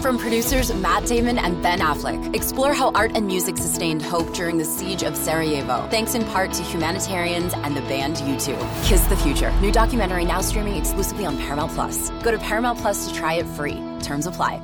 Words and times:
From 0.00 0.16
producers 0.16 0.72
Matt 0.72 1.04
Damon 1.04 1.36
and 1.36 1.62
Ben 1.62 1.80
Affleck, 1.80 2.34
explore 2.34 2.72
how 2.72 2.90
art 2.92 3.12
and 3.14 3.26
music 3.26 3.58
sustained 3.58 4.00
hope 4.00 4.32
during 4.32 4.56
the 4.56 4.64
siege 4.64 5.02
of 5.02 5.14
Sarajevo, 5.14 5.86
thanks 5.90 6.14
in 6.14 6.24
part 6.24 6.54
to 6.54 6.62
humanitarians 6.62 7.52
and 7.52 7.76
the 7.76 7.82
band 7.82 8.16
U2. 8.16 8.86
Kiss 8.86 9.04
the 9.08 9.16
Future. 9.18 9.52
New 9.60 9.70
documentary 9.70 10.24
now 10.24 10.40
streaming 10.40 10.76
exclusively 10.76 11.26
on 11.26 11.36
Paramount 11.36 11.72
Plus. 11.72 12.08
Go 12.22 12.30
to 12.30 12.38
Paramount 12.38 12.78
Plus 12.78 13.08
to 13.08 13.14
try 13.14 13.34
it 13.34 13.46
free. 13.48 13.78
Terms 14.02 14.26
apply. 14.26 14.62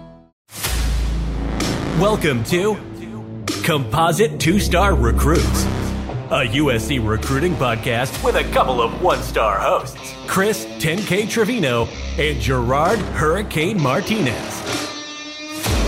Welcome 2.01 2.43
to 2.45 2.77
Composite 3.63 4.41
Two 4.41 4.59
Star 4.59 4.95
Recruits, 4.95 5.65
a 6.31 6.49
USC 6.49 7.07
recruiting 7.07 7.55
podcast 7.57 8.25
with 8.25 8.37
a 8.37 8.45
couple 8.53 8.81
of 8.81 9.03
one 9.03 9.23
star 9.23 9.59
hosts, 9.59 10.15
Chris 10.27 10.65
10K 10.79 11.29
Trevino 11.29 11.85
and 12.17 12.41
Gerard 12.41 12.99
Hurricane 12.99 13.79
Martinez. 13.83 14.96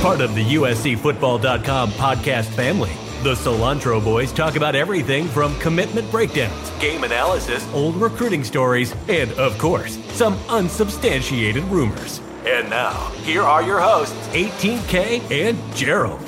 Part 0.01 0.21
of 0.21 0.37
the 0.37 0.45
USCFootball.com 0.55 1.91
podcast 1.91 2.45
family, 2.55 2.93
the 3.25 3.34
Cilantro 3.34 4.02
Boys 4.02 4.33
talk 4.33 4.55
about 4.55 4.77
everything 4.77 5.27
from 5.27 5.59
commitment 5.59 6.09
breakdowns, 6.12 6.70
game 6.79 7.02
analysis, 7.02 7.66
old 7.75 7.97
recruiting 7.97 8.45
stories, 8.45 8.95
and, 9.09 9.33
of 9.33 9.59
course, 9.59 9.98
some 10.12 10.39
unsubstantiated 10.48 11.65
rumors. 11.65 12.20
And 12.47 12.70
now, 12.70 13.09
here 13.25 13.42
are 13.42 13.61
your 13.61 13.80
hosts, 13.80 14.15
18K 14.29 15.33
and 15.33 15.75
Gerald. 15.75 16.23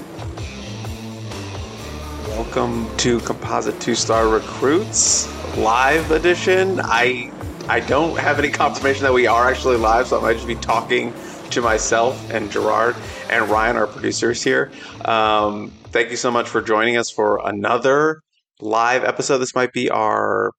Welcome 2.31 2.95
to 2.97 3.21
Composite 3.21 3.81
Two 3.81 3.95
Star 3.95 4.27
Recruits 4.27 5.29
Live 5.57 6.11
Edition. 6.11 6.81
I 6.83 7.31
I 7.69 7.79
don't 7.79 8.19
have 8.19 8.41
any 8.41 8.51
confirmation 8.51 9.05
that 9.05 9.13
we 9.13 9.29
are 9.29 9.49
actually 9.49 9.77
live, 9.77 10.09
so 10.09 10.19
I 10.19 10.23
might 10.23 10.35
just 10.35 10.49
be 10.49 10.57
talking 10.57 11.15
to 11.51 11.61
myself 11.61 12.31
and 12.31 12.51
Gerard 12.51 12.97
and 13.31 13.49
Ryan, 13.49 13.77
our 13.77 13.87
producers 13.87 14.43
here. 14.43 14.71
Um, 15.05 15.71
thank 15.87 16.11
you 16.11 16.17
so 16.17 16.31
much 16.31 16.49
for 16.49 16.61
joining 16.61 16.97
us 16.97 17.11
for 17.11 17.41
another 17.45 18.21
live 18.61 19.05
episode. 19.05 19.39
This 19.39 19.55
might 19.55 19.73
be 19.73 19.89
our 19.89 20.51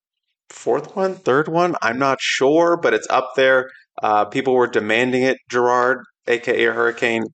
fourth 0.50 0.95
one, 0.95 1.16
third 1.16 1.47
one. 1.47 1.75
I'm 1.81 2.00
not 2.00 2.19
sure, 2.22 2.78
but 2.78 2.94
it's 2.94 3.08
up 3.09 3.33
there. 3.36 3.69
Uh, 4.02 4.25
people 4.25 4.53
were 4.55 4.67
demanding 4.67 5.23
it. 5.23 5.38
Gerard, 5.50 6.03
aka 6.28 6.66
Hurricane. 6.66 7.25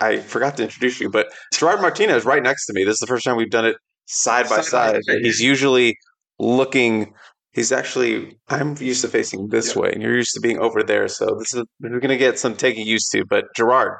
I 0.00 0.18
forgot 0.18 0.56
to 0.58 0.62
introduce 0.62 1.00
you, 1.00 1.10
but 1.10 1.28
Gerard 1.54 1.80
Martinez 1.80 2.24
right 2.24 2.42
next 2.42 2.66
to 2.66 2.72
me. 2.72 2.84
This 2.84 2.94
is 2.94 3.00
the 3.00 3.06
first 3.06 3.24
time 3.24 3.36
we've 3.36 3.50
done 3.50 3.66
it 3.66 3.76
side 4.06 4.48
by 4.48 4.60
side. 4.60 5.00
He's 5.06 5.40
usually 5.40 5.96
looking. 6.38 7.14
He's 7.52 7.72
actually. 7.72 8.36
I'm 8.48 8.76
used 8.78 9.02
to 9.02 9.08
facing 9.08 9.48
this 9.48 9.76
way, 9.76 9.90
and 9.92 10.02
you're 10.02 10.16
used 10.16 10.34
to 10.34 10.40
being 10.40 10.58
over 10.58 10.82
there. 10.82 11.08
So 11.08 11.36
this 11.38 11.54
is 11.54 11.64
we're 11.80 12.00
gonna 12.00 12.16
get 12.16 12.38
some 12.38 12.56
taking 12.56 12.86
used 12.86 13.10
to. 13.12 13.24
But 13.26 13.46
Gerard, 13.54 13.98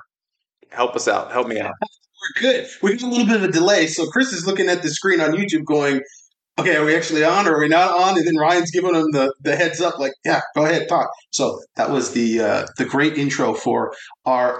help 0.75 0.97
us 0.97 1.09
out. 1.09 1.33
Help 1.33 1.49
me 1.49 1.61
out. 1.61 1.73
We're 1.81 2.41
good. 2.41 2.69
We 2.83 2.93
got 2.97 3.03
a 3.03 3.07
little 3.07 3.27
bit 3.27 3.37
of 3.37 3.43
a 3.45 3.53
delay, 3.53 3.87
so 3.87 4.07
Chris 4.07 4.33
is 4.33 4.47
looking 4.47 4.69
at 4.69 4.83
the 4.83 4.91
screen 4.91 5.21
on 5.21 5.33
YouTube, 5.33 5.65
going, 5.65 6.01
"Okay, 6.59 6.77
are 6.77 6.85
we 6.85 6.95
actually 6.95 7.25
on, 7.25 7.49
or 7.49 7.57
are 7.57 7.61
we 7.61 7.69
not 7.69 7.91
on?" 7.99 8.17
And 8.17 8.27
then 8.27 8.37
Ryan's 8.37 8.71
giving 8.71 8.95
him 8.95 9.11
the, 9.13 9.35
the 9.41 9.57
heads 9.57 9.81
up, 9.81 9.99
like, 9.99 10.13
"Yeah, 10.25 10.41
go 10.55 10.65
ahead, 10.65 10.89
talk." 10.89 11.11
So 11.31 11.61
that 11.77 11.91
was 11.91 12.13
the 12.13 12.41
uh, 12.41 12.67
the 12.79 12.85
great 12.85 13.19
intro 13.19 13.55
for 13.55 13.93
our 14.25 14.59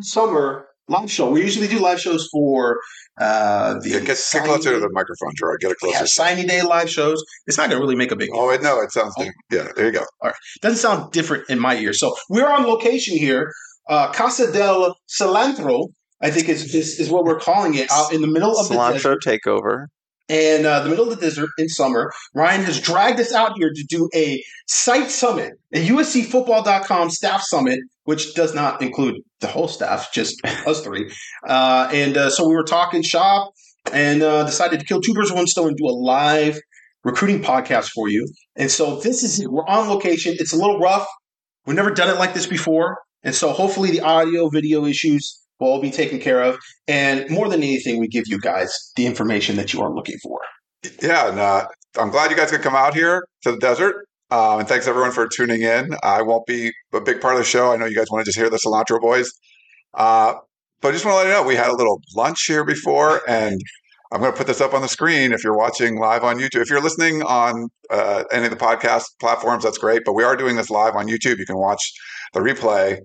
summer 0.00 0.66
live 0.88 1.10
show. 1.10 1.30
We 1.30 1.42
usually 1.42 1.68
do 1.68 1.78
live 1.78 2.00
shows 2.00 2.28
for 2.32 2.78
uh, 3.20 3.74
the 3.80 3.90
Yeah, 3.90 4.00
get, 4.00 4.18
get 4.32 4.44
closer 4.44 4.72
to 4.72 4.80
the 4.80 4.90
microphone, 4.92 5.32
Gerard. 5.36 5.60
Get 5.60 5.70
it 5.70 5.76
yeah, 5.82 5.90
closer. 5.90 6.06
signing 6.06 6.46
day 6.46 6.62
live 6.62 6.90
shows. 6.90 7.22
It's 7.46 7.56
not 7.56 7.68
going 7.70 7.80
to 7.80 7.84
really 7.84 7.96
make 7.96 8.10
a 8.12 8.16
big. 8.16 8.30
Oh, 8.32 8.56
no, 8.60 8.80
it 8.80 8.92
sounds. 8.92 9.14
Yeah, 9.50 9.68
there 9.76 9.86
you 9.86 9.92
go. 9.92 10.04
doesn't 10.60 10.78
sound 10.78 11.12
different 11.12 11.48
in 11.48 11.58
my 11.58 11.76
ear. 11.76 11.92
So 11.92 12.14
we're 12.28 12.48
on 12.48 12.66
location 12.66 13.16
here, 13.16 13.52
uh, 13.88 14.12
Casa 14.12 14.52
del 14.52 14.96
Cilantro. 15.08 15.88
I 16.20 16.30
think 16.30 16.48
is, 16.48 16.74
is 16.74 16.98
is 17.00 17.10
what 17.10 17.24
we're 17.24 17.40
calling 17.40 17.74
it, 17.74 17.90
out 17.90 18.12
in 18.12 18.20
the 18.20 18.26
middle 18.26 18.56
of 18.58 18.68
the. 18.68 18.74
Cilantro 18.74 19.16
takeover. 19.18 19.86
and 20.28 20.64
uh, 20.64 20.80
the 20.82 20.88
middle 20.88 21.10
of 21.10 21.18
the 21.18 21.26
desert 21.26 21.50
in 21.58 21.68
summer. 21.68 22.10
Ryan 22.34 22.62
has 22.64 22.80
dragged 22.80 23.20
us 23.20 23.34
out 23.34 23.52
here 23.58 23.70
to 23.74 23.84
do 23.88 24.08
a 24.14 24.42
site 24.66 25.10
summit, 25.10 25.52
a 25.72 25.86
USCFootball.com 25.86 27.10
staff 27.10 27.42
summit, 27.42 27.78
which 28.04 28.34
does 28.34 28.54
not 28.54 28.80
include 28.80 29.16
the 29.40 29.48
whole 29.48 29.68
staff, 29.68 30.12
just 30.12 30.40
us 30.66 30.80
three. 30.82 31.12
Uh, 31.46 31.88
and 31.92 32.16
uh, 32.16 32.30
so 32.30 32.48
we 32.48 32.54
were 32.54 32.64
talking 32.64 33.02
shop 33.02 33.52
and 33.92 34.22
uh, 34.22 34.44
decided 34.44 34.80
to 34.80 34.86
kill 34.86 35.00
two 35.00 35.12
birds 35.12 35.30
with 35.30 35.36
one 35.36 35.46
stone 35.46 35.68
and 35.68 35.76
do 35.76 35.86
a 35.86 35.92
live 35.92 36.58
recruiting 37.02 37.42
podcast 37.42 37.90
for 37.90 38.08
you. 38.08 38.26
And 38.56 38.70
so 38.70 38.98
this 39.00 39.22
is 39.22 39.40
it. 39.40 39.50
We're 39.50 39.66
on 39.66 39.88
location. 39.88 40.36
It's 40.38 40.54
a 40.54 40.56
little 40.56 40.78
rough. 40.78 41.06
We've 41.66 41.76
never 41.76 41.90
done 41.90 42.08
it 42.08 42.18
like 42.18 42.32
this 42.32 42.46
before. 42.46 42.98
And 43.24 43.34
so 43.34 43.52
hopefully 43.52 43.90
the 43.90 44.00
audio, 44.00 44.48
video 44.48 44.84
issues 44.84 45.40
will 45.58 45.68
all 45.68 45.80
be 45.80 45.90
taken 45.90 46.18
care 46.18 46.42
of. 46.42 46.58
And 46.86 47.28
more 47.30 47.48
than 47.48 47.62
anything, 47.62 47.98
we 47.98 48.08
give 48.08 48.24
you 48.26 48.38
guys 48.38 48.92
the 48.96 49.06
information 49.06 49.56
that 49.56 49.72
you 49.72 49.82
are 49.82 49.92
looking 49.92 50.18
for. 50.22 50.38
Yeah, 51.02 51.30
and 51.30 51.38
uh, 51.38 51.66
I'm 51.98 52.10
glad 52.10 52.30
you 52.30 52.36
guys 52.36 52.50
could 52.50 52.62
come 52.62 52.74
out 52.74 52.94
here 52.94 53.26
to 53.42 53.52
the 53.52 53.58
desert. 53.58 54.06
Um, 54.30 54.60
and 54.60 54.68
thanks 54.68 54.86
everyone 54.86 55.12
for 55.12 55.28
tuning 55.28 55.62
in. 55.62 55.94
I 56.02 56.22
won't 56.22 56.46
be 56.46 56.72
a 56.92 57.00
big 57.00 57.20
part 57.20 57.34
of 57.34 57.40
the 57.40 57.44
show. 57.44 57.72
I 57.72 57.76
know 57.76 57.86
you 57.86 57.96
guys 57.96 58.10
want 58.10 58.24
to 58.24 58.28
just 58.28 58.38
hear 58.38 58.50
the 58.50 58.56
cilantro 58.56 59.00
boys. 59.00 59.30
Uh, 59.94 60.34
but 60.80 60.88
I 60.88 60.92
just 60.92 61.04
want 61.04 61.14
to 61.14 61.18
let 61.18 61.26
you 61.26 61.32
know 61.32 61.46
we 61.46 61.54
had 61.54 61.68
a 61.68 61.76
little 61.76 62.00
lunch 62.14 62.44
here 62.46 62.64
before, 62.64 63.22
and 63.28 63.60
I'm 64.12 64.20
going 64.20 64.32
to 64.32 64.36
put 64.36 64.46
this 64.46 64.60
up 64.60 64.74
on 64.74 64.82
the 64.82 64.88
screen 64.88 65.32
if 65.32 65.42
you're 65.44 65.56
watching 65.56 65.98
live 65.98 66.24
on 66.24 66.38
YouTube. 66.38 66.62
If 66.62 66.70
you're 66.70 66.82
listening 66.82 67.22
on 67.22 67.68
uh, 67.90 68.24
any 68.32 68.44
of 68.44 68.50
the 68.50 68.56
podcast 68.56 69.04
platforms, 69.20 69.64
that's 69.64 69.78
great. 69.78 70.02
But 70.04 70.14
we 70.14 70.24
are 70.24 70.36
doing 70.36 70.56
this 70.56 70.68
live 70.68 70.94
on 70.94 71.06
YouTube. 71.06 71.38
You 71.38 71.46
can 71.46 71.58
watch 71.58 71.80
the 72.32 72.40
replay. 72.40 72.98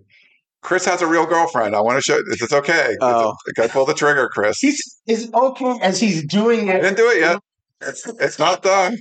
Chris 0.61 0.85
has 0.85 1.01
a 1.01 1.07
real 1.07 1.25
girlfriend. 1.25 1.75
I 1.75 1.81
want 1.81 1.97
to 1.97 2.01
show. 2.01 2.19
It's, 2.31 2.41
it's 2.41 2.53
okay. 2.53 2.95
Oh. 3.01 3.33
It's, 3.47 3.53
got 3.53 3.67
to 3.67 3.69
pull 3.69 3.85
the 3.85 3.93
trigger, 3.93 4.29
Chris. 4.29 4.59
He's 4.59 4.99
is 5.07 5.31
okay 5.33 5.79
as 5.81 5.99
he's 5.99 6.25
doing 6.25 6.69
I 6.69 6.73
it. 6.73 6.81
didn't 6.81 6.97
do 6.97 7.09
it 7.09 7.19
yet. 7.19 7.39
It's, 7.81 8.05
it's 8.19 8.39
not 8.39 8.61
done. 8.61 8.97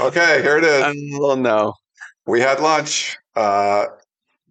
Okay, 0.00 0.42
here 0.42 0.58
it 0.58 0.64
is. 0.64 1.18
well, 1.18 1.36
no. 1.36 1.72
We 2.26 2.40
had 2.40 2.60
lunch. 2.60 3.16
Uh, 3.36 3.86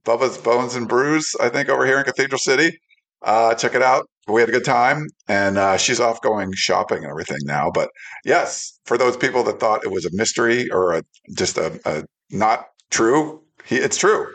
Bubba's 0.05 0.37
Bones 0.37 0.75
and 0.75 0.87
Brews, 0.87 1.35
I 1.41 1.49
think, 1.49 1.67
over 1.69 1.85
here 1.85 1.97
in 1.99 2.05
Cathedral 2.05 2.39
City. 2.39 2.79
Uh, 3.21 3.53
check 3.55 3.75
it 3.75 3.81
out. 3.81 4.07
We 4.27 4.39
had 4.41 4.49
a 4.49 4.53
good 4.53 4.65
time, 4.65 5.07
and 5.27 5.57
uh, 5.57 5.77
she's 5.77 5.99
off 5.99 6.21
going 6.21 6.51
shopping 6.53 6.99
and 6.99 7.07
everything 7.07 7.37
now. 7.43 7.69
But 7.71 7.89
yes, 8.23 8.79
for 8.85 8.97
those 8.97 9.17
people 9.17 9.43
that 9.43 9.59
thought 9.59 9.83
it 9.83 9.91
was 9.91 10.05
a 10.05 10.09
mystery 10.13 10.69
or 10.71 10.93
a, 10.93 11.03
just 11.35 11.57
a, 11.57 11.79
a 11.85 12.03
not 12.31 12.67
true, 12.89 13.41
he, 13.65 13.75
it's 13.75 13.97
true. 13.97 14.33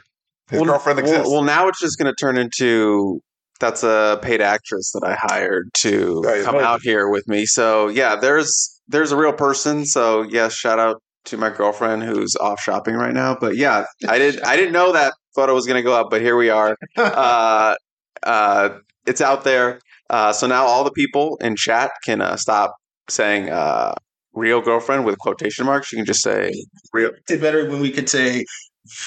His 0.50 0.62
girlfriend 0.62 0.98
exists. 0.98 1.24
Well, 1.24 1.32
well, 1.36 1.42
now 1.42 1.68
it's 1.68 1.80
just 1.80 1.98
going 1.98 2.12
to 2.12 2.16
turn 2.18 2.36
into 2.36 3.20
that's 3.60 3.82
a 3.82 4.18
paid 4.22 4.40
actress 4.40 4.90
that 4.92 5.02
I 5.04 5.14
hired 5.20 5.68
to 5.78 6.22
Right, 6.22 6.42
come 6.44 6.54
right. 6.56 6.64
out 6.64 6.80
here 6.82 7.08
with 7.08 7.28
me. 7.28 7.46
So 7.46 7.88
yeah, 7.88 8.16
there's 8.16 8.80
there's 8.88 9.12
a 9.12 9.16
real 9.16 9.32
person. 9.32 9.84
So 9.84 10.22
yes, 10.22 10.54
shout 10.54 10.78
out 10.78 11.02
to 11.26 11.36
my 11.36 11.50
girlfriend 11.50 12.02
who's 12.02 12.34
off 12.36 12.60
shopping 12.60 12.94
right 12.94 13.12
now. 13.12 13.36
But 13.38 13.56
yeah, 13.56 13.84
I 14.08 14.18
did 14.18 14.40
I 14.42 14.56
didn't 14.56 14.72
know 14.72 14.92
that 14.92 15.12
photo 15.34 15.54
was 15.54 15.66
going 15.66 15.76
to 15.76 15.82
go 15.82 15.94
up, 15.94 16.08
but 16.10 16.20
here 16.22 16.36
we 16.36 16.50
are. 16.50 16.76
Uh, 16.96 17.74
uh, 18.22 18.68
it's 19.06 19.20
out 19.20 19.44
there. 19.44 19.78
Uh, 20.10 20.32
so 20.32 20.46
now 20.46 20.64
all 20.64 20.82
the 20.84 20.90
people 20.90 21.38
in 21.40 21.54
chat 21.56 21.90
can 22.04 22.20
uh, 22.20 22.36
stop 22.36 22.74
saying 23.08 23.48
uh, 23.48 23.94
real 24.34 24.60
girlfriend 24.60 25.04
with 25.04 25.18
quotation 25.18 25.64
marks. 25.66 25.92
You 25.92 25.98
can 25.98 26.06
just 26.06 26.22
say 26.22 26.52
real. 26.92 27.10
Did 27.26 27.40
better 27.40 27.68
when 27.68 27.80
we 27.80 27.90
could 27.90 28.08
say 28.08 28.44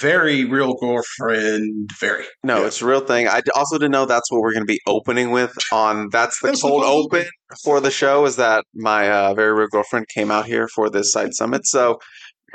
very 0.01 0.45
real 0.45 0.75
girlfriend. 0.75 1.89
Very. 1.99 2.25
No, 2.43 2.61
Yeah. 2.61 2.67
it's 2.67 2.81
a 2.81 2.85
real 2.85 2.99
thing. 3.01 3.27
I 3.27 3.41
also 3.55 3.77
didn't 3.77 3.91
know 3.91 4.05
that's 4.05 4.31
what 4.31 4.41
we're 4.41 4.53
going 4.53 4.65
to 4.65 4.71
be 4.71 4.79
opening 4.87 5.31
with 5.31 5.53
on. 5.71 6.09
That's 6.11 6.39
the 6.41 6.49
That's 6.49 6.61
cold 6.61 6.83
open 6.83 7.25
for 7.63 7.79
the 7.79 7.91
show. 7.91 8.25
Is 8.25 8.35
that 8.37 8.65
my 8.75 9.09
uh, 9.09 9.33
very 9.33 9.53
real 9.53 9.67
girlfriend 9.67 10.07
came 10.13 10.31
out 10.31 10.45
here 10.45 10.67
for 10.67 10.89
this 10.89 11.11
site 11.11 11.33
summit? 11.33 11.65
So 11.65 11.99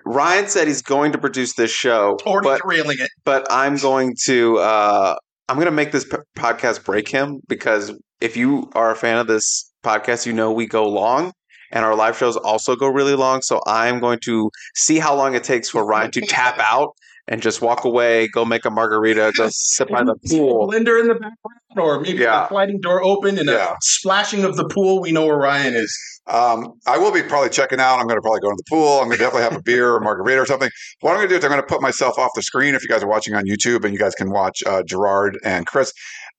Ryan 0.05 0.49
said 0.49 0.69
he's 0.69 0.83
going 0.83 1.13
to 1.13 1.19
produce 1.19 1.55
this 1.55 1.71
show, 1.73 2.17
but 2.25 2.61
derailing 2.63 2.99
it. 3.01 3.11
but 3.25 3.47
I'm 3.51 3.77
going 3.77 4.15
to 4.27 4.59
uh, 4.59 5.17
I'm 5.49 5.57
going 5.57 5.67
to 5.67 5.73
make 5.73 5.93
this 5.93 6.05
p- 6.05 6.17
podcast 6.37 6.85
break 6.85 7.09
him 7.09 7.41
because 7.49 7.93
if 8.21 8.37
you 8.37 8.71
are 8.75 8.91
a 8.93 8.97
fan 8.97 9.19
of 9.19 9.27
this 9.27 9.73
podcast, 9.85 10.25
you 10.27 10.33
know 10.33 10.53
we 10.53 10.67
go 10.67 10.89
long. 10.89 11.33
And 11.71 11.85
our 11.85 11.95
live 11.95 12.17
shows 12.17 12.35
also 12.39 12.77
go 12.77 12.87
really 12.89 13.15
long. 13.15 13.43
So 13.43 13.61
I'm 13.67 14.01
going 14.01 14.21
to 14.25 14.51
see 14.75 14.99
how 14.99 15.15
long 15.15 15.35
it 15.35 15.45
takes 15.45 15.69
for 15.69 15.85
Ryan 15.87 16.11
to 16.13 16.23
tap 16.23 16.59
out 16.59 16.95
and 17.29 17.41
just 17.43 17.61
walk 17.63 17.85
away, 17.85 18.27
go 18.29 18.45
make 18.45 18.65
a 18.65 18.71
margarita, 18.71 19.33
go 19.37 19.49
sit 19.53 19.89
by 19.91 20.03
the 20.03 20.17
pool. 20.29 20.69
Blender 20.69 21.01
in 21.01 21.09
the 21.09 21.15
background, 21.15 21.79
or 21.79 22.01
maybe 22.01 22.19
Yeah. 22.21 22.47
a 22.47 22.49
sliding 22.49 22.81
door 22.81 23.03
open 23.05 23.39
and 23.39 23.49
Yeah. 23.49 23.73
a 23.73 23.77
splashing 23.83 24.45
of 24.45 24.57
the 24.57 24.67
pool. 24.69 25.01
We 25.01 25.13
know 25.13 25.27
where 25.27 25.37
Ryan 25.39 25.75
is. 25.75 25.97
Um, 26.27 26.73
I 26.87 26.99
will 26.99 27.13
be 27.13 27.23
probably 27.23 27.49
checking 27.51 27.81
out. 27.81 27.99
I'm 27.99 28.07
going 28.07 28.17
to 28.19 28.23
probably 28.23 28.41
go 28.41 28.51
to 28.51 28.57
the 28.57 28.65
pool. 28.69 28.99
I'm 29.01 29.07
going 29.07 29.17
to 29.19 29.25
definitely 29.25 29.43
have 29.45 29.57
a 29.57 29.63
beer 29.63 29.95
or 29.95 30.01
margarita 30.01 30.43
or 30.43 30.47
something. 30.47 30.69
What 31.01 31.13
I'm 31.13 31.19
going 31.19 31.29
to 31.29 31.35
do 31.35 31.39
is 31.39 31.45
I'm 31.45 31.51
going 31.51 31.63
to 31.63 31.67
put 31.67 31.81
myself 31.81 32.19
off 32.19 32.31
the 32.35 32.43
screen 32.43 32.75
if 32.75 32.83
you 32.83 32.89
guys 32.89 33.03
are 33.03 33.09
watching 33.09 33.35
on 33.35 33.45
YouTube 33.45 33.85
and 33.85 33.93
you 33.95 33.99
guys 33.99 34.15
can 34.15 34.31
watch 34.31 34.63
uh, 34.67 34.83
Gerard 34.83 35.39
and 35.45 35.67
Chris. 35.67 35.93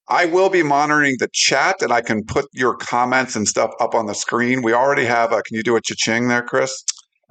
I 0.07 0.25
will 0.25 0.49
be 0.49 0.63
monitoring 0.63 1.15
the 1.19 1.27
chat 1.33 1.81
and 1.81 1.91
I 1.91 2.01
can 2.01 2.23
put 2.23 2.45
your 2.53 2.75
comments 2.75 3.35
and 3.35 3.47
stuff 3.47 3.71
up 3.79 3.93
on 3.95 4.05
the 4.07 4.15
screen. 4.15 4.61
We 4.63 4.73
already 4.73 5.05
have 5.05 5.31
a, 5.31 5.41
can 5.43 5.55
you 5.55 5.63
do 5.63 5.75
a 5.75 5.81
cha-ching 5.81 6.27
there, 6.27 6.41
Chris? 6.43 6.83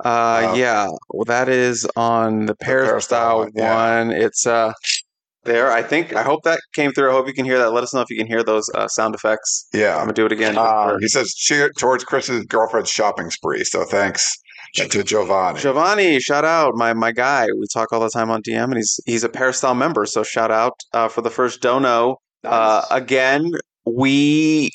Uh, 0.04 0.08
Uh, 0.08 0.54
yeah. 0.56 0.88
Well, 1.10 1.24
that 1.26 1.48
is 1.48 1.86
on 1.96 2.46
the 2.46 2.54
peristyle 2.56 3.38
one, 3.40 3.50
yeah. 3.54 4.10
It's 4.10 4.46
uh, 4.46 4.72
there. 5.44 5.70
I 5.72 5.82
think 5.82 6.14
I 6.14 6.22
hope 6.22 6.42
that 6.44 6.60
came 6.74 6.92
through. 6.92 7.10
I 7.10 7.12
hope 7.12 7.26
you 7.26 7.34
can 7.34 7.44
hear 7.44 7.58
that. 7.58 7.72
Let 7.72 7.82
us 7.84 7.92
know 7.94 8.00
if 8.00 8.10
you 8.10 8.16
can 8.16 8.26
hear 8.26 8.42
those 8.42 8.68
uh, 8.74 8.88
sound 8.88 9.14
effects. 9.14 9.66
Yeah, 9.72 9.96
I'm 9.96 10.02
gonna 10.02 10.12
do 10.12 10.26
it 10.26 10.32
again. 10.32 10.56
Uh, 10.58 10.96
he 11.00 11.08
says 11.08 11.34
cheer 11.34 11.70
towards 11.78 12.04
Chris's 12.04 12.44
girlfriend's 12.46 12.90
shopping 12.90 13.30
spree. 13.30 13.64
So 13.64 13.84
thanks 13.84 14.36
to 14.74 15.02
Giovanni. 15.02 15.60
Giovanni, 15.60 16.20
shout 16.20 16.44
out 16.44 16.74
my 16.74 16.92
my 16.92 17.12
guy. 17.12 17.46
We 17.46 17.66
talk 17.72 17.92
all 17.92 18.00
the 18.00 18.10
time 18.10 18.30
on 18.30 18.42
DM, 18.42 18.64
and 18.64 18.76
he's 18.76 19.00
he's 19.06 19.24
a 19.24 19.28
Peristyle 19.28 19.74
member. 19.74 20.04
So 20.06 20.22
shout 20.22 20.50
out 20.50 20.74
uh, 20.92 21.08
for 21.08 21.22
the 21.22 21.30
first 21.30 21.60
dono. 21.62 22.16
Uh, 22.44 22.82
again, 22.90 23.50
we 23.84 24.70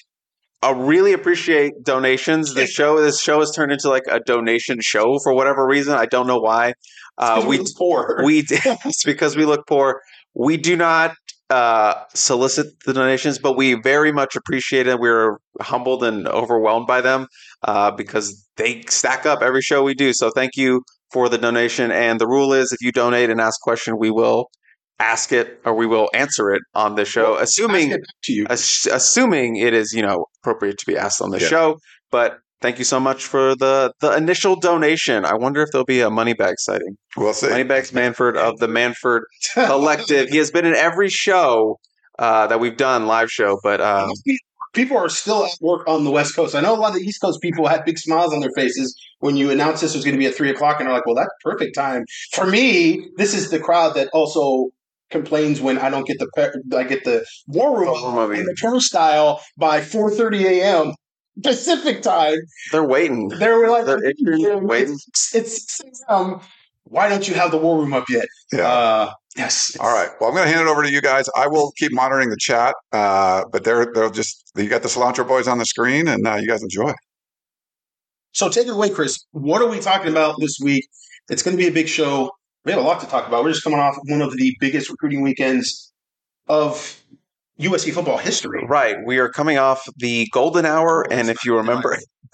uh, 0.64 0.74
really 0.74 1.14
appreciate 1.14 1.84
donations. 1.84 2.54
The 2.54 2.68
show 2.68 3.02
this 3.02 3.22
show 3.22 3.40
has 3.40 3.52
turned 3.52 3.72
into 3.72 3.90
like 3.90 4.04
a 4.10 4.20
donation 4.20 4.80
show 4.82 5.20
for 5.20 5.34
whatever 5.34 5.66
reason. 5.66 5.94
I 5.94 6.06
don't 6.06 6.28
know 6.28 6.40
why. 6.40 6.74
Uh, 7.18 7.44
we 7.48 7.64
poor. 7.78 8.22
we 8.24 8.46
it's 8.50 9.04
because 9.04 9.36
we 9.36 9.46
look 9.46 9.68
poor. 9.68 10.02
We 10.34 10.58
do 10.58 10.76
not 10.76 11.16
uh, 11.50 11.94
solicit 12.16 12.68
the 12.86 12.94
donations, 12.94 13.38
but 13.38 13.56
we 13.56 13.76
very 13.76 14.12
much 14.12 14.36
appreciate 14.36 14.88
it. 14.88 15.00
We're 15.00 15.38
humbled 15.62 16.04
and 16.04 16.28
overwhelmed 16.28 16.88
by 16.88 17.02
them 17.02 17.28
uh, 17.64 17.92
because 17.92 18.48
they 18.58 18.84
stack 18.90 19.26
up 19.26 19.42
every 19.42 19.62
show 19.62 19.84
we 19.84 19.94
do. 19.94 20.14
So 20.14 20.32
thank 20.32 20.56
you 20.56 20.84
for 21.12 21.30
the 21.30 21.38
donation. 21.38 21.92
And 21.92 22.20
the 22.20 22.28
rule 22.28 22.54
is, 22.54 22.72
if 22.72 22.82
you 22.82 22.92
donate 22.92 23.30
and 23.30 23.40
ask 23.40 23.60
a 23.62 23.64
question, 23.64 24.00
we 24.00 24.10
will 24.10 24.50
ask 25.00 25.32
it 25.32 25.60
or 25.66 25.74
we 25.74 25.86
will 25.88 26.10
answer 26.14 26.52
it 26.54 26.62
on 26.76 26.96
the 26.96 27.06
show, 27.06 27.34
Well, 27.34 27.42
assuming 27.42 27.92
it 27.92 28.02
to 28.24 28.34
you. 28.34 28.46
ass- 28.50 28.88
assuming 28.92 29.56
it 29.58 29.74
is 29.74 29.92
you 29.94 30.02
know 30.02 30.26
appropriate 30.42 30.78
to 30.80 30.86
be 30.86 30.98
asked 30.98 31.22
on 31.22 31.32
the 31.32 31.40
Yeah. 31.40 31.48
show. 31.48 31.78
But 32.12 32.38
thank 32.62 32.78
you 32.80 32.86
so 32.86 33.00
much 33.00 33.26
for 33.26 33.56
the 33.56 33.92
the 34.02 34.16
initial 34.16 34.56
donation. 34.56 35.26
I 35.26 35.34
wonder 35.36 35.62
if 35.62 35.70
there'll 35.72 35.86
be 35.86 36.02
a 36.02 36.10
money 36.10 36.34
bag 36.34 36.56
sighting. 36.60 36.96
We'll 37.18 37.34
see. 37.34 37.50
Moneybags 37.50 37.92
Manford 37.92 38.38
of 38.38 38.60
the 38.60 38.68
Manford 38.68 39.22
Collective. 39.54 40.30
He 40.30 40.38
has 40.38 40.52
been 40.52 40.66
in 40.66 40.76
every 40.76 41.10
show 41.10 41.80
uh, 42.20 42.48
that 42.48 42.60
we've 42.60 42.78
done, 42.78 43.08
live 43.08 43.30
show. 43.32 43.60
But 43.64 43.82
uh, 43.82 44.08
people 44.74 44.98
are 44.98 45.10
still 45.10 45.46
at 45.46 45.52
work 45.62 45.88
on 45.88 46.04
the 46.04 46.12
West 46.12 46.36
Coast. 46.36 46.56
I 46.56 46.62
know 46.62 46.76
a 46.76 46.78
lot 46.78 46.90
of 46.90 46.96
the 46.96 47.02
East 47.02 47.20
Coast 47.22 47.42
people 47.42 47.68
had 47.68 47.84
big 47.86 47.98
smiles 47.98 48.34
on 48.34 48.40
their 48.40 48.52
faces 48.56 48.96
when 49.20 49.36
you 49.38 49.50
announced 49.52 49.82
this 49.82 49.96
was 49.96 50.04
going 50.06 50.16
to 50.16 50.20
be 50.20 50.26
at 50.28 50.36
three 50.36 50.50
o'clock, 50.52 50.80
and 50.80 50.88
they're 50.88 50.94
like, 50.96 51.06
"Well, 51.06 51.16
that's 51.16 51.34
perfect 51.44 51.76
time 51.76 52.06
for 52.34 52.46
me." 52.46 53.08
This 53.18 53.34
is 53.34 53.50
the 53.50 53.60
crowd 53.60 53.96
that 53.96 54.10
also 54.14 54.70
complains 55.14 55.62
when 55.62 55.78
I 55.78 55.90
don't 55.90 56.06
get 56.06 56.20
the 56.20 56.28
pe- 56.36 56.78
I 56.78 56.84
get 56.84 57.06
the 57.06 57.26
war 57.48 57.80
room 57.80 58.16
room 58.16 58.32
and 58.34 58.46
the 58.46 58.56
turnstile 58.56 59.42
by 59.58 59.80
four 59.80 60.12
thirty 60.12 60.46
a.m. 60.46 60.94
Pacific 61.42 62.02
time. 62.02 62.38
they're 62.72 62.84
waiting. 62.84 63.30
They 63.30 63.48
were 63.50 63.70
like, 63.70 63.86
They're 63.86 64.58
waiting. 64.58 64.94
It's, 65.08 65.34
it's 65.36 65.78
six 65.78 66.02
a.m. 66.10 66.42
Why 66.84 67.08
don't 67.08 67.28
you 67.28 67.34
have 67.36 67.52
the 67.52 67.58
war 67.58 67.80
room 67.80 67.94
up 67.94 68.10
yet? 68.10 68.26
Yeah. 68.52 68.68
Uh, 68.68 69.14
yes. 69.38 69.76
All 69.80 69.94
right. 69.94 70.10
Well, 70.20 70.30
I'm 70.30 70.36
going 70.36 70.48
to 70.48 70.54
hand 70.54 70.68
it 70.68 70.72
over 70.72 70.84
to 70.84 70.92
you 70.92 71.02
guys. 71.02 71.30
I 71.36 71.48
will 71.48 71.72
keep 71.78 71.94
monitoring 71.94 72.30
the 72.30 72.38
chat, 72.38 72.76
uh, 72.92 73.46
but 73.52 73.64
they're 73.64 73.92
they'll 73.94 74.12
just 74.12 74.52
you 74.56 74.68
got 74.68 74.82
the 74.84 74.90
cilantro 74.90 75.26
boys 75.28 75.48
on 75.48 75.58
the 75.60 75.66
screen, 75.66 76.08
and 76.08 76.28
uh, 76.28 76.36
you 76.36 76.48
guys 76.48 76.62
enjoy. 76.62 76.92
So 78.34 78.50
take 78.50 78.68
it 78.68 78.74
away, 78.74 78.90
Chris. 78.90 79.26
What 79.32 79.62
are 79.62 79.68
we 79.68 79.80
talking 79.80 80.12
about 80.12 80.40
this 80.40 80.60
week? 80.62 80.86
It's 81.30 81.42
going 81.42 81.56
to 81.56 81.62
be 81.64 81.70
a 81.70 81.72
big 81.72 81.88
show. 81.88 82.32
We 82.66 82.72
have 82.72 82.82
a 82.82 82.84
lot 82.84 83.02
to 83.02 83.08
talk 83.08 83.28
about. 83.28 83.44
We're 83.44 83.52
just 83.52 83.64
coming 83.64 83.80
off 83.80 83.98
one 84.06 84.22
of 84.22 84.38
the 84.38 84.56
biggest 84.60 84.90
recruiting 84.90 85.22
weekends 85.22 85.92
of 86.48 87.02
USC 87.60 87.94
football 87.94 88.18
history. 88.18 88.66
Right. 88.66 88.98
We 89.06 89.20
are 89.20 89.30
coming 89.30 89.58
off 89.58 89.86
the 89.98 90.28
golden 90.32 90.66
hour, 90.66 91.06
and 91.12 91.30
if 91.30 91.44
you 91.46 91.58
remember, 91.58 91.98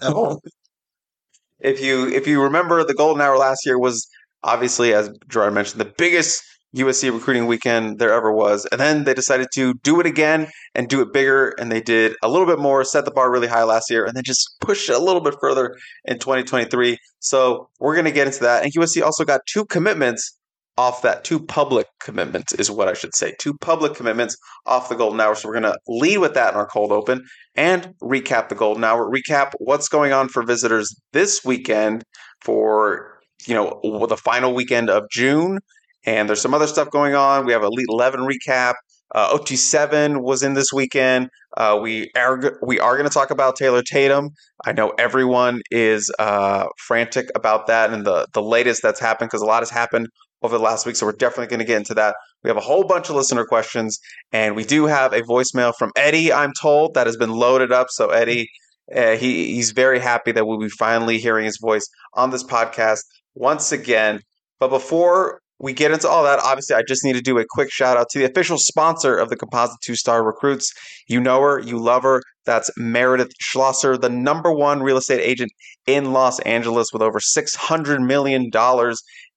if 1.60 1.80
you 1.82 2.08
if 2.08 2.26
you 2.26 2.42
remember, 2.42 2.84
the 2.84 2.94
golden 2.94 3.20
hour 3.20 3.36
last 3.36 3.66
year 3.66 3.78
was 3.78 4.08
obviously, 4.42 4.94
as 4.94 5.10
Gerard 5.28 5.54
mentioned, 5.54 5.80
the 5.80 5.92
biggest 5.98 6.42
USC 6.76 7.12
recruiting 7.12 7.46
weekend 7.46 7.98
there 7.98 8.12
ever 8.12 8.32
was. 8.32 8.66
And 8.66 8.80
then 8.80 9.04
they 9.04 9.14
decided 9.14 9.48
to 9.54 9.74
do 9.82 10.00
it 10.00 10.06
again 10.06 10.48
and 10.74 10.88
do 10.88 11.00
it 11.00 11.12
bigger, 11.12 11.50
and 11.58 11.70
they 11.70 11.80
did 11.80 12.16
a 12.22 12.28
little 12.28 12.46
bit 12.46 12.58
more, 12.58 12.84
set 12.84 13.04
the 13.04 13.10
bar 13.10 13.30
really 13.30 13.48
high 13.48 13.64
last 13.64 13.90
year, 13.90 14.04
and 14.04 14.16
then 14.16 14.22
just 14.24 14.56
push 14.60 14.88
it 14.88 14.96
a 14.96 15.00
little 15.00 15.20
bit 15.20 15.34
further 15.40 15.76
in 16.04 16.18
2023. 16.18 16.98
So 17.18 17.68
we're 17.80 17.94
going 17.94 18.04
to 18.04 18.12
get 18.12 18.26
into 18.26 18.40
that. 18.40 18.62
And 18.62 18.72
USC 18.72 19.02
also 19.02 19.24
got 19.24 19.40
two 19.46 19.64
commitments 19.66 20.36
off 20.78 21.02
that, 21.02 21.24
two 21.24 21.38
public 21.38 21.86
commitments 22.00 22.54
is 22.54 22.70
what 22.70 22.88
I 22.88 22.94
should 22.94 23.14
say, 23.14 23.34
two 23.38 23.52
public 23.54 23.94
commitments 23.94 24.36
off 24.64 24.88
the 24.88 24.94
golden 24.94 25.20
hour. 25.20 25.34
So 25.34 25.48
we're 25.48 25.60
going 25.60 25.74
to 25.74 25.78
lead 25.88 26.18
with 26.18 26.34
that 26.34 26.54
in 26.54 26.58
our 26.58 26.66
cold 26.66 26.90
open 26.90 27.22
and 27.54 27.94
recap 28.02 28.48
the 28.48 28.54
golden 28.54 28.82
hour, 28.82 29.10
recap 29.10 29.52
what's 29.58 29.88
going 29.88 30.12
on 30.12 30.28
for 30.28 30.42
visitors 30.42 30.94
this 31.12 31.44
weekend 31.44 32.04
for 32.40 33.20
you 33.46 33.54
know 33.54 34.06
the 34.08 34.16
final 34.16 34.54
weekend 34.54 34.88
of 34.90 35.04
June. 35.10 35.58
And 36.06 36.28
there's 36.28 36.40
some 36.40 36.54
other 36.54 36.66
stuff 36.66 36.90
going 36.90 37.14
on. 37.14 37.46
We 37.46 37.52
have 37.52 37.62
Elite 37.62 37.86
11 37.88 38.20
recap. 38.20 38.74
Uh, 39.14 39.36
OT7 39.36 40.22
was 40.22 40.42
in 40.42 40.54
this 40.54 40.72
weekend. 40.72 41.28
Uh, 41.56 41.78
we 41.82 42.10
are 42.16 42.58
we 42.62 42.78
are 42.78 42.96
going 42.96 43.08
to 43.08 43.12
talk 43.12 43.30
about 43.30 43.56
Taylor 43.56 43.82
Tatum. 43.82 44.30
I 44.64 44.72
know 44.72 44.92
everyone 44.98 45.62
is 45.70 46.10
uh, 46.20 46.66
frantic 46.78 47.28
about 47.34 47.66
that 47.66 47.92
and 47.92 48.06
the 48.06 48.28
the 48.32 48.42
latest 48.42 48.82
that's 48.82 49.00
happened 49.00 49.30
because 49.30 49.42
a 49.42 49.46
lot 49.46 49.62
has 49.62 49.70
happened 49.70 50.06
over 50.42 50.56
the 50.56 50.62
last 50.62 50.86
week. 50.86 50.94
So 50.94 51.06
we're 51.06 51.12
definitely 51.12 51.48
going 51.48 51.58
to 51.58 51.64
get 51.64 51.78
into 51.78 51.94
that. 51.94 52.14
We 52.44 52.48
have 52.48 52.56
a 52.56 52.62
whole 52.62 52.84
bunch 52.84 53.10
of 53.10 53.16
listener 53.16 53.44
questions, 53.44 53.98
and 54.32 54.54
we 54.54 54.64
do 54.64 54.86
have 54.86 55.12
a 55.12 55.22
voicemail 55.22 55.74
from 55.76 55.90
Eddie. 55.96 56.32
I'm 56.32 56.52
told 56.60 56.94
that 56.94 57.06
has 57.06 57.16
been 57.16 57.32
loaded 57.32 57.72
up. 57.72 57.88
So 57.90 58.10
Eddie, 58.10 58.48
uh, 58.94 59.16
he 59.16 59.54
he's 59.54 59.72
very 59.72 59.98
happy 59.98 60.30
that 60.32 60.46
we'll 60.46 60.60
be 60.60 60.68
finally 60.68 61.18
hearing 61.18 61.44
his 61.44 61.58
voice 61.60 61.86
on 62.14 62.30
this 62.30 62.44
podcast 62.44 63.00
once 63.34 63.72
again. 63.72 64.20
But 64.60 64.68
before 64.68 65.40
we 65.60 65.74
get 65.74 65.92
into 65.92 66.08
all 66.08 66.24
that, 66.24 66.40
obviously, 66.42 66.74
I 66.74 66.82
just 66.82 67.04
need 67.04 67.12
to 67.12 67.20
do 67.20 67.38
a 67.38 67.44
quick 67.48 67.70
shout 67.70 67.98
out 67.98 68.08
to 68.10 68.18
the 68.18 68.24
official 68.24 68.56
sponsor 68.56 69.16
of 69.16 69.28
the 69.28 69.36
Composite 69.36 69.76
Two 69.82 69.94
Star 69.94 70.24
Recruits. 70.24 70.72
You 71.06 71.20
know 71.20 71.40
her, 71.42 71.60
you 71.60 71.78
love 71.78 72.02
her. 72.02 72.22
That's 72.46 72.70
Meredith 72.78 73.32
Schlosser, 73.40 73.98
the 73.98 74.08
number 74.08 74.50
one 74.50 74.82
real 74.82 74.96
estate 74.96 75.20
agent 75.20 75.52
in 75.86 76.12
Los 76.12 76.40
Angeles 76.40 76.92
with 76.92 77.02
over 77.02 77.20
$600 77.20 78.06
million 78.06 78.50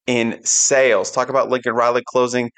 in 0.07 0.45
sales. 0.45 1.11
Talk 1.11 1.29
about 1.29 1.49
Lincoln 1.49 1.73
Riley 1.73 2.03
closing. 2.07 2.49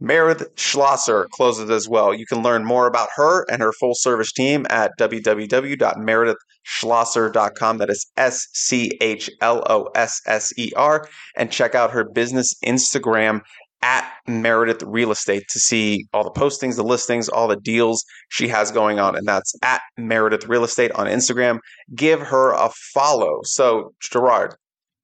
Meredith 0.00 0.48
Schlosser 0.56 1.28
closes 1.30 1.70
as 1.70 1.88
well. 1.88 2.12
You 2.12 2.26
can 2.26 2.42
learn 2.42 2.64
more 2.64 2.86
about 2.86 3.08
her 3.14 3.46
and 3.50 3.62
her 3.62 3.72
full 3.72 3.94
service 3.94 4.32
team 4.32 4.66
at 4.68 4.90
www.meredithschlosser.com. 4.98 7.78
That 7.78 7.90
is 7.90 8.06
S 8.16 8.48
C 8.52 8.90
H 9.00 9.30
L 9.40 9.62
O 9.70 9.88
S 9.94 10.20
S 10.26 10.52
E 10.58 10.72
R. 10.76 11.08
And 11.36 11.50
check 11.50 11.74
out 11.74 11.92
her 11.92 12.04
business 12.04 12.52
Instagram 12.64 13.40
at 13.84 14.10
Meredith 14.26 14.82
Real 14.82 15.12
Estate 15.12 15.44
to 15.50 15.60
see 15.60 16.06
all 16.14 16.24
the 16.24 16.30
postings, 16.30 16.76
the 16.76 16.82
listings, 16.82 17.28
all 17.28 17.46
the 17.46 17.56
deals 17.56 18.02
she 18.30 18.48
has 18.48 18.72
going 18.72 18.98
on. 18.98 19.14
And 19.14 19.28
that's 19.28 19.54
at 19.62 19.82
Meredith 19.98 20.48
Real 20.48 20.64
Estate 20.64 20.90
on 20.92 21.06
Instagram. 21.06 21.58
Give 21.94 22.20
her 22.20 22.52
a 22.52 22.70
follow. 22.94 23.40
So, 23.42 23.92
Gerard, 24.00 24.54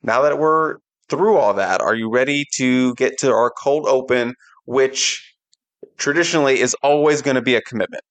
now 0.03 0.23
that 0.23 0.39
we're 0.39 0.77
through 1.11 1.37
all 1.37 1.53
that, 1.55 1.83
are 1.83 1.95
you 1.95 2.11
ready 2.11 2.47
to 2.55 2.95
get 2.95 3.19
to 3.19 3.33
our 3.33 3.51
cold 3.51 3.87
open, 3.87 4.35
which 4.71 5.35
traditionally 5.99 6.61
is 6.61 6.77
always 6.81 7.23
going 7.23 7.35
to 7.35 7.43
be 7.43 7.57
a 7.57 7.61
commitment? 7.61 8.03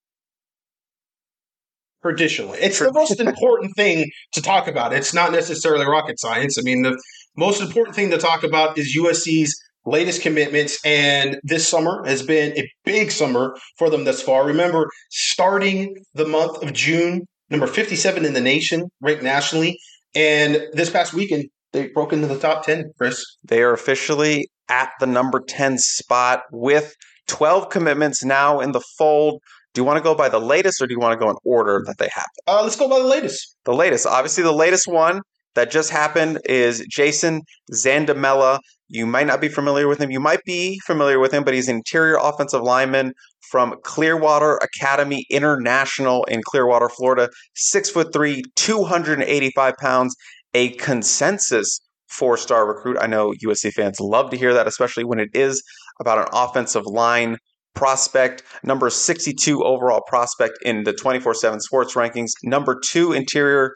traditionally. 2.02 2.58
It's 2.60 2.80
the 2.80 2.94
most 2.94 3.20
important 3.20 3.76
thing 3.76 4.10
to 4.32 4.42
talk 4.42 4.70
about. 4.70 4.94
It's 4.94 5.14
not 5.14 5.34
necessarily 5.34 5.86
rocket 5.86 6.18
science. 6.18 6.58
I 6.58 6.62
mean, 6.62 6.84
the 6.84 6.98
most 7.36 7.60
important 7.62 7.94
thing 7.94 8.10
to 8.12 8.18
talk 8.18 8.44
about 8.44 8.78
is 8.78 8.98
USC's 8.98 9.54
latest 9.86 10.22
commitments, 10.22 10.80
and 10.86 11.38
this 11.44 11.68
summer 11.68 12.02
has 12.06 12.24
been 12.24 12.58
a 12.58 12.72
big 12.86 13.12
summer 13.12 13.58
for 13.78 13.90
them 13.90 14.06
thus 14.06 14.22
far. 14.22 14.46
Remember, 14.46 14.88
starting 15.10 15.94
the 16.14 16.26
month 16.26 16.64
of 16.64 16.72
June, 16.72 17.26
number 17.50 17.68
57 17.68 18.24
in 18.24 18.32
the 18.32 18.40
nation, 18.40 18.88
ranked 19.02 19.22
nationally, 19.22 19.78
and 20.16 20.68
this 20.72 20.90
past 20.90 21.14
weekend, 21.14 21.50
they 21.72 21.88
broke 21.88 22.14
into 22.14 22.28
the 22.28 22.40
top 22.40 22.66
10, 22.66 22.94
Chris. 22.98 23.24
They 23.44 23.62
are 23.62 23.74
officially 23.74 24.50
at 24.70 24.92
the 25.00 25.08
number 25.08 25.40
10 25.40 25.78
spot 25.78 26.44
with 26.52 26.96
12 27.28 27.70
commitments 27.70 28.24
now 28.24 28.60
in 28.60 28.72
the 28.72 28.82
fold. 28.98 29.42
Do 29.74 29.82
you 29.82 29.86
want 29.86 29.98
to 29.98 30.04
go 30.04 30.16
by 30.16 30.30
the 30.30 30.40
latest 30.40 30.82
or 30.82 30.88
do 30.88 30.94
you 30.94 31.00
want 31.00 31.20
to 31.20 31.24
go 31.24 31.30
in 31.30 31.38
order 31.44 31.84
that 31.86 31.98
they 32.00 32.10
happen? 32.12 32.32
Uh, 32.48 32.64
let's 32.64 32.76
go 32.76 32.90
by 32.90 33.00
the 33.00 33.06
latest. 33.06 33.56
The 33.66 33.74
latest, 33.74 34.08
obviously, 34.08 34.44
the 34.44 34.52
latest 34.52 34.88
one 34.88 35.22
that 35.56 35.70
just 35.70 35.92
happened 35.92 36.40
is 36.46 36.86
Jason 36.90 37.42
Zandamela. 37.74 38.60
You 38.88 39.06
might 39.06 39.28
not 39.28 39.42
be 39.42 39.48
familiar 39.48 39.88
with 39.88 40.00
him. 40.00 40.10
You 40.10 40.20
might 40.20 40.44
be 40.46 40.80
familiar 40.88 41.20
with 41.20 41.32
him, 41.32 41.44
but 41.44 41.54
he's 41.54 41.68
an 41.68 41.76
interior 41.76 42.18
offensive 42.20 42.62
lineman 42.62 43.14
from 43.50 43.76
Clearwater 43.84 44.58
Academy 44.58 45.26
International 45.30 46.24
in 46.26 46.42
Clearwater, 46.44 46.90
Florida. 46.90 47.30
Six 47.56 47.90
foot 47.90 48.12
three, 48.12 48.44
285 48.56 49.78
pounds, 49.78 50.16
a 50.54 50.70
consensus 50.76 51.80
four 52.08 52.38
star 52.38 52.68
recruit. 52.68 52.98
I 53.00 53.08
know 53.08 53.34
USC 53.46 53.72
fans 53.72 54.00
love 54.00 54.32
to 54.32 54.38
hear 54.38 54.54
that, 54.54 54.68
especially 54.68 55.04
when 55.04 55.20
it 55.20 55.30
is 55.34 55.64
about 56.00 56.18
an 56.18 56.26
offensive 56.34 56.86
line 56.86 57.38
prospect, 57.76 58.44
number 58.64 58.90
62 58.90 59.64
overall 59.64 60.02
prospect 60.08 60.58
in 60.64 60.84
the 60.84 60.94
24 60.94 61.34
7 61.34 61.60
sports 61.62 61.96
rankings, 61.96 62.32
number 62.44 62.80
two 62.84 63.14
interior 63.14 63.74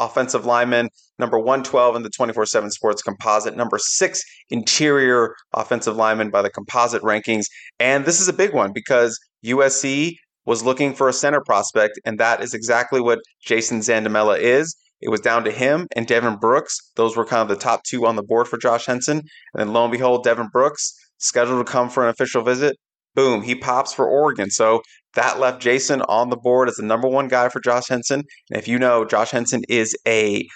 offensive 0.00 0.44
lineman, 0.44 0.88
number 1.18 1.38
112 1.38 1.96
in 1.96 2.02
the 2.02 2.10
24 2.10 2.46
7 2.46 2.70
sports 2.70 3.02
composite, 3.02 3.56
number 3.56 3.78
six 3.78 4.22
interior 4.50 5.34
offensive 5.54 5.96
lineman 5.96 6.30
by 6.30 6.42
the 6.42 6.50
composite 6.50 7.02
rankings. 7.02 7.44
And 7.78 8.04
this 8.04 8.20
is 8.20 8.28
a 8.28 8.32
big 8.32 8.52
one 8.52 8.72
because 8.72 9.18
USC 9.44 10.12
was 10.44 10.62
looking 10.62 10.94
for 10.94 11.08
a 11.08 11.12
center 11.12 11.40
prospect, 11.40 12.00
and 12.04 12.18
that 12.18 12.42
is 12.42 12.52
exactly 12.52 13.00
what 13.00 13.20
Jason 13.44 13.80
Zandamela 13.80 14.38
is. 14.38 14.76
It 15.02 15.08
was 15.08 15.20
down 15.20 15.44
to 15.44 15.50
him 15.50 15.88
and 15.96 16.06
Devin 16.06 16.36
Brooks. 16.36 16.78
Those 16.96 17.16
were 17.16 17.24
kind 17.24 17.42
of 17.42 17.48
the 17.48 17.62
top 17.62 17.82
two 17.84 18.06
on 18.06 18.16
the 18.16 18.22
board 18.22 18.48
for 18.48 18.56
Josh 18.56 18.86
Henson. 18.86 19.18
And 19.18 19.60
then 19.60 19.72
lo 19.72 19.84
and 19.84 19.92
behold, 19.92 20.24
Devin 20.24 20.48
Brooks 20.52 20.94
scheduled 21.18 21.64
to 21.64 21.70
come 21.70 21.90
for 21.90 22.04
an 22.04 22.10
official 22.10 22.42
visit. 22.42 22.76
Boom, 23.14 23.42
he 23.42 23.54
pops 23.54 23.92
for 23.92 24.08
Oregon. 24.08 24.50
So 24.50 24.80
that 25.14 25.38
left 25.38 25.60
Jason 25.60 26.02
on 26.02 26.30
the 26.30 26.36
board 26.36 26.68
as 26.68 26.76
the 26.76 26.82
number 26.84 27.08
one 27.08 27.28
guy 27.28 27.48
for 27.48 27.60
Josh 27.60 27.88
Henson. 27.88 28.22
And 28.50 28.58
if 28.58 28.68
you 28.68 28.78
know, 28.78 29.04
Josh 29.04 29.30
Henson 29.30 29.62
is 29.68 29.94
a 30.06 30.46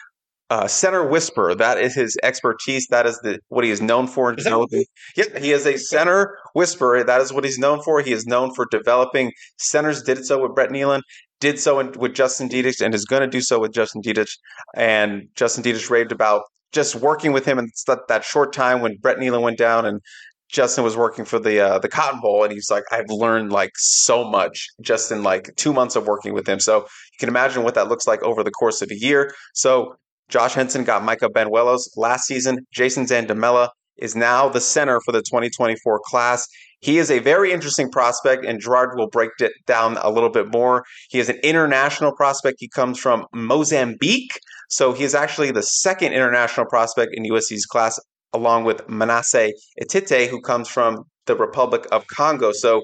uh, 0.48 0.68
center 0.68 1.04
whisperer. 1.06 1.54
That 1.54 1.78
is 1.78 1.94
his 1.94 2.16
expertise. 2.22 2.86
That 2.90 3.06
is 3.06 3.18
the 3.22 3.40
what 3.48 3.64
he 3.64 3.70
is 3.70 3.82
known 3.82 4.06
for. 4.06 4.30
In 4.30 4.36
developing. 4.36 4.84
Yep, 5.16 5.38
he 5.38 5.52
is 5.52 5.66
a 5.66 5.76
center 5.76 6.38
whisperer. 6.54 7.02
That 7.02 7.20
is 7.20 7.32
what 7.32 7.44
he's 7.44 7.58
known 7.58 7.82
for. 7.82 8.00
He 8.00 8.12
is 8.12 8.26
known 8.26 8.54
for 8.54 8.66
developing 8.70 9.32
centers. 9.58 10.02
Did 10.02 10.18
it 10.18 10.24
so 10.24 10.40
with 10.40 10.54
Brett 10.54 10.70
Neilon. 10.70 11.00
Did 11.40 11.58
so 11.58 11.78
in, 11.80 11.92
with 11.92 12.14
Justin 12.14 12.48
Dedich, 12.48 12.80
and 12.84 12.94
is 12.94 13.04
going 13.04 13.22
to 13.22 13.28
do 13.28 13.40
so 13.40 13.60
with 13.60 13.72
Justin 13.72 14.02
Dedich. 14.02 14.32
And 14.74 15.28
Justin 15.34 15.62
Dedich 15.62 15.90
raved 15.90 16.12
about 16.12 16.42
just 16.72 16.94
working 16.94 17.32
with 17.32 17.44
him 17.44 17.58
in 17.58 17.70
that, 17.86 18.00
that 18.08 18.24
short 18.24 18.52
time 18.52 18.80
when 18.80 18.96
Brett 19.00 19.18
Neilon 19.18 19.42
went 19.42 19.58
down 19.58 19.86
and 19.86 20.00
Justin 20.48 20.84
was 20.84 20.96
working 20.96 21.24
for 21.24 21.38
the 21.38 21.60
uh, 21.60 21.78
the 21.80 21.88
Cotton 21.88 22.20
Bowl, 22.20 22.44
and 22.44 22.52
he's 22.52 22.70
like, 22.70 22.84
I've 22.92 23.08
learned 23.08 23.52
like 23.52 23.72
so 23.76 24.28
much 24.28 24.68
just 24.80 25.10
in 25.10 25.22
like 25.22 25.50
two 25.56 25.72
months 25.72 25.96
of 25.96 26.06
working 26.06 26.34
with 26.34 26.48
him. 26.48 26.60
So 26.60 26.82
you 26.82 27.18
can 27.18 27.28
imagine 27.28 27.64
what 27.64 27.74
that 27.74 27.88
looks 27.88 28.06
like 28.06 28.22
over 28.22 28.44
the 28.44 28.52
course 28.52 28.80
of 28.80 28.90
a 28.90 28.96
year. 28.96 29.34
So 29.54 29.96
Josh 30.28 30.54
Henson 30.54 30.84
got 30.84 31.02
Micah 31.02 31.28
Banuelos 31.28 31.88
last 31.96 32.26
season. 32.26 32.60
Jason 32.72 33.06
Zandamela 33.06 33.70
is 33.96 34.14
now 34.14 34.48
the 34.48 34.60
center 34.60 35.00
for 35.04 35.12
the 35.12 35.20
2024 35.22 36.00
class. 36.04 36.46
He 36.80 36.98
is 36.98 37.10
a 37.10 37.18
very 37.20 37.52
interesting 37.52 37.90
prospect, 37.90 38.44
and 38.44 38.60
Gerard 38.60 38.96
will 38.96 39.08
break 39.08 39.30
it 39.40 39.52
down 39.66 39.96
a 39.96 40.10
little 40.10 40.30
bit 40.30 40.52
more. 40.52 40.84
He 41.08 41.18
is 41.18 41.28
an 41.28 41.36
international 41.42 42.12
prospect. 42.14 42.58
He 42.60 42.68
comes 42.68 42.98
from 42.98 43.26
Mozambique. 43.34 44.38
So 44.70 44.92
he 44.92 45.04
is 45.04 45.14
actually 45.14 45.52
the 45.52 45.62
second 45.62 46.12
international 46.12 46.66
prospect 46.66 47.12
in 47.14 47.24
USC's 47.24 47.66
class 47.66 47.98
along 48.32 48.64
with 48.64 48.88
Manasseh 48.88 49.50
Etite, 49.82 50.28
who 50.28 50.40
comes 50.40 50.68
from 50.68 51.04
the 51.26 51.36
Republic 51.36 51.86
of 51.90 52.06
Congo. 52.08 52.52
So, 52.52 52.82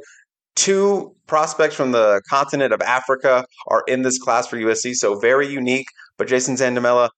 two 0.54 1.14
prospects 1.26 1.74
from 1.74 1.92
the 1.92 2.20
continent 2.28 2.72
of 2.72 2.80
Africa 2.82 3.44
are 3.68 3.82
in 3.86 4.02
this 4.02 4.18
class 4.18 4.46
for 4.46 4.56
USC. 4.56 4.94
So, 4.94 5.18
very 5.18 5.48
unique. 5.48 5.86
But 6.18 6.28
Jason 6.28 6.56
Zandamela 6.56 7.08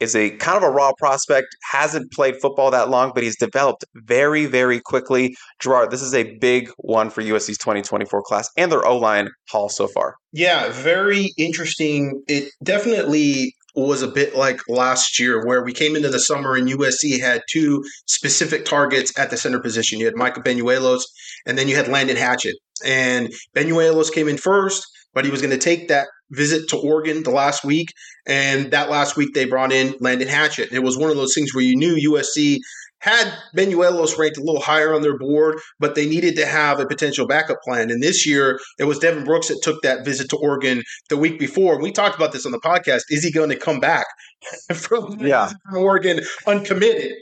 is 0.00 0.16
a 0.16 0.30
kind 0.30 0.56
of 0.56 0.62
a 0.62 0.70
raw 0.70 0.92
prospect, 0.98 1.48
hasn't 1.70 2.10
played 2.12 2.36
football 2.40 2.70
that 2.70 2.88
long, 2.88 3.12
but 3.14 3.22
he's 3.22 3.36
developed 3.36 3.84
very, 3.94 4.46
very 4.46 4.80
quickly. 4.80 5.36
Gerard, 5.60 5.90
this 5.90 6.02
is 6.02 6.14
a 6.14 6.36
big 6.38 6.70
one 6.78 7.10
for 7.10 7.22
USC's 7.22 7.58
2024 7.58 8.22
class 8.22 8.48
and 8.56 8.72
their 8.72 8.84
O 8.84 8.96
line 8.96 9.28
haul 9.48 9.68
so 9.68 9.86
far. 9.86 10.16
Yeah, 10.32 10.70
very 10.70 11.32
interesting. 11.36 12.22
It 12.26 12.50
definitely 12.64 13.54
was 13.74 14.02
a 14.02 14.08
bit 14.08 14.34
like 14.34 14.60
last 14.68 15.18
year, 15.18 15.46
where 15.46 15.62
we 15.62 15.72
came 15.72 15.94
into 15.94 16.08
the 16.08 16.18
summer 16.18 16.56
and 16.56 16.68
USC 16.68 17.20
had 17.20 17.42
two 17.48 17.84
specific 18.06 18.64
targets 18.64 19.16
at 19.18 19.30
the 19.30 19.36
center 19.36 19.60
position. 19.60 20.00
You 20.00 20.06
had 20.06 20.16
Micah 20.16 20.40
Banuelos, 20.40 21.02
and 21.46 21.56
then 21.56 21.68
you 21.68 21.76
had 21.76 21.88
Landon 21.88 22.16
Hatchett. 22.16 22.56
And 22.84 23.32
Banuelos 23.54 24.12
came 24.12 24.28
in 24.28 24.38
first, 24.38 24.86
but 25.14 25.24
he 25.24 25.30
was 25.30 25.40
going 25.40 25.52
to 25.52 25.58
take 25.58 25.88
that 25.88 26.08
visit 26.30 26.68
to 26.68 26.76
Oregon 26.76 27.22
the 27.22 27.30
last 27.30 27.64
week. 27.64 27.92
And 28.26 28.70
that 28.70 28.90
last 28.90 29.16
week, 29.16 29.34
they 29.34 29.44
brought 29.44 29.72
in 29.72 29.94
Landon 30.00 30.28
Hatchett. 30.28 30.68
And 30.68 30.76
it 30.76 30.82
was 30.82 30.96
one 30.96 31.10
of 31.10 31.16
those 31.16 31.34
things 31.34 31.54
where 31.54 31.64
you 31.64 31.76
knew 31.76 32.12
USC 32.12 32.58
had 33.00 33.32
Banuelos 33.56 34.18
ranked 34.18 34.36
a 34.36 34.42
little 34.42 34.60
higher 34.60 34.94
on 34.94 35.02
their 35.02 35.16
board, 35.16 35.58
but 35.78 35.94
they 35.94 36.06
needed 36.06 36.36
to 36.36 36.46
have 36.46 36.80
a 36.80 36.86
potential 36.86 37.26
backup 37.26 37.58
plan. 37.62 37.90
And 37.90 38.02
this 38.02 38.26
year, 38.26 38.60
it 38.78 38.84
was 38.84 38.98
Devin 38.98 39.24
Brooks 39.24 39.48
that 39.48 39.60
took 39.62 39.82
that 39.82 40.04
visit 40.04 40.28
to 40.30 40.36
Oregon 40.36 40.82
the 41.08 41.16
week 41.16 41.38
before. 41.38 41.74
And 41.74 41.82
we 41.82 41.92
talked 41.92 42.16
about 42.16 42.32
this 42.32 42.44
on 42.44 42.52
the 42.52 42.60
podcast. 42.60 43.02
Is 43.08 43.24
he 43.24 43.32
going 43.32 43.48
to 43.48 43.56
come 43.56 43.80
back 43.80 44.06
from, 44.74 45.18
yeah. 45.20 45.50
Oregon 45.74 46.20
uncommitted? 46.46 47.12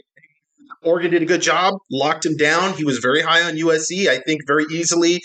Oregon 0.83 1.11
did 1.11 1.21
a 1.21 1.25
good 1.25 1.41
job, 1.41 1.75
locked 1.91 2.25
him 2.25 2.37
down. 2.37 2.73
He 2.73 2.85
was 2.85 2.99
very 2.99 3.21
high 3.21 3.43
on 3.43 3.55
USC, 3.55 4.07
I 4.07 4.19
think, 4.19 4.41
very 4.47 4.65
easily. 4.71 5.21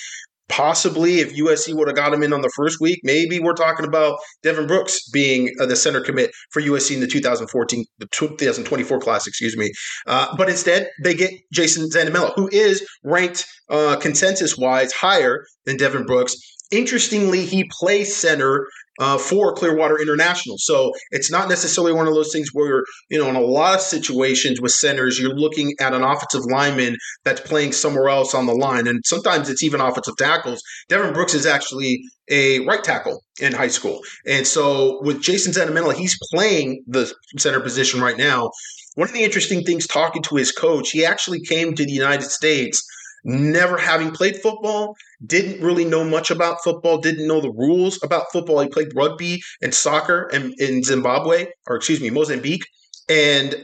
Possibly, 0.49 1.21
if 1.21 1.35
USC 1.35 1.75
would 1.75 1.89
have 1.89 1.97
got 1.97 2.13
him 2.13 2.23
in 2.23 2.33
on 2.33 2.43
the 2.43 2.53
first 2.55 2.79
week, 2.81 3.01
maybe 3.03 3.41
we're 3.41 3.55
talking 3.55 3.87
about 3.87 4.19
Devin 4.43 4.67
Brooks 4.67 5.09
being 5.09 5.51
uh, 5.59 5.65
the 5.65 5.75
center 5.75 6.01
commit 6.01 6.33
for 6.51 6.61
USC 6.61 6.95
in 6.95 7.01
the 7.01 7.07
2014, 7.07 7.85
the 7.99 8.07
2024 8.07 9.01
class, 9.01 9.27
excuse 9.27 9.57
me. 9.57 9.71
Uh, 10.07 10.37
but 10.37 10.51
instead, 10.51 10.89
they 11.03 11.15
get 11.15 11.33
Jason 11.53 11.89
Zandamela, 11.89 12.35
who 12.37 12.49
is 12.53 12.87
ranked 13.03 13.47
uh, 13.71 13.97
consensus 13.97 14.57
wise 14.57 14.93
higher 14.93 15.47
than 15.65 15.79
Devin 15.79 16.05
Brooks. 16.05 16.37
Interestingly, 16.75 17.45
he 17.47 17.71
plays 17.71 18.17
center 18.17 18.67
uh, 18.99 19.19
for 19.19 19.53
Clearwater 19.55 20.01
International. 20.01 20.57
So 20.59 20.93
it's 21.11 21.31
not 21.31 21.49
necessarily 21.49 21.93
one 21.93 22.07
of 22.07 22.15
those 22.15 22.33
things 22.33 22.51
where, 22.53 22.85
you 23.11 23.19
know, 23.19 23.29
in 23.29 23.37
a 23.37 23.41
lot 23.41 23.75
of 23.75 23.81
situations 23.81 24.61
with 24.61 24.73
centers, 24.73 25.19
you're 25.19 25.35
looking 25.35 25.75
at 25.81 25.95
an 25.95 26.03
offensive 26.03 26.45
lineman 26.51 26.97
that's 27.25 27.41
playing 27.41 27.73
somewhere 27.73 28.09
else 28.09 28.35
on 28.35 28.47
the 28.47 28.55
line. 28.55 28.87
And 28.87 29.03
sometimes 29.05 29.49
it's 29.49 29.63
even 29.63 29.81
offensive 29.81 30.17
tackles. 30.17 30.63
Devin 30.89 31.13
Brooks 31.13 31.35
is 31.35 31.47
actually 31.47 32.03
a 32.29 32.61
right 32.67 32.83
tackle 32.83 33.23
in 33.41 33.53
high 33.53 33.69
school. 33.69 34.01
And 34.27 34.47
so 34.47 35.01
with 35.03 35.23
Jason 35.23 35.53
Zandamela, 35.53 35.95
he's 35.95 36.19
playing 36.33 36.83
the 36.87 37.13
center 37.39 37.61
position 37.61 38.01
right 38.01 38.17
now. 38.17 38.51
One 38.97 39.09
of 39.09 39.15
the 39.15 39.25
interesting 39.25 39.65
things 39.65 39.87
talking 39.87 40.23
to 40.23 40.37
his 40.37 40.53
coach, 40.53 40.91
he 40.91 41.05
actually 41.05 41.41
came 41.41 41.75
to 41.75 41.85
the 41.85 41.93
United 41.93 42.31
States 42.31 42.83
never 43.25 43.79
having 43.79 44.11
played 44.11 44.37
football, 44.37 44.97
didn't 45.27 45.63
really 45.65 45.85
know 45.85 46.05
much 46.05 46.31
about 46.31 46.63
football, 46.63 46.99
didn't 46.99 47.27
know 47.27 47.41
the 47.41 47.51
rules 47.53 47.99
about 48.03 48.27
football. 48.33 48.61
He 48.61 48.69
played 48.69 48.95
rugby 48.95 49.43
and 49.63 49.75
soccer 49.75 50.29
in, 50.33 50.55
in 50.59 50.83
Zimbabwe, 50.83 51.47
or 51.67 51.77
excuse 51.77 52.01
me, 52.01 52.11
Mozambique, 52.11 52.67
and 53.09 53.57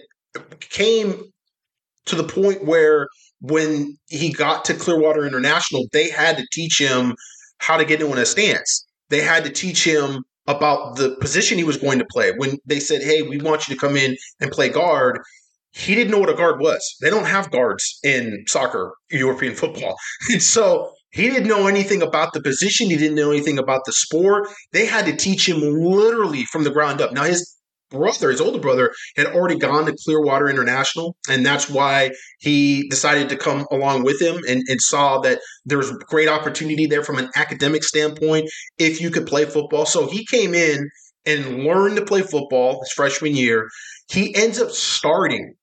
came 0.61 1.25
to 2.07 2.17
the 2.17 2.25
point 2.25 2.65
where 2.65 3.09
when 3.41 3.97
he 4.09 4.33
got 4.33 4.65
to 4.67 4.75
Clearwater 4.75 5.27
International, 5.27 5.87
they 5.93 6.09
had 6.09 6.37
to 6.39 6.47
teach 6.53 6.81
him 6.81 7.15
how 7.59 7.77
to 7.77 7.85
get 7.85 8.01
into 8.01 8.21
a 8.21 8.27
stance. 8.27 8.87
They 9.11 9.21
had 9.21 9.45
to 9.45 9.51
teach 9.51 9.85
him 9.85 10.25
about 10.47 10.97
the 10.97 11.17
position 11.21 11.59
he 11.59 11.65
was 11.65 11.77
going 11.77 11.99
to 11.99 12.07
play. 12.11 12.33
When 12.37 12.59
they 12.67 12.81
said, 12.81 13.03
Hey, 13.03 13.23
we 13.23 13.39
want 13.39 13.69
you 13.69 13.75
to 13.75 13.81
come 13.81 13.97
in 13.97 14.17
and 14.41 14.51
play 14.51 14.69
guard, 14.69 15.21
he 15.73 15.95
didn't 15.95 16.11
know 16.11 16.19
what 16.19 16.31
a 16.31 16.35
guard 16.35 16.61
was. 16.61 16.97
They 17.01 17.11
don't 17.11 17.27
have 17.27 17.51
guards 17.51 17.99
in 18.03 18.45
soccer, 18.49 18.93
European 19.11 19.55
football. 19.55 19.97
And 20.31 20.43
so 20.43 20.93
he 21.11 21.29
didn't 21.29 21.49
know 21.49 21.67
anything 21.67 22.03
about 22.03 22.33
the 22.33 22.43
position. 22.43 22.89
He 22.89 22.97
didn't 22.97 23.17
know 23.17 23.31
anything 23.31 23.59
about 23.59 23.85
the 23.85 23.93
sport. 23.93 24.49
They 24.73 24.87
had 24.87 25.07
to 25.07 25.17
teach 25.17 25.49
him 25.49 25.61
literally 25.61 26.45
from 26.45 26.65
the 26.65 26.71
ground 26.71 27.01
up. 27.01 27.13
Now, 27.13 27.25
his 27.25 27.57
brother, 27.91 28.31
his 28.31 28.41
older 28.41 28.61
brother, 28.61 28.93
had 29.17 29.27
already 29.27 29.59
gone 29.59 29.87
to 29.87 29.97
Clearwater 30.05 30.49
International, 30.49 31.17
and 31.29 31.45
that's 31.45 31.69
why 31.69 32.13
he 32.39 32.89
decided 32.89 33.29
to 33.29 33.37
come 33.37 33.67
along 33.73 34.05
with 34.05 34.23
him 34.23 34.41
and, 34.49 34.63
and 34.69 34.81
saw 34.81 35.19
that 35.21 35.41
there 35.65 35.79
was 35.79 35.91
great 36.09 36.29
opportunity 36.29 36.87
there 36.87 37.03
from 37.03 37.19
an 37.19 37.29
academic 37.35 37.83
standpoint 37.83 38.49
if 38.79 39.01
you 39.01 39.11
could 39.11 39.27
play 39.27 39.45
football. 39.45 39.87
So 39.87 40.07
he 40.07 40.25
came 40.27 40.55
in 40.55 40.89
and 41.27 41.65
learned 41.65 41.97
to 41.97 42.05
play 42.05 42.23
football 42.23 42.81
his 42.81 42.93
freshman 42.93 43.35
year. 43.35 43.69
He 44.09 44.35
ends 44.35 44.61
up 44.61 44.71
starting 44.71 45.55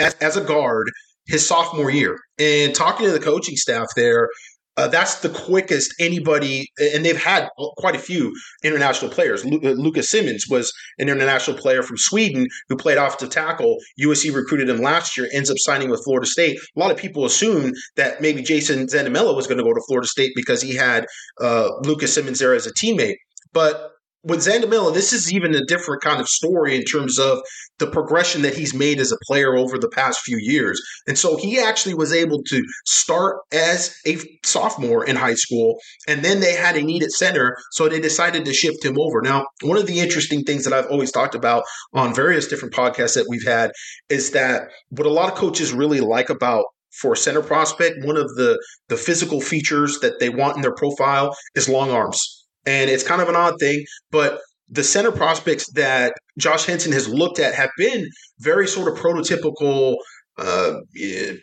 as, 0.00 0.14
as 0.14 0.36
a 0.36 0.40
guard 0.40 0.88
his 1.26 1.46
sophomore 1.46 1.90
year. 1.90 2.18
And 2.38 2.74
talking 2.74 3.06
to 3.06 3.12
the 3.12 3.20
coaching 3.20 3.56
staff 3.56 3.86
there, 3.94 4.28
uh, 4.76 4.88
that's 4.88 5.20
the 5.20 5.28
quickest 5.28 5.94
anybody, 6.00 6.66
and 6.78 7.04
they've 7.04 7.22
had 7.22 7.48
quite 7.76 7.94
a 7.94 7.98
few 7.98 8.32
international 8.64 9.10
players. 9.10 9.44
Lu- 9.44 9.60
uh, 9.62 9.72
Lucas 9.72 10.08
Simmons 10.08 10.46
was 10.48 10.72
an 10.98 11.08
international 11.08 11.56
player 11.56 11.82
from 11.82 11.98
Sweden 11.98 12.46
who 12.68 12.76
played 12.76 12.96
off 12.96 13.16
offensive 13.16 13.30
tackle. 13.30 13.76
USC 14.00 14.34
recruited 14.34 14.70
him 14.70 14.80
last 14.80 15.18
year, 15.18 15.28
ends 15.32 15.50
up 15.50 15.58
signing 15.58 15.90
with 15.90 16.02
Florida 16.04 16.26
State. 16.26 16.58
A 16.76 16.80
lot 16.80 16.90
of 16.90 16.96
people 16.96 17.26
assume 17.26 17.72
that 17.96 18.22
maybe 18.22 18.42
Jason 18.42 18.86
Zandamela 18.86 19.36
was 19.36 19.46
going 19.46 19.58
to 19.58 19.64
go 19.64 19.74
to 19.74 19.82
Florida 19.86 20.08
State 20.08 20.32
because 20.34 20.62
he 20.62 20.74
had 20.74 21.04
uh, 21.42 21.68
Lucas 21.82 22.14
Simmons 22.14 22.38
there 22.38 22.54
as 22.54 22.66
a 22.66 22.72
teammate. 22.72 23.16
But 23.52 23.90
with 24.22 24.40
Zandamela, 24.40 24.92
this 24.92 25.12
is 25.12 25.32
even 25.32 25.54
a 25.54 25.64
different 25.64 26.02
kind 26.02 26.20
of 26.20 26.28
story 26.28 26.76
in 26.76 26.84
terms 26.84 27.18
of 27.18 27.40
the 27.78 27.86
progression 27.86 28.42
that 28.42 28.54
he's 28.54 28.74
made 28.74 29.00
as 29.00 29.12
a 29.12 29.18
player 29.26 29.56
over 29.56 29.78
the 29.78 29.88
past 29.88 30.20
few 30.20 30.36
years. 30.38 30.80
And 31.06 31.18
so 31.18 31.36
he 31.36 31.58
actually 31.58 31.94
was 31.94 32.12
able 32.12 32.42
to 32.44 32.62
start 32.84 33.38
as 33.52 33.96
a 34.06 34.18
sophomore 34.44 35.06
in 35.06 35.16
high 35.16 35.34
school, 35.34 35.78
and 36.06 36.22
then 36.22 36.40
they 36.40 36.54
had 36.54 36.76
a 36.76 36.82
need 36.82 37.02
at 37.02 37.12
center, 37.12 37.56
so 37.72 37.88
they 37.88 38.00
decided 38.00 38.44
to 38.44 38.52
shift 38.52 38.84
him 38.84 38.96
over. 39.00 39.22
Now, 39.22 39.46
one 39.62 39.78
of 39.78 39.86
the 39.86 40.00
interesting 40.00 40.42
things 40.42 40.64
that 40.64 40.74
I've 40.74 40.90
always 40.90 41.12
talked 41.12 41.34
about 41.34 41.64
on 41.94 42.14
various 42.14 42.46
different 42.46 42.74
podcasts 42.74 43.14
that 43.14 43.26
we've 43.28 43.46
had 43.46 43.70
is 44.10 44.32
that 44.32 44.68
what 44.90 45.06
a 45.06 45.10
lot 45.10 45.32
of 45.32 45.38
coaches 45.38 45.72
really 45.72 46.00
like 46.00 46.28
about 46.28 46.64
for 47.00 47.12
a 47.12 47.16
center 47.16 47.40
prospect, 47.40 48.04
one 48.04 48.16
of 48.16 48.34
the 48.34 48.62
the 48.88 48.96
physical 48.96 49.40
features 49.40 50.00
that 50.00 50.18
they 50.18 50.28
want 50.28 50.56
in 50.56 50.62
their 50.62 50.74
profile 50.74 51.34
is 51.54 51.68
long 51.68 51.90
arms 51.90 52.39
and 52.66 52.90
it's 52.90 53.06
kind 53.06 53.22
of 53.22 53.28
an 53.28 53.36
odd 53.36 53.54
thing, 53.58 53.84
but 54.10 54.40
the 54.68 54.84
center 54.84 55.10
prospects 55.10 55.70
that 55.72 56.14
Josh 56.38 56.64
Henson 56.64 56.92
has 56.92 57.08
looked 57.08 57.38
at 57.38 57.54
have 57.54 57.70
been 57.76 58.08
very 58.38 58.66
sort 58.68 58.88
of 58.88 58.98
prototypical 58.98 59.96
uh, 60.38 60.74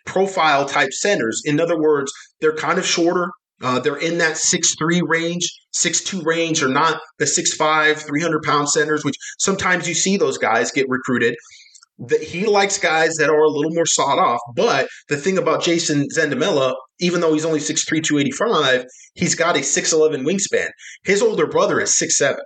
profile 0.05 0.65
type 0.65 0.93
centers. 0.93 1.41
In 1.45 1.59
other 1.59 1.79
words, 1.79 2.12
they're 2.39 2.55
kind 2.55 2.79
of 2.79 2.86
shorter. 2.86 3.29
Uh, 3.62 3.79
they're 3.79 3.97
in 3.97 4.19
that 4.19 4.38
six 4.38 4.75
three 4.75 5.01
range, 5.05 5.51
six 5.71 6.01
two 6.01 6.21
range, 6.21 6.62
or 6.63 6.67
not 6.67 7.01
the 7.19 7.27
six 7.27 7.53
five, 7.53 8.01
300 8.01 8.43
pound 8.43 8.69
centers, 8.69 9.03
which 9.03 9.15
sometimes 9.39 9.88
you 9.88 9.95
see 9.95 10.15
those 10.15 10.38
guys 10.38 10.71
get 10.71 10.88
recruited. 10.89 11.36
That 12.00 12.22
he 12.22 12.46
likes 12.46 12.77
guys 12.77 13.16
that 13.16 13.30
are 13.30 13.42
a 13.42 13.50
little 13.50 13.74
more 13.74 13.86
sawed 13.86 14.20
off. 14.20 14.39
But 14.56 14.88
the 15.10 15.18
thing 15.18 15.38
about 15.38 15.63
Jason 15.63 16.08
Zandamela, 16.16 16.75
even 17.00 17.22
though 17.22 17.34
he's 17.34 17.46
only 17.46 17.60
6'3, 17.60 18.04
285, 18.04 18.86
he's 19.16 19.34
got 19.36 19.56
a 19.58 19.62
6'11 19.62 20.24
wingspan. 20.24 20.70
His 21.04 21.22
older 21.22 21.48
brother 21.48 21.80
is 21.80 21.92
6'7. 21.92 22.38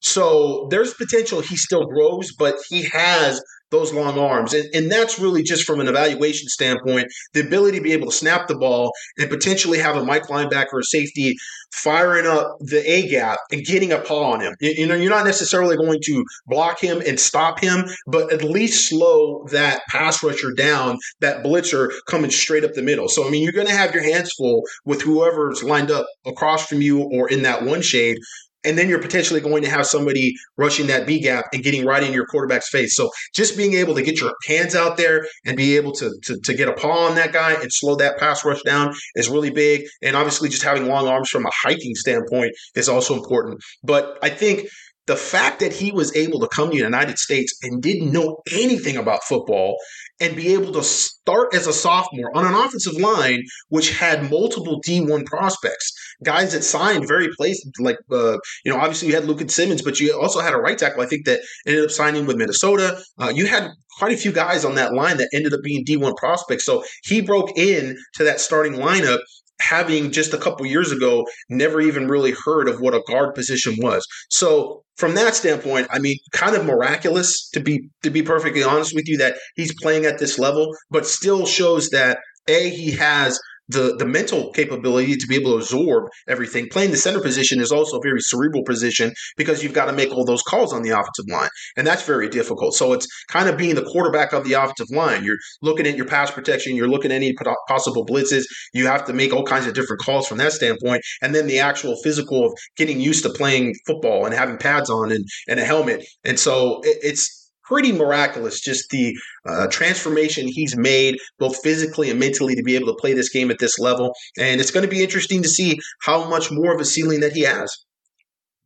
So 0.00 0.68
there's 0.70 0.94
potential 0.94 1.40
he 1.40 1.56
still 1.56 1.86
grows, 1.86 2.32
but 2.32 2.56
he 2.68 2.88
has 2.92 3.42
those 3.70 3.92
long 3.92 4.18
arms. 4.18 4.54
And, 4.54 4.68
and 4.74 4.90
that's 4.90 5.18
really 5.18 5.42
just 5.42 5.64
from 5.64 5.80
an 5.80 5.88
evaluation 5.88 6.48
standpoint, 6.48 7.08
the 7.34 7.40
ability 7.40 7.78
to 7.78 7.84
be 7.84 7.92
able 7.92 8.08
to 8.08 8.16
snap 8.16 8.48
the 8.48 8.56
ball 8.56 8.92
and 9.18 9.30
potentially 9.30 9.78
have 9.78 9.96
a 9.96 10.04
Mike 10.04 10.26
linebacker 10.26 10.72
or 10.72 10.82
safety 10.82 11.36
firing 11.72 12.26
up 12.26 12.56
the 12.60 12.82
A 12.90 13.08
gap 13.08 13.38
and 13.52 13.64
getting 13.64 13.92
a 13.92 13.98
paw 13.98 14.32
on 14.32 14.40
him. 14.40 14.54
You, 14.60 14.70
you 14.70 14.86
know, 14.86 14.94
you're 14.94 15.10
not 15.10 15.24
necessarily 15.24 15.76
going 15.76 16.00
to 16.04 16.24
block 16.46 16.80
him 16.80 17.00
and 17.06 17.18
stop 17.18 17.60
him, 17.60 17.84
but 18.06 18.32
at 18.32 18.42
least 18.42 18.88
slow 18.88 19.44
that 19.52 19.82
pass 19.88 20.22
rusher 20.22 20.52
down, 20.52 20.98
that 21.20 21.44
blitzer 21.44 21.90
coming 22.08 22.30
straight 22.30 22.64
up 22.64 22.74
the 22.74 22.82
middle. 22.82 23.08
So, 23.08 23.26
I 23.26 23.30
mean, 23.30 23.42
you're 23.42 23.52
going 23.52 23.68
to 23.68 23.72
have 23.72 23.94
your 23.94 24.02
hands 24.02 24.32
full 24.32 24.62
with 24.84 25.02
whoever's 25.02 25.62
lined 25.62 25.90
up 25.90 26.06
across 26.26 26.66
from 26.66 26.82
you 26.82 27.02
or 27.02 27.28
in 27.28 27.42
that 27.42 27.64
one 27.64 27.82
shade 27.82 28.18
and 28.64 28.76
then 28.76 28.88
you're 28.88 29.00
potentially 29.00 29.40
going 29.40 29.62
to 29.62 29.70
have 29.70 29.86
somebody 29.86 30.34
rushing 30.56 30.86
that 30.88 31.06
B 31.06 31.20
gap 31.20 31.46
and 31.52 31.62
getting 31.62 31.84
right 31.84 32.02
in 32.02 32.12
your 32.12 32.26
quarterback's 32.26 32.68
face. 32.68 32.96
So 32.96 33.10
just 33.34 33.56
being 33.56 33.74
able 33.74 33.94
to 33.94 34.02
get 34.02 34.20
your 34.20 34.32
hands 34.46 34.74
out 34.74 34.96
there 34.96 35.26
and 35.46 35.56
be 35.56 35.76
able 35.76 35.92
to, 35.92 36.10
to, 36.24 36.38
to 36.40 36.54
get 36.54 36.68
a 36.68 36.72
paw 36.72 37.08
on 37.08 37.14
that 37.14 37.32
guy 37.32 37.52
and 37.52 37.72
slow 37.72 37.96
that 37.96 38.18
pass 38.18 38.44
rush 38.44 38.62
down 38.62 38.94
is 39.14 39.28
really 39.28 39.50
big. 39.50 39.82
And 40.02 40.16
obviously, 40.16 40.48
just 40.48 40.62
having 40.62 40.86
long 40.86 41.08
arms 41.08 41.30
from 41.30 41.46
a 41.46 41.50
hiking 41.62 41.94
standpoint 41.94 42.52
is 42.74 42.88
also 42.88 43.14
important. 43.14 43.60
But 43.82 44.18
I 44.22 44.28
think 44.28 44.68
the 45.10 45.16
fact 45.16 45.58
that 45.58 45.72
he 45.72 45.90
was 45.90 46.14
able 46.14 46.38
to 46.38 46.46
come 46.46 46.68
to 46.68 46.76
the 46.76 46.84
United 46.84 47.18
States 47.18 47.58
and 47.64 47.82
didn't 47.82 48.12
know 48.12 48.40
anything 48.52 48.96
about 48.96 49.24
football 49.24 49.76
and 50.20 50.36
be 50.36 50.54
able 50.54 50.72
to 50.72 50.84
start 50.84 51.52
as 51.52 51.66
a 51.66 51.72
sophomore 51.72 52.30
on 52.36 52.46
an 52.46 52.54
offensive 52.54 52.94
line 52.94 53.42
which 53.70 53.90
had 53.98 54.30
multiple 54.30 54.80
D1 54.86 55.26
prospects, 55.26 55.92
guys 56.22 56.52
that 56.52 56.62
signed 56.62 57.08
very 57.08 57.26
places 57.36 57.68
like 57.80 57.98
uh, 58.12 58.38
you 58.64 58.70
know 58.70 58.78
obviously 58.78 59.08
you 59.08 59.14
had 59.16 59.24
Lucas 59.24 59.52
Simmons, 59.52 59.82
but 59.82 59.98
you 59.98 60.16
also 60.16 60.38
had 60.38 60.54
a 60.54 60.58
right 60.58 60.78
tackle 60.78 61.02
I 61.02 61.06
think 61.06 61.24
that 61.26 61.40
ended 61.66 61.82
up 61.82 61.90
signing 61.90 62.24
with 62.24 62.36
Minnesota. 62.36 63.02
Uh, 63.18 63.32
you 63.34 63.46
had 63.48 63.68
quite 63.98 64.12
a 64.12 64.16
few 64.16 64.30
guys 64.30 64.64
on 64.64 64.76
that 64.76 64.94
line 64.94 65.16
that 65.16 65.30
ended 65.34 65.52
up 65.52 65.60
being 65.64 65.84
D1 65.84 66.16
prospects, 66.18 66.64
so 66.64 66.84
he 67.02 67.20
broke 67.20 67.50
in 67.58 67.96
to 68.14 68.22
that 68.22 68.38
starting 68.38 68.74
lineup 68.74 69.18
having 69.60 70.10
just 70.10 70.34
a 70.34 70.38
couple 70.38 70.66
years 70.66 70.90
ago 70.90 71.26
never 71.48 71.80
even 71.80 72.08
really 72.08 72.34
heard 72.44 72.68
of 72.68 72.80
what 72.80 72.94
a 72.94 73.02
guard 73.06 73.34
position 73.34 73.76
was. 73.78 74.06
So 74.28 74.82
from 74.96 75.14
that 75.14 75.34
standpoint, 75.34 75.86
I 75.90 75.98
mean, 75.98 76.16
kind 76.32 76.56
of 76.56 76.64
miraculous 76.64 77.48
to 77.50 77.60
be 77.60 77.88
to 78.02 78.10
be 78.10 78.22
perfectly 78.22 78.62
honest 78.62 78.94
with 78.94 79.08
you 79.08 79.16
that 79.18 79.36
he's 79.56 79.74
playing 79.80 80.04
at 80.06 80.18
this 80.18 80.38
level, 80.38 80.74
but 80.90 81.06
still 81.06 81.46
shows 81.46 81.90
that 81.90 82.18
a 82.48 82.70
he 82.70 82.90
has 82.92 83.40
the 83.70 83.96
the 83.98 84.06
mental 84.06 84.50
capability 84.52 85.16
to 85.16 85.26
be 85.26 85.36
able 85.36 85.52
to 85.52 85.58
absorb 85.58 86.04
everything. 86.28 86.68
Playing 86.68 86.90
the 86.90 86.96
center 86.96 87.20
position 87.20 87.60
is 87.60 87.72
also 87.72 87.98
a 87.98 88.02
very 88.02 88.20
cerebral 88.20 88.64
position 88.64 89.12
because 89.36 89.62
you've 89.62 89.72
got 89.72 89.86
to 89.86 89.92
make 89.92 90.10
all 90.10 90.24
those 90.24 90.42
calls 90.42 90.72
on 90.72 90.82
the 90.82 90.90
offensive 90.90 91.26
line, 91.28 91.48
and 91.76 91.86
that's 91.86 92.02
very 92.04 92.28
difficult. 92.28 92.74
So 92.74 92.92
it's 92.92 93.06
kind 93.28 93.48
of 93.48 93.56
being 93.56 93.74
the 93.74 93.84
quarterback 93.84 94.32
of 94.32 94.44
the 94.44 94.54
offensive 94.54 94.90
line. 94.90 95.24
You're 95.24 95.38
looking 95.62 95.86
at 95.86 95.96
your 95.96 96.06
pass 96.06 96.30
protection, 96.30 96.76
you're 96.76 96.88
looking 96.88 97.12
at 97.12 97.16
any 97.16 97.34
possible 97.68 98.04
blitzes. 98.04 98.44
You 98.72 98.86
have 98.86 99.04
to 99.06 99.12
make 99.12 99.32
all 99.32 99.44
kinds 99.44 99.66
of 99.66 99.74
different 99.74 100.02
calls 100.02 100.26
from 100.26 100.38
that 100.38 100.52
standpoint, 100.52 101.02
and 101.22 101.34
then 101.34 101.46
the 101.46 101.60
actual 101.60 101.96
physical 102.02 102.46
of 102.46 102.52
getting 102.76 103.00
used 103.00 103.22
to 103.24 103.30
playing 103.30 103.74
football 103.86 104.24
and 104.26 104.34
having 104.34 104.56
pads 104.56 104.90
on 104.90 105.12
and, 105.12 105.24
and 105.48 105.60
a 105.60 105.64
helmet. 105.64 106.04
And 106.24 106.38
so 106.38 106.80
it, 106.82 106.98
it's 107.02 107.39
pretty 107.70 107.92
miraculous 107.92 108.60
just 108.60 108.90
the 108.90 109.16
uh, 109.46 109.68
transformation 109.68 110.48
he's 110.48 110.76
made 110.76 111.16
both 111.38 111.56
physically 111.62 112.10
and 112.10 112.18
mentally 112.18 112.56
to 112.56 112.62
be 112.64 112.74
able 112.74 112.88
to 112.88 112.96
play 113.00 113.12
this 113.12 113.28
game 113.28 113.48
at 113.50 113.60
this 113.60 113.78
level. 113.78 114.12
And 114.36 114.60
it's 114.60 114.72
going 114.72 114.84
to 114.84 114.90
be 114.90 115.04
interesting 115.04 115.40
to 115.42 115.48
see 115.48 115.78
how 116.02 116.28
much 116.28 116.50
more 116.50 116.74
of 116.74 116.80
a 116.80 116.84
ceiling 116.84 117.20
that 117.20 117.32
he 117.32 117.42
has. 117.42 117.72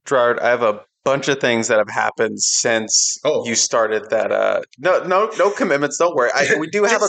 Gerard 0.06 0.38
i 0.40 0.48
have 0.48 0.62
a 0.62 0.80
bunch 1.04 1.28
of 1.28 1.38
things 1.38 1.68
that 1.68 1.76
have 1.76 1.90
happened 1.90 2.40
since 2.40 3.18
oh. 3.24 3.46
you 3.46 3.54
started 3.54 4.08
that 4.08 4.32
uh 4.32 4.62
no 4.78 5.02
no 5.04 5.30
no 5.38 5.50
commitments 5.50 5.98
don't 5.98 6.14
worry. 6.14 6.30
I, 6.34 6.54
we 6.58 6.68
do 6.68 6.84
have 6.84 7.02
a 7.02 7.08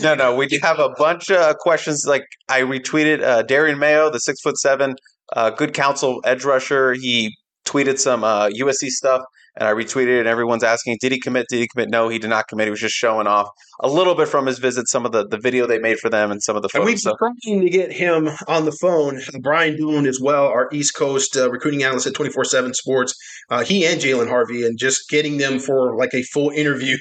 no 0.00 0.14
no 0.16 0.34
we 0.34 0.46
do 0.46 0.58
have 0.62 0.80
a 0.80 0.90
bunch 0.90 1.30
of 1.30 1.56
questions 1.58 2.06
like 2.08 2.24
i 2.48 2.60
retweeted 2.60 3.22
uh 3.22 3.42
darian 3.42 3.78
mayo 3.78 4.10
the 4.10 4.18
six 4.18 4.40
foot 4.40 4.58
seven 4.58 4.96
uh 5.32 5.50
good 5.50 5.74
counsel 5.74 6.20
edge 6.24 6.44
rusher. 6.44 6.94
He 6.94 7.36
tweeted 7.64 7.98
some 7.98 8.24
uh 8.24 8.48
usc 8.48 8.88
stuff 8.88 9.22
and 9.58 9.68
I 9.68 9.72
retweeted 9.72 10.16
it, 10.16 10.18
and 10.20 10.28
everyone's 10.28 10.62
asking, 10.62 10.98
did 11.00 11.10
he 11.10 11.18
commit? 11.18 11.46
Did 11.48 11.58
he 11.58 11.66
commit? 11.66 11.90
No, 11.90 12.08
he 12.08 12.20
did 12.20 12.30
not 12.30 12.46
commit. 12.46 12.68
He 12.68 12.70
was 12.70 12.80
just 12.80 12.94
showing 12.94 13.26
off 13.26 13.48
a 13.80 13.88
little 13.88 14.14
bit 14.14 14.28
from 14.28 14.46
his 14.46 14.60
visit, 14.60 14.88
some 14.88 15.04
of 15.04 15.10
the, 15.10 15.26
the 15.26 15.38
video 15.38 15.66
they 15.66 15.80
made 15.80 15.98
for 15.98 16.08
them, 16.08 16.30
and 16.30 16.40
some 16.40 16.54
of 16.54 16.62
the 16.62 16.68
photos. 16.68 16.86
And 16.86 16.94
we've 16.94 17.02
been 17.02 17.16
trying 17.44 17.60
to 17.62 17.70
get 17.70 17.92
him 17.92 18.28
on 18.46 18.64
the 18.66 18.72
phone. 18.72 19.20
Brian 19.42 19.76
Dohn 19.76 20.06
as 20.06 20.20
well, 20.20 20.46
our 20.46 20.68
East 20.72 20.94
Coast 20.94 21.36
uh, 21.36 21.50
recruiting 21.50 21.82
analyst 21.82 22.06
at 22.06 22.14
24-7 22.14 22.74
Sports. 22.74 23.14
Uh, 23.50 23.64
he 23.64 23.84
and 23.84 24.00
Jalen 24.00 24.28
Harvey, 24.28 24.64
and 24.64 24.78
just 24.78 25.08
getting 25.10 25.38
them 25.38 25.58
for 25.58 25.96
like 25.96 26.14
a 26.14 26.22
full 26.22 26.50
interview 26.54 26.96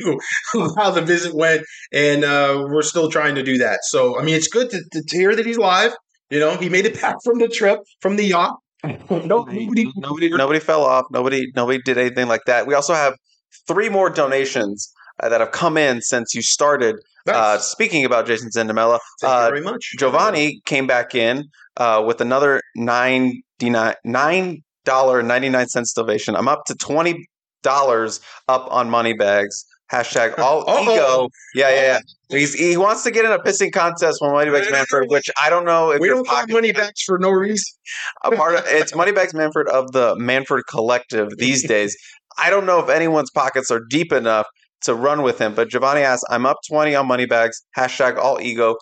of 0.56 0.72
how 0.76 0.90
the 0.90 1.02
visit 1.02 1.36
went. 1.36 1.62
And 1.94 2.24
uh, 2.24 2.66
we're 2.68 2.82
still 2.82 3.10
trying 3.10 3.36
to 3.36 3.44
do 3.44 3.60
that. 3.60 3.80
So, 3.84 4.20
I 4.20 4.24
mean, 4.24 4.36
it's 4.36 4.48
good 4.48 4.72
to, 4.72 4.82
to 4.92 5.18
hear 5.18 5.36
that 5.36 5.46
he's 5.46 5.60
live. 5.60 5.96
You 6.32 6.40
know, 6.40 6.58
he 6.58 6.70
made 6.70 6.86
it 6.86 7.00
back 7.00 7.18
from 7.24 7.38
the 7.38 7.48
trip, 7.48 7.80
from 8.02 8.18
the 8.18 8.26
yacht 8.26 8.58
nobody, 9.10 9.92
nobody, 9.96 10.30
nobody 10.30 10.60
fell 10.60 10.84
off. 10.84 11.06
Nobody, 11.12 11.52
nobody 11.56 11.80
did 11.84 11.98
anything 11.98 12.28
like 12.28 12.42
that. 12.46 12.68
We 12.68 12.74
also 12.74 12.94
have 12.94 13.16
three 13.68 13.90
more 13.90 14.10
donations 14.10 14.92
uh, 15.22 15.30
that 15.30 15.42
have 15.42 15.52
come 15.52 15.78
in 15.78 16.02
since 16.02 16.34
you 16.34 16.42
started. 16.42 16.96
Uh, 17.28 17.32
nice. 17.32 17.36
Uh, 17.36 17.58
speaking 17.60 18.06
about 18.06 18.28
Jason 18.28 18.50
Zandamela, 18.50 19.00
thank 19.20 19.34
uh, 19.34 19.44
you 19.46 19.50
very 19.50 19.62
much. 19.62 19.94
Giovanni 19.98 20.62
came 20.66 20.88
back 20.88 21.16
in 21.16 21.46
uh, 21.78 22.04
with 22.06 22.22
another 22.22 22.62
nine 22.76 23.42
nine 24.06 24.64
dollar 24.86 25.22
ninety 25.22 25.50
nine 25.50 25.68
cents 25.68 25.94
donation. 25.94 26.36
I'm 26.36 26.48
up 26.48 26.66
to 26.68 26.76
twenty 26.76 27.28
dollars 27.64 28.22
up 28.48 28.68
on 28.72 28.90
money 28.90 29.14
bags. 29.14 29.66
Hashtag 29.92 30.38
all 30.40 30.64
ego. 30.82 31.30
Yeah, 31.56 31.70
yeah, 31.70 31.82
yeah. 31.82 32.00
He's, 32.30 32.54
he 32.54 32.76
wants 32.76 33.04
to 33.04 33.12
get 33.12 33.24
in 33.24 33.32
a 33.32 33.40
pissing 33.40 33.72
contest 33.72 34.20
with 34.22 34.32
Moneybags 34.32 34.68
Manford, 34.68 35.08
which 35.08 35.30
I 35.42 35.50
don't 35.50 35.66
know 35.66 35.92
if 35.92 36.02
we 36.02 36.10
don't 36.10 36.28
have 36.28 36.50
Moneybags 36.50 37.02
for 37.04 37.18
no 37.18 37.30
reason. 37.30 37.64
a 38.24 38.32
part 38.32 38.56
of 38.56 38.66
it's 38.68 38.94
Moneybags 38.94 39.34
Manford 39.34 39.68
of 39.68 39.92
the 39.94 40.16
Manford 40.16 40.64
Collective 40.70 41.30
these 41.38 41.66
days. 41.68 41.96
I 42.38 42.50
don't 42.50 42.66
know 42.66 42.80
if 42.80 42.90
anyone's 42.90 43.32
pockets 43.32 43.72
are 43.72 43.82
deep 43.90 44.12
enough 44.12 44.46
to 44.82 44.94
run 44.94 45.22
with 45.24 45.40
him. 45.40 45.56
But 45.56 45.70
Giovanni 45.70 46.02
asks, 46.02 46.24
"I'm 46.30 46.46
up 46.46 46.58
twenty 46.68 46.94
on 46.96 47.08
Moneybags." 47.08 47.64
Hashtag 47.78 48.18
all 48.18 48.40
ego. 48.42 48.76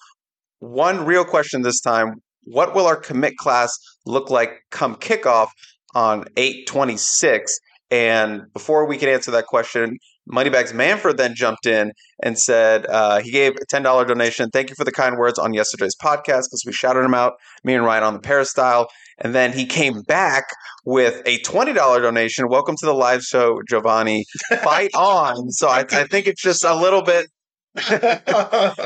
One 0.60 1.06
real 1.06 1.24
question 1.24 1.62
this 1.62 1.80
time: 1.82 2.16
What 2.46 2.74
will 2.74 2.88
our 2.88 2.98
commit 2.98 3.38
class 3.38 3.78
look 4.06 4.30
like 4.30 4.62
come 4.72 4.96
kickoff 4.96 5.50
on 5.94 6.26
eight 6.36 6.68
twenty 6.68 6.98
six? 6.98 7.58
And 7.92 8.52
before 8.54 8.88
we 8.88 8.98
can 8.98 9.10
answer 9.10 9.32
that 9.32 9.46
question, 9.46 9.98
Moneybags 10.28 10.74
Manford 10.74 11.18
then 11.18 11.36
jumped 11.36 11.66
in 11.66 11.92
and 12.24 12.38
said 12.38 12.86
uh, 12.88 13.20
he 13.20 13.32
gave 13.32 13.54
a 13.56 13.66
$10 13.66 14.08
donation. 14.08 14.50
Thank 14.50 14.70
you 14.70 14.76
for 14.76 14.84
the 14.84 14.92
kind 14.92 15.18
words 15.18 15.38
on 15.38 15.54
yesterday's 15.54 15.96
podcast 15.96 16.46
because 16.46 16.64
we 16.66 16.72
shouted 16.74 17.04
him 17.04 17.14
out, 17.14 17.34
me 17.64 17.76
and 17.76 17.86
Ryan 17.86 18.04
on 18.04 18.14
the 18.14 18.20
peristyle. 18.20 18.88
And 19.20 19.34
then 19.34 19.54
he 19.54 19.66
came 19.66 20.02
back 20.02 20.46
with 20.84 21.22
a 21.26 21.40
$20 21.40 21.76
donation. 21.76 22.50
Welcome 22.50 22.76
to 22.80 22.86
the 22.86 22.94
live 22.94 23.24
show, 23.24 23.62
Giovanni. 23.70 24.26
Fight 24.64 24.92
on. 24.94 25.52
So 25.52 25.68
I, 25.68 25.86
I 25.92 26.06
think 26.06 26.28
it's 26.28 26.42
just 26.42 26.64
a 26.64 26.76
little 26.76 27.02
bit 27.02 27.28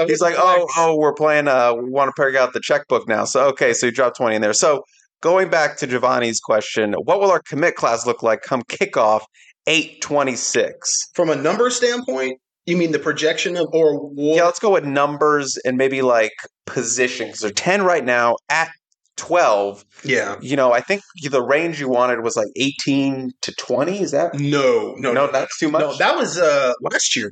He's 0.08 0.19
like, 0.19 0.34
oh, 0.36 0.67
oh, 0.75 0.97
we're 0.97 1.13
playing. 1.13 1.47
Uh, 1.47 1.75
we 1.75 1.91
want 1.91 2.12
to 2.13 2.23
pick 2.23 2.36
out 2.36 2.54
the 2.54 2.60
checkbook 2.60 3.08
now. 3.08 3.23
So 3.23 3.45
okay, 3.49 3.71
so 3.71 3.86
you 3.86 3.91
dropped 3.91 4.17
twenty 4.17 4.36
in 4.36 4.41
there. 4.41 4.52
So 4.52 4.82
going 5.21 5.49
back 5.49 5.78
to 5.78 5.88
Giovanni's 5.88 6.39
question, 6.39 6.95
what 7.04 7.19
will 7.19 7.30
our 7.30 7.41
commit 7.47 7.75
class 7.75 8.08
look 8.08 8.23
like 8.23 8.41
come 8.41 8.63
kickoff 8.63 9.21
826. 9.69 11.12
From 11.13 11.29
a 11.29 11.36
number 11.36 11.69
standpoint, 11.69 12.39
you 12.65 12.75
mean 12.75 12.91
the 12.91 12.99
projection 12.99 13.55
of 13.55 13.67
or 13.71 13.99
what? 13.99 14.36
Yeah, 14.36 14.43
let's 14.45 14.60
go 14.60 14.71
with 14.71 14.84
numbers 14.84 15.58
and 15.63 15.77
maybe 15.77 16.01
like 16.01 16.34
position 16.65 17.27
because 17.27 17.41
they're 17.41 17.51
10 17.51 17.84
right 17.84 18.03
now 18.03 18.36
at 18.49 18.69
12. 19.17 19.86
Yeah. 20.03 20.38
You 20.41 20.55
know, 20.55 20.71
I 20.73 20.82
think 20.82 21.03
the 21.29 21.41
range 21.41 21.79
you 21.79 21.88
wanted 21.88 22.23
was 22.23 22.36
like 22.36 22.47
18 22.55 23.32
to 23.41 23.53
20. 23.53 24.01
Is 24.01 24.12
that? 24.12 24.34
No, 24.34 24.95
no, 24.97 25.13
no, 25.13 25.25
no 25.25 25.32
that's 25.32 25.58
too 25.60 25.69
much. 25.69 25.82
No, 25.82 25.95
that 25.97 26.15
was 26.17 26.39
uh 26.39 26.73
last 26.82 27.15
year. 27.15 27.32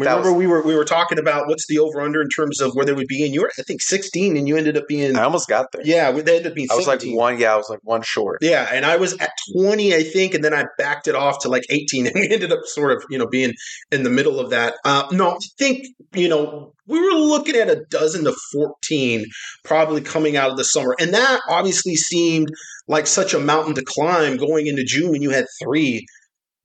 Remember 0.00 0.32
was- 0.32 0.38
we 0.38 0.46
were 0.46 0.62
we 0.62 0.74
were 0.74 0.84
talking 0.84 1.18
about 1.18 1.48
what's 1.48 1.66
the 1.66 1.78
over 1.78 2.00
under 2.00 2.20
in 2.20 2.28
terms 2.28 2.60
of 2.60 2.74
where 2.74 2.84
they 2.84 2.92
would 2.92 3.06
be, 3.06 3.24
and 3.24 3.34
you 3.34 3.42
were 3.42 3.50
I 3.58 3.62
think 3.62 3.82
16, 3.82 4.36
and 4.36 4.48
you 4.48 4.56
ended 4.56 4.76
up 4.76 4.88
being 4.88 5.16
I 5.16 5.22
almost 5.22 5.48
got 5.48 5.72
there. 5.72 5.82
yeah, 5.84 6.10
they 6.12 6.36
ended 6.36 6.48
up 6.48 6.54
being 6.54 6.68
I 6.70 6.76
was 6.76 6.86
like 6.86 7.02
one. 7.04 7.38
Yeah, 7.38 7.54
I 7.54 7.56
was 7.56 7.68
like 7.68 7.80
one 7.82 8.02
short. 8.02 8.38
Yeah, 8.42 8.68
and 8.72 8.84
I 8.84 8.96
was 8.96 9.14
at 9.18 9.30
20, 9.56 9.94
I 9.94 10.02
think, 10.02 10.34
and 10.34 10.42
then 10.44 10.54
I 10.54 10.64
backed 10.78 11.08
it 11.08 11.14
off 11.14 11.40
to 11.40 11.48
like 11.48 11.64
18 11.70 12.06
and 12.06 12.14
we 12.14 12.28
ended 12.30 12.52
up 12.52 12.60
sort 12.64 12.92
of, 12.92 13.04
you 13.10 13.18
know, 13.18 13.26
being 13.26 13.52
in 13.92 14.02
the 14.02 14.10
middle 14.10 14.40
of 14.40 14.50
that. 14.50 14.74
Uh, 14.84 15.06
no, 15.12 15.32
I 15.32 15.36
think, 15.58 15.86
you 16.14 16.28
know, 16.28 16.72
we 16.86 17.00
were 17.00 17.18
looking 17.18 17.54
at 17.56 17.68
a 17.70 17.84
dozen 17.90 18.24
to 18.24 18.34
14 18.52 19.24
probably 19.64 20.00
coming 20.00 20.36
out 20.36 20.50
of 20.50 20.56
the 20.56 20.64
summer. 20.64 20.96
And 20.98 21.14
that 21.14 21.40
obviously 21.48 21.94
seemed 21.94 22.48
like 22.88 23.06
such 23.06 23.34
a 23.34 23.38
mountain 23.38 23.74
to 23.76 23.82
climb 23.84 24.36
going 24.36 24.66
into 24.66 24.82
June 24.84 25.10
when 25.12 25.22
you 25.22 25.30
had 25.30 25.46
three 25.62 26.04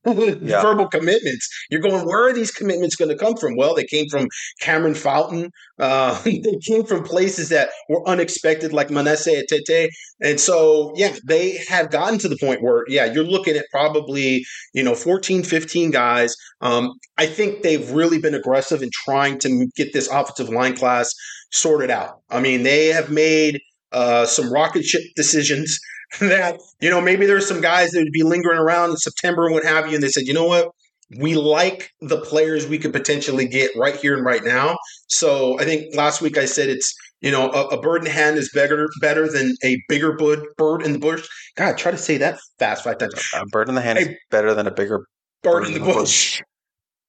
Yeah. 0.46 0.62
verbal 0.62 0.88
commitments. 0.88 1.50
You're 1.70 1.82
going, 1.82 2.06
where 2.06 2.28
are 2.28 2.34
these 2.34 2.52
commitments 2.52 2.96
going 2.96 3.10
to 3.10 3.18
come 3.18 3.36
from? 3.36 3.56
Well, 3.56 3.74
they 3.74 3.86
came 3.86 4.08
from 4.10 4.28
Cameron 4.62 4.94
Fountain. 4.94 5.50
Uh, 5.80 6.22
they 6.24 6.58
came 6.66 6.84
from 6.86 7.04
places 7.04 7.50
that 7.50 7.70
were 7.90 8.08
unexpected, 8.08 8.74
like 8.74 8.90
Manasseh 8.92 9.44
Etite. 9.44 9.90
And 10.22 10.40
so, 10.40 10.94
yeah, 10.96 11.16
they 11.26 11.58
have 11.70 11.90
gotten 11.90 12.20
to 12.20 12.28
the 12.28 12.38
point 12.38 12.62
where, 12.62 12.84
yeah, 12.88 13.06
you're 13.06 13.24
looking 13.24 13.56
at 13.56 13.66
probably, 13.72 14.46
you 14.74 14.84
know, 14.84 14.96
14, 14.96 15.44
15 15.44 15.92
guys. 15.92 16.36
Um, 16.62 16.92
I 17.18 17.26
think 17.26 17.64
they've 17.64 17.90
really 17.92 18.20
been 18.20 18.36
aggressive 18.36 18.82
in 18.82 18.90
trying 18.94 19.40
to 19.40 19.68
get 19.76 19.94
this 19.94 20.08
offensive 20.08 20.50
line 20.50 20.76
class 20.76 21.12
sorted 21.52 21.90
out. 21.90 22.20
I 22.30 22.40
mean, 22.40 22.64
they 22.64 22.88
have 22.88 23.10
made 23.10 23.60
uh, 23.92 24.26
some 24.26 24.52
rocket 24.52 24.84
ship 24.84 25.02
decisions 25.16 25.80
that, 26.20 26.60
you 26.82 26.90
know, 26.90 27.02
maybe 27.02 27.26
there's 27.26 27.48
some 27.48 27.62
guys 27.62 27.92
that 27.92 28.00
would 28.00 28.12
be 28.12 28.24
lingering 28.24 28.60
around 28.60 28.92
in 28.92 28.98
September 28.98 29.46
and 29.46 29.54
what 29.54 29.64
have 29.64 29.88
you. 29.88 29.96
And 29.96 30.04
they 30.04 30.10
said, 30.10 30.24
you 30.26 30.34
know 30.34 30.46
what? 30.46 30.70
We 31.18 31.36
like 31.36 31.92
the 32.02 32.20
players 32.20 32.68
we 32.68 32.80
could 32.80 32.92
potentially 32.92 33.48
get 33.48 33.72
right 33.76 33.96
here 33.96 34.16
and 34.16 34.26
right 34.26 34.44
now. 34.44 34.78
So 35.08 35.60
I 35.60 35.64
think 35.64 35.96
last 35.96 36.22
week 36.22 36.38
I 36.38 36.46
said 36.46 36.70
it's, 36.70 36.96
you 37.22 37.32
know, 37.32 37.52
a, 37.52 37.68
a 37.68 37.82
bird 37.82 38.04
in 38.04 38.12
hand 38.12 38.38
is 38.38 38.50
better 38.54 38.90
better 39.02 39.28
than 39.32 39.56
a 39.64 39.82
bigger 39.88 40.14
bird 40.14 40.46
bird 40.58 40.82
in 40.82 40.94
the 40.94 41.00
bush. 41.00 41.28
God, 41.56 41.78
try 41.78 41.92
to 41.92 41.98
say 41.98 42.18
that 42.18 42.40
fast 42.58 42.84
five 42.84 42.98
times. 42.98 43.14
A 43.36 43.46
bird 43.46 43.70
in 43.70 43.76
the 43.76 43.82
hand 43.82 44.00
is 44.00 44.10
better 44.32 44.54
than 44.54 44.68
a 44.68 44.72
bigger. 44.72 45.06
Bird 45.44 45.66
in 45.68 45.74
the 45.74 45.80
bush. 45.80 46.42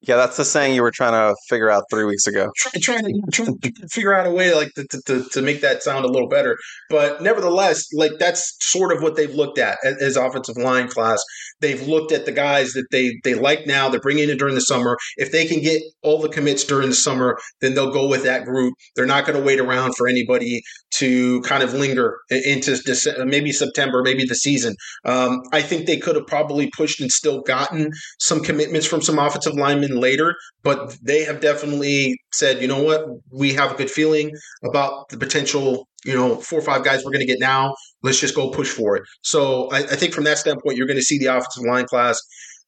Yeah, 0.03 0.17
that's 0.17 0.37
the 0.37 0.45
saying 0.45 0.75
you 0.75 0.83
were 0.83 0.91
trying 0.91 1.13
to 1.13 1.35
figure 1.49 1.71
out 1.71 1.85
three 1.91 2.05
weeks 2.05 2.27
ago. 2.27 2.51
try, 2.55 2.71
trying 2.81 3.05
to 3.05 3.33
to 3.33 3.89
figure 3.89 4.15
out 4.15 4.27
a 4.27 4.31
way 4.31 4.55
like 4.55 4.73
to, 4.75 4.87
to, 5.07 5.25
to, 5.31 5.43
make 5.43 5.63
that 5.63 5.83
sound 5.83 6.05
a 6.05 6.09
little 6.09 6.29
better. 6.29 6.59
But 6.91 7.23
nevertheless, 7.23 7.87
like 7.95 8.13
that's 8.19 8.57
sort 8.61 8.95
of 8.95 9.03
what 9.03 9.17
they've 9.17 9.35
looked 9.35 9.59
at 9.59 9.79
as, 9.85 9.97
as 10.03 10.17
offensive 10.17 10.57
line 10.59 10.89
class. 10.89 11.23
They've 11.61 11.81
looked 11.89 12.13
at 12.13 12.27
the 12.27 12.33
guys 12.33 12.75
that 12.75 12.85
they 12.91 13.19
they 13.25 13.35
like 13.35 13.67
now. 13.67 13.89
They're 13.89 14.01
bringing 14.01 14.29
in 14.29 14.37
during 14.37 14.55
the 14.55 14.61
summer. 14.61 14.99
If 15.17 15.33
they 15.33 15.47
can 15.47 15.63
get 15.63 15.83
all 16.03 16.21
the 16.21 16.29
commits 16.29 16.65
during 16.65 16.91
the 16.91 16.95
summer, 16.95 17.39
then 17.63 17.75
they'll 17.75 17.93
go 17.93 18.07
with 18.07 18.23
that 18.25 18.45
group. 18.45 18.75
They're 18.95 19.07
not 19.07 19.25
going 19.25 19.39
to 19.39 19.45
wait 19.45 19.61
around 19.61 19.97
for 19.97 20.07
anybody 20.07 20.61
to 20.97 21.41
kind 21.43 21.63
of 21.63 21.73
linger 21.73 22.19
into 22.31 22.73
Dece- 22.73 23.27
maybe 23.27 23.53
September, 23.53 24.03
maybe 24.03 24.25
the 24.25 24.35
season. 24.35 24.75
Um, 25.05 25.41
I 25.53 25.63
think 25.63 25.87
they 25.87 25.97
could 25.97 26.17
have 26.17 26.27
probably 26.27 26.71
pushed 26.77 27.01
and 27.01 27.11
still 27.11 27.41
gotten 27.43 27.93
some 28.19 28.43
commitments 28.43 28.87
from 28.87 29.03
some 29.03 29.19
offensive 29.19 29.55
linemen 29.55 29.86
later, 29.95 30.35
but 30.63 30.97
they 31.03 31.25
have 31.25 31.41
definitely 31.41 32.19
said, 32.33 32.61
you 32.61 32.69
know 32.69 32.83
what, 32.83 33.07
we 33.31 33.53
have 33.55 33.73
a 33.73 33.77
good 33.77 33.91
feeling 33.91 34.33
about 34.65 35.09
the 35.09 35.17
potential, 35.17 35.87
you 36.05 36.15
know, 36.15 36.37
four 36.37 36.59
or 36.59 36.63
five 36.63 36.85
guys 36.85 37.05
we're 37.05 37.13
going 37.13 37.27
to 37.27 37.33
get 37.33 37.41
now. 37.41 37.75
Let's 38.03 38.21
just 38.21 38.35
go 38.35 38.51
push 38.51 38.71
for 38.71 38.97
it. 38.97 39.05
So 39.23 39.69
I, 39.71 39.79
I 39.79 39.97
think 39.97 40.13
from 40.13 40.25
that 40.25 40.39
standpoint, 40.39 40.77
you're 40.77 40.87
going 40.87 40.99
to 40.99 41.05
see 41.05 41.19
the 41.19 41.27
offensive 41.27 41.65
line 41.65 41.87
class 41.87 42.21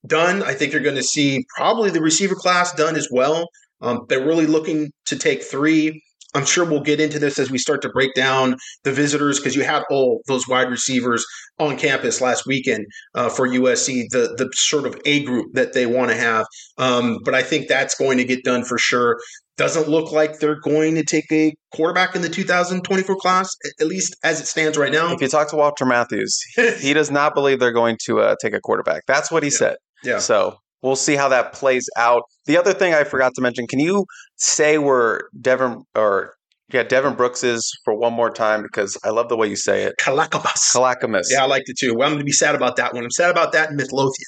done. 0.06 0.42
I 0.42 0.54
think 0.54 0.72
you're 0.72 0.82
going 0.82 0.96
to 0.96 1.02
see 1.02 1.44
probably 1.56 1.90
the 1.90 2.00
receiver 2.00 2.34
class 2.34 2.72
done 2.74 2.96
as 2.96 3.08
well. 3.10 3.48
Um, 3.80 4.06
they're 4.08 4.24
really 4.24 4.46
looking 4.46 4.90
to 5.06 5.16
take 5.16 5.42
three. 5.42 6.02
I'm 6.34 6.44
sure 6.44 6.64
we'll 6.64 6.80
get 6.80 7.00
into 7.00 7.18
this 7.18 7.38
as 7.38 7.50
we 7.50 7.58
start 7.58 7.82
to 7.82 7.88
break 7.88 8.14
down 8.14 8.56
the 8.84 8.92
visitors 8.92 9.38
because 9.38 9.56
you 9.56 9.62
had 9.62 9.82
all 9.90 10.20
those 10.26 10.46
wide 10.46 10.70
receivers 10.70 11.24
on 11.58 11.76
campus 11.76 12.20
last 12.20 12.46
weekend 12.46 12.86
uh, 13.14 13.28
for 13.28 13.48
USC, 13.48 14.04
the 14.10 14.34
the 14.36 14.50
sort 14.54 14.86
of 14.86 15.00
A 15.04 15.24
group 15.24 15.54
that 15.54 15.72
they 15.72 15.86
want 15.86 16.10
to 16.10 16.16
have. 16.16 16.46
Um, 16.76 17.18
but 17.24 17.34
I 17.34 17.42
think 17.42 17.68
that's 17.68 17.94
going 17.94 18.18
to 18.18 18.24
get 18.24 18.44
done 18.44 18.64
for 18.64 18.78
sure. 18.78 19.18
Doesn't 19.56 19.88
look 19.88 20.12
like 20.12 20.38
they're 20.38 20.60
going 20.60 20.94
to 20.94 21.02
take 21.02 21.32
a 21.32 21.52
quarterback 21.74 22.14
in 22.14 22.22
the 22.22 22.28
2024 22.28 23.16
class, 23.16 23.50
at 23.80 23.88
least 23.88 24.16
as 24.22 24.40
it 24.40 24.46
stands 24.46 24.78
right 24.78 24.92
now. 24.92 25.12
If 25.12 25.20
you 25.20 25.26
talk 25.26 25.48
to 25.50 25.56
Walter 25.56 25.84
Matthews, 25.84 26.40
he 26.80 26.92
does 26.94 27.10
not 27.10 27.34
believe 27.34 27.58
they're 27.58 27.72
going 27.72 27.96
to 28.04 28.20
uh, 28.20 28.36
take 28.40 28.54
a 28.54 28.60
quarterback. 28.60 29.02
That's 29.08 29.32
what 29.32 29.42
he 29.42 29.50
said. 29.50 29.76
yeah. 30.04 30.18
So 30.20 30.58
we'll 30.82 30.96
see 30.96 31.16
how 31.16 31.28
that 31.28 31.52
plays 31.52 31.88
out. 31.96 32.22
The 32.46 32.56
other 32.56 32.72
thing 32.72 32.94
I 32.94 33.04
forgot 33.04 33.34
to 33.34 33.42
mention: 33.42 33.66
Can 33.66 33.80
you 33.80 34.06
say 34.36 34.78
where 34.78 35.28
Devin 35.40 35.84
or 35.94 36.34
yeah 36.72 36.82
Devin 36.82 37.14
Brooks 37.14 37.42
is 37.44 37.70
for 37.84 37.94
one 37.94 38.12
more 38.12 38.30
time 38.30 38.62
because 38.62 38.96
I 39.04 39.10
love 39.10 39.28
the 39.28 39.36
way 39.36 39.48
you 39.48 39.56
say 39.56 39.84
it. 39.84 39.94
Kalakabas. 39.98 40.74
Kalakamas. 40.74 41.24
Yeah, 41.30 41.42
I 41.44 41.46
liked 41.46 41.68
it 41.68 41.76
too. 41.78 41.94
Well, 41.94 42.06
I'm 42.06 42.12
going 42.12 42.20
to 42.20 42.24
be 42.24 42.32
sad 42.32 42.54
about 42.54 42.76
that 42.76 42.94
one. 42.94 43.04
I'm 43.04 43.10
sad 43.10 43.30
about 43.30 43.52
that 43.52 43.70
in 43.70 43.76
Midlothian. 43.76 44.26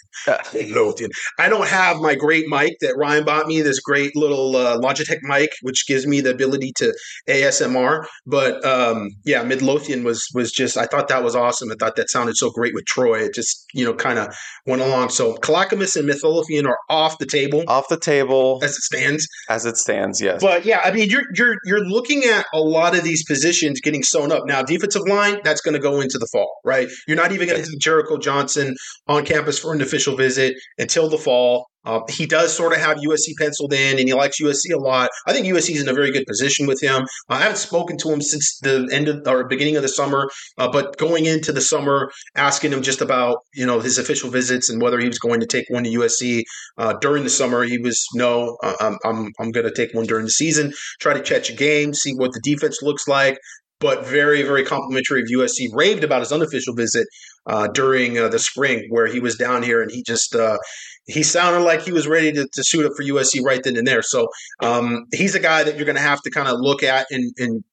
Midlothian. 0.55 1.11
I 1.39 1.49
don't 1.49 1.69
have 1.69 1.99
my 1.99 2.15
great 2.15 2.47
mic 2.49 2.77
that 2.81 2.97
Ryan 2.97 3.25
bought 3.25 3.47
me, 3.47 3.61
this 3.63 3.81
great 3.81 4.15
little 4.17 4.57
uh, 4.57 4.79
Logitech 4.79 5.19
mic, 5.23 5.51
which 5.63 5.87
gives 5.87 6.07
me 6.07 6.21
the 6.21 6.31
ability 6.31 6.73
to 6.77 6.95
ASMR. 7.29 8.07
But 8.27 8.65
um, 8.65 9.11
yeah, 9.25 9.43
Midlothian 9.43 10.05
was 10.05 10.29
was 10.35 10.53
just, 10.53 10.77
I 10.77 10.87
thought 10.87 11.09
that 11.09 11.23
was 11.23 11.35
awesome. 11.37 11.71
I 11.71 11.75
thought 11.79 11.97
that 11.97 12.11
sounded 12.11 12.37
so 12.37 12.51
great 12.51 12.75
with 12.75 12.87
Troy. 12.87 13.21
It 13.25 13.35
just, 13.35 13.67
you 13.75 13.85
know, 13.85 13.95
kind 13.95 14.19
of 14.19 14.35
went 14.67 14.83
along. 14.83 15.11
So 15.11 15.35
Clackamas 15.35 15.97
and 15.97 16.07
Midlothian 16.07 16.67
are 16.67 16.79
off 16.89 17.19
the 17.19 17.27
table 17.27 17.65
Off 17.69 17.89
the 17.89 17.99
table 17.99 18.61
as 18.63 18.73
it 18.77 18.83
stands. 18.83 19.27
as 19.49 19.67
it 19.67 19.77
stands. 19.77 20.21
Yes. 20.21 20.41
But 20.41 20.65
yeah, 20.65 20.81
I 20.85 20.91
mean, 20.91 21.09
you're 21.11 21.25
you're 21.35 21.57
you're 21.65 21.85
looking 21.85 22.25
at 22.25 22.30
a 22.53 22.61
lot 22.61 22.97
of 22.97 23.05
these 23.05 23.25
positions 23.25 23.81
getting 23.81 24.03
sewn 24.03 24.33
up 24.33 24.45
now. 24.47 24.63
Defensive 24.63 25.03
line, 25.07 25.41
that's 25.45 25.61
going 25.61 25.75
to 25.75 25.81
go 25.81 26.01
into 26.01 26.19
the 26.19 26.29
fall, 26.33 26.51
right? 26.65 26.89
You're 27.07 27.17
not 27.17 27.33
even 27.33 27.49
going 27.49 27.63
to 27.63 27.71
have 27.71 27.79
Jericho 27.79 28.19
Johnson 28.19 28.77
on 29.07 29.25
campus 29.25 29.59
for 29.59 29.73
an 29.73 29.81
official 29.81 30.17
visit 30.17 30.57
until 30.79 31.09
the 31.09 31.19
fall. 31.19 31.67
Uh, 31.85 32.01
he 32.09 32.27
does 32.27 32.55
sort 32.55 32.73
of 32.73 32.79
have 32.79 32.99
USC 32.99 33.33
penciled 33.39 33.73
in, 33.73 33.99
and 33.99 34.09
he 34.09 34.15
likes 34.15 34.41
USC 34.41 34.73
a 34.75 34.79
lot. 34.79 35.11
I 35.27 35.33
think 35.33 35.47
USC 35.47 35.75
is 35.75 35.83
in 35.83 35.89
a 35.89 35.95
very 35.95 36.11
good 36.11 36.27
position 36.27 36.67
with 36.67 36.81
him. 36.83 37.07
I 37.29 37.39
haven't 37.39 37.59
spoken 37.59 37.97
to 37.99 38.11
him 38.11 38.21
since 38.21 38.59
the 38.63 38.89
end 38.93 39.09
of 39.09 39.27
or 39.27 39.45
beginning 39.45 39.77
of 39.77 39.83
the 39.83 39.89
summer, 39.89 40.29
uh, 40.59 40.71
but 40.71 40.97
going 40.99 41.27
into 41.27 41.53
the 41.53 41.61
summer, 41.61 42.11
asking 42.37 42.73
him 42.73 42.83
just 42.83 43.01
about 43.01 43.39
you 43.55 43.67
know 43.67 43.81
his 43.81 43.99
official 43.99 44.31
visits 44.31 44.69
and 44.69 44.83
whether 44.83 44.99
he 44.99 45.09
was 45.09 45.19
going 45.19 45.41
to 45.41 45.47
take 45.47 45.67
one 45.71 45.85
to 45.85 45.91
USC 45.91 46.43
uh, 46.79 46.95
during 46.95 47.25
the 47.25 47.31
summer. 47.31 47.65
He 47.65 47.79
was 47.79 48.05
no, 48.15 48.57
uh, 48.63 48.75
I'm 48.81 48.99
I'm 49.05 49.33
I'm 49.41 49.51
going 49.51 49.67
to 49.67 49.75
take 49.75 49.95
one 49.95 50.07
during 50.07 50.25
the 50.25 50.31
season 50.31 50.73
try 51.01 51.15
to 51.15 51.21
catch 51.21 51.51
a 51.51 51.55
game, 51.55 51.95
see 51.95 52.13
what 52.15 52.33
the 52.33 52.41
defense 52.43 52.81
looks 52.83 53.09
like. 53.09 53.39
But 53.81 54.07
very, 54.07 54.43
very 54.43 54.63
complimentary 54.63 55.23
of 55.23 55.29
USC. 55.29 55.69
Raved 55.73 56.05
about 56.05 56.21
his 56.21 56.33
unofficial 56.33 56.75
visit 56.75 57.07
uh, 57.47 57.69
during 57.69 58.19
uh, 58.19 58.29
the 58.29 58.39
spring, 58.39 58.87
where 58.91 59.07
he 59.07 59.21
was 59.21 59.37
down 59.37 59.63
here, 59.63 59.83
and 59.83 59.91
he 59.91 60.03
just 60.03 60.35
uh, 60.35 60.59
he 61.07 61.23
sounded 61.23 61.61
like 61.61 61.83
he 61.83 61.93
was 61.93 62.07
ready 62.07 62.33
to, 62.33 62.47
to 62.53 62.65
suit 62.65 62.87
up 62.87 62.93
for 62.97 63.03
USC 63.03 63.43
right 63.43 63.63
then 63.63 63.77
and 63.77 63.87
there. 63.87 64.03
So 64.03 64.29
um, 64.63 65.07
he's 65.13 65.35
a 65.35 65.41
guy 65.41 65.65
that 65.65 65.77
you're 65.77 65.87
going 65.87 65.97
to 65.97 66.03
have 66.03 66.21
to 66.23 66.31
kind 66.31 66.49
of 66.49 66.61
look 66.61 66.83
at 66.83 67.07
and, 67.11 67.33
and 67.39 67.65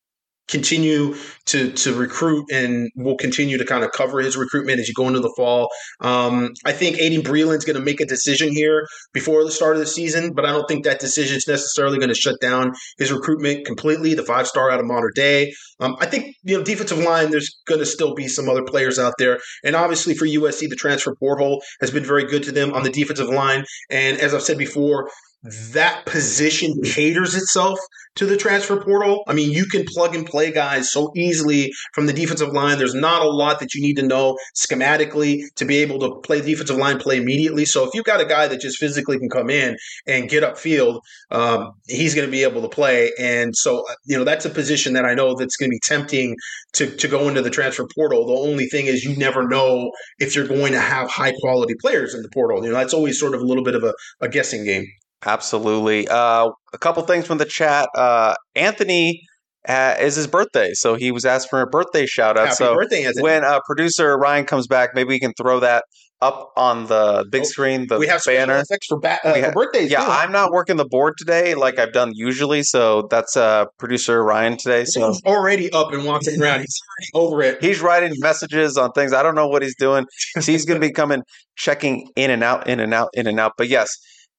continue 0.47 1.15
to 1.45 1.71
to 1.73 1.93
recruit 1.93 2.45
and 2.51 2.89
we'll 2.95 3.17
continue 3.17 3.57
to 3.57 3.65
kind 3.65 3.83
of 3.83 3.91
cover 3.91 4.19
his 4.19 4.37
recruitment 4.37 4.79
as 4.79 4.87
you 4.87 4.93
go 4.93 5.07
into 5.07 5.19
the 5.19 5.33
fall. 5.35 5.69
Um, 6.01 6.53
I 6.65 6.71
think 6.71 6.97
Aiden 6.97 7.21
Breland's 7.21 7.65
going 7.65 7.77
to 7.77 7.83
make 7.83 8.01
a 8.01 8.05
decision 8.05 8.51
here 8.51 8.87
before 9.13 9.43
the 9.43 9.51
start 9.51 9.75
of 9.75 9.79
the 9.79 9.85
season, 9.85 10.33
but 10.33 10.45
I 10.45 10.51
don't 10.51 10.67
think 10.67 10.85
that 10.85 10.99
decision 10.99 11.37
is 11.37 11.47
necessarily 11.47 11.97
going 11.97 12.09
to 12.09 12.15
shut 12.15 12.39
down 12.41 12.73
his 12.97 13.11
recruitment 13.11 13.65
completely. 13.65 14.13
The 14.13 14.23
five 14.23 14.47
star 14.47 14.69
out 14.69 14.79
of 14.79 14.85
Mater 14.85 15.11
Dei. 15.13 15.53
Um, 15.79 15.95
I 15.99 16.05
think 16.05 16.35
you 16.43 16.57
know 16.57 16.63
defensive 16.63 16.99
line. 16.99 17.31
There's 17.31 17.59
going 17.67 17.79
to 17.79 17.85
still 17.85 18.13
be 18.13 18.27
some 18.27 18.49
other 18.49 18.63
players 18.63 18.99
out 18.99 19.13
there, 19.19 19.39
and 19.63 19.75
obviously 19.75 20.15
for 20.15 20.25
USC, 20.25 20.69
the 20.69 20.75
transfer 20.75 21.15
portal 21.15 21.61
has 21.81 21.91
been 21.91 22.03
very 22.03 22.25
good 22.25 22.43
to 22.43 22.51
them 22.51 22.73
on 22.73 22.83
the 22.83 22.89
defensive 22.89 23.29
line. 23.29 23.65
And 23.89 24.17
as 24.19 24.33
I've 24.33 24.41
said 24.41 24.57
before, 24.57 25.09
that 25.43 26.05
position 26.05 26.81
caters 26.83 27.35
itself 27.35 27.79
to 28.15 28.25
the 28.25 28.35
transfer 28.35 28.81
portal. 28.83 29.23
I 29.27 29.33
mean, 29.33 29.51
you 29.51 29.65
can 29.65 29.85
plug 29.85 30.15
and 30.15 30.25
play 30.25 30.51
guys 30.51 30.91
so 30.91 31.11
easily 31.15 31.71
from 31.93 32.07
the 32.07 32.13
defensive 32.13 32.51
line. 32.51 32.79
There's 32.79 32.95
not 32.95 33.21
a 33.21 33.29
lot 33.29 33.59
that 33.59 33.75
you 33.75 33.81
need 33.81 33.97
to 33.97 34.07
know 34.07 34.37
schematically 34.55 35.43
to 35.55 35.65
be 35.65 35.77
able 35.77 35.99
to 35.99 36.19
play 36.21 36.41
defensive 36.41 36.77
line 36.77 36.97
play 36.97 37.17
immediately. 37.17 37.65
So 37.65 37.85
if 37.85 37.93
you've 37.93 38.05
got 38.05 38.19
a 38.19 38.25
guy 38.25 38.47
that 38.47 38.59
just 38.59 38.79
physically 38.79 39.19
can 39.19 39.29
come 39.29 39.51
in 39.51 39.77
and 40.07 40.27
get 40.27 40.43
upfield, 40.43 41.01
um, 41.29 41.73
he's 41.87 42.15
going 42.15 42.27
to 42.27 42.31
be 42.31 42.43
able 42.43 42.63
to 42.63 42.69
play. 42.69 43.11
And 43.19 43.55
so, 43.55 43.87
uh, 43.87 43.93
you 44.05 44.17
know, 44.17 44.23
that's 44.23 44.45
a 44.45 44.49
position 44.49 44.93
that 44.93 45.05
I 45.05 45.13
know 45.13 45.35
that's 45.35 45.55
going 45.55 45.69
to 45.69 45.75
be 45.75 45.81
tempting 45.83 46.35
to, 46.73 46.89
to 46.89 47.07
go 47.07 47.27
into 47.27 47.43
the 47.43 47.51
transfer 47.51 47.87
portal. 47.93 48.25
The 48.25 48.49
only 48.49 48.65
thing 48.65 48.87
is 48.87 49.03
you 49.03 49.15
never 49.15 49.47
know 49.47 49.91
if 50.17 50.35
you're 50.35 50.47
going 50.47 50.73
to 50.73 50.81
have 50.81 51.09
high 51.09 51.33
quality 51.39 51.75
players 51.79 52.15
in 52.15 52.23
the 52.23 52.29
portal. 52.33 52.63
You 52.63 52.71
know, 52.71 52.77
that's 52.77 52.93
always 52.95 53.19
sort 53.19 53.35
of 53.35 53.41
a 53.41 53.45
little 53.45 53.63
bit 53.63 53.75
of 53.75 53.83
a, 53.83 53.93
a 54.21 54.27
guessing 54.27 54.65
game. 54.65 54.87
Absolutely. 55.25 56.07
Uh, 56.07 56.49
a 56.73 56.77
couple 56.77 57.03
things 57.03 57.25
from 57.25 57.37
the 57.37 57.45
chat. 57.45 57.89
Uh, 57.95 58.35
Anthony 58.55 59.21
uh, 59.67 59.95
is 59.99 60.15
his 60.15 60.27
birthday, 60.27 60.71
so 60.73 60.95
he 60.95 61.11
was 61.11 61.25
asked 61.25 61.49
for 61.49 61.61
a 61.61 61.67
birthday 61.67 62.05
shout 62.05 62.37
out. 62.37 62.45
Happy 62.49 62.55
so 62.55 62.75
birthday, 62.75 63.05
Anthony. 63.05 63.23
when 63.23 63.43
uh, 63.43 63.59
producer 63.65 64.17
Ryan 64.17 64.45
comes 64.45 64.67
back, 64.67 64.91
maybe 64.93 65.09
we 65.09 65.19
can 65.19 65.33
throw 65.37 65.59
that 65.59 65.83
up 66.19 66.51
on 66.57 66.87
the 66.87 67.25
big 67.31 67.41
Oh, 67.41 67.45
screen, 67.45 67.85
the 67.87 67.99
we 67.99 68.07
have 68.07 68.23
banner. 68.25 68.63
for, 68.89 68.99
ba- 68.99 69.19
uh, 69.23 69.33
We 69.35 69.41
for 69.43 69.51
birthdays. 69.51 69.91
Yeah, 69.91 70.03
too. 70.03 70.09
I'm 70.11 70.31
not 70.31 70.51
working 70.51 70.75
the 70.77 70.85
board 70.85 71.13
today 71.17 71.53
like 71.53 71.77
I've 71.77 71.93
done 71.93 72.11
usually, 72.15 72.63
so 72.63 73.07
that's 73.11 73.37
uh 73.37 73.65
producer 73.77 74.23
Ryan 74.23 74.57
today. 74.57 74.85
So 74.85 75.11
He's 75.11 75.21
already 75.25 75.71
up 75.73 75.91
and 75.93 76.05
walking 76.05 76.41
around. 76.41 76.61
He's 76.61 76.79
already 77.13 77.27
over 77.27 77.41
it. 77.43 77.61
he's 77.63 77.81
writing 77.81 78.13
messages 78.17 78.77
on 78.77 78.91
things. 78.93 79.13
I 79.13 79.21
don't 79.21 79.35
know 79.35 79.47
what 79.47 79.61
he's 79.61 79.75
doing. 79.75 80.05
He's 80.43 80.65
going 80.65 80.81
to 80.81 80.87
be 80.87 80.91
coming, 80.91 81.21
checking 81.55 82.09
in 82.15 82.31
and 82.31 82.43
out, 82.43 82.67
in 82.67 82.79
and 82.79 82.93
out, 82.95 83.09
in 83.13 83.27
and 83.27 83.39
out. 83.39 83.51
But 83.55 83.67
yes, 83.67 83.95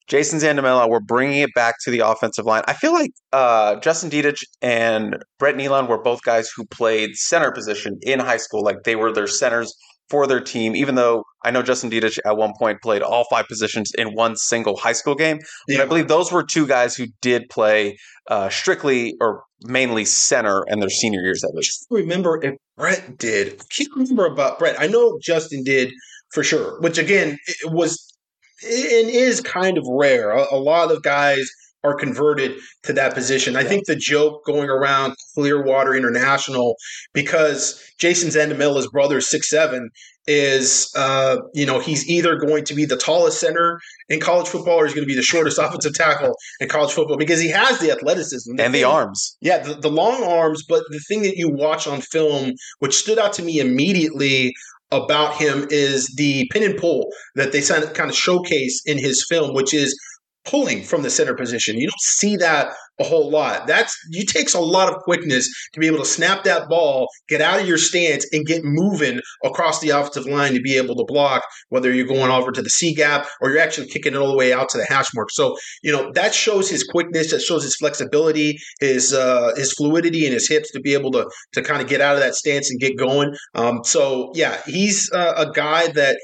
Jason 0.09 0.39
Zandamela, 0.39 0.89
we're 0.89 1.01
bringing 1.01 1.41
it 1.41 1.53
back 1.55 1.77
to 1.83 1.91
the 1.91 2.01
offensive 2.01 2.47
line. 2.47 2.63
I 2.67 2.73
feel 2.73 2.93
like 2.93 3.13
uh, 3.33 3.77
Justin 3.77 4.11
Dedich 4.11 4.43
and 4.63 5.17
Brett 5.39 5.55
Neilon 5.55 5.89
were 5.89 6.01
both 6.01 6.23
guys 6.23 6.51
who 6.55 6.65
played 6.67 7.15
center 7.15 7.53
position 7.53 7.99
in 8.03 8.19
high 8.19 8.39
school. 8.39 8.63
Like 8.63 8.85
they 8.85 8.97
were 8.97 9.13
their 9.13 9.27
centers 9.27 9.75
for 10.09 10.27
their 10.27 10.41
team, 10.41 10.75
even 10.75 10.95
though 10.95 11.25
I 11.45 11.51
know 11.51 11.63
Justin 11.63 11.91
Dedich 11.91 12.19
at 12.25 12.37
one 12.37 12.53
point 12.59 12.81
played 12.81 13.03
all 13.03 13.27
five 13.31 13.47
positions 13.47 13.93
in 13.99 14.15
one 14.15 14.37
single 14.37 14.77
high 14.77 14.95
school 14.95 15.15
game. 15.15 15.41
But 15.69 15.81
I 15.81 15.85
believe 15.85 16.09
those 16.09 16.33
were 16.33 16.43
two 16.43 16.67
guys 16.67 16.97
who 16.97 17.07
did 17.21 17.49
play 17.51 17.99
uh, 18.29 18.49
strictly 18.49 19.15
or 19.21 19.43
mainly 19.65 20.07
center 20.07 20.65
in 20.69 20.81
their 20.81 20.89
senior 20.89 21.21
years 21.21 21.45
at 21.45 21.55
least. 21.55 21.87
remember 21.91 22.43
if 22.43 22.55
Brett 22.77 23.19
did. 23.19 23.61
I 23.61 23.65
can't 23.71 23.91
remember 23.95 24.25
about 24.25 24.59
Brett. 24.59 24.81
I 24.81 24.87
know 24.87 25.19
Justin 25.21 25.65
did 25.65 25.93
for 26.33 26.43
sure, 26.43 26.81
which 26.81 26.97
again 26.97 27.39
it 27.47 27.71
was 27.73 28.08
and 28.63 29.11
is 29.11 29.41
kind 29.41 29.79
of 29.79 29.85
rare. 29.89 30.31
A, 30.31 30.47
a 30.53 30.59
lot 30.59 30.91
of 30.91 31.03
guys 31.03 31.51
are 31.85 31.95
converted 31.95 32.59
to 32.83 32.93
that 32.93 33.15
position. 33.15 33.55
I 33.57 33.63
think 33.63 33.87
the 33.87 33.95
joke 33.95 34.45
going 34.45 34.69
around 34.69 35.15
Clearwater 35.35 35.95
International 35.95 36.75
because 37.13 37.81
Jason 37.99 38.31
Zandamela's 38.31 38.89
brother, 38.89 39.21
six 39.21 39.49
seven, 39.49 39.91
is 40.27 40.93
uh, 40.97 41.37
you 41.55 41.65
know 41.65 41.79
he's 41.79 42.07
either 42.09 42.37
going 42.37 42.65
to 42.65 42.75
be 42.75 42.85
the 42.85 42.97
tallest 42.97 43.39
center 43.41 43.81
in 44.09 44.19
college 44.21 44.49
football 44.49 44.75
or 44.75 44.85
he's 44.87 44.95
going 44.95 45.07
to 45.07 45.09
be 45.09 45.15
the 45.15 45.23
shortest 45.23 45.59
offensive 45.63 45.95
tackle 45.95 46.35
in 46.61 46.69
college 46.69 46.93
football 46.93 47.17
because 47.17 47.41
he 47.41 47.49
has 47.49 47.79
the 47.79 47.91
athleticism 47.93 48.59
And 48.59 48.75
the 48.75 48.85
arms. 48.85 49.37
yeah, 49.41 49.59
the, 49.59 49.75
the 49.75 49.89
long 49.91 50.23
arms, 50.25 50.65
but 50.69 50.83
the 50.91 51.01
thing 51.09 51.23
that 51.23 51.37
you 51.37 51.49
watch 51.49 51.87
on 51.87 52.01
film, 52.01 52.53
which 52.81 52.97
stood 52.97 53.19
out 53.19 53.33
to 53.35 53.43
me 53.43 53.61
immediately 53.61 54.53
about 54.91 55.35
him, 55.35 55.67
is 55.71 56.15
the 56.17 56.49
pin 56.53 56.63
and 56.63 56.79
pull 56.79 57.11
that 57.35 57.53
they 57.53 57.61
kind 57.61 58.11
of 58.11 58.17
showcase 58.17 58.83
in 58.87 58.99
his 58.99 59.25
film, 59.29 59.55
which 59.55 59.75
is 59.75 59.99
pulling 60.49 60.83
from 60.83 61.03
the 61.03 61.11
center 61.11 61.35
position. 61.35 61.77
You 61.77 61.87
don't 61.87 62.01
see 62.01 62.37
that 62.37 62.73
a 63.01 63.05
whole 63.05 63.31
lot. 63.31 63.67
That's 63.67 63.97
you 64.11 64.25
takes 64.25 64.55
a 64.55 64.61
lot 64.61 64.93
of 64.93 65.01
quickness 65.03 65.49
to 65.73 65.81
be 65.81 65.87
able 65.87 65.99
to 65.99 66.05
snap 66.05 66.45
that 66.45 66.69
ball, 66.69 67.09
get 67.29 67.41
out 67.41 67.61
of 67.61 67.67
your 67.67 67.79
stance, 67.79 68.27
and 68.33 68.45
get 68.45 68.63
moving 68.65 69.21
across 69.45 69.81
the 69.81 69.91
offensive 69.91 70.27
line 70.27 70.55
to 70.55 70.61
be 70.61 70.77
able 70.77 70.97
to 70.97 71.05
block, 71.05 71.43
whether 71.69 71.93
you're 71.93 72.07
going 72.07 72.31
over 72.31 72.51
to 72.51 72.63
the 72.63 72.71
C 72.71 72.95
gap 72.95 73.27
or 73.41 73.51
you're 73.51 73.61
actually 73.61 73.87
kicking 73.87 74.15
it 74.15 74.17
all 74.17 74.29
the 74.29 74.37
way 74.37 74.53
out 74.53 74.69
to 74.71 74.79
the 74.79 74.85
hash 74.85 75.09
mark. 75.15 75.31
So, 75.31 75.57
you 75.83 75.93
know, 75.93 76.11
that 76.15 76.35
shows 76.35 76.69
his 76.69 76.83
quickness, 76.85 77.31
that 77.31 77.41
shows 77.41 77.63
his 77.63 77.77
flexibility, 77.77 78.59
his 78.81 79.13
uh 79.13 79.53
his 79.57 79.73
fluidity 79.73 80.25
and 80.25 80.35
his 80.35 80.49
hips 80.49 80.73
to 80.73 80.81
be 80.81 80.95
able 80.95 81.13
to 81.13 81.31
to 81.53 81.63
kind 81.63 81.81
of 81.81 81.89
get 81.89 82.01
out 82.01 82.15
of 82.15 82.21
that 82.21 82.35
stance 82.35 82.71
and 82.71 82.81
get 82.81 82.97
going. 82.99 83.35
Um 83.55 83.81
so 83.85 84.33
yeah, 84.35 84.61
he's 84.67 85.11
uh, 85.13 85.35
a 85.37 85.53
guy 85.53 85.89
that 85.93 86.19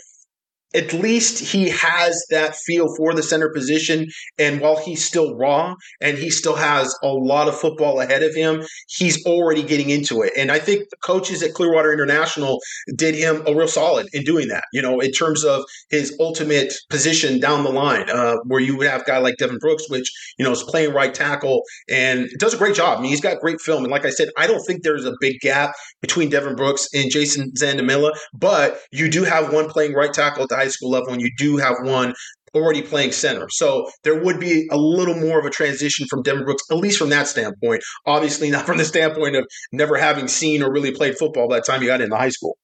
at 0.74 0.92
least 0.92 1.38
he 1.38 1.68
has 1.68 2.22
that 2.30 2.56
feel 2.56 2.94
for 2.96 3.14
the 3.14 3.22
center 3.22 3.48
position. 3.48 4.08
And 4.38 4.60
while 4.60 4.76
he's 4.76 5.04
still 5.04 5.36
raw 5.36 5.74
and 6.00 6.18
he 6.18 6.30
still 6.30 6.56
has 6.56 6.94
a 7.02 7.08
lot 7.08 7.48
of 7.48 7.58
football 7.58 8.00
ahead 8.00 8.22
of 8.22 8.34
him, 8.34 8.64
he's 8.88 9.24
already 9.24 9.62
getting 9.62 9.90
into 9.90 10.22
it. 10.22 10.32
And 10.36 10.50
I 10.50 10.58
think 10.58 10.90
the 10.90 10.96
coaches 10.96 11.42
at 11.42 11.54
Clearwater 11.54 11.92
International 11.92 12.58
did 12.96 13.14
him 13.14 13.42
a 13.46 13.54
real 13.54 13.68
solid 13.68 14.08
in 14.12 14.24
doing 14.24 14.48
that, 14.48 14.64
you 14.72 14.82
know, 14.82 15.00
in 15.00 15.12
terms 15.12 15.44
of 15.44 15.62
his 15.90 16.16
ultimate 16.20 16.74
position 16.90 17.38
down 17.38 17.64
the 17.64 17.70
line, 17.70 18.10
uh, 18.10 18.36
where 18.44 18.60
you 18.60 18.76
would 18.76 18.88
have 18.88 19.02
a 19.02 19.04
guy 19.04 19.18
like 19.18 19.36
Devin 19.36 19.58
Brooks, 19.58 19.88
which, 19.88 20.10
you 20.38 20.44
know, 20.44 20.52
is 20.52 20.62
playing 20.62 20.92
right 20.92 21.14
tackle 21.14 21.62
and 21.88 22.28
does 22.38 22.54
a 22.54 22.58
great 22.58 22.74
job. 22.74 22.98
I 22.98 23.02
mean, 23.02 23.10
he's 23.10 23.20
got 23.20 23.40
great 23.40 23.60
film. 23.60 23.84
And 23.84 23.90
like 23.90 24.04
I 24.04 24.10
said, 24.10 24.28
I 24.36 24.46
don't 24.46 24.64
think 24.66 24.82
there's 24.82 25.04
a 25.04 25.14
big 25.20 25.40
gap 25.40 25.74
between 26.00 26.30
Devin 26.30 26.56
Brooks 26.56 26.88
and 26.92 27.10
Jason 27.10 27.52
Zandamela, 27.52 28.12
but 28.32 28.80
you 28.90 29.08
do 29.08 29.24
have 29.24 29.52
one 29.52 29.68
playing 29.68 29.94
right 29.94 30.12
tackle 30.12 30.46
high 30.64 30.70
school 30.70 30.90
level, 30.90 31.12
and 31.12 31.20
you 31.20 31.30
do 31.36 31.56
have 31.56 31.76
one 31.82 32.14
already 32.54 32.82
playing 32.82 33.12
center. 33.12 33.48
So 33.50 33.90
there 34.04 34.22
would 34.22 34.38
be 34.38 34.68
a 34.70 34.76
little 34.76 35.16
more 35.16 35.38
of 35.38 35.44
a 35.44 35.50
transition 35.50 36.06
from 36.08 36.22
Devin 36.22 36.44
Brooks, 36.44 36.62
at 36.70 36.76
least 36.76 36.98
from 36.98 37.10
that 37.10 37.26
standpoint. 37.26 37.82
Obviously, 38.06 38.50
not 38.50 38.66
from 38.66 38.78
the 38.78 38.84
standpoint 38.84 39.36
of 39.36 39.44
never 39.72 39.96
having 39.96 40.28
seen 40.28 40.62
or 40.62 40.72
really 40.72 40.92
played 40.92 41.18
football 41.18 41.48
by 41.48 41.56
the 41.56 41.62
time 41.62 41.82
you 41.82 41.88
got 41.88 42.00
into 42.00 42.16
high 42.16 42.28
school. 42.28 42.56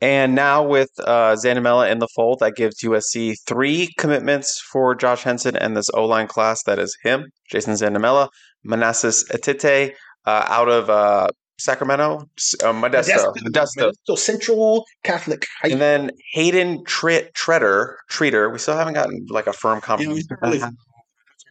And 0.00 0.36
now 0.36 0.62
with 0.62 0.90
uh, 1.00 1.34
Zandamela 1.34 1.90
in 1.90 1.98
the 1.98 2.06
fold, 2.14 2.38
that 2.40 2.54
gives 2.54 2.82
USC 2.82 3.34
three 3.46 3.88
commitments 3.98 4.60
for 4.60 4.94
Josh 4.94 5.24
Henson 5.24 5.56
and 5.56 5.76
this 5.76 5.90
O 5.92 6.04
line 6.04 6.28
class. 6.28 6.62
That 6.64 6.78
is 6.78 6.96
him, 7.02 7.24
Jason 7.50 7.74
Zandamela, 7.74 8.28
Manasseh 8.62 9.08
Etite 9.36 9.94
uh, 10.24 10.44
out 10.48 10.68
of 10.68 10.88
uh, 10.88 11.28
Sacramento, 11.58 12.28
S- 12.38 12.54
uh, 12.62 12.72
Modesto, 12.72 13.34
Modesto. 13.36 13.92
So 14.04 14.14
Central 14.14 14.84
Catholic 15.04 15.46
High 15.60 15.70
And 15.70 15.80
then 15.80 16.10
Hayden 16.32 16.84
Tre- 16.84 17.28
Treader, 17.34 17.98
Treater. 18.10 18.52
We 18.52 18.58
still 18.58 18.76
haven't 18.76 18.94
gotten 18.94 19.26
like 19.30 19.46
a 19.46 19.52
firm 19.52 19.76
You 19.76 19.76
know, 19.76 20.14
confirmation. 20.14 20.26
really- 20.42 20.62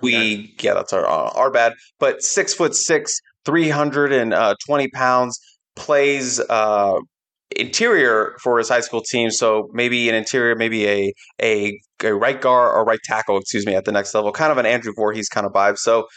we 0.01 0.55
yeah, 0.61 0.75
that's 0.75 0.93
our 0.93 1.05
our 1.05 1.49
bad. 1.51 1.73
But 1.99 2.21
six 2.21 2.53
foot 2.53 2.75
six, 2.75 3.19
three 3.45 3.69
hundred 3.69 4.11
and 4.11 4.33
uh, 4.33 4.53
twenty 4.65 4.89
pounds, 4.89 5.39
plays 5.75 6.39
uh, 6.39 6.99
interior 7.55 8.35
for 8.43 8.59
his 8.59 8.69
high 8.69 8.81
school 8.81 9.01
team. 9.01 9.31
So 9.31 9.69
maybe 9.73 10.07
an 10.09 10.13
interior, 10.15 10.55
maybe 10.55 10.85
a 10.87 11.13
a, 11.41 11.79
a 12.03 12.13
right 12.13 12.39
guard 12.39 12.75
or 12.75 12.85
right 12.85 12.99
tackle, 13.05 13.37
excuse 13.39 13.65
me, 13.65 13.73
at 13.73 13.85
the 13.85 13.91
next 13.91 14.13
level. 14.13 14.31
Kind 14.31 14.51
of 14.51 14.59
an 14.59 14.65
Andrew 14.67 14.93
Voorhees 14.95 15.29
kind 15.29 15.47
of 15.47 15.51
vibe. 15.53 15.77
So 15.79 16.07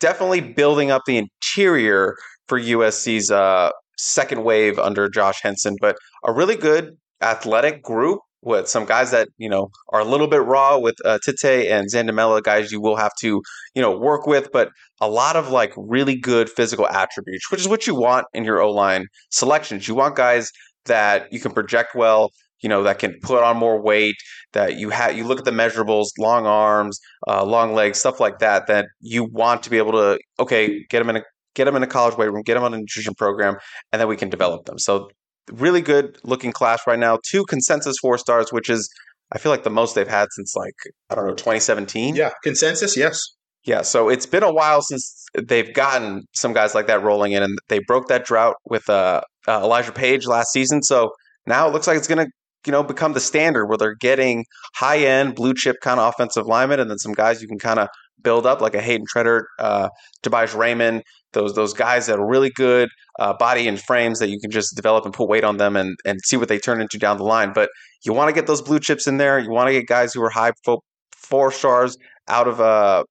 definitely 0.00 0.40
building 0.40 0.90
up 0.90 1.02
the 1.06 1.18
interior 1.18 2.16
for 2.48 2.60
USC's 2.60 3.30
uh, 3.30 3.70
second 3.96 4.44
wave 4.44 4.78
under 4.78 5.08
Josh 5.08 5.40
Henson, 5.42 5.76
but 5.80 5.96
a 6.24 6.32
really 6.32 6.56
good 6.56 6.96
athletic 7.20 7.82
group 7.82 8.20
with 8.42 8.68
some 8.68 8.84
guys 8.84 9.10
that 9.10 9.28
you 9.36 9.48
know 9.48 9.70
are 9.90 10.00
a 10.00 10.04
little 10.04 10.28
bit 10.28 10.42
raw 10.42 10.78
with 10.78 10.94
uh, 11.04 11.18
Tite 11.24 11.66
and 11.66 11.88
Zandamela, 11.90 12.42
guys 12.42 12.70
you 12.70 12.80
will 12.80 12.96
have 12.96 13.12
to 13.20 13.42
you 13.74 13.82
know 13.82 13.96
work 13.96 14.26
with, 14.26 14.50
but 14.52 14.70
a 15.00 15.08
lot 15.08 15.36
of 15.36 15.50
like 15.50 15.72
really 15.76 16.16
good 16.16 16.48
physical 16.48 16.88
attributes, 16.88 17.50
which 17.50 17.60
is 17.60 17.68
what 17.68 17.86
you 17.86 17.94
want 17.94 18.26
in 18.32 18.44
your 18.44 18.60
O 18.60 18.70
line 18.70 19.06
selections. 19.30 19.88
You 19.88 19.94
want 19.94 20.16
guys 20.16 20.50
that 20.86 21.32
you 21.32 21.40
can 21.40 21.52
project 21.52 21.94
well, 21.94 22.30
you 22.60 22.68
know, 22.68 22.82
that 22.84 22.98
can 22.98 23.18
put 23.22 23.42
on 23.42 23.56
more 23.56 23.80
weight. 23.80 24.16
That 24.52 24.76
you 24.76 24.90
have, 24.90 25.16
you 25.16 25.24
look 25.24 25.38
at 25.38 25.44
the 25.44 25.50
measurables, 25.50 26.08
long 26.18 26.46
arms, 26.46 26.98
uh, 27.26 27.44
long 27.44 27.74
legs, 27.74 27.98
stuff 27.98 28.20
like 28.20 28.38
that. 28.38 28.66
That 28.66 28.86
you 29.00 29.24
want 29.24 29.62
to 29.64 29.70
be 29.70 29.78
able 29.78 29.92
to 29.92 30.18
okay, 30.38 30.84
get 30.88 31.00
them 31.00 31.10
in 31.10 31.16
a 31.16 31.22
get 31.58 31.64
them 31.64 31.76
in 31.76 31.82
a 31.82 31.86
college 31.88 32.16
weight 32.16 32.32
room, 32.32 32.42
get 32.42 32.54
them 32.54 32.62
on 32.62 32.72
a 32.72 32.78
nutrition 32.78 33.14
program, 33.14 33.56
and 33.92 34.00
then 34.00 34.08
we 34.08 34.16
can 34.16 34.30
develop 34.30 34.64
them. 34.64 34.78
So 34.78 35.10
really 35.52 35.82
good 35.82 36.18
looking 36.22 36.52
class 36.52 36.80
right 36.86 36.98
now. 36.98 37.18
Two 37.28 37.44
consensus 37.44 37.96
four 38.00 38.16
stars, 38.16 38.52
which 38.52 38.70
is 38.70 38.88
I 39.32 39.38
feel 39.38 39.50
like 39.50 39.64
the 39.64 39.70
most 39.70 39.94
they've 39.94 40.08
had 40.08 40.28
since 40.36 40.54
like 40.56 40.74
I 41.10 41.16
don't 41.16 41.26
know 41.26 41.34
2017. 41.34 42.14
Yeah, 42.14 42.30
consensus, 42.42 42.96
yes. 42.96 43.20
Yeah, 43.64 43.82
so 43.82 44.08
it's 44.08 44.24
been 44.24 44.44
a 44.44 44.52
while 44.52 44.80
since 44.80 45.26
they've 45.36 45.74
gotten 45.74 46.24
some 46.32 46.52
guys 46.54 46.74
like 46.74 46.86
that 46.86 47.02
rolling 47.02 47.32
in, 47.32 47.42
and 47.42 47.58
they 47.68 47.80
broke 47.80 48.08
that 48.08 48.24
drought 48.24 48.54
with 48.64 48.88
uh, 48.88 49.20
uh, 49.46 49.60
Elijah 49.62 49.92
Paige 49.92 50.26
last 50.26 50.52
season. 50.52 50.82
So 50.82 51.10
now 51.44 51.68
it 51.68 51.72
looks 51.72 51.86
like 51.86 51.98
it's 51.98 52.06
going 52.08 52.24
to, 52.24 52.30
you 52.64 52.72
know, 52.72 52.82
become 52.82 53.12
the 53.12 53.20
standard 53.20 53.66
where 53.66 53.76
they're 53.76 53.96
getting 53.96 54.44
high 54.76 54.98
end 54.98 55.34
blue 55.34 55.54
chip 55.54 55.76
kind 55.82 55.98
of 56.00 56.08
offensive 56.08 56.46
linemen, 56.46 56.80
and 56.80 56.88
then 56.88 56.98
some 56.98 57.12
guys 57.12 57.42
you 57.42 57.48
can 57.48 57.58
kind 57.58 57.80
of 57.80 57.88
build 58.22 58.46
up 58.46 58.60
like 58.60 58.74
a 58.74 58.80
Hayden 58.80 59.06
Treader, 59.08 59.46
uh, 59.58 59.88
Tobias 60.22 60.54
Raymond, 60.54 61.02
those 61.32 61.54
those 61.54 61.72
guys 61.72 62.06
that 62.06 62.18
are 62.18 62.26
really 62.26 62.50
good 62.50 62.88
uh, 63.18 63.32
body 63.32 63.68
and 63.68 63.80
frames 63.80 64.18
that 64.18 64.30
you 64.30 64.38
can 64.40 64.50
just 64.50 64.74
develop 64.76 65.04
and 65.04 65.14
put 65.14 65.28
weight 65.28 65.44
on 65.44 65.56
them 65.56 65.76
and 65.76 65.96
and 66.04 66.20
see 66.24 66.36
what 66.36 66.48
they 66.48 66.58
turn 66.58 66.80
into 66.80 66.98
down 66.98 67.16
the 67.16 67.24
line. 67.24 67.52
But 67.52 67.70
you 68.04 68.12
want 68.12 68.28
to 68.28 68.34
get 68.34 68.46
those 68.46 68.62
blue 68.62 68.80
chips 68.80 69.06
in 69.06 69.16
there. 69.18 69.38
You 69.38 69.50
want 69.50 69.68
to 69.68 69.72
get 69.72 69.86
guys 69.86 70.12
who 70.14 70.22
are 70.22 70.30
high 70.30 70.52
fo- 70.64 70.82
four 71.12 71.50
stars 71.52 71.96
out 72.28 72.48
of 72.48 72.60
uh 72.60 73.04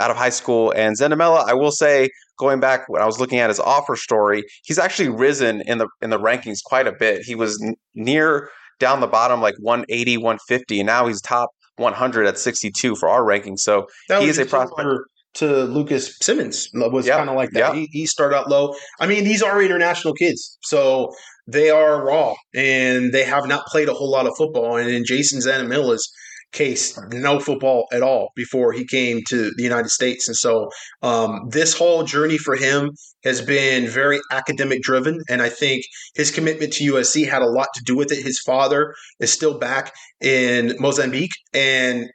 out 0.00 0.10
of 0.10 0.16
high 0.16 0.30
school. 0.30 0.72
And 0.76 0.96
Zandamela, 0.96 1.44
I 1.48 1.54
will 1.54 1.70
say, 1.70 2.10
going 2.38 2.60
back 2.60 2.88
when 2.88 3.00
I 3.00 3.06
was 3.06 3.20
looking 3.20 3.38
at 3.38 3.48
his 3.48 3.60
offer 3.60 3.96
story, 3.96 4.44
he's 4.64 4.78
actually 4.78 5.08
risen 5.08 5.62
in 5.62 5.78
the 5.78 5.88
in 6.02 6.10
the 6.10 6.18
rankings 6.18 6.58
quite 6.64 6.86
a 6.86 6.92
bit. 6.92 7.22
He 7.22 7.34
was 7.34 7.60
n- 7.62 7.74
near 7.94 8.50
down 8.80 9.00
the 9.00 9.06
bottom, 9.06 9.40
like 9.40 9.54
180, 9.60 10.16
150, 10.18 10.80
and 10.80 10.86
now 10.86 11.06
he's 11.06 11.20
top 11.20 11.50
100 11.76 12.26
at 12.26 12.38
62 12.38 12.96
for 12.96 13.08
our 13.08 13.24
ranking. 13.24 13.56
So 13.56 13.86
That 14.08 14.22
he 14.22 14.28
is 14.28 14.38
a 14.38 14.46
prospect. 14.46 14.88
To 15.34 15.64
Lucas 15.64 16.16
Simmons 16.22 16.68
was 16.74 17.06
Yeah, 17.06 17.16
kind 17.16 17.28
of 17.30 17.36
like 17.36 17.50
that. 17.50 17.74
yeah. 17.74 17.74
He, 17.74 17.88
he 17.90 18.06
started 18.06 18.36
out 18.36 18.48
low. 18.48 18.74
I 19.00 19.06
mean, 19.06 19.24
these 19.24 19.42
are 19.42 19.60
international 19.62 20.14
kids, 20.14 20.58
so 20.62 21.12
they 21.46 21.70
are 21.70 22.04
raw 22.04 22.34
and 22.54 23.12
they 23.12 23.24
have 23.24 23.46
not 23.46 23.66
played 23.66 23.88
a 23.88 23.94
whole 23.94 24.10
lot 24.10 24.26
of 24.26 24.32
football. 24.36 24.76
And 24.76 24.88
in 24.88 25.04
Jason 25.04 25.40
Zandamela's 25.40 26.08
case 26.52 26.96
no 27.12 27.40
football 27.40 27.86
at 27.92 28.00
all 28.02 28.30
before 28.36 28.72
he 28.72 28.86
came 28.86 29.20
to 29.28 29.50
the 29.56 29.62
United 29.62 29.90
States. 29.90 30.28
And 30.28 30.36
so 30.36 30.70
um, 31.02 31.40
this 31.50 31.76
whole 31.76 32.04
journey 32.04 32.38
for 32.38 32.54
him 32.54 32.92
has 33.24 33.42
been 33.42 33.88
very 33.88 34.20
academic 34.30 34.80
driven. 34.80 35.18
And 35.28 35.42
I 35.42 35.48
think 35.48 35.84
his 36.14 36.30
commitment 36.30 36.72
to 36.74 36.92
USC 36.92 37.28
had 37.28 37.42
a 37.42 37.46
lot 37.48 37.68
to 37.74 37.82
do 37.84 37.96
with 37.96 38.12
it. 38.12 38.24
His 38.24 38.40
father 38.40 38.94
is 39.20 39.32
still 39.32 39.58
back 39.58 39.92
in 40.20 40.76
Mozambique. 40.78 41.32
And 41.52 42.08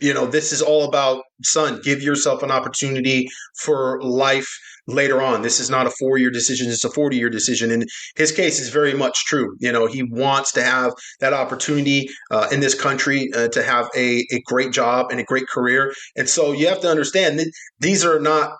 you 0.00 0.14
know, 0.14 0.26
this 0.26 0.52
is 0.52 0.62
all 0.62 0.84
about 0.84 1.22
son, 1.42 1.80
give 1.82 2.02
yourself 2.02 2.42
an 2.42 2.50
opportunity 2.50 3.28
for 3.60 4.00
life 4.02 4.48
later 4.86 5.20
on. 5.20 5.42
This 5.42 5.60
is 5.60 5.70
not 5.70 5.86
a 5.86 5.92
four 5.98 6.18
year 6.18 6.30
decision, 6.30 6.70
it's 6.70 6.84
a 6.84 6.90
40 6.90 7.16
year 7.16 7.30
decision. 7.30 7.70
And 7.70 7.84
his 8.16 8.32
case 8.32 8.58
is 8.58 8.70
very 8.70 8.94
much 8.94 9.24
true. 9.26 9.54
You 9.60 9.70
know, 9.72 9.86
he 9.86 10.02
wants 10.02 10.52
to 10.52 10.62
have 10.62 10.92
that 11.20 11.32
opportunity 11.32 12.08
uh, 12.30 12.48
in 12.50 12.60
this 12.60 12.74
country 12.74 13.28
uh, 13.34 13.48
to 13.48 13.62
have 13.62 13.88
a, 13.96 14.24
a 14.32 14.40
great 14.46 14.72
job 14.72 15.06
and 15.10 15.20
a 15.20 15.24
great 15.24 15.46
career. 15.48 15.92
And 16.16 16.28
so 16.28 16.52
you 16.52 16.68
have 16.68 16.80
to 16.80 16.90
understand 16.90 17.38
that 17.38 17.52
these 17.80 18.04
are 18.04 18.18
not 18.18 18.52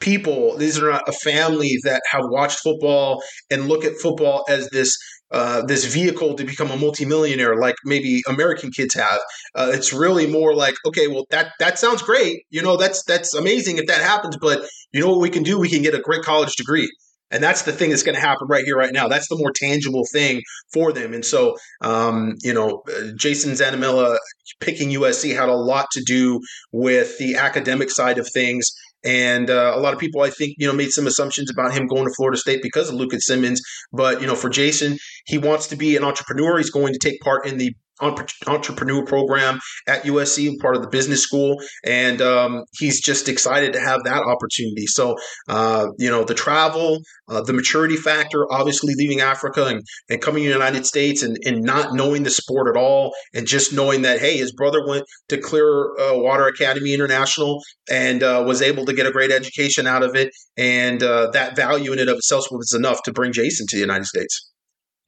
people, 0.00 0.56
these 0.56 0.78
are 0.78 0.90
not 0.90 1.08
a 1.08 1.12
family 1.12 1.76
that 1.82 2.02
have 2.10 2.22
watched 2.24 2.60
football 2.60 3.22
and 3.50 3.68
look 3.68 3.84
at 3.84 3.96
football 3.96 4.44
as 4.48 4.68
this 4.70 4.96
uh, 5.30 5.62
this 5.62 5.84
vehicle 5.84 6.34
to 6.34 6.44
become 6.44 6.70
a 6.70 6.76
multimillionaire 6.76 7.56
like 7.56 7.76
maybe 7.84 8.22
American 8.28 8.70
kids 8.70 8.94
have. 8.94 9.20
Uh, 9.54 9.70
it's 9.72 9.92
really 9.92 10.26
more 10.26 10.54
like, 10.54 10.74
okay, 10.86 11.08
well 11.08 11.26
that 11.30 11.52
that 11.58 11.78
sounds 11.78 12.02
great. 12.02 12.42
You 12.50 12.62
know, 12.62 12.76
that's 12.76 13.02
that's 13.04 13.34
amazing 13.34 13.78
if 13.78 13.86
that 13.86 14.00
happens. 14.00 14.36
But 14.40 14.66
you 14.92 15.00
know 15.00 15.10
what 15.10 15.20
we 15.20 15.30
can 15.30 15.42
do? 15.42 15.58
We 15.58 15.68
can 15.68 15.82
get 15.82 15.94
a 15.94 16.00
great 16.00 16.22
college 16.22 16.56
degree. 16.56 16.90
And 17.30 17.42
that's 17.42 17.62
the 17.62 17.72
thing 17.72 17.90
that's 17.90 18.02
going 18.02 18.14
to 18.14 18.20
happen 18.20 18.48
right 18.48 18.64
here, 18.64 18.76
right 18.76 18.92
now. 18.92 19.06
That's 19.06 19.28
the 19.28 19.36
more 19.36 19.52
tangible 19.54 20.04
thing 20.10 20.42
for 20.72 20.92
them. 20.92 21.12
And 21.12 21.24
so, 21.24 21.56
um, 21.82 22.36
you 22.42 22.54
know, 22.54 22.82
uh, 22.88 23.12
Jason 23.16 23.52
Zandamela 23.52 24.16
picking 24.60 24.88
USC 24.90 25.36
had 25.36 25.50
a 25.50 25.54
lot 25.54 25.90
to 25.92 26.02
do 26.06 26.40
with 26.72 27.18
the 27.18 27.36
academic 27.36 27.90
side 27.90 28.16
of 28.16 28.26
things 28.32 28.72
and 29.04 29.48
uh, 29.48 29.72
a 29.74 29.80
lot 29.80 29.94
of 29.94 30.00
people, 30.00 30.22
I 30.22 30.30
think, 30.30 30.56
you 30.58 30.66
know, 30.66 30.72
made 30.72 30.90
some 30.90 31.06
assumptions 31.06 31.50
about 31.50 31.72
him 31.72 31.86
going 31.86 32.04
to 32.04 32.12
Florida 32.16 32.36
State 32.36 32.62
because 32.62 32.88
of 32.88 32.96
Lucas 32.96 33.26
Simmons. 33.26 33.60
But 33.92 34.20
you 34.20 34.26
know, 34.26 34.34
for 34.34 34.50
Jason, 34.50 34.98
he 35.26 35.38
wants 35.38 35.68
to 35.68 35.76
be 35.76 35.96
an 35.96 36.04
entrepreneur. 36.04 36.58
He's 36.58 36.70
going 36.70 36.92
to 36.92 36.98
take 36.98 37.20
part 37.20 37.46
in 37.46 37.58
the 37.58 37.74
entrepreneur 38.00 39.04
program 39.04 39.58
at 39.86 40.04
USC, 40.04 40.58
part 40.60 40.76
of 40.76 40.82
the 40.82 40.88
business 40.88 41.22
school, 41.22 41.56
and 41.84 42.20
um, 42.22 42.64
he's 42.78 43.00
just 43.00 43.28
excited 43.28 43.72
to 43.72 43.80
have 43.80 44.04
that 44.04 44.22
opportunity. 44.22 44.86
So, 44.86 45.16
uh, 45.48 45.86
you 45.98 46.10
know, 46.10 46.24
the 46.24 46.34
travel, 46.34 46.98
uh, 47.28 47.42
the 47.42 47.52
maturity 47.52 47.96
factor, 47.96 48.50
obviously 48.52 48.94
leaving 48.96 49.20
Africa 49.20 49.66
and, 49.66 49.82
and 50.08 50.20
coming 50.20 50.42
to 50.42 50.48
the 50.48 50.54
United 50.54 50.86
States 50.86 51.22
and, 51.22 51.36
and 51.44 51.62
not 51.62 51.94
knowing 51.94 52.22
the 52.22 52.30
sport 52.30 52.68
at 52.68 52.80
all, 52.80 53.12
and 53.34 53.46
just 53.46 53.72
knowing 53.72 54.02
that, 54.02 54.20
hey, 54.20 54.36
his 54.36 54.52
brother 54.52 54.86
went 54.86 55.04
to 55.28 55.38
Clearwater 55.38 56.46
Academy 56.46 56.94
International 56.94 57.62
and 57.90 58.22
uh, 58.22 58.44
was 58.46 58.62
able 58.62 58.84
to 58.86 58.92
get 58.92 59.06
a 59.06 59.10
great 59.10 59.30
education 59.30 59.86
out 59.86 60.02
of 60.02 60.14
it, 60.14 60.30
and 60.56 61.02
uh, 61.02 61.30
that 61.32 61.56
value 61.56 61.92
in 61.92 61.98
it 61.98 62.08
of 62.08 62.16
itself 62.16 62.46
was 62.50 62.72
enough 62.72 63.02
to 63.04 63.12
bring 63.12 63.32
Jason 63.32 63.66
to 63.68 63.76
the 63.76 63.80
United 63.80 64.06
States. 64.06 64.50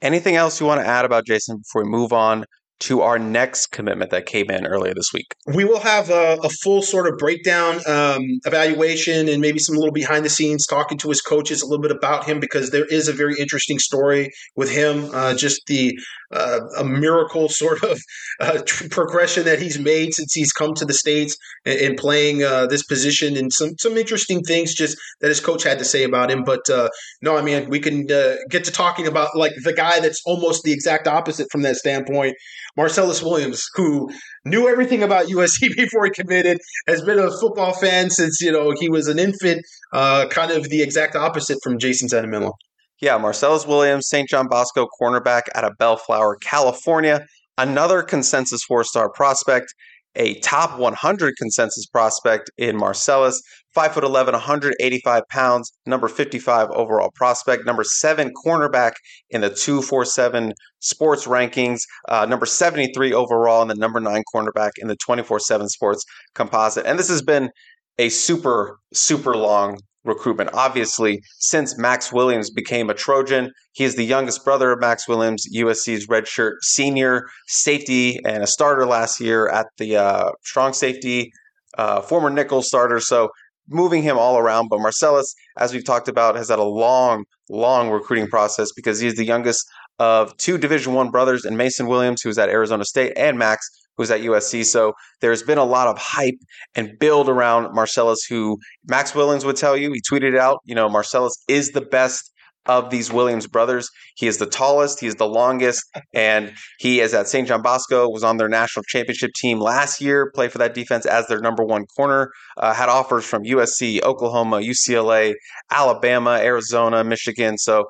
Anything 0.02 0.36
else 0.36 0.60
you 0.60 0.66
want 0.66 0.80
to 0.80 0.86
add 0.86 1.04
about 1.04 1.26
Jason 1.26 1.58
before 1.58 1.84
we 1.84 1.90
move 1.90 2.12
on 2.12 2.46
to 2.80 3.02
our 3.02 3.18
next 3.18 3.68
commitment 3.68 4.10
that 4.10 4.26
came 4.26 4.50
in 4.50 4.66
earlier 4.66 4.94
this 4.94 5.12
week. 5.12 5.34
We 5.46 5.64
will 5.64 5.80
have 5.80 6.10
a, 6.10 6.38
a 6.42 6.48
full 6.48 6.82
sort 6.82 7.06
of 7.06 7.18
breakdown, 7.18 7.80
um, 7.86 8.22
evaluation, 8.44 9.28
and 9.28 9.40
maybe 9.40 9.58
some 9.58 9.76
little 9.76 9.92
behind 9.92 10.24
the 10.24 10.30
scenes 10.30 10.66
talking 10.66 10.98
to 10.98 11.08
his 11.08 11.20
coaches 11.20 11.62
a 11.62 11.66
little 11.66 11.82
bit 11.82 11.92
about 11.92 12.24
him 12.24 12.40
because 12.40 12.70
there 12.70 12.86
is 12.86 13.08
a 13.08 13.12
very 13.12 13.38
interesting 13.38 13.78
story 13.78 14.30
with 14.56 14.70
him. 14.70 15.10
Uh, 15.14 15.34
just 15.34 15.66
the 15.66 15.98
uh, 16.32 16.60
a 16.78 16.84
miracle 16.84 17.48
sort 17.48 17.82
of 17.82 18.00
uh, 18.40 18.58
tr- 18.64 18.88
progression 18.88 19.44
that 19.44 19.60
he's 19.60 19.78
made 19.78 20.14
since 20.14 20.32
he's 20.32 20.52
come 20.52 20.74
to 20.74 20.84
the 20.84 20.94
states 20.94 21.36
and, 21.64 21.78
and 21.80 21.96
playing 21.96 22.42
uh, 22.42 22.66
this 22.66 22.82
position, 22.82 23.36
and 23.36 23.52
some 23.52 23.70
some 23.78 23.96
interesting 23.96 24.42
things 24.42 24.74
just 24.74 24.96
that 25.20 25.28
his 25.28 25.40
coach 25.40 25.62
had 25.62 25.78
to 25.78 25.84
say 25.84 26.04
about 26.04 26.30
him. 26.30 26.44
But 26.44 26.68
uh, 26.70 26.88
no, 27.22 27.36
I 27.36 27.42
mean 27.42 27.68
we 27.68 27.80
can 27.80 28.10
uh, 28.10 28.36
get 28.48 28.64
to 28.64 28.72
talking 28.72 29.06
about 29.06 29.36
like 29.36 29.52
the 29.64 29.72
guy 29.72 30.00
that's 30.00 30.22
almost 30.24 30.62
the 30.62 30.72
exact 30.72 31.06
opposite 31.06 31.48
from 31.50 31.62
that 31.62 31.76
standpoint. 31.76 32.36
Marcelles 32.76 33.22
Williams, 33.22 33.66
who 33.74 34.10
knew 34.44 34.68
everything 34.68 35.02
about 35.02 35.26
USC 35.26 35.74
before 35.76 36.04
he 36.04 36.10
committed, 36.10 36.58
has 36.86 37.02
been 37.02 37.18
a 37.18 37.30
football 37.30 37.72
fan 37.72 38.10
since 38.10 38.40
you 38.40 38.52
know 38.52 38.72
he 38.78 38.88
was 38.88 39.08
an 39.08 39.18
infant. 39.18 39.62
Uh, 39.92 40.26
kind 40.28 40.52
of 40.52 40.68
the 40.68 40.82
exact 40.82 41.16
opposite 41.16 41.58
from 41.62 41.78
Jason 41.78 42.08
Zandamela. 42.08 42.52
Yeah, 43.00 43.16
Marcelles 43.16 43.66
Williams, 43.66 44.08
St. 44.08 44.28
John 44.28 44.46
Bosco 44.48 44.86
cornerback 45.00 45.42
out 45.54 45.64
of 45.64 45.76
Bellflower, 45.78 46.36
California. 46.36 47.26
Another 47.56 48.02
consensus 48.02 48.62
four 48.62 48.84
star 48.84 49.10
prospect 49.10 49.74
a 50.16 50.34
top 50.40 50.78
100 50.78 51.36
consensus 51.36 51.86
prospect 51.86 52.50
in 52.58 52.76
Marcelles. 52.76 53.42
5'11, 53.76 54.32
185 54.32 55.22
pounds, 55.28 55.72
number 55.86 56.08
55 56.08 56.70
overall 56.70 57.12
prospect, 57.14 57.64
number 57.64 57.84
seven 57.84 58.32
cornerback 58.44 58.94
in 59.30 59.42
the 59.42 59.48
247 59.48 60.52
sports 60.80 61.26
rankings, 61.26 61.82
uh, 62.08 62.26
number 62.26 62.46
73 62.46 63.12
overall, 63.12 63.62
and 63.62 63.70
the 63.70 63.76
number 63.76 64.00
nine 64.00 64.24
cornerback 64.34 64.72
in 64.78 64.88
the 64.88 64.96
24 64.96 65.38
7 65.38 65.68
sports 65.68 66.04
composite. 66.34 66.84
And 66.84 66.98
this 66.98 67.08
has 67.08 67.22
been 67.22 67.50
a 67.98 68.08
super, 68.08 68.80
super 68.92 69.36
long 69.36 69.78
recruitment. 70.04 70.50
Obviously, 70.54 71.22
since 71.38 71.78
Max 71.78 72.12
Williams 72.12 72.50
became 72.50 72.90
a 72.90 72.94
Trojan, 72.94 73.52
he 73.72 73.84
is 73.84 73.96
the 73.96 74.04
youngest 74.04 74.44
brother 74.44 74.72
of 74.72 74.80
Max 74.80 75.06
Williams, 75.08 75.44
USC's 75.54 76.06
redshirt 76.06 76.56
senior 76.62 77.26
safety 77.48 78.18
and 78.24 78.42
a 78.42 78.46
starter 78.46 78.86
last 78.86 79.20
year 79.20 79.48
at 79.48 79.66
the 79.78 79.96
uh, 79.96 80.30
strong 80.42 80.72
safety, 80.72 81.32
uh, 81.78 82.00
former 82.00 82.30
nickel 82.30 82.62
starter. 82.62 83.00
So 83.00 83.30
moving 83.68 84.02
him 84.02 84.18
all 84.18 84.38
around. 84.38 84.68
But 84.68 84.80
Marcelles, 84.80 85.34
as 85.56 85.72
we've 85.72 85.84
talked 85.84 86.08
about, 86.08 86.34
has 86.34 86.48
had 86.48 86.58
a 86.58 86.64
long, 86.64 87.24
long 87.48 87.90
recruiting 87.90 88.28
process 88.28 88.72
because 88.72 89.00
he's 89.00 89.14
the 89.14 89.24
youngest 89.24 89.64
of 89.98 90.36
two 90.38 90.58
Division 90.58 90.94
One 90.94 91.10
brothers, 91.10 91.44
and 91.44 91.56
Mason 91.56 91.86
Williams, 91.86 92.22
who's 92.22 92.38
at 92.38 92.48
Arizona 92.48 92.84
State, 92.84 93.12
and 93.16 93.38
Max, 93.38 93.68
who's 94.00 94.10
at 94.10 94.22
USC. 94.22 94.64
So 94.64 94.94
there's 95.20 95.42
been 95.42 95.58
a 95.58 95.64
lot 95.64 95.86
of 95.86 95.98
hype 95.98 96.38
and 96.74 96.98
build 96.98 97.28
around 97.28 97.74
Marcelles, 97.74 98.22
who 98.28 98.56
Max 98.88 99.14
Williams 99.14 99.44
would 99.44 99.56
tell 99.56 99.76
you. 99.76 99.92
He 99.92 100.00
tweeted 100.10 100.38
out, 100.38 100.60
you 100.64 100.74
know, 100.74 100.88
Marcelles 100.88 101.36
is 101.48 101.72
the 101.72 101.82
best 101.82 102.32
of 102.64 102.88
these 102.88 103.12
Williams 103.12 103.46
brothers. 103.46 103.90
He 104.16 104.26
is 104.26 104.38
the 104.38 104.46
tallest, 104.46 105.00
he 105.00 105.06
is 105.06 105.16
the 105.16 105.28
longest, 105.28 105.84
and 106.14 106.54
he 106.78 107.00
is 107.00 107.12
at 107.12 107.28
St. 107.28 107.46
John 107.46 107.60
Bosco, 107.60 108.08
was 108.08 108.24
on 108.24 108.38
their 108.38 108.48
national 108.48 108.84
championship 108.84 109.32
team 109.36 109.60
last 109.60 110.00
year, 110.00 110.30
played 110.34 110.50
for 110.50 110.58
that 110.58 110.72
defense 110.72 111.04
as 111.04 111.26
their 111.26 111.40
number 111.40 111.62
one 111.62 111.84
corner, 111.94 112.30
uh, 112.56 112.72
had 112.72 112.88
offers 112.88 113.26
from 113.26 113.44
USC, 113.44 114.02
Oklahoma, 114.02 114.60
UCLA, 114.60 115.34
Alabama, 115.70 116.38
Arizona, 116.40 117.04
Michigan. 117.04 117.58
So 117.58 117.84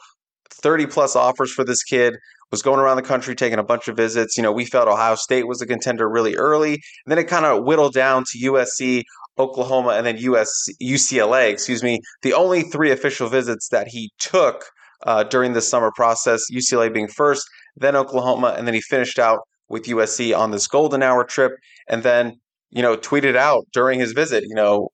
30 0.51 0.87
plus 0.87 1.15
offers 1.15 1.53
for 1.53 1.65
this 1.65 1.85
kid 1.85 2.17
was 2.51 2.63
going 2.63 2.81
around 2.81 2.97
the 2.97 3.03
country 3.03 3.35
taking 3.35 3.59
a 3.59 3.65
bunch 3.65 3.89
of 3.89 3.97
visits. 3.97 4.37
You 4.37 4.43
know, 4.43 4.53
we 4.53 4.65
felt 4.65 4.89
Ohio 4.89 5.15
State 5.15 5.47
was 5.47 5.63
a 5.63 5.67
contender 5.67 6.09
really 6.09 6.37
early. 6.37 6.73
And 6.73 6.83
then 7.07 7.19
it 7.19 7.29
kind 7.29 7.47
of 7.47 7.65
whittled 7.65 7.95
down 7.95 8.25
to 8.31 8.39
USC, 8.39 9.03
Oklahoma, 9.39 9.91
and 9.91 10.07
then 10.07 10.19
US, 10.19 10.69
UCLA, 10.83 11.51
excuse 11.51 11.83
me. 11.83 12.01
The 12.23 12.35
only 12.35 12.63
three 12.63 12.91
official 12.91 13.29
visits 13.29 13.69
that 13.69 13.89
he 13.89 14.11
took 14.19 14.65
uh, 15.07 15.25
during 15.25 15.53
the 15.53 15.63
summer 15.63 15.91
process, 15.95 16.45
UCLA 16.53 16.93
being 16.93 17.09
first, 17.09 17.49
then 17.77 17.97
Oklahoma, 17.97 18.55
and 18.57 18.67
then 18.67 18.75
he 18.75 18.81
finished 18.81 19.19
out 19.19 19.41
with 19.69 19.85
USC 19.85 20.37
on 20.37 20.51
this 20.51 20.67
golden 20.67 21.03
hour 21.03 21.25
trip. 21.25 21.53
And 21.89 22.03
then, 22.03 22.41
you 22.71 22.83
know, 22.83 22.97
tweeted 22.97 23.37
out 23.37 23.65
during 23.73 24.01
his 24.01 24.13
visit, 24.13 24.45
you 24.47 24.55
know, 24.55 24.89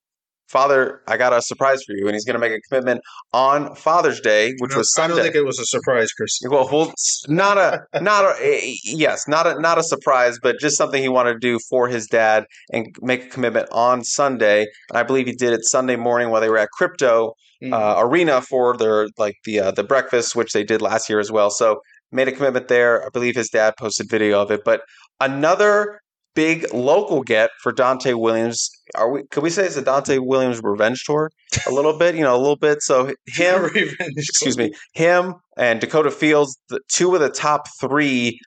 Father, 0.48 1.02
I 1.08 1.16
got 1.16 1.32
a 1.32 1.42
surprise 1.42 1.82
for 1.84 1.94
you, 1.94 2.06
and 2.06 2.14
he's 2.14 2.24
going 2.24 2.34
to 2.34 2.40
make 2.40 2.52
a 2.52 2.60
commitment 2.68 3.00
on 3.32 3.74
Father's 3.74 4.20
Day, 4.20 4.54
which 4.58 4.72
no, 4.72 4.78
was 4.78 4.92
Sunday. 4.92 5.14
I 5.14 5.16
don't 5.16 5.24
think 5.24 5.34
it 5.34 5.44
was 5.44 5.58
a 5.58 5.64
surprise, 5.64 6.12
Chris. 6.12 6.38
Well, 6.48 6.68
well, 6.70 6.92
not 7.28 7.58
a, 7.58 7.84
not 8.00 8.24
a, 8.24 8.36
eh, 8.40 8.74
yes, 8.84 9.26
not 9.26 9.46
a, 9.46 9.60
not 9.60 9.78
a 9.78 9.82
surprise, 9.82 10.38
but 10.42 10.60
just 10.60 10.76
something 10.76 11.02
he 11.02 11.08
wanted 11.08 11.34
to 11.34 11.38
do 11.38 11.58
for 11.68 11.88
his 11.88 12.06
dad 12.06 12.44
and 12.72 12.94
make 13.02 13.24
a 13.24 13.28
commitment 13.28 13.68
on 13.72 14.04
Sunday. 14.04 14.66
And 14.90 14.98
I 14.98 15.02
believe 15.02 15.26
he 15.26 15.34
did 15.34 15.52
it 15.52 15.64
Sunday 15.64 15.96
morning 15.96 16.30
while 16.30 16.40
they 16.40 16.48
were 16.48 16.58
at 16.58 16.70
Crypto 16.70 17.34
mm-hmm. 17.62 17.72
uh, 17.72 18.00
Arena 18.00 18.40
for 18.40 18.76
their 18.76 19.08
like 19.18 19.36
the 19.44 19.60
uh, 19.60 19.70
the 19.70 19.84
breakfast, 19.84 20.36
which 20.36 20.52
they 20.52 20.64
did 20.64 20.82
last 20.82 21.08
year 21.08 21.20
as 21.20 21.30
well. 21.30 21.50
So 21.50 21.80
made 22.12 22.28
a 22.28 22.32
commitment 22.32 22.68
there. 22.68 23.04
I 23.04 23.08
believe 23.12 23.36
his 23.36 23.48
dad 23.48 23.74
posted 23.78 24.08
video 24.08 24.40
of 24.40 24.50
it, 24.50 24.62
but 24.64 24.82
another 25.20 26.00
big 26.36 26.72
local 26.72 27.22
get 27.22 27.50
for 27.62 27.72
Donte 27.72 28.14
Williams. 28.14 28.70
Are 28.94 29.10
we? 29.10 29.24
Could 29.32 29.42
we 29.42 29.50
say 29.50 29.66
it's 29.66 29.76
a 29.76 29.82
Donte 29.82 30.24
Williams 30.24 30.60
revenge 30.62 31.02
tour? 31.02 31.32
A 31.66 31.72
little 31.72 31.98
bit, 31.98 32.14
you 32.14 32.22
know, 32.22 32.36
a 32.36 32.38
little 32.38 32.56
bit. 32.56 32.82
So 32.82 33.06
him, 33.26 33.70
excuse 34.00 34.56
me, 34.56 34.72
him 34.92 35.34
and 35.56 35.80
Dakota 35.80 36.12
Fields, 36.12 36.56
the 36.68 36.78
two 36.88 37.12
of 37.14 37.20
the 37.20 37.30
top 37.30 37.66
three 37.80 38.38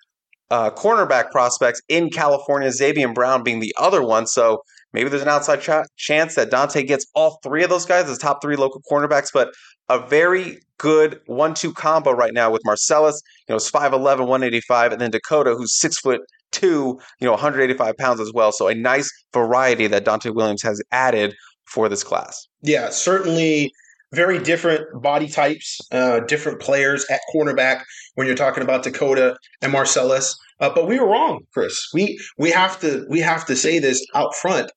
uh, 0.49 0.69
cornerback 0.71 1.31
prospects 1.31 1.81
in 1.89 2.09
California. 2.09 2.69
Zabien 2.69 3.13
Brown 3.13 3.43
being 3.43 3.59
the 3.59 3.75
other 3.77 4.01
one. 4.01 4.27
So 4.27 4.61
maybe 4.93 5.09
there's 5.09 5.21
an 5.21 5.27
outside 5.27 5.61
ch- 5.61 5.87
chance 5.97 6.35
that 6.35 6.49
Donte 6.49 6.87
gets 6.87 7.05
all 7.15 7.39
three 7.43 7.63
of 7.63 7.69
those 7.69 7.85
guys 7.85 8.07
the 8.07 8.15
top 8.15 8.41
three 8.41 8.55
local 8.55 8.81
cornerbacks. 8.89 9.29
But 9.33 9.49
a 9.89 9.99
very 9.99 10.59
good 10.77 11.19
one-two 11.25 11.73
combo 11.73 12.11
right 12.11 12.33
now 12.33 12.51
with 12.51 12.61
Marcelles. 12.63 13.21
You 13.47 13.53
know, 13.53 13.55
it's 13.57 13.71
5'11", 13.71 14.19
185, 14.19 14.91
and 14.93 15.01
then 15.01 15.09
Dakota, 15.09 15.55
who's 15.55 15.77
six 15.77 15.97
foot 15.97 16.21
you 16.61 16.99
know, 17.21 17.31
185 17.31 17.97
pounds 17.97 18.19
as 18.19 18.31
well. 18.33 18.51
So 18.51 18.67
a 18.67 18.75
nice 18.75 19.09
variety 19.33 19.87
that 19.87 20.05
Donte 20.05 20.33
Williams 20.33 20.61
has 20.63 20.81
added 20.91 21.33
for 21.65 21.89
this 21.89 22.03
class. 22.03 22.47
Yeah, 22.61 22.89
certainly 22.89 23.71
very 24.11 24.39
different 24.39 25.01
body 25.01 25.27
types, 25.27 25.79
uh, 25.91 26.21
different 26.21 26.59
players 26.59 27.05
at 27.11 27.19
cornerback 27.33 27.83
when 28.15 28.25
you're 28.25 28.35
talking 28.35 28.63
about 28.63 28.83
Dakota 28.83 29.37
and 29.61 29.71
Marcelles. 29.71 30.35
Uh, 30.59 30.69
but 30.73 30.87
we 30.87 30.99
were 30.99 31.07
wrong, 31.07 31.41
Chris. 31.53 31.87
We 31.93 32.19
we 32.37 32.51
have 32.51 32.79
to 32.81 33.05
we 33.09 33.19
have 33.19 33.45
to 33.45 33.55
say 33.55 33.79
this 33.79 34.05
out 34.15 34.35
front. 34.35 34.71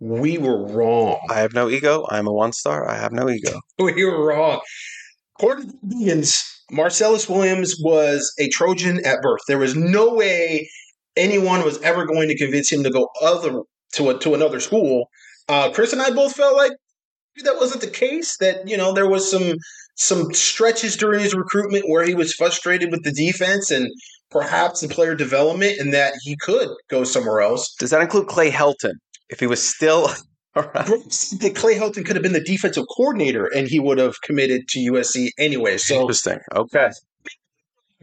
We 0.00 0.38
were 0.38 0.64
wrong. 0.66 1.18
I 1.28 1.40
have 1.40 1.52
no 1.54 1.68
ego. 1.68 2.06
I'm 2.08 2.28
a 2.28 2.32
one 2.32 2.52
star. 2.52 2.88
I 2.88 2.96
have 2.96 3.12
no 3.12 3.28
ego. 3.28 3.60
we 3.78 4.04
were 4.04 4.26
wrong. 4.26 4.60
According 5.38 5.70
to 5.70 6.32
Marcelles 6.70 7.28
Williams 7.28 7.74
was 7.80 8.32
a 8.38 8.48
Trojan 8.48 9.04
at 9.04 9.20
birth. 9.22 9.40
There 9.48 9.58
was 9.58 9.74
no 9.74 10.14
way 10.14 10.68
anyone 11.18 11.64
was 11.64 11.80
ever 11.82 12.06
going 12.06 12.28
to 12.28 12.36
convince 12.36 12.70
him 12.70 12.82
to 12.84 12.90
go 12.90 13.08
other 13.20 13.62
to 13.94 14.10
a, 14.10 14.18
to 14.20 14.34
another 14.34 14.60
school. 14.60 15.08
Uh, 15.48 15.70
Chris 15.70 15.92
and 15.92 16.02
I 16.02 16.10
both 16.10 16.36
felt 16.36 16.56
like 16.56 16.72
that 17.44 17.56
wasn't 17.56 17.80
the 17.80 17.90
case. 17.90 18.36
That 18.38 18.68
you 18.68 18.76
know 18.76 18.92
there 18.92 19.08
was 19.08 19.30
some 19.30 19.54
some 19.96 20.32
stretches 20.32 20.96
during 20.96 21.20
his 21.20 21.34
recruitment 21.34 21.88
where 21.88 22.04
he 22.04 22.14
was 22.14 22.34
frustrated 22.34 22.90
with 22.90 23.04
the 23.04 23.12
defense 23.12 23.70
and 23.70 23.90
perhaps 24.30 24.80
the 24.80 24.88
player 24.88 25.14
development, 25.14 25.78
and 25.78 25.92
that 25.92 26.14
he 26.22 26.36
could 26.40 26.68
go 26.88 27.04
somewhere 27.04 27.40
else. 27.40 27.74
Does 27.78 27.90
that 27.90 28.02
include 28.02 28.28
Clay 28.28 28.50
Helton? 28.50 28.94
If 29.30 29.40
he 29.40 29.46
was 29.46 29.62
still 29.62 30.08
that 30.54 31.52
Clay 31.54 31.74
Helton 31.74 32.04
could 32.04 32.16
have 32.16 32.22
been 32.22 32.32
the 32.32 32.40
defensive 32.40 32.84
coordinator 32.96 33.46
and 33.54 33.68
he 33.68 33.78
would 33.78 33.98
have 33.98 34.20
committed 34.22 34.66
to 34.68 34.78
USC 34.92 35.30
anyway. 35.38 35.76
So 35.78 36.00
interesting. 36.00 36.40
Okay. 36.54 36.90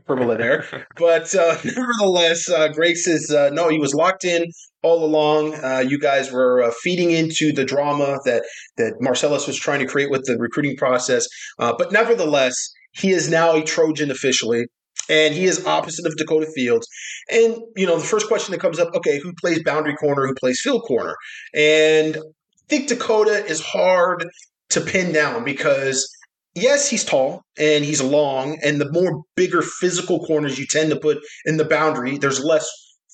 Hyperbole 0.08 0.38
there. 0.38 0.86
but 0.98 1.34
uh, 1.36 1.58
nevertheless, 1.66 2.50
uh, 2.50 2.68
Greg 2.70 2.98
says, 2.98 3.32
uh, 3.32 3.50
no, 3.52 3.70
he 3.70 3.80
was 3.80 3.94
locked 3.94 4.24
in 4.24 4.46
all 4.84 5.04
along. 5.04 5.56
Uh, 5.56 5.80
you 5.80 6.00
guys 6.00 6.32
were 6.32 6.64
uh, 6.64 6.72
feeding 6.82 7.12
into 7.12 7.52
the 7.52 7.66
drama 7.66 8.20
that, 8.26 8.44
that 8.78 8.94
Marcelles 9.00 9.48
was 9.48 9.58
trying 9.58 9.80
to 9.80 9.88
create 9.88 10.12
with 10.12 10.26
the 10.26 10.38
recruiting 10.38 10.76
process. 10.78 11.28
Uh, 11.60 11.74
but 11.78 11.92
nevertheless, 11.92 12.72
he 12.94 13.12
is 13.12 13.30
now 13.30 13.56
a 13.56 13.64
Trojan 13.64 14.12
officially 14.12 14.66
and 15.10 15.34
he 15.34 15.46
is 15.46 15.66
opposite 15.66 16.06
of 16.06 16.16
Dakota 16.18 16.48
Fields. 16.56 16.88
And 17.30 17.58
you 17.76 17.86
know, 17.86 17.98
the 17.98 18.06
first 18.06 18.28
question 18.28 18.52
that 18.52 18.62
comes 18.62 18.80
up, 18.80 18.94
okay, 18.96 19.20
who 19.20 19.34
plays 19.34 19.62
boundary 19.64 19.96
corner, 19.96 20.26
who 20.26 20.34
plays 20.34 20.62
field 20.62 20.84
corner? 20.88 21.16
And 21.54 22.18
I 22.18 22.22
think 22.68 22.88
Dakota 22.88 23.46
is 23.46 23.62
hard 23.62 24.26
to 24.70 24.82
pin 24.82 25.14
down 25.14 25.44
because 25.44 26.10
yes, 26.56 26.90
he's 26.90 27.04
tall 27.04 27.44
and 27.58 27.86
he's 27.86 28.02
long, 28.02 28.58
and 28.64 28.82
the 28.82 28.92
more 28.92 29.24
bigger 29.36 29.62
physical 29.62 30.26
corners 30.26 30.58
you 30.58 30.66
tend 30.66 30.90
to 30.90 31.00
put 31.00 31.20
in 31.46 31.58
the 31.58 31.66
boundary, 31.66 32.18
there's 32.18 32.44
less 32.44 32.68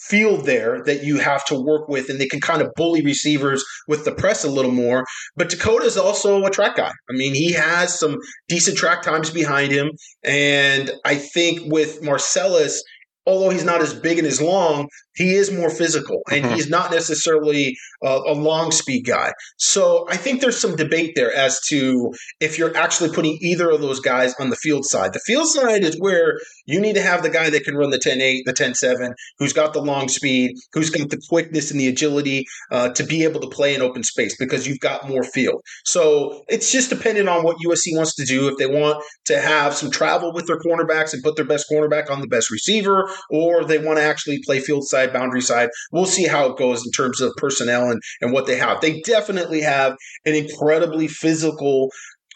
field 0.07 0.45
there 0.45 0.83
that 0.83 1.03
you 1.03 1.19
have 1.19 1.45
to 1.45 1.55
work 1.55 1.87
with, 1.87 2.09
and 2.09 2.19
they 2.19 2.27
can 2.27 2.41
kind 2.41 2.61
of 2.61 2.71
bully 2.75 3.03
receivers 3.03 3.63
with 3.87 4.03
the 4.03 4.13
press 4.13 4.43
a 4.43 4.49
little 4.49 4.71
more. 4.71 5.05
But 5.35 5.49
Dakota 5.49 5.85
is 5.85 5.97
also 5.97 6.43
a 6.43 6.49
track 6.49 6.77
guy. 6.77 6.91
I 7.09 7.13
mean, 7.13 7.35
he 7.35 7.51
has 7.53 7.99
some 7.99 8.17
decent 8.47 8.77
track 8.77 9.03
times 9.03 9.29
behind 9.29 9.71
him. 9.71 9.91
And 10.23 10.91
I 11.05 11.15
think 11.15 11.71
with 11.71 12.01
Marcelles, 12.01 12.81
although 13.25 13.49
he's 13.49 13.63
not 13.63 13.81
as 13.81 13.93
big 13.93 14.17
and 14.17 14.27
as 14.27 14.41
long, 14.41 14.87
he 15.15 15.35
is 15.35 15.51
more 15.51 15.69
physical 15.69 16.21
and 16.31 16.45
mm-hmm. 16.45 16.55
he's 16.55 16.69
not 16.69 16.89
necessarily 16.89 17.75
a, 18.01 18.19
a, 18.27 18.33
long 18.33 18.71
speed 18.71 19.05
guy. 19.05 19.33
So 19.57 20.07
I 20.09 20.17
think 20.17 20.41
there's 20.41 20.59
some 20.59 20.75
debate 20.75 21.13
there 21.15 21.33
as 21.33 21.59
to 21.67 22.13
if 22.39 22.57
you're 22.57 22.75
actually 22.75 23.11
putting 23.11 23.37
either 23.41 23.69
of 23.69 23.81
those 23.81 23.99
guys 23.99 24.33
on 24.39 24.49
the 24.49 24.55
field 24.55 24.85
side. 24.85 25.13
The 25.13 25.21
field 25.25 25.47
side 25.47 25.83
is 25.83 25.99
where 25.99 26.39
you 26.65 26.79
need 26.79 26.95
to 26.95 27.01
have 27.01 27.23
the 27.23 27.29
guy 27.29 27.49
that 27.49 27.63
can 27.63 27.75
run 27.75 27.91
the 27.91 27.99
10 27.99 28.21
8, 28.21 28.43
the 28.45 28.53
10 28.53 28.73
7, 28.73 29.13
who's 29.37 29.53
got 29.53 29.73
the 29.73 29.81
long 29.81 30.07
speed, 30.07 30.55
who's 30.73 30.89
got 30.89 31.09
the 31.09 31.21
quickness 31.29 31.71
and 31.71 31.79
the 31.79 31.87
agility 31.87 32.45
uh, 32.71 32.89
to 32.89 33.03
be 33.03 33.23
able 33.23 33.41
to 33.41 33.49
play 33.49 33.75
in 33.75 33.81
open 33.81 34.03
space 34.03 34.35
because 34.37 34.67
you've 34.67 34.79
got 34.79 35.07
more 35.07 35.23
field. 35.23 35.61
So 35.85 36.43
it's 36.47 36.71
just 36.71 36.89
dependent 36.89 37.29
on 37.29 37.43
what 37.43 37.57
USC 37.65 37.95
wants 37.95 38.15
to 38.15 38.25
do. 38.25 38.47
If 38.47 38.57
they 38.57 38.67
want 38.67 39.03
to 39.25 39.39
have 39.39 39.73
some 39.73 39.91
travel 39.91 40.33
with 40.33 40.47
their 40.47 40.59
cornerbacks 40.59 41.13
and 41.13 41.21
put 41.21 41.35
their 41.35 41.45
best 41.45 41.67
cornerback 41.71 42.09
on 42.09 42.21
the 42.21 42.27
best 42.27 42.49
receiver, 42.49 43.10
or 43.29 43.63
they 43.63 43.77
want 43.77 43.97
to 43.97 44.03
actually 44.03 44.41
play 44.43 44.59
field 44.59 44.87
side 44.87 45.13
boundary 45.13 45.41
side. 45.41 45.69
We'll 45.91 46.05
see 46.05 46.27
how 46.27 46.47
it 46.47 46.57
goes 46.57 46.85
in 46.85 46.91
terms 46.91 47.21
of 47.21 47.33
personnel 47.37 47.89
and, 47.89 48.01
and 48.21 48.31
what 48.31 48.45
they 48.47 48.57
have. 48.57 48.81
They 48.81 49.01
definitely 49.01 49.61
have 49.61 49.95
an 50.25 50.35
incredibly 50.35 51.07
physical 51.07 51.89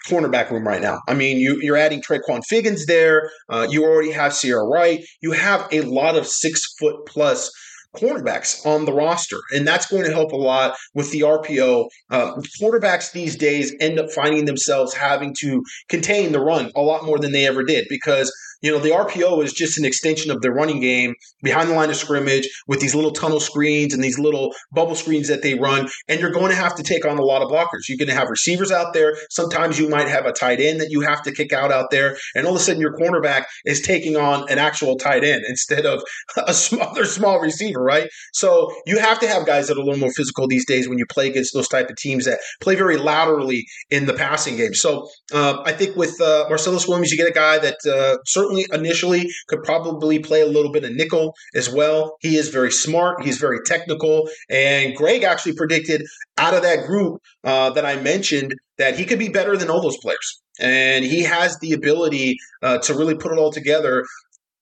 cornerback 0.08 0.52
room 0.52 0.68
right 0.68 0.82
now. 0.82 1.02
I 1.08 1.14
mean, 1.14 1.38
you, 1.38 1.60
you're 1.62 1.78
adding 1.78 2.02
Traquan 2.02 2.44
Figgins 2.46 2.86
there. 2.86 3.32
Uh, 3.50 3.68
you 3.70 3.84
already 3.84 4.12
have 4.12 4.34
Ceyair 4.34 4.70
Wright. 4.70 5.04
You 5.22 5.32
have 5.32 5.68
a 5.72 5.82
lot 5.82 6.16
of 6.16 6.28
six 6.28 6.64
foot 6.80 7.06
plus 7.08 7.52
cornerbacks 7.96 8.66
on 8.66 8.86
the 8.86 8.94
roster, 8.94 9.40
and 9.54 9.68
that's 9.68 9.86
going 9.86 10.04
to 10.04 10.12
help 10.12 10.32
a 10.32 10.38
lot 10.38 10.76
with 10.94 11.12
the 11.12 11.22
RPO. 11.22 11.88
Uh, 12.12 12.34
quarterbacks 12.62 13.12
these 13.12 13.36
days 13.36 13.74
end 13.80 14.00
up 14.00 14.12
finding 14.12 14.46
themselves 14.46 14.94
having 14.94 15.34
to 15.40 15.64
contain 15.90 16.32
the 16.32 16.40
run 16.40 16.72
a 16.76 16.82
lot 16.82 17.06
more 17.06 17.18
than 17.18 17.32
they 17.32 17.48
ever 17.48 17.64
did 17.64 17.86
because 17.90 18.32
you 18.62 18.72
know, 18.72 18.80
the 18.80 18.90
RPO 18.90 19.44
is 19.44 19.54
just 19.54 19.78
an 19.78 19.86
extension 19.86 20.32
of 20.32 20.42
their 20.42 20.52
running 20.52 20.80
game 20.80 21.14
behind 21.44 21.70
the 21.70 21.74
line 21.74 21.90
of 21.90 21.96
scrimmage 21.96 22.48
with 22.68 22.80
these 22.80 22.96
little 22.96 23.12
tunnel 23.12 23.40
screens 23.40 23.94
and 23.94 24.04
these 24.04 24.20
little 24.20 24.54
bubble 24.74 24.96
screens 24.96 25.28
that 25.28 25.42
they 25.42 25.56
run. 25.56 25.88
And 26.08 26.20
you're 26.20 26.32
going 26.32 26.50
to 26.50 26.56
have 26.56 26.76
to 26.76 26.84
take 26.84 27.06
on 27.06 27.18
a 27.18 27.24
lot 27.24 27.42
of 27.42 27.50
blockers. 27.50 27.88
You're 27.88 27.98
going 27.98 28.10
to 28.10 28.16
have 28.16 28.30
receivers 28.30 28.72
out 28.72 28.94
there. 28.94 29.16
Sometimes 29.30 29.80
you 29.80 29.90
might 29.90 30.08
have 30.08 30.26
a 30.26 30.32
tight 30.32 30.60
end 30.60 30.82
that 30.82 30.90
you 30.90 31.02
have 31.02 31.22
to 31.24 31.32
kick 31.32 31.54
out 31.54 31.72
out 31.72 31.92
there. 31.92 32.18
And 32.36 32.46
all 32.46 32.56
of 32.56 32.60
a 32.60 32.64
sudden, 32.64 32.82
your 32.82 32.96
cornerback 32.96 33.46
is 33.66 33.82
taking 33.82 34.16
on 34.16 34.50
an 34.50 34.58
actual 34.58 34.98
tight 34.98 35.24
end 35.24 35.44
instead 35.48 35.86
of 35.86 36.02
a 36.38 36.54
smaller, 36.54 37.06
small 37.06 37.40
receiver, 37.40 37.82
right? 37.82 38.10
So 38.34 38.74
you 38.86 39.00
have 39.00 39.20
to 39.20 39.28
have 39.28 39.46
guys 39.46 39.68
that 39.68 39.78
are 39.78 39.82
a 39.82 39.84
little 39.84 40.00
more 40.00 40.14
physical 40.14 40.48
these 40.48 40.66
days 40.66 40.88
when 40.90 40.98
you 40.98 41.06
play 41.06 41.28
against 41.28 41.54
those 41.54 41.68
type 41.68 41.90
of 41.90 41.96
teams 41.98 42.26
that 42.26 42.40
play 42.62 42.76
very 42.76 42.98
laterally 42.98 43.66
in 43.90 44.06
the 44.06 44.14
passing 44.14 44.58
game. 44.58 44.74
So 44.74 45.08
uh, 45.34 45.62
I 45.66 45.72
think 45.72 45.96
with 45.96 46.20
uh, 46.22 46.46
Marcelles 46.50 46.88
Williams, 46.88 47.12
you 47.12 47.18
get 47.18 47.30
a 47.30 47.34
guy 47.34 47.60
that 47.60 47.78
uh, 47.86 48.18
certainly 48.26 48.45
certainly 48.46 48.66
initially 48.74 49.30
could 49.48 49.64
probably 49.64 50.20
play 50.20 50.42
a 50.42 50.46
little 50.46 50.72
bit 50.72 50.84
of 50.84 50.94
nickel 50.94 51.34
as 51.56 51.70
well. 51.70 52.18
He 52.22 52.38
is 52.38 52.50
very 52.50 52.72
smart. 52.72 53.24
He's 53.24 53.38
very 53.38 53.60
technical. 53.66 54.30
And 54.50 54.96
Greg 54.96 55.24
actually 55.24 55.54
predicted 55.54 56.04
out 56.38 56.54
of 56.54 56.62
that 56.64 56.86
group 56.86 57.22
uh, 57.44 57.72
that 57.72 57.86
I 57.86 58.02
mentioned 58.02 58.56
that 58.78 58.98
he 58.98 59.06
could 59.06 59.20
be 59.20 59.30
better 59.30 59.58
than 59.58 59.70
all 59.70 59.82
those 59.82 59.98
players. 59.98 60.42
And 60.60 61.04
he 61.04 61.24
has 61.24 61.58
the 61.60 61.74
ability 61.74 62.38
uh, 62.62 62.78
to 62.80 62.94
really 62.94 63.16
put 63.16 63.32
it 63.32 63.38
all 63.38 63.52
together. 63.52 64.06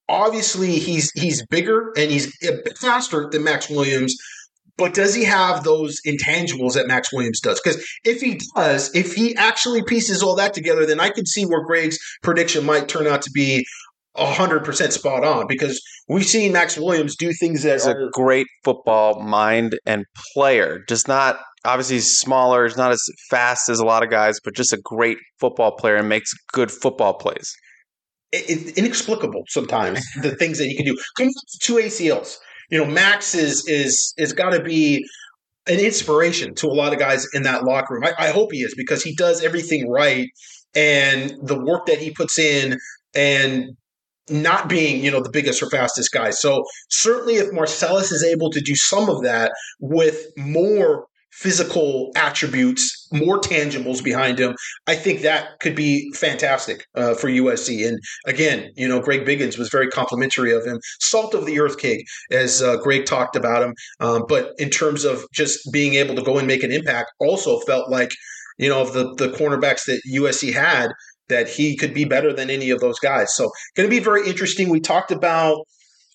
Obviously, 0.09 0.79
he's 0.79 1.11
he's 1.11 1.45
bigger 1.47 1.93
and 1.95 2.11
he's 2.11 2.35
faster 2.79 3.29
than 3.29 3.43
Max 3.43 3.69
Williams, 3.69 4.15
but 4.77 4.93
does 4.93 5.13
he 5.13 5.23
have 5.23 5.63
those 5.63 5.99
intangibles 6.05 6.73
that 6.73 6.87
Max 6.87 7.13
Williams 7.13 7.39
does? 7.39 7.61
Because 7.61 7.85
if 8.03 8.21
he 8.21 8.39
does, 8.55 8.93
if 8.95 9.13
he 9.13 9.35
actually 9.35 9.83
pieces 9.83 10.23
all 10.23 10.35
that 10.35 10.53
together, 10.53 10.85
then 10.85 10.99
I 10.99 11.09
could 11.09 11.27
see 11.27 11.45
where 11.45 11.63
Greg's 11.63 11.99
prediction 12.21 12.65
might 12.65 12.87
turn 12.87 13.07
out 13.07 13.21
to 13.23 13.31
be 13.31 13.65
hundred 14.15 14.63
percent 14.63 14.93
spot 14.93 15.23
on 15.23 15.47
because 15.47 15.81
we've 16.07 16.25
seen 16.25 16.53
Max 16.53 16.77
Williams 16.77 17.15
do 17.15 17.33
things 17.33 17.63
that 17.63 17.81
are 17.85 18.07
a 18.07 18.11
great 18.11 18.47
football 18.63 19.19
mind 19.21 19.77
and 19.85 20.05
player. 20.33 20.83
Just 20.87 21.07
not 21.07 21.39
obviously 21.65 21.95
he's 21.95 22.15
smaller, 22.15 22.67
he's 22.67 22.77
not 22.77 22.91
as 22.91 23.03
fast 23.29 23.69
as 23.69 23.79
a 23.79 23.85
lot 23.85 24.03
of 24.03 24.09
guys, 24.09 24.39
but 24.43 24.55
just 24.55 24.73
a 24.73 24.77
great 24.83 25.17
football 25.39 25.75
player 25.75 25.95
and 25.95 26.09
makes 26.09 26.31
good 26.51 26.71
football 26.71 27.13
plays. 27.13 27.55
It's 28.31 28.71
inexplicable 28.77 29.43
sometimes 29.47 30.03
the 30.21 30.35
things 30.35 30.57
that 30.57 30.65
he 30.65 30.75
can 30.75 30.85
do. 30.85 30.97
Two 31.61 31.75
ACLs, 31.75 32.37
you 32.73 32.79
know, 32.79 32.91
Max 32.91 33.35
is 33.35 33.67
is 33.67 34.15
is 34.17 34.33
got 34.33 34.49
to 34.49 34.59
be 34.59 35.05
an 35.67 35.79
inspiration 35.79 36.55
to 36.55 36.65
a 36.65 36.73
lot 36.73 36.91
of 36.91 36.97
guys 36.97 37.27
in 37.35 37.43
that 37.43 37.63
locker 37.65 37.93
room. 37.93 38.03
I, 38.03 38.13
I 38.17 38.27
hope 38.31 38.51
he 38.51 38.61
is 38.61 38.73
because 38.75 39.03
he 39.03 39.13
does 39.13 39.43
everything 39.43 39.91
right, 39.91 40.27
and 40.73 41.35
the 41.43 41.63
work 41.63 41.85
that 41.85 41.99
he 41.99 42.09
puts 42.09 42.39
in 42.39 42.79
and 43.13 43.77
not 44.27 44.69
being, 44.69 45.03
you 45.03 45.11
know, 45.11 45.21
the 45.21 45.29
biggest 45.29 45.61
or 45.61 45.69
fastest 45.69 46.11
guy. 46.11 46.31
So 46.31 46.63
certainly 46.89 47.35
if 47.35 47.53
Marcelles 47.53 48.11
is 48.11 48.23
able 48.23 48.49
to 48.49 48.59
do 48.59 48.73
some 48.75 49.07
of 49.07 49.21
that 49.21 49.51
with 49.79 50.25
more 50.35 51.05
physical 51.33 52.11
attributes, 52.15 53.07
more 53.11 53.39
tangibles 53.39 54.03
behind 54.03 54.39
him, 54.39 54.55
I 54.87 54.95
think 54.95 55.21
that 55.21 55.59
could 55.59 55.75
be 55.75 56.11
fantastic 56.13 56.85
uh, 56.95 57.15
for 57.15 57.27
USC. 57.27 57.87
And 57.87 57.99
again, 58.27 58.69
you 58.75 58.87
know, 58.87 59.01
Greg 59.01 59.25
Biggins 59.25 59.57
was 59.57 59.69
very 59.69 59.87
complimentary 59.87 60.53
of 60.53 60.63
him. 60.63 60.79
Salt 60.99 61.33
of 61.33 61.45
the 61.45 61.59
earth 61.59 61.79
cake, 61.79 62.05
as 62.31 62.61
uh, 62.61 62.77
Greg 62.77 63.05
talked 63.05 63.35
about 63.35 63.63
him. 63.63 63.73
Um, 63.99 64.23
but 64.29 64.51
in 64.57 64.69
terms 64.69 65.05
of 65.05 65.25
just 65.33 65.59
being 65.71 65.95
able 65.95 66.15
to 66.15 66.21
go 66.21 66.37
and 66.37 66.47
make 66.47 66.63
an 66.63 66.71
impact, 66.71 67.11
also 67.19 67.59
felt 67.61 67.89
like, 67.89 68.11
you 68.57 68.69
know, 68.69 68.81
of 68.81 68.93
the, 68.93 69.13
the 69.15 69.29
cornerbacks 69.29 69.85
that 69.85 70.01
USC 70.13 70.53
had, 70.53 70.91
that 71.29 71.49
he 71.49 71.75
could 71.75 71.93
be 71.93 72.05
better 72.05 72.31
than 72.31 72.49
any 72.49 72.69
of 72.69 72.79
those 72.79 72.99
guys. 72.99 73.33
So, 73.35 73.49
going 73.75 73.89
to 73.89 73.95
be 73.95 74.03
very 74.03 74.27
interesting. 74.27 74.69
We 74.69 74.79
talked 74.79 75.11
about 75.11 75.65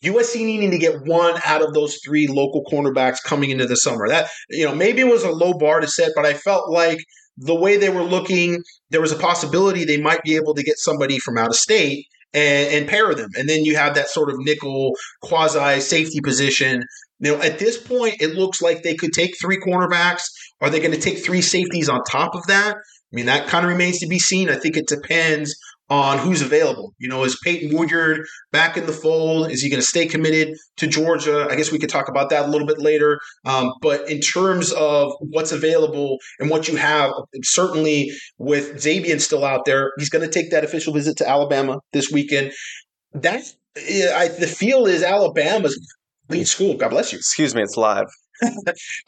USC 0.05 0.45
needing 0.45 0.71
to 0.71 0.79
get 0.79 1.03
one 1.07 1.35
out 1.45 1.63
of 1.63 1.75
those 1.75 1.99
three 2.05 2.27
local 2.27 2.65
cornerbacks 2.71 3.23
coming 3.23 3.51
into 3.51 3.67
the 3.67 3.77
summer. 3.77 4.09
That 4.09 4.29
you 4.51 4.65
know 4.65 4.75
maybe 4.75 5.01
it 5.01 5.09
was 5.09 5.25
a 5.25 5.31
low 5.31 5.55
bar 5.55 5.81
to 5.81 5.89
set, 5.89 6.13
but 6.15 6.27
I 6.27 6.35
felt 6.35 6.71
like 6.71 6.99
the 7.37 7.55
way 7.55 7.77
they 7.77 7.91
were 7.91 8.03
looking, 8.03 8.63
there 8.91 9.01
was 9.01 9.13
a 9.13 9.17
possibility 9.17 9.85
they 9.85 10.01
might 10.01 10.23
be 10.23 10.37
able 10.37 10.55
to 10.55 10.63
get 10.63 10.79
somebody 10.79 11.19
from 11.19 11.39
out 11.39 11.49
of 11.49 11.55
state 11.55 12.07
and, 12.35 12.75
and 12.75 12.89
pair 12.89 13.15
them. 13.15 13.31
And 13.39 13.49
then 13.49 13.65
you 13.65 13.77
have 13.77 13.95
that 13.95 14.09
sort 14.09 14.31
of 14.31 14.37
nickel 14.39 14.93
quasi 15.23 15.81
safety 15.81 16.21
position. 16.21 16.85
Know, 17.21 17.41
at 17.41 17.59
this 17.59 17.77
point, 17.77 18.21
it 18.21 18.35
looks 18.35 18.61
like 18.61 18.83
they 18.83 18.95
could 18.95 19.13
take 19.13 19.35
three 19.41 19.59
cornerbacks. 19.59 20.25
Are 20.61 20.71
they 20.71 20.81
going 20.81 20.93
to 20.93 21.01
take 21.01 21.25
three 21.25 21.41
safeties 21.41 21.89
on 21.89 22.03
top 22.05 22.35
of 22.35 22.47
that? 22.47 22.75
I 22.77 23.17
mean, 23.17 23.27
that 23.27 23.49
kind 23.49 23.65
of 23.65 23.71
remains 23.71 23.99
to 24.01 24.07
be 24.07 24.19
seen. 24.19 24.51
I 24.51 24.57
think 24.57 24.77
it 24.77 24.87
depends 24.87 25.57
on 25.91 26.19
who's 26.19 26.43
available. 26.43 26.95
You 26.99 27.09
know, 27.09 27.25
is 27.25 27.39
Peyton 27.43 27.77
Woodyard 27.77 28.27
back 28.53 28.77
in 28.77 28.87
the 28.87 28.93
fold? 28.93 29.51
Is 29.51 29.63
he 29.63 29.71
going 29.71 29.81
to 29.81 29.87
stay 29.87 30.07
committed 30.07 30.57
to 30.77 30.87
Georgia? 30.87 31.47
I 31.51 31.57
guess 31.57 31.73
we 31.73 31.79
could 31.79 31.89
talk 31.89 32.09
about 32.09 32.31
that 32.31 32.47
a 32.47 32.49
little 32.49 32.67
bit 32.67 32.79
later. 32.79 33.21
Um, 33.45 33.73
but 33.81 34.09
in 34.11 34.21
terms 34.21 34.73
of 34.73 35.13
what's 35.21 35.53
available 35.53 36.19
and 36.39 36.51
what 36.51 36.69
you 36.69 36.77
have, 36.77 37.13
certainly 37.43 38.13
with 38.39 38.77
Zabien 38.77 39.21
still 39.21 39.45
out 39.45 39.65
there, 39.65 39.93
he's 39.99 40.11
going 40.11 40.25
to 40.25 40.33
take 40.33 40.51
that 40.51 40.65
official 40.65 40.93
visit 40.93 41.17
to 41.19 41.29
Alabama 41.29 41.81
this 41.93 42.11
weekend. 42.11 42.53
That 43.15 43.43
I, 43.77 44.29
the 44.29 44.47
feel 44.47 44.87
is 44.87 45.03
Alabama's 45.03 45.79
lead 46.29 46.47
school. 46.47 46.75
God 46.75 46.91
bless 46.91 47.13
you. 47.13 47.19
Excuse 47.19 47.55
me, 47.55 47.63
it's 47.63 47.77
live. 47.77 48.07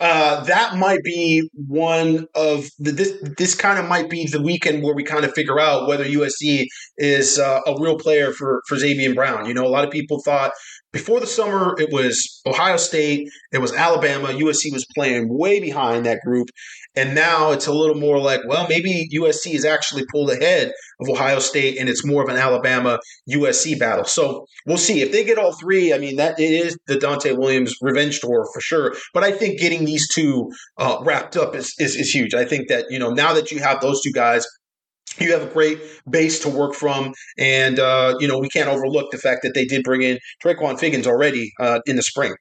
Uh, 0.01 0.43
that 0.45 0.77
might 0.77 1.03
be 1.03 1.49
one 1.55 2.27
of 2.35 2.69
the, 2.79 2.91
this. 2.91 3.13
This 3.37 3.55
kind 3.55 3.79
of 3.79 3.87
might 3.87 4.09
be 4.09 4.27
the 4.27 4.41
weekend 4.41 4.83
where 4.83 4.95
we 4.95 5.05
kind 5.05 5.25
of 5.25 5.33
figure 5.35 5.61
out 5.61 5.87
whether 5.87 6.05
USC 6.05 6.67
is 6.97 7.39
uh, 7.39 7.61
a 7.67 7.75
real 7.79 7.99
player 7.99 8.33
for 8.33 8.63
for 8.67 8.77
Zabien 8.77 9.15
Brown. 9.15 9.47
You 9.47 9.55
know, 9.55 9.67
a 9.67 9.69
lot 9.69 9.85
of 9.85 9.91
people 9.91 10.23
thought 10.23 10.53
before 10.93 11.21
the 11.21 11.27
summer 11.27 11.75
it 11.79 11.93
was 11.93 12.41
Ohio 12.47 12.77
State, 12.77 13.29
it 13.53 13.59
was 13.59 13.73
Alabama. 13.73 14.29
USC 14.29 14.73
was 14.73 14.87
playing 14.95 15.29
way 15.29 15.61
behind 15.61 16.05
that 16.07 16.21
group, 16.25 16.49
and 16.97 17.15
now 17.15 17.53
it's 17.53 17.67
a 17.67 17.73
little 17.73 17.97
more 17.97 18.19
like, 18.19 18.41
well, 18.47 18.67
maybe 18.69 19.09
USC 19.15 19.55
is 19.55 19.65
actually 19.65 20.05
pulled 20.11 20.31
ahead 20.31 20.73
of 21.01 21.09
Ohio 21.09 21.39
State, 21.39 21.79
and 21.79 21.89
it's 21.89 22.05
more 22.05 22.23
of 22.23 22.29
an 22.29 22.37
Alabama 22.37 22.99
USC 23.31 23.79
battle. 23.79 24.05
So 24.05 24.47
we'll 24.67 24.77
see 24.77 25.01
if 25.01 25.13
they 25.13 25.25
get 25.25 25.39
all 25.39 25.53
three. 25.53 25.93
I 25.93 25.99
mean, 25.99 26.17
that 26.17 26.39
it 26.41 26.51
is 26.51 26.77
the 26.87 26.97
Donte 26.97 27.37
Williams 27.39 27.75
revenge 27.81 28.21
tour 28.21 28.49
for 28.53 28.61
sure. 28.61 28.95
But 29.15 29.23
I 29.23 29.33
think 29.33 29.61
getting 29.61 29.85
these 29.85 30.09
two 30.13 30.51
uh, 30.79 30.99
wrapped 31.03 31.37
up 31.37 31.55
is, 31.55 31.75
is 31.79 31.97
is 31.97 32.13
huge. 32.15 32.35
I 32.35 32.45
think 32.45 32.69
that 32.69 32.87
you 32.91 32.99
know 32.99 33.11
now 33.11 33.33
that 33.35 33.51
you 33.53 33.61
have 33.61 33.81
those 33.81 34.03
two 34.03 34.13
guys 34.13 34.47
you 35.19 35.33
have 35.33 35.43
a 35.43 35.53
great 35.53 35.81
base 36.09 36.39
to 36.41 36.49
work 36.49 36.75
from, 36.75 37.13
and 37.39 37.79
uh, 37.79 38.17
you 38.21 38.29
know 38.29 38.39
we 38.39 38.49
can't 38.49 38.69
overlook 38.69 39.11
the 39.11 39.19
fact 39.19 39.43
that 39.43 39.55
they 39.55 39.65
did 39.65 39.83
bring 39.83 40.03
in 40.03 40.19
Traquan 40.45 40.79
Figgins 40.79 41.07
already 41.07 41.53
uh, 41.61 41.81
in 41.87 41.97
the 41.97 42.03
spring. 42.03 42.35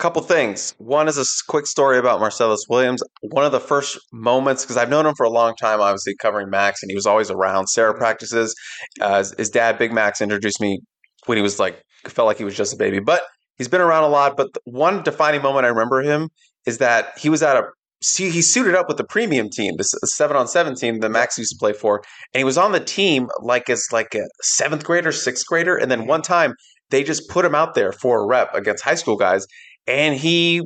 Couple 0.00 0.22
things. 0.22 0.74
One 0.78 1.08
is 1.08 1.18
a 1.18 1.24
quick 1.46 1.66
story 1.66 1.98
about 1.98 2.20
Marcelles 2.20 2.64
Williams. 2.70 3.02
One 3.20 3.44
of 3.44 3.52
the 3.52 3.60
first 3.60 3.98
moments, 4.14 4.64
because 4.64 4.78
I've 4.78 4.88
known 4.88 5.04
him 5.04 5.14
for 5.14 5.24
a 5.24 5.30
long 5.30 5.54
time, 5.56 5.78
obviously 5.82 6.14
covering 6.18 6.48
Max, 6.48 6.82
and 6.82 6.90
he 6.90 6.94
was 6.94 7.04
always 7.04 7.30
around 7.30 7.66
Serra 7.66 7.92
practices. 7.92 8.54
Uh, 8.98 9.22
his, 9.36 9.50
dad, 9.50 9.76
Big 9.76 9.92
Max, 9.92 10.22
introduced 10.22 10.58
me 10.58 10.80
when 11.26 11.36
he 11.36 11.42
was 11.42 11.58
like 11.58 11.82
felt 12.06 12.24
like 12.24 12.38
he 12.38 12.44
was 12.44 12.56
just 12.56 12.72
a 12.72 12.78
baby, 12.78 12.98
but 12.98 13.20
he's 13.58 13.68
been 13.68 13.82
around 13.82 14.04
a 14.04 14.08
lot. 14.08 14.38
But 14.38 14.48
one 14.64 15.02
defining 15.02 15.42
moment 15.42 15.66
I 15.66 15.68
remember 15.68 16.00
him 16.00 16.30
is 16.64 16.78
that 16.78 17.12
he 17.18 17.28
was 17.28 17.42
at 17.42 17.58
a 17.58 17.64
see 18.02 18.30
he 18.30 18.40
suited 18.40 18.74
up 18.74 18.88
with 18.88 18.96
the 18.96 19.04
premium 19.04 19.50
team, 19.50 19.74
the 19.76 19.84
seven 19.84 20.34
on 20.34 20.48
seven 20.48 20.76
team 20.76 21.00
that 21.00 21.10
Max 21.10 21.36
used 21.36 21.50
to 21.50 21.58
play 21.58 21.74
for, 21.74 22.02
and 22.32 22.40
he 22.40 22.44
was 22.44 22.56
on 22.56 22.72
the 22.72 22.80
team 22.80 23.28
like 23.42 23.68
as 23.68 23.86
like 23.92 24.14
a 24.14 24.24
seventh 24.40 24.82
grader, 24.82 25.12
sixth 25.12 25.46
grader, 25.46 25.76
and 25.76 25.90
then 25.90 26.06
one 26.06 26.22
time 26.22 26.54
they 26.88 27.04
just 27.04 27.28
put 27.28 27.44
him 27.44 27.54
out 27.54 27.74
there 27.74 27.92
for 27.92 28.22
a 28.22 28.26
rep 28.26 28.54
against 28.54 28.82
high 28.82 28.94
school 28.94 29.16
guys, 29.16 29.46
and 29.86 30.14
he 30.14 30.62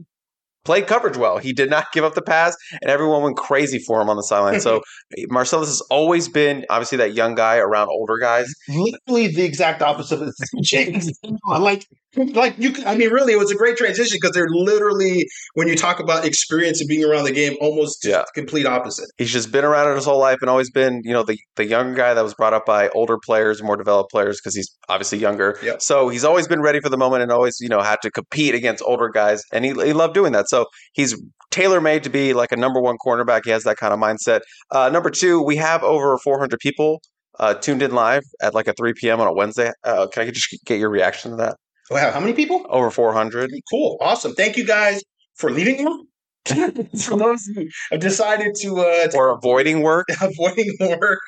played 0.64 0.86
coverage 0.86 1.16
well. 1.16 1.38
He 1.38 1.52
did 1.52 1.70
not 1.70 1.92
give 1.92 2.04
up 2.04 2.14
the 2.14 2.22
pass, 2.22 2.56
and 2.80 2.90
everyone 2.90 3.22
went 3.22 3.36
crazy 3.36 3.78
for 3.78 4.00
him 4.00 4.08
on 4.08 4.16
the 4.16 4.22
sideline. 4.22 4.60
so 4.60 4.82
Marcelles 5.28 5.68
has 5.68 5.80
always 5.82 6.28
been 6.28 6.64
obviously 6.70 6.98
that 6.98 7.14
young 7.14 7.34
guy 7.34 7.56
around 7.56 7.88
older 7.88 8.18
guys. 8.18 8.52
Literally 8.68 9.28
the 9.28 9.42
exact 9.44 9.82
opposite 9.82 10.22
of 10.22 10.34
James. 10.62 11.12
I 11.48 11.58
like 11.58 11.86
like 12.16 12.54
you 12.58 12.72
i 12.86 12.96
mean 12.96 13.10
really 13.10 13.32
it 13.32 13.38
was 13.38 13.50
a 13.50 13.54
great 13.54 13.76
transition 13.76 14.16
because 14.20 14.32
they're 14.32 14.48
literally 14.48 15.26
when 15.54 15.68
you 15.68 15.74
talk 15.74 16.00
about 16.00 16.24
experience 16.24 16.80
and 16.80 16.88
being 16.88 17.04
around 17.04 17.24
the 17.24 17.32
game 17.32 17.56
almost 17.60 18.04
yeah. 18.04 18.24
complete 18.34 18.66
opposite. 18.66 19.06
He's 19.16 19.32
just 19.32 19.50
been 19.52 19.64
around 19.64 19.90
it 19.90 19.94
his 19.94 20.04
whole 20.04 20.18
life 20.18 20.38
and 20.40 20.50
always 20.50 20.70
been 20.70 21.00
you 21.04 21.12
know 21.12 21.22
the, 21.22 21.38
the 21.56 21.64
young 21.64 21.94
guy 21.94 22.14
that 22.14 22.22
was 22.22 22.34
brought 22.34 22.52
up 22.52 22.66
by 22.66 22.88
older 22.90 23.18
players 23.18 23.62
more 23.62 23.76
developed 23.76 24.10
players 24.10 24.40
because 24.40 24.54
he's 24.54 24.74
obviously 24.88 25.18
younger. 25.18 25.58
Yep. 25.62 25.82
so 25.82 26.08
he's 26.08 26.24
always 26.24 26.48
been 26.48 26.60
ready 26.60 26.80
for 26.80 26.88
the 26.88 26.96
moment 26.96 27.22
and 27.22 27.32
always 27.32 27.56
you 27.60 27.68
know 27.68 27.80
had 27.80 28.00
to 28.02 28.10
compete 28.10 28.54
against 28.54 28.82
older 28.84 29.08
guys 29.08 29.42
and 29.52 29.64
he, 29.64 29.72
he 29.72 29.92
loved 29.92 30.14
doing 30.14 30.32
that. 30.32 30.48
So 30.48 30.66
he's 30.92 31.20
tailor 31.50 31.80
made 31.80 32.02
to 32.04 32.10
be 32.10 32.34
like 32.34 32.52
a 32.52 32.56
number 32.56 32.80
one 32.80 32.96
cornerback. 33.04 33.42
He 33.44 33.50
has 33.50 33.64
that 33.64 33.76
kind 33.76 33.92
of 33.92 34.00
mindset. 34.00 34.40
Uh, 34.70 34.90
number 34.90 35.10
two 35.10 35.42
we 35.42 35.56
have 35.56 35.82
over 35.82 36.18
400 36.18 36.58
people 36.60 37.00
uh, 37.40 37.54
tuned 37.54 37.82
in 37.82 37.92
live 37.92 38.22
at 38.42 38.54
like 38.54 38.68
a 38.68 38.74
3 38.74 38.92
p.m 38.96 39.20
on 39.20 39.26
a 39.26 39.32
wednesday. 39.32 39.70
Uh, 39.82 40.06
can 40.06 40.26
i 40.26 40.30
just 40.30 40.56
get 40.64 40.78
your 40.78 40.90
reaction 40.90 41.32
to 41.32 41.36
that 41.36 41.56
Wow, 41.91 42.11
how 42.12 42.20
many 42.20 42.32
people? 42.32 42.66
Over 42.68 42.91
400. 42.91 43.51
Cool. 43.70 43.99
Awesome. 44.01 44.35
Thank 44.35 44.57
you 44.57 44.64
guys 44.66 45.03
for 45.37 45.51
leaving 45.51 45.85
them. 45.85 46.09
for 47.05 47.16
those 47.16 47.47
who 47.47 47.66
have 47.90 48.01
decided 48.01 48.55
to, 48.55 48.76
uh, 48.76 49.09
to 49.09 49.16
or 49.16 49.30
avoiding 49.30 49.80
work, 49.80 50.07
avoiding 50.20 50.76
work, 50.78 51.20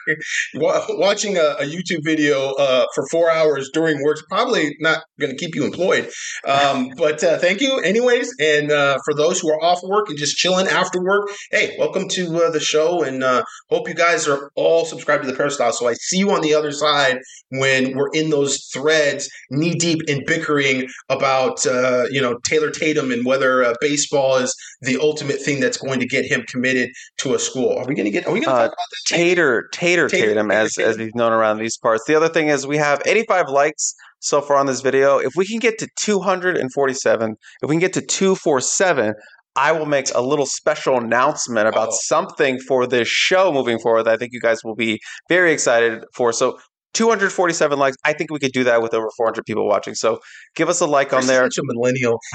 watching 0.55 1.39
a, 1.39 1.57
a, 1.59 1.65
YouTube 1.65 2.05
video 2.05 2.53
uh, 2.53 2.85
for 2.95 3.07
four 3.09 3.31
hours 3.31 3.71
during 3.73 4.03
work 4.03 4.19
probably 4.29 4.77
not 4.81 5.05
going 5.19 5.31
to 5.31 5.37
keep 5.37 5.55
you 5.55 5.65
employed. 5.65 6.11
Um, 6.47 6.91
but 6.97 7.25
uh, 7.25 7.39
thank 7.39 7.63
you, 7.63 7.79
anyways. 7.79 8.31
And 8.39 8.71
uh, 8.71 8.99
for 9.07 9.15
those 9.15 9.41
who 9.41 9.51
are 9.51 9.63
off 9.63 9.81
work 9.83 10.11
and 10.11 10.19
just 10.19 10.37
chilling 10.37 10.67
after 10.67 11.03
work, 11.03 11.31
hey, 11.51 11.75
welcome 11.79 12.09
to 12.09 12.45
uh, 12.45 12.51
the 12.51 12.61
show, 12.61 13.03
and 13.03 13.25
uh, 13.25 13.43
hope 13.71 13.89
you 13.89 13.95
guys 13.95 14.29
are 14.29 14.51
all 14.55 14.85
subscribed 14.85 15.25
to 15.25 15.31
the 15.31 15.37
Peristyle. 15.37 15.73
So 15.73 15.89
I 15.89 15.95
see 15.95 16.19
you 16.19 16.31
on 16.33 16.43
the 16.43 16.55
other 16.55 16.73
side 16.73 17.21
when 17.51 17.97
we're 17.97 18.11
in 18.13 18.29
those 18.29 18.67
threads, 18.67 19.31
knee 19.51 19.75
deep 19.75 20.01
in 20.09 20.25
bickering 20.27 20.89
about 21.09 21.65
you 21.65 22.21
know 22.21 22.39
Taylor 22.45 22.71
Tatum 22.71 23.11
and 23.11 23.25
whether 23.25 23.75
baseball 23.81 24.37
is 24.37 24.55
the 24.83 24.99
ultimate 25.07 25.41
thing 25.41 25.61
that's 25.61 25.77
going 25.77 26.01
to 26.01 26.07
get 26.07 26.25
him 26.25 26.45
committed 26.49 26.91
to 27.19 27.35
a 27.35 27.39
school. 27.39 27.77
Are 27.79 27.87
we 27.87 27.95
going 27.95 28.05
to 28.05 28.11
get? 28.11 28.27
Are 28.27 28.33
we 28.33 28.41
going 28.41 28.49
to 28.49 28.51
uh, 28.51 28.63
talk 28.63 28.73
about 28.73 28.87
this? 28.91 29.03
Tater, 29.05 29.69
Tater, 29.73 30.09
Tatum, 30.09 30.51
as 30.51 30.77
as 30.79 30.97
he's 30.97 31.15
known 31.15 31.33
around 31.33 31.59
these 31.59 31.77
parts. 31.77 32.05
The 32.07 32.15
other 32.15 32.29
thing 32.29 32.49
is 32.49 32.67
we 32.67 32.77
have 32.77 33.01
85 33.07 33.49
likes 33.49 33.95
so 34.21 34.41
far 34.41 34.57
on 34.57 34.67
this 34.67 34.81
video. 34.81 35.19
If 35.19 35.35
we 35.37 35.47
can 35.47 35.59
get 35.59 35.79
to 35.79 35.89
247, 36.01 37.37
if 37.63 37.69
we 37.69 37.75
can 37.75 37.81
get 37.81 37.93
to 37.95 38.03
247. 38.03 39.15
I 39.59 39.73
will 39.73 39.87
make 39.87 40.09
a 40.15 40.21
little 40.21 40.45
special 40.45 40.99
announcement 40.99 41.67
about 41.67 41.89
oh. 41.89 41.99
something 42.03 42.59
for 42.59 42.87
this 42.87 43.09
show 43.09 43.51
moving 43.51 43.79
forward 43.79 44.03
that 44.03 44.13
I 44.13 44.17
think 44.19 44.35
you 44.35 44.41
guys 44.41 44.63
will 44.63 44.75
be 44.75 45.01
very 45.31 45.51
excited 45.51 46.05
for. 46.15 46.31
So 46.31 46.59
247 46.97 47.79
likes. 47.79 47.97
I 48.05 48.15
think 48.15 48.31
we 48.31 48.39
could 48.39 48.53
do 48.53 48.65
that 48.65 48.81
with 48.81 48.95
over 48.95 49.09
400 49.17 49.45
people 49.45 49.67
watching. 49.67 49.95
So 49.95 50.19
give 50.55 50.71
us 50.71 50.81
a 50.81 50.87
like 50.87 51.13
on 51.13 51.27
there. 51.27 51.45
Such 51.45 51.59
a 51.59 51.63
millennial. 51.65 52.19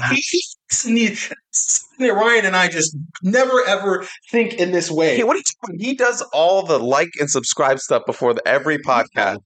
Ryan 2.00 2.46
and 2.46 2.56
I 2.56 2.68
just 2.68 2.96
never 3.22 3.64
ever 3.66 4.06
think 4.30 4.54
in 4.54 4.70
this 4.70 4.90
way. 4.90 5.16
Hey, 5.16 5.24
what 5.24 5.34
are 5.36 5.40
you 5.40 5.44
doing? 5.66 5.80
He 5.80 5.94
does 5.94 6.22
all 6.32 6.62
the 6.64 6.78
like 6.78 7.10
and 7.18 7.28
subscribe 7.28 7.80
stuff 7.80 8.04
before 8.06 8.34
the, 8.34 8.46
every 8.46 8.78
podcast. 8.78 9.38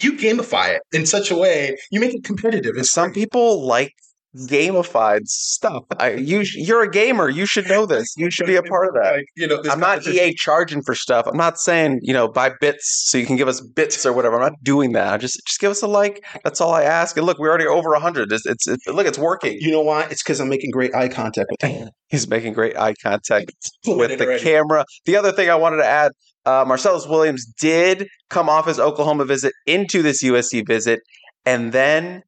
You 0.00 0.14
gamify 0.14 0.74
it 0.74 0.82
in 0.92 1.04
such 1.04 1.30
a 1.30 1.36
way. 1.36 1.76
You 1.90 2.00
make 2.00 2.14
it 2.14 2.24
competitive. 2.24 2.76
And 2.76 2.86
some 2.86 3.12
people 3.12 3.66
like 3.66 3.92
gamified 4.36 5.26
stuff. 5.26 5.84
I, 5.98 6.12
you, 6.12 6.40
you're 6.54 6.82
a 6.82 6.90
gamer. 6.90 7.28
You 7.28 7.46
should 7.46 7.68
know 7.68 7.86
this. 7.86 8.14
You 8.16 8.30
should 8.30 8.46
be 8.46 8.56
a 8.56 8.62
part 8.62 8.88
of 8.88 8.94
that. 8.94 9.14
Like, 9.16 9.26
you 9.36 9.46
know, 9.46 9.62
I'm 9.70 9.80
not 9.80 10.06
EA 10.06 10.34
charging 10.34 10.82
for 10.82 10.94
stuff. 10.94 11.26
I'm 11.26 11.36
not 11.36 11.58
saying 11.58 12.00
you 12.02 12.12
know 12.12 12.28
buy 12.28 12.52
bits 12.60 13.08
so 13.08 13.18
you 13.18 13.26
can 13.26 13.36
give 13.36 13.48
us 13.48 13.60
bits 13.60 14.04
or 14.06 14.12
whatever. 14.12 14.36
I'm 14.36 14.42
not 14.42 14.62
doing 14.62 14.92
that. 14.92 15.20
Just 15.20 15.40
just 15.46 15.60
give 15.60 15.70
us 15.70 15.82
a 15.82 15.86
like. 15.86 16.24
That's 16.44 16.60
all 16.60 16.72
I 16.72 16.82
ask. 16.84 17.16
And 17.16 17.26
look, 17.26 17.38
we're 17.38 17.50
already 17.50 17.66
over 17.66 17.94
hundred. 17.94 18.32
It's, 18.32 18.46
it's, 18.46 18.66
it's, 18.66 18.86
look, 18.86 19.06
it's 19.06 19.18
working. 19.18 19.58
You 19.60 19.70
know 19.70 19.82
why? 19.82 20.04
It's 20.04 20.22
because 20.22 20.40
I'm 20.40 20.48
making 20.48 20.70
great 20.70 20.94
eye 20.94 21.08
contact 21.08 21.50
with 21.50 21.70
him. 21.70 21.90
He's 22.08 22.28
making 22.28 22.52
great 22.52 22.76
eye 22.76 22.94
contact 23.02 23.52
with 23.86 24.18
the 24.18 24.24
already. 24.24 24.42
camera. 24.42 24.84
The 25.06 25.16
other 25.16 25.32
thing 25.32 25.50
I 25.50 25.54
wanted 25.54 25.78
to 25.78 25.86
add. 25.86 26.12
Uh, 26.44 26.64
Marcelles 26.66 27.06
Williams 27.06 27.46
did 27.60 28.08
come 28.28 28.48
off 28.48 28.66
his 28.66 28.80
Oklahoma 28.80 29.24
visit 29.24 29.52
into 29.64 30.02
this 30.02 30.24
USC 30.24 30.66
visit, 30.66 30.98
and 31.46 31.70
then 31.70 32.24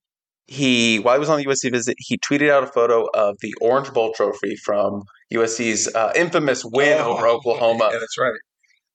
he 0.46 0.98
while 0.98 1.14
he 1.14 1.20
was 1.20 1.30
on 1.30 1.38
the 1.38 1.46
USC 1.46 1.70
visit, 1.70 1.96
he 1.98 2.18
tweeted 2.18 2.50
out 2.50 2.62
a 2.62 2.66
photo 2.66 3.06
of 3.14 3.36
the 3.40 3.54
Orange 3.60 3.92
Bowl 3.92 4.12
trophy 4.12 4.56
from 4.56 5.02
USC's 5.32 5.92
uh, 5.94 6.12
infamous 6.14 6.64
win 6.64 6.98
oh, 7.00 7.14
over 7.14 7.26
Oklahoma. 7.26 7.88
Yeah, 7.92 7.98
that's 7.98 8.18
right. 8.18 8.34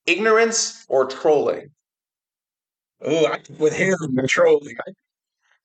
Ignorance 0.05 0.85
or 0.89 1.05
trolling? 1.05 1.69
Oh, 3.01 3.35
with 3.57 3.73
him 3.73 3.95
trolling, 4.27 4.75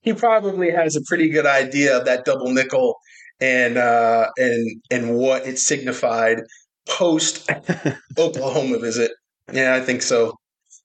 he 0.00 0.12
probably 0.12 0.70
has 0.70 0.96
a 0.96 1.02
pretty 1.02 1.28
good 1.28 1.46
idea 1.46 1.98
of 1.98 2.04
that 2.04 2.24
double 2.24 2.50
nickel 2.50 2.96
and 3.40 3.76
uh, 3.76 4.28
and 4.36 4.82
and 4.90 5.16
what 5.16 5.46
it 5.46 5.58
signified 5.58 6.42
post 6.88 7.50
Oklahoma 8.18 8.78
visit. 8.78 9.12
Yeah, 9.52 9.74
I 9.74 9.80
think 9.80 10.02
so. 10.02 10.34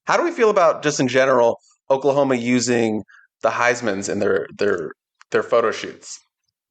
How 0.04 0.16
do 0.16 0.24
we 0.24 0.32
feel 0.32 0.50
about 0.50 0.82
just 0.82 1.00
in 1.00 1.08
general 1.08 1.58
Oklahoma 1.88 2.34
using 2.34 3.04
the 3.42 3.50
Heisman's 3.50 4.08
in 4.08 4.18
their 4.18 4.46
their 4.56 4.92
their 5.30 5.42
photo 5.42 5.70
shoots. 5.70 6.20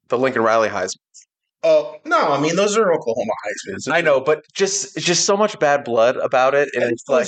The 0.10 0.18
Lincoln 0.18 0.44
Riley 0.44 0.70
Heisman's. 0.70 1.28
Oh 1.64 1.98
no! 2.06 2.32
I 2.32 2.40
mean, 2.40 2.56
those 2.56 2.78
are 2.78 2.94
Oklahoma 2.94 3.34
Heisman's. 3.46 3.88
I 3.88 4.02
know, 4.02 4.22
but 4.22 4.44
just 4.54 4.98
just 4.98 5.26
so 5.26 5.36
much 5.36 5.60
bad 5.60 5.84
blood 5.84 6.18
about 6.18 6.56
it, 6.56 6.70
and 6.74 6.84
it's 6.84 7.04
like 7.08 7.28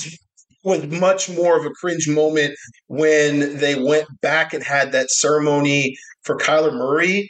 was 0.63 0.85
much 0.87 1.29
more 1.29 1.57
of 1.57 1.65
a 1.65 1.71
cringe 1.71 2.07
moment 2.07 2.55
when 2.87 3.57
they 3.57 3.75
went 3.75 4.07
back 4.21 4.53
and 4.53 4.63
had 4.63 4.91
that 4.91 5.09
ceremony 5.09 5.95
for 6.23 6.37
Kyler 6.37 6.73
Murray. 6.73 7.29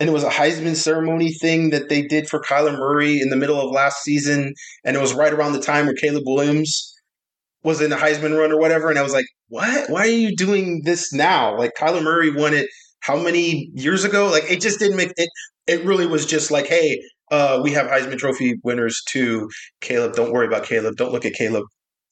And 0.00 0.08
it 0.08 0.12
was 0.12 0.24
a 0.24 0.30
Heisman 0.30 0.74
ceremony 0.74 1.32
thing 1.32 1.70
that 1.70 1.88
they 1.88 2.02
did 2.02 2.28
for 2.28 2.40
Kyler 2.40 2.76
Murray 2.76 3.20
in 3.20 3.30
the 3.30 3.36
middle 3.36 3.60
of 3.60 3.70
last 3.70 4.02
season. 4.02 4.54
And 4.84 4.96
it 4.96 5.00
was 5.00 5.14
right 5.14 5.32
around 5.32 5.52
the 5.52 5.60
time 5.60 5.86
where 5.86 5.94
Caleb 5.94 6.24
Williams 6.26 6.91
was 7.62 7.80
in 7.80 7.90
the 7.90 7.96
Heisman 7.96 8.36
run 8.36 8.52
or 8.52 8.58
whatever. 8.58 8.90
And 8.90 8.98
I 8.98 9.02
was 9.02 9.12
like, 9.12 9.26
what? 9.48 9.90
Why 9.90 10.02
are 10.02 10.06
you 10.06 10.34
doing 10.36 10.82
this 10.84 11.12
now? 11.12 11.56
Like 11.56 11.72
Kyler 11.78 12.02
Murray 12.02 12.30
won 12.30 12.54
it 12.54 12.68
how 13.00 13.16
many 13.16 13.70
years 13.74 14.04
ago? 14.04 14.28
Like 14.28 14.44
it 14.50 14.60
just 14.60 14.78
didn't 14.78 14.96
make 14.96 15.12
it. 15.16 15.28
It 15.66 15.84
really 15.84 16.06
was 16.06 16.26
just 16.26 16.50
like, 16.50 16.66
hey, 16.66 17.00
uh, 17.30 17.60
we 17.62 17.72
have 17.72 17.86
Heisman 17.86 18.18
Trophy 18.18 18.56
winners 18.62 19.02
too. 19.08 19.48
Caleb, 19.80 20.14
don't 20.14 20.32
worry 20.32 20.46
about 20.46 20.64
Caleb. 20.64 20.96
Don't 20.96 21.12
look 21.12 21.24
at 21.24 21.34
Caleb. 21.34 21.64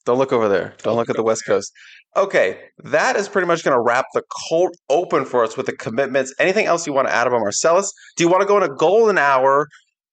Don't 0.05 0.17
look 0.17 0.33
over 0.33 0.49
there. 0.49 0.73
Don't 0.81 0.95
look 0.95 1.09
at 1.09 1.15
the 1.15 1.23
West 1.23 1.45
Coast. 1.45 1.71
Okay, 2.17 2.59
that 2.83 3.15
is 3.15 3.29
pretty 3.29 3.47
much 3.47 3.63
going 3.63 3.75
to 3.75 3.81
wrap 3.81 4.05
the 4.13 4.23
cold 4.49 4.75
open 4.89 5.25
for 5.25 5.43
us 5.43 5.55
with 5.55 5.67
the 5.67 5.73
commitments. 5.73 6.33
Anything 6.39 6.65
else 6.65 6.87
you 6.87 6.91
want 6.91 7.07
to 7.07 7.13
add 7.13 7.27
about 7.27 7.41
Marcelles? 7.41 7.93
Do 8.17 8.23
you 8.23 8.29
want 8.29 8.41
to 8.41 8.47
go 8.47 8.57
in 8.57 8.63
a 8.63 8.75
golden 8.75 9.17
hour, 9.17 9.67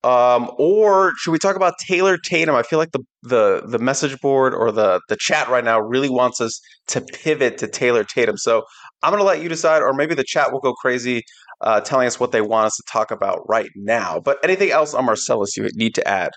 um, 0.04 0.50
or 0.58 1.12
should 1.16 1.32
we 1.32 1.38
talk 1.38 1.56
about 1.56 1.74
Taylor 1.86 2.16
Tatum? 2.18 2.54
I 2.54 2.62
feel 2.62 2.78
like 2.78 2.92
the 2.92 3.02
the 3.22 3.62
the 3.66 3.78
message 3.78 4.20
board 4.20 4.54
or 4.54 4.70
the 4.70 5.00
the 5.08 5.16
chat 5.18 5.48
right 5.48 5.64
now 5.64 5.80
really 5.80 6.08
wants 6.08 6.40
us 6.40 6.60
to 6.88 7.00
pivot 7.00 7.58
to 7.58 7.66
Taylor 7.66 8.04
Tatum. 8.04 8.36
So 8.36 8.62
I'm 9.02 9.10
going 9.10 9.20
to 9.20 9.26
let 9.26 9.42
you 9.42 9.48
decide, 9.48 9.82
or 9.82 9.92
maybe 9.92 10.14
the 10.14 10.24
chat 10.24 10.52
will 10.52 10.60
go 10.60 10.72
crazy 10.72 11.22
uh, 11.60 11.80
telling 11.80 12.06
us 12.06 12.20
what 12.20 12.32
they 12.32 12.40
want 12.40 12.66
us 12.66 12.76
to 12.76 12.82
talk 12.90 13.10
about 13.10 13.40
right 13.48 13.70
now. 13.74 14.20
But 14.20 14.38
anything 14.44 14.70
else 14.70 14.94
on 14.94 15.04
Marcelles 15.04 15.56
you 15.56 15.68
need 15.74 15.94
to 15.96 16.06
add? 16.06 16.30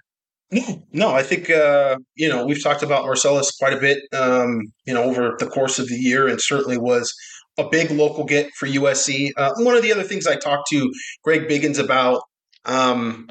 No, 0.52 0.84
no, 0.92 1.10
I 1.12 1.24
think 1.24 1.50
uh, 1.50 1.98
you 2.16 2.28
know 2.28 2.46
we've 2.46 2.62
talked 2.62 2.84
about 2.84 3.06
Marcelles 3.06 3.52
quite 3.52 3.74
a 3.74 3.80
bit, 3.80 4.00
um, 4.14 4.62
you 4.86 4.94
know, 4.94 5.04
over 5.04 5.36
the 5.40 5.46
course 5.46 5.80
of 5.80 5.88
the 5.88 5.96
year, 5.96 6.28
and 6.28 6.42
certainly 6.42 6.78
was 6.78 7.14
a 7.58 7.70
big 7.70 7.92
local 7.92 8.26
get 8.26 8.50
for 8.58 8.68
USC. 8.68 9.30
Uh, 9.38 9.54
one 9.58 9.78
of 9.78 9.82
the 9.84 9.92
other 9.94 10.04
things 10.04 10.28
I 10.28 10.36
talked 10.36 10.68
to 10.72 10.92
Greg 11.24 11.48
Biggins 11.48 11.80
about, 11.80 12.24
um, 12.66 13.30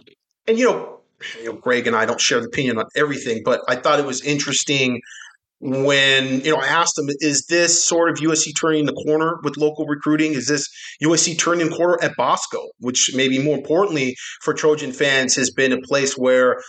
and 0.50 0.58
you 0.58 0.66
know, 0.66 1.00
you 1.38 1.46
know, 1.46 1.52
Greg 1.52 1.86
and 1.86 1.96
I 1.96 2.04
don't 2.04 2.20
share 2.20 2.40
the 2.40 2.46
opinion 2.46 2.78
on 2.78 2.86
everything, 2.96 3.42
but 3.44 3.60
I 3.68 3.76
thought 3.76 4.00
it 4.00 4.06
was 4.06 4.20
interesting 4.22 5.00
when 5.60 6.40
you 6.40 6.50
know 6.50 6.56
I 6.56 6.66
asked 6.66 6.98
him, 6.98 7.08
"Is 7.20 7.46
this 7.46 7.84
sort 7.84 8.10
of 8.10 8.16
USC 8.16 8.52
turning 8.58 8.86
the 8.86 8.94
corner 8.94 9.38
with 9.42 9.56
local 9.56 9.86
recruiting? 9.86 10.32
Is 10.32 10.46
this 10.46 10.66
USC 11.02 11.38
turning 11.38 11.68
the 11.68 11.76
corner 11.76 11.98
at 12.02 12.16
Bosco, 12.16 12.70
which 12.78 13.10
maybe 13.14 13.38
more 13.38 13.56
importantly 13.56 14.16
for 14.42 14.54
Trojan 14.54 14.92
fans 14.92 15.36
has 15.36 15.50
been 15.50 15.72
a 15.72 15.80
place 15.82 16.14
where 16.16 16.60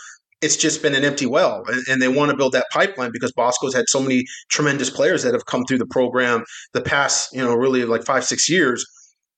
it's 0.42 0.56
just 0.56 0.82
been 0.82 0.94
an 0.94 1.04
empty 1.04 1.24
well, 1.24 1.64
and, 1.66 1.82
and 1.88 2.02
they 2.02 2.08
want 2.08 2.30
to 2.30 2.36
build 2.36 2.52
that 2.52 2.66
pipeline 2.70 3.10
because 3.12 3.32
Bosco's 3.32 3.74
had 3.74 3.88
so 3.88 4.00
many 4.00 4.24
tremendous 4.50 4.90
players 4.90 5.22
that 5.22 5.32
have 5.32 5.46
come 5.46 5.64
through 5.64 5.78
the 5.78 5.86
program 5.86 6.44
the 6.72 6.82
past, 6.82 7.34
you 7.34 7.42
know, 7.42 7.54
really 7.54 7.84
like 7.84 8.04
five 8.04 8.24
six 8.24 8.48
years. 8.48 8.84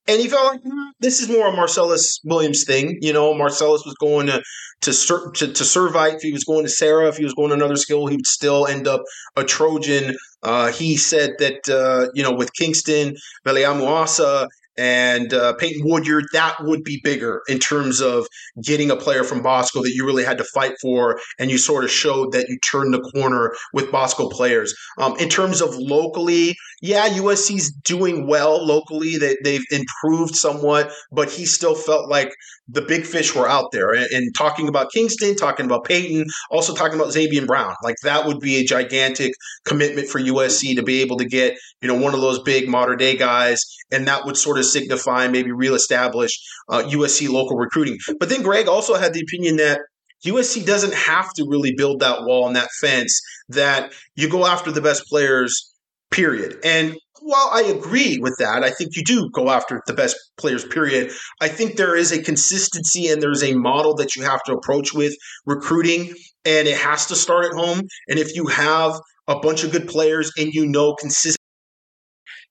And 0.06 0.20
he 0.20 0.28
felt 0.28 0.52
like 0.52 0.62
"Hmm, 0.62 0.90
this 1.00 1.20
is 1.20 1.28
more 1.28 1.48
a 1.48 1.52
Marcelles 1.52 2.20
Williams 2.24 2.64
thing. 2.64 2.98
You 3.00 3.12
know, 3.12 3.34
Marcelles 3.34 3.84
was 3.86 3.94
going 3.94 4.26
to 4.26 4.42
to 4.82 4.92
Ser- 4.92 5.30
to, 5.30 5.46
to 5.46 5.64
Servite. 5.64 6.16
If 6.16 6.22
he 6.22 6.32
was 6.32 6.44
going 6.44 6.64
to 6.64 6.70
Serra, 6.70 7.08
if 7.08 7.16
he 7.16 7.24
was 7.24 7.34
going 7.34 7.48
to 7.48 7.54
another 7.54 7.76
school, 7.76 8.06
he 8.06 8.16
would 8.16 8.26
still 8.26 8.66
end 8.66 8.86
up 8.86 9.02
a 9.36 9.44
Trojan. 9.44 10.14
Uh, 10.42 10.70
he 10.70 10.96
said 10.98 11.32
that 11.38 11.68
uh, 11.68 12.10
you 12.14 12.22
know 12.22 12.32
with 12.32 12.52
Kingston, 12.52 13.16
Veliamuasa, 13.46 14.48
and 14.76 15.32
uh, 15.32 15.54
Peyton 15.54 15.82
Woodyard, 15.84 16.24
that 16.32 16.56
would 16.60 16.82
be 16.82 17.00
bigger 17.02 17.42
in 17.48 17.58
terms 17.58 18.00
of 18.00 18.26
getting 18.62 18.90
a 18.90 18.96
player 18.96 19.24
from 19.24 19.42
Bosco 19.42 19.82
that 19.82 19.92
you 19.94 20.06
really 20.06 20.24
had 20.24 20.38
to 20.38 20.44
fight 20.44 20.74
for, 20.80 21.20
and 21.38 21.50
you 21.50 21.58
sort 21.58 21.84
of 21.84 21.90
showed 21.90 22.32
that 22.32 22.48
you 22.48 22.58
turned 22.58 22.92
the 22.94 23.00
corner 23.00 23.52
with 23.72 23.90
Bosco 23.90 24.28
players. 24.28 24.74
Um, 24.98 25.16
in 25.18 25.28
terms 25.28 25.60
of 25.60 25.74
locally, 25.76 26.56
yeah, 26.82 27.08
USC's 27.08 27.72
doing 27.84 28.26
well 28.26 28.64
locally. 28.64 29.16
They, 29.16 29.36
they've 29.42 29.64
improved 29.70 30.34
somewhat, 30.34 30.92
but 31.12 31.30
he 31.30 31.46
still 31.46 31.74
felt 31.74 32.10
like 32.10 32.34
the 32.68 32.82
big 32.82 33.04
fish 33.04 33.34
were 33.34 33.48
out 33.48 33.72
there. 33.72 33.92
And, 33.92 34.06
and 34.10 34.34
talking 34.34 34.68
about 34.68 34.92
Kingston, 34.92 35.36
talking 35.36 35.66
about 35.66 35.84
Peyton, 35.84 36.26
also 36.50 36.74
talking 36.74 36.98
about 36.98 37.12
Zabien 37.12 37.46
Brown, 37.46 37.74
like 37.82 37.96
that 38.02 38.26
would 38.26 38.40
be 38.40 38.56
a 38.56 38.64
gigantic 38.64 39.32
commitment 39.64 40.08
for 40.08 40.20
USC 40.20 40.76
to 40.76 40.82
be 40.82 41.00
able 41.00 41.16
to 41.18 41.24
get 41.24 41.56
you 41.82 41.88
know 41.88 41.94
one 41.94 42.14
of 42.14 42.20
those 42.20 42.42
big 42.42 42.68
Mater 42.68 42.96
Dei 42.96 43.16
guys, 43.16 43.64
and 43.94 44.06
that 44.08 44.24
would 44.26 44.36
sort 44.36 44.58
of 44.58 44.64
signify 44.64 45.28
maybe 45.28 45.52
reestablish 45.52 46.32
uh, 46.68 46.82
USC 46.82 47.28
local 47.28 47.56
recruiting. 47.56 47.98
But 48.18 48.28
then 48.28 48.42
Greg 48.42 48.68
also 48.68 48.94
had 48.94 49.14
the 49.14 49.20
opinion 49.20 49.56
that 49.56 49.80
USC 50.26 50.66
doesn't 50.66 50.94
have 50.94 51.32
to 51.34 51.46
really 51.48 51.74
build 51.76 52.00
that 52.00 52.24
wall 52.24 52.46
and 52.46 52.56
that 52.56 52.68
fence. 52.80 53.20
That 53.48 53.92
you 54.16 54.28
go 54.28 54.46
after 54.46 54.70
the 54.70 54.80
best 54.80 55.04
players 55.06 55.74
period. 56.10 56.58
And 56.64 56.96
while 57.20 57.50
I 57.52 57.62
agree 57.62 58.18
with 58.18 58.36
that, 58.38 58.62
I 58.62 58.70
think 58.70 58.96
you 58.96 59.02
do 59.04 59.30
go 59.30 59.50
after 59.50 59.80
the 59.86 59.94
best 59.94 60.16
players, 60.36 60.64
period. 60.64 61.10
I 61.40 61.48
think 61.48 61.76
there 61.76 61.96
is 61.96 62.12
a 62.12 62.22
consistency 62.22 63.08
and 63.08 63.22
there's 63.22 63.42
a 63.42 63.54
model 63.54 63.94
that 63.96 64.14
you 64.14 64.22
have 64.22 64.42
to 64.44 64.52
approach 64.52 64.92
with 64.92 65.14
recruiting, 65.46 66.14
and 66.44 66.68
it 66.68 66.76
has 66.76 67.06
to 67.06 67.16
start 67.16 67.46
at 67.46 67.52
home. 67.52 67.80
And 68.08 68.18
if 68.18 68.34
you 68.36 68.46
have 68.46 68.92
a 69.26 69.40
bunch 69.40 69.64
of 69.64 69.72
good 69.72 69.88
players 69.88 70.30
and 70.36 70.52
you 70.52 70.66
know 70.66 70.94
consistent, 70.94 71.40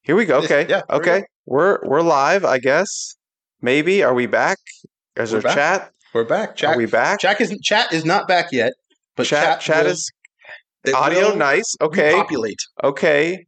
Here 0.03 0.15
we 0.15 0.25
go. 0.25 0.39
Okay. 0.39 0.61
Yeah, 0.61 0.67
there 0.67 0.83
we 0.91 0.95
okay. 0.97 1.23
We're 1.45 1.79
we're 1.83 2.01
live, 2.01 2.43
I 2.45 2.59
guess. 2.59 3.15
Maybe. 3.61 4.03
Are 4.03 4.13
we 4.13 4.27
back? 4.27 4.57
Is 5.15 5.31
We're 5.31 5.39
there 5.39 5.41
back. 5.41 5.55
chat? 5.55 5.91
we're 6.13 6.23
back. 6.25 6.55
Chat, 6.55 6.75
Are 6.75 6.77
we 6.77 6.85
back? 6.85 7.19
chat 7.19 7.39
isn't 7.41 7.61
chat 7.63 7.91
is 7.93 8.03
not 8.05 8.27
back 8.27 8.51
yet, 8.51 8.73
but 9.15 9.25
chat 9.27 9.61
chat 9.61 9.85
will- 9.85 9.91
is 9.91 10.11
audio 10.93 11.33
nice. 11.35 11.75
Okay. 11.81 12.13
Populate. 12.13 12.59
Okay. 12.83 13.45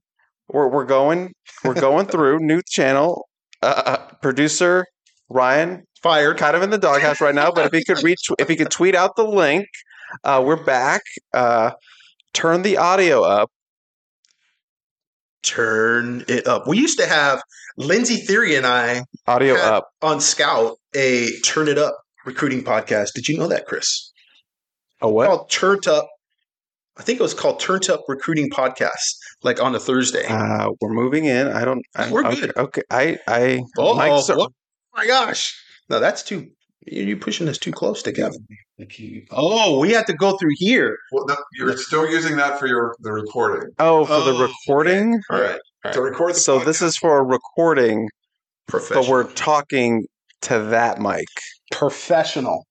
We're 0.47 0.70
we're 0.70 0.86
going 0.86 1.34
we're 1.64 1.74
going 1.74 2.06
through 2.08 2.39
new 2.39 2.62
channel. 2.68 3.28
Uh, 3.62 3.82
uh, 3.86 3.97
producer 4.22 4.86
Ryan 5.30 5.84
Fired. 6.03 6.38
kind 6.38 6.56
of 6.56 6.62
in 6.62 6.70
the 6.70 6.78
doghouse 6.78 7.20
right 7.20 7.34
now, 7.34 7.51
but 7.51 7.66
if 7.66 7.72
he 7.74 7.84
could 7.84 8.03
reach 8.10 8.20
if 8.38 8.47
he 8.47 8.56
could 8.56 8.70
tweet 8.70 8.95
out 8.95 9.16
the 9.16 9.24
link, 9.26 9.66
uh, 10.24 10.41
we're 10.45 10.64
back. 10.64 11.01
Uh, 11.34 11.72
turn 12.34 12.62
the 12.62 12.78
audio 12.78 13.24
up. 13.24 13.49
Turn 15.46 16.26
it 16.28 16.48
up. 16.48 16.68
We 16.68 16.78
used 16.78 16.98
to 17.00 17.06
have 17.06 17.41
Lindsay 17.78 18.18
Theory 18.18 18.56
and 18.56 18.66
I 18.66 19.04
Audio 19.28 19.56
up. 19.56 19.89
on 20.02 20.20
Scout 20.20 20.78
a 20.96 21.30
Turn 21.41 21.68
It 21.68 21.78
Up 21.78 21.96
recruiting 22.26 22.64
podcast. 22.64 23.14
Did 23.14 23.28
you 23.28 23.38
know 23.38 23.48
that, 23.48 23.66
Chris? 23.68 24.12
A 25.02 25.10
what? 25.10 25.28
Called 25.28 25.50
Turned 25.52 25.88
Up. 25.88 26.08
I 26.98 27.04
think 27.04 27.20
it 27.20 27.24
was 27.24 27.34
called 27.34 27.60
Turned 27.60 27.89
Up 27.89 28.04
Recruiting 28.08 28.50
Podcast, 28.50 29.18
like 29.43 29.62
on 29.62 29.76
a 29.76 29.80
Thursday. 29.80 30.26
Uh, 30.28 30.70
we're 30.82 30.93
moving 30.93 31.26
in. 31.26 31.48
I 31.48 31.66
don't. 31.66 31.86
I, 31.96 32.10
We're 32.10 32.26
okay, 32.26 32.39
good. 32.39 32.58
Okay. 32.58 32.82
I. 32.89 33.20
I. 33.28 33.64
oh, 33.78 33.96
Mike's- 33.96 34.30
oh 34.30 34.48
my 34.96 35.06
gosh! 35.06 35.62
No, 35.89 36.00
that's 36.00 36.24
too. 36.24 36.52
You're 36.88 37.18
pushing 37.18 37.48
us 37.48 37.58
too 37.58 37.72
close 37.72 38.04
together. 38.04 38.38
Oh, 39.32 39.80
we 39.80 39.92
have 39.94 40.06
to 40.06 40.14
go 40.14 40.38
through 40.38 40.52
here. 40.58 40.98
Well, 41.12 41.26
no, 41.28 41.36
you're 41.54 41.76
still 41.78 42.08
using 42.10 42.36
that 42.38 42.60
for 42.60 42.68
your 42.68 42.96
the 43.00 43.12
recording 43.12 43.72
Oh, 43.80 44.06
for 44.06 44.20
the 44.22 44.32
Oh, 44.34 44.42
recording. 44.48 45.20
All 45.32 45.42
right, 45.42 45.60
to 45.94 46.02
record. 46.02 46.36
The 46.36 46.40
So 46.40 46.60
this 46.60 46.82
is 46.82 46.96
for 46.96 47.18
a 47.18 47.24
recording, 47.24 48.08
professional. 48.68 49.04
but 49.04 49.10
we're 49.10 49.32
talking 49.34 50.06
to 50.42 50.60
that 50.60 51.00
mic. 51.00 51.26
professional. 51.72 52.66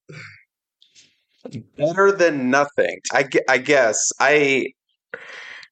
Better 1.77 2.13
than 2.13 2.51
nothing. 2.51 2.99
I, 3.13 3.29
I 3.49 3.59
guess 3.59 3.99
I 4.21 4.67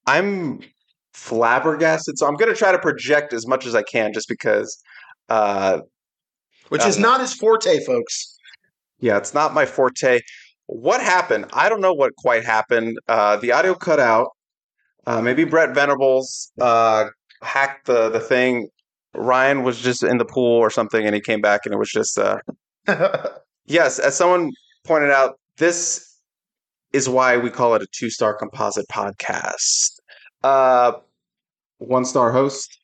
I'm 0.07 0.61
flabbergasted. 1.15 2.19
So 2.19 2.27
I'm 2.27 2.35
going 2.35 2.51
to 2.53 2.59
try 2.59 2.73
to 2.73 2.79
project 2.79 3.33
as 3.33 3.47
much 3.47 3.67
as 3.67 3.75
I 3.75 3.83
can, 3.83 4.13
just 4.13 4.29
because. 4.29 4.77
Uh, 5.29 5.81
Which 6.73 6.87
is 6.87 6.97
Um, 6.97 7.03
not 7.03 7.21
his 7.21 7.35
forte, 7.35 7.85
folks. 7.85 8.35
Yeah, 8.99 9.19
it's 9.19 9.35
not 9.35 9.53
my 9.53 9.67
forte. 9.67 10.21
What 10.67 11.03
happened? 11.03 11.47
I 11.53 11.69
don't 11.69 11.83
know 11.83 11.93
what 11.93 12.17
quite 12.17 12.45
happened. 12.45 12.97
Uh, 13.07 13.37
the 13.37 13.53
audio 13.53 13.75
cut 13.75 14.01
out. 14.01 14.29
Uh, 15.07 15.21
maybe 15.21 15.45
Brent 15.45 15.75
Venables 15.75 16.51
uh, 16.61 17.07
hacked 17.43 17.87
the 17.87 18.09
the 18.09 18.21
thing. 18.21 18.69
Ryan 19.15 19.65
was 19.65 19.83
just 19.83 20.03
in 20.03 20.17
the 20.17 20.25
pool 20.25 20.57
or 20.59 20.71
something, 20.71 21.05
and 21.05 21.15
he 21.15 21.21
came 21.21 21.43
back, 21.43 21.61
and 21.67 21.75
it 21.75 21.79
was 21.79 21.91
just. 21.91 22.19
Uh, 22.19 22.39
yes, 23.67 23.99
as 23.99 24.17
someone 24.17 24.51
pointed 24.85 25.11
out, 25.11 25.39
this 25.59 26.17
is 26.95 27.07
why 27.07 27.37
we 27.37 27.51
call 27.51 27.75
it 27.75 27.83
a 27.83 27.87
two 27.93 28.09
star 28.09 28.33
composite 28.33 28.87
podcast. 28.89 29.91
Uh, 30.43 30.93
one 31.79 32.07
star 32.07 32.33
host. 32.33 32.79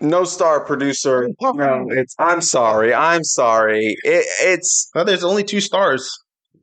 No 0.00 0.24
star 0.24 0.60
producer. 0.64 1.28
No, 1.40 1.86
it's. 1.90 2.14
I'm 2.18 2.40
sorry. 2.42 2.92
I'm 2.92 3.24
sorry. 3.24 3.96
It, 4.04 4.26
it's 4.40 4.90
well, 4.94 5.04
there's 5.04 5.24
only 5.24 5.42
two 5.44 5.60
stars. 5.60 6.10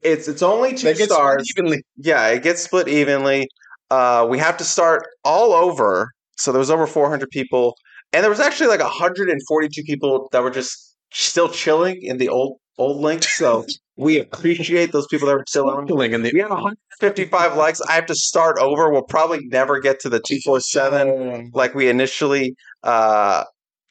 it's 0.03 0.27
it's 0.27 0.43
only 0.43 0.75
two 0.75 0.87
That 0.87 0.97
gets 0.97 1.11
stars. 1.13 1.51
evenly. 1.57 1.83
Yeah, 1.97 2.27
it 2.27 2.43
gets 2.43 2.61
split 2.61 2.87
evenly. 2.87 3.47
Uh, 3.89 4.27
we 4.29 4.37
have 4.37 4.57
to 4.57 4.63
start 4.63 5.07
all 5.23 5.53
over. 5.53 6.11
So 6.37 6.51
there 6.51 6.59
was 6.59 6.71
over 6.71 6.87
400 6.87 7.29
people, 7.29 7.75
and 8.11 8.23
there 8.23 8.29
was 8.29 8.39
actually 8.39 8.67
like 8.67 8.79
142 8.79 9.83
people 9.83 10.29
that 10.31 10.41
were 10.43 10.49
just 10.51 10.95
still 11.11 11.47
chilling 11.49 12.01
in 12.01 12.17
the 12.17 12.27
old 12.29 12.57
old 12.77 13.01
links. 13.01 13.37
So 13.37 13.65
we 13.95 14.19
appreciate 14.19 14.91
those 14.91 15.07
people 15.07 15.27
that 15.27 15.35
are 15.35 15.45
still 15.47 15.69
on. 15.69 15.87
Killing 15.87 16.13
and 16.13 16.25
the 16.25 16.31
We 16.33 16.39
have 16.39 16.49
155 16.49 17.55
likes. 17.55 17.81
I 17.81 17.93
have 17.93 18.05
to 18.07 18.15
start 18.15 18.57
over. 18.59 18.89
We'll 18.91 19.03
probably 19.03 19.45
never 19.47 19.79
get 19.79 19.99
to 20.01 20.09
the 20.09 20.19
247 20.19 21.51
like 21.53 21.75
we 21.75 21.89
initially 21.89 22.55
uh, 22.83 23.43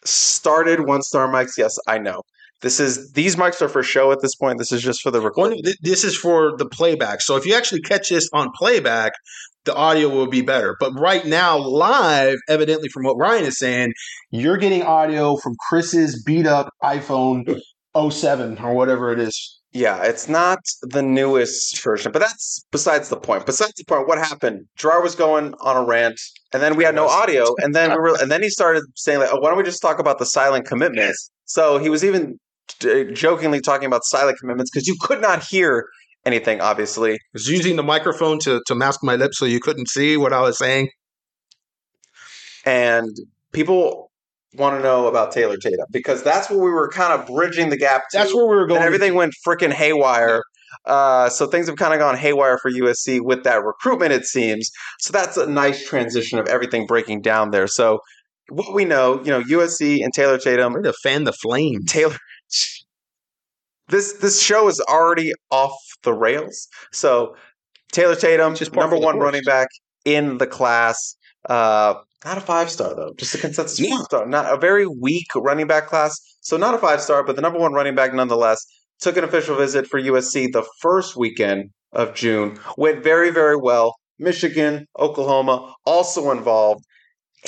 started. 0.05 0.87
One 0.87 1.03
star 1.03 1.29
mics. 1.29 1.57
Yes, 1.57 1.77
I 1.87 1.99
know. 1.99 2.23
This 2.61 2.79
is 2.79 3.11
these 3.13 3.35
mics 3.35 3.61
are 3.61 3.69
for 3.69 3.83
show 3.83 4.13
at 4.13 4.21
this 4.23 4.37
point. 4.37 4.59
This 4.59 4.71
is 4.71 4.83
just 4.83 5.03
for 5.03 5.11
the 5.11 5.19
One, 5.19 5.27
recording. 5.27 5.63
th- 5.65 5.77
this 5.83 6.05
is 6.05 6.17
for 6.17 6.57
the 6.57 6.67
playback. 6.67 7.21
So 7.21 7.37
if 7.37 7.45
you 7.45 7.55
actually 7.55 7.81
catch 7.81 8.09
this 8.09 8.29
on 8.33 8.51
playback, 8.57 9.13
the 9.65 9.75
audio 9.75 10.09
will 10.09 10.29
be 10.29 10.43
better. 10.43 10.77
But 10.79 10.93
right 10.99 11.25
now, 11.27 11.59
live, 11.59 12.39
evidently 12.49 12.89
from 12.89 13.03
what 13.03 13.17
Ryan 13.17 13.45
is 13.47 13.59
saying, 13.59 13.93
you're 14.31 14.59
getting 14.59 14.83
audio 14.83 15.37
from 15.37 15.55
Chris's 15.69 16.23
beat 16.25 16.47
up 16.47 16.73
iPhone 16.85 17.61
07 17.97 18.59
or 18.59 18.75
whatever 18.75 19.13
it 19.13 19.19
is. 19.19 19.61
Yeah, 19.73 20.03
it's 20.03 20.29
not 20.29 20.59
the 20.83 21.03
newest 21.03 21.83
version, 21.83 22.13
but 22.13 22.19
that's 22.19 22.65
besides 22.71 23.09
the 23.09 23.17
point. 23.17 23.47
Besides 23.47 23.73
the 23.79 23.85
point, 23.87 24.07
what 24.07 24.19
happened? 24.19 24.67
Gerard 24.77 25.03
was 25.03 25.15
going 25.15 25.55
on 25.61 25.77
a 25.77 25.85
rant, 25.85 26.21
and 26.53 26.63
then 26.63 26.77
we 26.77 26.85
had 26.85 26.95
no 26.95 27.09
audio, 27.09 27.55
and 27.59 27.75
then 27.75 27.91
we 27.91 27.97
were, 27.97 28.17
and 28.21 28.31
then 28.31 28.43
he 28.43 28.51
started 28.51 28.85
saying 28.97 29.21
like, 29.21 29.31
"Oh, 29.33 29.41
why 29.41 29.49
don't 29.49 29.57
we 29.57 29.65
just 29.65 29.81
talk 29.81 29.99
about 29.99 30.19
the 30.19 30.27
silent 30.27 30.67
commitments?" 30.67 31.31
So 31.47 31.79
he 31.79 31.89
was 31.89 32.05
even 32.05 32.39
uh, 32.85 33.05
jokingly 33.15 33.63
talking 33.63 33.87
about 33.87 34.05
silent 34.05 34.39
commitments 34.39 34.71
because 34.71 34.87
you 34.87 34.97
could 35.01 35.23
not 35.23 35.43
hear 35.43 35.89
anything, 36.27 36.61
obviously. 36.61 37.15
I 37.15 37.19
was 37.33 37.49
using 37.49 37.77
the 37.77 37.83
microphone 37.83 38.39
to, 38.41 38.63
to 38.67 38.75
mask 38.75 39.01
my 39.03 39.17
lips 39.17 39.39
so 39.39 39.47
you 39.47 39.61
couldn't 39.61 39.89
see 39.89 40.17
what 40.17 40.33
I 40.33 40.41
was 40.41 40.59
saying. 40.59 40.91
and 42.65 43.11
people 43.53 44.12
want 44.55 44.77
to 44.77 44.83
know 44.83 45.07
about 45.07 45.33
Taylor 45.33 45.57
Tatum 45.57 45.87
because 45.91 46.23
that's 46.23 46.51
where 46.51 46.59
we 46.59 46.71
were 46.71 46.89
kind 46.89 47.13
of 47.13 47.27
bridging 47.27 47.71
the 47.71 47.77
gap. 47.77 48.03
To, 48.11 48.19
That's 48.19 48.35
where 48.35 48.47
we 48.47 48.55
were 48.57 48.67
going. 48.67 48.79
and 48.79 48.87
everything 48.87 49.15
went 49.15 49.35
freaking 49.47 49.73
haywire. 49.73 50.43
Uh, 50.87 51.29
so 51.29 51.47
things 51.47 51.67
have 51.69 51.77
kind 51.77 51.93
of 51.95 52.01
gone 52.01 52.17
haywire 52.17 52.59
for 52.59 52.71
USC 52.71 53.21
with 53.21 53.45
that 53.45 53.63
recruitment, 53.65 54.13
it 54.13 54.25
seems. 54.25 54.71
So 55.01 55.13
that's 55.13 55.37
a 55.37 55.47
nice 55.47 55.87
transition 55.87 56.39
of 56.39 56.47
everything 56.49 56.87
breaking 56.87 57.21
down 57.23 57.51
there. 57.51 57.67
So 57.67 58.01
what 58.49 58.75
we 58.75 58.85
know, 58.85 59.19
you 59.23 59.31
know, 59.31 59.43
USC 59.43 60.03
and 60.03 60.13
Taylor 60.13 60.39
Tatum, 60.39 60.73
Way 60.75 60.83
to 60.83 60.93
fan 61.03 61.25
the 61.25 61.33
flame. 61.33 61.85
Taylor. 61.87 62.17
This 63.89 64.15
this 64.15 64.41
show 64.41 64.69
is 64.69 64.81
already 64.81 65.33
off 65.51 65.75
the 66.03 66.15
rails. 66.15 66.69
So 66.93 67.37
Taylor 67.93 68.15
Tatum, 68.15 68.55
number 68.75 68.97
one 68.97 69.17
course. 69.17 69.25
running 69.25 69.43
back 69.45 69.69
in 70.05 70.39
the 70.39 70.47
class. 70.47 71.17
Uh, 71.49 71.95
not 72.25 72.39
a 72.39 72.41
five 72.41 72.71
star 72.71 72.95
though, 72.95 73.13
just 73.17 73.35
a 73.35 73.39
consensus 73.39 73.81
Yeah. 73.81 73.99
star. 74.03 74.27
Not 74.27 74.53
a 74.53 74.57
very 74.57 74.87
weak 74.87 75.27
running 75.37 75.67
back 75.67 75.87
class. 75.89 76.19
So 76.41 76.57
not 76.57 76.75
a 76.75 76.79
five 76.79 77.01
star, 77.01 77.23
but 77.25 77.37
the 77.37 77.43
number 77.43 77.59
one 77.59 77.73
running 77.73 77.95
back 77.95 78.13
nonetheless. 78.15 78.65
Took 79.01 79.17
an 79.17 79.25
official 79.25 79.57
visit 79.57 79.87
for 79.87 79.99
USC 79.99 80.47
the 80.53 80.65
first 80.81 81.17
weekend 81.17 81.71
of 81.93 82.15
June. 82.15 82.59
Went 82.77 83.03
very 83.03 83.31
very 83.31 83.57
well. 83.57 83.95
Michigan, 84.19 84.87
Oklahoma 84.99 85.75
also 85.85 86.31
involved. 86.31 86.85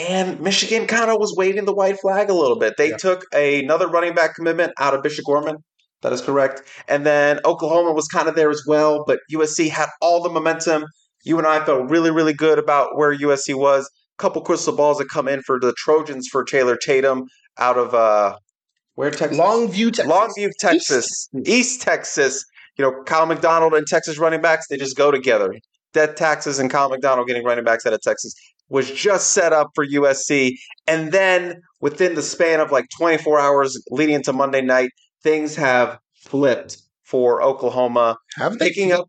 And 0.09 0.41
Michigan 0.41 0.87
kind 0.89 1.11
of 1.11 1.18
was 1.20 1.35
waving 1.37 1.66
the 1.66 1.75
white 1.75 2.01
flag 2.01 2.29
a 2.29 2.35
little 2.35 2.59
bit. 2.59 2.75
They 2.77 2.91
Yeah. 2.91 2.97
took 2.97 3.25
another 3.33 3.87
running 3.87 4.14
back 4.14 4.35
commitment 4.35 4.72
out 4.81 4.93
of 4.95 5.03
Bishop 5.03 5.25
Gorman. 5.25 5.59
That 6.03 6.12
is 6.12 6.20
correct. 6.20 6.62
And 6.89 7.07
then 7.07 7.39
Oklahoma 7.45 7.93
was 7.93 8.09
kind 8.09 8.29
of 8.29 8.35
there 8.35 8.51
as 8.51 8.62
well, 8.66 9.05
but 9.07 9.20
USC 9.31 9.68
had 9.68 9.89
all 10.01 10.20
the 10.22 10.29
momentum. 10.29 10.85
You 11.25 11.39
and 11.39 11.47
I 11.47 11.64
felt 11.64 11.89
really, 11.89 12.11
really 12.11 12.35
good 12.35 12.59
about 12.59 12.97
where 12.99 13.12
USC 13.12 13.55
was. 13.55 13.89
Couple 14.18 14.42
crystal 14.42 14.74
balls 14.74 14.98
that 14.98 15.08
come 15.08 15.26
in 15.28 15.42
for 15.42 15.58
the 15.58 15.72
Trojans 15.76 16.28
for 16.30 16.44
Taylor 16.44 16.76
Tatum 16.76 17.24
out 17.58 17.76
of 17.78 17.94
uh 17.94 18.36
where 18.94 19.10
Texas? 19.10 19.38
Longview, 19.38 19.92
Texas. 19.92 20.06
Longview, 20.12 20.50
Texas, 20.60 21.28
East. 21.46 21.82
Texas. 21.82 22.44
You 22.76 22.84
know, 22.84 23.02
Kiel 23.04 23.26
McDonald 23.26 23.74
and 23.74 23.86
Texas 23.86 24.18
running 24.18 24.40
backs, 24.40 24.66
they 24.68 24.76
just 24.76 24.96
go 24.96 25.10
together. 25.10 25.52
Death 25.92 26.14
taxes 26.16 26.58
and 26.58 26.70
Kiel 26.70 26.88
McDonald 26.88 27.26
getting 27.26 27.44
running 27.44 27.64
backs 27.64 27.86
out 27.86 27.92
of 27.92 28.00
Texas 28.02 28.34
was 28.68 28.90
just 28.90 29.30
set 29.30 29.52
up 29.52 29.68
for 29.74 29.86
USC. 29.86 30.52
And 30.86 31.12
then 31.12 31.60
within 31.80 32.14
the 32.14 32.22
span 32.22 32.60
of 32.60 32.70
like 32.72 32.86
24 32.96 33.38
hours 33.38 33.80
leading 33.90 34.14
into 34.16 34.32
Monday 34.32 34.60
night, 34.62 34.90
things 35.22 35.54
have 35.56 35.98
flipped 36.14 36.78
for 37.04 37.42
Oklahoma, 37.42 38.16
Haven't 38.36 38.58
they? 38.58 38.68
picking 38.68 38.92
up. 38.92 39.08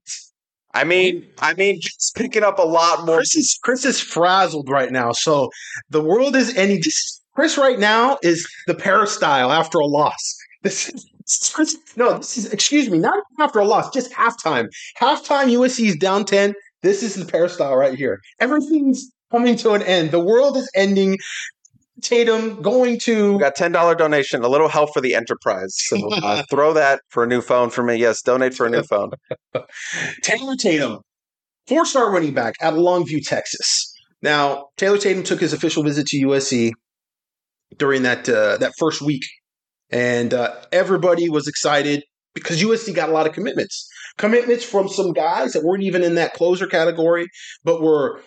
I 0.76 0.84
mean, 0.84 1.26
I 1.40 1.54
mean, 1.54 1.80
just 1.80 2.16
picking 2.16 2.44
up 2.44 2.60
a 2.60 2.64
lot 2.64 3.06
more. 3.06 3.18
Chris 3.18 3.36
is 3.36 3.60
Chris 3.64 3.86
is 3.86 4.00
frazzled 4.00 4.70
right 4.70 4.92
now. 4.92 5.14
So 5.14 5.50
the 5.90 6.04
world 6.04 6.36
is 6.36 6.56
ending. 6.58 6.82
This, 6.84 7.22
Chris 7.34 7.58
right 7.58 7.80
now 7.80 8.18
is 8.22 8.46
the 8.68 8.76
peristyle 8.76 9.54
after 9.54 9.80
a 9.80 9.86
loss. 9.86 10.36
This 10.64 10.90
is 10.90 11.10
this 11.26 11.42
is 11.42 11.54
Chris. 11.54 11.78
No, 11.96 12.18
this 12.18 12.38
is 12.38 12.52
excuse 12.52 12.90
me, 12.90 12.98
not 12.98 13.24
after 13.40 13.60
a 13.60 13.66
loss, 13.66 13.90
just 13.92 14.12
halftime. 14.12 14.68
Halftime, 15.00 15.46
USC 15.46 15.88
is 15.88 15.96
down 15.96 16.26
ten. 16.26 16.54
This 16.84 17.04
is 17.04 17.16
the 17.16 17.26
peristyle 17.26 17.78
right 17.78 17.98
here. 17.98 18.20
Everything's 18.42 19.10
coming 19.32 19.56
to 19.58 19.72
an 19.72 19.82
end. 19.82 20.12
The 20.12 20.20
world 20.20 20.58
is 20.58 20.70
ending. 20.76 21.18
Tatum 22.06 22.62
going 22.62 23.00
to 23.00 23.40
got 23.40 23.56
ten 23.56 23.72
dollar 23.72 23.96
donation, 23.96 24.44
a 24.44 24.48
little 24.48 24.70
help 24.70 24.94
for 24.94 25.02
the 25.02 25.16
enterprise. 25.16 25.74
So 25.76 26.10
uh, 26.24 26.44
throw 26.50 26.74
that 26.74 27.02
for 27.10 27.24
a 27.24 27.28
new 27.28 27.42
phone 27.42 27.70
for 27.70 27.84
me. 27.84 27.96
Yes, 27.96 28.22
donate 28.22 28.54
for 28.54 28.66
a 28.66 28.70
new 28.70 28.84
phone. 28.84 29.12
Taylor 30.22 30.56
Tatum, 30.56 31.00
four 31.68 31.86
star 31.86 32.12
running 32.12 32.34
back 32.34 32.56
out 32.62 32.74
of 32.74 32.80
Longview, 32.80 33.26
Texas. 33.26 33.92
Now, 34.22 34.68
Taylor 34.78 34.98
Tatum 34.98 35.24
took 35.24 35.40
his 35.40 35.54
official 35.54 35.84
visit 35.84 36.08
to 36.08 36.18
USC 36.28 36.72
during 37.78 38.04
that 38.04 38.30
uh, 38.30 38.58
that 38.58 38.74
first 38.78 39.02
week, 39.02 39.24
and 39.90 40.34
uh, 40.34 40.56
everybody 40.72 41.30
was 41.30 41.48
excited 41.48 42.04
because 42.34 42.62
USC 42.62 42.94
got 42.94 43.10
a 43.10 43.14
lot 43.14 43.28
of 43.28 43.34
commitments. 43.34 43.88
Commitments 44.18 44.64
from 44.64 44.88
some 44.88 45.12
guys 45.12 45.54
that 45.54 45.64
weren't 45.64 45.84
even 45.84 46.04
in 46.04 46.16
that 46.16 46.34
closer 46.34 46.68
category, 46.68 47.28
but 47.64 47.82
were 47.82 48.22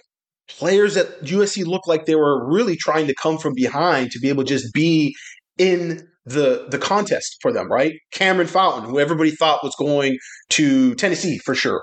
players 0.48 0.94
that 0.94 1.22
USC 1.24 1.64
looked 1.66 1.88
like 1.88 2.06
they 2.06 2.14
were 2.16 2.48
really 2.48 2.76
trying 2.76 3.06
to 3.06 3.14
come 3.14 3.38
from 3.38 3.54
behind 3.54 4.10
to 4.12 4.18
be 4.20 4.28
able 4.28 4.44
to 4.44 4.48
just 4.48 4.72
be 4.72 5.14
in 5.58 6.06
the 6.24 6.66
the 6.70 6.78
contest 6.78 7.36
for 7.40 7.52
them, 7.52 7.70
right? 7.70 7.94
Cameron 8.12 8.46
Fountain, 8.48 8.88
who 8.88 8.98
everybody 8.98 9.30
thought 9.30 9.62
was 9.64 9.74
going 9.78 10.18
to 10.50 10.94
Tennessee 10.96 11.38
for 11.38 11.54
sure. 11.54 11.82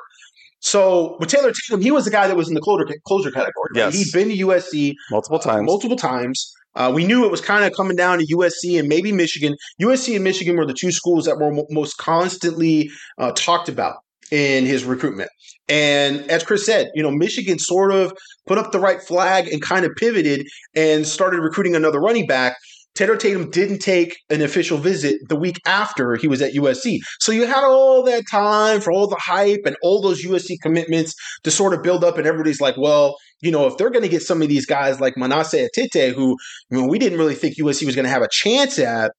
So 0.60 1.18
with 1.20 1.30
Taylor 1.30 1.52
Tatum, 1.52 1.82
he 1.82 1.92
was 1.92 2.06
the 2.06 2.12
guy 2.12 2.28
that 2.28 2.36
was 2.38 2.48
in 2.48 2.56
the 2.56 2.62
closer 2.62 2.86
closer 3.08 3.30
category. 3.32 3.70
right? 3.76 3.94
Yes. 3.94 3.96
He'd 3.96 4.12
been 4.14 4.30
to 4.30 4.38
USC 4.46 4.94
Multiple 5.12 5.38
uh, 5.38 5.42
times. 5.42 5.66
multiple 5.66 5.98
times. 5.98 6.52
Uh, 6.76 6.92
we 6.94 7.06
knew 7.06 7.24
it 7.24 7.32
was 7.32 7.40
kind 7.40 7.64
of 7.64 7.72
coming 7.74 7.96
down 7.96 8.20
to 8.20 8.26
USC 8.36 8.78
and 8.78 8.88
maybe 8.90 9.12
Michigan. 9.12 9.56
USC 9.82 10.16
and 10.16 10.24
Michigan 10.24 10.58
were 10.58 10.66
the 10.66 10.74
two 10.74 10.92
schools 10.92 11.26
that 11.26 11.38
were 11.38 11.52
mo- 11.52 11.66
most 11.70 11.98
constantly 11.98 12.90
uh, 13.18 13.32
talked 13.32 13.70
about 13.70 13.96
in 14.32 14.66
his 14.66 14.84
recruitment. 14.84 15.30
And 15.68 16.30
as 16.30 16.44
Chris 16.44 16.66
said, 16.66 16.92
you 16.94 17.02
know, 17.02 17.12
Michigan 17.12 17.60
sort 17.60 17.92
of 17.92 18.14
put 18.46 18.58
up 18.58 18.72
the 18.72 18.80
right 18.80 19.02
flag 19.02 19.48
and 19.48 19.62
kind 19.62 19.86
of 19.86 19.92
pivoted 19.98 20.48
and 20.76 21.08
started 21.08 21.42
recruiting 21.42 21.76
another 21.76 22.00
running 22.00 22.28
back. 22.28 22.56
Taylor 22.96 23.18
Tatum 23.18 23.50
didn't 23.50 23.80
take 23.80 24.18
an 24.30 24.42
official 24.42 24.78
visit 24.78 25.18
the 25.28 25.36
week 25.36 25.60
after 25.66 26.16
he 26.16 26.30
was 26.30 26.42
at 26.42 26.54
USC. 26.54 27.00
So 27.20 27.34
you 27.34 27.46
had 27.46 27.66
all 27.66 28.04
that 28.04 28.24
time 28.32 28.80
for 28.80 28.92
all 28.92 29.08
the 29.08 29.20
hype 29.20 29.64
and 29.66 29.76
all 29.82 30.02
those 30.02 30.24
USC 30.24 30.56
commitments 30.62 31.14
to 31.44 31.52
sort 31.52 31.74
of 31.74 31.84
build 31.84 32.06
up, 32.06 32.18
and 32.18 32.26
everybody's 32.26 32.62
like, 32.62 32.78
well, 32.78 33.18
you 33.42 33.52
know, 33.52 33.68
if 33.68 33.76
they're 33.78 33.90
going 33.90 34.04
to 34.04 34.10
get 34.10 34.22
some 34.22 34.42
of 34.42 34.48
these 34.48 34.66
guys 34.66 35.02
like 35.02 35.18
Manasseh 35.18 35.68
Etite, 35.78 36.14
who 36.14 36.38
you 36.72 36.82
know, 36.82 36.88
we 36.88 36.98
didn't 36.98 37.20
really 37.20 37.36
think 37.36 37.58
USC 37.58 37.86
was 37.86 37.96
going 37.96 38.06
to 38.06 38.10
have 38.10 38.22
a 38.22 38.30
chance 38.32 38.80
at, 38.80 39.12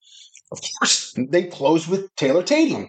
of 0.51 0.59
course, 0.79 1.15
they 1.29 1.45
closed 1.45 1.87
with 1.87 2.09
Taylor 2.17 2.43
Tatum. 2.43 2.89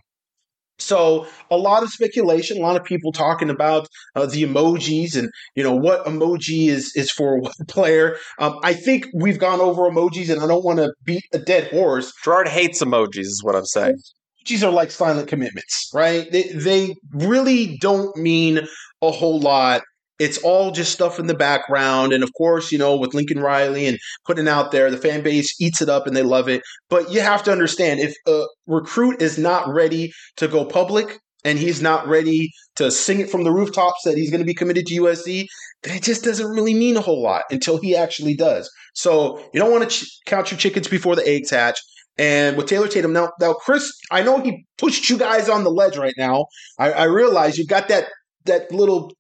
So 0.80 1.28
a 1.49 1.57
lot 1.57 1.84
of 1.84 1.89
speculation, 1.89 2.57
a 2.57 2.61
lot 2.61 2.75
of 2.75 2.84
people 2.84 3.11
talking 3.11 3.49
about 3.49 3.88
uh, 4.15 4.25
the 4.25 4.43
emojis 4.43 5.17
and 5.17 5.30
you 5.55 5.63
know 5.63 5.75
what 5.75 6.05
emoji 6.05 6.67
is 6.67 6.95
is 6.95 7.11
for 7.11 7.38
what 7.39 7.55
player. 7.67 8.17
Um, 8.39 8.59
I 8.63 8.73
think 8.73 9.07
we've 9.13 9.39
gone 9.39 9.59
over 9.59 9.84
emojis, 9.84 10.30
and 10.30 10.41
I 10.41 10.47
don't 10.47 10.63
want 10.63 10.80
to 10.80 10.93
beat 11.03 11.25
a 11.34 11.39
dead 11.39 11.71
horse. 11.71 12.13
Gerard 12.23 12.47
hates 12.47 12.82
emojis, 12.82 13.19
is 13.19 13.41
what 13.43 13.55
I'm 13.55 13.65
saying. 13.65 13.97
Emojis 14.45 14.63
are 14.63 14.71
like 14.71 14.91
silent 14.91 15.28
commitments, 15.28 15.89
right? 15.93 16.32
They 16.32 16.43
they 16.43 16.95
really 17.11 17.78
don't 17.78 18.15
mean 18.15 18.67
a 19.01 19.11
whole 19.11 19.39
lot. 19.39 19.82
It's 20.20 20.38
all 20.39 20.72
just 20.72 20.91
stuff 20.91 21.20
in 21.20 21.28
the 21.28 21.36
background, 21.36 22.13
and 22.13 22.24
of 22.24 22.34
course, 22.34 22.72
you 22.72 22.78
know, 22.78 22.95
with 22.95 23.13
Lincoln 23.13 23.39
Riley 23.39 23.86
and 23.86 23.99
putting 24.26 24.47
out 24.47 24.72
there, 24.72 24.89
the 24.89 24.97
fan 24.97 25.22
base 25.22 25.59
eats 25.61 25.82
it 25.82 25.89
up 25.89 26.07
and 26.07 26.15
they 26.15 26.24
love 26.24 26.49
it. 26.49 26.61
But 26.89 27.11
you 27.11 27.22
have 27.22 27.43
to 27.43 27.51
understand 27.51 27.99
if 27.99 28.15
a 28.26 28.45
recruit 28.65 29.22
is 29.22 29.38
not 29.38 29.68
ready 29.68 30.11
to 30.38 30.47
go 30.47 30.65
public 30.65 31.20
and 31.43 31.59
he's 31.59 31.82
not 31.82 32.07
ready 32.07 32.51
to 32.76 32.91
sing 32.91 33.20
it 33.20 33.30
from 33.30 33.43
the 33.43 33.51
rooftops 33.51 34.01
that 34.03 34.18
he's 34.18 34.30
going 34.30 34.41
to 34.41 34.45
be 34.45 34.53
committed 34.53 34.86
to 34.88 35.01
USC, 35.01 35.45
then 35.84 35.95
it 35.95 36.03
just 36.03 36.24
doesn't 36.24 36.47
really 36.47 36.74
mean 36.74 36.97
a 36.97 37.01
whole 37.01 37.22
lot 37.22 37.43
until 37.51 37.80
he 37.80 37.95
actually 37.95 38.36
does. 38.36 38.70
So 38.93 39.38
you 39.53 39.59
don't 39.59 39.72
want 39.72 39.89
to 39.89 40.05
ch- 40.05 40.20
count 40.26 40.51
your 40.51 40.57
chickens 40.57 40.88
before 40.88 41.15
the 41.15 41.28
eggs 41.28 41.51
hatch. 41.51 41.80
And 42.18 42.57
with 42.57 42.65
Taylor 42.65 42.88
Tatum, 42.88 43.13
now, 43.13 43.32
now 43.39 43.53
Chris, 43.53 43.91
I 44.09 44.24
know 44.24 44.39
he 44.39 44.65
pushed 44.78 45.09
you 45.09 45.18
guys 45.18 45.49
on 45.49 45.63
the 45.63 45.70
ledge 45.70 45.97
right 45.97 46.15
now. 46.18 46.47
I, 46.80 46.91
I 46.91 47.03
realize 47.03 47.57
you've 47.57 47.68
got 47.68 47.88
that 47.89 48.07
that 48.45 48.72
little 48.72 49.13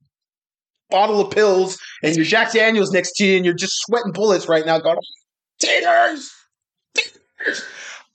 bottle 0.89 1.21
of 1.21 1.31
pills 1.31 1.77
and 2.03 2.15
your 2.15 2.25
Jack 2.25 2.53
Daniels 2.53 2.91
next 2.91 3.13
to 3.13 3.25
you, 3.25 3.35
and 3.37 3.45
you're 3.45 3.53
just 3.53 3.75
sweating 3.85 4.11
bullets 4.11 4.47
right 4.47 4.65
now, 4.65 4.79
going, 4.79 4.97
Taters, 5.59 6.31
Taters. 6.95 7.63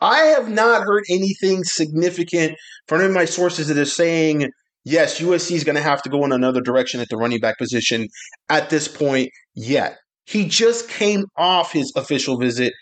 I 0.01 0.19
have 0.19 0.49
not 0.49 0.83
heard 0.83 1.05
anything 1.11 1.65
significant 1.65 2.57
from 2.87 3.01
any 3.01 3.09
of 3.09 3.15
my 3.15 3.25
sources 3.25 3.69
that 3.69 3.79
is 3.79 3.95
saying 3.95 4.51
yes, 4.85 5.21
USC 5.21 5.53
is 5.53 5.65
going 5.65 5.77
to 5.77 5.83
have 5.83 6.03
to 6.03 6.11
go 6.11 6.25
in 6.25 6.33
another 6.33 6.61
direction 6.61 7.01
at 7.01 7.09
the 7.09 7.17
running 7.17 7.41
back 7.41 7.59
position 7.59 8.09
at 8.49 8.71
this 8.71 8.89
point 8.89 9.31
yet. 9.55 9.99
He 10.27 10.47
just 10.47 10.89
came 10.89 11.25
off 11.37 11.73
his 11.73 11.93
official 11.97 12.39
visit 12.39 12.73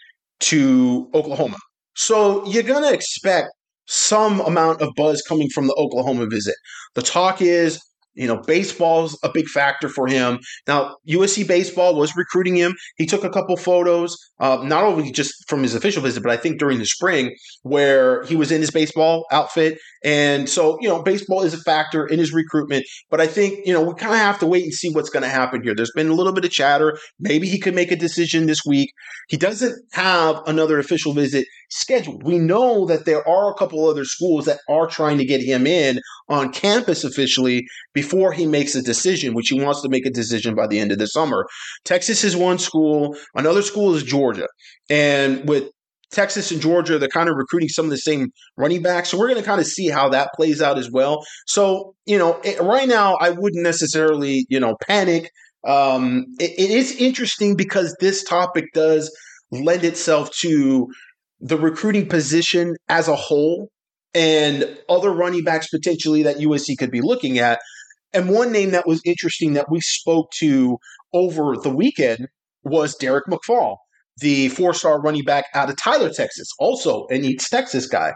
to 0.41 1.11
Oklahoma. 1.15 1.57
So 1.95 2.47
you're 2.47 2.63
going 2.63 2.83
to 2.83 2.93
expect 2.93 3.49
some 3.87 4.41
amount 4.41 4.81
of 4.81 4.91
buzz 4.97 5.23
coming 5.23 5.49
from 5.49 5.67
the 5.67 5.75
Oklahoma 5.75 6.27
visit. 6.27 6.55
The 6.95 7.03
talk 7.03 7.43
is 7.43 7.81
you 8.15 8.27
know, 8.27 8.39
baseball's 8.39 9.19
a 9.23 9.31
big 9.33 9.47
factor 9.47 9.89
for 9.89 10.07
him. 10.07 10.39
Now, 10.67 10.97
USC 11.09 11.47
baseball 11.47 11.95
was 11.95 12.17
recruiting 12.17 12.57
him. 12.57 12.75
He 12.97 13.07
took 13.07 13.25
a 13.25 13.31
couple 13.31 13.57
photos, 13.57 14.17
uh, 14.41 14.61
not 14.65 14.85
only 14.85 15.13
just 15.13 15.33
from 15.49 15.63
his 15.63 15.75
official 15.75 16.03
visit, 16.03 16.23
but 16.23 16.33
I 16.33 16.37
think 16.37 16.59
during 16.59 16.79
the 16.79 16.87
spring 16.87 17.35
where 17.63 18.25
he 18.25 18.37
was 18.37 18.51
in 18.51 18.61
his 18.61 18.71
baseball 18.71 19.27
outfit. 19.31 19.79
And 20.03 20.49
so, 20.49 20.79
you 20.81 20.89
know, 20.89 21.03
baseball 21.03 21.43
is 21.43 21.55
a 21.55 21.59
factor 21.59 22.07
in 22.07 22.19
his 22.19 22.33
recruitment. 22.33 22.85
But 23.11 23.21
I 23.21 23.27
think, 23.27 23.67
you 23.67 23.73
know, 23.73 23.83
we 23.83 23.95
kind 23.95 24.13
of 24.13 24.19
have 24.19 24.39
to 24.41 24.47
wait 24.47 24.65
and 24.65 24.73
see 24.73 24.91
what's 24.91 25.11
going 25.11 25.23
to 25.23 25.29
happen 25.29 25.63
here. 25.63 25.75
There's 25.75 25.93
been 25.93 26.09
a 26.09 26.15
little 26.15 26.33
bit 26.33 26.45
of 26.45 26.51
chatter. 26.51 26.99
Maybe 27.19 27.49
he 27.49 27.59
could 27.59 27.75
make 27.75 27.93
a 27.93 27.97
decision 27.97 28.47
this 28.47 28.65
week. 28.67 28.93
He 29.29 29.37
doesn't 29.37 29.77
have 29.93 30.43
another 30.47 30.79
official 30.79 31.13
visit 31.13 31.47
scheduled. 31.71 32.23
We 32.25 32.39
know 32.39 32.85
that 32.87 33.05
there 33.05 33.27
are 33.27 33.51
a 33.51 33.55
couple 33.55 33.89
other 33.89 34.05
schools 34.05 34.45
that 34.45 34.61
are 34.69 34.87
trying 34.87 35.19
to 35.19 35.25
get 35.25 35.43
him 35.43 35.67
in 35.67 36.01
on 36.29 36.53
campus 36.53 37.05
officially 37.05 37.65
before 37.95 38.33
he 38.33 38.47
makes 38.47 38.75
a 38.75 38.83
decision, 38.83 39.35
which 39.35 39.49
he 39.49 39.61
wants 39.61 39.81
to 39.83 39.89
make 39.89 40.05
a 40.05 40.11
decision 40.11 40.55
by 40.55 40.67
the 40.67 40.79
end 40.79 40.93
of 40.93 40.99
the 40.99 41.07
summer. 41.07 41.47
Texas 41.85 42.25
is 42.25 42.37
one 42.37 42.59
school, 42.59 43.17
another 43.35 43.63
school 43.63 43.95
is 43.95 44.03
Georgia. 44.03 44.49
And 44.89 45.49
with 45.49 45.71
Texas 46.11 46.51
and 46.51 46.61
Georgia, 46.61 46.99
they're 46.99 47.09
kind 47.09 47.29
of 47.29 47.37
recruiting 47.37 47.69
some 47.69 47.85
of 47.85 47.91
the 47.91 47.99
same 47.99 48.31
running 48.57 48.83
backs. 48.83 49.11
So 49.11 49.19
we're 49.19 49.29
going 49.29 49.41
to 49.41 49.47
kind 49.47 49.61
of 49.61 49.67
see 49.67 49.89
how 49.89 50.09
that 50.09 50.31
plays 50.35 50.61
out 50.61 50.79
as 50.79 50.91
well. 50.91 51.25
So, 51.47 51.95
you 52.05 52.19
know, 52.19 52.41
it, 52.43 52.61
right 52.61 52.89
now, 52.89 53.15
I 53.15 53.31
wouldn't 53.31 53.63
necessarily, 53.63 54.45
you 54.49 54.59
know, 54.59 54.77
panic. 54.87 55.31
Um, 55.65 56.25
it, 56.41 56.51
it 56.59 56.71
is 56.71 56.97
interesting 56.97 57.55
because 57.55 57.97
this 58.01 58.25
topic 58.25 58.65
does 58.75 59.17
lend 59.53 59.85
itself 59.85 60.31
to 60.39 60.89
the 61.41 61.57
recruiting 61.57 62.09
position 62.09 62.77
as 62.89 63.09
a 63.09 63.17
whole 63.17 63.69
and 64.15 64.79
other 64.89 65.11
running 65.11 65.45
backs 65.45 65.69
potentially 65.69 66.23
that 66.23 66.37
USC 66.37 66.77
could 66.79 66.91
be 66.91 67.01
looking 67.01 67.39
at. 67.39 67.61
And 68.13 68.29
one 68.29 68.51
name 68.51 68.71
that 68.73 68.87
was 68.87 69.01
interesting 69.05 69.53
that 69.55 69.71
we 69.71 69.81
spoke 69.81 70.31
to 70.39 70.79
over 71.13 71.57
the 71.57 71.71
weekend 71.71 72.27
was 72.65 72.97
Derek 72.97 73.27
McFall, 73.27 73.77
the 74.19 74.49
four 74.49 74.75
star 74.75 75.01
running 75.01 75.25
back 75.25 75.47
out 75.55 75.71
of 75.71 75.77
Tyler, 75.77 76.11
Texas, 76.13 76.49
also 76.59 77.07
an 77.09 77.25
East 77.25 77.51
Texas 77.51 77.87
guy. 77.87 78.13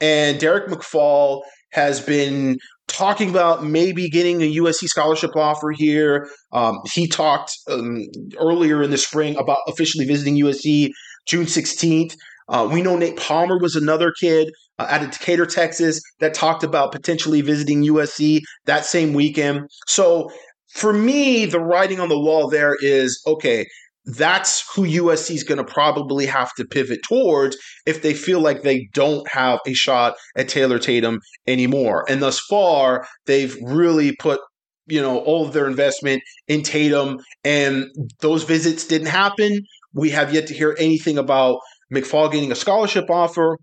And 0.00 0.38
Derek 0.38 0.68
McFall 0.68 1.42
has 1.72 2.00
been 2.00 2.58
talking 2.86 3.28
about 3.30 3.64
maybe 3.64 4.08
getting 4.08 4.42
a 4.42 4.56
USC 4.56 4.86
scholarship 4.88 5.36
offer 5.36 5.70
here. 5.70 6.28
Um, 6.52 6.80
he 6.92 7.06
talked 7.06 7.52
um, 7.68 8.06
earlier 8.38 8.82
in 8.82 8.90
the 8.90 8.98
spring 8.98 9.36
about 9.36 9.58
officially 9.66 10.06
visiting 10.06 10.36
USC 10.36 10.90
June 11.26 11.44
16th. 11.44 12.14
Uh, 12.48 12.68
we 12.70 12.82
know 12.82 12.96
Nate 12.96 13.16
Palmer 13.16 13.58
was 13.58 13.76
another 13.76 14.12
kid 14.12 14.52
uh, 14.78 14.86
out 14.88 15.02
of 15.02 15.10
Decatur, 15.10 15.46
Texas, 15.46 16.00
that 16.20 16.34
talked 16.34 16.62
about 16.62 16.92
potentially 16.92 17.40
visiting 17.40 17.84
USC 17.84 18.40
that 18.64 18.84
same 18.84 19.12
weekend. 19.12 19.68
So 19.86 20.30
for 20.68 20.92
me, 20.92 21.46
the 21.46 21.60
writing 21.60 22.00
on 22.00 22.08
the 22.08 22.18
wall 22.18 22.48
there 22.48 22.76
is 22.80 23.20
okay, 23.26 23.66
that's 24.04 24.64
who 24.74 24.82
USC 24.82 25.34
is 25.34 25.44
going 25.44 25.58
to 25.58 25.64
probably 25.64 26.24
have 26.26 26.54
to 26.54 26.64
pivot 26.64 27.00
towards 27.06 27.56
if 27.84 28.02
they 28.02 28.14
feel 28.14 28.40
like 28.40 28.62
they 28.62 28.88
don't 28.94 29.28
have 29.28 29.60
a 29.66 29.74
shot 29.74 30.14
at 30.36 30.48
Taylor 30.48 30.78
Tatum 30.78 31.20
anymore. 31.46 32.06
And 32.08 32.22
thus 32.22 32.38
far, 32.38 33.06
they've 33.26 33.54
really 33.62 34.16
put 34.16 34.40
you 34.86 35.02
know 35.02 35.18
all 35.18 35.46
of 35.46 35.52
their 35.52 35.66
investment 35.66 36.22
in 36.46 36.62
Tatum, 36.62 37.18
and 37.44 37.86
those 38.20 38.44
visits 38.44 38.86
didn't 38.86 39.08
happen. 39.08 39.60
We 39.92 40.10
have 40.10 40.32
yet 40.32 40.46
to 40.48 40.54
hear 40.54 40.76
anything 40.78 41.18
about 41.18 41.60
McFall 41.92 42.30
getting 42.30 42.52
a 42.52 42.56
scholarship 42.56 43.10
offer. 43.10 43.58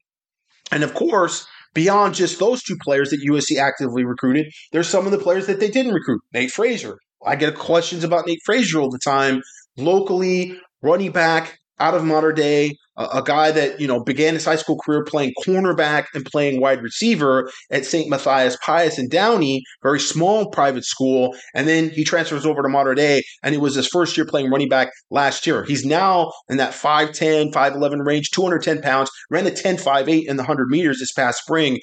And 0.71 0.83
of 0.83 0.93
course, 0.93 1.47
beyond 1.73 2.15
just 2.15 2.39
those 2.39 2.63
two 2.63 2.77
players 2.81 3.11
that 3.11 3.21
USC 3.21 3.57
actively 3.57 4.03
recruited, 4.03 4.47
there's 4.71 4.87
some 4.87 5.05
of 5.05 5.11
the 5.11 5.19
players 5.19 5.47
that 5.47 5.59
they 5.59 5.69
didn't 5.69 5.93
recruit. 5.93 6.21
Nate 6.33 6.51
Frazier. 6.51 6.97
I 7.25 7.35
get 7.35 7.55
questions 7.55 8.03
about 8.03 8.27
Nate 8.27 8.41
Frazier 8.45 8.79
all 8.79 8.89
the 8.89 8.99
time. 9.03 9.41
Locally, 9.77 10.59
running 10.81 11.11
back, 11.11 11.59
out 11.79 11.93
of 11.93 12.03
Mater 12.03 12.31
Dei, 12.31 12.77
a, 12.97 13.21
guy 13.21 13.51
that 13.51 13.79
you 13.79 13.87
know 13.87 14.01
began 14.01 14.33
his 14.33 14.45
high 14.45 14.55
school 14.55 14.77
career 14.77 15.03
playing 15.03 15.33
cornerback 15.45 16.05
and 16.13 16.25
playing 16.25 16.61
wide 16.61 16.81
receiver 16.81 17.51
at 17.69 17.85
St. 17.85 18.09
Matthias 18.09 18.57
Pius 18.61 18.97
in 18.97 19.09
Downey, 19.09 19.63
very 19.83 19.99
small 19.99 20.49
private 20.49 20.85
school, 20.85 21.35
and 21.53 21.67
then 21.67 21.89
he 21.89 22.03
transfers 22.03 22.45
over 22.45 22.61
to 22.61 22.69
Mater 22.69 22.95
Dei, 22.95 23.21
and 23.43 23.53
it 23.53 23.59
was 23.59 23.75
his 23.75 23.87
first 23.87 24.15
year 24.15 24.25
playing 24.25 24.49
running 24.49 24.69
back 24.69 24.89
last 25.11 25.45
year. 25.45 25.63
He's 25.65 25.85
now 25.85 26.31
in 26.49 26.57
that 26.57 26.71
5'10, 26.71 27.51
5'11 27.51 28.05
range, 28.05 28.31
210 28.31 28.81
pounds, 28.81 29.09
ran 29.29 29.47
a 29.47 29.51
10.58 29.51 30.25
in 30.27 30.37
the 30.37 30.43
100 30.43 30.67
meters 30.69 30.99
this 30.99 31.11
past 31.11 31.39
spring. 31.39 31.79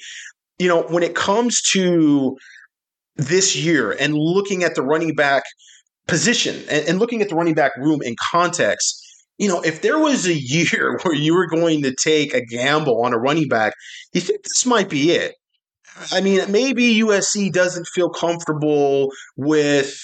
You 0.57 0.67
know, 0.67 0.83
when 0.83 1.03
it 1.03 1.15
comes 1.15 1.61
to 1.73 2.35
this 3.15 3.55
year 3.55 3.91
and 3.91 4.15
looking 4.15 4.63
at 4.63 4.73
the 4.73 4.81
running 4.81 5.13
back 5.13 5.43
position 6.07 6.55
and, 6.69 6.87
and 6.87 6.99
looking 6.99 7.21
at 7.21 7.29
the 7.29 7.35
running 7.35 7.53
back 7.53 7.75
room 7.77 8.01
in 8.01 8.15
context, 8.31 9.02
you 9.37 9.47
know, 9.47 9.61
if 9.61 9.81
there 9.81 9.99
was 9.99 10.25
a 10.25 10.33
year 10.33 10.99
where 11.03 11.15
you 11.15 11.33
were 11.35 11.47
going 11.47 11.83
to 11.83 11.93
take 11.93 12.33
a 12.33 12.45
gamble 12.45 13.03
on 13.03 13.13
a 13.13 13.19
running 13.19 13.47
back, 13.47 13.73
you 14.13 14.21
think 14.21 14.43
this 14.43 14.65
might 14.65 14.89
be 14.89 15.11
it. 15.11 15.35
I 16.11 16.21
mean, 16.21 16.51
maybe 16.51 17.01
USC 17.01 17.51
doesn't 17.51 17.87
feel 17.87 18.09
comfortable 18.09 19.11
with 19.37 19.95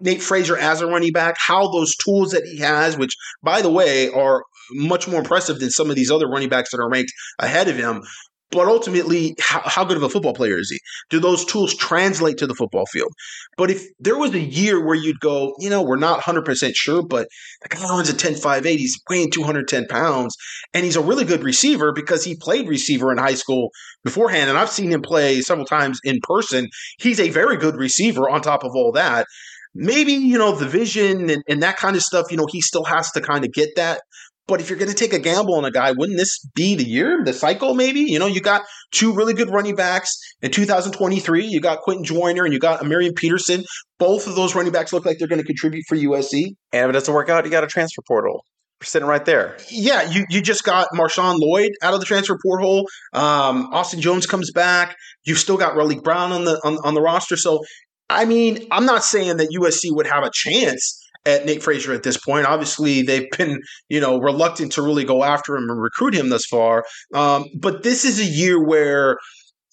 Nate 0.00 0.22
Frazier 0.22 0.56
as 0.56 0.80
a 0.80 0.86
running 0.86 1.12
back, 1.12 1.36
how 1.38 1.70
those 1.72 1.96
tools 1.96 2.30
that 2.30 2.44
he 2.44 2.58
has, 2.58 2.96
which, 2.96 3.16
by 3.42 3.62
the 3.62 3.70
way, 3.70 4.10
are 4.10 4.44
much 4.72 5.08
more 5.08 5.20
impressive 5.20 5.58
than 5.58 5.70
some 5.70 5.90
of 5.90 5.96
these 5.96 6.10
other 6.10 6.28
running 6.28 6.48
backs 6.48 6.70
that 6.70 6.80
are 6.80 6.88
ranked 6.88 7.12
ahead 7.40 7.68
of 7.68 7.76
him. 7.76 8.02
But 8.50 8.66
ultimately, 8.66 9.34
how, 9.40 9.60
how, 9.64 9.84
good 9.84 9.98
of 9.98 10.02
a 10.02 10.08
football 10.08 10.32
player 10.32 10.58
is 10.58 10.70
he? 10.70 10.78
Do 11.10 11.20
those 11.20 11.44
tools 11.44 11.74
translate 11.74 12.38
to 12.38 12.46
the 12.46 12.54
football 12.54 12.86
field? 12.86 13.12
But 13.58 13.70
if 13.70 13.84
there 14.00 14.16
was 14.16 14.32
a 14.32 14.40
year 14.40 14.84
where 14.84 14.94
you'd 14.94 15.20
go, 15.20 15.54
you 15.58 15.68
know, 15.68 15.82
we're 15.82 15.96
not 15.96 16.20
100% 16.20 16.72
sure, 16.74 17.02
but 17.02 17.28
the 17.62 17.68
guy 17.68 17.82
runs 17.84 18.08
a 18.08 18.14
10.58, 18.14 18.64
he's 18.64 18.98
weighing 19.10 19.30
210 19.30 19.86
pounds, 19.86 20.34
and 20.72 20.84
he's 20.84 20.96
a 20.96 21.02
really 21.02 21.24
good 21.24 21.44
receiver 21.44 21.92
because 21.92 22.24
he 22.24 22.36
played 22.36 22.68
receiver 22.68 23.12
in 23.12 23.18
high 23.18 23.34
school 23.34 23.68
beforehand. 24.02 24.48
And 24.48 24.58
I've 24.58 24.70
seen 24.70 24.90
him 24.90 25.02
play 25.02 25.42
several 25.42 25.66
times 25.66 26.00
in 26.02 26.18
person. 26.22 26.68
He's 26.98 27.20
a 27.20 27.28
very 27.28 27.58
good 27.58 27.76
receiver 27.76 28.30
on 28.30 28.40
top 28.40 28.64
of 28.64 28.70
all 28.74 28.92
that 28.92 29.26
maybe 29.74 30.12
you 30.12 30.38
know 30.38 30.52
the 30.52 30.66
vision 30.66 31.30
and, 31.30 31.42
and, 31.46 31.62
that 31.62 31.76
kind 31.76 31.94
of 31.94 32.02
stuff 32.02 32.30
you 32.30 32.36
know 32.36 32.46
he 32.50 32.60
still 32.60 32.84
has 32.84 33.10
to 33.12 33.20
kind 33.20 33.44
of 33.44 33.52
get 33.52 33.68
that 33.76 34.00
but 34.48 34.60
if 34.60 34.70
you're 34.70 34.78
going 34.78 34.90
to 34.90 34.96
take 34.96 35.12
a 35.12 35.18
gamble 35.18 35.54
on 35.54 35.64
a 35.64 35.70
guy, 35.70 35.92
wouldn't 35.92 36.18
this 36.18 36.38
be 36.54 36.74
the 36.74 36.84
year, 36.84 37.22
the 37.24 37.32
cycle? 37.32 37.74
Maybe 37.74 38.00
you 38.00 38.18
know 38.18 38.26
you 38.26 38.40
got 38.40 38.62
two 38.90 39.12
really 39.12 39.34
good 39.34 39.50
running 39.50 39.76
backs 39.76 40.18
in 40.42 40.50
2023. 40.50 41.44
You 41.44 41.60
got 41.60 41.80
Quinten 41.86 42.02
Joyner 42.02 42.44
and 42.44 42.52
you 42.52 42.58
got 42.58 42.84
Marion 42.84 43.12
Peterson. 43.14 43.64
Both 43.98 44.26
of 44.26 44.34
those 44.34 44.54
running 44.54 44.72
backs 44.72 44.92
look 44.92 45.04
like 45.04 45.18
they're 45.18 45.28
going 45.28 45.40
to 45.40 45.46
contribute 45.46 45.84
for 45.86 45.96
USC. 45.96 46.46
And 46.72 46.84
if 46.84 46.88
it 46.88 46.92
doesn't 46.92 47.14
work 47.14 47.28
out, 47.28 47.44
you 47.44 47.50
got 47.50 47.64
a 47.64 47.68
transfer 47.68 48.02
portal 48.08 48.42
sitting 48.82 49.08
right 49.08 49.24
there. 49.24 49.56
Yeah, 49.70 50.08
you 50.08 50.24
you 50.30 50.40
just 50.40 50.64
got 50.64 50.88
Marshawn 50.94 51.36
Lloyd 51.38 51.72
out 51.82 51.94
of 51.94 52.00
the 52.00 52.06
transfer 52.06 52.38
portal. 52.42 52.86
Um, 53.12 53.68
Austin 53.72 54.00
Jones 54.00 54.26
comes 54.26 54.50
back. 54.50 54.96
You've 55.24 55.38
still 55.38 55.56
got 55.56 55.74
Raleek 55.74 56.02
Brown 56.02 56.32
on 56.32 56.44
the 56.44 56.60
on, 56.64 56.78
on 56.84 56.94
the 56.94 57.02
roster. 57.02 57.36
So, 57.36 57.60
I 58.08 58.24
mean, 58.24 58.66
I'm 58.70 58.86
not 58.86 59.04
saying 59.04 59.36
that 59.36 59.50
USC 59.50 59.94
would 59.94 60.06
have 60.06 60.24
a 60.24 60.30
chance 60.32 60.98
at 61.28 61.44
Nate 61.44 61.62
Frazier 61.62 61.92
at 61.92 62.02
this 62.02 62.16
point. 62.16 62.46
Obviously, 62.46 63.02
they've 63.02 63.30
been 63.36 63.60
you 63.88 64.00
know 64.00 64.18
reluctant 64.18 64.72
to 64.72 64.82
really 64.82 65.04
go 65.04 65.22
after 65.22 65.56
him 65.56 65.68
and 65.70 65.80
recruit 65.80 66.14
him 66.14 66.30
thus 66.30 66.46
far. 66.46 66.84
Um, 67.14 67.44
but 67.54 67.82
this 67.82 68.04
is 68.04 68.18
a 68.18 68.24
year 68.24 68.64
where. 68.64 69.18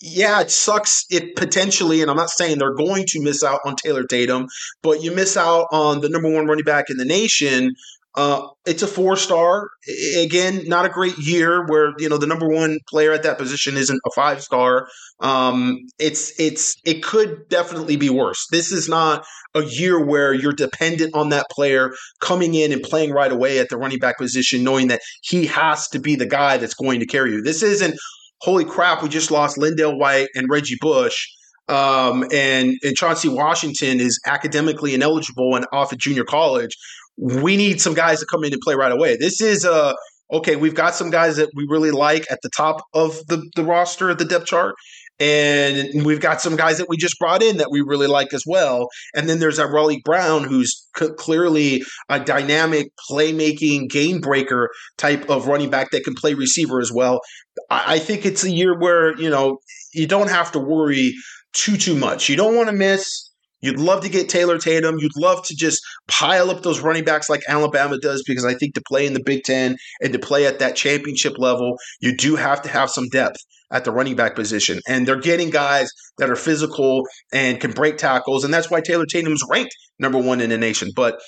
Yeah, 0.01 0.41
it 0.41 0.51
sucks. 0.51 1.05
It 1.09 1.37
potentially, 1.37 2.01
and 2.01 2.11
I'm 2.11 2.17
not 2.17 2.29
saying 2.29 2.59
they're 2.59 2.75
going 2.75 3.05
to 3.07 3.23
miss 3.23 3.43
out 3.43 3.61
on 3.65 3.77
Taylor 3.77 4.03
Tatum, 4.03 4.45
but 4.83 5.01
you 5.01 5.15
miss 5.15 5.37
out 5.37 5.67
on 5.71 6.01
the 6.01 6.09
number 6.09 6.29
one 6.29 6.45
running 6.45 6.65
back 6.65 6.89
in 6.89 6.97
the 6.97 7.05
nation 7.05 7.73
uh, 8.15 8.47
it's 8.65 8.81
a 8.81 8.87
four 8.87 9.17
star. 9.17 9.69
Again, 10.17 10.67
not 10.67 10.85
a 10.85 10.89
great 10.89 11.17
year 11.17 11.65
where 11.67 11.93
you 11.97 12.07
know 12.07 12.17
the 12.17 12.27
number 12.27 12.47
one 12.47 12.79
player 12.89 13.11
at 13.11 13.23
that 13.23 13.37
position 13.37 13.75
isn't 13.75 13.99
a 14.05 14.09
five 14.15 14.41
star. 14.41 14.87
Um, 15.19 15.79
it's 15.99 16.37
it's 16.39 16.77
it 16.85 17.03
could 17.03 17.49
definitely 17.49 17.97
be 17.97 18.09
worse. 18.09 18.47
This 18.51 18.71
is 18.71 18.87
not 18.87 19.25
a 19.53 19.63
year 19.63 20.03
where 20.03 20.33
you're 20.33 20.53
dependent 20.53 21.13
on 21.13 21.29
that 21.29 21.47
player 21.49 21.91
coming 22.21 22.55
in 22.55 22.71
and 22.71 22.81
playing 22.81 23.11
right 23.11 23.31
away 23.31 23.59
at 23.59 23.69
the 23.69 23.77
running 23.77 23.99
back 23.99 24.17
position, 24.17 24.63
knowing 24.63 24.87
that 24.87 25.01
he 25.21 25.45
has 25.47 25.89
to 25.89 25.99
be 25.99 26.15
the 26.15 26.25
guy 26.25 26.57
that's 26.57 26.73
going 26.73 27.01
to 27.01 27.05
carry 27.05 27.33
you. 27.33 27.41
This 27.41 27.63
isn't 27.63 27.99
holy 28.41 28.65
crap. 28.65 29.03
We 29.03 29.09
just 29.09 29.31
lost 29.31 29.57
LenDale 29.57 29.97
White 29.97 30.29
and 30.35 30.47
Reggie 30.49 30.77
Bush. 30.79 31.27
Um, 31.67 32.23
and, 32.31 32.75
and 32.83 32.95
Chauncey 32.95 33.27
Washington 33.27 33.99
is 33.99 34.19
academically 34.27 34.93
ineligible 34.93 35.55
and 35.55 35.65
off 35.73 35.91
at 35.91 35.97
junior 35.97 36.23
college 36.23 36.77
we 37.17 37.57
need 37.57 37.81
some 37.81 37.93
guys 37.93 38.19
to 38.19 38.25
come 38.25 38.43
in 38.43 38.53
and 38.53 38.61
play 38.61 38.75
right 38.75 38.91
away. 38.91 39.17
This 39.17 39.41
is 39.41 39.65
a 39.65 39.95
okay, 40.31 40.55
we've 40.55 40.75
got 40.75 40.95
some 40.95 41.09
guys 41.09 41.37
that 41.37 41.49
we 41.53 41.65
really 41.69 41.91
like 41.91 42.25
at 42.31 42.41
the 42.41 42.49
top 42.49 42.81
of 42.93 43.15
the, 43.27 43.47
the 43.55 43.63
roster, 43.63 44.13
the 44.15 44.25
depth 44.25 44.47
chart. 44.47 44.75
And 45.17 46.03
we've 46.03 46.19
got 46.19 46.41
some 46.41 46.57
guys 46.57 46.77
that 46.77 46.89
we 46.89 46.97
just 46.97 47.17
brought 47.19 47.41
in 47.41 47.57
that 47.57 47.71
we 47.71 47.79
really 47.81 48.07
like 48.07 48.33
as 48.33 48.43
well. 48.45 48.89
And 49.13 49.29
then 49.29 49.39
there's 49.39 49.59
Raleek 49.59 50.03
Brown, 50.03 50.43
who's 50.43 50.85
c- 50.97 51.07
clearly 51.17 51.83
a 52.09 52.19
dynamic 52.19 52.87
playmaking 53.09 53.89
game 53.89 54.19
breaker 54.19 54.69
type 54.97 55.29
of 55.29 55.47
running 55.47 55.69
back 55.69 55.91
that 55.91 56.03
can 56.03 56.15
play 56.15 56.33
receiver 56.33 56.81
as 56.81 56.91
well. 56.91 57.21
I, 57.69 57.95
I 57.95 57.99
think 57.99 58.25
it's 58.25 58.43
a 58.43 58.51
year 58.51 58.77
where, 58.77 59.17
you 59.17 59.29
know, 59.29 59.59
you 59.93 60.05
don't 60.05 60.29
have 60.29 60.51
to 60.51 60.59
worry 60.59 61.13
too, 61.53 61.77
too 61.77 61.95
much. 61.95 62.27
You 62.27 62.35
don't 62.35 62.55
want 62.55 62.67
to 62.67 62.75
miss 62.75 63.29
You'd 63.61 63.79
love 63.79 64.01
to 64.01 64.09
get 64.09 64.29
Taylor 64.29 64.57
Tatum. 64.57 64.97
You'd 64.99 65.17
love 65.17 65.43
to 65.45 65.55
just 65.55 65.81
pile 66.07 66.51
up 66.51 66.61
those 66.61 66.81
running 66.81 67.03
backs 67.03 67.29
like 67.29 67.41
Alabama 67.47 67.97
does 67.97 68.23
because 68.27 68.45
I 68.45 68.53
think 68.53 68.75
to 68.75 68.81
play 68.87 69.05
in 69.05 69.13
the 69.13 69.23
Big 69.23 69.43
Ten 69.43 69.77
and 70.01 70.13
to 70.13 70.19
play 70.19 70.45
at 70.45 70.59
that 70.59 70.75
championship 70.75 71.33
level, 71.37 71.77
you 71.99 72.15
do 72.15 72.35
have 72.35 72.61
to 72.63 72.69
have 72.69 72.89
some 72.89 73.07
depth 73.09 73.37
at 73.71 73.83
the 73.83 73.91
running 73.91 74.15
back 74.15 74.35
position. 74.35 74.79
And 74.87 75.07
they're 75.07 75.19
getting 75.19 75.49
guys 75.49 75.89
that 76.17 76.29
are 76.29 76.35
physical 76.35 77.03
and 77.33 77.59
can 77.59 77.71
break 77.71 77.97
tackles. 77.97 78.43
And 78.43 78.53
that's 78.53 78.69
why 78.69 78.81
Taylor 78.81 79.05
Tatum's 79.05 79.41
ranked 79.49 79.75
number 79.99 80.19
one 80.19 80.41
in 80.41 80.49
the 80.49 80.57
nation. 80.57 80.91
But 80.95 81.19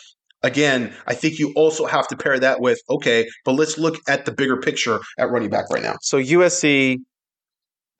again, 0.43 0.93
I 1.07 1.13
think 1.13 1.39
you 1.39 1.53
also 1.55 1.85
have 1.85 2.07
to 2.09 2.17
pair 2.17 2.39
that 2.39 2.61
with, 2.61 2.79
okay, 2.89 3.27
but 3.45 3.53
let's 3.53 3.77
look 3.77 3.95
at 4.07 4.25
the 4.25 4.31
bigger 4.31 4.57
picture 4.57 4.99
at 5.17 5.29
running 5.29 5.49
back 5.49 5.69
right 5.71 5.83
now. 5.83 5.95
So 6.01 6.17
USC, 6.17 6.97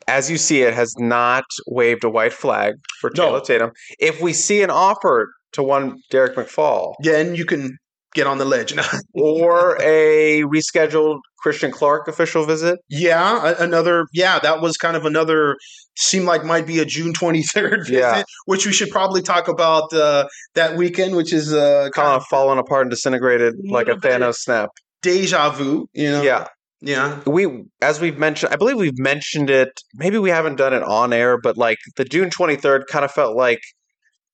as 0.08 0.30
you 0.32 0.38
see 0.38 0.62
it, 0.62 0.74
has 0.74 0.94
not 0.98 1.44
waved 1.68 2.04
a 2.04 2.10
white 2.10 2.34
flag 2.34 2.76
for 3.02 3.12
No. 3.16 3.40
Tatum. 3.40 3.72
If 4.00 4.22
we 4.22 4.34
see 4.34 4.62
an 4.62 4.70
offer 4.70 5.30
to 5.54 5.64
one 5.64 5.98
Derek 6.12 6.36
McFall 6.36 6.94
Then 7.04 7.36
you 7.36 7.46
can 7.46 7.78
get 8.14 8.28
on 8.28 8.38
the 8.38 8.46
ledge. 8.46 8.74
or 9.14 9.78
a 9.82 10.42
rescheduled 10.44 11.20
Christian 11.40 11.72
Clark 11.72 12.08
official 12.08 12.46
visit, 12.46 12.80
Yeah, 12.90 13.54
another. 13.60 14.06
Yeah, 14.14 14.40
that 14.40 14.62
was 14.62 14.76
kind 14.78 14.98
of 14.98 15.06
another. 15.06 15.56
Seemed 16.00 16.26
like 16.26 16.44
might 16.44 16.68
be 16.68 16.80
a 16.80 16.86
June 16.86 17.14
twenty 17.14 17.44
third 17.44 17.82
visit, 17.88 18.00
Yeah. 18.00 18.24
which 18.46 18.66
we 18.66 18.72
should 18.74 18.90
probably 18.90 19.22
talk 19.22 19.48
about 19.48 19.92
uh, 19.94 20.28
that 20.56 20.76
weekend, 20.78 21.16
which 21.16 21.32
is 21.34 21.54
uh, 21.54 21.90
kind 21.94 22.10
of 22.16 22.24
fallen 22.26 22.58
apart 22.58 22.82
and 22.84 22.90
disintegrated 22.92 23.56
like 23.70 23.88
a. 23.88 23.96
Thanos 23.96 24.36
snap. 24.36 24.70
deja 25.02 25.50
vu. 25.52 25.88
You 25.94 26.12
know, 26.12 26.22
Yeah. 26.22 26.48
Yeah. 26.82 27.20
we 27.26 27.64
as 27.82 28.00
we've 28.00 28.18
mentioned 28.18 28.54
i 28.54 28.56
believe 28.56 28.78
we've 28.78 28.98
mentioned 29.00 29.50
it 29.50 29.82
maybe 29.96 30.18
we 30.18 30.30
haven't 30.30 30.56
done 30.56 30.74
it 30.74 30.84
on 30.84 31.12
air 31.14 31.38
but 31.40 31.58
like 31.58 31.78
the 31.96 32.06
june 32.06 32.30
23rd 32.30 32.88
kind 32.88 33.04
of 33.06 33.12
felt 33.12 33.36
like 33.36 33.60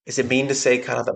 is 0.05 0.19
it 0.19 0.27
mean 0.27 0.47
to 0.47 0.55
say 0.55 0.77
kind 0.77 0.99
of 0.99 1.05
the 1.05 1.15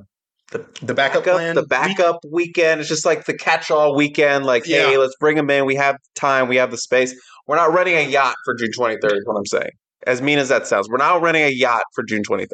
the, 0.51 0.65
The 0.81 0.93
backup 0.93 1.23
plan? 1.23 1.55
the 1.55 1.65
backup 1.65 2.19
weekend? 2.31 2.79
It's 2.79 2.87
just 2.87 3.05
like 3.05 3.25
the 3.25 3.33
catch-all 3.37 3.95
weekend 3.97 4.45
like 4.45 4.65
hey 4.65 4.97
let's 4.97 5.15
bring 5.19 5.35
them 5.35 5.49
in 5.49 5.65
we 5.65 5.75
have 5.75 5.97
time 6.15 6.47
we 6.47 6.55
have 6.55 6.71
the 6.71 6.77
space. 6.77 7.13
We're 7.47 7.57
not 7.57 7.73
renting 7.73 7.95
a 7.95 8.07
yacht 8.09 8.37
for 8.45 8.55
june 8.55 8.71
23rd 8.71 9.17
is 9.17 9.25
what 9.25 9.35
i'm 9.35 9.45
saying 9.45 9.71
as 10.05 10.21
mean 10.21 10.39
as 10.39 10.47
that 10.47 10.65
sounds. 10.65 10.87
We're 10.89 10.97
not 10.97 11.21
renting 11.21 11.43
a 11.43 11.49
yacht 11.49 11.83
for 11.93 12.03
june 12.05 12.23
23rd 12.23 12.47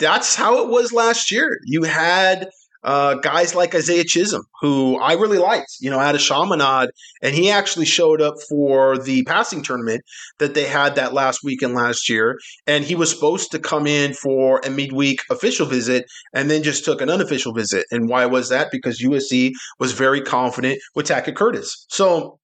That's 0.00 0.34
how 0.34 0.62
it 0.64 0.68
was 0.68 0.92
last 0.92 1.30
year. 1.30 1.56
You 1.64 1.84
had 1.84 2.48
uh, 2.84 3.14
guys 3.14 3.54
like 3.54 3.74
Isaiah 3.74 4.04
Chisholm, 4.04 4.42
who 4.60 4.96
I 4.98 5.14
really 5.14 5.38
liked. 5.38 5.76
You 5.80 5.90
know, 5.90 5.98
out 5.98 6.14
of 6.14 6.20
Chaminade, 6.20 6.90
and 7.22 7.34
he 7.34 7.50
actually 7.50 7.86
showed 7.86 8.20
up 8.20 8.34
for 8.48 8.98
the 8.98 9.24
passing 9.24 9.62
tournament 9.62 10.02
that 10.38 10.54
they 10.54 10.64
had 10.64 10.94
that 10.94 11.12
last 11.12 11.40
weekend 11.42 11.74
last 11.74 12.08
year. 12.08 12.36
And 12.66 12.84
he 12.84 12.94
was 12.94 13.10
supposed 13.10 13.50
to 13.52 13.58
come 13.58 13.86
in 13.86 14.14
for 14.14 14.60
a 14.64 14.70
midweek 14.70 15.20
official 15.30 15.66
visit, 15.66 16.04
and 16.32 16.50
then 16.50 16.62
just 16.62 16.84
took 16.84 17.00
an 17.00 17.10
unofficial 17.10 17.52
visit. 17.52 17.86
And 17.90 18.08
why 18.08 18.26
was 18.26 18.48
that? 18.50 18.70
Because 18.70 19.00
USC 19.02 19.52
was 19.78 19.92
very 19.92 20.20
confident 20.20 20.78
with 20.94 21.08
Tackett 21.08 21.36
Curtis. 21.36 21.86
So 21.88 22.38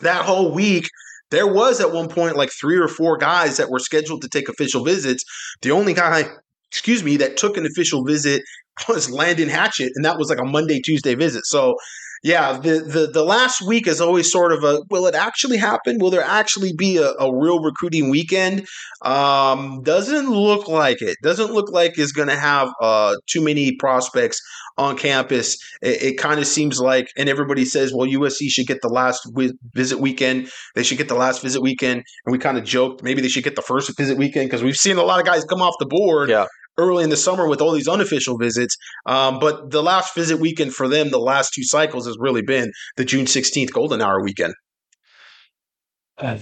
that 0.00 0.24
whole 0.24 0.52
week. 0.52 0.88
There 1.30 1.52
was 1.52 1.80
at 1.80 1.90
one 1.90 2.08
point 2.08 2.36
like 2.36 2.52
three 2.52 2.76
or 2.76 2.86
four 2.86 3.16
guys 3.16 3.56
that 3.56 3.68
were 3.68 3.80
scheduled 3.80 4.22
to 4.22 4.28
take 4.28 4.48
official 4.48 4.84
visits. 4.84 5.24
The 5.62 5.72
only 5.72 5.92
guy 5.92 6.26
excuse 6.74 7.04
me, 7.04 7.16
that 7.18 7.36
took 7.36 7.56
an 7.56 7.64
official 7.66 8.02
visit 8.04 8.42
was 8.88 9.08
Landon 9.08 9.48
Hatchett, 9.48 9.92
and 9.94 10.04
that 10.04 10.18
was 10.18 10.28
like 10.28 10.40
a 10.40 10.44
Monday, 10.44 10.80
Tuesday 10.80 11.14
visit. 11.14 11.46
So, 11.46 11.76
yeah, 12.24 12.54
the 12.58 12.80
the 12.80 13.06
the 13.12 13.22
last 13.22 13.62
week 13.62 13.86
is 13.86 14.00
always 14.00 14.32
sort 14.32 14.50
of 14.52 14.64
a 14.64 14.82
will 14.90 15.06
it 15.06 15.14
actually 15.14 15.58
happen? 15.58 15.98
Will 16.00 16.10
there 16.10 16.24
actually 16.24 16.72
be 16.76 16.96
a, 16.96 17.10
a 17.20 17.32
real 17.32 17.62
recruiting 17.62 18.10
weekend? 18.10 18.66
Um, 19.02 19.82
doesn't 19.84 20.28
look 20.28 20.66
like 20.66 21.00
it. 21.00 21.16
Doesn't 21.22 21.52
look 21.52 21.70
like 21.70 21.96
it's 21.96 22.10
going 22.10 22.28
to 22.28 22.36
have 22.36 22.72
uh, 22.80 23.14
too 23.26 23.44
many 23.44 23.76
prospects 23.76 24.40
on 24.76 24.96
campus. 24.96 25.56
It, 25.82 26.02
it 26.02 26.18
kind 26.18 26.40
of 26.40 26.46
seems 26.46 26.80
like, 26.80 27.08
and 27.16 27.28
everybody 27.28 27.64
says, 27.64 27.92
well, 27.94 28.08
USC 28.08 28.48
should 28.48 28.66
get 28.66 28.80
the 28.82 28.88
last 28.88 29.22
wi- 29.26 29.54
visit 29.74 30.00
weekend. 30.00 30.48
They 30.74 30.82
should 30.82 30.98
get 30.98 31.08
the 31.08 31.14
last 31.14 31.42
visit 31.42 31.62
weekend, 31.62 32.02
and 32.26 32.32
we 32.32 32.38
kind 32.38 32.58
of 32.58 32.64
joked 32.64 33.02
maybe 33.04 33.20
they 33.20 33.28
should 33.28 33.44
get 33.44 33.54
the 33.54 33.62
first 33.62 33.96
visit 33.96 34.18
weekend 34.18 34.48
because 34.48 34.64
we've 34.64 34.76
seen 34.76 34.96
a 34.96 35.02
lot 35.04 35.20
of 35.20 35.26
guys 35.26 35.44
come 35.44 35.62
off 35.62 35.74
the 35.78 35.86
board 35.86 36.30
Yeah. 36.30 36.46
Early 36.78 37.04
in 37.04 37.10
the 37.10 37.16
summer 37.16 37.48
with 37.48 37.60
all 37.60 37.72
these 37.72 37.88
unofficial 37.88 38.36
visits. 38.38 38.76
Um, 39.06 39.38
but 39.38 39.70
the 39.70 39.82
last 39.82 40.14
visit 40.14 40.38
weekend 40.40 40.74
for 40.74 40.88
them, 40.88 41.10
the 41.10 41.18
last 41.18 41.52
two 41.54 41.64
cycles, 41.64 42.06
has 42.06 42.16
really 42.18 42.42
been 42.42 42.72
the 42.96 43.04
June 43.04 43.26
16th 43.26 43.72
Golden 43.72 44.00
Hour 44.02 44.22
weekend. 44.22 44.54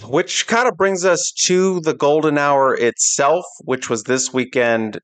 which 0.06 0.46
kind 0.46 0.68
of 0.68 0.76
brings 0.76 1.04
us 1.04 1.32
to 1.46 1.80
the 1.80 1.94
golden 1.94 2.36
hour 2.38 2.74
itself 2.74 3.44
which 3.64 3.88
was 3.88 4.02
this 4.04 4.32
weekend 4.32 4.98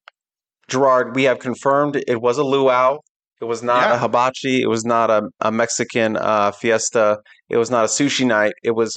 gerard 0.68 1.14
we 1.16 1.22
have 1.24 1.39
confirmed 1.39 1.97
it 2.07 2.20
was 2.20 2.37
a 2.37 2.45
luau 2.45 2.99
it 3.41 3.47
was 3.47 3.62
not 3.62 3.89
Yeah. 3.89 3.95
a 3.95 3.99
hibachi 3.99 4.61
it 4.61 4.68
was 4.68 4.85
not 4.85 5.09
a, 5.11 5.22
a 5.41 5.51
mexican 5.51 6.16
uh, 6.18 6.53
fiesta 6.53 7.18
it 7.49 7.57
was 7.57 7.70
not 7.70 7.85
a 7.85 7.89
sushi 7.89 8.26
night 8.26 8.53
it 8.62 8.72
was 8.72 8.95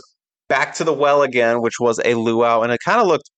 back 0.50 0.76
to 0.76 0.84
the 0.84 0.92
well 0.94 1.22
again 1.24 1.62
which 1.62 1.80
was 1.80 2.02
a 2.04 2.16
luau 2.16 2.62
and 2.64 2.74
it 2.74 2.80
kind 2.84 3.00
of 3.00 3.08
looked 3.08 3.30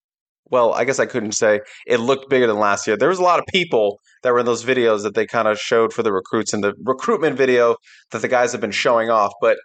well 0.54 0.74
i 0.74 0.86
guess 0.86 1.00
i 1.00 1.06
couldn't 1.06 1.34
say 1.34 1.60
it 1.86 2.00
looked 2.00 2.30
bigger 2.30 2.48
than 2.48 2.58
last 2.58 2.88
year 2.88 2.96
there 2.96 3.10
was 3.10 3.20
a 3.20 3.24
lot 3.24 3.40
of 3.40 3.46
people 3.48 4.00
that 4.22 4.32
were 4.32 4.40
in 4.40 4.46
those 4.46 4.64
videos 4.64 5.04
that 5.04 5.16
they 5.16 5.26
kind 5.26 5.48
of 5.48 5.60
showed 5.60 5.92
for 5.92 6.04
the 6.04 6.14
recruits 6.14 6.54
and 6.54 6.64
the 6.64 6.74
recruitment 6.84 7.36
video 7.38 7.76
that 8.12 8.22
the 8.22 8.28
guys 8.28 8.52
have 8.52 8.62
been 8.62 8.72
showing 8.72 9.10
off 9.10 9.34
but 9.42 9.58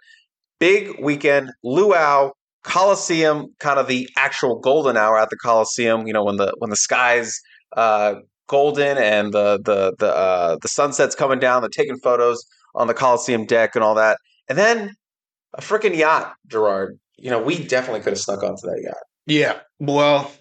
big 0.59 0.91
weekend 1.01 1.51
luau 1.63 2.31
Coliseum, 2.63 3.47
kind 3.59 3.79
of 3.79 3.87
the 3.87 4.09
actual 4.17 4.59
golden 4.59 4.97
hour 4.97 5.17
at 5.17 5.29
the 5.29 5.37
Coliseum. 5.37 6.07
You 6.07 6.13
know, 6.13 6.23
when 6.23 6.37
the 6.37 6.53
when 6.57 6.69
the 6.69 6.75
sky's 6.75 7.39
uh, 7.75 8.15
golden 8.47 8.97
and 8.97 9.33
the 9.33 9.59
the 9.63 9.95
the 9.97 10.13
uh, 10.13 10.57
the 10.61 10.67
sunset's 10.67 11.15
coming 11.15 11.39
down, 11.39 11.61
they're 11.61 11.69
taking 11.69 11.97
photos 11.97 12.43
on 12.75 12.87
the 12.87 12.93
Coliseum 12.93 13.45
deck 13.45 13.75
and 13.75 13.83
all 13.83 13.95
that. 13.95 14.17
And 14.49 14.57
then 14.57 14.95
a 15.53 15.61
freaking 15.61 15.95
yacht, 15.95 16.33
Gerard. 16.47 16.99
You 17.17 17.29
know, 17.29 17.41
we 17.41 17.63
definitely 17.63 18.01
could 18.01 18.13
have 18.13 18.19
snuck 18.19 18.43
onto 18.43 18.67
that 18.67 18.81
yacht. 18.83 19.03
Yeah. 19.25 19.59
Well, 19.79 20.31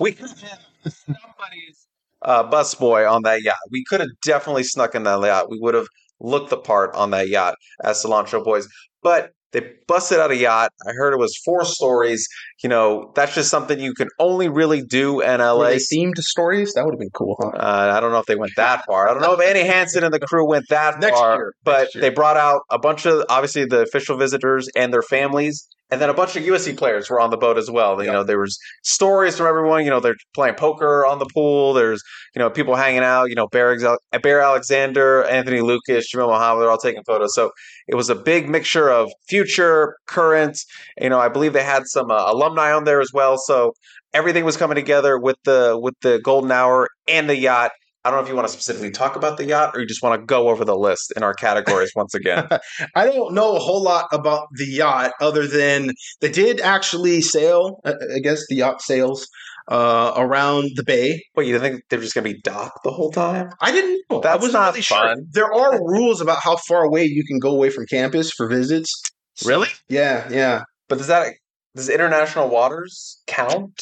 We 0.00 0.12
could 0.12 0.28
have 0.30 0.40
been 0.40 0.92
somebody's 0.92 1.86
uh, 2.22 2.48
busboy 2.50 3.10
on 3.10 3.22
that 3.22 3.42
yacht. 3.42 3.56
We 3.70 3.84
could 3.84 4.00
have 4.00 4.10
definitely 4.24 4.64
snuck 4.64 4.94
in 4.94 5.04
that 5.04 5.20
yacht. 5.20 5.50
We 5.50 5.58
would 5.60 5.74
have 5.74 5.86
looked 6.20 6.50
the 6.50 6.56
part 6.56 6.94
on 6.94 7.10
that 7.10 7.28
yacht 7.28 7.54
as 7.82 8.02
Cilantro 8.02 8.42
Boys. 8.42 8.66
But 9.02 9.32
they 9.52 9.70
busted 9.86 10.18
out 10.18 10.32
a 10.32 10.36
yacht. 10.36 10.72
I 10.88 10.92
heard 10.92 11.12
it 11.12 11.18
was 11.18 11.36
four 11.44 11.64
stories. 11.64 12.26
You 12.64 12.68
know, 12.68 13.12
that's 13.14 13.36
just 13.36 13.50
something 13.50 13.78
you 13.78 13.94
can 13.94 14.08
only 14.18 14.48
really 14.48 14.82
do 14.82 15.20
in 15.20 15.38
were 15.40 15.46
LA. 15.46 15.68
they 15.68 15.76
themed 15.76 16.16
stories? 16.18 16.72
That 16.74 16.84
would 16.84 16.94
have 16.94 16.98
been 16.98 17.10
cool, 17.14 17.36
huh? 17.40 17.50
Uh, 17.56 17.92
I 17.96 18.00
don't 18.00 18.10
know 18.10 18.18
if 18.18 18.26
they 18.26 18.34
went 18.34 18.52
that 18.56 18.84
far. 18.84 19.08
I 19.08 19.12
don't 19.12 19.22
know 19.22 19.34
if 19.34 19.40
Annie 19.40 19.64
Hansen 19.64 20.02
and 20.02 20.12
the 20.12 20.18
crew 20.18 20.48
went 20.48 20.64
that 20.70 20.98
Next 20.98 21.16
far, 21.16 21.36
year, 21.36 21.54
but 21.62 21.78
next 21.82 21.94
year. 21.94 22.02
they 22.02 22.08
brought 22.10 22.36
out 22.36 22.62
a 22.70 22.80
bunch 22.80 23.06
of 23.06 23.24
obviously 23.28 23.64
the 23.64 23.82
official 23.82 24.16
visitors 24.16 24.68
and 24.74 24.92
their 24.92 25.02
families, 25.02 25.68
and 25.94 26.02
then 26.02 26.10
a 26.10 26.14
bunch 26.14 26.34
of 26.34 26.42
USC 26.42 26.76
players 26.76 27.08
were 27.08 27.20
on 27.20 27.30
the 27.30 27.36
boat 27.36 27.56
as 27.56 27.70
well. 27.70 28.00
You 28.02 28.06
Yeah. 28.08 28.14
know, 28.14 28.24
there 28.24 28.40
was 28.40 28.58
stories 28.82 29.36
from 29.36 29.46
everyone. 29.46 29.84
You 29.84 29.90
know, 29.90 30.00
they're 30.00 30.16
playing 30.34 30.56
poker 30.56 31.06
on 31.06 31.20
the 31.20 31.26
pool. 31.32 31.72
There's 31.72 32.02
you 32.34 32.40
know 32.40 32.50
people 32.50 32.74
hanging 32.74 33.04
out. 33.04 33.28
You 33.28 33.36
know, 33.36 33.46
Bear, 33.46 33.78
Bear 34.20 34.40
Alexander, 34.40 35.22
Anthony 35.24 35.60
Lucas, 35.60 36.12
Jamil 36.12 36.26
Muhammad, 36.28 36.62
they're 36.62 36.70
all 36.70 36.78
taking 36.78 37.04
photos. 37.06 37.32
So 37.36 37.52
it 37.86 37.94
was 37.94 38.10
a 38.10 38.16
big 38.16 38.48
mixture 38.48 38.90
of 38.90 39.12
future, 39.28 39.96
current. 40.08 40.58
You 41.00 41.08
know, 41.10 41.20
I 41.20 41.28
believe 41.28 41.52
they 41.52 41.62
had 41.62 41.84
some 41.86 42.10
uh, 42.10 42.24
alumni 42.32 42.72
on 42.72 42.82
there 42.84 43.00
as 43.00 43.10
well. 43.14 43.38
So 43.38 43.72
everything 44.12 44.44
was 44.44 44.56
coming 44.56 44.74
together 44.74 45.16
with 45.16 45.36
the 45.44 45.78
with 45.80 45.94
the 46.02 46.18
golden 46.24 46.50
hour 46.50 46.88
and 47.06 47.30
the 47.30 47.36
yacht. 47.36 47.70
I 48.04 48.10
don't 48.10 48.18
know 48.18 48.22
if 48.24 48.28
you 48.28 48.36
want 48.36 48.46
to 48.46 48.52
specifically 48.52 48.90
talk 48.90 49.16
about 49.16 49.38
the 49.38 49.46
yacht 49.46 49.74
or 49.74 49.80
you 49.80 49.86
just 49.86 50.02
want 50.02 50.20
to 50.20 50.26
go 50.26 50.48
over 50.50 50.64
the 50.64 50.76
list 50.76 51.12
in 51.16 51.22
our 51.22 51.32
categories 51.32 51.90
once 51.96 52.14
again. 52.14 52.46
I 52.94 53.06
don't 53.06 53.32
know 53.32 53.56
a 53.56 53.58
whole 53.58 53.82
lot 53.82 54.08
about 54.12 54.48
the 54.52 54.66
yacht 54.66 55.12
other 55.20 55.46
than 55.46 55.92
they 56.20 56.30
did 56.30 56.60
actually 56.60 57.22
sail, 57.22 57.80
I 57.84 58.18
guess 58.22 58.44
the 58.48 58.56
yacht 58.56 58.82
sails 58.82 59.26
uh, 59.68 60.12
around 60.16 60.72
the 60.76 60.84
bay. 60.84 61.22
Wait, 61.34 61.48
you 61.48 61.58
think 61.58 61.82
they're 61.88 62.00
just 62.00 62.14
going 62.14 62.26
to 62.26 62.34
be 62.34 62.40
docked 62.42 62.80
the 62.84 62.90
whole 62.90 63.10
time? 63.10 63.50
I 63.60 63.72
didn't 63.72 64.02
know. 64.10 64.18
I 64.18 64.20
That's 64.20 64.42
wasn't 64.42 64.52
not 64.54 64.72
really 64.72 64.82
fun. 64.82 65.16
Sure. 65.16 65.24
There 65.30 65.54
are 65.54 65.80
rules 65.82 66.20
about 66.20 66.40
how 66.42 66.56
far 66.56 66.84
away 66.84 67.04
you 67.04 67.24
can 67.24 67.38
go 67.38 67.50
away 67.50 67.70
from 67.70 67.86
campus 67.86 68.30
for 68.30 68.48
visits. 68.48 68.92
Really? 69.44 69.68
Yeah, 69.88 70.28
yeah. 70.30 70.64
But 70.88 70.98
does 70.98 71.06
that 71.06 71.34
does 71.74 71.88
international 71.88 72.50
waters 72.50 73.22
count? 73.26 73.80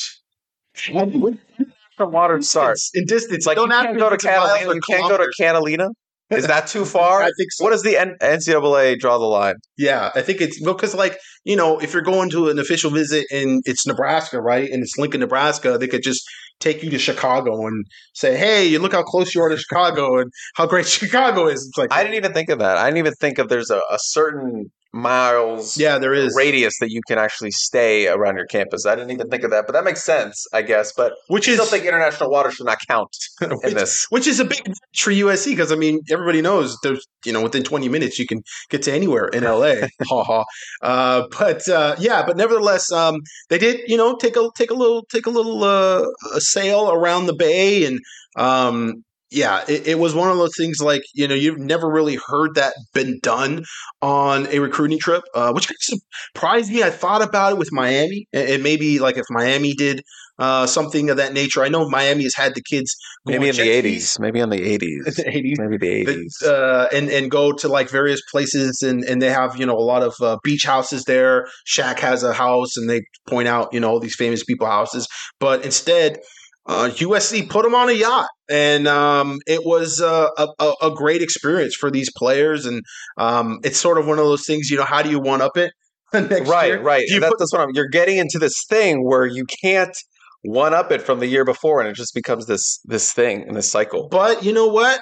International 1.99 2.11
waters 2.11 2.49
start. 2.49 2.79
In 2.95 3.05
distance, 3.05 3.47
Like 3.47 3.57
don't 3.57 3.71
you 3.71 3.75
can't 3.77 3.99
go 3.99 4.09
to 4.09 4.15
if 4.15 4.19
it's 4.21 4.25
miles 4.25 4.49
Catalina. 4.49 4.75
You 4.75 4.81
can't 4.81 5.09
go 5.09 5.19
to. 5.19 5.33
Catalina. 5.39 5.89
Is 6.31 6.47
that 6.47 6.67
too 6.67 6.87
far? 6.87 7.23
I 7.23 7.31
think 7.37 7.53
so. 7.53 7.65
What 7.65 7.71
does 7.73 7.83
the 7.83 7.99
N- 7.99 8.17
NCAA 8.23 8.99
draw 8.99 9.19
the 9.19 9.27
line? 9.27 9.57
Yeah, 9.77 10.11
I 10.15 10.23
think 10.23 10.41
it's 10.41 10.63
because, 10.65 10.95
like, 10.95 11.19
you 11.45 11.57
know, 11.57 11.79
if 11.79 11.93
you're 11.93 12.01
going 12.01 12.31
to 12.31 12.49
an 12.49 12.59
official 12.59 12.91
visit 12.91 13.27
and 13.31 13.61
it's 13.67 13.87
Nebraska, 13.87 14.41
right, 14.41 14.71
and 14.71 14.83
it's 14.83 14.97
Lincoln, 14.97 15.21
Nebraska, 15.21 15.77
they 15.77 15.89
could 15.89 16.03
just 16.03 16.25
take 16.59 16.83
you 16.83 16.89
to 16.89 16.99
Chicago 16.99 17.67
and 17.67 17.85
say, 18.15 18.35
"Hey, 18.35 18.67
you 18.67 18.79
look 18.79 18.93
how 18.93 19.03
close 19.03 19.35
you 19.35 19.43
are 19.43 19.51
to 19.51 19.59
Chicago 19.59 20.21
and 20.21 20.33
how 20.55 20.67
great 20.67 20.87
Chicago 20.99 21.49
is." 21.49 21.67
It's 21.67 21.77
like, 21.77 21.93
I 21.93 22.03
didn't 22.03 22.17
even 22.17 22.33
think 22.33 22.49
of 22.49 22.61
that. 22.61 22.79
I 22.79 22.87
didn't 22.87 22.99
even 22.99 23.15
think 23.15 23.39
of 23.39 23.51
there's 23.51 23.71
a, 23.71 23.83
a 23.91 23.99
certain 23.99 24.73
miles 24.93 25.77
yeah, 25.77 25.99
there 25.99 26.13
is, 26.15 26.35
radius 26.37 26.79
that 26.81 26.91
you 26.91 27.01
can 27.07 27.19
actually 27.19 27.51
stay 27.51 28.09
around 28.09 28.37
your 28.37 28.47
campus. 28.47 28.87
I 28.87 28.95
didn't 28.95 29.11
even 29.11 29.29
think 29.31 29.43
of 29.43 29.51
that, 29.51 29.67
but 29.67 29.73
that 29.73 29.85
makes 29.85 30.05
sense, 30.05 30.47
I 30.53 30.63
guess. 30.63 30.93
But 30.93 31.15
which 31.29 31.49
I 31.49 31.53
is 31.53 31.71
think 31.71 31.85
international 31.85 32.31
water 32.31 32.51
should 32.51 32.67
not 32.67 32.79
count 32.87 33.17
in 33.41 33.51
which, 33.51 33.75
this. 33.75 34.07
which 34.11 34.27
is 34.27 34.41
a 34.41 34.45
big 34.45 34.63
for 34.97 35.11
USC 35.11 35.51
because 35.51 35.73
I 35.73 35.77
mean 35.77 36.01
everybody 36.11 36.43
knows 36.43 36.77
there's 36.83 37.07
you 37.25 37.33
know 37.33 37.43
within 37.43 37.63
20 37.63 37.89
minutes 37.89 38.19
you 38.19 38.27
can 38.27 38.43
get 38.69 38.83
to 38.83 38.93
anywhere 38.93 39.29
in 39.29 39.45
LA. 39.45 39.75
ha 40.03 40.25
ha. 40.25 40.45
Uh, 40.83 41.27
but 41.39 41.67
uh, 41.69 41.97
yeah, 41.99 42.25
but 42.27 42.37
nevertheless, 42.37 42.93
um, 42.93 43.17
they 43.49 43.59
did 43.59 43.81
you 43.87 43.97
know 43.97 44.17
take 44.17 44.37
a 44.37 44.51
take 44.55 44.71
a 44.71 44.75
little 44.75 45.05
take 45.11 45.27
a 45.27 45.31
little 45.31 45.65
uh, 45.65 46.05
a 46.35 46.41
sail 46.41 46.91
around 46.91 47.27
the 47.27 47.35
bay 47.35 47.85
and 47.87 48.01
um, 48.37 49.05
yeah, 49.33 49.65
it, 49.67 49.87
it, 49.87 49.99
was 49.99 50.15
one 50.15 50.31
of 50.31 50.37
those 50.37 50.57
things 50.57 50.81
like 50.81 51.03
you 51.15 51.27
know 51.27 51.35
you've 51.35 51.59
never 51.59 51.89
really 51.89 52.19
heard 52.27 52.55
that 52.57 52.75
been 52.93 53.19
done 53.23 53.65
on 54.03 54.47
a 54.49 54.59
recruiting 54.59 54.99
trip, 54.99 55.23
uh, 55.35 55.53
which 55.53 55.69
kind 55.69 55.77
of 55.77 56.01
surprised 56.35 56.71
me. 56.71 56.83
I 56.83 56.91
thought 56.91 57.23
about 57.23 57.53
it 57.53 57.59
with 57.59 57.73
Miami, 57.73 58.27
and, 58.33 58.63
maybe 58.63 58.99
like 58.99 59.17
if 59.17 59.25
Miami 59.31 59.73
did 59.73 60.03
uh, 60.39 60.67
something 60.67 61.09
of 61.09 61.17
that 61.17 61.33
nature. 61.33 61.63
I 61.63 61.69
know 61.69 61.89
Miami 61.89 62.25
has 62.25 62.35
had 62.35 62.55
the 62.55 62.63
kids 62.63 62.95
maybe 63.25 63.49
in 63.51 63.57
the 63.57 63.71
eighties, 63.71 64.19
maybe 64.21 64.41
in 64.41 64.51
the 64.51 64.63
eighties, 64.63 65.05
the 65.17 65.29
eighties, 65.29 65.59
maybe 65.59 65.79
the 65.79 65.89
eighties, 65.89 66.43
uh, 66.43 66.89
and 66.93 67.09
and 67.09 67.31
go 67.31 67.53
to 67.53 67.69
like 67.69 67.89
various 67.89 68.21
places, 68.31 68.83
and 68.83 69.03
and 69.05 69.23
they 69.23 69.31
have 69.31 69.57
you 69.57 69.65
know 69.65 69.77
a 69.77 69.81
lot 69.81 70.03
of 70.03 70.15
uh, 70.21 70.37
beach 70.45 70.65
houses 70.65 71.05
there. 71.05 71.49
Shaq 71.67 71.99
has 72.01 72.23
a 72.23 72.35
house, 72.35 72.77
and 72.77 72.91
they 72.91 73.03
point 73.27 73.49
out 73.49 73.73
you 73.73 73.81
know 73.81 73.91
all 73.91 74.01
these 74.01 74.17
famous 74.17 74.45
people 74.45 74.67
houses, 74.67 75.09
but 75.41 75.65
instead 75.65 76.19
uh, 76.67 76.91
USC 76.95 77.49
put 77.49 77.65
them 77.65 77.75
on 77.75 77.89
a 77.89 77.93
yacht, 77.93 78.29
and 78.49 78.87
um, 78.87 79.41
it 79.47 79.63
was 79.65 80.01
uh, 80.01 80.29
a, 80.39 80.73
a, 80.81 80.91
great 80.95 81.21
experience 81.21 81.75
for 81.75 81.91
these 81.91 82.09
players. 82.17 82.67
And 82.67 82.83
um, 83.19 83.59
it's 83.65 83.79
sort 83.79 83.99
of 83.99 84.07
one 84.07 84.19
of 84.19 84.25
those 84.27 84.47
things, 84.47 84.71
you 84.71 84.77
know, 84.77 84.85
how 84.85 85.03
do 85.03 85.11
you 85.11 85.19
one 85.19 85.43
up 85.43 85.57
it? 85.57 85.73
right, 86.13 86.67
year? 86.67 86.83
right. 86.83 87.05
You 87.07 87.21
put- 87.21 87.39
that's 87.39 87.53
what 87.53 87.63
I'm. 87.63 87.71
You're 87.75 87.89
getting 87.89 88.19
into 88.19 88.39
this 88.39 88.65
thing 88.69 89.05
where 89.05 89.27
you 89.27 89.45
can't 89.65 89.97
one 90.43 90.75
up 90.75 90.93
it 90.93 91.01
from 91.01 91.21
the 91.21 91.27
year 91.27 91.45
before, 91.45 91.81
and 91.81 91.89
it 91.89 91.97
just 91.97 92.15
becomes 92.15 92.47
this 92.47 92.81
this 92.85 93.13
thing 93.13 93.45
in 93.49 93.55
this 93.55 93.71
cycle. 93.71 94.09
but 94.09 94.45
you 94.45 94.53
know 94.53 94.67
what? 94.69 95.01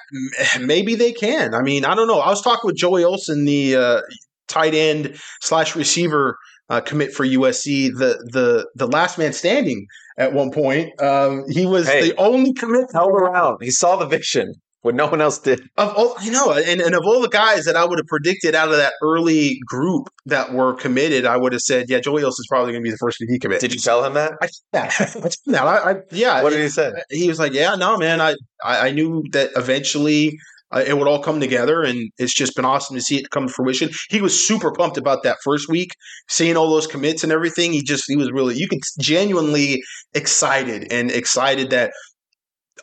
Maybe 0.61 0.95
they 0.95 1.13
can. 1.13 1.55
I 1.55 1.63
mean, 1.63 1.85
I 1.85 1.95
don't 1.95 2.07
know. 2.07 2.21
I 2.21 2.29
was 2.29 2.43
talking 2.43 2.63
with 2.65 2.77
Joey 2.77 3.05
Olson, 3.05 3.45
the 3.45 3.77
uh, 3.77 4.01
tight 4.49 4.75
end 4.75 5.19
slash 5.41 5.75
receiver 5.75 6.37
uh, 6.71 6.81
commit 6.81 7.13
for 7.13 7.27
USC, 7.27 7.89
the 7.99 8.17
the 8.33 8.67
the 8.77 8.87
last 8.87 9.19
man 9.19 9.33
standing 9.33 9.87
at 10.17 10.33
one 10.33 10.51
point. 10.51 10.99
Um, 11.03 11.45
he 11.51 11.67
was 11.67 11.89
Hey. 11.89 12.11
the 12.11 12.17
only 12.17 12.53
commit 12.55 12.87
Held 12.95 13.11
around. 13.11 13.59
He 13.61 13.71
saw 13.71 13.97
the 13.97 14.07
vision 14.07 14.55
when 14.83 14.97
no 14.97 15.07
one 15.09 15.21
else 15.21 15.39
did. 15.39 15.61
of 15.77 15.95
all 15.95 16.15
you 16.23 16.31
know, 16.31 16.53
and, 16.53 16.81
and 16.81 16.95
of 16.95 17.03
all 17.05 17.21
the 17.21 17.29
guys 17.29 17.65
that 17.65 17.77
I 17.77 17.85
would 17.85 17.99
have 17.99 18.07
predicted 18.07 18.55
out 18.55 18.69
of 18.71 18.77
that 18.77 18.95
early 19.03 19.59
group 19.67 20.09
that 20.27 20.53
were 20.55 20.73
committed, 20.75 21.27
I 21.27 21.37
would 21.37 21.53
have 21.53 21.61
said, 21.61 21.91
yeah, 21.91 22.01
Joey 22.01 22.23
Olson's 22.25 22.47
probably 22.49 22.73
going 22.73 22.83
to 22.85 22.87
be 22.89 22.91
the 22.93 22.97
first 22.99 23.19
to 23.19 23.39
commit. 23.41 23.61
Did 23.61 23.75
you 23.75 23.81
tell 23.81 24.05
him 24.05 24.15
that? 24.15 24.35
I 24.41 24.47
said 24.47 24.63
that. 24.73 25.01
I 25.01 25.51
that. 25.53 25.63
I, 25.67 25.91
I, 25.91 25.95
yeah. 26.13 26.43
What 26.43 26.51
did 26.51 26.63
he 26.63 26.69
say? 26.69 26.93
he 27.11 27.29
was 27.29 27.39
like, 27.39 27.53
"Yeah, 27.53 27.75
no, 27.75 27.99
man. 27.99 28.21
I 28.21 28.37
I, 28.65 28.89
I 28.89 28.91
knew 28.93 29.25
that 29.33 29.51
eventually 29.57 30.39
uh, 30.73 30.85
it 30.87 30.99
would 30.99 31.09
all 31.09 31.23
come 31.23 31.41
together, 31.41 31.83
and 31.83 32.11
it's 32.19 32.35
just 32.35 32.57
been 32.57 32.65
awesome 32.65 32.97
to 32.97 33.03
see 33.03 33.19
it 33.19 33.31
come 33.31 33.47
to 33.49 33.53
fruition." 33.53 33.91
He 34.09 34.21
was 34.21 34.47
super 34.47 34.73
pumped 34.73 34.97
about 34.97 35.23
that 35.23 35.39
first 35.43 35.69
week, 35.69 35.95
seeing 36.29 36.57
all 36.57 36.71
those 36.71 36.87
commits 36.87 37.23
and 37.23 37.33
everything. 37.33 37.73
He 37.73 37.83
just 37.83 38.05
he 38.07 38.17
was 38.17 38.31
really 38.31 38.57
you 38.57 38.69
could 38.69 38.81
genuinely 38.99 39.83
excited 40.15 40.93
and 40.93 41.11
excited 41.11 41.71
that 41.71 41.93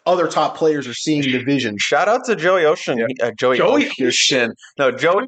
other 0.06 0.28
top 0.28 0.56
players 0.56 0.88
are 0.88 0.94
seeing 0.94 1.22
the 1.22 1.44
vision. 1.44 1.78
Shout 1.78 2.08
out 2.08 2.26
to 2.26 2.36
Joey 2.36 2.66
Ocean. 2.66 3.06
Uh, 3.22 3.32
Joey, 3.38 3.58
Joey 3.58 3.90
Ocean. 4.02 4.54
No, 4.80 4.92
Joey 4.92 5.26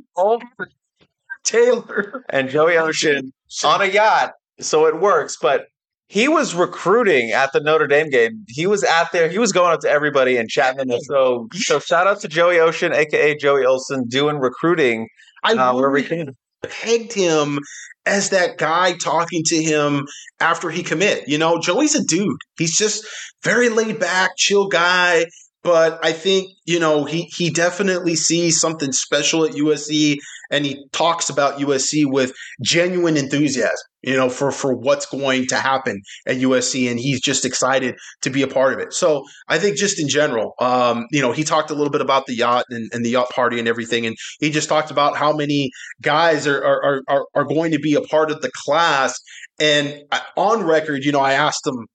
Taylor, 1.44 2.24
and 2.30 2.50
Joey 2.50 2.78
Ocean 2.78 3.32
on 3.64 3.82
a 3.82 3.86
yacht, 3.86 4.34
so 4.60 4.86
it 4.86 5.00
works. 5.00 5.38
But 5.42 5.68
he 6.10 6.28
was 6.28 6.56
recruiting 6.56 7.32
at 7.32 7.54
the 7.54 7.60
Notre 7.60 7.86
Dame 7.86 8.10
game. 8.10 8.44
He 8.48 8.66
was 8.66 8.84
out 8.84 9.12
there. 9.12 9.30
He 9.30 9.38
was 9.38 9.52
going 9.52 9.72
up 9.74 9.82
to 9.82 9.90
everybody 9.90 10.38
and 10.38 10.50
chatting. 10.50 10.92
And 10.92 11.02
so, 11.04 11.48
so 11.54 11.80
shout 11.80 12.08
out 12.08 12.20
to 12.22 12.28
Joey 12.28 12.60
Ocean, 12.60 12.92
aka 12.94 13.38
Joey 13.38 13.64
Olson, 13.64 14.08
doing 14.08 14.40
recruiting 14.40 15.08
I 15.44 15.54
uh, 15.54 15.74
he 15.74 15.80
really 15.80 16.04
can. 16.04 16.36
pegged 16.64 17.14
him 17.14 17.60
as 18.08 18.32
that 18.32 18.58
guy 18.58 18.94
talking 18.94 19.44
to 19.46 19.62
him 19.62 20.08
after 20.40 20.72
he 20.72 20.82
commit. 20.82 21.28
You 21.28 21.38
know, 21.38 21.60
Joey's 21.60 21.96
a 21.96 22.04
dude. 22.04 22.42
He's 22.58 22.76
just 22.76 23.06
very 23.44 23.70
laid 23.70 24.00
back, 24.00 24.32
chill 24.36 24.68
guy. 24.68 25.26
But 25.62 26.04
I 26.04 26.14
think 26.14 26.50
you 26.66 26.80
know 26.80 27.04
he 27.06 27.30
he 27.36 27.52
definitely 27.52 28.16
sees 28.16 28.60
something 28.60 28.94
special 28.94 29.46
at 29.46 29.52
USC, 29.52 30.18
and 30.50 30.66
he 30.66 30.86
talks 30.92 31.30
about 31.30 31.60
USC 31.60 32.04
with 32.06 32.34
genuine 32.64 33.18
enthusiasm. 33.18 33.76
You 34.02 34.16
know, 34.16 34.30
for 34.30 34.50
for 34.52 34.74
what's 34.74 35.06
going 35.06 35.48
to 35.48 35.56
happen 35.58 36.02
at 36.26 36.38
USC, 36.38 36.90
and 36.90 36.98
he's 36.98 37.20
just 37.20 37.44
excited 37.44 37.96
to 38.22 38.30
be 38.30 38.42
a 38.42 38.48
part 38.48 38.72
of 38.72 38.80
it. 38.80 38.94
So 38.94 39.26
I 39.50 39.60
think 39.60 39.76
just 39.76 40.00
in 40.00 40.08
general, 40.08 40.54
um, 40.62 41.06
you 41.12 41.22
know, 41.22 41.34
he 41.34 41.44
talked 41.44 41.70
a 41.70 41.74
little 41.74 41.92
bit 41.92 42.00
about 42.00 42.26
the 42.26 42.34
yacht 42.34 42.64
and, 42.70 42.90
and 42.94 43.04
the 43.04 43.10
yacht 43.10 43.30
party 43.32 43.60
and 43.60 43.68
everything, 43.68 44.06
and 44.06 44.16
he 44.40 44.52
just 44.52 44.70
talked 44.70 44.90
about 44.90 45.18
how 45.18 45.36
many 45.36 45.70
guys 46.02 46.48
are 46.48 46.64
are, 46.64 47.02
are, 47.10 47.26
are 47.36 47.44
going 47.44 47.72
to 47.72 47.80
be 47.80 47.94
a 47.96 48.02
part 48.02 48.32
of 48.32 48.42
the 48.42 48.52
class. 48.66 49.20
And 49.60 50.04
on 50.38 50.64
record, 50.64 51.04
you 51.04 51.12
know, 51.12 51.20
I 51.20 51.34
asked 51.34 51.68
him, 51.68 51.86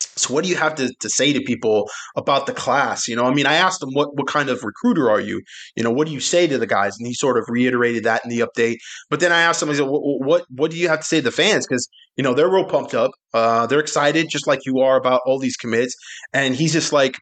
so 0.00 0.34
what 0.34 0.44
do 0.44 0.50
you 0.50 0.56
have 0.56 0.74
to, 0.76 0.92
to 1.00 1.08
say 1.08 1.32
to 1.32 1.40
people 1.40 1.88
about 2.16 2.46
the 2.46 2.52
class? 2.52 3.08
You 3.08 3.16
know, 3.16 3.24
I 3.24 3.32
mean, 3.32 3.46
I 3.46 3.54
asked 3.54 3.82
him 3.82 3.90
what 3.92 4.16
what 4.16 4.26
kind 4.26 4.48
of 4.48 4.64
recruiter 4.64 5.10
are 5.10 5.20
you? 5.20 5.42
You 5.76 5.84
know, 5.84 5.90
what 5.90 6.06
do 6.06 6.12
you 6.12 6.20
say 6.20 6.46
to 6.46 6.58
the 6.58 6.66
guys? 6.66 6.96
And 6.98 7.06
he 7.06 7.14
sort 7.14 7.38
of 7.38 7.44
reiterated 7.48 8.04
that 8.04 8.22
in 8.24 8.30
the 8.30 8.40
update. 8.40 8.78
But 9.10 9.20
then 9.20 9.32
I 9.32 9.42
asked 9.42 9.62
him, 9.62 9.70
I 9.70 9.74
said, 9.74 9.86
what 9.86 10.02
what, 10.02 10.44
what 10.50 10.70
do 10.70 10.76
you 10.76 10.88
have 10.88 11.00
to 11.00 11.06
say 11.06 11.18
to 11.18 11.24
the 11.24 11.30
fans? 11.30 11.66
Because 11.66 11.88
you 12.16 12.24
know 12.24 12.34
they're 12.34 12.50
real 12.50 12.64
pumped 12.64 12.94
up, 12.94 13.12
uh, 13.32 13.66
they're 13.66 13.80
excited 13.80 14.28
just 14.30 14.46
like 14.46 14.60
you 14.66 14.80
are 14.80 14.96
about 14.96 15.20
all 15.26 15.38
these 15.38 15.56
commits. 15.56 15.94
And 16.32 16.54
he's 16.54 16.72
just 16.72 16.92
like, 16.92 17.18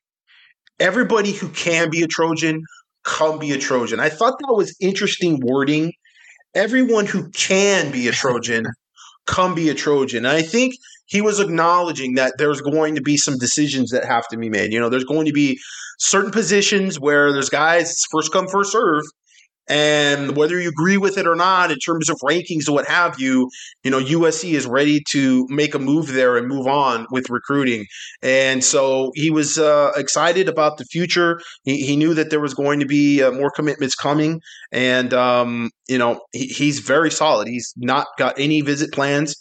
everybody 0.80 1.32
who 1.32 1.48
can 1.50 1.90
be 1.90 2.02
a 2.02 2.06
Trojan, 2.06 2.62
come 3.04 3.38
be 3.38 3.52
a 3.52 3.58
Trojan. 3.58 4.00
I 4.00 4.08
thought 4.08 4.38
that 4.40 4.54
was 4.54 4.74
interesting 4.80 5.40
wording. 5.42 5.92
Everyone 6.54 7.04
who 7.04 7.28
can 7.30 7.92
be 7.92 8.08
a 8.08 8.12
Trojan, 8.12 8.66
come 9.26 9.54
be 9.54 9.68
a 9.68 9.74
Trojan. 9.74 10.24
And 10.24 10.34
I 10.34 10.42
think 10.42 10.74
he 11.06 11.20
was 11.20 11.40
acknowledging 11.40 12.14
that 12.14 12.34
there's 12.38 12.60
going 12.60 12.94
to 12.96 13.00
be 13.00 13.16
some 13.16 13.38
decisions 13.38 13.90
that 13.90 14.04
have 14.04 14.26
to 14.28 14.36
be 14.36 14.48
made. 14.48 14.72
You 14.72 14.80
know, 14.80 14.88
there's 14.88 15.04
going 15.04 15.26
to 15.26 15.32
be 15.32 15.58
certain 15.98 16.30
positions 16.30 16.98
where 16.98 17.32
there's 17.32 17.48
guys 17.48 17.94
first 18.10 18.32
come 18.32 18.48
first 18.48 18.72
serve, 18.72 19.02
and 19.68 20.36
whether 20.36 20.60
you 20.60 20.68
agree 20.68 20.96
with 20.96 21.18
it 21.18 21.26
or 21.26 21.34
not 21.34 21.70
in 21.70 21.78
terms 21.78 22.08
of 22.08 22.16
rankings 22.18 22.68
or 22.68 22.72
what 22.72 22.86
have 22.86 23.18
you, 23.18 23.50
you 23.82 23.90
know, 23.90 24.00
USC 24.00 24.52
is 24.52 24.66
ready 24.66 25.02
to 25.10 25.46
make 25.48 25.74
a 25.74 25.78
move 25.78 26.08
there 26.12 26.36
and 26.36 26.46
move 26.46 26.66
on 26.66 27.06
with 27.10 27.30
recruiting. 27.30 27.86
And 28.22 28.62
so 28.62 29.10
he 29.14 29.30
was 29.30 29.58
uh, 29.58 29.92
excited 29.96 30.48
about 30.48 30.78
the 30.78 30.84
future. 30.84 31.40
He, 31.64 31.84
he 31.84 31.96
knew 31.96 32.14
that 32.14 32.30
there 32.30 32.40
was 32.40 32.54
going 32.54 32.80
to 32.80 32.86
be 32.86 33.22
uh, 33.22 33.32
more 33.32 33.50
commitments 33.50 33.94
coming, 33.94 34.40
and 34.72 35.12
um, 35.12 35.70
you 35.88 35.98
know, 35.98 36.20
he, 36.32 36.46
he's 36.46 36.80
very 36.80 37.10
solid. 37.10 37.48
He's 37.48 37.72
not 37.76 38.06
got 38.18 38.38
any 38.38 38.60
visit 38.60 38.92
plans. 38.92 39.34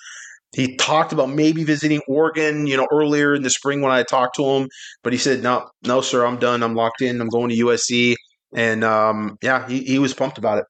He 0.56 0.78
talked 0.78 1.12
about 1.12 1.30
maybe 1.30 1.66
visiting 1.66 2.02
Oregon, 2.08 2.66
you 2.66 2.78
know, 2.78 2.88
earlier 2.92 3.36
in 3.36 3.44
the 3.44 3.50
spring 3.50 3.82
when 3.82 3.92
I 3.92 4.04
talked 4.04 4.38
to 4.38 4.46
him, 4.46 4.70
but 5.04 5.12
he 5.12 5.20
said, 5.20 5.44
"No, 5.44 5.68
no, 5.84 6.00
sir, 6.02 6.26
I'm 6.26 6.38
done. 6.38 6.64
I'm 6.64 6.76
locked 6.76 7.02
in. 7.02 7.20
I'm 7.20 7.30
going 7.30 7.50
to 7.50 7.56
USC." 7.58 8.16
And 8.56 8.84
um, 8.84 9.38
yeah, 9.42 9.68
he, 9.68 9.84
he 9.84 10.00
was 10.00 10.14
pumped 10.14 10.38
about 10.38 10.58
it. 10.58 10.66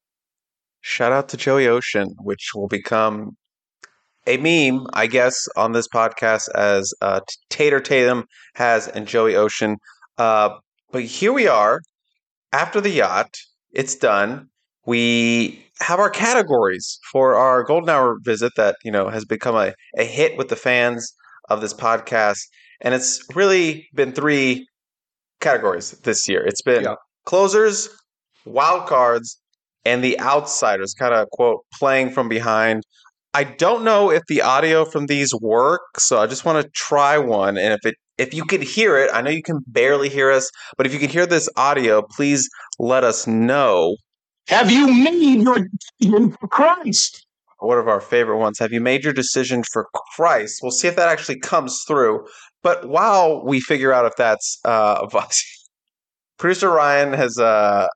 Shout 0.81 1.11
out 1.11 1.29
to 1.29 1.37
Joey 1.37 1.67
Ocean, 1.67 2.09
which 2.19 2.49
will 2.53 2.67
become 2.67 3.37
a 4.27 4.37
meme, 4.37 4.87
I 4.93 5.07
guess, 5.07 5.47
on 5.55 5.71
this 5.71 5.87
podcast 5.87 6.49
as 6.55 6.93
uh, 7.01 7.21
Tater 7.49 7.79
Tatum 7.79 8.25
has 8.55 8.87
and 8.87 9.07
Joey 9.07 9.35
Ocean. 9.35 9.77
Uh, 10.17 10.49
but 10.91 11.03
here 11.03 11.31
we 11.31 11.47
are 11.47 11.79
after 12.51 12.81
the 12.81 12.89
yacht. 12.89 13.33
It's 13.71 13.95
done. 13.95 14.49
We 14.85 15.63
have 15.79 15.99
our 15.99 16.09
categories 16.09 16.99
for 17.11 17.35
our 17.35 17.63
golden 17.63 17.89
hour 17.89 18.17
visit 18.21 18.53
that 18.57 18.77
you 18.83 18.91
know 18.91 19.09
has 19.09 19.25
become 19.25 19.55
a, 19.55 19.73
a 19.97 20.03
hit 20.03 20.37
with 20.37 20.49
the 20.49 20.55
fans 20.55 21.13
of 21.49 21.61
this 21.61 21.73
podcast, 21.73 22.39
and 22.81 22.93
it's 22.93 23.21
really 23.35 23.87
been 23.93 24.11
three 24.11 24.67
categories 25.39 25.91
this 26.03 26.27
year. 26.27 26.43
It's 26.45 26.61
been 26.61 26.83
Yeah. 26.83 26.95
Closers, 27.25 27.89
wild 28.45 28.87
cards, 28.87 29.39
and 29.83 30.03
the 30.03 30.19
outsiders, 30.19 30.93
kind 30.93 31.13
of 31.13 31.29
quote 31.31 31.65
playing 31.73 32.09
from 32.11 32.27
behind. 32.29 32.83
I 33.33 33.43
don't 33.43 33.83
know 33.83 34.11
if 34.11 34.23
the 34.27 34.41
audio 34.41 34.85
from 34.85 35.07
these 35.07 35.33
work, 35.35 35.99
so 35.99 36.19
I 36.19 36.27
just 36.27 36.45
want 36.45 36.63
to 36.63 36.71
try 36.71 37.17
one, 37.17 37.57
and 37.57 37.73
if 37.73 37.85
it 37.85 37.95
if 38.17 38.33
you 38.33 38.45
could 38.45 38.63
hear 38.63 38.97
it, 38.97 39.09
I 39.13 39.21
know 39.21 39.29
you 39.29 39.43
can 39.43 39.59
barely 39.67 40.07
hear 40.07 40.31
us, 40.31 40.49
but 40.77 40.85
if 40.85 40.93
you 40.93 40.99
can 40.99 41.09
hear 41.09 41.25
this 41.25 41.49
audio, 41.57 42.01
please 42.01 42.49
let 42.79 43.03
us 43.03 43.27
know. 43.27 43.97
Have 44.47 44.71
you 44.71 44.87
made 44.87 45.41
your 45.41 45.67
decision 45.99 46.31
for 46.31 46.47
Christ? 46.47 47.25
One 47.59 47.77
of 47.77 47.87
our 47.87 47.99
favorite 47.99 48.37
ones. 48.37 48.59
Have 48.59 48.71
you 48.71 48.79
made 48.79 49.03
your 49.03 49.13
decision 49.13 49.63
for 49.71 49.87
Christ? 50.15 50.59
We'll 50.61 50.71
see 50.71 50.87
if 50.87 50.95
that 50.95 51.09
actually 51.09 51.39
comes 51.39 51.83
through. 51.87 52.25
But 52.61 52.87
while 52.87 53.43
we 53.43 53.59
figure 53.59 53.91
out 53.91 54.05
if 54.05 54.15
that's 54.17 54.59
uh, 54.65 55.07
producer 56.37 56.69
Ryan 56.69 57.13
has 57.13 57.37
uh, 57.37 57.87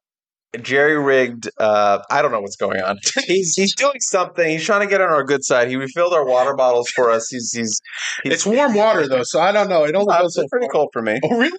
jerry 0.62 0.98
rigged. 0.98 1.50
Uh, 1.58 2.00
I 2.10 2.22
don't 2.22 2.32
know 2.32 2.42
what's 2.42 2.56
going 2.56 2.82
on. 2.82 2.98
he's 3.26 3.56
he's 3.56 3.76
doing 3.76 4.00
something. 4.00 4.50
He's 4.50 4.66
trying 4.66 4.82
to 4.82 4.88
get 4.88 5.02
on 5.02 5.10
our 5.10 5.24
good 5.24 5.44
side. 5.44 5.68
He 5.70 5.76
refilled 5.76 6.14
our 6.14 6.26
water 6.26 6.56
bottles 6.56 6.90
for 6.96 7.10
us. 7.10 7.28
He's 7.30 7.52
he's. 7.54 7.80
he's 8.24 8.34
It's 8.34 8.46
warm 8.46 8.74
water 8.74 9.08
though, 9.08 9.24
so 9.24 9.40
I 9.40 9.52
don't 9.52 9.70
know. 9.70 9.84
It 9.86 9.96
only 9.96 10.14
uh, 10.14 10.22
goes 10.22 10.36
so 10.36 10.42
it's 10.42 10.50
pretty 10.50 10.66
far. 10.68 10.72
cold 10.72 10.90
for 10.94 11.02
me. 11.02 11.20
Oh 11.24 11.38
really? 11.38 11.58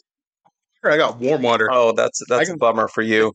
I 0.82 0.96
got 0.96 1.18
warm 1.18 1.42
water. 1.42 1.68
Oh, 1.70 1.92
that's 1.92 2.20
that's 2.28 2.40
I 2.40 2.42
a 2.42 2.46
can- 2.46 2.58
bummer 2.58 2.88
for 2.88 3.02
you. 3.02 3.32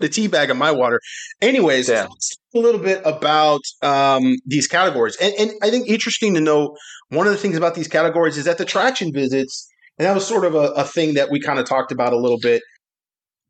A 0.00 0.06
tea 0.08 0.28
bag 0.28 0.50
in 0.50 0.56
my 0.56 0.70
water. 0.70 1.00
Anyways, 1.42 1.88
Yeah. 1.88 2.06
a 2.54 2.58
little 2.58 2.80
bit 2.80 3.02
about 3.04 3.60
um, 3.82 4.36
these 4.46 4.68
categories, 4.68 5.16
and, 5.16 5.34
and 5.36 5.50
I 5.64 5.70
think 5.70 5.88
interesting 5.88 6.34
to 6.34 6.40
know 6.40 6.76
one 7.08 7.26
of 7.26 7.32
the 7.32 7.38
things 7.38 7.56
about 7.56 7.74
these 7.74 7.88
categories 7.88 8.38
is 8.38 8.44
that 8.44 8.56
the 8.58 8.64
traction 8.64 9.12
visits, 9.12 9.68
and 9.98 10.06
that 10.06 10.14
was 10.14 10.24
sort 10.24 10.44
of 10.44 10.54
a, 10.54 10.68
a 10.76 10.84
thing 10.84 11.14
that 11.14 11.28
we 11.32 11.40
kind 11.40 11.58
of 11.58 11.64
talked 11.66 11.90
about 11.90 12.12
a 12.12 12.16
little 12.16 12.38
bit. 12.38 12.62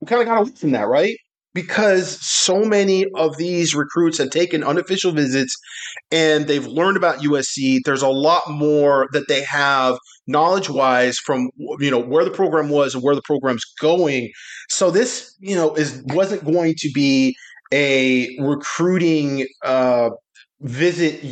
We 0.01 0.06
kind 0.06 0.22
of 0.22 0.28
got 0.28 0.40
away 0.40 0.51
from 0.56 0.72
that, 0.72 0.89
right? 0.89 1.16
Because 1.52 2.20
so 2.24 2.64
many 2.64 3.06
of 3.16 3.36
these 3.36 3.74
recruits 3.74 4.18
have 4.18 4.31
taken 4.31 4.62
unofficial 4.62 5.12
visits 5.12 5.56
and 6.12 6.47
they've 6.47 6.66
learned 6.66 6.97
about 6.97 7.18
USC. 7.18 7.81
There's 7.85 8.02
a 8.02 8.09
lot 8.09 8.43
more 8.48 9.09
that 9.12 9.27
they 9.28 9.43
have 9.43 9.98
knowledge 10.27 10.70
wise 10.70 11.18
from 11.18 11.51
you 11.81 11.90
know 11.90 11.98
where 11.98 12.24
the 12.24 12.31
program 12.31 12.68
was 12.68 12.94
and 12.94 13.02
where 13.02 13.16
the 13.16 13.22
program's 13.22 13.64
going. 13.81 14.31
So 14.68 14.90
this 14.90 15.35
you 15.40 15.56
know 15.56 15.74
is 15.74 16.02
wasn't 16.06 16.44
going 16.44 16.74
to 16.78 16.90
be 16.94 17.35
a 17.72 18.36
recruiting 18.40 19.47
uh, 19.64 20.10
visit 20.60 21.24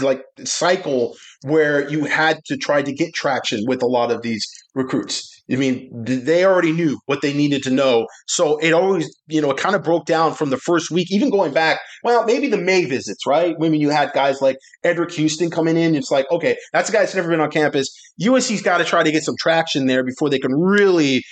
like 0.00 0.22
cycle 0.44 1.16
where 1.42 1.88
you 1.88 2.04
had 2.04 2.38
to 2.46 2.56
try 2.56 2.82
to 2.82 2.92
get 2.92 3.14
traction 3.14 3.64
with 3.66 3.82
a 3.82 3.86
lot 3.86 4.10
of 4.10 4.22
these 4.22 4.46
recruits. 4.74 5.33
I 5.50 5.56
mean, 5.56 5.90
they 5.92 6.44
already 6.44 6.72
knew 6.72 6.98
what 7.04 7.20
they 7.20 7.34
needed 7.34 7.62
to 7.64 7.70
know. 7.70 8.06
So 8.26 8.56
it 8.58 8.72
always, 8.72 9.14
you 9.26 9.42
know, 9.42 9.50
it 9.50 9.58
kind 9.58 9.74
of 9.74 9.82
broke 9.82 10.06
down 10.06 10.32
from 10.32 10.48
the 10.48 10.56
first 10.56 10.90
week, 10.90 11.08
even 11.10 11.28
going 11.28 11.52
back, 11.52 11.80
well, 12.02 12.24
maybe 12.24 12.48
the 12.48 12.56
May 12.56 12.86
visits, 12.86 13.26
right? 13.26 13.58
When 13.58 13.74
you 13.74 13.90
had 13.90 14.12
guys 14.14 14.40
like 14.40 14.56
Edric 14.84 15.12
Houston 15.12 15.50
coming 15.50 15.76
in, 15.76 15.94
it's 15.94 16.10
like, 16.10 16.30
okay, 16.30 16.56
that's 16.72 16.88
a 16.88 16.92
guy 16.92 17.00
that's 17.00 17.14
never 17.14 17.28
been 17.28 17.40
on 17.40 17.50
campus. 17.50 17.94
USC's 18.22 18.62
got 18.62 18.78
to 18.78 18.84
try 18.84 19.02
to 19.02 19.12
get 19.12 19.22
some 19.22 19.36
traction 19.38 19.86
there 19.86 20.02
before 20.02 20.30
they 20.30 20.38
can 20.38 20.54
really, 20.54 21.22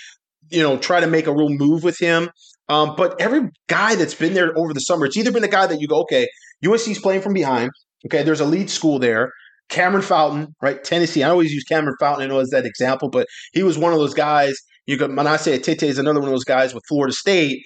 you 0.50 0.62
know, 0.62 0.76
try 0.76 1.00
to 1.00 1.06
make 1.06 1.26
a 1.26 1.34
real 1.34 1.48
move 1.48 1.82
with 1.82 1.98
him. 1.98 2.28
Um, 2.68 2.94
but 2.96 3.18
every 3.18 3.48
guy 3.68 3.94
that's 3.94 4.14
been 4.14 4.34
there 4.34 4.56
over 4.58 4.74
the 4.74 4.80
summer, 4.80 5.06
it's 5.06 5.16
either 5.16 5.32
been 5.32 5.44
a 5.44 5.48
guy 5.48 5.66
that 5.66 5.80
you 5.80 5.88
go, 5.88 6.02
okay, 6.02 6.28
USC's 6.62 6.98
playing 6.98 7.22
from 7.22 7.32
behind. 7.32 7.70
Okay, 8.06 8.22
there's 8.22 8.40
a 8.40 8.44
lead 8.44 8.68
school 8.68 8.98
there. 8.98 9.32
Cameron 9.72 10.02
Fountain, 10.02 10.54
right? 10.60 10.84
Tennessee. 10.84 11.22
I 11.22 11.30
always 11.30 11.52
use 11.52 11.64
Cameron 11.64 11.96
Fountain, 11.98 12.30
as 12.30 12.50
that 12.50 12.66
example, 12.66 13.08
but 13.08 13.26
he 13.52 13.62
was 13.62 13.78
one 13.78 13.92
of 13.92 13.98
those 13.98 14.14
guys. 14.14 14.54
You 14.86 14.96
got 14.96 15.10
Manasseh 15.10 15.58
Etite 15.58 15.82
is 15.82 15.98
another 15.98 16.20
one 16.20 16.28
of 16.28 16.34
those 16.34 16.44
guys 16.44 16.74
with 16.74 16.84
Florida 16.88 17.12
State. 17.12 17.64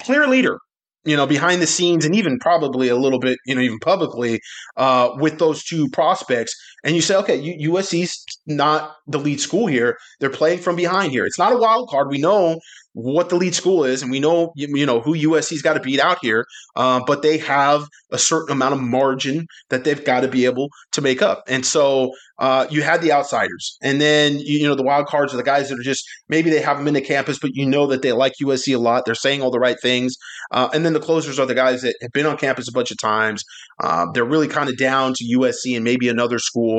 Clear 0.00 0.26
leader, 0.26 0.58
you 1.04 1.16
know, 1.16 1.26
behind 1.26 1.62
the 1.62 1.66
scenes 1.66 2.04
and 2.04 2.14
even 2.14 2.38
probably 2.38 2.88
a 2.88 2.96
little 2.96 3.18
bit, 3.18 3.38
you 3.46 3.54
know, 3.54 3.60
even 3.60 3.78
publicly 3.78 4.40
uh, 4.76 5.10
with 5.16 5.38
those 5.38 5.64
two 5.64 5.88
prospects. 5.88 6.54
And 6.84 6.94
you 6.94 7.02
say, 7.02 7.16
okay, 7.16 7.58
USC's 7.58 8.24
not 8.46 8.96
the 9.06 9.18
lead 9.18 9.40
school 9.40 9.66
here. 9.66 9.98
They're 10.18 10.30
playing 10.30 10.60
from 10.60 10.76
behind 10.76 11.12
here. 11.12 11.26
It's 11.26 11.38
not 11.38 11.52
a 11.52 11.58
wild 11.58 11.88
card. 11.88 12.08
We 12.08 12.18
know 12.18 12.60
what 12.92 13.28
the 13.28 13.36
lead 13.36 13.54
school 13.54 13.84
is, 13.84 14.02
and 14.02 14.10
we 14.10 14.18
know 14.18 14.52
you 14.56 14.86
know 14.86 15.00
who 15.00 15.14
USC's 15.14 15.62
got 15.62 15.74
to 15.74 15.80
beat 15.80 16.00
out 16.00 16.18
here. 16.22 16.44
Uh, 16.74 17.00
but 17.06 17.22
they 17.22 17.38
have 17.38 17.86
a 18.10 18.18
certain 18.18 18.52
amount 18.52 18.74
of 18.74 18.80
margin 18.80 19.46
that 19.68 19.84
they've 19.84 20.04
got 20.04 20.20
to 20.20 20.28
be 20.28 20.44
able 20.44 20.68
to 20.92 21.00
make 21.00 21.22
up. 21.22 21.44
And 21.46 21.64
so 21.64 22.12
uh, 22.38 22.66
you 22.70 22.82
had 22.82 23.00
the 23.02 23.12
outsiders, 23.12 23.76
and 23.82 24.00
then 24.00 24.38
you, 24.38 24.58
you 24.58 24.68
know 24.68 24.74
the 24.74 24.82
wild 24.82 25.06
cards 25.06 25.32
are 25.32 25.36
the 25.36 25.42
guys 25.42 25.68
that 25.68 25.78
are 25.78 25.84
just 25.84 26.04
maybe 26.28 26.50
they 26.50 26.60
haven't 26.60 26.84
been 26.84 26.94
to 26.94 27.00
campus, 27.00 27.38
but 27.38 27.54
you 27.54 27.66
know 27.66 27.86
that 27.86 28.02
they 28.02 28.12
like 28.12 28.32
USC 28.42 28.74
a 28.74 28.78
lot. 28.78 29.04
They're 29.04 29.14
saying 29.14 29.42
all 29.42 29.50
the 29.50 29.60
right 29.60 29.80
things, 29.80 30.16
uh, 30.50 30.68
and 30.72 30.84
then 30.84 30.92
the 30.92 31.00
closers 31.00 31.38
are 31.38 31.46
the 31.46 31.54
guys 31.54 31.82
that 31.82 31.96
have 32.02 32.12
been 32.12 32.26
on 32.26 32.38
campus 32.38 32.68
a 32.68 32.72
bunch 32.72 32.90
of 32.90 32.98
times. 32.98 33.44
Um, 33.82 34.10
they're 34.14 34.24
really 34.24 34.48
kind 34.48 34.68
of 34.68 34.76
down 34.76 35.14
to 35.14 35.38
USC 35.38 35.74
and 35.76 35.84
maybe 35.84 36.08
another 36.08 36.38
school, 36.38 36.69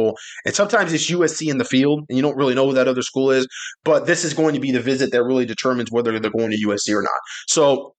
and 0.46 0.56
sometimes 0.56 0.94
it's 0.94 1.10
USC 1.10 1.50
in 1.50 1.58
the 1.58 1.66
field, 1.66 2.04
and 2.08 2.18
you 2.18 2.22
don't 2.22 2.38
really 2.38 2.56
know 2.56 2.68
who 2.68 2.74
that 2.74 2.88
other 2.88 3.02
school 3.02 3.32
is. 3.32 3.48
But 3.84 4.06
this 4.06 4.24
is 4.24 4.34
going 4.34 4.54
to 4.54 4.60
be 4.60 4.72
the 4.72 4.82
visit 4.82 5.12
that 5.12 5.24
really 5.24 5.46
determines 5.46 5.92
whether 5.92 6.20
they're 6.20 6.32
going 6.32 6.52
to 6.52 6.68
USC 6.68 6.94
or 6.94 7.02
not. 7.02 7.20
So 7.48 7.94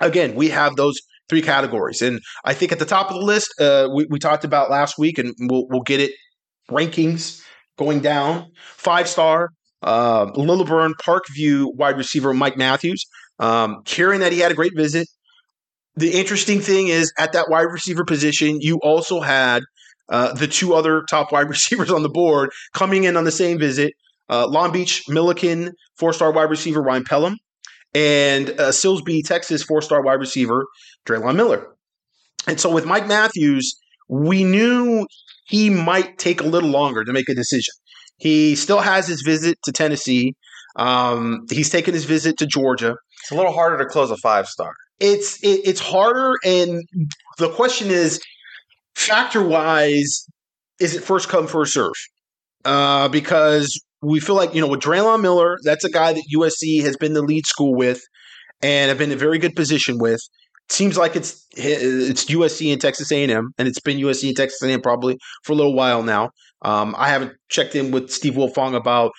again, 0.00 0.34
we 0.34 0.48
have 0.50 0.76
those 0.76 0.98
three 1.28 1.42
categories, 1.42 2.02
and 2.02 2.20
I 2.44 2.54
think 2.54 2.72
at 2.72 2.78
the 2.78 2.86
top 2.86 3.10
of 3.10 3.14
the 3.14 3.24
list, 3.24 3.52
uh, 3.60 3.88
we, 3.94 4.06
we 4.10 4.18
talked 4.18 4.44
about 4.44 4.70
last 4.70 4.98
week, 4.98 5.18
and 5.18 5.34
we'll 5.40 5.66
we'll 5.68 5.82
get 5.82 6.00
it 6.00 6.12
rankings 6.70 7.42
going 7.76 8.00
down. 8.00 8.50
Five 8.76 9.08
star, 9.08 9.50
uh, 9.82 10.30
Lilburn 10.34 10.94
Parkview 10.94 11.74
wide 11.74 11.96
receiver 11.96 12.34
Mike 12.34 12.56
Matthews, 12.56 13.04
um, 13.38 13.82
hearing 13.86 14.20
that 14.20 14.32
he 14.32 14.40
had 14.40 14.52
a 14.52 14.54
great 14.54 14.76
visit. 14.76 15.08
The 15.96 16.12
interesting 16.12 16.60
thing 16.60 16.88
is 16.88 17.12
at 17.18 17.32
that 17.32 17.48
wide 17.48 17.62
receiver 17.62 18.04
position, 18.04 18.60
you 18.60 18.78
also 18.82 19.20
had 19.20 19.62
uh, 20.08 20.32
the 20.34 20.46
two 20.46 20.74
other 20.74 21.02
top 21.08 21.32
wide 21.32 21.48
receivers 21.48 21.90
on 21.90 22.02
the 22.02 22.08
board 22.08 22.50
coming 22.74 23.04
in 23.04 23.16
on 23.16 23.24
the 23.24 23.32
same 23.32 23.58
visit. 23.58 23.94
Uh, 24.30 24.46
Long 24.46 24.72
Beach 24.72 25.04
Milliken, 25.08 25.72
four 25.98 26.12
star 26.12 26.32
wide 26.32 26.50
receiver 26.50 26.82
Ryan 26.82 27.04
Pelham, 27.04 27.36
and 27.94 28.50
uh, 28.50 28.68
Silsbee, 28.70 29.24
Texas, 29.24 29.62
four 29.62 29.80
star 29.80 30.02
wide 30.02 30.20
receiver 30.20 30.66
Drelon 31.06 31.36
Miller. 31.36 31.66
And 32.46 32.60
so 32.60 32.72
with 32.72 32.84
Mike 32.84 33.06
Matthews, 33.06 33.78
we 34.08 34.44
knew 34.44 35.06
he 35.46 35.70
might 35.70 36.18
take 36.18 36.40
a 36.40 36.44
little 36.44 36.70
longer 36.70 37.04
to 37.04 37.12
make 37.12 37.28
a 37.28 37.34
decision. 37.34 37.72
He 38.18 38.54
still 38.56 38.80
has 38.80 39.06
his 39.06 39.22
visit 39.22 39.58
to 39.64 39.72
Tennessee. 39.72 40.34
Um, 40.76 41.46
he's 41.50 41.70
taken 41.70 41.94
his 41.94 42.04
visit 42.04 42.36
to 42.38 42.46
Georgia. 42.46 42.96
It's 43.22 43.30
a 43.30 43.34
little 43.34 43.52
harder 43.52 43.78
to 43.78 43.86
close 43.86 44.10
a 44.10 44.16
five 44.16 44.46
star. 44.46 44.72
It's 45.00 45.42
it, 45.42 45.60
it's 45.64 45.80
harder, 45.80 46.34
and 46.44 46.82
the 47.38 47.50
question 47.50 47.88
is, 47.88 48.20
factor 48.98 49.42
wise, 49.42 50.26
is 50.80 50.94
it 50.94 51.04
first 51.04 51.28
come 51.28 51.46
first 51.46 51.72
serve? 51.72 51.92
Uh, 52.64 53.08
because 53.08 53.80
we 54.02 54.20
feel 54.20 54.34
like 54.34 54.54
you 54.54 54.60
know 54.60 54.66
with 54.66 54.80
Drelon 54.80 55.22
Miller, 55.22 55.56
that's 55.62 55.84
a 55.84 55.90
guy 55.90 56.12
that 56.12 56.24
USC 56.34 56.82
has 56.82 56.96
been 56.96 57.14
the 57.14 57.22
lead 57.22 57.46
school 57.46 57.74
with, 57.74 58.02
and 58.62 58.88
have 58.88 58.98
been 58.98 59.10
in 59.10 59.16
a 59.16 59.20
very 59.20 59.38
good 59.38 59.54
position 59.54 59.98
with. 59.98 60.20
Seems 60.68 60.98
like 60.98 61.16
it's 61.16 61.46
it's 61.56 62.26
USC 62.26 62.72
and 62.72 62.80
Texas 62.80 63.10
A&M, 63.10 63.52
and 63.56 63.68
it's 63.68 63.80
been 63.80 63.98
USC 63.98 64.28
and 64.28 64.36
Texas 64.36 64.62
A&M 64.62 64.82
probably 64.82 65.18
for 65.44 65.52
a 65.52 65.56
little 65.56 65.74
while 65.74 66.02
now. 66.02 66.30
Um, 66.62 66.94
I 66.98 67.08
haven't 67.08 67.32
checked 67.48 67.74
in 67.74 67.90
with 67.90 68.10
Steve 68.10 68.34
Wiltfong 68.34 68.74
about 68.74 69.12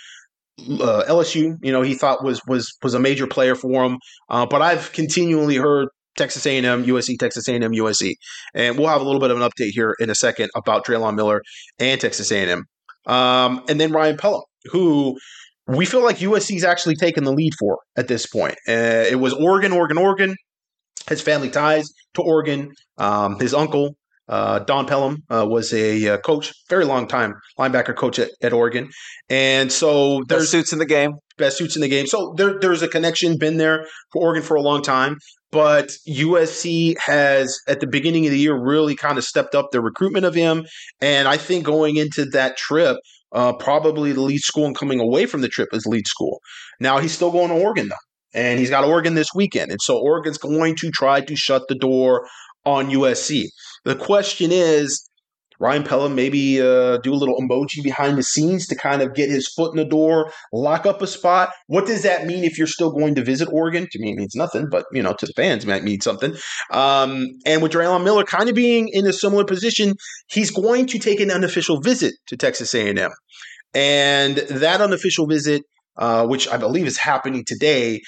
uh, 0.60 1.03
LSU. 1.07 1.57
You 1.61 1.72
know, 1.72 1.81
he 1.81 1.95
thought 1.95 2.23
was 2.23 2.41
was 2.45 2.77
was 2.84 2.93
a 2.93 2.99
major 2.99 3.26
player 3.26 3.56
for 3.56 3.84
him, 3.85 3.97
uh, 4.30 4.45
but 4.45 4.61
I've 4.61 4.91
continually 4.91 5.56
heard 5.56 5.88
Texas 6.18 6.45
A&M, 6.45 6.86
USC, 6.86 7.18
Texas 7.18 7.48
A&M, 7.48 7.61
USC, 7.61 8.14
and 8.53 8.77
we'll 8.77 8.88
have 8.88 9.02
a 9.02 9.03
little 9.03 9.19
bit 9.22 9.31
of 9.31 9.40
an 9.41 9.48
update 9.48 9.72
here 9.72 9.95
in 9.99 10.10
a 10.10 10.15
second 10.15 10.49
about 10.56 10.86
Drelon 10.86 11.15
Miller 11.15 11.41
and 11.80 11.99
Texas 11.99 12.31
A&M, 12.31 12.64
um, 13.06 13.64
and 13.69 13.80
then 13.80 13.91
Ryan 13.91 14.18
Pelham, 14.18 14.41
who 14.72 15.18
we 15.68 15.86
feel 15.86 16.03
like 16.03 16.18
USC's 16.18 16.64
actually 16.64 16.95
taken 16.95 17.23
the 17.23 17.31
lead 17.31 17.53
for 17.60 17.80
at 17.95 18.07
this 18.07 18.26
point. 18.26 18.56
Uh, 18.68 19.06
it 19.10 19.19
was 19.19 19.34
Oregon, 19.34 19.72
Oregon, 19.72 19.98
Oregon. 19.98 20.36
His 21.07 21.22
family 21.22 21.49
ties 21.49 21.88
to 22.15 22.22
Oregon. 22.22 22.72
Um, 22.98 23.40
his 23.40 23.53
uncle 23.53 23.95
uh, 24.30 24.60
Don 24.60 24.86
Pellum 24.86 25.23
uh, 25.30 25.45
was 25.48 25.73
a 25.73 26.07
uh, 26.10 26.18
coach, 26.19 26.53
very 26.69 26.86
long 26.86 27.07
time 27.07 27.34
linebacker 27.57 27.95
coach 27.95 28.19
at, 28.19 28.30
at 28.44 28.53
Oregon, 28.53 28.90
and 29.27 29.72
so 29.72 30.22
There's 30.27 30.27
there's 30.27 30.49
suits 30.52 30.73
in 30.73 30.77
the 30.80 30.86
game. 30.86 31.14
best 31.38 31.57
suits 31.57 31.76
in 31.76 31.81
the 31.81 31.88
game. 31.88 32.06
So 32.06 32.34
there, 32.38 32.60
there's 32.60 32.84
a 32.84 32.88
connection 32.88 33.38
been 33.40 33.57
there 33.57 33.88
for 34.11 34.22
Oregon 34.22 34.44
for 34.44 34.56
a 34.56 34.61
long 34.61 34.84
time. 34.84 35.18
But 35.52 35.92
USC 36.08 36.96
has, 37.00 37.58
at 37.68 37.80
the 37.80 37.88
beginning 37.88 38.26
of 38.26 38.32
the 38.32 38.38
year, 38.38 38.56
really 38.56 38.96
kind 38.96 39.18
of 39.18 39.24
stepped 39.24 39.56
up 39.56 39.72
their 39.72 39.82
recruitment 39.82 40.26
of 40.26 40.36
him. 40.36 40.66
And 41.02 41.28
I 41.28 41.38
think 41.38 41.66
going 41.66 41.98
into 41.98 42.26
that 42.26 42.56
trip, 42.58 42.98
uh, 43.32 43.54
probably 43.54 44.12
the 44.12 44.22
lead 44.22 44.42
school 44.42 44.66
and 44.66 44.78
coming 44.78 45.00
away 45.00 45.26
from 45.26 45.42
the 45.42 45.48
trip 45.48 45.70
is 45.74 45.86
lead 45.86 46.08
school. 46.08 46.40
Now 46.80 47.00
he's 47.00 47.12
still 47.12 47.32
going 47.32 47.50
to 47.50 47.56
Oregon 47.56 47.90
though, 47.90 48.40
and 48.40 48.60
he's 48.60 48.70
got 48.70 48.84
Oregon 48.84 49.16
this 49.16 49.34
weekend, 49.36 49.72
and 49.72 49.82
so 49.82 49.98
Oregon's 49.98 50.38
going 50.38 50.76
to 50.78 50.92
try 50.92 51.22
to 51.22 51.36
shut 51.36 51.68
the 51.68 51.76
door 51.76 52.28
on 52.66 52.90
USC. 52.90 53.46
The 53.86 53.96
question 53.96 54.52
is, 54.52 55.09
Ryan 55.60 55.84
Pelham 55.84 56.15
maybe 56.15 56.61
uh, 56.61 56.98
do 56.98 57.14
a 57.14 57.15
little 57.15 57.38
emoji 57.38 57.84
behind 57.84 58.18
the 58.18 58.23
scenes 58.23 58.68
to 58.68 58.76
kind 58.76 59.02
of 59.02 59.14
get 59.14 59.30
his 59.30 59.48
foot 59.48 59.72
in 59.72 59.77
the 59.77 59.86
door, 59.86 60.31
lock 60.53 60.86
up 60.86 61.02
a 61.02 61.07
spot. 61.07 61.52
What 61.68 61.86
does 61.86 62.03
that 62.03 62.26
mean 62.26 62.44
if 62.44 62.57
you're 62.57 62.68
still 62.68 62.91
going 62.91 63.15
to 63.15 63.23
visit 63.23 63.49
Oregon? 63.52 63.88
To 63.91 63.99
me, 63.99 64.11
it 64.11 64.15
means 64.15 64.36
nothing, 64.36 64.68
but 64.69 64.86
you 64.94 65.03
know, 65.03 65.14
to 65.14 65.26
the 65.26 65.34
fans, 65.34 65.64
it 65.64 65.68
might 65.68 65.84
mean 65.84 66.02
something. 66.02 66.36
Um, 66.72 67.27
and 67.45 67.61
with 67.61 67.73
Drelon 67.73 68.03
Miller 68.03 68.23
kind 68.23 68.49
of 68.49 68.56
being 68.56 68.88
in 68.90 69.06
a 69.06 69.14
similar 69.14 69.44
position, 69.44 69.95
he's 70.27 70.52
going 70.52 70.88
to 70.88 70.99
take 70.99 71.19
an 71.19 71.31
unofficial 71.31 71.81
visit 71.81 72.14
to 72.27 72.38
Texas 72.38 72.73
A&M. 72.73 73.11
And 73.73 74.38
that 74.38 74.81
unofficial 74.81 75.27
visit, 75.27 75.64
uh, 75.98 76.26
which 76.26 76.48
I 76.48 76.57
believe 76.57 76.88
is 76.88 76.98
happening 76.98 77.44
today, 77.45 78.02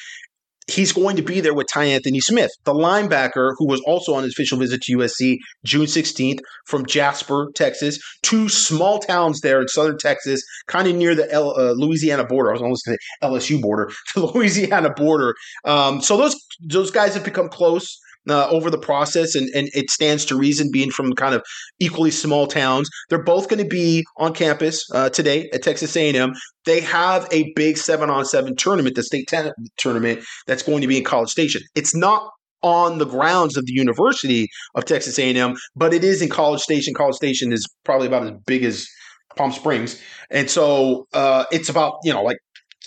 he's 0.72 0.92
going 0.92 1.16
to 1.16 1.22
be 1.22 1.42
there 1.42 1.54
with 1.54 1.68
Ty 1.72 1.86
Anthony 1.86 2.20
Smith, 2.20 2.52
the 2.64 2.74
linebacker 2.74 3.54
who 3.58 3.68
was 3.68 3.82
also 3.82 4.14
on 4.14 4.24
his 4.24 4.34
official 4.34 4.58
visit 4.58 4.82
to 4.84 4.98
USC 4.98 5.38
June 5.66 5.86
16th 5.86 6.40
from 6.66 6.86
Jasper, 6.86 7.52
Texas, 7.56 8.00
two 8.22 8.50
small 8.50 9.00
towns 9.00 9.42
there 9.42 9.62
in 9.62 9.68
southern 9.68 9.98
Texas, 9.98 10.42
kind 10.68 10.88
of 10.88 10.96
near 10.96 11.16
the 11.16 11.32
L- 11.32 11.60
uh, 11.60 11.74
Louisiana 11.74 12.26
border. 12.26 12.50
I 12.50 12.54
was 12.54 12.62
almost 12.62 12.86
going 12.86 12.98
to 12.98 13.28
LSU 13.28 13.62
border, 13.62 13.92
the 14.16 14.26
Louisiana 14.26 14.94
border. 14.94 15.36
Um, 15.66 16.02
so 16.02 16.18
those 16.18 16.36
those 16.62 16.92
guys 16.92 17.14
have 17.14 17.24
become 17.24 17.50
close 17.50 18.00
uh, 18.30 18.48
over 18.50 18.70
the 18.70 18.78
process, 18.78 19.36
and, 19.36 19.50
and 19.56 19.70
it 19.74 19.90
stands 19.90 20.26
to 20.26 20.38
reason 20.38 20.70
being 20.72 20.92
from 20.92 21.14
kind 21.14 21.36
of 21.36 21.44
equally 21.80 22.12
small 22.12 22.48
towns. 22.48 22.90
They're 23.10 23.24
both 23.24 23.50
going 23.50 23.64
to 23.64 23.70
be 23.70 24.06
on 24.18 24.34
campus 24.34 24.86
uh, 24.94 25.10
today 25.10 25.50
at 25.54 25.64
Texas 25.64 25.96
A&M. 25.96 26.34
They 26.66 26.82
have 26.82 27.28
a 27.32 27.52
big 27.56 27.78
seven 27.78 28.10
on 28.10 28.26
seven 28.26 28.56
tournament, 28.56 28.96
the 28.96 29.04
state 29.04 29.28
ten- 29.28 29.52
tournament 29.78 30.22
that's 30.48 30.64
going 30.64 30.82
to 30.82 30.88
be 30.88 30.98
in 30.98 31.04
College 31.04 31.30
Station. 31.30 31.62
It's 31.76 31.96
not 31.96 32.30
on 32.64 33.00
the 33.00 33.06
grounds 33.06 33.58
of 33.58 33.66
the 33.66 33.74
University 33.74 34.48
of 34.76 34.86
Texas 34.86 35.18
A&M, 35.18 35.56
but 35.76 35.94
it 35.94 36.04
is 36.04 36.22
in 36.22 36.30
College 36.30 36.62
Station. 36.62 36.94
College 36.94 37.16
Station 37.16 37.52
is 37.52 37.68
probably 37.84 38.08
about 38.08 38.24
as 38.24 38.34
big 38.46 38.64
as 38.64 38.88
Palm 39.36 39.52
Springs, 39.52 40.00
and 40.30 40.50
so 40.50 41.08
uh, 41.14 41.46
it's 41.52 41.70
about 41.70 41.96
you 42.04 42.14
know 42.14 42.22
like 42.22 42.38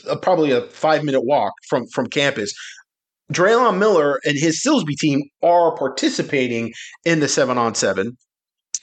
uh, 0.08 0.16
probably 0.16 0.50
a 0.50 0.62
five 0.62 1.02
minute 1.04 1.22
walk 1.22 1.52
from 1.68 1.86
from 1.92 2.06
campus. 2.06 2.52
Drelon 3.32 3.78
Miller 3.78 4.20
and 4.24 4.38
his 4.38 4.62
Silsbee 4.62 4.96
team 4.98 5.22
are 5.42 5.76
participating 5.76 6.72
in 7.04 7.20
the 7.20 7.28
seven 7.28 7.58
on 7.58 7.74
seven. 7.74 8.16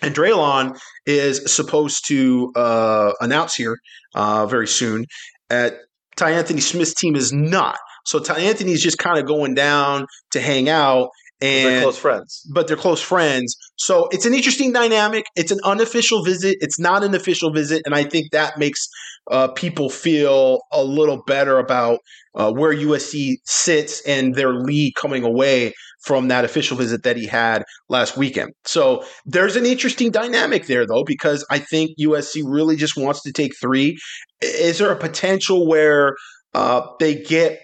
And 0.01 0.15
Drelon 0.15 0.79
is 1.05 1.53
supposed 1.53 2.07
to 2.07 2.51
uh, 2.55 3.11
announce 3.21 3.55
here 3.55 3.77
uh, 4.15 4.47
very 4.47 4.67
soon. 4.67 5.05
At 5.49 5.75
Ty 6.15 6.31
Anthony 6.31 6.61
Smith's 6.61 6.95
team 6.95 7.15
is 7.15 7.31
not. 7.31 7.77
So 8.05 8.19
Ty 8.19 8.39
Anthony 8.39 8.71
is 8.71 8.81
just 8.81 8.97
kind 8.97 9.19
of 9.19 9.27
going 9.27 9.53
down 9.53 10.07
to 10.31 10.41
hang 10.41 10.69
out. 10.69 11.09
And 11.41 11.67
They're 11.67 11.81
close 11.81 11.97
friends. 11.97 12.47
but 12.53 12.67
they're 12.67 12.77
close 12.77 13.01
friends. 13.01 13.55
So 13.77 14.07
it's 14.11 14.25
an 14.25 14.33
interesting 14.33 14.71
dynamic. 14.73 15.25
It's 15.35 15.51
an 15.51 15.59
unofficial 15.63 16.23
visit. 16.23 16.57
It's 16.61 16.79
not 16.79 17.03
an 17.03 17.15
official 17.15 17.51
visit, 17.51 17.81
and 17.85 17.95
I 17.95 18.03
think 18.03 18.31
that 18.31 18.59
makes 18.59 18.87
uh, 19.29 19.47
people 19.49 19.89
feel 19.89 20.61
a 20.71 20.83
little 20.83 21.23
better 21.25 21.57
about 21.57 21.99
uh, 22.35 22.51
where 22.51 22.73
USC 22.73 23.35
sits 23.45 24.01
and 24.07 24.35
their 24.35 24.53
lead 24.53 24.93
coming 24.95 25.23
away 25.23 25.73
from 26.03 26.27
that 26.29 26.43
official 26.43 26.75
visit 26.77 27.03
that 27.03 27.15
he 27.17 27.27
had 27.27 27.63
last 27.89 28.17
weekend. 28.17 28.51
So 28.65 29.05
there's 29.25 29.55
an 29.55 29.65
interesting 29.65 30.09
dynamic 30.09 30.65
there, 30.65 30.85
though, 30.87 31.03
because 31.03 31.45
I 31.51 31.59
think 31.59 31.91
USC 31.99 32.41
really 32.45 32.75
just 32.75 32.97
wants 32.97 33.21
to 33.23 33.31
take 33.31 33.51
three. 33.59 33.97
Is 34.41 34.79
there 34.79 34.91
a 34.91 34.97
potential 34.97 35.67
where 35.67 36.15
uh, 36.55 36.81
they 36.99 37.15
get 37.15 37.59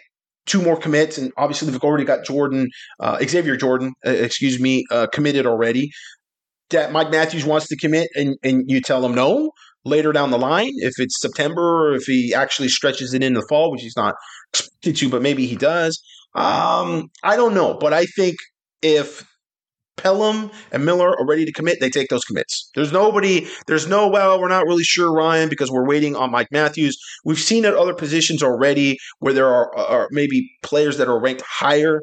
two 0.47 0.61
more 0.61 0.77
commits, 0.77 1.17
and 1.17 1.31
obviously 1.37 1.69
they've 1.69 1.83
already 1.83 2.05
got 2.05 2.25
Jordan, 2.25 2.69
uh, 2.99 3.19
Xavier 3.23 3.55
Jordan, 3.55 3.93
uh, 4.05 4.09
excuse 4.09 4.59
me, 4.59 4.85
uh, 4.89 5.07
committed 5.13 5.45
already. 5.45 5.91
That 6.71 6.91
Mike 6.91 7.11
Matthews 7.11 7.45
wants 7.45 7.67
to 7.67 7.77
commit, 7.77 8.09
and 8.15 8.35
and 8.43 8.63
you 8.67 8.81
tell 8.81 9.05
him 9.05 9.13
no 9.13 9.51
later 9.85 10.11
down 10.11 10.31
the 10.31 10.37
line 10.37 10.71
if 10.77 10.93
it's 10.97 11.21
September 11.21 11.91
or 11.91 11.95
if 11.95 12.03
he 12.03 12.33
actually 12.33 12.67
stretches 12.67 13.13
it 13.13 13.23
into 13.23 13.39
the 13.39 13.47
fall, 13.47 13.71
which 13.71 13.81
he's 13.81 13.95
not 13.95 14.15
expected 14.53 14.97
to, 14.97 15.09
but 15.09 15.21
maybe 15.21 15.45
he 15.45 15.55
does. 15.55 16.01
Um, 16.35 17.09
I 17.23 17.35
don't 17.35 17.53
know, 17.53 17.77
but 17.79 17.93
I 17.93 18.05
think 18.05 18.35
if 18.81 19.25
Pelham 19.97 20.51
and 20.71 20.85
Miller 20.85 21.09
are 21.09 21.25
ready 21.25 21.45
to 21.45 21.51
commit, 21.51 21.79
they 21.79 21.89
take 21.89 22.09
those 22.09 22.23
commits. 22.23 22.69
There's 22.75 22.91
nobody, 22.91 23.47
there's 23.67 23.87
no, 23.87 24.07
well, 24.07 24.39
we're 24.39 24.47
not 24.47 24.65
really 24.65 24.83
sure, 24.83 25.11
Ryan, 25.11 25.49
because 25.49 25.69
we're 25.69 25.87
waiting 25.87 26.15
on 26.15 26.31
Mike 26.31 26.49
Matthews. 26.51 26.97
We've 27.25 27.39
seen 27.39 27.65
at 27.65 27.73
other 27.73 27.93
positions 27.93 28.41
already 28.41 28.97
where 29.19 29.33
there 29.33 29.47
are, 29.47 29.75
are 29.77 30.07
maybe 30.11 30.49
players 30.63 30.97
that 30.97 31.07
are 31.07 31.19
ranked 31.19 31.43
higher. 31.45 32.01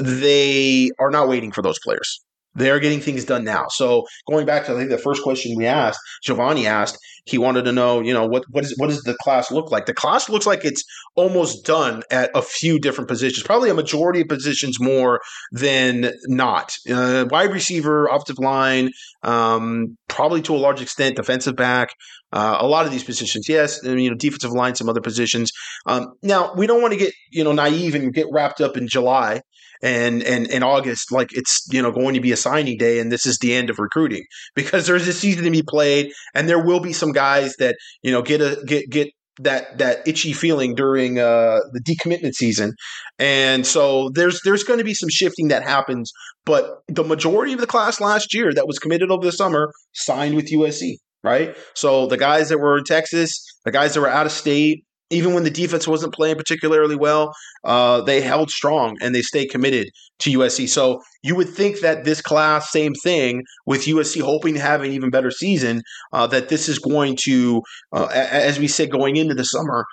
They 0.00 0.90
are 0.98 1.10
not 1.10 1.28
waiting 1.28 1.50
for 1.50 1.62
those 1.62 1.78
players. 1.80 2.22
They're 2.54 2.80
getting 2.80 3.00
things 3.00 3.24
done 3.24 3.44
now. 3.44 3.66
So 3.70 4.04
going 4.28 4.46
back 4.46 4.66
to 4.66 4.72
I 4.72 4.76
think 4.76 4.90
the 4.90 4.98
first 4.98 5.22
question 5.22 5.56
we 5.56 5.66
asked, 5.66 6.00
Giovanni 6.22 6.66
asked, 6.66 6.98
he 7.24 7.38
wanted 7.38 7.64
to 7.64 7.72
know, 7.72 8.00
you 8.00 8.12
know, 8.12 8.26
what 8.26 8.44
what 8.50 8.64
is 8.64 8.74
what 8.78 8.88
does 8.88 9.02
the 9.02 9.16
class 9.22 9.50
look 9.50 9.70
like? 9.70 9.86
The 9.86 9.94
class 9.94 10.28
looks 10.28 10.46
like 10.46 10.64
it's 10.64 10.84
almost 11.14 11.64
done 11.64 12.02
at 12.10 12.30
a 12.34 12.42
few 12.42 12.78
different 12.78 13.08
positions, 13.08 13.44
probably 13.44 13.70
a 13.70 13.74
majority 13.74 14.22
of 14.22 14.28
positions 14.28 14.80
more 14.80 15.20
than 15.52 16.12
not. 16.26 16.74
Uh, 16.90 17.26
wide 17.30 17.52
receiver, 17.52 18.06
offensive 18.06 18.38
line, 18.38 18.90
um, 19.22 19.96
probably 20.08 20.42
to 20.42 20.54
a 20.54 20.58
large 20.58 20.82
extent 20.82 21.16
defensive 21.16 21.56
back. 21.56 21.90
Uh, 22.32 22.56
a 22.60 22.66
lot 22.66 22.86
of 22.86 22.92
these 22.92 23.04
positions, 23.04 23.46
yes, 23.48 23.82
and, 23.84 24.02
you 24.02 24.08
know, 24.08 24.16
defensive 24.16 24.52
line, 24.52 24.74
some 24.74 24.88
other 24.88 25.02
positions. 25.02 25.52
Um, 25.86 26.14
now 26.22 26.52
we 26.54 26.66
don't 26.66 26.80
want 26.80 26.92
to 26.92 26.98
get 26.98 27.12
you 27.30 27.44
know 27.44 27.52
naive 27.52 27.94
and 27.94 28.12
get 28.12 28.26
wrapped 28.32 28.60
up 28.60 28.76
in 28.76 28.88
July 28.88 29.42
and 29.82 30.22
and 30.22 30.46
in 30.46 30.62
August, 30.62 31.10
like 31.10 31.30
it's 31.32 31.66
you 31.70 31.82
know 31.82 31.90
going 31.90 32.14
to 32.14 32.20
be 32.20 32.32
a 32.32 32.36
signing 32.36 32.78
day, 32.78 33.00
and 33.00 33.10
this 33.10 33.26
is 33.26 33.38
the 33.38 33.54
end 33.54 33.70
of 33.70 33.78
recruiting 33.78 34.24
because 34.54 34.86
there's 34.86 35.08
a 35.08 35.12
season 35.12 35.44
to 35.44 35.50
be 35.50 35.62
played, 35.62 36.12
and 36.34 36.48
there 36.48 36.62
will 36.62 36.80
be 36.80 36.92
some 36.92 37.12
guys 37.12 37.54
that 37.58 37.76
you 38.02 38.12
know 38.12 38.22
get 38.22 38.40
a 38.40 38.62
get 38.66 38.88
get 38.90 39.08
that 39.40 39.78
that 39.78 40.06
itchy 40.06 40.32
feeling 40.32 40.74
during 40.74 41.18
uh, 41.18 41.58
the 41.72 41.80
decommitment 41.80 42.34
season, 42.34 42.74
and 43.18 43.66
so 43.66 44.10
there's 44.10 44.40
there's 44.44 44.64
going 44.64 44.78
to 44.78 44.84
be 44.84 44.94
some 44.94 45.08
shifting 45.10 45.48
that 45.48 45.62
happens. 45.62 46.12
But 46.44 46.80
the 46.88 47.04
majority 47.04 47.52
of 47.52 47.60
the 47.60 47.66
class 47.66 48.00
last 48.00 48.34
year 48.34 48.52
that 48.54 48.66
was 48.66 48.78
committed 48.78 49.10
over 49.10 49.24
the 49.24 49.32
summer 49.32 49.72
signed 49.92 50.34
with 50.34 50.50
USC, 50.50 50.96
right? 51.22 51.56
So 51.74 52.06
the 52.06 52.16
guys 52.16 52.48
that 52.48 52.58
were 52.58 52.78
in 52.78 52.84
Texas, 52.84 53.44
the 53.64 53.70
guys 53.70 53.94
that 53.94 54.00
were 54.00 54.08
out 54.08 54.26
of 54.26 54.32
state, 54.32 54.84
even 55.12 55.34
when 55.34 55.44
the 55.44 55.50
defense 55.50 55.86
wasn't 55.86 56.14
playing 56.14 56.36
particularly 56.36 56.96
well, 56.96 57.34
uh, 57.64 58.00
they 58.00 58.20
held 58.20 58.50
strong 58.50 58.96
and 59.00 59.14
they 59.14 59.22
stayed 59.22 59.48
committed 59.50 59.88
to 60.20 60.38
USC. 60.38 60.68
So 60.68 61.02
you 61.22 61.36
would 61.36 61.48
think 61.48 61.80
that 61.80 62.04
this 62.04 62.20
class, 62.20 62.70
same 62.72 62.94
thing, 62.94 63.42
with 63.66 63.86
USC 63.86 64.20
hoping 64.20 64.54
to 64.54 64.60
have 64.60 64.82
an 64.82 64.90
even 64.92 65.10
better 65.10 65.30
season, 65.30 65.82
uh, 66.12 66.26
that 66.28 66.48
this 66.48 66.68
is 66.68 66.78
going 66.78 67.16
to, 67.22 67.62
uh, 67.92 68.08
as 68.12 68.58
we 68.58 68.68
said, 68.68 68.90
going 68.90 69.16
into 69.16 69.34
the 69.34 69.44
summer, 69.44 69.84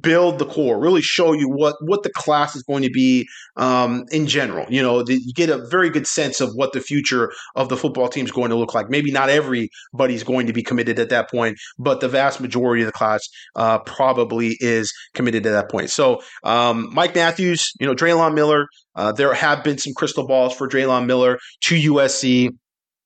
build 0.00 0.38
the 0.38 0.44
core, 0.44 0.78
really 0.78 1.02
show 1.02 1.32
you 1.32 1.48
what 1.48 1.76
what 1.80 2.02
the 2.02 2.10
class 2.10 2.54
is 2.54 2.62
going 2.62 2.82
to 2.82 2.90
be 2.90 3.26
um, 3.56 4.04
in 4.10 4.26
general. 4.26 4.66
You 4.68 4.82
know, 4.82 5.02
the, 5.02 5.14
you 5.14 5.32
get 5.32 5.48
a 5.48 5.66
very 5.68 5.90
good 5.90 6.06
sense 6.06 6.40
of 6.40 6.50
what 6.54 6.72
the 6.72 6.80
future 6.80 7.32
of 7.56 7.68
the 7.68 7.76
football 7.76 8.08
team 8.08 8.24
is 8.24 8.32
going 8.32 8.50
to 8.50 8.56
look 8.56 8.74
like. 8.74 8.90
Maybe 8.90 9.10
not 9.10 9.30
everybody's 9.30 10.24
going 10.24 10.46
to 10.46 10.52
be 10.52 10.62
committed 10.62 10.98
at 10.98 11.10
that 11.10 11.30
point, 11.30 11.58
but 11.78 12.00
the 12.00 12.08
vast 12.08 12.40
majority 12.40 12.82
of 12.82 12.86
the 12.86 12.92
class 12.92 13.26
uh, 13.56 13.78
probably 13.80 14.56
is 14.60 14.92
committed 15.14 15.46
at 15.46 15.52
that 15.52 15.70
point. 15.70 15.90
So, 15.90 16.20
um, 16.44 16.88
Mike 16.92 17.14
Matthews, 17.14 17.72
you 17.80 17.86
know, 17.86 17.94
Drelon 17.94 18.34
Miller. 18.34 18.66
Uh, 18.94 19.12
there 19.12 19.32
have 19.32 19.62
been 19.62 19.78
some 19.78 19.92
crystal 19.94 20.26
balls 20.26 20.56
for 20.56 20.68
Drelon 20.68 21.06
Miller 21.06 21.38
to 21.62 21.76
USC 21.76 22.50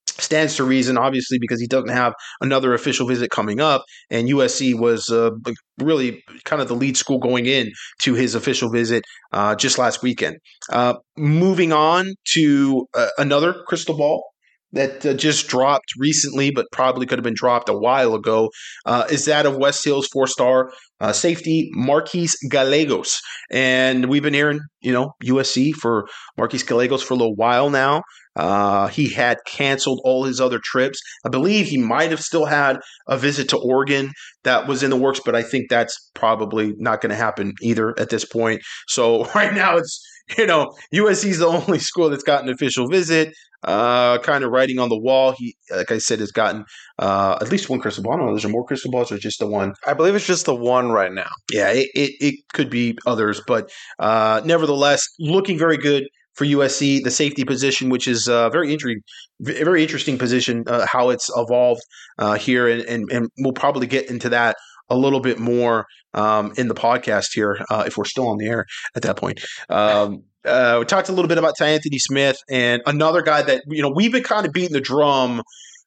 stands 0.07 0.57
to 0.57 0.65
reason, 0.65 0.99
obviously, 0.99 1.39
because 1.41 1.61
he 1.61 1.67
doesn't 1.67 1.91
have 1.91 2.15
another 2.41 2.75
official 2.75 3.07
visit 3.07 3.31
coming 3.31 3.61
up, 3.61 3.85
and 4.11 4.29
USC 4.29 4.79
was 4.79 5.09
uh, 5.09 5.31
really 5.79 6.23
kind 6.45 6.63
of 6.63 6.69
the 6.69 6.75
lead 6.75 6.97
school 6.97 7.19
going 7.19 7.47
in 7.47 7.71
to 8.03 8.15
his 8.15 8.35
official 8.35 8.71
visit 8.71 9.05
uh, 9.33 9.55
just 9.55 9.79
last 9.79 10.03
weekend. 10.03 10.37
Uh, 10.71 10.95
moving 11.17 11.73
on 11.73 12.15
to 12.35 12.87
uh, 12.95 13.09
another 13.19 13.55
crystal 13.67 13.97
ball 13.97 14.33
that 14.73 15.05
uh, 15.05 15.15
just 15.15 15.49
dropped 15.49 15.93
recently, 15.99 16.51
but 16.51 16.67
probably 16.73 17.07
could 17.07 17.19
have 17.19 17.25
been 17.25 17.35
dropped 17.35 17.69
a 17.69 17.77
while 17.77 18.15
ago, 18.15 18.51
uh, 18.87 19.05
is 19.11 19.27
that 19.27 19.47
of 19.47 19.57
West 19.57 19.85
Hills 19.85 20.09
four-star 20.13 20.73
uh, 21.01 21.13
safety 21.13 21.69
Marquise 21.73 22.37
Gallegos, 22.49 23.21
and 23.51 24.07
we've 24.07 24.23
been 24.23 24.35
hearing, 24.35 24.61
you 24.81 24.93
know, 24.93 25.13
USC 25.25 25.75
for 25.75 26.09
Marquise 26.39 26.63
Gallegos 26.63 27.03
for 27.03 27.15
a 27.15 27.17
little 27.17 27.35
while 27.35 27.71
now. 27.71 28.03
Uh, 28.37 28.89
he 28.89 29.11
had 29.11 29.39
canceled 29.47 30.01
all 30.05 30.25
his 30.25 30.41
other 30.41 30.59
trips. 30.63 31.01
I 31.25 31.29
believe 31.29 31.67
he 31.67 31.79
might 31.79 32.11
have 32.11 32.23
still 32.23 32.47
had 32.47 32.79
a 33.07 33.19
visit 33.19 33.49
to 33.51 33.59
Oregon 33.59 34.13
that 34.45 34.67
was 34.67 34.83
in 34.83 34.91
the 34.91 34.97
works, 34.97 35.21
but 35.25 35.35
I 35.35 35.43
think 35.43 35.69
that's 35.69 36.11
probably 36.15 36.75
not 36.79 37.01
going 37.01 37.11
to 37.11 37.17
happen 37.17 37.53
either 37.61 37.99
at 37.99 38.11
this 38.11 38.25
point. 38.25 38.63
So 38.89 39.25
right 39.35 39.53
now 39.53 39.77
it's 39.77 40.05
you 40.39 40.47
know 40.47 40.75
USC 40.95 41.27
is 41.27 41.39
the 41.39 41.47
only 41.47 41.79
school 41.79 42.11
that's 42.11 42.23
got 42.23 42.43
an 42.43 42.51
official 42.51 42.89
visit. 42.89 43.35
Uh, 43.65 44.19
kind 44.19 44.43
of 44.43 44.51
writing 44.51 44.81
on 44.81 44.89
the 44.89 44.99
wall. 44.99 45.37
He, 45.39 45.57
like 45.71 45.93
I 45.93 45.99
said, 45.99 46.19
has 46.19 46.33
gotten 46.33 46.65
uh, 46.99 47.39
at 47.41 47.49
least 47.49 47.71
one 47.71 47.79
crystal 47.79 48.03
ball. 48.03 48.15
I 48.15 48.17
don't 48.17 48.27
know, 48.27 48.35
is 48.35 48.43
there 48.43 48.51
more 48.51 48.67
crystal 48.67 48.91
balls 48.91 49.13
or 49.13 49.19
just 49.19 49.39
the 49.39 49.47
one? 49.47 49.75
I 49.87 49.95
believe 49.95 50.17
it's 50.17 50.27
just 50.27 50.47
the 50.47 50.55
one 50.55 50.91
right 50.91 51.13
now. 51.13 51.31
Yeah, 51.53 51.71
it, 51.71 51.89
it, 51.95 52.11
it 52.19 52.35
could 52.53 52.71
be 52.71 52.99
others, 53.07 53.41
but 53.47 53.71
uh, 54.01 54.41
nevertheless, 54.45 55.07
looking 55.21 55.59
very 55.59 55.77
good 55.77 56.09
for 56.35 56.45
USC, 56.45 57.03
the 57.03 57.11
safety 57.11 57.45
position, 57.45 57.91
which 57.91 58.09
is 58.09 58.29
a 58.29 58.51
very 58.51 58.73
interesting, 58.73 59.03
very 59.41 59.83
interesting 59.83 60.19
position, 60.19 60.65
uh, 60.67 60.87
how 60.91 61.11
it's 61.11 61.31
evolved 61.37 61.83
uh, 62.19 62.35
here, 62.35 62.69
and, 62.69 62.83
and 62.83 63.11
and 63.13 63.29
we'll 63.39 63.53
probably 63.53 63.87
get 63.87 64.11
into 64.11 64.29
that 64.31 64.57
a 64.89 64.97
little 64.97 65.21
bit 65.21 65.39
more 65.39 65.87
um, 66.15 66.53
in 66.57 66.69
the 66.69 66.75
podcast 66.75 67.29
here 67.35 67.59
uh, 67.71 67.85
if 67.87 67.97
we're 67.97 68.05
still 68.05 68.29
on 68.29 68.39
the 68.39 68.47
air 68.47 68.67
at 68.95 69.03
that 69.03 69.17
point. 69.17 69.41
Um, 69.69 70.25
uh, 70.45 70.77
we 70.81 70.85
talked 70.85 71.09
a 71.09 71.13
little 71.13 71.29
bit 71.29 71.39
about 71.39 71.55
Ty 71.57 71.69
Anthony 71.69 71.99
Smith 71.99 72.37
and 72.51 72.83
another 72.87 73.23
guy 73.23 73.43
that 73.43 73.63
you 73.69 73.83
know 73.83 73.93
we've 73.95 74.13
been 74.13 74.25
kind 74.25 74.47
of 74.47 74.53
beating 74.53 74.73
the 74.73 74.81
drum 74.81 75.43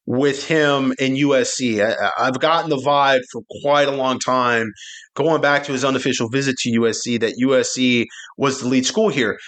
with 0.06 0.48
him 0.48 0.94
in 0.99 1.15
USC. 1.15 1.84
I, 1.84 2.11
I've 2.18 2.40
gotten 2.40 2.69
the 2.69 2.77
vibe 2.77 3.22
for 3.32 3.41
quite 3.61 3.88
a 3.88 3.91
long 3.91 4.19
time, 4.19 4.72
going 5.15 5.41
back 5.41 5.64
to 5.65 5.72
his 5.72 5.84
unofficial 5.84 6.30
visit 6.30 6.57
to 6.60 6.80
USC, 6.80 7.19
that 7.19 7.36
USC 7.41 8.06
was 8.38 8.61
the 8.61 8.68
lead 8.68 8.86
school 8.86 9.10
here. 9.10 9.40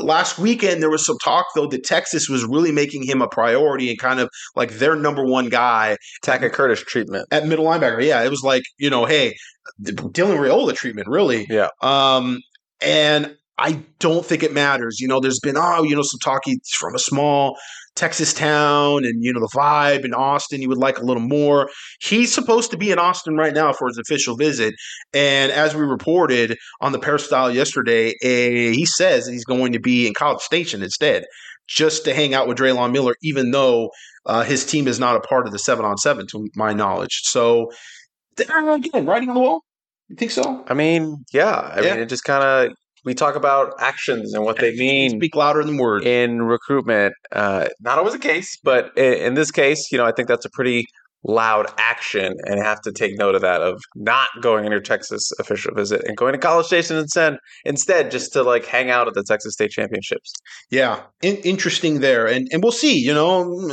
Last 0.00 0.38
weekend, 0.38 0.82
there 0.82 0.90
was 0.90 1.06
some 1.06 1.16
talk, 1.22 1.46
though, 1.54 1.66
that 1.68 1.84
Texas 1.84 2.28
was 2.28 2.44
really 2.44 2.72
making 2.72 3.04
him 3.04 3.22
a 3.22 3.28
priority 3.28 3.88
and 3.88 3.98
kind 3.98 4.20
of 4.20 4.28
like 4.56 4.72
their 4.72 4.96
number 4.96 5.24
one 5.24 5.48
guy. 5.48 5.96
Tackett 6.24 6.52
Curtis 6.52 6.82
treatment. 6.82 7.26
At 7.30 7.46
middle 7.46 7.64
linebacker. 7.64 8.04
Yeah, 8.04 8.22
it 8.22 8.30
was 8.30 8.42
like, 8.42 8.62
you 8.78 8.90
know, 8.90 9.06
hey, 9.06 9.34
Dylan 9.82 10.38
Raiola 10.38 10.74
treatment, 10.74 11.08
really. 11.08 11.46
Yeah. 11.48 11.68
Um, 11.82 12.40
and 12.82 13.36
I 13.58 13.82
don't 13.98 14.24
think 14.24 14.42
it 14.42 14.52
matters. 14.52 14.98
You 15.00 15.08
know, 15.08 15.20
there's 15.20 15.40
been, 15.40 15.56
oh, 15.56 15.82
you 15.82 15.94
know, 15.94 16.02
some 16.02 16.18
talk 16.18 16.40
he's 16.44 16.58
from 16.78 16.94
a 16.94 16.98
small 16.98 17.56
Texas 17.96 18.32
town 18.32 19.04
and, 19.04 19.22
you 19.22 19.32
know, 19.32 19.40
the 19.40 19.50
vibe 19.54 20.04
in 20.04 20.14
Austin, 20.14 20.62
you 20.62 20.68
would 20.68 20.78
like 20.78 20.98
a 20.98 21.04
little 21.04 21.22
more. 21.22 21.68
He's 22.00 22.32
supposed 22.32 22.70
to 22.70 22.76
be 22.76 22.90
in 22.90 22.98
Austin 22.98 23.36
right 23.36 23.52
now 23.52 23.72
for 23.72 23.88
his 23.88 23.98
official 23.98 24.36
visit. 24.36 24.74
And 25.12 25.52
as 25.52 25.74
we 25.74 25.82
reported 25.82 26.56
on 26.80 26.92
the 26.92 26.98
peristyle 26.98 27.50
yesterday, 27.50 28.14
eh, 28.22 28.70
he 28.72 28.86
says 28.86 29.26
he's 29.26 29.44
going 29.44 29.72
to 29.72 29.80
be 29.80 30.06
in 30.06 30.14
College 30.14 30.40
Station 30.40 30.82
instead, 30.82 31.24
just 31.68 32.04
to 32.04 32.14
hang 32.14 32.32
out 32.32 32.48
with 32.48 32.58
Drelon 32.58 32.92
Miller, 32.92 33.14
even 33.22 33.50
though 33.50 33.90
uh, 34.26 34.44
his 34.44 34.64
team 34.64 34.86
is 34.88 34.98
not 34.98 35.16
a 35.16 35.20
part 35.20 35.46
of 35.46 35.52
the 35.52 35.58
seven 35.58 35.84
on 35.84 35.98
seven, 35.98 36.26
to 36.28 36.48
my 36.56 36.72
knowledge. 36.72 37.20
So, 37.24 37.70
again, 38.38 39.06
writing 39.06 39.28
on 39.28 39.34
the 39.34 39.40
wall. 39.40 39.62
You 40.08 40.16
think 40.16 40.30
so? 40.30 40.64
I 40.66 40.74
mean, 40.74 41.24
yeah. 41.32 41.72
I 41.74 41.82
Yeah. 41.82 41.94
mean, 41.94 42.02
it 42.02 42.08
just 42.08 42.24
kind 42.24 42.42
of 42.42 42.76
we 43.04 43.14
talk 43.14 43.34
about 43.34 43.74
actions 43.78 44.34
and 44.34 44.44
what 44.44 44.58
they 44.58 44.74
mean 44.76 45.10
Speak 45.10 45.34
louder 45.34 45.64
than 45.64 45.76
words. 45.76 46.04
in 46.04 46.42
recruitment. 46.42 47.14
Uh, 47.32 47.68
not 47.80 47.98
always 47.98 48.12
the 48.12 48.18
case, 48.18 48.58
but 48.62 48.96
in, 48.96 49.14
in 49.14 49.34
this 49.34 49.50
case, 49.50 49.90
you 49.90 49.98
know, 49.98 50.04
I 50.04 50.12
think 50.12 50.28
that's 50.28 50.44
a 50.44 50.50
pretty 50.50 50.86
loud 51.22 51.66
action, 51.76 52.34
and 52.46 52.58
have 52.62 52.80
to 52.80 52.90
take 52.92 53.18
note 53.18 53.34
of 53.34 53.42
that 53.42 53.60
of 53.60 53.78
not 53.94 54.28
going 54.40 54.64
on 54.64 54.70
your 54.70 54.80
Texas 54.80 55.30
official 55.38 55.74
visit 55.74 56.02
and 56.06 56.16
going 56.16 56.32
to 56.32 56.38
College 56.38 56.64
Station 56.66 56.96
instead, 56.96 57.36
instead 57.64 58.10
just 58.10 58.32
to 58.32 58.42
like 58.42 58.64
hang 58.64 58.90
out 58.90 59.06
at 59.06 59.12
the 59.14 59.22
Texas 59.22 59.52
State 59.52 59.70
Championships. 59.70 60.32
Yeah, 60.70 61.02
in, 61.20 61.36
interesting 61.36 62.00
there, 62.00 62.26
and 62.26 62.48
and 62.52 62.62
we'll 62.62 62.72
see. 62.72 62.98
You 62.98 63.12
know, 63.12 63.70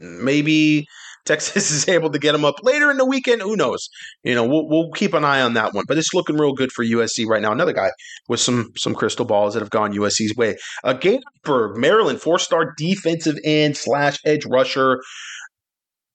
maybe 0.00 0.86
Texas 1.26 1.70
is 1.72 1.88
able 1.88 2.10
to 2.10 2.18
get 2.18 2.32
them 2.32 2.44
up 2.44 2.56
later 2.62 2.90
in 2.90 2.96
the 2.96 3.04
weekend. 3.04 3.42
Who 3.42 3.56
knows? 3.56 3.88
You 4.22 4.34
know, 4.34 4.46
we'll 4.46 4.68
we'll 4.68 4.90
keep 4.92 5.12
an 5.12 5.24
eye 5.24 5.42
on 5.42 5.54
that 5.54 5.74
one. 5.74 5.84
But 5.86 5.98
it's 5.98 6.14
looking 6.14 6.38
real 6.38 6.54
good 6.54 6.72
for 6.72 6.84
USC 6.84 7.26
right 7.26 7.42
now. 7.42 7.52
Another 7.52 7.72
guy 7.72 7.90
with 8.28 8.40
some 8.40 8.72
some 8.76 8.94
crystal 8.94 9.26
balls 9.26 9.54
that 9.54 9.60
have 9.60 9.70
gone 9.70 9.92
USC's 9.92 10.34
way. 10.36 10.56
Uh, 10.84 10.94
Gaithersburg, 10.94 11.76
Maryland, 11.76 12.20
four 12.20 12.38
star 12.38 12.72
defensive 12.78 13.36
end 13.44 13.76
slash 13.76 14.18
edge 14.24 14.46
rusher, 14.46 15.02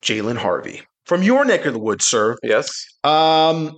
Jalen 0.01 0.37
Harvey 0.37 0.81
from 1.05 1.23
your 1.23 1.43
neck 1.43 1.65
of 1.65 1.73
the 1.73 1.79
woods, 1.79 2.05
sir. 2.05 2.37
Yes. 2.41 2.85
Um, 3.03 3.77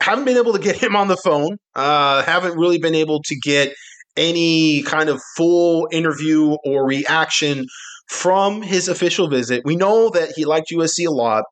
haven't 0.00 0.26
been 0.26 0.36
able 0.36 0.52
to 0.52 0.58
get 0.58 0.76
him 0.76 0.94
on 0.94 1.08
the 1.08 1.16
phone. 1.16 1.56
Uh, 1.74 2.22
haven't 2.22 2.58
really 2.58 2.78
been 2.78 2.94
able 2.94 3.22
to 3.22 3.36
get 3.42 3.72
any 4.16 4.82
kind 4.82 5.08
of 5.08 5.20
full 5.36 5.88
interview 5.90 6.56
or 6.64 6.86
reaction 6.86 7.66
from 8.08 8.62
his 8.62 8.88
official 8.88 9.28
visit. 9.28 9.62
We 9.64 9.76
know 9.76 10.10
that 10.10 10.32
he 10.36 10.44
liked 10.44 10.70
USC 10.70 11.06
a 11.06 11.10
lot. 11.10 11.44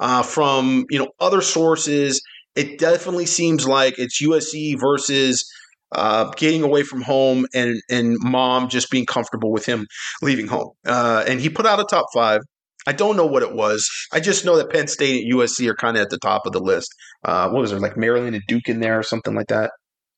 Uh, 0.00 0.22
from 0.22 0.84
you 0.90 0.98
know 0.98 1.08
other 1.20 1.40
sources, 1.40 2.20
it 2.56 2.78
definitely 2.78 3.26
seems 3.26 3.66
like 3.66 3.98
it's 3.98 4.20
USC 4.20 4.78
versus 4.80 5.44
uh, 5.92 6.30
getting 6.36 6.62
away 6.62 6.82
from 6.82 7.02
home 7.02 7.46
and 7.54 7.80
and 7.90 8.16
mom 8.20 8.68
just 8.68 8.90
being 8.90 9.06
comfortable 9.06 9.52
with 9.52 9.66
him 9.66 9.86
leaving 10.20 10.46
home. 10.46 10.70
Uh, 10.86 11.24
and 11.26 11.40
he 11.40 11.48
put 11.48 11.66
out 11.66 11.80
a 11.80 11.84
top 11.84 12.06
five. 12.12 12.40
I 12.84 12.92
don't 12.92 13.16
know 13.16 13.26
what 13.26 13.44
it 13.44 13.54
was. 13.54 13.88
I 14.12 14.18
just 14.18 14.44
know 14.44 14.56
that 14.56 14.70
Penn 14.70 14.88
State 14.88 15.22
and 15.22 15.32
USC 15.32 15.68
are 15.68 15.76
kind 15.76 15.96
of 15.96 16.02
at 16.02 16.10
the 16.10 16.18
top 16.18 16.46
of 16.46 16.52
the 16.52 16.60
list. 16.60 16.92
Uh, 17.24 17.48
what 17.48 17.60
was 17.60 17.70
there, 17.70 17.78
like 17.78 17.96
Maryland 17.96 18.34
and 18.34 18.42
Duke 18.48 18.68
in 18.68 18.80
there 18.80 18.98
or 18.98 19.04
something 19.04 19.36
like 19.36 19.46
that? 19.48 19.70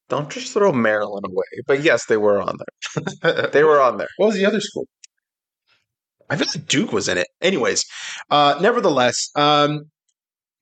Don't 0.09 0.31
just 0.31 0.53
throw 0.53 0.73
Maryland 0.73 1.27
away. 1.27 1.45
But 1.67 1.83
yes, 1.83 2.07
they 2.07 2.17
were 2.17 2.41
on 2.41 2.57
there. 2.57 3.49
They 3.53 3.65
were 3.65 3.81
on 3.81 3.99
there. 3.99 4.09
What 4.17 4.29
was 4.29 4.37
the 4.37 4.47
other 4.47 4.61
school? 4.61 4.87
I 6.31 6.37
feel 6.37 6.47
like 6.55 6.67
Duke 6.67 6.93
was 6.93 7.09
in 7.09 7.19
it. 7.19 7.29
Anyways, 7.41 7.85
uh, 8.31 8.57
nevertheless, 8.61 9.31
um, 9.37 9.91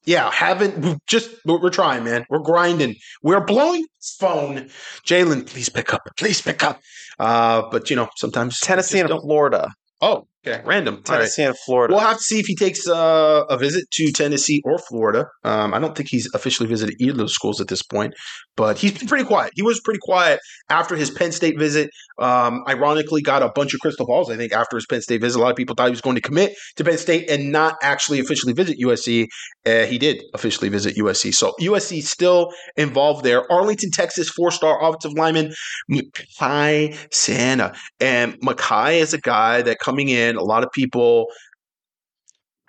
yeah, 0.04 0.30
haven't 0.32 0.78
we've 0.78 0.98
just 1.06 1.30
we're, 1.44 1.60
we're 1.60 1.70
trying, 1.70 2.04
man. 2.04 2.24
We're 2.28 2.40
grinding. 2.40 2.96
We're 3.22 3.44
blowing 3.44 3.86
this 3.98 4.16
phone. 4.18 4.68
Jalen, 5.06 5.46
please 5.46 5.68
pick 5.68 5.94
up. 5.94 6.02
Please 6.18 6.42
pick 6.42 6.64
up. 6.64 6.80
Uh, 7.18 7.62
but 7.70 7.90
you 7.90 7.96
know, 7.96 8.08
sometimes 8.16 8.58
Tennessee 8.60 8.98
and 8.98 9.08
Florida. 9.08 9.70
Oh, 10.00 10.26
okay, 10.46 10.62
random. 10.64 10.94
All 10.94 11.00
right. 11.00 11.18
Tennessee 11.18 11.42
and 11.42 11.58
Florida. 11.58 11.94
We'll 11.94 12.02
have 12.02 12.18
to 12.18 12.22
see 12.22 12.38
if 12.38 12.46
he 12.46 12.54
takes 12.54 12.88
uh, 12.88 13.44
a 13.48 13.56
visit 13.56 13.84
to 13.92 14.12
Tennessee 14.12 14.62
or 14.64 14.78
Florida. 14.78 15.26
Um, 15.44 15.74
I 15.74 15.78
don't 15.78 15.96
think 15.96 16.08
he's 16.08 16.28
officially 16.34 16.68
visited 16.68 16.96
either 17.00 17.12
of 17.12 17.18
those 17.18 17.34
schools 17.34 17.60
at 17.60 17.68
this 17.68 17.82
point, 17.82 18.14
but 18.56 18.78
he's 18.78 18.92
been 18.92 19.08
pretty 19.08 19.24
quiet. 19.24 19.52
He 19.54 19.62
was 19.62 19.80
pretty 19.80 20.00
quiet 20.02 20.40
after 20.68 20.96
his 20.96 21.10
Penn 21.10 21.32
State 21.32 21.58
visit. 21.58 21.90
Um, 22.18 22.62
ironically, 22.68 23.22
got 23.22 23.42
a 23.42 23.48
bunch 23.48 23.74
of 23.74 23.80
crystal 23.80 24.06
balls. 24.06 24.30
I 24.30 24.36
think 24.36 24.52
after 24.52 24.76
his 24.76 24.86
Penn 24.86 25.02
State 25.02 25.20
visit, 25.20 25.38
a 25.38 25.42
lot 25.42 25.50
of 25.50 25.56
people 25.56 25.74
thought 25.74 25.86
he 25.86 25.92
was 25.92 26.00
going 26.00 26.16
to 26.16 26.22
commit 26.22 26.54
to 26.76 26.84
Penn 26.84 26.98
State 26.98 27.30
and 27.30 27.50
not 27.50 27.76
actually 27.82 28.20
officially 28.20 28.52
visit 28.52 28.78
USC. 28.78 29.26
Uh, 29.64 29.84
he 29.86 29.98
did 29.98 30.22
officially 30.34 30.68
visit 30.68 30.96
USC, 30.96 31.34
so 31.34 31.54
USC 31.60 32.02
still 32.02 32.52
involved 32.76 33.24
there. 33.24 33.50
Arlington, 33.50 33.90
Texas, 33.90 34.28
four-star 34.28 34.82
offensive 34.82 35.12
lineman 35.12 35.52
Makai 35.90 36.96
Saina, 37.12 37.74
and 38.00 38.34
Makai 38.40 39.00
is 39.00 39.14
a 39.14 39.18
guy 39.18 39.62
that 39.62 39.78
coming 39.78 40.08
in. 40.08 40.31
A 40.36 40.42
lot 40.42 40.64
of 40.64 40.70
people 40.72 41.26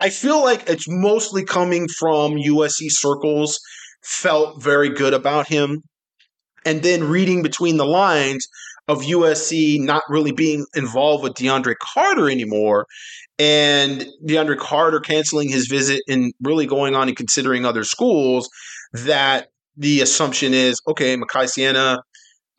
I 0.04 0.10
feel 0.10 0.44
like 0.44 0.70
it's 0.70 0.86
mostly 0.90 1.46
coming 1.46 1.88
from 1.88 2.34
USC 2.34 2.88
circles, 2.90 3.58
felt 4.04 4.62
very 4.62 4.90
good 4.90 5.14
about 5.14 5.48
him. 5.48 5.82
And 6.66 6.84
then 6.84 7.06
reading 7.06 7.42
between 7.42 7.78
the 7.78 7.86
lines 7.86 8.46
of 8.90 9.04
USC 9.04 9.80
not 9.80 10.04
really 10.10 10.34
being 10.34 10.66
involved 10.76 11.24
with 11.24 11.36
DeAndre 11.36 11.76
Carter 11.82 12.30
anymore, 12.30 12.86
and 13.40 14.06
DeAndre 14.28 14.58
Carter 14.58 15.00
canceling 15.00 15.48
his 15.48 15.68
visit 15.68 16.02
and 16.10 16.34
really 16.42 16.66
going 16.66 16.96
on 16.96 17.08
and 17.08 17.16
considering 17.16 17.66
other 17.66 17.86
schools, 17.86 18.50
that 18.92 19.48
the 19.78 20.02
assumption 20.02 20.54
is 20.54 20.82
okay, 20.86 21.16
Makai 21.16 21.50
Saina, 21.50 22.00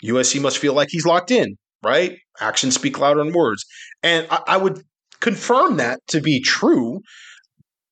USC 0.03 0.41
must 0.41 0.57
feel 0.57 0.73
like 0.73 0.89
he's 0.91 1.05
locked 1.05 1.31
in, 1.31 1.57
right? 1.83 2.17
Actions 2.41 2.75
speak 2.75 2.99
louder 2.99 3.23
than 3.23 3.35
words. 3.35 3.67
And 4.03 4.27
I, 4.31 4.41
I 4.47 4.57
would 4.57 4.83
confirm 5.25 5.77
that 5.79 5.99
to 6.07 6.21
be 6.21 6.41
true 6.41 7.01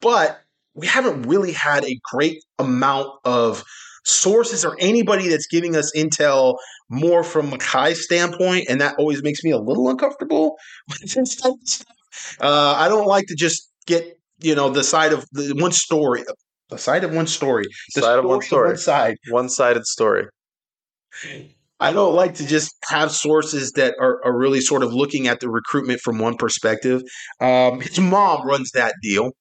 but 0.01 0.41
we 0.75 0.87
haven't 0.87 1.23
really 1.23 1.53
had 1.53 1.85
a 1.85 1.99
great 2.13 2.43
amount 2.59 3.09
of 3.25 3.63
sources 4.05 4.65
or 4.65 4.77
anybody 4.81 5.29
that's 5.29 5.47
giving 5.47 5.77
us 5.77 5.93
intel 5.97 6.57
more 6.91 7.23
from 7.23 7.51
Makai's 7.51 8.05
standpoint, 8.05 8.67
and 8.69 8.81
that 8.81 8.97
always 8.99 9.23
makes 9.23 9.43
me 9.45 9.51
a 9.51 9.59
little 9.59 9.89
uncomfortable 9.89 10.57
with 10.89 11.13
this 11.15 11.37
type 11.37 11.53
of 11.53 11.69
stuff. 11.69 12.37
Uh, 12.41 12.75
I 12.77 12.89
don't 12.89 13.07
like 13.07 13.27
to 13.29 13.35
just 13.35 13.71
get 13.87 14.19
you 14.41 14.55
know 14.55 14.69
the 14.71 14.85
side 14.85 15.13
of 15.13 15.25
the 15.33 15.55
one 15.57 15.73
story, 15.73 16.25
the 16.69 16.79
side 16.79 17.05
of 17.05 17.15
one 17.15 17.27
story, 17.27 17.65
the 17.95 18.03
Side 18.03 18.19
of 18.19 18.25
one 18.25 18.43
story. 18.43 18.69
one 18.69 18.77
side. 18.77 19.17
One 19.31 19.49
sided 19.49 19.87
story. 19.87 20.27
I 21.83 21.93
don't 21.93 22.15
like 22.15 22.35
to 22.35 22.47
just 22.47 22.77
have 22.85 23.11
sources 23.11 23.73
that 23.73 23.97
are, 24.01 24.25
are 24.25 24.37
really 24.37 24.61
sort 24.61 24.85
of 24.85 24.95
looking 24.95 25.27
at 25.27 25.41
the 25.41 25.51
recruitment 25.51 26.01
from 26.01 26.19
one 26.19 26.37
perspective. 26.37 27.03
Um, 27.41 27.81
his 27.81 27.99
mom 27.99 28.47
runs 28.47 28.71
that 28.71 28.95
deal, 29.03 29.33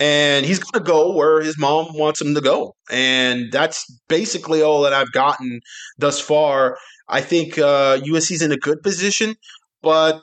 and 0.00 0.44
he's 0.44 0.58
going 0.58 0.84
to 0.84 0.90
go 0.90 1.14
where 1.14 1.40
his 1.40 1.56
mom 1.56 1.86
wants 1.94 2.20
him 2.20 2.34
to 2.34 2.40
go, 2.40 2.74
and 2.90 3.52
that's 3.52 3.86
basically 4.08 4.62
all 4.62 4.82
that 4.82 4.92
I've 4.92 5.12
gotten 5.12 5.60
thus 5.96 6.20
far. 6.20 6.76
I 7.08 7.20
think 7.20 7.56
uh, 7.56 7.98
USC's 7.98 8.42
in 8.42 8.50
a 8.50 8.56
good 8.56 8.82
position, 8.82 9.36
but 9.80 10.20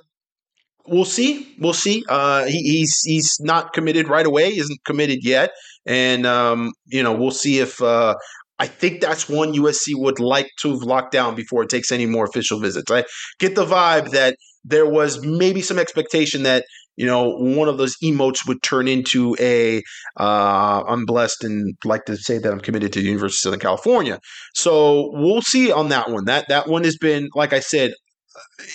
we'll 0.85 1.06
see. 1.06 1.56
We'll 1.60 1.72
see. 1.72 2.03
Uh, 2.10 2.44
he, 2.44 2.61
he's 2.61 2.99
he's 3.03 3.38
not 3.40 3.72
committed 3.72 4.10
right 4.10 4.26
away. 4.26 4.53
Isn't 4.53 4.84
committed 4.84 5.19
yet, 5.23 5.52
and 5.85 6.26
um, 6.26 6.73
you 6.88 7.02
know 7.02 7.14
we'll 7.14 7.31
see 7.31 7.60
if. 7.60 7.81
Uh, 7.81 8.15
I 8.64 8.68
think 8.68 9.02
that's 9.02 9.27
one 9.27 9.52
USC 9.52 9.90
would 9.95 10.22
like 10.22 10.49
to 10.61 10.69
have 10.69 10.84
locked 10.84 11.11
down 11.11 11.35
before 11.35 11.64
it 11.64 11.69
takes 11.69 11.91
any 11.91 12.06
more 12.06 12.23
official 12.23 12.61
visits. 12.61 12.90
I 12.90 13.03
get 13.38 13.56
the 13.56 13.65
vibe 13.65 14.11
that 14.11 14.38
there 14.64 14.90
was 14.90 15.22
maybe 15.22 15.61
some 15.61 15.77
expectation 15.77 16.44
that 16.44 16.64
you 16.95 17.06
know 17.06 17.35
one 17.35 17.68
of 17.68 17.77
those 17.77 17.98
emotes 18.02 18.48
would 18.48 18.64
turn 18.64 18.88
into 18.88 19.35
a 19.38 19.81
uh, 20.18 20.81
I'm 20.88 21.06
blessed 21.06 21.44
and 21.44 21.76
like 21.84 22.06
to 22.06 22.15
say 22.15 22.38
that 22.38 22.49
I'm 22.49 22.61
committed 22.61 22.94
to 22.94 23.02
the 23.02 23.06
University 23.06 23.35
of 23.35 23.52
Southern 23.52 23.60
California. 23.60 24.19
So 24.56 25.11
we'll 25.11 25.41
see 25.41 25.69
on 25.69 25.90
that 25.90 26.10
one. 26.10 26.23
That 26.23 26.48
that 26.48 26.69
one 26.69 26.85
has 26.85 26.98
been 26.98 27.27
like 27.35 27.52
I 27.52 27.60
said, 27.60 27.91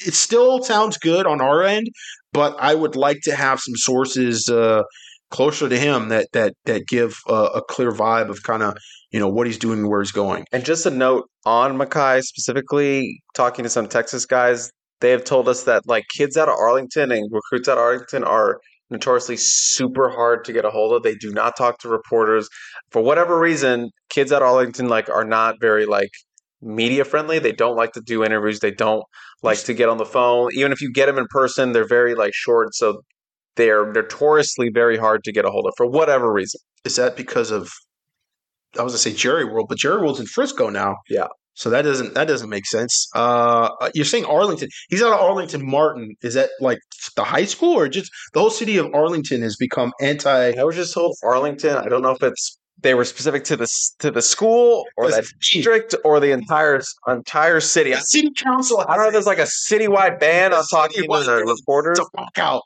it 0.06 0.12
still 0.12 0.62
sounds 0.64 0.98
good 0.98 1.26
on 1.26 1.40
our 1.40 1.62
end, 1.62 1.86
but 2.34 2.54
I 2.60 2.74
would 2.74 2.94
like 2.94 3.20
to 3.22 3.34
have 3.34 3.58
some 3.60 3.76
sources 3.76 4.50
uh, 4.50 4.82
closer 5.30 5.66
to 5.66 5.78
him 5.78 6.10
that 6.10 6.28
that 6.34 6.52
that 6.66 6.86
give 6.86 7.16
uh, 7.26 7.48
a 7.54 7.62
clear 7.62 7.90
vibe 7.90 8.28
of 8.28 8.42
kind 8.42 8.62
of 8.62 8.76
you 9.10 9.20
know 9.20 9.28
what 9.28 9.46
he's 9.46 9.58
doing 9.58 9.80
and 9.80 9.88
where 9.88 10.00
he's 10.00 10.12
going. 10.12 10.44
And 10.52 10.64
just 10.64 10.86
a 10.86 10.90
note 10.90 11.28
on 11.44 11.78
Makai 11.78 12.22
specifically, 12.22 13.22
talking 13.34 13.62
to 13.62 13.68
some 13.68 13.88
Texas 13.88 14.26
guys, 14.26 14.70
they 15.00 15.10
have 15.10 15.24
told 15.24 15.48
us 15.48 15.64
that 15.64 15.82
like 15.86 16.04
kids 16.14 16.36
out 16.36 16.48
of 16.48 16.56
Arlington 16.58 17.12
and 17.12 17.28
recruits 17.30 17.68
out 17.68 17.78
of 17.78 17.84
Arlington 17.84 18.24
are 18.24 18.60
notoriously 18.90 19.36
super 19.36 20.08
hard 20.08 20.44
to 20.44 20.52
get 20.52 20.64
a 20.64 20.70
hold 20.70 20.92
of. 20.92 21.02
They 21.02 21.14
do 21.14 21.32
not 21.32 21.56
talk 21.56 21.78
to 21.80 21.88
reporters 21.88 22.48
for 22.90 23.02
whatever 23.02 23.38
reason. 23.38 23.90
Kids 24.10 24.32
at 24.32 24.42
Arlington 24.42 24.88
like 24.88 25.08
are 25.08 25.24
not 25.24 25.56
very 25.60 25.86
like 25.86 26.10
media 26.60 27.04
friendly. 27.04 27.38
They 27.38 27.52
don't 27.52 27.76
like 27.76 27.92
to 27.92 28.00
do 28.00 28.24
interviews. 28.24 28.60
They 28.60 28.70
don't 28.70 29.04
like 29.42 29.62
to 29.64 29.74
get 29.74 29.88
on 29.88 29.98
the 29.98 30.06
phone. 30.06 30.50
Even 30.54 30.72
if 30.72 30.80
you 30.80 30.90
get 30.92 31.06
them 31.06 31.18
in 31.18 31.26
person, 31.30 31.72
they're 31.72 31.86
very 31.86 32.14
like 32.14 32.34
short. 32.34 32.74
So 32.74 33.02
they 33.56 33.70
are 33.70 33.92
notoriously 33.92 34.70
very 34.70 34.96
hard 34.96 35.24
to 35.24 35.32
get 35.32 35.44
a 35.44 35.50
hold 35.50 35.66
of 35.66 35.74
for 35.76 35.86
whatever 35.86 36.32
reason. 36.32 36.60
Is 36.84 36.96
that 36.96 37.16
because 37.16 37.50
of? 37.50 37.70
I 38.78 38.82
was 38.82 38.92
gonna 38.92 38.98
say 38.98 39.12
Jerry 39.12 39.44
World, 39.44 39.66
but 39.68 39.78
Jerry 39.78 40.00
World's 40.00 40.20
in 40.20 40.26
Frisco 40.26 40.68
now. 40.70 40.96
Yeah. 41.08 41.28
So 41.54 41.70
that 41.70 41.82
doesn't 41.82 42.14
that 42.14 42.28
doesn't 42.28 42.48
make 42.50 42.66
sense. 42.66 43.08
Uh, 43.14 43.68
you're 43.94 44.04
saying 44.04 44.24
Arlington? 44.26 44.68
He's 44.90 45.02
out 45.02 45.12
of 45.12 45.20
Arlington. 45.20 45.68
Martin 45.68 46.14
is 46.22 46.34
that 46.34 46.50
like 46.60 46.78
the 47.16 47.24
high 47.24 47.46
school 47.46 47.74
or 47.76 47.88
just 47.88 48.10
the 48.32 48.40
whole 48.40 48.50
city 48.50 48.76
of 48.76 48.86
Arlington 48.94 49.42
has 49.42 49.56
become 49.56 49.92
anti? 50.00 50.52
I 50.52 50.62
was 50.62 50.76
just 50.76 50.94
told 50.94 51.16
Arlington. 51.24 51.76
I 51.76 51.88
don't 51.88 52.02
know 52.02 52.10
if 52.12 52.22
it's 52.22 52.58
they 52.80 52.94
were 52.94 53.04
specific 53.04 53.42
to 53.44 53.56
the 53.56 53.66
to 53.98 54.12
the 54.12 54.22
school 54.22 54.84
or 54.96 55.10
that 55.10 55.24
district 55.40 55.96
or 56.04 56.20
the 56.20 56.30
entire 56.30 56.80
entire 57.08 57.58
city. 57.58 57.92
I, 57.92 57.98
City 57.98 58.30
council. 58.36 58.78
I 58.78 58.94
don't 58.94 58.98
know 58.98 59.06
if 59.08 59.12
there's 59.14 59.26
like 59.26 59.40
a 59.40 59.48
citywide 59.68 60.20
ban 60.20 60.54
on 60.54 60.62
talking 60.70 61.02
to 61.02 61.08
the 61.24 61.44
reporters. 61.44 61.98
It's 61.98 62.08
a 62.14 62.20
walk 62.20 62.38
out. 62.38 62.62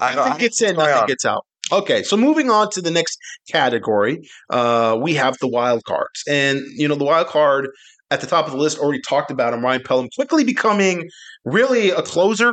I 0.00 0.14
don't- 0.16 0.26
Nothing 0.26 0.40
gets 0.40 0.60
in, 0.60 0.74
going 0.74 0.88
nothing 0.88 1.02
on. 1.02 1.06
gets 1.06 1.24
out. 1.24 1.44
Okay, 1.70 2.02
so 2.02 2.16
moving 2.16 2.50
on 2.50 2.70
to 2.70 2.80
the 2.80 2.90
next 2.90 3.18
category, 3.50 4.20
uh, 4.50 4.98
we 5.00 5.14
have 5.14 5.36
the 5.38 5.48
wild 5.48 5.84
cards, 5.84 6.22
and 6.28 6.60
you 6.76 6.88
know 6.88 6.94
the 6.94 7.04
wild 7.04 7.26
card 7.26 7.68
at 8.10 8.20
the 8.20 8.26
top 8.26 8.46
of 8.46 8.52
the 8.52 8.58
list 8.58 8.78
already 8.78 9.00
talked 9.00 9.30
about 9.30 9.52
him. 9.52 9.62
Ryan 9.62 9.82
Pelham 9.82 10.08
quickly 10.14 10.44
becoming 10.44 11.08
really 11.44 11.90
a 11.90 12.02
closer. 12.02 12.52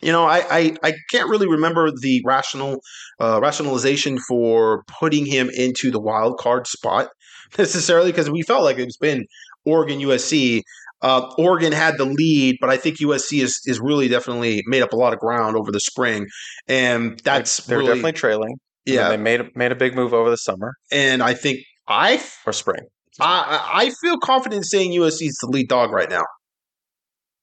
You 0.00 0.12
know, 0.12 0.24
I 0.24 0.44
I, 0.50 0.76
I 0.84 0.92
can't 1.10 1.28
really 1.28 1.48
remember 1.48 1.90
the 1.90 2.22
rational 2.24 2.80
uh, 3.20 3.40
rationalization 3.42 4.18
for 4.28 4.84
putting 5.00 5.26
him 5.26 5.50
into 5.50 5.90
the 5.90 6.00
wild 6.00 6.38
card 6.38 6.66
spot 6.66 7.08
necessarily 7.58 8.12
because 8.12 8.30
we 8.30 8.42
felt 8.42 8.62
like 8.62 8.78
it's 8.78 8.96
been 8.96 9.26
Oregon 9.64 9.98
USC. 9.98 10.62
Uh, 11.02 11.32
Oregon 11.36 11.72
had 11.72 11.98
the 11.98 12.04
lead, 12.04 12.56
but 12.60 12.70
I 12.70 12.76
think 12.76 12.98
USC 12.98 13.42
is 13.42 13.60
is 13.66 13.80
really 13.80 14.08
definitely 14.08 14.62
made 14.66 14.82
up 14.82 14.92
a 14.92 14.96
lot 14.96 15.12
of 15.12 15.18
ground 15.18 15.56
over 15.56 15.72
the 15.72 15.80
spring, 15.80 16.26
and 16.68 17.18
that's 17.24 17.58
they're 17.66 17.78
really, 17.78 17.88
definitely 17.88 18.12
trailing. 18.12 18.54
Yeah. 18.84 19.08
they 19.08 19.16
made 19.16 19.40
a- 19.40 19.48
made 19.54 19.72
a 19.72 19.76
big 19.76 19.94
move 19.94 20.12
over 20.12 20.28
the 20.28 20.36
summer 20.36 20.74
And 20.90 21.22
I 21.22 21.34
think 21.34 21.58
I 21.86 22.22
or 22.46 22.52
spring. 22.52 22.82
I 23.20 23.60
I 23.74 23.90
feel 24.00 24.18
confident 24.18 24.64
saying 24.64 24.92
USC 24.92 25.26
is 25.26 25.38
the 25.40 25.48
lead 25.48 25.68
dog 25.68 25.92
right 25.92 26.08
now. 26.10 26.24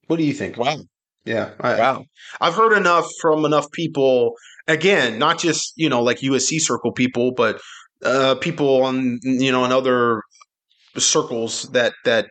What 0.07 0.17
do 0.17 0.23
you 0.23 0.33
think? 0.33 0.57
Wow, 0.57 0.77
Yeah, 1.25 1.51
I, 1.59 1.77
wow. 1.77 2.05
I've 2.41 2.55
heard 2.55 2.75
enough 2.75 3.07
from 3.21 3.45
enough 3.45 3.69
people. 3.71 4.33
Again, 4.67 5.19
not 5.19 5.37
just 5.39 5.73
you 5.75 5.89
know 5.89 6.01
like 6.01 6.19
USC 6.19 6.59
circle 6.59 6.91
people, 6.91 7.31
but 7.35 7.59
uh, 8.03 8.35
people 8.35 8.83
on 8.83 9.19
you 9.23 9.51
know 9.51 9.65
in 9.65 9.71
other 9.71 10.21
circles 10.97 11.63
that 11.71 11.93
that 12.05 12.27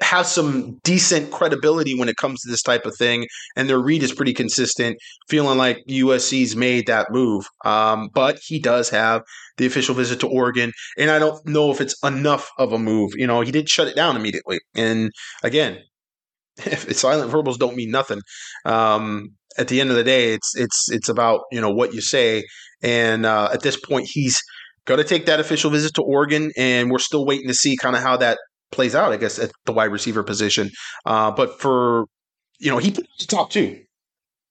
have 0.00 0.26
some 0.26 0.78
decent 0.84 1.30
credibility 1.30 1.98
when 1.98 2.08
it 2.08 2.16
comes 2.16 2.40
to 2.42 2.50
this 2.50 2.62
type 2.62 2.84
of 2.84 2.96
thing, 2.96 3.26
and 3.56 3.68
their 3.68 3.78
read 3.78 4.02
is 4.02 4.12
pretty 4.12 4.34
consistent. 4.34 4.98
Feeling 5.28 5.58
like 5.58 5.82
USC's 5.88 6.54
made 6.54 6.86
that 6.86 7.10
move, 7.10 7.46
um, 7.64 8.10
but 8.14 8.38
he 8.42 8.58
does 8.58 8.90
have 8.90 9.22
the 9.56 9.66
official 9.66 9.94
visit 9.94 10.20
to 10.20 10.28
Oregon, 10.28 10.72
and 10.98 11.10
I 11.10 11.18
don't 11.18 11.44
know 11.46 11.70
if 11.70 11.80
it's 11.80 11.96
enough 12.04 12.50
of 12.58 12.72
a 12.72 12.78
move. 12.78 13.12
You 13.16 13.26
know, 13.26 13.40
he 13.40 13.50
did 13.50 13.68
shut 13.68 13.88
it 13.88 13.96
down 13.96 14.16
immediately, 14.16 14.58
and 14.74 15.10
again, 15.42 15.78
if 16.58 16.94
silent 16.96 17.30
verbals 17.30 17.58
don't 17.58 17.76
mean 17.76 17.90
nothing. 17.90 18.20
Um, 18.64 19.30
at 19.58 19.68
the 19.68 19.80
end 19.80 19.90
of 19.90 19.96
the 19.96 20.04
day, 20.04 20.34
it's 20.34 20.54
it's 20.56 20.90
it's 20.90 21.08
about 21.08 21.42
you 21.50 21.60
know 21.60 21.70
what 21.70 21.94
you 21.94 22.00
say, 22.00 22.44
and 22.82 23.24
uh, 23.24 23.48
at 23.52 23.62
this 23.62 23.78
point, 23.78 24.08
he's 24.10 24.42
going 24.84 24.98
to 24.98 25.04
take 25.04 25.26
that 25.26 25.40
official 25.40 25.70
visit 25.70 25.94
to 25.94 26.02
Oregon, 26.02 26.52
and 26.56 26.90
we're 26.90 26.98
still 26.98 27.26
waiting 27.26 27.48
to 27.48 27.54
see 27.54 27.76
kind 27.76 27.96
of 27.96 28.02
how 28.02 28.16
that 28.18 28.38
plays 28.72 28.94
out. 28.94 29.12
I 29.12 29.16
guess 29.16 29.38
at 29.38 29.50
the 29.64 29.72
wide 29.72 29.92
receiver 29.92 30.22
position, 30.22 30.70
uh, 31.04 31.30
but 31.30 31.60
for 31.60 32.06
you 32.58 32.70
know 32.70 32.78
he 32.78 32.90
put 32.90 33.06
the 33.18 33.26
top 33.26 33.50
two, 33.50 33.80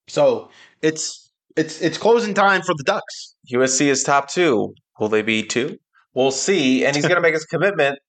so 0.08 0.50
it's 0.82 1.30
it's 1.56 1.82
it's 1.82 1.98
closing 1.98 2.34
time 2.34 2.62
for 2.62 2.74
the 2.76 2.84
Ducks. 2.84 3.36
USC 3.54 3.88
is 3.88 4.04
top 4.04 4.30
two. 4.30 4.74
Will 5.00 5.10
they 5.10 5.22
be 5.22 5.44
two? 5.44 5.78
We'll 6.14 6.32
see. 6.32 6.86
And 6.86 6.96
he's 6.96 7.06
going 7.06 7.16
to 7.16 7.22
make 7.22 7.34
his 7.34 7.46
commitment 7.46 8.00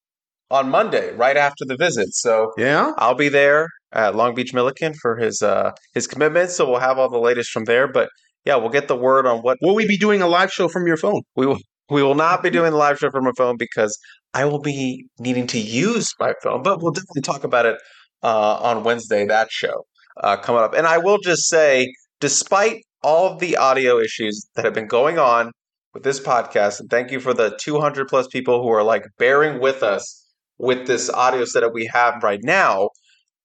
on 0.50 0.70
Monday, 0.70 1.12
right 1.14 1.36
after 1.36 1.64
the 1.64 1.76
visit. 1.76 2.14
So 2.14 2.52
Yeah, 2.56 2.92
I'll 2.98 3.16
be 3.16 3.28
there 3.28 3.68
at 3.92 4.14
Long 4.14 4.34
Beach 4.34 4.54
Milliken 4.54 4.94
for 4.94 5.16
his 5.16 5.42
uh 5.42 5.72
his 5.94 6.06
commitment. 6.06 6.50
So 6.50 6.68
we'll 6.70 6.80
have 6.80 6.98
all 6.98 7.08
the 7.08 7.18
latest 7.18 7.50
from 7.50 7.64
there. 7.64 7.88
But 7.88 8.08
yeah, 8.44 8.56
we'll 8.56 8.70
get 8.70 8.88
the 8.88 8.96
word 8.96 9.26
on 9.26 9.40
what 9.40 9.58
will 9.60 9.74
we 9.74 9.86
be 9.86 9.96
doing 9.96 10.22
a 10.22 10.28
live 10.28 10.52
show 10.52 10.68
from 10.68 10.86
your 10.86 10.96
phone? 10.96 11.22
we 11.34 11.46
will. 11.46 11.58
We 11.88 12.02
will 12.02 12.16
not 12.16 12.42
be 12.42 12.50
doing 12.50 12.72
the 12.72 12.76
live 12.76 12.98
show 12.98 13.12
from 13.12 13.26
my 13.26 13.30
phone 13.36 13.56
because 13.56 13.96
I 14.36 14.44
will 14.44 14.60
be 14.60 15.06
needing 15.18 15.46
to 15.46 15.58
use 15.58 16.12
my 16.20 16.34
phone. 16.42 16.62
But 16.62 16.82
we'll 16.82 16.92
definitely 16.92 17.22
talk 17.22 17.42
about 17.42 17.64
it 17.64 17.78
uh, 18.22 18.58
on 18.58 18.84
Wednesday. 18.84 19.24
That 19.24 19.50
show 19.50 19.86
uh, 20.22 20.36
coming 20.36 20.62
up, 20.62 20.74
and 20.74 20.86
I 20.86 20.98
will 20.98 21.16
just 21.18 21.48
say, 21.48 21.90
despite 22.20 22.82
all 23.02 23.32
of 23.32 23.38
the 23.38 23.56
audio 23.56 23.98
issues 23.98 24.46
that 24.54 24.66
have 24.66 24.74
been 24.74 24.88
going 24.88 25.18
on 25.18 25.52
with 25.94 26.02
this 26.02 26.20
podcast, 26.20 26.80
and 26.80 26.90
thank 26.90 27.10
you 27.10 27.18
for 27.18 27.32
the 27.32 27.56
200 27.58 28.08
plus 28.08 28.26
people 28.28 28.62
who 28.62 28.68
are 28.68 28.82
like 28.82 29.06
bearing 29.18 29.58
with 29.58 29.82
us 29.82 30.26
with 30.58 30.86
this 30.86 31.08
audio 31.08 31.46
setup 31.46 31.72
we 31.72 31.86
have 31.86 32.22
right 32.22 32.40
now. 32.42 32.90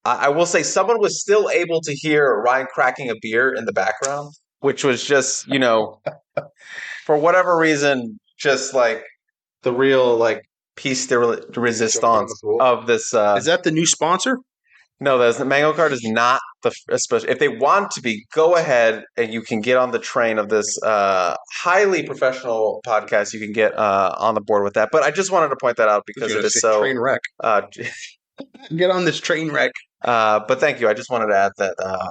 I 0.04 0.26
I 0.26 0.28
will 0.28 0.46
say 0.46 0.62
someone 0.62 1.00
was 1.00 1.22
still 1.22 1.48
able 1.48 1.80
to 1.80 1.94
hear 1.94 2.38
Ryan 2.42 2.66
cracking 2.70 3.08
a 3.08 3.14
beer 3.22 3.50
in 3.54 3.64
the 3.64 3.72
background, 3.72 4.34
which 4.60 4.84
was 4.84 5.02
just, 5.02 5.48
you 5.48 5.58
know, 5.58 6.02
for 7.06 7.16
whatever 7.16 7.56
reason, 7.56 8.20
just 8.38 8.74
like 8.74 9.02
the 9.62 9.72
real 9.72 10.18
like 10.18 10.42
piece 10.76 11.06
de 11.06 11.18
resistance 11.56 12.40
of 12.60 12.86
this. 12.86 13.12
Uh, 13.14 13.34
Is 13.38 13.44
that 13.46 13.62
the 13.64 13.70
new 13.70 13.86
sponsor? 13.86 14.38
no, 15.00 15.18
that's 15.18 15.38
the 15.38 15.44
Mango 15.44 15.72
Card 15.72 15.90
is 15.92 16.04
not 16.04 16.40
the 16.62 16.72
especially 16.90 17.30
if 17.30 17.40
they 17.40 17.48
want 17.48 17.90
to 17.92 18.00
be. 18.00 18.24
Go 18.32 18.54
ahead 18.54 19.02
and 19.16 19.32
you 19.32 19.42
can 19.42 19.60
get 19.60 19.76
on 19.76 19.90
the 19.90 19.98
train 19.98 20.38
of 20.38 20.48
this 20.48 20.80
uh, 20.82 21.34
highly 21.52 22.04
professional 22.04 22.80
podcast. 22.86 23.32
You 23.32 23.40
can 23.40 23.52
get 23.52 23.76
uh, 23.76 24.14
on 24.18 24.34
the 24.34 24.40
board 24.40 24.62
with 24.62 24.74
that. 24.74 24.90
But 24.92 25.02
I 25.02 25.10
just 25.10 25.32
wanted 25.32 25.48
to 25.48 25.56
point 25.56 25.76
that 25.78 25.88
out 25.88 26.04
because 26.06 26.32
it 26.32 26.44
is 26.44 26.60
so. 26.60 26.80
train 26.80 26.98
wreck. 26.98 27.20
Uh, 27.40 27.62
Get 28.76 28.90
on 28.90 29.04
this 29.04 29.20
train 29.20 29.50
wreck. 29.52 29.72
uh, 30.04 30.40
but 30.48 30.58
thank 30.58 30.80
you. 30.80 30.88
I 30.88 30.94
just 30.94 31.10
wanted 31.10 31.26
to 31.26 31.36
add 31.36 31.52
that 31.58 31.74
uh, 31.78 32.08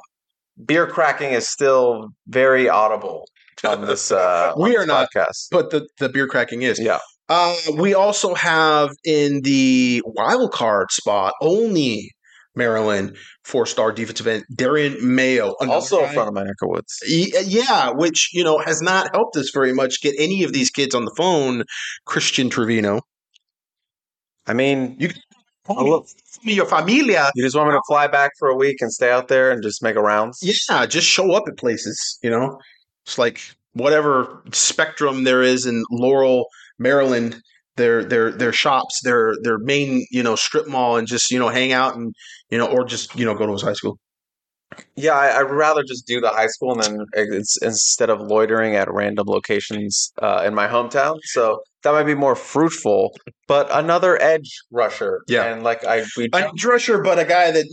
beer 0.66 0.86
cracking 0.88 1.32
is 1.32 1.50
still 1.50 2.10
very 2.28 2.70
audible 2.70 3.26
on 3.64 3.86
this. 3.86 4.12
Uh, 4.12 4.54
We 4.58 4.72
on 4.72 4.76
are 4.76 4.80
this 4.80 4.88
not. 4.88 5.10
podcast. 5.16 5.48
But 5.52 5.72
the, 5.72 5.88
the 6.00 6.10
beer 6.10 6.28
cracking 6.28 6.62
is. 6.62 6.80
Yeah. 6.80 7.00
Uh, 7.34 7.56
we 7.78 7.94
also 7.94 8.34
have 8.34 8.90
in 9.06 9.40
the 9.44 10.02
wild 10.06 10.52
card 10.52 10.91
spot 10.91 11.34
only 11.41 12.12
Maryland 12.58 13.16
four 13.45 13.66
star 13.66 13.94
defensive 13.94 14.28
end 14.28 14.44
Darian 14.53 14.98
Mayo, 15.16 15.53
Also 15.62 16.02
guy- 16.02 16.10
in 16.10 16.14
front 16.14 16.28
of 16.28 16.34
my 16.34 16.44
neck 16.44 16.56
woods. 16.62 16.94
Yeah, 17.08 17.91
which 17.91 18.32
you 18.34 18.44
know 18.44 18.58
has 18.60 18.82
not 18.82 19.16
helped 19.16 19.38
us 19.38 19.49
very 19.53 19.72
much 19.72 20.02
get 20.02 20.14
any 20.20 20.44
of 20.44 20.52
these 20.52 20.70
kids 20.70 20.94
on 20.94 21.06
the 21.06 21.14
phone. 21.16 21.64
Christian 22.06 22.49
Trevino, 22.49 22.99
I 24.45 24.53
mean, 24.53 24.98
You- 24.99 25.12
look- 25.70 26.08
your 26.41 26.66
familia. 26.66 27.32
you 27.36 27.45
just 27.45 27.56
want 27.56 27.70
me 27.70 27.76
to 27.76 27.82
fly 27.88 28.08
back 28.08 28.32
for 28.40 28.49
a 28.49 28.56
week 28.58 28.78
and 28.82 28.91
stay 28.91 29.10
out 29.10 29.30
there 29.30 29.52
and 29.52 29.64
just 29.64 29.82
make 29.82 29.95
a 29.95 30.02
rounds? 30.02 30.40
Yeah, 30.41 30.86
just 30.86 31.08
show 31.08 31.32
up 31.32 31.44
at 31.48 31.58
places. 31.58 32.20
You 32.22 32.30
know, 32.32 32.58
it's 33.06 33.18
like 33.18 33.40
whatever 33.72 34.44
spectrum 34.52 35.24
there 35.24 35.41
is 35.41 35.66
in 35.66 35.86
Laurel, 35.91 36.48
Maryland. 36.82 37.41
Their 37.78 38.03
their 38.03 38.32
their 38.32 38.52
shops, 38.52 38.99
their 39.06 39.34
their 39.44 39.58
main 39.58 40.06
you 40.12 40.22
know 40.22 40.36
strip 40.36 40.68
mall, 40.68 40.98
and 40.98 41.08
just 41.08 41.32
you 41.32 41.40
know 41.40 41.48
hang 41.48 41.72
out 41.72 41.95
and 41.95 42.14
you 42.49 42.58
know 42.58 42.68
or 42.68 42.84
just 42.84 43.16
you 43.16 43.24
know 43.26 43.34
go 43.34 43.45
to 43.45 43.53
his 43.53 43.62
high 43.62 43.74
school. 43.74 43.98
Yeah, 44.95 45.14
I, 45.14 45.40
I'd 45.40 45.49
rather 45.52 45.84
just 45.84 46.06
do 46.06 46.20
the 46.22 46.30
high 46.30 46.48
school 46.48 46.74
and 46.74 46.82
then 46.84 47.06
it's 47.14 47.62
instead 47.62 48.10
of 48.10 48.20
loitering 48.22 48.76
at 48.76 48.91
random 48.91 49.28
locations 49.28 50.12
uh, 50.22 50.44
in 50.45 50.53
my 50.53 50.68
hometown. 50.68 51.18
So 51.24 51.62
that 51.84 51.91
might 51.91 52.03
be 52.03 52.16
more 52.16 52.36
fruitful. 52.36 53.14
But 53.48 53.68
another 53.72 54.22
edge 54.22 54.49
rusher, 54.72 55.22
Yeah. 55.28 55.45
and 55.45 55.64
like 55.64 55.84
I 55.86 56.03
we 56.16 56.30
A 56.34 56.52
rusher, 56.64 57.02
but 57.02 57.20
a 57.20 57.26
guy 57.26 57.52
that 57.52 57.66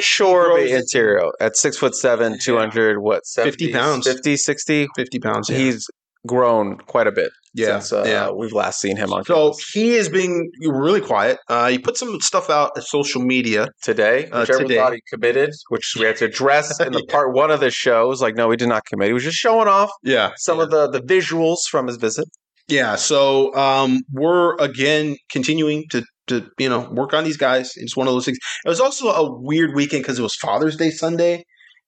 sure 0.00 0.56
be 0.56 0.72
interior 0.72 1.30
at 1.40 1.56
six 1.56 1.76
foot 1.76 1.94
seven, 1.94 2.38
two 2.40 2.56
hundred 2.56 3.00
what 3.00 3.22
50 3.26 3.72
pounds. 3.72 4.06
50, 4.06 4.36
60. 4.36 4.88
fifty 4.96 5.18
pounds. 5.20 5.48
Yeah. 5.48 5.58
He's 5.58 5.86
grown 6.26 6.76
quite 6.78 7.06
a 7.06 7.12
bit 7.12 7.30
Yeah, 7.54 7.78
since 7.78 7.92
uh, 7.92 8.04
yeah. 8.06 8.30
we've 8.30 8.52
last 8.52 8.80
seen 8.80 8.96
him 8.96 9.12
on 9.12 9.24
So 9.24 9.50
campus. 9.50 9.70
he 9.72 9.94
is 9.94 10.08
being 10.08 10.50
really 10.60 11.00
quiet. 11.00 11.38
Uh, 11.48 11.68
he 11.68 11.78
put 11.78 11.96
some 11.96 12.20
stuff 12.20 12.50
out 12.50 12.72
at 12.76 12.82
social 12.84 13.22
media. 13.22 13.68
today, 13.82 14.28
Uh, 14.30 14.40
which 14.40 14.50
everyone 14.50 14.68
today. 14.68 14.80
thought 14.80 14.92
he 14.94 15.00
committed, 15.12 15.50
which 15.68 15.94
we 15.98 16.04
had 16.04 16.16
to 16.16 16.24
address 16.26 16.78
in 16.80 16.92
the 16.92 17.04
part 17.10 17.34
one 17.34 17.50
of 17.50 17.60
the 17.60 17.70
show. 17.70 18.04
It 18.04 18.08
was 18.08 18.20
like, 18.22 18.34
no, 18.36 18.50
he 18.50 18.56
did 18.56 18.68
not 18.68 18.84
commit. 18.84 19.08
He 19.08 19.12
was 19.14 19.24
just 19.24 19.38
showing 19.38 19.68
off 19.68 19.90
Yeah, 20.02 20.32
some 20.36 20.60
of 20.60 20.70
the 20.70 20.88
the 20.90 21.00
visuals 21.00 21.60
from 21.70 21.86
his 21.86 21.96
visit. 21.96 22.26
yeah. 22.68 22.96
So 22.96 23.54
um, 23.54 24.00
we're 24.12 24.54
again 24.56 25.16
continuing 25.30 25.84
to 25.92 26.02
to 26.28 26.44
you 26.58 26.68
know 26.68 26.80
work 26.90 27.14
on 27.14 27.22
these 27.24 27.36
guys. 27.36 27.72
It's 27.76 27.96
one 27.96 28.08
of 28.08 28.14
those 28.14 28.24
things. 28.24 28.38
It 28.64 28.68
was 28.68 28.80
also 28.80 29.08
a 29.10 29.24
weird 29.40 29.74
weekend 29.74 30.02
because 30.02 30.18
it 30.18 30.22
was 30.22 30.34
Father's 30.34 30.76
Day 30.76 30.90
Sunday, 30.90 31.44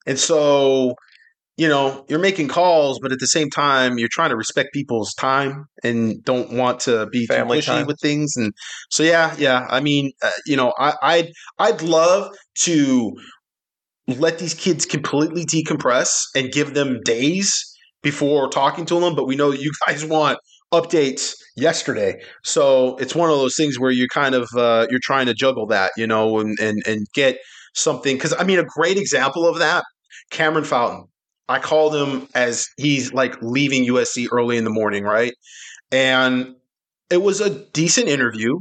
and 0.07 0.19
so 0.19 0.95
you 1.59 1.67
know, 1.67 2.05
you're 2.09 2.21
making 2.21 2.47
calls, 2.47 3.01
but 3.01 3.11
at 3.11 3.19
the 3.19 3.27
same 3.27 3.51
time, 3.51 3.99
you're 3.99 4.09
trying 4.09 4.31
to 4.31 4.37
respect 4.37 4.73
people's 4.73 5.13
time 5.15 5.67
and 5.83 6.23
don't 6.23 6.53
want 6.53 6.79
to 6.79 7.07
be 7.07 7.27
Family 7.27 7.61
too 7.61 7.73
pushy 7.73 7.79
time. 7.79 7.87
with 7.87 7.99
things. 8.01 8.37
And 8.37 8.53
so, 8.91 9.03
yeah, 9.03 9.35
yeah. 9.37 9.67
I 9.69 9.81
mean, 9.81 10.13
uh, 10.23 10.31
you 10.47 10.57
know, 10.57 10.73
I, 10.79 10.95
I'd 11.03 11.33
I'd 11.59 11.83
love 11.83 12.33
to 12.61 13.13
let 14.07 14.39
these 14.39 14.55
kids 14.55 14.87
completely 14.87 15.45
decompress 15.45 16.27
and 16.37 16.53
give 16.53 16.75
them 16.75 17.01
days 17.05 17.61
before 18.05 18.49
talking 18.49 18.87
to 18.87 19.01
them. 19.01 19.17
But 19.17 19.27
we 19.27 19.35
know 19.35 19.51
you 19.51 19.73
guys 19.87 20.05
want 20.05 20.39
updates 20.73 21.35
yesterday, 21.57 22.23
so 22.45 22.97
it's 22.99 23.17
one 23.17 23.31
of 23.31 23.37
those 23.37 23.57
things 23.57 23.81
where 23.81 23.91
you're 23.91 24.07
kind 24.07 24.37
of 24.37 24.49
uh, 24.57 24.87
you're 24.91 25.01
trying 25.03 25.27
to 25.27 25.35
juggle 25.35 25.67
that, 25.67 25.91
you 25.97 26.07
know, 26.07 26.39
and 26.39 26.57
and 26.61 26.81
and 26.87 27.09
get 27.15 27.39
something 27.75 28.15
because 28.15 28.33
I 28.39 28.45
mean, 28.45 28.61
a 28.61 28.65
great 28.65 28.97
example 28.97 29.45
of 29.45 29.59
that, 29.59 29.83
Cameron 30.31 30.65
Fountain. 30.65 31.09
I 31.49 31.59
called 31.59 31.95
him 31.95 32.29
as 32.35 32.69
he's 32.77 33.13
like 33.13 33.41
leaving 33.41 33.87
USC 33.87 34.29
early 34.31 34.57
in 34.57 34.65
the 34.65 34.71
morning, 34.71 35.05
right? 35.05 35.33
And 35.91 36.55
it 37.11 37.23
was 37.23 37.41
a 37.41 37.51
decent 37.51 38.09
interview, 38.09 38.59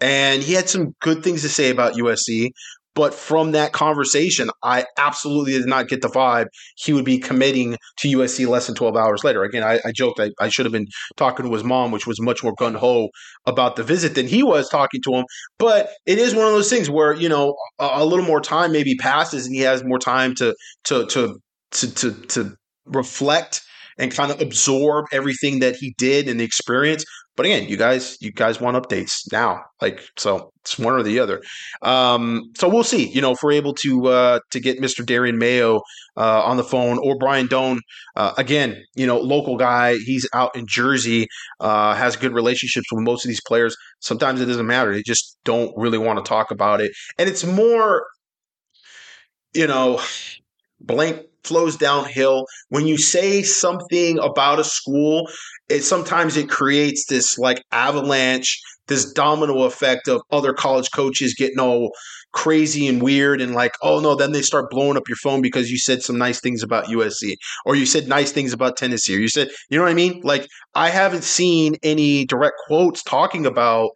and 0.00 0.42
he 0.42 0.54
had 0.54 0.68
some 0.68 0.94
good 1.00 1.22
things 1.22 1.42
to 1.42 1.48
say 1.48 1.70
about 1.70 1.94
USC. 1.94 2.50
But 2.94 3.14
from 3.14 3.52
that 3.52 3.72
conversation, 3.72 4.50
I 4.62 4.84
absolutely 4.98 5.52
did 5.52 5.66
not 5.66 5.88
get 5.88 6.02
the 6.02 6.08
vibe 6.08 6.48
he 6.76 6.92
would 6.92 7.06
be 7.06 7.18
committing 7.18 7.76
to 7.98 8.08
USC 8.08 8.46
less 8.46 8.66
than 8.66 8.74
12 8.74 8.96
hours 8.96 9.24
later. 9.24 9.42
Again, 9.44 9.62
I, 9.62 9.80
I 9.84 9.92
joked 9.92 10.20
I, 10.20 10.30
I 10.38 10.50
should 10.50 10.66
have 10.66 10.74
been 10.74 10.88
talking 11.16 11.46
to 11.46 11.52
his 11.52 11.64
mom, 11.64 11.90
which 11.90 12.06
was 12.06 12.20
much 12.20 12.44
more 12.44 12.52
gun 12.58 12.74
ho 12.74 13.08
about 13.46 13.76
the 13.76 13.82
visit 13.82 14.14
than 14.14 14.26
he 14.26 14.42
was 14.42 14.68
talking 14.68 15.00
to 15.04 15.14
him. 15.14 15.24
But 15.58 15.90
it 16.04 16.18
is 16.18 16.34
one 16.34 16.44
of 16.44 16.52
those 16.52 16.68
things 16.68 16.90
where, 16.90 17.14
you 17.14 17.30
know, 17.30 17.56
a, 17.78 17.88
a 17.94 18.04
little 18.04 18.26
more 18.26 18.42
time 18.42 18.72
maybe 18.72 18.94
passes 18.96 19.46
and 19.46 19.54
he 19.54 19.62
has 19.62 19.82
more 19.82 19.98
time 19.98 20.34
to, 20.34 20.54
to, 20.84 21.06
to, 21.06 21.38
to, 21.72 21.94
to, 21.94 22.12
to 22.28 22.56
reflect 22.86 23.62
and 23.98 24.12
kind 24.12 24.30
of 24.32 24.40
absorb 24.40 25.06
everything 25.12 25.60
that 25.60 25.76
he 25.76 25.94
did 25.98 26.28
and 26.28 26.40
the 26.40 26.44
experience. 26.44 27.04
But 27.34 27.46
again, 27.46 27.66
you 27.66 27.78
guys, 27.78 28.18
you 28.20 28.30
guys 28.30 28.60
want 28.60 28.76
updates 28.76 29.20
now, 29.32 29.62
like 29.80 30.02
so. 30.18 30.50
It's 30.60 30.78
one 30.78 30.92
or 30.92 31.02
the 31.02 31.18
other. 31.18 31.42
Um, 31.80 32.52
so 32.56 32.68
we'll 32.68 32.84
see. 32.84 33.08
You 33.08 33.20
know, 33.20 33.32
if 33.32 33.42
we're 33.42 33.52
able 33.52 33.74
to 33.76 34.06
uh, 34.08 34.40
to 34.50 34.60
get 34.60 34.80
Mr. 34.80 35.04
Darian 35.04 35.38
Mayo 35.38 35.80
uh, 36.16 36.42
on 36.44 36.56
the 36.56 36.62
phone 36.62 36.98
or 37.02 37.16
Brian 37.16 37.48
Dohn 37.48 37.80
uh, 38.16 38.34
again, 38.36 38.80
you 38.94 39.06
know, 39.06 39.18
local 39.18 39.56
guy. 39.56 39.96
He's 39.96 40.28
out 40.34 40.54
in 40.54 40.66
Jersey, 40.68 41.26
uh, 41.58 41.94
has 41.94 42.16
good 42.16 42.32
relationships 42.32 42.86
with 42.92 43.02
most 43.02 43.24
of 43.24 43.28
these 43.28 43.42
players. 43.44 43.76
Sometimes 44.00 44.40
it 44.40 44.46
doesn't 44.46 44.66
matter; 44.66 44.92
they 44.92 45.02
just 45.02 45.38
don't 45.44 45.72
really 45.76 45.98
want 45.98 46.22
to 46.22 46.28
talk 46.28 46.50
about 46.50 46.82
it, 46.82 46.92
and 47.18 47.28
it's 47.30 47.44
more, 47.44 48.06
you 49.54 49.66
know, 49.66 50.00
blank 50.86 51.22
flows 51.44 51.76
downhill. 51.76 52.46
When 52.68 52.86
you 52.86 52.96
say 52.98 53.42
something 53.42 54.18
about 54.18 54.60
a 54.60 54.64
school 54.64 55.28
it 55.72 55.82
sometimes 55.82 56.36
it 56.36 56.48
creates 56.48 57.06
this 57.06 57.38
like 57.38 57.64
avalanche 57.72 58.60
this 58.88 59.10
domino 59.12 59.62
effect 59.62 60.06
of 60.08 60.20
other 60.30 60.52
college 60.52 60.90
coaches 60.92 61.34
getting 61.34 61.58
all 61.58 61.92
crazy 62.32 62.86
and 62.86 63.02
weird 63.02 63.40
and 63.40 63.54
like 63.54 63.72
oh 63.82 64.00
no 64.00 64.14
then 64.14 64.32
they 64.32 64.42
start 64.42 64.70
blowing 64.70 64.96
up 64.96 65.08
your 65.08 65.16
phone 65.16 65.40
because 65.40 65.70
you 65.70 65.78
said 65.78 66.02
some 66.02 66.18
nice 66.18 66.40
things 66.40 66.62
about 66.62 66.86
USC 66.86 67.36
or 67.64 67.74
you 67.74 67.86
said 67.86 68.08
nice 68.08 68.32
things 68.32 68.52
about 68.52 68.76
Tennessee 68.76 69.16
or 69.16 69.20
you 69.20 69.28
said 69.28 69.48
you 69.70 69.78
know 69.78 69.84
what 69.84 69.90
I 69.90 69.94
mean? 69.94 70.20
Like 70.24 70.46
I 70.74 70.90
haven't 70.90 71.24
seen 71.24 71.76
any 71.82 72.24
direct 72.26 72.56
quotes 72.66 73.02
talking 73.02 73.46
about 73.46 73.90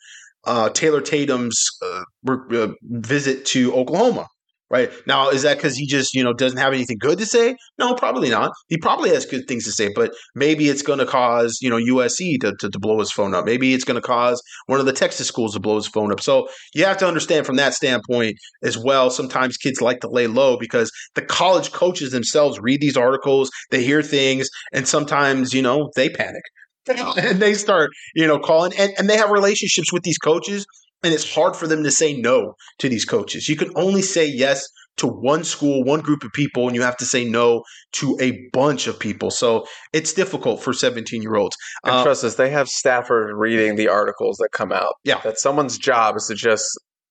uh, 0.44 0.70
Taylor 0.70 1.00
Tatum's 1.00 1.66
uh, 1.82 2.04
uh, 2.28 2.68
visit 2.82 3.44
to 3.46 3.74
Oklahoma 3.74 4.28
right? 4.70 4.90
Now 5.06 5.30
is 5.30 5.43
that 5.43 5.56
because 5.56 5.76
he 5.76 5.86
just 5.86 6.14
you 6.14 6.22
know 6.24 6.32
doesn't 6.32 6.59
have 6.59 6.72
anything 6.72 6.98
good 6.98 7.18
to 7.18 7.26
say? 7.26 7.56
No 7.78 7.94
probably 7.94 8.30
not. 8.30 8.52
He 8.68 8.76
probably 8.76 9.10
has 9.10 9.26
good 9.26 9.47
things 9.47 9.64
to 9.64 9.72
say 9.72 9.90
but 9.94 10.12
maybe 10.34 10.68
it's 10.68 10.82
going 10.82 10.98
to 10.98 11.06
cause 11.06 11.59
you 11.60 11.70
know 11.70 11.76
usc 11.76 12.18
to, 12.40 12.55
to, 12.59 12.70
to 12.70 12.78
blow 12.78 12.98
his 12.98 13.12
phone 13.12 13.34
up. 13.34 13.44
Maybe 13.44 13.74
it's 13.74 13.84
going 13.84 14.01
to 14.01 14.06
cause 14.06 14.43
one 14.66 14.80
of 14.80 14.86
the 14.86 14.93
texas 14.93 15.28
schools 15.28 15.55
to 15.55 15.60
blow 15.60 15.76
his 15.76 15.86
phone 15.86 16.12
up. 16.12 16.20
So 16.20 16.48
you 16.74 16.84
have 16.84 16.97
to 16.98 17.06
understand 17.06 17.47
from 17.47 17.56
that 17.56 17.74
standpoint 17.74 18.36
as 18.62 18.76
well 18.76 19.10
sometimes 19.10 19.56
kids 19.56 19.80
like 19.80 20.01
to 20.01 20.09
lay 20.09 20.26
low 20.26 20.56
because 20.59 20.90
the 21.14 21.22
college 21.22 21.72
coaches 21.72 22.10
themselves 22.10 22.59
read 22.60 22.80
these 22.80 22.97
articles 22.97 23.51
they 23.70 23.82
hear 23.82 24.02
things 24.02 24.48
and 24.72 24.86
sometimes 24.88 25.55
you 25.55 25.62
know 25.62 25.90
they 25.97 26.09
panic. 26.09 26.43
And 27.16 27.40
they 27.40 27.55
start 27.55 27.90
you 28.14 28.26
know 28.26 28.38
calling 28.38 28.72
and, 28.78 28.93
and 28.98 29.10
they 29.10 29.16
have 29.16 29.30
relationships 29.30 29.93
with 29.93 30.05
these 30.05 30.18
coaches 30.18 30.66
and 31.06 31.14
it's 31.14 31.32
hard 31.32 31.54
for 31.54 31.68
them 31.68 31.84
to 31.84 31.90
say 31.92 32.16
no 32.16 32.56
to 32.80 32.88
these 32.88 33.04
coaches. 33.04 33.48
You 33.48 33.54
can 33.54 33.70
only 33.76 34.02
say 34.02 34.26
yes 34.26 34.66
to 34.96 35.06
one 35.06 35.44
school, 35.44 35.84
one 35.84 36.00
group 36.00 36.24
of 36.24 36.32
people, 36.32 36.66
and 36.66 36.74
you 36.74 36.82
have 36.82 36.96
to 36.96 37.04
say 37.04 37.24
no 37.24 37.62
to 37.92 38.16
a 38.20 38.36
bunch 38.52 38.88
of 38.88 38.98
people. 38.98 39.30
So 39.30 39.66
it's 39.92 40.12
difficult 40.12 40.64
for 40.64 40.72
17 40.72 41.22
year 41.22 41.36
olds. 41.36 41.56
And 41.84 41.94
Uh, 41.94 42.02
trust 42.02 42.24
us, 42.24 42.34
they 42.34 42.50
have 42.50 42.66
staffers 42.66 43.30
reading 43.32 43.76
the 43.76 43.86
articles 43.86 44.38
that 44.38 44.48
come 44.50 44.72
out. 44.72 44.94
Yeah. 45.04 45.20
That 45.22 45.38
someone's 45.38 45.78
job 45.78 46.16
is 46.16 46.26
to 46.26 46.34
just 46.34 46.66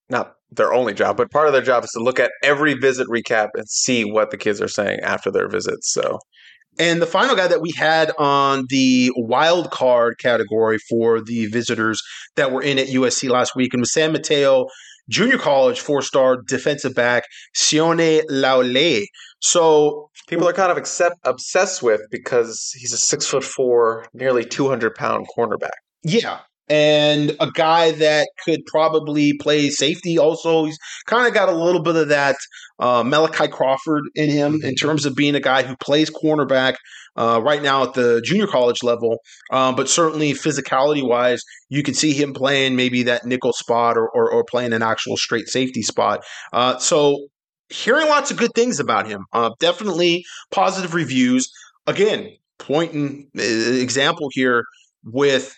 not 0.10 0.34
their 0.52 0.74
only 0.74 0.94
job, 0.94 1.16
but 1.16 1.32
part 1.32 1.48
of 1.48 1.54
their 1.54 1.62
job 1.62 1.86
is 1.86 1.92
to 1.92 2.00
look 2.00 2.20
at 2.20 2.32
every 2.44 2.74
visit 2.74 3.08
recap 3.08 3.50
and 3.54 3.68
see 3.70 4.04
what 4.04 4.30
the 4.30 4.38
kids 4.38 4.62
are 4.62 4.68
saying 4.68 5.00
after 5.00 5.32
their 5.32 5.48
visits. 5.48 5.94
So 5.94 6.20
And 6.78 7.02
the 7.02 7.08
final 7.08 7.36
guy 7.36 7.48
that 7.48 7.62
we 7.62 7.72
had 7.72 8.12
on 8.18 8.66
the 8.70 9.12
wild 9.16 9.72
card 9.72 10.18
category 10.20 10.78
for 10.78 11.22
the 11.22 11.46
visitors 11.48 12.02
that 12.36 12.52
were 12.52 12.62
in 12.62 12.80
at 12.80 12.88
USC 12.88 13.30
last 13.30 13.56
week 13.56 13.74
and 13.74 13.82
was 13.82 13.94
San 13.94 14.12
Mateo 14.12 14.68
Junior 15.10 15.38
College 15.38 15.80
four 15.80 16.02
star 16.02 16.38
defensive 16.42 16.96
back 16.96 17.26
Sione 17.56 18.24
Laulea. 18.30 19.06
So 19.40 20.10
people 20.28 20.48
are 20.48 20.54
kind 20.54 20.72
of 20.72 20.78
accept, 20.78 21.18
obsessed 21.24 21.84
with 21.84 22.02
because 22.10 22.74
he's 22.76 22.94
a 22.94 22.98
six 22.98 23.28
foot 23.28 23.44
four, 23.44 24.08
nearly 24.14 24.44
two 24.44 24.68
hundred 24.68 24.96
pound 24.96 25.28
cornerback. 25.38 25.78
Yeah. 26.04 26.40
And 26.68 27.36
a 27.40 27.52
guy 27.52 27.92
that 27.92 28.28
could 28.44 28.66
probably 28.66 29.38
play 29.38 29.70
safety 29.70 30.18
also. 30.18 30.66
He's 30.66 30.80
kind 31.06 31.28
of 31.28 31.34
got 31.34 31.50
a 31.50 31.56
little 31.56 31.82
bit 31.82 31.96
of 31.96 32.10
that 32.10 32.36
uh, 32.80 33.04
Malachi 33.04 33.48
Crawford 33.48 34.04
in 34.16 34.30
him 34.30 34.62
in 34.64 34.76
terms 34.76 35.06
of 35.06 35.16
being 35.16 35.36
a 35.36 35.40
guy 35.40 35.64
who 35.64 35.76
plays 35.78 36.10
cornerback 36.10 36.76
uh, 37.16 37.40
right 37.44 37.62
now 37.62 37.84
at 37.84 37.94
the 37.94 38.22
junior 38.24 38.48
college 38.48 38.84
level. 38.84 39.20
Um, 39.52 39.76
but 39.76 39.90
certainly 39.90 40.34
physicality 40.34 41.08
wise, 41.08 41.42
you 41.70 41.84
can 41.84 41.94
see 41.94 42.14
him 42.14 42.34
playing 42.34 42.76
maybe 42.76 43.04
that 43.04 43.26
nickel 43.26 43.54
spot 43.54 43.98
or, 43.98 44.10
or, 44.10 44.30
or 44.30 44.44
playing 44.44 44.74
an 44.74 44.82
actual 44.82 45.18
straight 45.18 45.48
safety 45.48 45.82
spot. 45.82 46.24
Uh, 46.52 46.78
so 46.78 47.28
hearing 47.70 48.08
lots 48.08 48.32
of 48.32 48.38
good 48.38 48.52
things 48.56 48.80
about 48.80 49.08
him. 49.08 49.26
Uh, 49.34 49.52
definitely 49.60 50.26
positive 50.52 50.94
reviews. 50.94 51.50
Again, 51.88 52.30
pointing 52.60 53.30
uh, 53.38 53.42
example 53.42 54.30
here 54.32 54.64
with 55.04 55.56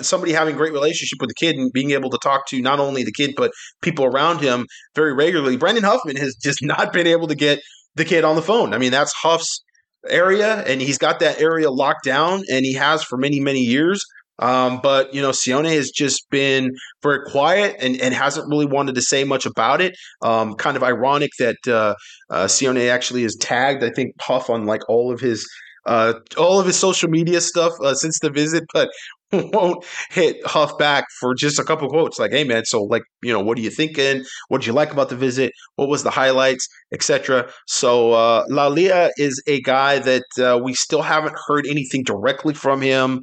somebody 0.00 0.32
having 0.32 0.56
great 0.56 0.72
relationship 0.72 1.18
with 1.20 1.28
the 1.28 1.34
kid 1.34 1.56
and 1.56 1.72
being 1.72 1.92
able 1.92 2.10
to 2.10 2.18
talk 2.18 2.46
to 2.48 2.60
not 2.60 2.80
only 2.80 3.02
the 3.02 3.12
kid 3.12 3.34
but 3.36 3.52
people 3.82 4.04
around 4.04 4.40
him 4.40 4.66
very 4.94 5.12
regularly. 5.12 5.56
Brandon 5.56 5.84
Huffman 5.84 6.16
has 6.16 6.34
just 6.42 6.58
not 6.62 6.92
been 6.92 7.06
able 7.06 7.28
to 7.28 7.34
get 7.34 7.60
the 7.94 8.04
kid 8.04 8.24
on 8.24 8.36
the 8.36 8.42
phone. 8.42 8.74
I 8.74 8.78
mean, 8.78 8.92
that's 8.92 9.12
Huff's 9.12 9.62
area, 10.08 10.62
and 10.66 10.80
he's 10.80 10.98
got 10.98 11.20
that 11.20 11.40
area 11.40 11.70
locked 11.70 12.04
down, 12.04 12.42
and 12.50 12.64
he 12.64 12.74
has 12.74 13.02
for 13.02 13.16
many 13.16 13.40
many 13.40 13.60
years. 13.60 14.04
Um, 14.40 14.80
but 14.82 15.12
you 15.12 15.20
know, 15.20 15.30
Sione 15.30 15.74
has 15.74 15.90
just 15.90 16.28
been 16.30 16.70
very 17.02 17.24
quiet 17.28 17.76
and, 17.80 18.00
and 18.00 18.14
hasn't 18.14 18.48
really 18.48 18.66
wanted 18.66 18.94
to 18.94 19.02
say 19.02 19.24
much 19.24 19.46
about 19.46 19.80
it. 19.80 19.96
Um, 20.22 20.54
kind 20.54 20.76
of 20.76 20.82
ironic 20.82 21.30
that 21.38 21.56
uh, 21.66 21.94
uh, 22.30 22.44
Sione 22.44 22.88
actually 22.88 23.24
is 23.24 23.36
tagged, 23.36 23.82
I 23.82 23.90
think, 23.90 24.12
Huff 24.20 24.48
on 24.48 24.64
like 24.64 24.88
all 24.88 25.12
of 25.12 25.20
his 25.20 25.44
uh, 25.86 26.14
all 26.36 26.60
of 26.60 26.66
his 26.66 26.76
social 26.76 27.08
media 27.08 27.40
stuff 27.40 27.72
uh, 27.82 27.94
since 27.94 28.18
the 28.20 28.30
visit, 28.30 28.64
but 28.72 28.90
won't 29.32 29.84
hit 30.10 30.36
Huff 30.46 30.78
back 30.78 31.04
for 31.20 31.34
just 31.34 31.58
a 31.58 31.64
couple 31.64 31.88
quotes 31.88 32.18
like, 32.18 32.30
"Hey 32.32 32.44
man, 32.44 32.64
so 32.64 32.84
like, 32.84 33.02
you 33.22 33.32
know, 33.32 33.40
what 33.40 33.58
are 33.58 33.60
you 33.60 33.70
thinking? 33.70 34.24
What 34.48 34.62
did 34.62 34.66
you 34.66 34.72
like 34.72 34.90
about 34.92 35.10
the 35.10 35.16
visit? 35.16 35.52
What 35.76 35.88
was 35.88 36.02
the 36.02 36.10
highlights, 36.10 36.66
etc." 36.92 37.50
So 37.66 38.12
uh, 38.12 38.46
Laulea 38.46 39.10
is 39.18 39.42
a 39.46 39.60
guy 39.60 39.98
that 39.98 40.24
uh, 40.38 40.58
we 40.62 40.72
still 40.74 41.02
haven't 41.02 41.36
heard 41.46 41.66
anything 41.66 42.04
directly 42.04 42.54
from 42.54 42.80
him. 42.80 43.20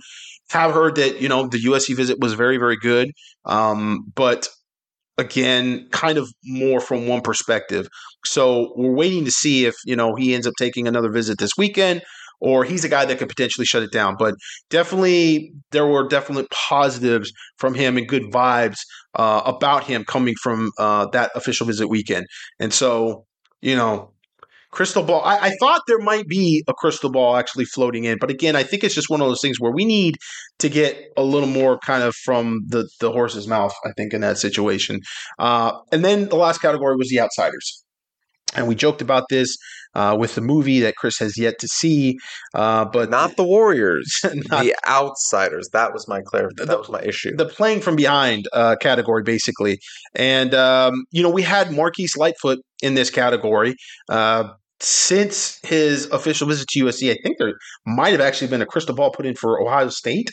Have 0.52 0.72
heard 0.72 0.95
that 0.95 1.22
you 1.22 1.27
know 1.27 1.48
the 1.48 1.57
USC 1.64 1.95
visit 1.95 2.19
was 2.19 2.34
very 2.34 2.57
very 2.57 2.77
good, 2.77 3.10
um, 3.45 4.06
but 4.14 4.48
again, 5.18 5.88
kind 5.91 6.18
of 6.18 6.30
more 6.44 6.80
from 6.80 7.07
one 7.07 7.22
perspective. 7.22 7.88
So 8.26 8.73
we're 8.76 8.94
waiting 8.94 9.26
to 9.26 9.32
see 9.32 9.65
if 9.65 9.76
you 9.86 9.95
know 9.95 10.14
he 10.15 10.36
ends 10.36 10.45
up 10.45 10.53
taking 10.60 10.88
another 10.88 11.11
visit 11.11 11.40
this 11.40 11.52
weekend 11.57 12.03
or 12.40 12.64
he's 12.64 12.84
a 12.84 12.90
guy 12.90 13.06
that 13.06 13.18
could 13.18 13.30
potentially 13.30 13.66
shut 13.66 13.84
it 13.84 13.91
down. 13.91 14.16
But 14.18 14.36
definitely, 14.70 15.53
there 15.72 15.88
were 15.88 16.07
definitely 16.07 16.48
positives 16.52 17.32
from 17.57 17.74
him 17.74 17.98
and 17.98 18.07
good 18.07 18.24
vibes 18.32 18.78
uh, 19.16 19.41
about 19.45 19.84
him 19.84 20.03
coming 20.03 20.36
from 20.41 20.72
uh, 20.78 21.07
that 21.07 21.32
official 21.36 21.68
visit 21.68 21.88
weekend. 21.88 22.26
And 22.60 22.74
so, 22.74 23.26
you 23.62 23.76
know, 23.76 24.12
crystal 24.76 25.03
ball. 25.03 25.24
I, 25.24 25.38
I 25.38 25.52
thought 25.60 25.82
there 25.88 25.99
might 25.99 26.28
be 26.28 26.64
a 26.68 26.74
crystal 26.74 27.10
ball 27.10 27.38
actually 27.38 27.66
floating 27.66 28.03
in, 28.03 28.18
but 28.20 28.30
again, 28.30 28.56
I 28.56 28.64
think 28.64 28.84
it's 28.84 28.94
just 28.94 29.10
one 29.10 29.22
of 29.22 29.28
those 29.28 29.41
things 29.41 29.60
where 29.60 29.72
we 29.72 29.86
need 29.86 30.18
to 30.60 30.70
get 30.70 31.02
a 31.18 31.24
little 31.24 31.48
more 31.48 31.80
kind 31.80 32.03
of 32.03 32.14
from 32.14 32.62
the 32.68 32.88
the 32.99 33.12
horse's 33.12 33.48
mouth. 33.48 33.74
I 33.86 33.91
think 33.98 34.14
in 34.14 34.22
that 34.22 34.38
situation. 34.38 34.99
Uh, 35.40 35.72
and 35.91 36.03
then 36.03 36.28
the 36.30 36.36
last 36.36 36.62
category 36.62 36.95
was 36.98 37.10
the 37.10 37.22
outsiders. 37.22 37.85
And 38.54 38.68
we 38.68 38.76
joked 38.76 39.02
about 39.02 39.26
this 39.30 39.58
uh, 39.96 40.16
with 40.20 40.36
the 40.36 40.42
movie 40.42 40.80
that 40.82 40.96
Chris 40.98 41.18
has 41.20 41.38
yet 41.38 41.56
to 41.60 41.68
see, 41.68 42.18
uh, 42.54 42.86
but 42.86 43.10
Not 43.10 43.38
the 43.38 43.44
Warriors, 43.44 44.20
Not- 44.24 44.64
the 44.64 44.76
outsiders. 44.88 45.70
That 45.74 45.94
was 45.94 46.08
my 46.08 46.22
clarification. 46.22 46.68
That 46.68 46.78
was 46.80 46.90
my 46.90 47.02
issue. 47.02 47.36
the 47.36 47.46
playing 47.46 47.82
from 47.82 47.96
behind 47.96 48.48
uh, 48.54 48.76
category, 48.82 49.24
basically. 49.24 49.80
And 50.14 50.54
um, 50.54 51.06
you 51.12 51.24
know, 51.24 51.30
we 51.30 51.42
had 51.42 51.72
Marquise 51.72 52.16
Lightfoot 52.18 52.60
in 52.82 52.94
this 52.96 53.10
category. 53.10 53.76
Uh, 54.10 54.50
since 54.82 55.60
his 55.64 56.06
official 56.12 56.48
visit 56.48 56.68
to 56.68 56.84
USC, 56.86 57.10
I 57.10 57.16
think 57.24 57.38
there 57.38 57.54
might 57.86 58.12
have 58.12 58.20
actually 58.22 58.50
been 58.50 58.62
a 58.62 58.66
crystal 58.66 58.94
ball 58.94 59.10
put 59.12 59.26
in 59.26 59.34
for 59.36 59.62
Ohio 59.62 59.88
State. 59.90 60.30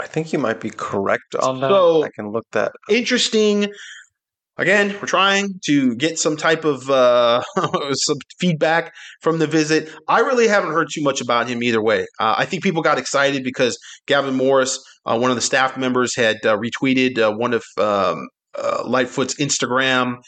I 0.00 0.06
think 0.06 0.32
you 0.32 0.38
might 0.38 0.60
be 0.60 0.70
correct 0.70 1.34
on 1.40 1.60
that. 1.60 1.70
So- 1.70 2.04
I 2.04 2.10
can 2.14 2.30
look 2.30 2.44
that. 2.52 2.72
interesting. 2.90 3.72
Again, 4.58 4.96
we're 5.00 5.06
trying 5.06 5.60
to 5.66 5.94
get 5.96 6.18
some 6.18 6.36
type 6.36 6.64
of 6.64 6.88
uh, 6.88 7.42
some 7.92 8.16
feedback 8.38 8.94
from 9.20 9.38
the 9.38 9.46
visit. 9.46 9.90
I 10.08 10.20
really 10.20 10.48
haven't 10.48 10.72
heard 10.72 10.88
too 10.90 11.02
much 11.02 11.20
about 11.20 11.46
him 11.46 11.62
either 11.62 11.82
way. 11.82 12.06
Uh, 12.18 12.36
I 12.38 12.46
think 12.46 12.62
people 12.62 12.80
got 12.80 12.96
excited 12.96 13.44
because 13.44 13.78
Gavin 14.06 14.34
Morris, 14.34 14.82
uh, 15.04 15.18
one 15.18 15.30
of 15.30 15.36
the 15.36 15.42
staff 15.42 15.76
members, 15.76 16.16
had 16.16 16.36
uh, 16.46 16.56
retweeted 16.56 17.18
uh, 17.18 17.36
one 17.36 17.52
of 17.52 17.64
um, 17.76 18.28
uh, 18.58 18.82
Lightfoot's 18.86 19.34
Instagram 19.34 20.22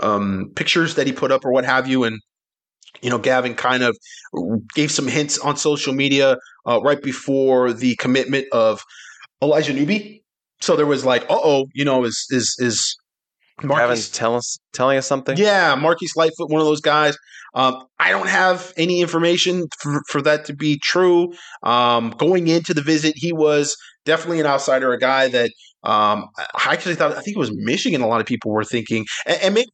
um, 0.00 0.50
pictures 0.56 0.94
that 0.94 1.06
he 1.06 1.12
put 1.12 1.30
up 1.30 1.44
or 1.44 1.52
what 1.52 1.66
have 1.66 1.86
you, 1.86 2.04
and 2.04 2.18
you 3.02 3.10
know, 3.10 3.18
Gavin 3.18 3.54
kind 3.54 3.82
of 3.82 3.98
gave 4.74 4.90
some 4.90 5.08
hints 5.08 5.38
on 5.38 5.58
social 5.58 5.92
media 5.92 6.38
right 6.64 7.02
before 7.02 7.74
the 7.74 7.96
commitment 7.96 8.46
of 8.50 8.82
Elijah 9.42 9.74
Newby. 9.74 10.22
So 10.62 10.74
there 10.74 10.86
was 10.86 11.04
like, 11.04 11.26
oh, 11.28 11.66
you 11.74 11.84
know, 11.84 12.04
is 12.04 12.26
is 12.30 12.56
is 12.58 12.96
Marquise? 13.62 14.10
tell 14.10 14.34
us, 14.34 14.58
telling 14.72 14.98
us 14.98 15.06
something. 15.06 15.36
Yeah, 15.36 15.74
Marquise 15.76 16.16
Lightfoot, 16.16 16.50
one 16.50 16.60
of 16.60 16.66
those 16.66 16.80
guys. 16.80 17.16
Um, 17.54 17.84
I 18.00 18.10
don't 18.10 18.28
have 18.28 18.72
any 18.76 19.00
information 19.00 19.66
for, 19.78 20.02
for 20.08 20.20
that 20.22 20.44
to 20.46 20.54
be 20.54 20.78
true. 20.82 21.32
Um, 21.62 22.10
going 22.18 22.48
into 22.48 22.74
the 22.74 22.82
visit, 22.82 23.14
he 23.16 23.32
was 23.32 23.76
definitely 24.04 24.40
an 24.40 24.46
outsider, 24.46 24.92
a 24.92 24.98
guy 24.98 25.28
that 25.28 25.50
um, 25.84 26.28
I 26.36 26.72
actually 26.72 26.96
thought 26.96 27.12
I 27.12 27.20
think 27.20 27.36
it 27.36 27.40
was 27.40 27.54
Michigan. 27.54 28.00
A 28.00 28.08
lot 28.08 28.20
of 28.20 28.26
people 28.26 28.50
were 28.50 28.64
thinking, 28.64 29.06
and, 29.26 29.40
and 29.42 29.54
maybe 29.54 29.68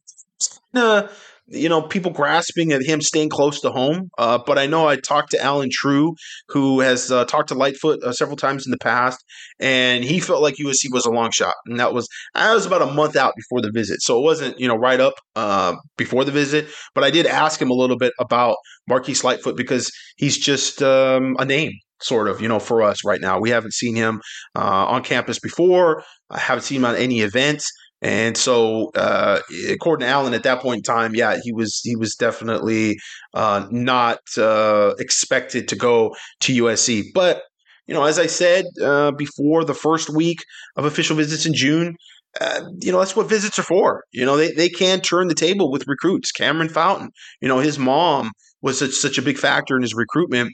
uh, 0.75 1.07
you 1.51 1.69
know 1.69 1.81
people 1.81 2.11
grasping 2.11 2.71
at 2.71 2.81
him 2.83 3.01
staying 3.01 3.29
close 3.29 3.61
to 3.61 3.71
home. 3.71 4.09
Uh, 4.17 4.39
but 4.45 4.57
I 4.57 4.65
know 4.65 4.87
I 4.87 4.95
talked 4.95 5.31
to 5.31 5.41
Allen 5.41 5.69
Trieu, 5.71 6.15
who 6.49 6.79
has 6.79 7.11
uh, 7.11 7.25
talked 7.25 7.49
to 7.49 7.55
Lightfoot 7.55 8.03
uh, 8.03 8.11
several 8.11 8.37
times 8.37 8.65
in 8.65 8.71
the 8.71 8.77
past, 8.77 9.23
and 9.59 10.03
he 10.03 10.19
felt 10.19 10.41
like 10.41 10.55
USC 10.55 10.91
was 10.91 11.05
a 11.05 11.11
long 11.11 11.31
shot, 11.31 11.55
and 11.65 11.79
that 11.79 11.93
was 11.93 12.07
I 12.35 12.53
was 12.53 12.65
about 12.65 12.81
a 12.81 12.93
month 12.93 13.15
out 13.15 13.33
before 13.35 13.61
the 13.61 13.71
visit, 13.71 14.01
so 14.01 14.19
it 14.19 14.23
wasn't 14.23 14.59
you 14.59 14.67
know 14.67 14.75
right 14.75 14.99
up 14.99 15.15
uh, 15.35 15.75
before 15.97 16.23
the 16.23 16.31
visit. 16.31 16.67
But 16.95 17.03
I 17.03 17.11
did 17.11 17.25
ask 17.25 17.61
him 17.61 17.69
a 17.69 17.75
little 17.75 17.97
bit 17.97 18.13
about 18.19 18.57
Marquise 18.87 19.23
Lightfoot 19.23 19.57
because 19.57 19.91
he's 20.17 20.37
just 20.37 20.81
um, 20.81 21.35
a 21.39 21.45
name. 21.45 21.73
Sort 22.03 22.27
of, 22.27 22.41
you 22.41 22.47
know, 22.47 22.57
for 22.57 22.81
us 22.81 23.05
right 23.05 23.21
now, 23.21 23.39
we 23.39 23.51
haven't 23.51 23.75
seen 23.75 23.95
him 23.95 24.21
uh, 24.55 24.87
on 24.87 25.03
campus 25.03 25.37
before. 25.37 26.03
I 26.31 26.39
haven't 26.39 26.63
seen 26.63 26.77
him 26.77 26.85
on 26.85 26.95
any 26.95 27.19
events. 27.19 27.71
And 28.01 28.35
so, 28.35 28.89
uh, 28.95 29.41
according 29.69 30.07
to 30.07 30.11
Allen, 30.11 30.33
at 30.33 30.43
that 30.43 30.61
point 30.61 30.79
in 30.79 30.83
time, 30.83 31.13
yeah, 31.13 31.37
he 31.43 31.53
was 31.53 31.81
he 31.83 31.95
was 31.95 32.15
definitely 32.15 32.97
uh, 33.33 33.67
not 33.69 34.19
uh, 34.37 34.95
expected 34.97 35.67
to 35.67 35.75
go 35.75 36.15
to 36.41 36.63
USC. 36.63 37.03
But 37.13 37.43
you 37.85 37.93
know, 37.93 38.03
as 38.03 38.17
I 38.17 38.25
said 38.25 38.65
uh, 38.81 39.11
before, 39.11 39.63
the 39.63 39.75
first 39.75 40.09
week 40.09 40.39
of 40.77 40.85
official 40.85 41.15
visits 41.15 41.45
in 41.45 41.53
June, 41.53 41.95
uh, 42.39 42.61
you 42.79 42.91
know, 42.91 42.99
that's 42.99 43.15
what 43.15 43.29
visits 43.29 43.59
are 43.59 43.63
for. 43.63 44.03
You 44.11 44.25
know, 44.25 44.35
they 44.35 44.51
they 44.51 44.69
can 44.69 45.01
turn 45.01 45.27
the 45.27 45.35
table 45.35 45.71
with 45.71 45.87
recruits. 45.87 46.31
Cameron 46.31 46.69
Fountain, 46.69 47.11
you 47.39 47.47
know, 47.47 47.59
his 47.59 47.77
mom 47.77 48.31
was 48.61 48.79
such 48.79 48.91
such 48.91 49.17
a 49.17 49.21
big 49.21 49.37
factor 49.37 49.75
in 49.75 49.83
his 49.83 49.93
recruitment, 49.93 50.53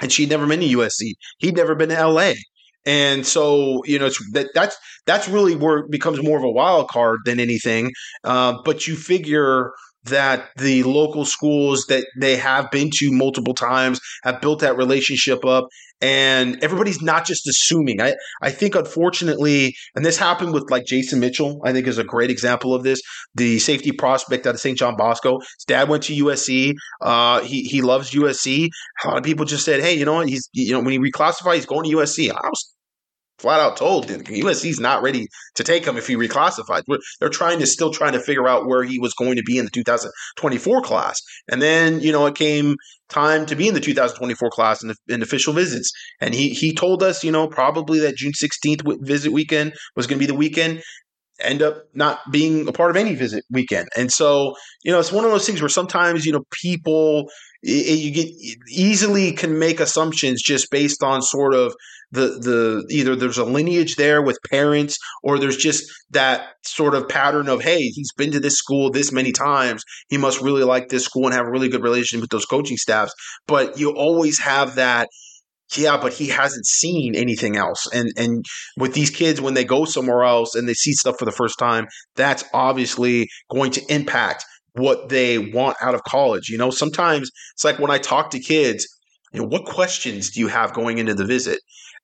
and 0.00 0.10
she'd 0.10 0.30
never 0.30 0.46
been 0.46 0.60
to 0.60 0.66
USC. 0.66 1.12
He'd 1.38 1.56
never 1.56 1.74
been 1.74 1.90
to 1.90 2.06
LA. 2.06 2.32
And 2.84 3.26
so, 3.26 3.82
you 3.84 3.98
know, 3.98 4.06
it's 4.06 4.32
that 4.32 4.48
that's 4.54 4.76
that's 5.06 5.28
really 5.28 5.54
where 5.54 5.78
it 5.78 5.90
becomes 5.90 6.22
more 6.22 6.38
of 6.38 6.44
a 6.44 6.50
wild 6.50 6.88
card 6.88 7.20
than 7.24 7.40
anything. 7.40 7.92
Uh, 8.24 8.54
but 8.64 8.86
you 8.86 8.96
figure 8.96 9.72
that 10.04 10.48
the 10.56 10.82
local 10.82 11.24
schools 11.24 11.86
that 11.88 12.06
they 12.20 12.36
have 12.36 12.70
been 12.70 12.90
to 12.94 13.12
multiple 13.12 13.54
times 13.54 14.00
have 14.24 14.40
built 14.40 14.60
that 14.60 14.76
relationship 14.76 15.44
up 15.44 15.68
and 16.02 16.62
everybody's 16.62 17.00
not 17.00 17.24
just 17.24 17.46
assuming. 17.46 18.00
I 18.00 18.14
i 18.42 18.50
think 18.50 18.74
unfortunately 18.74 19.74
and 19.94 20.04
this 20.04 20.18
happened 20.18 20.52
with 20.52 20.70
like 20.70 20.84
jason 20.84 21.20
mitchell 21.20 21.60
i 21.64 21.72
think 21.72 21.86
is 21.86 21.98
a 21.98 22.04
great 22.04 22.30
example 22.30 22.74
of 22.74 22.82
this. 22.82 23.00
The 23.34 23.58
safety 23.58 23.92
prospect 23.92 24.46
out 24.46 24.54
of 24.54 24.60
st 24.60 24.76
john 24.76 24.96
bosco. 24.96 25.38
His 25.38 25.64
dad 25.66 25.88
went 25.88 26.02
to 26.04 26.24
usc 26.24 26.74
uh 27.00 27.40
he 27.42 27.62
he 27.62 27.80
loves 27.80 28.10
usc 28.10 28.68
a 29.04 29.08
lot 29.08 29.18
of 29.18 29.24
people 29.24 29.44
just 29.46 29.64
said 29.64 29.80
hey 29.80 29.94
you 29.94 30.04
know 30.04 30.14
what? 30.14 30.28
He's 30.28 30.48
you 30.52 30.72
know 30.72 30.80
when 30.80 30.92
he 30.92 30.98
reclassified 30.98 31.54
he's 31.54 31.66
going 31.66 31.88
to 31.88 31.96
usc 31.96 32.30
i 32.30 32.48
was 32.48 32.74
flat 33.42 33.60
out 33.60 33.76
told 33.76 34.08
that 34.08 34.24
USC's 34.24 34.80
not 34.80 35.02
ready 35.02 35.26
to 35.56 35.64
take 35.64 35.84
him 35.84 35.96
if 35.98 36.06
he 36.06 36.16
reclassified. 36.16 36.82
They're 37.20 37.28
trying 37.28 37.58
to 37.58 37.66
still 37.66 37.90
trying 37.92 38.12
to 38.12 38.20
figure 38.20 38.48
out 38.48 38.66
where 38.66 38.84
he 38.84 38.98
was 38.98 39.12
going 39.14 39.36
to 39.36 39.42
be 39.42 39.58
in 39.58 39.64
the 39.64 39.70
2024 39.70 40.82
class. 40.82 41.20
And 41.50 41.60
then, 41.60 42.00
you 42.00 42.12
know, 42.12 42.26
it 42.26 42.34
came 42.36 42.76
time 43.08 43.44
to 43.46 43.56
be 43.56 43.68
in 43.68 43.74
the 43.74 43.80
2024 43.80 44.50
class 44.50 44.82
in 45.08 45.22
official 45.22 45.52
visits. 45.52 45.92
And 46.20 46.32
he 46.34 46.50
he 46.50 46.74
told 46.74 47.02
us, 47.02 47.22
you 47.24 47.32
know, 47.32 47.48
probably 47.48 47.98
that 48.00 48.16
June 48.16 48.32
16th 48.32 48.78
wi- 48.84 48.98
visit 49.02 49.32
weekend 49.32 49.74
was 49.96 50.06
going 50.06 50.18
to 50.18 50.22
be 50.26 50.30
the 50.32 50.38
weekend. 50.38 50.82
End 51.40 51.62
up 51.62 51.84
not 51.94 52.20
being 52.30 52.68
a 52.68 52.72
part 52.72 52.90
of 52.90 52.96
any 52.96 53.14
visit 53.14 53.44
weekend. 53.50 53.88
And 53.96 54.12
so, 54.12 54.54
you 54.84 54.92
know, 54.92 55.00
it's 55.00 55.10
one 55.12 55.24
of 55.24 55.30
those 55.32 55.46
things 55.46 55.60
where 55.60 55.68
sometimes, 55.68 56.24
you 56.24 56.32
know, 56.32 56.44
people 56.52 57.28
i- 57.66 57.70
i- 57.70 58.00
you 58.04 58.10
get 58.12 58.28
easily 58.68 59.32
can 59.32 59.58
make 59.58 59.80
assumptions 59.80 60.42
just 60.42 60.70
based 60.70 61.02
on 61.02 61.22
sort 61.22 61.54
of 61.54 61.74
the 62.12 62.38
the 62.38 62.86
either 62.90 63.16
there's 63.16 63.38
a 63.38 63.44
lineage 63.44 63.96
there 63.96 64.22
with 64.22 64.38
parents 64.50 64.98
or 65.22 65.38
there's 65.38 65.56
just 65.56 65.90
that 66.10 66.50
sort 66.62 66.94
of 66.94 67.08
pattern 67.08 67.48
of 67.48 67.62
hey 67.62 67.88
he's 67.88 68.12
been 68.12 68.30
to 68.30 68.40
this 68.40 68.56
school 68.56 68.90
this 68.90 69.10
many 69.10 69.32
times. 69.32 69.82
He 70.08 70.18
must 70.18 70.40
really 70.40 70.62
like 70.62 70.88
this 70.88 71.04
school 71.04 71.24
and 71.24 71.34
have 71.34 71.46
a 71.46 71.50
really 71.50 71.68
good 71.68 71.82
relationship 71.82 72.20
with 72.20 72.30
those 72.30 72.44
coaching 72.44 72.76
staffs. 72.76 73.12
But 73.46 73.78
you 73.78 73.90
always 73.90 74.38
have 74.40 74.76
that 74.76 75.08
yeah 75.74 75.96
but 75.96 76.12
he 76.12 76.28
hasn't 76.28 76.66
seen 76.66 77.14
anything 77.16 77.56
else. 77.56 77.88
And 77.92 78.12
and 78.16 78.44
with 78.76 78.92
these 78.92 79.10
kids 79.10 79.40
when 79.40 79.54
they 79.54 79.64
go 79.64 79.86
somewhere 79.86 80.22
else 80.22 80.54
and 80.54 80.68
they 80.68 80.74
see 80.74 80.92
stuff 80.92 81.18
for 81.18 81.24
the 81.24 81.32
first 81.32 81.58
time 81.58 81.86
that's 82.14 82.44
obviously 82.52 83.28
going 83.50 83.72
to 83.72 83.82
impact 83.92 84.44
what 84.74 85.08
they 85.08 85.38
want 85.38 85.76
out 85.82 85.94
of 85.94 86.02
college. 86.04 86.50
You 86.50 86.58
know 86.58 86.70
sometimes 86.70 87.30
it's 87.54 87.64
like 87.64 87.78
when 87.78 87.90
i 87.90 87.98
talk 87.98 88.30
to 88.30 88.38
kids 88.38 88.86
you 89.32 89.40
know 89.40 89.46
what 89.46 89.64
questions 89.64 90.30
do 90.30 90.40
you 90.40 90.48
have 90.48 90.74
going 90.74 90.98
into 90.98 91.14
the 91.14 91.24
visit 91.24 91.60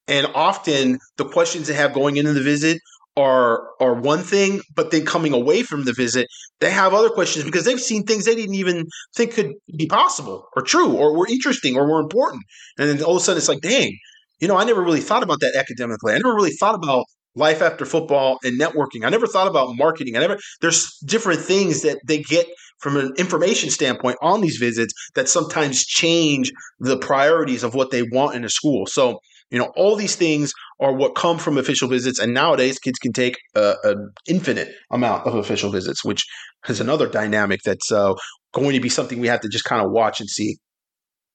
and 0.08 0.26
often 0.34 0.98
the 1.16 1.24
questions 1.24 1.68
they 1.68 1.74
have 1.74 1.92
going 1.92 2.16
into 2.16 2.32
the 2.32 2.42
visit 2.42 2.80
are 3.16 3.68
are 3.80 3.94
one 3.94 4.20
thing, 4.20 4.60
but 4.74 4.90
then 4.90 5.04
coming 5.04 5.32
away 5.32 5.62
from 5.62 5.84
the 5.84 5.92
visit, 5.92 6.26
they 6.60 6.70
have 6.70 6.94
other 6.94 7.10
questions 7.10 7.44
because 7.44 7.64
they've 7.64 7.80
seen 7.80 8.04
things 8.04 8.24
they 8.24 8.34
didn't 8.34 8.54
even 8.54 8.86
think 9.14 9.34
could 9.34 9.52
be 9.76 9.86
possible 9.86 10.46
or 10.56 10.62
true 10.62 10.96
or 10.96 11.16
were 11.16 11.26
interesting 11.28 11.76
or 11.76 11.86
were 11.86 12.00
important. 12.00 12.42
And 12.78 12.88
then 12.88 13.02
all 13.02 13.16
of 13.16 13.22
a 13.22 13.24
sudden 13.24 13.38
it's 13.38 13.48
like, 13.48 13.60
dang, 13.60 13.96
you 14.40 14.48
know, 14.48 14.56
I 14.56 14.64
never 14.64 14.82
really 14.82 15.00
thought 15.00 15.22
about 15.22 15.40
that 15.40 15.56
academically. 15.56 16.14
I 16.14 16.18
never 16.18 16.34
really 16.34 16.52
thought 16.52 16.76
about 16.76 17.04
life 17.34 17.60
after 17.60 17.84
football 17.84 18.38
and 18.44 18.58
networking. 18.58 19.04
I 19.04 19.10
never 19.10 19.26
thought 19.26 19.48
about 19.48 19.76
marketing. 19.76 20.16
I 20.16 20.20
never 20.20 20.38
there's 20.60 20.96
different 21.04 21.40
things 21.40 21.82
that 21.82 21.98
they 22.06 22.22
get 22.22 22.46
from 22.78 22.96
an 22.96 23.12
information 23.18 23.70
standpoint 23.70 24.16
on 24.22 24.40
these 24.40 24.56
visits 24.56 24.94
that 25.16 25.28
sometimes 25.28 25.84
change 25.84 26.52
the 26.78 26.96
priorities 26.96 27.64
of 27.64 27.74
what 27.74 27.90
they 27.90 28.02
want 28.02 28.36
in 28.36 28.44
a 28.44 28.48
school. 28.48 28.86
So 28.86 29.18
you 29.50 29.58
know, 29.58 29.72
all 29.76 29.96
these 29.96 30.16
things 30.16 30.52
are 30.80 30.92
what 30.92 31.14
come 31.14 31.38
from 31.38 31.58
official 31.58 31.88
visits, 31.88 32.18
and 32.18 32.34
nowadays 32.34 32.78
kids 32.78 32.98
can 32.98 33.12
take 33.12 33.36
an 33.54 34.10
infinite 34.26 34.74
amount 34.90 35.26
of 35.26 35.34
official 35.34 35.70
visits, 35.70 36.04
which 36.04 36.24
is 36.68 36.80
another 36.80 37.08
dynamic 37.08 37.60
that's 37.64 37.90
uh, 37.90 38.12
going 38.52 38.74
to 38.74 38.80
be 38.80 38.88
something 38.88 39.20
we 39.20 39.28
have 39.28 39.40
to 39.40 39.48
just 39.48 39.64
kind 39.64 39.84
of 39.84 39.90
watch 39.90 40.20
and 40.20 40.28
see. 40.28 40.56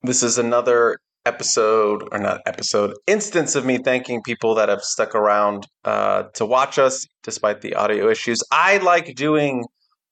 This 0.04 0.22
is 0.22 0.38
another 0.38 0.98
episode, 1.26 2.04
or 2.12 2.20
not 2.20 2.42
episode, 2.46 2.94
instance 3.08 3.56
of 3.56 3.66
me 3.66 3.78
thanking 3.78 4.22
people 4.22 4.56
that 4.56 4.70
have 4.70 4.82
stuck 4.82 5.16
around 5.16 5.66
uh, 5.86 6.24
to 6.34 6.46
watch 6.46 6.78
us 6.78 7.06
despite 7.24 7.62
the 7.62 7.76
audio 7.76 8.10
issues. 8.10 8.44
I 8.52 8.78
like 8.78 9.16
doing 9.16 9.64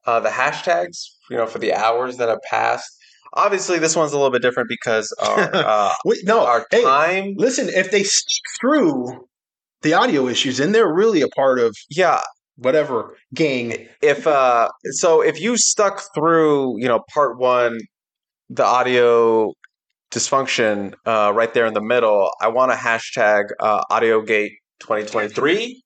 uh, 0.06 0.22
the 0.22 0.30
hashtags, 0.30 1.04
you 1.30 1.38
know, 1.38 1.46
for 1.46 1.60
the 1.60 1.74
hours 1.74 2.18
that 2.18 2.30
have 2.30 2.40
passed. 2.50 2.90
Obviously, 3.34 3.80
this 3.80 3.96
one's 3.96 4.12
a 4.12 4.18
little 4.18 4.32
bit 4.32 4.42
different 4.42 4.68
because 4.70 5.12
our 5.22 5.56
uh, 5.56 5.94
Wait, 6.06 6.20
no, 6.24 6.46
our 6.46 6.66
hey, 6.72 6.84
time. 6.84 7.34
listen, 7.38 7.70
if 7.70 7.92
they 7.92 8.04
stick 8.04 8.44
through 8.60 9.28
the 9.82 9.94
audio 9.94 10.28
issues, 10.28 10.60
and 10.60 10.76
they're 10.76 10.94
really 10.94 11.22
a 11.22 11.28
part 11.30 11.60
of 11.60 11.76
Yeah, 11.90 12.22
whatever 12.58 13.16
gang. 13.34 13.88
if 14.02 14.28
uh, 14.28 14.70
so, 14.92 15.22
if 15.22 15.40
you 15.42 15.58
stuck 15.58 16.02
through, 16.14 16.80
you 16.82 16.88
know, 16.88 17.02
part 17.14 17.40
one, 17.40 17.80
the 18.50 18.66
audio 18.66 19.54
dysfunction 20.12 20.94
uh, 21.06 21.32
right 21.34 21.54
there 21.54 21.66
in 21.66 21.74
the 21.74 21.82
middle, 21.82 22.30
I 22.42 22.50
want 22.50 22.72
to 22.72 22.78
hashtag 22.78 23.46
uh, 23.60 23.84
AudioGate 23.90 24.50
2023. 24.82 25.82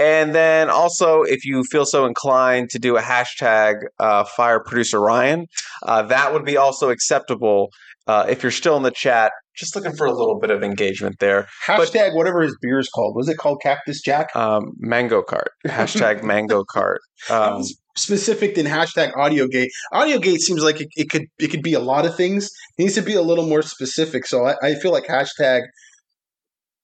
And 0.00 0.34
then 0.34 0.70
also, 0.70 1.22
if 1.22 1.44
you 1.44 1.62
feel 1.64 1.84
so 1.84 2.06
inclined 2.06 2.70
to 2.70 2.78
do 2.78 2.96
a 2.96 3.02
hashtag 3.02 3.82
uh, 3.98 4.24
fire 4.24 4.58
producer 4.58 4.98
Ryan, 4.98 5.46
uh, 5.82 6.02
that 6.04 6.32
would 6.32 6.46
be 6.46 6.56
also 6.56 6.88
acceptable. 6.88 7.68
Uh, 8.06 8.24
if 8.26 8.42
you're 8.42 8.50
still 8.50 8.78
in 8.78 8.82
the 8.82 8.90
chat, 8.90 9.32
just 9.54 9.76
looking 9.76 9.94
for 9.94 10.06
a 10.06 10.12
little 10.12 10.40
bit 10.40 10.50
of 10.50 10.62
engagement 10.62 11.18
there. 11.18 11.48
Hashtag 11.66 12.16
whatever 12.16 12.40
his 12.40 12.56
beer 12.62 12.78
is 12.78 12.88
called. 12.88 13.14
Was 13.14 13.28
it 13.28 13.36
called 13.36 13.60
Cactus 13.62 14.00
Jack? 14.00 14.34
Um, 14.34 14.72
mango 14.78 15.20
cart. 15.20 15.52
Hashtag 15.66 16.22
mango 16.24 16.64
cart. 16.64 17.02
Um, 17.28 17.62
specific 17.94 18.54
than 18.54 18.64
hashtag 18.64 19.12
AudioGate. 19.12 19.68
AudioGate 19.92 20.38
seems 20.38 20.62
like 20.62 20.80
it, 20.80 20.88
it 20.96 21.10
could 21.10 21.26
it 21.38 21.48
could 21.48 21.62
be 21.62 21.74
a 21.74 21.80
lot 21.80 22.06
of 22.06 22.16
things. 22.16 22.46
It 22.78 22.84
needs 22.84 22.94
to 22.94 23.02
be 23.02 23.14
a 23.14 23.22
little 23.22 23.46
more 23.46 23.60
specific. 23.60 24.26
So 24.26 24.46
I, 24.46 24.54
I 24.62 24.74
feel 24.76 24.92
like 24.92 25.06
hashtag 25.06 25.64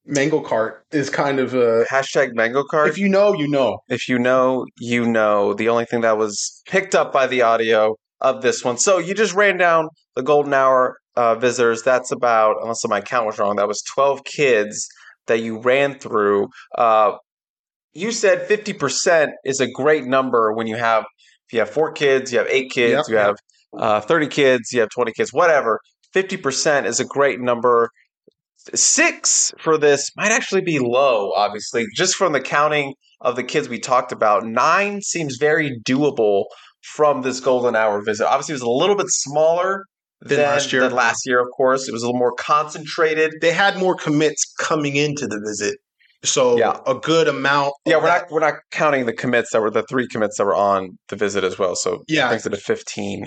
Mango 0.06 0.40
Cart 0.40 0.84
is 0.92 1.10
kind 1.10 1.38
of 1.40 1.54
a. 1.54 1.84
hashtag 1.90 2.34
mango 2.34 2.62
cart. 2.64 2.88
If 2.88 2.98
you 2.98 3.08
know, 3.08 3.34
you 3.34 3.48
know. 3.48 3.78
If 3.88 4.08
you 4.08 4.18
know, 4.18 4.64
you 4.78 5.06
know. 5.06 5.52
The 5.54 5.68
only 5.68 5.84
thing 5.84 6.00
that 6.02 6.16
was 6.16 6.62
picked 6.68 6.94
up 6.94 7.12
by 7.12 7.26
the 7.26 7.42
audio 7.42 7.96
of 8.20 8.42
this 8.42 8.64
one. 8.64 8.78
So 8.78 8.98
you 8.98 9.14
just 9.14 9.34
ran 9.34 9.56
down 9.56 9.88
the 10.14 10.22
golden 10.22 10.54
hour 10.54 10.96
uh, 11.16 11.34
visitors. 11.34 11.82
That's 11.82 12.12
about, 12.12 12.56
unless 12.62 12.86
my 12.86 13.00
count 13.00 13.26
was 13.26 13.38
wrong, 13.38 13.56
that 13.56 13.68
was 13.68 13.82
12 13.94 14.24
kids 14.24 14.86
that 15.26 15.40
you 15.40 15.58
ran 15.58 15.98
through. 15.98 16.48
Uh, 16.78 17.16
you 17.92 18.12
said 18.12 18.48
50% 18.48 19.30
is 19.44 19.60
a 19.60 19.70
great 19.70 20.04
number 20.04 20.52
when 20.52 20.66
you 20.66 20.76
have, 20.76 21.04
if 21.48 21.52
you 21.52 21.58
have 21.60 21.70
four 21.70 21.92
kids, 21.92 22.32
you 22.32 22.38
have 22.38 22.48
eight 22.48 22.70
kids, 22.70 23.08
Yep. 23.08 23.10
you 23.10 23.16
have 23.16 23.36
uh, 23.78 24.00
30 24.00 24.28
kids, 24.28 24.72
you 24.72 24.80
have 24.80 24.88
20 24.94 25.12
kids, 25.12 25.32
whatever. 25.32 25.80
50% 26.14 26.86
is 26.86 27.00
a 27.00 27.04
great 27.04 27.40
number. 27.40 27.90
Six 28.74 29.52
for 29.58 29.78
this 29.78 30.10
might 30.16 30.32
actually 30.32 30.62
be 30.62 30.78
low, 30.78 31.32
obviously, 31.36 31.86
just 31.94 32.16
from 32.16 32.32
the 32.32 32.40
counting 32.40 32.94
of 33.20 33.36
the 33.36 33.42
kids 33.44 33.68
we 33.68 33.78
talked 33.78 34.12
about. 34.12 34.44
Nine 34.44 35.00
seems 35.02 35.36
very 35.36 35.78
doable 35.86 36.44
from 36.82 37.22
this 37.22 37.40
golden 37.40 37.74
hour 37.76 38.02
visit. 38.04 38.26
Obviously, 38.26 38.52
it 38.52 38.56
was 38.56 38.62
a 38.62 38.70
little 38.70 38.96
bit 38.96 39.06
smaller 39.08 39.84
Than 40.20 40.38
than 40.38 40.46
last 40.46 40.72
year. 40.72 40.82
Than 40.82 40.92
last 40.92 41.26
year, 41.26 41.40
of 41.40 41.48
course, 41.56 41.88
it 41.88 41.92
was 41.92 42.02
a 42.02 42.06
little 42.06 42.18
more 42.18 42.34
concentrated. 42.34 43.34
They 43.40 43.52
had 43.52 43.76
more 43.78 43.94
commits 43.96 44.44
coming 44.58 44.96
into 44.96 45.26
the 45.26 45.40
visit, 45.44 45.78
so 46.24 46.56
Yeah. 46.58 46.78
a 46.86 46.94
good 46.94 47.28
amount. 47.28 47.72
Yeah, 47.84 47.96
we're 47.96 48.02
that- 48.04 48.22
not 48.22 48.30
we're 48.30 48.40
not 48.40 48.54
counting 48.70 49.06
the 49.06 49.12
commits 49.12 49.50
that 49.52 49.60
were 49.60 49.70
the 49.70 49.82
three 49.84 50.06
commits 50.08 50.38
that 50.38 50.44
were 50.44 50.54
on 50.56 50.98
the 51.08 51.16
visit 51.16 51.44
as 51.44 51.58
well. 51.58 51.76
So 51.76 52.02
Yeah. 52.08 52.28
brings 52.28 52.46
it 52.46 52.50
to 52.50 52.56
fifteen. 52.56 53.26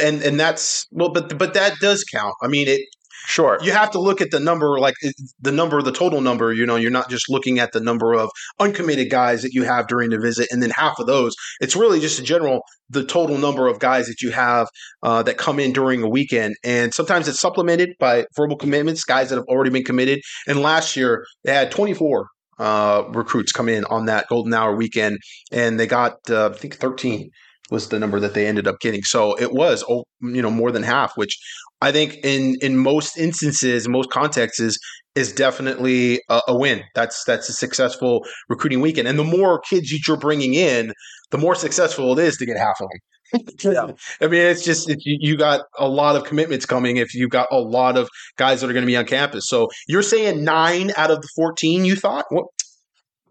and 0.00 0.22
and 0.22 0.40
that's 0.40 0.86
well, 0.90 1.10
but 1.10 1.36
but 1.38 1.52
that 1.54 1.74
does 1.80 2.02
count. 2.04 2.34
I 2.42 2.48
mean, 2.48 2.66
it 2.68 2.80
Sure. 3.26 3.58
you 3.62 3.72
have 3.72 3.90
to 3.92 4.00
look 4.00 4.20
at 4.20 4.30
the 4.30 4.40
number 4.40 4.78
like 4.78 4.94
the 5.40 5.52
number 5.52 5.80
the 5.82 5.92
total 5.92 6.20
number 6.20 6.52
you 6.52 6.66
know 6.66 6.76
you're 6.76 6.90
not 6.90 7.08
just 7.08 7.30
looking 7.30 7.58
at 7.58 7.72
the 7.72 7.80
number 7.80 8.14
of 8.14 8.30
uncommitted 8.58 9.10
guys 9.10 9.42
that 9.42 9.52
you 9.52 9.62
have 9.62 9.86
during 9.86 10.10
the 10.10 10.18
visit 10.18 10.48
and 10.50 10.62
then 10.62 10.70
half 10.70 10.98
of 10.98 11.06
those 11.06 11.34
it's 11.60 11.76
really 11.76 12.00
just 12.00 12.18
in 12.18 12.24
general 12.24 12.62
the 12.90 13.04
total 13.04 13.38
number 13.38 13.68
of 13.68 13.78
guys 13.78 14.06
that 14.06 14.20
you 14.20 14.30
have 14.30 14.68
uh, 15.02 15.22
that 15.22 15.38
come 15.38 15.58
in 15.58 15.72
during 15.72 16.02
a 16.02 16.08
weekend 16.08 16.54
and 16.64 16.92
sometimes 16.92 17.28
it's 17.28 17.40
supplemented 17.40 17.94
by 17.98 18.24
verbal 18.36 18.56
commitments 18.56 19.04
guys 19.04 19.30
that 19.30 19.36
have 19.36 19.46
already 19.46 19.70
been 19.70 19.84
committed 19.84 20.20
and 20.46 20.60
last 20.60 20.96
year 20.96 21.24
they 21.44 21.54
had 21.54 21.70
24 21.70 22.26
uh, 22.58 23.04
recruits 23.10 23.52
come 23.52 23.68
in 23.68 23.84
on 23.86 24.06
that 24.06 24.26
golden 24.28 24.52
hour 24.52 24.76
weekend 24.76 25.18
and 25.50 25.80
they 25.80 25.86
got 25.86 26.18
uh, 26.28 26.50
i 26.52 26.56
think 26.56 26.76
13 26.76 27.30
was 27.70 27.88
the 27.88 27.98
number 27.98 28.20
that 28.20 28.34
they 28.34 28.46
ended 28.46 28.66
up 28.66 28.80
getting 28.80 29.02
so 29.02 29.38
it 29.38 29.52
was 29.52 29.84
oh, 29.88 30.04
you 30.20 30.42
know 30.42 30.50
more 30.50 30.72
than 30.72 30.82
half 30.82 31.16
which 31.16 31.38
I 31.82 31.90
think 31.90 32.18
in 32.22 32.56
in 32.62 32.78
most 32.78 33.18
instances, 33.18 33.88
most 33.88 34.08
contexts, 34.10 34.60
is 34.60 34.78
is 35.16 35.32
definitely 35.32 36.22
a, 36.30 36.40
a 36.48 36.56
win. 36.56 36.84
That's 36.94 37.24
that's 37.24 37.48
a 37.48 37.52
successful 37.52 38.24
recruiting 38.48 38.80
weekend, 38.80 39.08
and 39.08 39.18
the 39.18 39.24
more 39.24 39.58
kids 39.58 39.90
that 39.90 40.06
you're 40.06 40.16
bringing 40.16 40.54
in, 40.54 40.92
the 41.32 41.38
more 41.38 41.56
successful 41.56 42.16
it 42.16 42.22
is 42.22 42.36
to 42.36 42.46
get 42.46 42.56
half 42.56 42.80
of 42.80 42.88
them. 42.88 43.00
Yeah. 43.64 43.92
I 44.24 44.30
mean, 44.30 44.42
it's 44.42 44.64
just 44.64 44.88
it, 44.88 44.98
you, 45.04 45.36
got 45.36 45.62
a 45.76 45.88
lot 45.88 46.14
of 46.14 46.22
commitments 46.24 46.66
coming 46.66 46.98
if 46.98 47.14
you've 47.14 47.30
got 47.30 47.48
a 47.50 47.58
lot 47.58 47.96
of 47.96 48.08
guys 48.36 48.60
that 48.60 48.70
are 48.70 48.74
going 48.74 48.84
to 48.84 48.86
be 48.86 48.96
on 48.96 49.06
campus. 49.06 49.48
So 49.48 49.68
you're 49.88 50.02
saying 50.02 50.44
nine 50.44 50.92
out 50.96 51.10
of 51.10 51.20
the 51.20 51.28
fourteen 51.34 51.84
you 51.84 51.96
thought? 51.96 52.26
What 52.28 52.46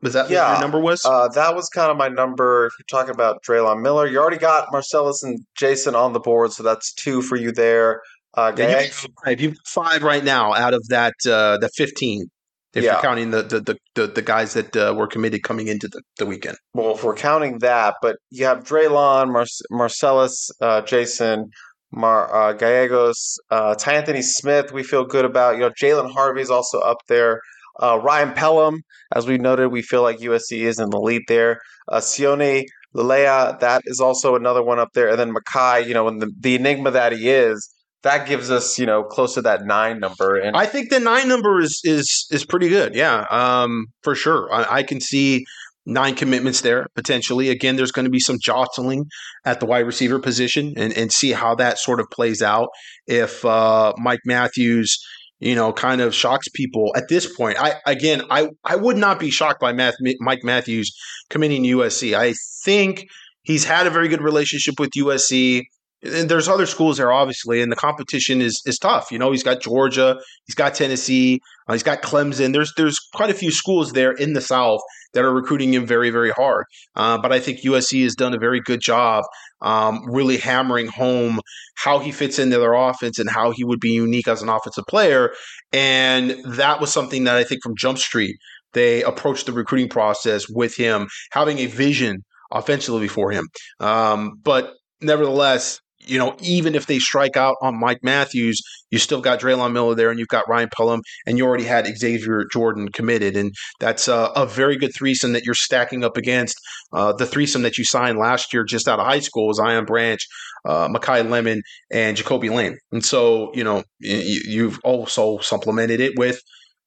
was 0.02 0.14
that? 0.14 0.30
Yeah. 0.30 0.48
what 0.48 0.52
your 0.54 0.62
number 0.62 0.80
was? 0.80 1.06
Uh, 1.06 1.28
that 1.30 1.56
was 1.56 1.70
kind 1.70 1.92
of 1.92 1.98
my 1.98 2.08
number. 2.10 2.66
If 2.68 2.74
you're 2.80 2.86
talking 3.00 3.14
about 3.14 3.44
Drelon 3.44 3.82
Miller, 3.82 4.08
you 4.08 4.20
already 4.20 4.38
got 4.38 4.68
Marcelles 4.72 5.24
and 5.24 5.40
Jason 5.58 5.96
on 5.96 6.14
the 6.14 6.20
board, 6.20 6.52
so 6.54 6.64
that's 6.64 6.94
two 6.94 7.22
for 7.22 7.36
you 7.36 7.52
there. 7.52 8.02
Uh, 8.34 8.52
Yeah, 8.58 8.66
you 8.66 8.72
Gallegos- 8.74 9.02
got 9.02 9.12
five. 9.26 9.42
You've 9.42 9.54
got 9.56 9.68
five 9.68 10.04
right 10.04 10.24
now 10.24 10.54
out 10.54 10.74
of 10.74 10.88
that 10.90 11.14
uh, 11.26 11.58
the 11.58 11.70
fifteen. 11.76 12.26
If 12.74 12.86
Yeah. 12.86 12.94
you're 12.94 13.02
counting 13.02 13.32
the 13.32 13.44
the, 13.44 13.60
the, 13.60 13.78
the, 13.96 14.08
the 14.08 14.22
guys 14.22 14.54
that 14.54 14.74
uh, 14.78 14.94
were 14.98 15.08
committed 15.08 15.44
coming 15.44 15.68
into 15.68 15.88
the, 15.90 16.02
the 16.18 16.26
weekend. 16.26 16.56
well, 16.74 16.96
if 16.96 17.04
we're 17.04 17.16
counting 17.16 17.60
that, 17.60 17.96
but 18.02 18.16
you 18.30 18.46
have 18.46 18.64
Drelon, 18.64 19.32
Mar- 19.34 19.46
Marcelles, 19.70 20.50
uh, 20.62 20.82
Jason, 20.84 21.50
Mar- 21.92 22.34
uh, 22.34 22.54
Gallegos, 22.54 23.38
uh, 23.50 23.76
Ty 23.76 23.96
Anthony 23.96 24.22
Smith. 24.22 24.72
We 24.72 24.84
feel 24.84 25.04
good 25.04 25.26
about. 25.26 25.56
You 25.56 25.60
know, 25.62 25.72
Jalen 25.72 26.14
Harvey's 26.14 26.50
also 26.50 26.80
up 26.80 27.00
there. 27.10 27.42
Uh, 27.82 28.00
Ryan 28.02 28.34
Pellum, 28.34 28.82
as 29.14 29.28
we 29.28 29.38
noted, 29.38 29.70
we 29.70 29.82
feel 29.82 30.04
like 30.04 30.20
USC 30.20 30.60
is 30.60 30.80
in 30.80 30.90
the 30.90 31.00
lead 31.00 31.24
there. 31.28 31.60
Uh, 31.92 32.00
Sione 32.00 32.66
Laulea, 32.96 33.60
that 33.60 33.84
is 33.86 34.00
also 34.00 34.36
another 34.36 34.64
one 34.64 34.80
up 34.80 34.90
there, 34.94 35.10
and 35.10 35.20
then 35.20 35.34
Makai. 35.34 35.88
You 35.88 35.94
know, 35.94 36.10
the, 36.10 36.32
the 36.40 36.56
enigma 36.56 36.92
that 36.92 37.14
he 37.14 37.30
is, 37.30 37.74
that 38.04 38.28
gives 38.28 38.52
us 38.52 38.78
you 38.78 38.86
know 38.86 39.04
close 39.04 39.36
to 39.36 39.42
that 39.44 39.66
nine 39.66 40.00
number. 40.00 40.36
And 40.36 40.56
I 40.56 40.66
think 40.66 40.90
the 40.90 41.00
nine 41.00 41.28
number 41.28 41.60
is 41.60 41.82
is 41.84 42.28
is 42.32 42.46
pretty 42.46 42.70
good. 42.70 42.96
Yeah, 42.96 43.26
um, 43.32 43.88
for 44.04 44.16
sure. 44.16 44.52
I, 44.54 44.80
I 44.80 44.84
can 44.84 45.00
see 45.00 45.46
nine 45.86 46.16
commitments 46.16 46.62
there 46.62 46.88
potentially. 46.96 47.50
Again, 47.50 47.76
there's 47.76 47.92
going 47.92 48.06
to 48.06 48.12
be 48.12 48.20
some 48.20 48.38
jostling 48.40 49.06
at 49.46 49.60
the 49.60 49.66
wide 49.66 49.86
receiver 49.86 50.20
position, 50.20 50.74
and 50.78 50.94
and 50.94 51.12
see 51.12 51.32
how 51.32 51.56
that 51.56 51.80
sort 51.80 52.00
of 52.00 52.08
plays 52.12 52.42
out. 52.42 52.70
If 53.08 53.46
uh, 53.46 53.94
Mike 53.98 54.22
Matthews, 54.26 55.00
you 55.42 55.56
know, 55.56 55.74
kind 55.74 56.02
of 56.02 56.14
shocks 56.14 56.48
people 56.50 56.94
at 56.96 57.10
this 57.10 57.36
point. 57.36 57.58
I 57.60 57.74
again, 57.86 58.22
I 58.30 58.50
I 58.64 58.76
would 58.76 58.96
not 58.96 59.20
be 59.20 59.32
shocked 59.32 59.60
by 59.60 59.74
Math, 59.74 59.96
Mike 60.20 60.44
Matthews 60.44 60.96
committing 61.30 61.64
to 61.64 61.78
USC. 61.78 62.14
I 62.14 62.34
think 62.64 63.08
he's 63.42 63.66
had 63.66 63.88
a 63.88 63.90
very 63.90 64.08
good 64.08 64.22
relationship 64.22 64.80
with 64.80 64.92
USC. 64.92 65.64
And 66.04 66.30
there's 66.30 66.48
other 66.48 66.66
schools 66.66 66.98
there, 66.98 67.12
obviously, 67.12 67.62
and 67.62 67.72
the 67.72 67.76
competition 67.76 68.42
is 68.42 68.62
is 68.66 68.80
tough. 68.80 69.12
You 69.12 69.20
know, 69.20 69.32
he's 69.32 69.44
got 69.44 69.62
Georgia, 69.62 70.20
he's 70.46 70.56
got 70.56 70.74
Tennessee, 70.74 71.42
uh, 71.68 71.74
he's 71.74 71.84
got 71.84 72.02
Clemson. 72.02 72.54
There's 72.54 72.74
there's 72.76 73.00
quite 73.14 73.30
a 73.30 73.36
few 73.36 73.52
schools 73.52 73.94
there 73.94 74.12
in 74.12 74.34
the 74.34 74.42
South 74.42 74.82
that 75.14 75.24
are 75.24 75.34
recruiting 75.34 75.74
him 75.74 75.86
very 75.86 76.10
very 76.10 76.32
hard. 76.32 76.66
Uh, 76.96 77.18
but 77.18 77.32
I 77.32 77.40
think 77.40 77.62
USC 77.62 78.04
has 78.04 78.16
done 78.16 78.34
a 78.34 78.40
very 78.40 78.62
good 78.62 78.82
job, 78.82 79.24
um, 79.62 80.02
really 80.08 80.38
hammering 80.38 80.88
home 80.88 81.40
how 81.76 82.00
he 82.00 82.12
fits 82.12 82.40
into 82.40 82.58
their 82.58 82.74
offense 82.74 83.20
and 83.20 83.30
how 83.30 83.52
he 83.52 83.64
would 83.64 83.80
be 83.80 83.92
unique 83.92 84.28
as 84.28 84.42
an 84.42 84.50
offensive 84.50 84.86
player. 84.88 85.34
And 85.72 86.36
that 86.46 86.82
was 86.82 86.92
something 86.92 87.26
that 87.26 87.36
I 87.36 87.44
think 87.44 87.62
from 87.62 87.76
Jump 87.76 87.98
Street 87.98 88.38
they 88.74 89.04
approached 89.04 89.46
the 89.46 89.52
recruiting 89.52 89.90
process 89.90 90.46
with 90.50 90.76
him 90.76 91.08
having 91.32 91.60
a 91.60 91.66
vision 91.66 92.24
offensively 92.52 93.08
for 93.08 93.32
him. 93.32 93.48
Um, 93.80 94.34
but 94.44 94.74
nevertheless, 95.02 95.80
you 96.06 96.18
know, 96.18 96.36
even 96.40 96.76
if 96.76 96.86
they 96.86 97.00
strike 97.00 97.38
out 97.38 97.56
on 97.62 97.80
Mike 97.80 98.00
Matthews, 98.04 98.62
you 98.90 99.00
still 99.00 99.22
got 99.22 99.40
Drelon 99.40 99.72
Miller 99.72 99.96
there, 99.96 100.10
and 100.10 100.20
you've 100.20 100.28
got 100.28 100.48
Ryan 100.48 100.70
Pellum, 100.76 101.02
and 101.26 101.38
you 101.38 101.46
already 101.46 101.64
had 101.64 101.88
Xavier 101.98 102.46
Jordan 102.52 102.90
committed, 102.90 103.38
and 103.38 103.54
that's 103.80 104.08
uh, 104.08 104.32
a 104.36 104.46
very 104.46 104.78
good 104.78 104.94
threesome 104.94 105.34
that 105.34 105.46
you're 105.46 105.56
stacking 105.56 106.04
up 106.04 106.18
against. 106.18 106.58
Uh, 106.92 107.14
the 107.14 107.26
threesome 107.26 107.62
that 107.62 107.78
you 107.78 107.86
signed 107.86 108.18
last 108.18 108.54
year 108.54 108.64
just 108.64 108.88
out 108.88 109.00
of 109.00 109.06
high 109.06 109.20
school 109.20 109.48
was 109.48 109.60
Ian 109.60 109.86
Branch, 109.86 110.22
uh, 110.66 110.88
Makai 110.90 111.28
Lemon, 111.28 111.62
and 111.92 112.18
Ja'Kobi 112.18 112.54
Lane, 112.54 112.78
and 112.92 113.04
so 113.04 113.52
you 113.54 113.64
know 113.64 113.84
you, 114.00 114.42
you've 114.46 114.80
also 114.84 115.40
supplemented 115.40 116.00
it 116.00 116.14
with 116.18 116.42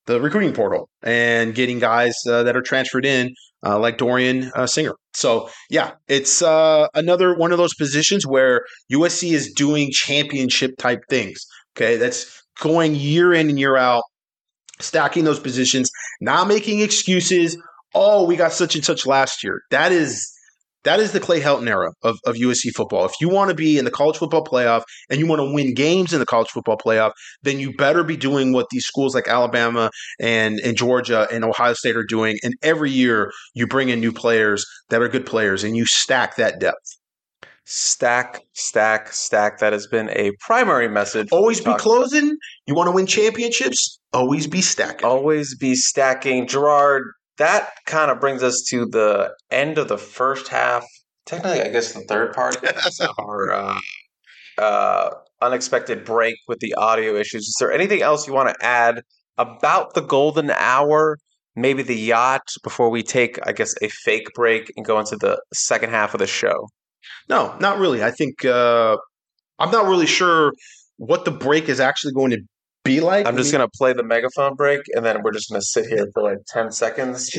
the 0.06 0.20
recruiting 0.20 0.52
portal 0.52 0.88
and 1.02 1.54
getting 1.54 1.78
guys 1.78 2.16
uh, 2.28 2.42
that 2.42 2.56
are 2.56 2.62
transferred 2.62 3.06
in 3.06 3.34
uh, 3.64 3.78
like 3.78 3.98
Dorian 3.98 4.50
uh, 4.54 4.66
Singer. 4.66 4.94
So 5.14 5.48
yeah, 5.70 5.92
it's 6.08 6.42
uh, 6.42 6.88
another 6.94 7.34
one 7.34 7.52
of 7.52 7.58
those 7.58 7.74
positions 7.74 8.26
where 8.26 8.62
USC 8.92 9.32
is 9.32 9.52
doing 9.52 9.90
championship 9.90 10.72
type 10.78 11.00
things. 11.08 11.44
Okay, 11.76 11.96
that's 11.96 12.42
going 12.60 12.94
year 12.94 13.32
in 13.32 13.48
and 13.48 13.58
year 13.58 13.76
out, 13.76 14.04
stacking 14.80 15.24
those 15.24 15.40
positions, 15.40 15.90
not 16.20 16.46
making 16.48 16.80
excuses. 16.80 17.56
Oh, 17.94 18.24
we 18.24 18.36
got 18.36 18.52
such 18.52 18.74
and 18.74 18.84
such 18.84 19.06
last 19.06 19.42
year. 19.42 19.62
That 19.70 19.92
is 19.92 20.33
that 20.84 21.00
is 21.00 21.12
the 21.12 21.20
Clay 21.20 21.40
Helton 21.40 21.68
era 21.68 21.92
of, 22.02 22.18
of 22.24 22.36
USC 22.36 22.70
football. 22.74 23.04
If 23.04 23.12
you 23.20 23.28
want 23.28 23.48
to 23.50 23.54
be 23.54 23.78
in 23.78 23.84
the 23.84 23.90
college 23.90 24.16
football 24.16 24.44
playoff 24.44 24.82
and 25.10 25.18
you 25.18 25.26
want 25.26 25.40
to 25.40 25.52
win 25.52 25.74
games 25.74 26.12
in 26.12 26.20
the 26.20 26.26
college 26.26 26.48
football 26.48 26.76
playoff, 26.76 27.12
then 27.42 27.58
you 27.58 27.74
better 27.74 28.04
be 28.04 28.16
doing 28.16 28.52
what 28.52 28.66
these 28.70 28.84
schools 28.84 29.14
like 29.14 29.26
Alabama 29.26 29.90
and, 30.20 30.60
and 30.60 30.76
Georgia 30.76 31.26
and 31.32 31.44
Ohio 31.44 31.72
State 31.72 31.96
are 31.96 32.04
doing. 32.04 32.38
And 32.42 32.54
every 32.62 32.90
year 32.90 33.32
you 33.54 33.66
bring 33.66 33.88
in 33.88 34.00
new 34.00 34.12
players 34.12 34.64
that 34.90 35.02
are 35.02 35.08
good 35.08 35.26
players 35.26 35.64
and 35.64 35.76
you 35.76 35.86
stack 35.86 36.36
that 36.36 36.60
depth. 36.60 36.98
stack, 37.64 38.42
stack, 38.52 39.12
stack. 39.12 39.58
That 39.58 39.72
has 39.72 39.86
been 39.86 40.10
a 40.10 40.32
primary 40.40 40.88
message. 40.88 41.28
Always 41.32 41.60
be 41.60 41.74
closing. 41.74 42.36
You 42.66 42.74
want 42.74 42.88
to 42.88 42.92
win 42.92 43.06
championships? 43.06 43.98
Always 44.12 44.46
be 44.46 44.60
stacking. 44.60 45.06
Always 45.06 45.56
be 45.56 45.74
stacking. 45.74 46.46
Gerard, 46.46 47.04
that 47.38 47.70
kind 47.86 48.10
of 48.10 48.20
brings 48.20 48.42
us 48.42 48.62
to 48.70 48.86
the 48.86 49.34
end 49.50 49.78
of 49.78 49.88
the 49.88 49.98
first 49.98 50.48
half. 50.48 50.84
Technically, 51.26 51.62
I 51.62 51.70
guess 51.70 51.92
the 51.92 52.00
third 52.00 52.32
part 52.32 52.56
of 53.00 53.10
our 53.18 53.52
uh, 53.52 53.80
uh, 54.58 55.10
unexpected 55.40 56.04
break 56.04 56.36
with 56.48 56.60
the 56.60 56.74
audio 56.74 57.16
issues. 57.16 57.46
Is 57.46 57.56
there 57.58 57.72
anything 57.72 58.02
else 58.02 58.26
you 58.26 58.34
want 58.34 58.50
to 58.50 58.64
add 58.64 59.02
about 59.38 59.94
the 59.94 60.02
golden 60.02 60.50
hour? 60.50 61.18
Maybe 61.56 61.82
the 61.82 61.96
yacht 61.96 62.48
before 62.62 62.90
we 62.90 63.02
take, 63.02 63.38
I 63.46 63.52
guess, 63.52 63.74
a 63.80 63.88
fake 63.88 64.28
break 64.34 64.72
and 64.76 64.84
go 64.84 64.98
into 64.98 65.16
the 65.16 65.40
second 65.52 65.90
half 65.90 66.12
of 66.12 66.18
the 66.18 66.26
show. 66.26 66.68
No, 67.28 67.56
not 67.60 67.78
really. 67.78 68.02
I 68.02 68.10
think 68.10 68.44
uh, 68.44 68.96
I'm 69.58 69.70
not 69.70 69.86
really 69.86 70.06
sure 70.06 70.52
what 70.96 71.24
the 71.24 71.30
break 71.30 71.68
is 71.68 71.80
actually 71.80 72.12
going 72.12 72.30
to 72.30 72.40
be 72.84 73.00
like. 73.00 73.26
I'm 73.26 73.36
just 73.36 73.50
going 73.50 73.66
to 73.66 73.70
play 73.76 73.92
the 73.92 74.04
megaphone 74.04 74.54
break 74.54 74.82
and 74.94 75.04
then 75.04 75.22
we're 75.22 75.32
just 75.32 75.50
going 75.50 75.60
to 75.60 75.66
sit 75.66 75.86
here 75.86 76.06
for 76.12 76.22
like 76.22 76.38
10 76.48 76.70
seconds. 76.70 77.30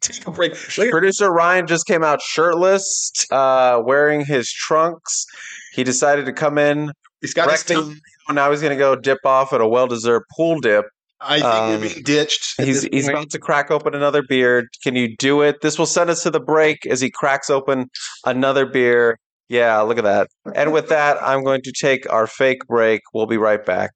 take 0.00 0.26
a 0.26 0.30
break. 0.30 0.54
Producer 0.90 1.30
Ryan 1.30 1.66
just 1.66 1.86
came 1.86 2.02
out 2.02 2.20
shirtless, 2.22 3.12
uh, 3.30 3.80
wearing 3.84 4.24
his 4.24 4.50
trunks. 4.50 5.26
He 5.72 5.84
decided 5.84 6.24
to 6.26 6.32
come 6.32 6.58
in. 6.58 6.90
He's 7.20 7.34
got 7.34 7.50
his 7.50 7.68
rectum. 7.68 8.00
Now 8.30 8.50
he's 8.50 8.60
going 8.60 8.72
to 8.72 8.78
go 8.78 8.96
dip 8.96 9.24
off 9.24 9.52
at 9.52 9.60
a 9.60 9.68
well 9.68 9.86
deserved 9.86 10.24
pool 10.36 10.58
dip. 10.60 10.86
I 11.20 11.34
think 11.40 11.44
Um, 11.46 11.70
we're 11.70 11.88
being 11.88 12.02
ditched. 12.02 12.60
He's 12.60 12.82
he's 12.82 13.08
about 13.08 13.30
to 13.30 13.38
crack 13.38 13.70
open 13.70 13.94
another 13.94 14.22
beer. 14.22 14.68
Can 14.82 14.96
you 14.96 15.16
do 15.16 15.42
it? 15.42 15.60
This 15.62 15.78
will 15.78 15.86
send 15.86 16.10
us 16.10 16.22
to 16.24 16.30
the 16.30 16.40
break 16.40 16.84
as 16.86 17.00
he 17.00 17.10
cracks 17.10 17.48
open 17.48 17.86
another 18.24 18.66
beer. 18.66 19.18
Yeah, 19.48 19.80
look 19.80 19.96
at 19.96 20.04
that. 20.04 20.28
And 20.54 20.72
with 20.72 20.88
that, 20.88 21.22
I'm 21.22 21.44
going 21.44 21.62
to 21.62 21.72
take 21.72 22.10
our 22.12 22.26
fake 22.26 22.66
break. 22.66 23.00
We'll 23.14 23.26
be 23.26 23.38
right 23.38 23.64
back. 23.64 23.92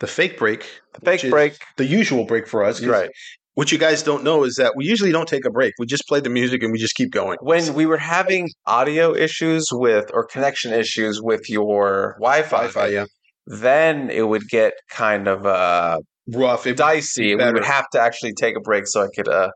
The 0.00 0.06
fake 0.06 0.38
break. 0.38 0.68
The 0.94 1.00
fake 1.00 1.30
break. 1.30 1.58
The 1.76 1.84
usual 1.86 2.24
break 2.24 2.46
for 2.46 2.64
us. 2.64 2.82
Right. 2.84 3.10
What 3.54 3.72
you 3.72 3.78
guys 3.78 4.04
don't 4.04 4.22
know 4.22 4.44
is 4.44 4.54
that 4.54 4.74
we 4.76 4.84
usually 4.84 5.10
don't 5.10 5.26
take 5.28 5.44
a 5.44 5.50
break. 5.50 5.74
We 5.80 5.86
just 5.86 6.06
play 6.06 6.20
the 6.20 6.30
music 6.30 6.62
and 6.62 6.70
we 6.70 6.78
just 6.78 6.94
keep 6.94 7.10
going. 7.10 7.38
When 7.40 7.74
we 7.74 7.86
were 7.86 7.98
having 7.98 8.48
audio 8.66 9.14
issues 9.16 9.66
with 9.72 10.10
or 10.14 10.24
connection 10.26 10.72
issues 10.72 11.20
with 11.20 11.50
your 11.50 12.14
Wi-Fi, 12.20 12.68
Wi-Fi, 12.68 12.86
yeah. 12.86 13.06
then 13.46 14.10
it 14.10 14.28
would 14.28 14.48
get 14.48 14.74
kind 14.90 15.26
of 15.26 15.44
uh, 15.44 15.98
Rough. 16.32 16.66
It, 16.66 16.76
dicey. 16.76 17.34
We 17.34 17.52
would 17.52 17.64
have 17.64 17.88
to 17.90 18.00
actually 18.00 18.34
take 18.34 18.56
a 18.56 18.60
break 18.60 18.86
so 18.86 19.02
I 19.02 19.08
could 19.14 19.28
uh, 19.28 19.50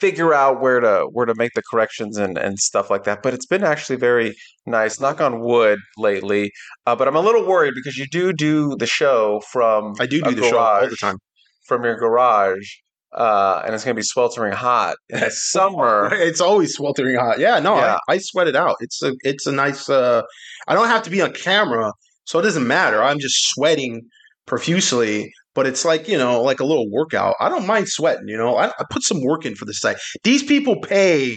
figure 0.00 0.34
out 0.34 0.60
where 0.60 0.80
to 0.80 1.08
where 1.12 1.26
to 1.26 1.34
make 1.36 1.52
the 1.54 1.62
corrections 1.70 2.16
and, 2.16 2.36
and 2.36 2.58
stuff 2.58 2.90
like 2.90 3.04
that. 3.04 3.22
But 3.22 3.34
it's 3.34 3.46
been 3.46 3.64
actually 3.64 3.96
very 3.96 4.34
nice. 4.66 5.00
Knock 5.00 5.20
on 5.20 5.40
wood 5.40 5.78
lately. 5.96 6.50
Uh, 6.86 6.96
but 6.96 7.06
I'm 7.08 7.16
a 7.16 7.20
little 7.20 7.46
worried 7.46 7.74
because 7.74 7.96
you 7.96 8.06
do 8.10 8.32
do 8.32 8.76
the 8.76 8.86
show 8.86 9.40
from 9.50 9.94
I 10.00 10.06
do 10.06 10.20
do 10.20 10.34
the 10.34 10.48
show 10.48 10.58
all 10.58 10.88
the 10.88 10.96
time. 10.96 11.18
from 11.66 11.84
your 11.84 11.96
garage. 11.96 12.66
Uh, 13.12 13.62
and 13.64 13.72
it's 13.76 13.84
going 13.84 13.94
to 13.94 13.98
be 14.00 14.02
sweltering 14.04 14.52
hot 14.52 14.96
in 15.08 15.20
the 15.20 15.30
summer. 15.52 16.08
It's 16.12 16.40
always 16.40 16.74
sweltering 16.74 17.14
hot. 17.16 17.38
Yeah, 17.38 17.60
no, 17.60 17.76
Yeah. 17.76 17.98
I, 18.08 18.14
I 18.14 18.18
sweat 18.18 18.48
it 18.48 18.56
out. 18.56 18.74
It's 18.80 19.00
a 19.04 19.14
it's 19.22 19.46
a 19.46 19.52
nice. 19.52 19.88
Uh, 19.88 20.22
I 20.66 20.74
don't 20.74 20.88
have 20.88 21.04
to 21.04 21.10
be 21.10 21.22
on 21.22 21.32
camera, 21.32 21.92
so 22.24 22.40
it 22.40 22.42
doesn't 22.42 22.66
matter. 22.66 23.00
I'm 23.04 23.20
just 23.20 23.36
sweating 23.50 24.02
profusely, 24.46 25.32
but 25.54 25.66
it's 25.66 25.84
like 25.84 26.08
you 26.08 26.18
know, 26.18 26.40
like 26.42 26.60
a 26.60 26.64
little 26.64 26.90
workout. 26.90 27.34
I 27.40 27.48
don't 27.48 27.66
mind 27.66 27.88
sweating. 27.88 28.28
You 28.28 28.36
know, 28.36 28.56
I, 28.56 28.68
I 28.68 28.84
put 28.90 29.02
some 29.02 29.22
work 29.22 29.44
in 29.46 29.54
for 29.54 29.64
the 29.64 29.74
site. 29.74 29.96
These 30.22 30.42
people 30.42 30.80
pay 30.80 31.36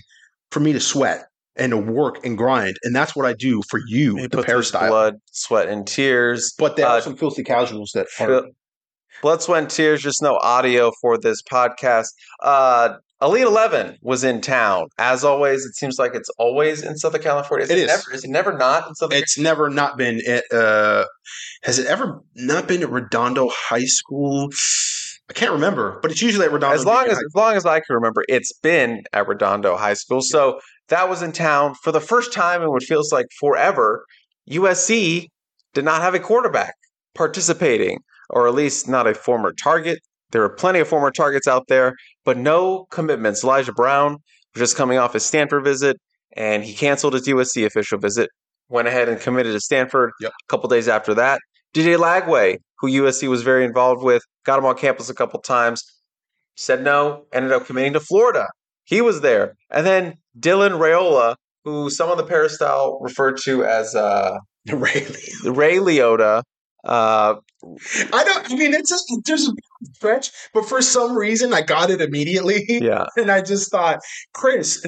for 0.51 0.59
me 0.59 0.73
to 0.73 0.79
sweat 0.79 1.25
and 1.55 1.71
to 1.71 1.77
work 1.77 2.23
and 2.25 2.37
grind, 2.37 2.77
and 2.83 2.95
that's 2.95 3.15
what 3.15 3.25
I 3.25 3.33
do 3.33 3.61
for 3.69 3.79
you, 3.87 4.19
You 4.19 4.27
the 4.27 4.43
peristyle. 4.43 4.89
blood, 4.89 5.15
sweat, 5.31 5.69
and 5.69 5.87
tears. 5.87 6.53
But 6.57 6.75
there 6.75 6.87
are 6.87 6.97
Uh, 6.97 7.01
some 7.01 7.15
filthy 7.17 7.43
casuals 7.43 7.91
that 7.95 8.07
are. 8.19 8.27
Fil- 8.27 8.45
Blood, 9.23 9.41
sweat, 9.41 9.63
and 9.63 9.71
tears. 9.71 10.03
Just 10.03 10.21
no 10.21 10.35
audio 10.43 10.91
for 11.01 11.17
this 11.17 11.41
podcast. 11.41 12.05
Uh, 12.43 12.97
Elite 13.21 13.43
Eleven 13.43 13.97
was 14.01 14.23
in 14.23 14.41
town 14.41 14.87
as 14.99 15.23
always. 15.23 15.65
It 15.65 15.75
seems 15.75 15.97
like 15.97 16.13
it's 16.13 16.29
always 16.37 16.83
in 16.83 16.95
Southern 16.97 17.21
California. 17.21 17.63
Is 17.63 17.71
It 17.71 17.77
it, 17.79 17.81
is. 17.81 17.87
Never, 17.87 18.13
is 18.13 18.23
it 18.23 18.29
never 18.29 18.57
not 18.57 18.87
in 18.87 18.95
Southern? 18.95 19.17
It's 19.17 19.37
never 19.39 19.69
not 19.69 19.97
been 19.97 20.21
at. 20.27 20.43
Uh, 20.51 21.05
has 21.63 21.79
it 21.79 21.87
ever 21.87 22.21
not 22.35 22.67
been 22.67 22.83
at 22.83 22.91
Redondo 22.91 23.49
High 23.51 23.85
School? 23.85 24.49
I 25.29 25.33
can't 25.33 25.51
remember, 25.51 25.99
but 26.01 26.11
it's 26.11 26.21
usually 26.21 26.45
at 26.45 26.51
Redondo. 26.51 26.75
as 26.75 26.85
long 26.85 27.07
as 27.07 27.17
as 27.17 27.35
long 27.35 27.55
as 27.55 27.65
I 27.65 27.79
can 27.79 27.95
remember, 27.95 28.23
it's 28.29 28.53
been 28.53 29.03
at 29.13 29.27
Redondo 29.27 29.75
High 29.77 29.95
School. 29.95 30.21
So 30.21 30.59
that 30.89 31.09
was 31.09 31.21
in 31.23 31.31
town 31.31 31.73
for 31.83 31.91
the 31.91 31.99
first 31.99 32.31
time 32.31 32.61
in 32.61 32.69
what 32.69 32.83
feels 32.83 33.11
like 33.11 33.25
forever. 33.39 34.05
USC 34.49 35.27
did 35.73 35.83
not 35.83 36.01
have 36.01 36.13
a 36.13 36.19
quarterback 36.19 36.75
participating, 37.15 37.99
or 38.29 38.47
at 38.47 38.53
least 38.53 38.87
not 38.87 39.07
a 39.07 39.13
former 39.13 39.51
target. 39.51 39.99
There 40.31 40.41
were 40.41 40.49
plenty 40.49 40.79
of 40.79 40.87
former 40.87 41.11
targets 41.11 41.47
out 41.47 41.67
there, 41.67 41.95
but 42.25 42.37
no 42.37 42.85
commitments. 42.91 43.43
Elijah 43.43 43.71
Brown 43.71 44.17
was 44.53 44.59
just 44.59 44.75
coming 44.75 44.97
off 44.97 45.13
his 45.13 45.25
Stanford 45.25 45.63
visit, 45.63 45.97
and 46.35 46.63
he 46.63 46.73
canceled 46.73 47.13
his 47.13 47.27
USC 47.27 47.65
official 47.65 47.97
visit. 47.97 48.29
Went 48.69 48.87
ahead 48.87 49.07
and 49.07 49.19
committed 49.19 49.53
to 49.53 49.59
Stanford. 49.61 50.11
Yep. 50.19 50.31
A 50.31 50.47
couple 50.49 50.69
days 50.69 50.87
after 50.87 51.13
that, 51.13 51.39
DJ 51.73 51.97
Lagway, 51.97 52.57
who 52.79 52.87
USC 52.89 53.29
was 53.29 53.41
very 53.43 53.63
involved 53.63 54.03
with, 54.03 54.21
got 54.45 54.59
him 54.59 54.65
on 54.65 54.75
campus 54.75 55.09
a 55.09 55.13
couple 55.13 55.39
times. 55.39 55.83
Said 56.55 56.83
no, 56.83 57.25
ended 57.31 57.51
up 57.51 57.65
committing 57.65 57.93
to 57.93 57.99
Florida. 57.99 58.47
He 58.83 58.99
was 59.01 59.21
there, 59.21 59.55
and 59.69 59.85
then 59.85 60.15
Dylan 60.37 60.79
Raiola, 60.79 61.35
who 61.63 61.89
some 61.89 62.09
of 62.09 62.17
the 62.17 62.23
peristyle 62.23 62.99
referred 63.01 63.37
to 63.43 63.63
as 63.63 63.95
uh? 63.95 64.37
Ray 64.67 65.77
Liotta. 65.77 66.43
Uh, 66.87 67.35
I 68.13 68.23
don't. 68.23 68.51
I 68.51 68.55
mean, 68.55 68.73
it's 68.73 68.89
just 68.89 69.11
there's 69.25 69.47
a 69.47 69.51
stretch, 69.93 70.31
but 70.53 70.65
for 70.65 70.81
some 70.81 71.15
reason, 71.17 71.53
I 71.53 71.61
got 71.61 71.89
it 71.89 72.01
immediately, 72.01 72.63
yeah, 72.67 73.05
and 73.17 73.29
I 73.29 73.41
just 73.41 73.69
thought 73.71 73.99
Chris 74.33 74.83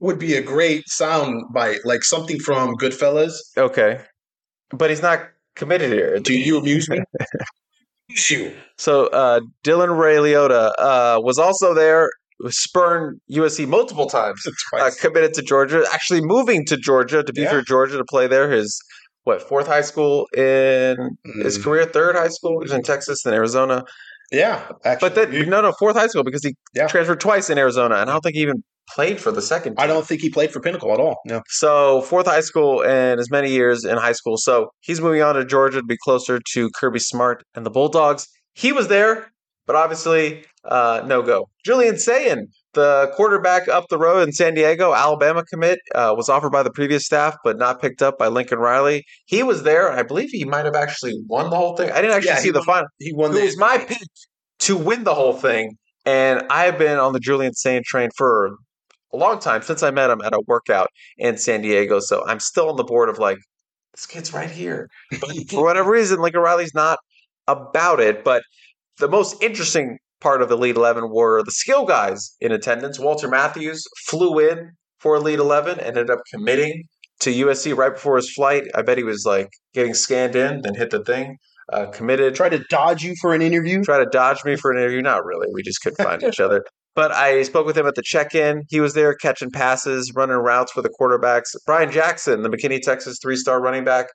would 0.00 0.18
be 0.18 0.34
a 0.34 0.42
great 0.42 0.88
sound 0.88 1.44
bite, 1.52 1.80
like 1.84 2.04
something 2.04 2.38
from 2.38 2.74
Goodfellas. 2.76 3.34
okay, 3.56 4.00
but 4.70 4.90
he's 4.90 5.02
not 5.02 5.20
committed 5.56 5.92
here. 5.92 6.18
Do 6.20 6.32
you 6.32 6.58
amuse 6.58 6.88
me? 6.88 7.00
you. 8.30 8.52
So 8.78 9.06
uh, 9.08 9.40
Dylan 9.64 9.98
Ray 9.98 10.16
Liotta 10.16 10.72
uh, 10.78 11.20
was 11.22 11.38
also 11.38 11.74
there. 11.74 12.08
Spurned 12.48 13.18
USC 13.32 13.66
multiple 13.66 14.06
times. 14.06 14.42
Uh, 14.74 14.90
committed 15.00 15.32
to 15.34 15.40
Georgia. 15.42 15.82
Actually, 15.92 16.20
moving 16.20 16.66
to 16.66 16.76
Georgia 16.76 17.22
to 17.22 17.32
Yeah. 17.34 17.44
Buford, 17.44 17.66
Georgia, 17.66 17.96
to 17.96 18.04
play 18.04 18.26
there. 18.26 18.50
His 18.50 18.78
what 19.26 19.42
fourth 19.42 19.66
high 19.66 19.80
school 19.82 20.26
in 20.36 20.96
his 21.42 21.58
Mm. 21.58 21.64
career, 21.64 21.84
third 21.84 22.14
high 22.16 22.28
school. 22.28 22.52
He 22.60 22.64
was 22.64 22.72
in 22.72 22.82
Texas 22.82 23.24
and 23.26 23.34
Arizona. 23.34 23.82
yeah, 24.32 24.68
actually, 24.84 25.08
But 25.10 25.14
then 25.32 25.48
no, 25.50 25.60
no, 25.60 25.72
fourth 25.78 25.96
high 25.96 26.06
school 26.06 26.24
because 26.24 26.44
he 26.44 26.54
Yeah. 26.74 26.86
transferred 26.86 27.20
twice 27.20 27.50
in 27.50 27.58
Arizona, 27.58 27.96
and 27.96 28.08
I 28.08 28.12
don't 28.12 28.22
think 28.22 28.36
he 28.36 28.42
even 28.42 28.62
played 28.94 29.20
for 29.20 29.32
the 29.32 29.42
second. 29.42 29.74
I 29.78 29.86
don't 29.88 30.06
think 30.06 30.20
he 30.20 30.30
played 30.30 30.52
for 30.52 30.60
Pinnacle 30.60 30.92
at 30.92 31.00
all. 31.00 31.16
No. 31.26 31.42
So 31.48 32.02
fourth 32.02 32.26
high 32.26 32.40
school 32.40 32.84
and 32.84 33.18
as 33.20 33.28
many 33.30 33.50
years 33.50 33.84
in 33.84 33.96
high 33.98 34.12
school. 34.12 34.36
So 34.36 34.70
he's 34.80 35.00
moving 35.00 35.22
on 35.22 35.34
to 35.34 35.44
Georgia 35.44 35.78
to 35.80 35.84
be 35.86 35.96
closer 36.04 36.38
to 36.54 36.70
Kirby 36.70 37.00
Smart 37.00 37.42
and 37.56 37.66
the 37.66 37.70
Bulldogs. 37.70 38.28
He 38.54 38.70
was 38.72 38.86
there, 38.88 39.32
but 39.66 39.74
obviously 39.74 40.44
uh, 40.64 41.02
no 41.04 41.22
go. 41.22 41.48
Julian 41.64 41.96
Sayin, 41.98 42.46
the 42.76 43.10
quarterback 43.16 43.66
up 43.66 43.88
the 43.88 43.98
road 43.98 44.22
in 44.28 44.32
San 44.32 44.54
Diego, 44.54 44.94
Alabama 44.94 45.42
commit, 45.44 45.80
uh, 45.96 46.14
was 46.16 46.28
offered 46.28 46.52
by 46.52 46.62
the 46.62 46.70
previous 46.70 47.04
staff 47.04 47.34
but 47.42 47.58
not 47.58 47.80
picked 47.80 48.00
up 48.02 48.16
by 48.18 48.28
Lincoln 48.28 48.58
Riley. 48.60 49.04
He 49.24 49.42
was 49.42 49.64
there. 49.64 49.90
I 49.90 50.04
believe 50.04 50.28
he 50.30 50.44
might 50.44 50.64
have 50.64 50.76
actually 50.76 51.14
won 51.26 51.50
the 51.50 51.56
whole 51.56 51.74
thing. 51.76 51.90
I 51.90 52.00
didn't 52.00 52.14
actually 52.16 52.28
Yeah, 52.28 52.36
see 52.36 52.48
he 52.48 52.52
the 52.52 52.58
won- 52.60 52.66
final. 52.66 52.88
He 53.00 53.12
won 53.12 53.36
It 53.36 53.42
was 53.42 53.58
my 53.58 53.78
pick 53.78 53.98
to 54.60 54.76
win 54.76 55.02
the 55.02 55.14
whole 55.14 55.32
thing. 55.32 55.76
And 56.04 56.46
I've 56.50 56.78
been 56.78 56.98
on 56.98 57.12
the 57.12 57.18
Julian 57.18 57.52
Sayin 57.54 57.82
train 57.84 58.10
for 58.16 58.54
a 59.12 59.16
long 59.16 59.40
time 59.40 59.62
since 59.62 59.82
I 59.82 59.90
met 59.90 60.08
him 60.10 60.20
at 60.20 60.32
a 60.34 60.40
workout 60.46 60.88
in 61.18 61.36
San 61.36 61.62
Diego. 61.62 61.98
So 61.98 62.24
I'm 62.26 62.38
still 62.38 62.68
on 62.70 62.76
the 62.76 62.84
board 62.84 63.08
of 63.08 63.18
like, 63.18 63.38
this 63.94 64.06
kid's 64.06 64.32
right 64.32 64.50
here. 64.50 64.88
But 65.20 65.30
for 65.50 65.64
whatever 65.64 65.90
reason, 65.90 66.20
Lincoln 66.20 66.42
Riley's 66.42 66.74
not 66.74 66.98
about 67.48 67.98
it. 67.98 68.22
But 68.22 68.42
the 68.98 69.08
most 69.08 69.42
interesting 69.42 69.98
part 70.26 70.42
of 70.42 70.48
the 70.48 70.56
Elite 70.56 70.74
11 70.74 71.08
were 71.08 71.40
the 71.44 71.52
skill 71.52 71.84
guys 71.86 72.34
in 72.40 72.50
attendance. 72.50 72.98
Walter 72.98 73.28
Matthews 73.28 73.86
flew 74.08 74.40
in 74.40 74.72
for 74.98 75.14
Elite 75.14 75.38
11, 75.38 75.78
ended 75.78 76.10
up 76.10 76.18
committing 76.34 76.82
to 77.20 77.30
USC 77.30 77.76
right 77.76 77.94
before 77.94 78.16
his 78.16 78.32
flight. 78.32 78.64
I 78.74 78.82
bet 78.82 78.98
he 78.98 79.04
was 79.04 79.22
like 79.24 79.50
getting 79.72 79.94
scanned 79.94 80.34
in, 80.34 80.62
then 80.62 80.74
hit 80.74 80.90
the 80.90 81.04
thing, 81.04 81.36
uh, 81.72 81.86
committed. 81.92 82.34
Try 82.34 82.48
to 82.48 82.58
dodge 82.68 83.04
you 83.04 83.14
for 83.20 83.34
an 83.34 83.40
interview. 83.40 83.84
try 83.84 83.98
to 83.98 84.10
dodge 84.10 84.44
me 84.44 84.56
for 84.56 84.72
an 84.72 84.78
interview. 84.78 85.00
Not 85.00 85.24
really. 85.24 85.46
We 85.54 85.62
just 85.62 85.80
couldn't 85.80 86.04
find 86.04 86.20
each 86.24 86.40
other. 86.40 86.64
But 86.96 87.12
I 87.12 87.42
spoke 87.42 87.66
with 87.66 87.76
him 87.76 87.86
at 87.86 87.94
the 87.94 88.02
check-in. 88.02 88.62
He 88.70 88.80
was 88.80 88.94
there 88.94 89.14
catching 89.14 89.50
passes, 89.50 90.14
running 90.14 90.38
routes 90.38 90.72
for 90.72 90.80
the 90.80 90.88
quarterbacks. 90.88 91.54
Brian 91.66 91.92
Jackson, 91.92 92.40
the 92.40 92.48
McKinney, 92.48 92.80
Texas 92.80 93.18
three-star 93.20 93.60
running 93.60 93.84
back 93.84 94.06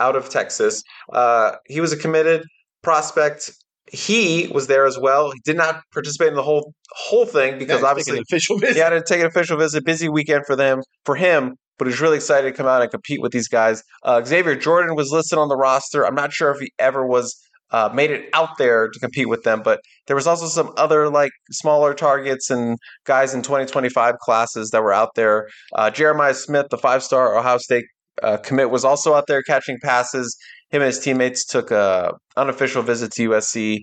out 0.00 0.16
of 0.16 0.30
Texas. 0.30 0.82
Uh, 1.12 1.56
he 1.66 1.82
was 1.82 1.92
a 1.92 1.96
committed 1.98 2.46
prospect. 2.82 3.52
He 3.90 4.48
was 4.52 4.68
there 4.68 4.86
as 4.86 4.98
well. 4.98 5.30
He 5.32 5.40
did 5.44 5.56
not 5.56 5.80
participate 5.92 6.28
in 6.28 6.34
the 6.34 6.42
whole 6.42 6.72
whole 6.92 7.26
thing 7.26 7.58
because 7.58 7.82
Yeah, 7.82 7.88
obviously 7.88 8.18
official 8.18 8.58
visit. 8.58 8.74
he 8.74 8.80
had 8.80 8.90
to 8.90 9.02
take 9.02 9.20
an 9.20 9.26
official 9.26 9.56
visit. 9.58 9.84
Busy 9.84 10.08
weekend 10.08 10.46
for 10.46 10.56
them, 10.56 10.82
for 11.04 11.16
him, 11.16 11.56
but 11.78 11.88
he's 11.88 12.00
really 12.00 12.16
excited 12.16 12.48
to 12.50 12.56
come 12.56 12.66
out 12.66 12.80
and 12.82 12.90
compete 12.90 13.20
with 13.20 13.32
these 13.32 13.48
guys. 13.48 13.82
Uh, 14.04 14.22
Xavier 14.24 14.54
Jordan 14.56 14.94
was 14.94 15.10
listed 15.10 15.38
on 15.38 15.48
the 15.48 15.56
roster. 15.56 16.06
I'm 16.06 16.14
not 16.14 16.32
sure 16.32 16.50
if 16.52 16.60
he 16.60 16.70
ever 16.78 17.06
was 17.06 17.36
uh, 17.72 17.88
made 17.92 18.10
it 18.10 18.28
out 18.34 18.56
there 18.58 18.88
to 18.88 18.98
compete 19.00 19.28
with 19.28 19.42
them. 19.44 19.62
But 19.64 19.80
there 20.06 20.14
was 20.14 20.26
also 20.26 20.46
some 20.46 20.72
other 20.76 21.08
like 21.08 21.32
smaller 21.50 21.94
targets 21.94 22.50
and 22.50 22.78
guys 23.04 23.34
in 23.34 23.42
2025 23.42 24.18
classes 24.18 24.70
that 24.70 24.82
were 24.82 24.92
out 24.92 25.10
there. 25.16 25.48
Uh, 25.74 25.90
Jeremiah 25.90 26.34
Smith, 26.34 26.66
the 26.70 26.76
five-star 26.78 27.36
Ohio 27.36 27.58
State 27.58 27.86
uh, 28.22 28.36
commit, 28.38 28.70
was 28.70 28.84
also 28.84 29.14
out 29.14 29.26
there 29.26 29.42
catching 29.42 29.78
passes. 29.82 30.36
Him 30.70 30.82
and 30.82 30.86
his 30.86 30.98
teammates 30.98 31.44
took 31.44 31.70
a 31.70 32.12
unofficial 32.36 32.82
visit 32.82 33.12
to 33.12 33.30
USC 33.30 33.80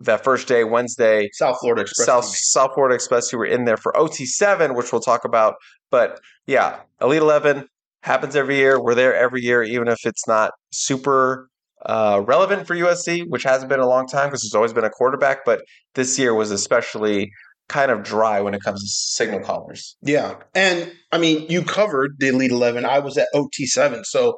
that 0.00 0.22
first 0.22 0.48
day, 0.48 0.64
Wednesday. 0.64 1.28
South 1.32 1.58
Florida 1.60 1.82
Express. 1.82 2.06
South. 2.06 2.24
South 2.24 2.74
Florida 2.74 2.94
Express, 2.94 3.30
who 3.30 3.38
were 3.38 3.46
in 3.46 3.64
there 3.64 3.76
for 3.76 3.92
OT7, 3.92 4.76
which 4.76 4.92
we'll 4.92 5.00
talk 5.00 5.24
about. 5.24 5.54
But 5.90 6.20
yeah, 6.46 6.80
Elite 7.00 7.22
11 7.22 7.66
happens 8.02 8.36
every 8.36 8.56
year. 8.56 8.80
We're 8.80 8.94
there 8.94 9.14
every 9.14 9.42
year, 9.42 9.62
even 9.62 9.88
if 9.88 9.98
it's 10.04 10.26
not 10.26 10.52
super 10.72 11.48
uh, 11.86 12.22
relevant 12.26 12.66
for 12.66 12.74
USC, 12.74 13.24
which 13.28 13.42
hasn't 13.42 13.68
been 13.68 13.80
a 13.80 13.88
long 13.88 14.06
time 14.06 14.28
because 14.28 14.42
there's 14.42 14.54
always 14.54 14.72
been 14.72 14.84
a 14.84 14.90
quarterback. 14.90 15.38
But 15.44 15.62
this 15.94 16.18
year 16.18 16.34
was 16.34 16.50
especially 16.50 17.30
kind 17.68 17.90
of 17.90 18.02
dry 18.02 18.40
when 18.40 18.54
it 18.54 18.62
comes 18.62 18.80
to 18.82 18.88
signal 18.88 19.40
callers. 19.40 19.96
Yeah. 20.02 20.36
And 20.54 20.90
I 21.12 21.18
mean, 21.18 21.46
you 21.48 21.62
covered 21.62 22.16
the 22.18 22.28
Elite 22.28 22.50
11. 22.50 22.84
I 22.84 22.98
was 22.98 23.18
at 23.18 23.28
OT7. 23.34 24.04
So 24.04 24.36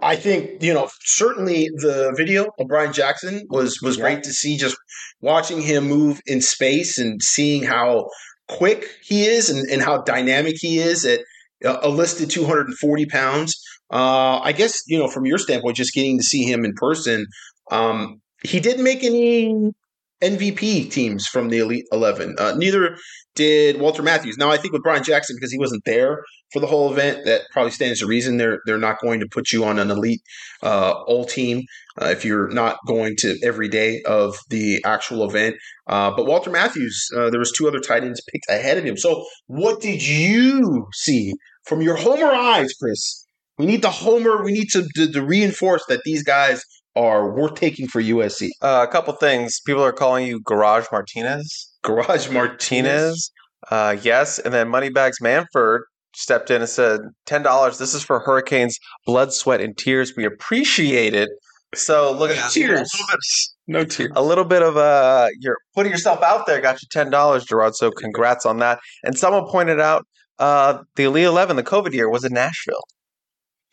I 0.00 0.16
think, 0.16 0.62
you 0.62 0.74
know, 0.74 0.88
certainly 1.02 1.68
the 1.76 2.12
video 2.16 2.46
of 2.58 2.68
Brian 2.68 2.92
Jackson 2.92 3.46
was 3.48 3.80
was 3.82 3.96
Yeah. 3.96 4.02
great 4.04 4.22
to 4.24 4.32
see 4.32 4.56
just 4.56 4.76
watching 5.20 5.60
him 5.60 5.84
move 5.88 6.20
in 6.26 6.40
space 6.40 6.98
and 6.98 7.22
seeing 7.22 7.62
how 7.62 8.08
quick 8.48 8.86
he 9.02 9.26
is 9.26 9.50
and, 9.50 9.68
and 9.70 9.82
how 9.82 10.02
dynamic 10.02 10.56
he 10.58 10.78
is 10.78 11.04
at 11.04 11.20
a 11.64 11.88
listed 11.88 12.30
240 12.30 13.06
pounds. 13.06 13.54
Uh, 13.90 14.38
I 14.40 14.52
guess, 14.52 14.82
you 14.86 14.98
know, 14.98 15.08
from 15.08 15.26
your 15.26 15.38
standpoint, 15.38 15.76
just 15.76 15.94
getting 15.94 16.18
to 16.18 16.24
see 16.24 16.44
him 16.44 16.64
in 16.64 16.74
person, 16.74 17.26
um, 17.70 18.20
he 18.42 18.60
didn't 18.60 18.84
make 18.84 19.02
any 19.02 19.72
MVP 20.22 20.90
teams 20.90 21.26
from 21.26 21.50
the 21.50 21.58
Elite 21.58 21.86
11. 21.92 22.36
Uh, 22.38 22.54
neither 22.56 22.96
did 23.34 23.78
Walter 23.78 24.02
Matthews. 24.02 24.38
Now, 24.38 24.50
I 24.50 24.56
think 24.56 24.72
with 24.72 24.82
Brian 24.82 25.04
Jackson, 25.04 25.36
because 25.36 25.52
he 25.52 25.58
wasn't 25.58 25.84
there 25.84 26.24
for 26.52 26.60
the 26.60 26.66
whole 26.66 26.90
event, 26.90 27.24
that 27.26 27.42
probably 27.52 27.70
stands 27.70 28.00
to 28.00 28.06
reason. 28.06 28.38
They're 28.38 28.60
they're 28.66 28.78
not 28.78 29.00
going 29.00 29.20
to 29.20 29.28
put 29.30 29.52
you 29.52 29.64
on 29.64 29.78
an 29.78 29.90
elite 29.90 30.22
uh, 30.62 30.92
all 31.06 31.26
team 31.26 31.62
uh, 32.00 32.06
if 32.06 32.24
you're 32.24 32.48
not 32.48 32.78
going 32.86 33.14
to 33.18 33.38
every 33.44 33.68
day 33.68 34.02
of 34.06 34.38
the 34.48 34.82
actual 34.84 35.28
event. 35.28 35.56
Uh, 35.86 36.10
but 36.16 36.26
Walter 36.26 36.50
Matthews, 36.50 37.08
uh, 37.14 37.30
there 37.30 37.38
was 37.38 37.52
two 37.52 37.68
other 37.68 37.80
tight 37.80 38.02
ends 38.02 38.22
picked 38.32 38.46
ahead 38.48 38.78
of 38.78 38.84
him. 38.84 38.96
So, 38.96 39.24
what 39.46 39.80
did 39.80 40.06
you 40.06 40.86
see 40.94 41.34
from 41.64 41.82
your 41.82 41.96
homer 41.96 42.32
eyes, 42.32 42.72
Chris? 42.80 43.26
We 43.58 43.66
need 43.66 43.82
the 43.82 43.90
homer. 43.90 44.42
We 44.42 44.52
need 44.52 44.68
to, 44.70 44.86
to, 44.96 45.12
to 45.12 45.24
reinforce 45.24 45.84
that 45.88 46.02
these 46.04 46.22
guys 46.22 46.62
are 46.96 47.30
worth 47.30 47.54
taking 47.54 47.86
for 47.86 48.02
USC. 48.02 48.48
Uh, 48.62 48.84
a 48.88 48.90
couple 48.90 49.12
things. 49.14 49.60
People 49.66 49.84
are 49.84 49.92
calling 49.92 50.26
you 50.26 50.40
Garage 50.40 50.86
Martinez. 50.90 51.72
Garage 51.82 52.28
Martinez. 52.32 53.30
Uh, 53.70 53.96
yes. 54.02 54.38
And 54.38 54.52
then 54.54 54.68
Moneybags 54.68 55.18
Manford 55.20 55.80
stepped 56.14 56.50
in 56.50 56.62
and 56.62 56.68
said, 56.70 57.00
$10. 57.26 57.78
This 57.78 57.94
is 57.94 58.02
for 58.02 58.18
Hurricanes 58.20 58.78
blood, 59.04 59.32
sweat, 59.32 59.60
and 59.60 59.76
tears. 59.76 60.14
We 60.16 60.24
appreciate 60.24 61.14
it. 61.14 61.28
So 61.74 62.12
look 62.12 62.30
at 62.30 62.50
Tears. 62.52 62.90
No 63.68 63.84
tears. 63.84 64.12
a 64.14 64.22
little 64.22 64.44
bit 64.44 64.62
of 64.62 64.76
uh, 64.76 65.26
you're 65.40 65.56
putting 65.74 65.90
yourself 65.90 66.22
out 66.22 66.46
there. 66.46 66.60
Got 66.60 66.80
you 66.82 66.86
ten 66.88 67.10
dollars, 67.10 67.44
Gerard. 67.44 67.74
So 67.74 67.90
congrats 67.90 68.46
on 68.46 68.58
that. 68.58 68.78
And 69.02 69.18
someone 69.18 69.44
pointed 69.48 69.80
out 69.80 70.06
uh, 70.38 70.84
the 70.94 71.02
Elite 71.02 71.24
Eleven, 71.24 71.56
the 71.56 71.64
COVID 71.64 71.92
year, 71.92 72.08
was 72.08 72.22
in 72.24 72.32
Nashville. 72.32 72.84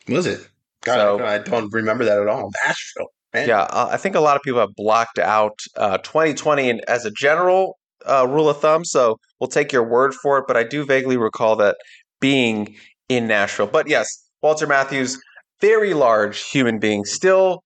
Was 0.08 0.26
it? 0.26 0.48
God, 0.84 0.96
So- 1.18 1.24
I 1.24 1.38
don't 1.38 1.72
remember 1.72 2.04
that 2.04 2.18
at 2.20 2.28
all. 2.28 2.50
Nashville. 2.66 3.06
Man. 3.32 3.48
Yeah, 3.48 3.62
uh, 3.62 3.88
I 3.90 3.96
think 3.96 4.14
a 4.14 4.20
lot 4.20 4.36
of 4.36 4.42
people 4.42 4.60
have 4.60 4.74
blocked 4.76 5.18
out 5.18 5.58
uh, 5.76 5.98
2020 5.98 6.70
and 6.70 6.80
as 6.88 7.04
a 7.04 7.10
general 7.10 7.76
uh, 8.06 8.26
rule 8.28 8.48
of 8.48 8.60
thumb. 8.60 8.84
So 8.84 9.18
we'll 9.40 9.48
take 9.48 9.72
your 9.72 9.82
word 9.82 10.14
for 10.14 10.38
it. 10.38 10.44
But 10.46 10.56
I 10.56 10.62
do 10.62 10.84
vaguely 10.86 11.16
recall 11.16 11.56
that 11.56 11.76
being 12.20 12.76
in 13.08 13.26
Nashville. 13.26 13.66
But 13.66 13.88
yes, 13.88 14.06
Walter 14.40 14.66
Matthews, 14.68 15.18
very 15.60 15.94
large 15.94 16.44
human 16.44 16.78
being, 16.78 17.04
still 17.04 17.62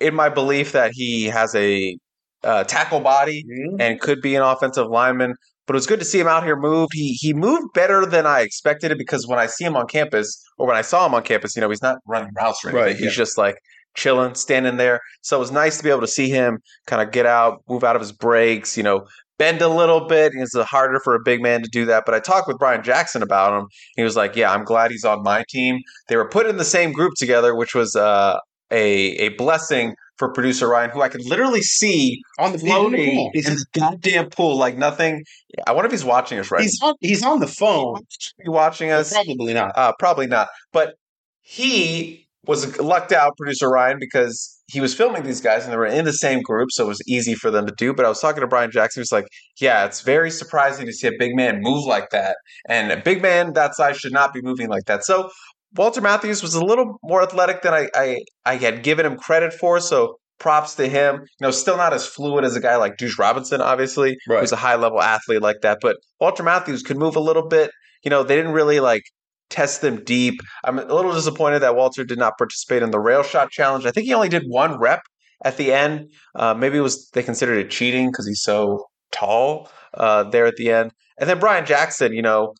in 0.00 0.14
my 0.16 0.28
belief 0.28 0.72
that 0.72 0.90
he 0.94 1.26
has 1.26 1.54
a 1.54 1.96
uh, 2.42 2.64
tackle 2.64 3.00
body 3.00 3.44
Mhm. 3.44 3.76
and 3.80 4.00
could 4.00 4.20
be 4.20 4.34
an 4.34 4.42
offensive 4.42 4.88
lineman. 4.88 5.34
But 5.66 5.74
it 5.74 5.78
was 5.78 5.86
good 5.86 5.98
to 6.00 6.04
see 6.04 6.20
him 6.20 6.26
out 6.26 6.44
here 6.44 6.56
moved. 6.56 6.92
He 6.94 7.14
he 7.14 7.32
moved 7.32 7.72
better 7.72 8.04
than 8.04 8.26
I 8.26 8.40
expected 8.40 8.90
it 8.90 8.98
because 8.98 9.26
when 9.26 9.38
I 9.38 9.46
see 9.46 9.64
him 9.64 9.76
on 9.76 9.86
campus 9.86 10.42
or 10.58 10.66
when 10.66 10.76
I 10.76 10.82
saw 10.82 11.06
him 11.06 11.14
on 11.14 11.22
campus, 11.22 11.56
you 11.56 11.62
know, 11.62 11.70
he's 11.70 11.82
not 11.82 11.98
running 12.06 12.30
routes 12.36 12.64
or 12.64 12.68
anything. 12.68 12.84
Right, 12.84 12.96
He's 12.96 13.06
yeah. 13.06 13.10
just 13.10 13.38
like 13.38 13.56
chilling, 13.94 14.34
standing 14.34 14.76
there. 14.76 15.00
So 15.22 15.36
it 15.36 15.40
was 15.40 15.52
nice 15.52 15.78
to 15.78 15.84
be 15.84 15.90
able 15.90 16.02
to 16.02 16.06
see 16.06 16.28
him 16.28 16.58
kind 16.86 17.00
of 17.00 17.12
get 17.12 17.26
out, 17.26 17.62
move 17.68 17.84
out 17.84 17.96
of 17.96 18.02
his 18.02 18.12
breaks, 18.12 18.76
you 18.76 18.82
know, 18.82 19.06
bend 19.38 19.62
a 19.62 19.68
little 19.68 20.06
bit. 20.06 20.32
It's 20.34 20.54
harder 20.54 21.00
for 21.00 21.14
a 21.14 21.20
big 21.20 21.42
man 21.42 21.62
to 21.62 21.68
do 21.68 21.84
that. 21.86 22.04
But 22.06 22.14
I 22.14 22.20
talked 22.20 22.48
with 22.48 22.58
Brian 22.58 22.82
Jackson 22.82 23.22
about 23.22 23.58
him. 23.58 23.66
He 23.96 24.02
was 24.02 24.16
like, 24.16 24.36
"Yeah, 24.36 24.52
I'm 24.52 24.64
glad 24.64 24.90
he's 24.90 25.04
on 25.04 25.22
my 25.22 25.44
team." 25.48 25.80
They 26.08 26.16
were 26.16 26.28
put 26.28 26.46
in 26.46 26.56
the 26.56 26.64
same 26.64 26.92
group 26.92 27.14
together, 27.16 27.54
which 27.54 27.74
was 27.74 27.96
uh, 27.96 28.38
a 28.70 28.84
a 29.16 29.28
blessing 29.30 29.94
for 30.18 30.32
producer 30.32 30.68
Ryan, 30.68 30.90
who 30.90 31.02
I 31.02 31.08
could 31.08 31.24
literally 31.24 31.62
see 31.62 32.22
on 32.38 32.52
the 32.52 32.58
floating 32.58 33.16
pool. 33.16 33.30
He's, 33.32 33.48
in 33.48 33.54
the 33.54 33.66
goddamn 33.78 34.30
pool 34.30 34.56
like 34.56 34.76
nothing. 34.76 35.24
I 35.66 35.72
wonder 35.72 35.86
if 35.86 35.92
he's 35.92 36.04
watching 36.04 36.38
us 36.38 36.50
right. 36.50 36.62
he's 36.62 36.78
on. 36.82 36.94
He's 37.00 37.24
on 37.24 37.40
the 37.40 37.46
phone. 37.46 38.00
He 38.42 38.48
watching 38.48 38.90
us? 38.90 39.12
Probably 39.12 39.54
not. 39.54 39.76
Uh, 39.76 39.92
probably 39.98 40.26
not. 40.26 40.48
But 40.72 40.94
he 41.42 42.28
was 42.46 42.78
lucked 42.78 43.12
out, 43.12 43.36
producer 43.36 43.68
Ryan, 43.68 43.98
because 43.98 44.62
he 44.66 44.80
was 44.80 44.94
filming 44.94 45.22
these 45.22 45.40
guys 45.40 45.64
and 45.64 45.72
they 45.72 45.76
were 45.76 45.86
in 45.86 46.04
the 46.04 46.12
same 46.12 46.42
group, 46.42 46.70
so 46.72 46.84
it 46.84 46.88
was 46.88 47.02
easy 47.06 47.34
for 47.34 47.50
them 47.50 47.66
to 47.66 47.74
do. 47.76 47.92
But 47.92 48.04
I 48.04 48.08
was 48.08 48.20
talking 48.20 48.40
to 48.40 48.46
Brian 48.46 48.70
Jackson, 48.70 49.00
he 49.00 49.02
was 49.02 49.12
like, 49.12 49.26
Yeah, 49.60 49.84
it's 49.84 50.00
very 50.00 50.30
surprising 50.30 50.86
to 50.86 50.92
see 50.92 51.06
a 51.06 51.12
big 51.18 51.34
man 51.34 51.60
move 51.60 51.84
like 51.86 52.10
that. 52.10 52.36
And 52.68 52.90
a 52.92 52.96
big 52.96 53.22
man 53.22 53.52
that 53.54 53.74
size 53.74 53.98
should 53.98 54.12
not 54.12 54.32
be 54.32 54.42
moving 54.42 54.68
like 54.68 54.84
that. 54.86 55.04
So 55.04 55.30
Walter 55.74 56.00
Matthews 56.00 56.42
was 56.42 56.54
a 56.54 56.64
little 56.64 56.98
more 57.02 57.22
athletic 57.22 57.62
than 57.62 57.74
I, 57.74 57.88
I, 57.94 58.18
I 58.44 58.56
had 58.56 58.82
given 58.82 59.04
him 59.06 59.16
credit 59.16 59.52
for. 59.52 59.80
So 59.80 60.16
props 60.38 60.74
to 60.76 60.88
him. 60.88 61.16
You 61.16 61.26
know, 61.46 61.50
still 61.50 61.76
not 61.76 61.92
as 61.92 62.06
fluid 62.06 62.44
as 62.44 62.56
a 62.56 62.60
guy 62.60 62.76
like 62.76 62.96
Deuce 62.96 63.18
Robinson, 63.18 63.60
obviously, 63.60 64.16
Right. 64.28 64.40
who's 64.40 64.52
a 64.52 64.56
high 64.56 64.74
level 64.76 65.00
athlete 65.00 65.42
like 65.42 65.60
that. 65.62 65.78
But 65.80 65.96
Walter 66.20 66.42
Matthews 66.42 66.82
could 66.82 66.96
move 66.98 67.16
a 67.16 67.20
little 67.20 67.46
bit. 67.48 67.70
You 68.02 68.10
know, 68.10 68.22
they 68.22 68.36
didn't 68.36 68.52
really 68.52 68.80
like 68.80 69.02
test 69.50 69.80
them 69.80 70.02
deep. 70.04 70.40
I'm 70.64 70.78
a 70.78 70.84
little 70.84 71.12
disappointed 71.12 71.60
that 71.60 71.76
Walter 71.76 72.04
did 72.04 72.18
not 72.18 72.36
participate 72.38 72.82
in 72.82 72.90
the 72.90 72.98
rail 73.00 73.22
shot 73.22 73.50
challenge. 73.50 73.86
I 73.86 73.90
think 73.90 74.06
he 74.06 74.14
only 74.14 74.28
did 74.28 74.42
one 74.48 74.78
rep 74.78 75.00
at 75.44 75.56
the 75.56 75.72
end. 75.72 76.10
Uh, 76.34 76.54
maybe 76.54 76.78
it 76.78 76.82
was 76.82 77.08
they 77.14 77.22
considered 77.22 77.58
it 77.58 77.70
cheating 77.70 78.10
because 78.10 78.26
he's 78.26 78.42
so 78.42 78.86
tall 79.12 79.70
uh, 79.94 80.24
there 80.24 80.46
at 80.46 80.56
the 80.56 80.70
end. 80.72 80.90
And 81.18 81.30
then 81.30 81.38
Brian 81.38 81.64
Jackson, 81.64 82.12
you 82.12 82.22
know, 82.22 82.54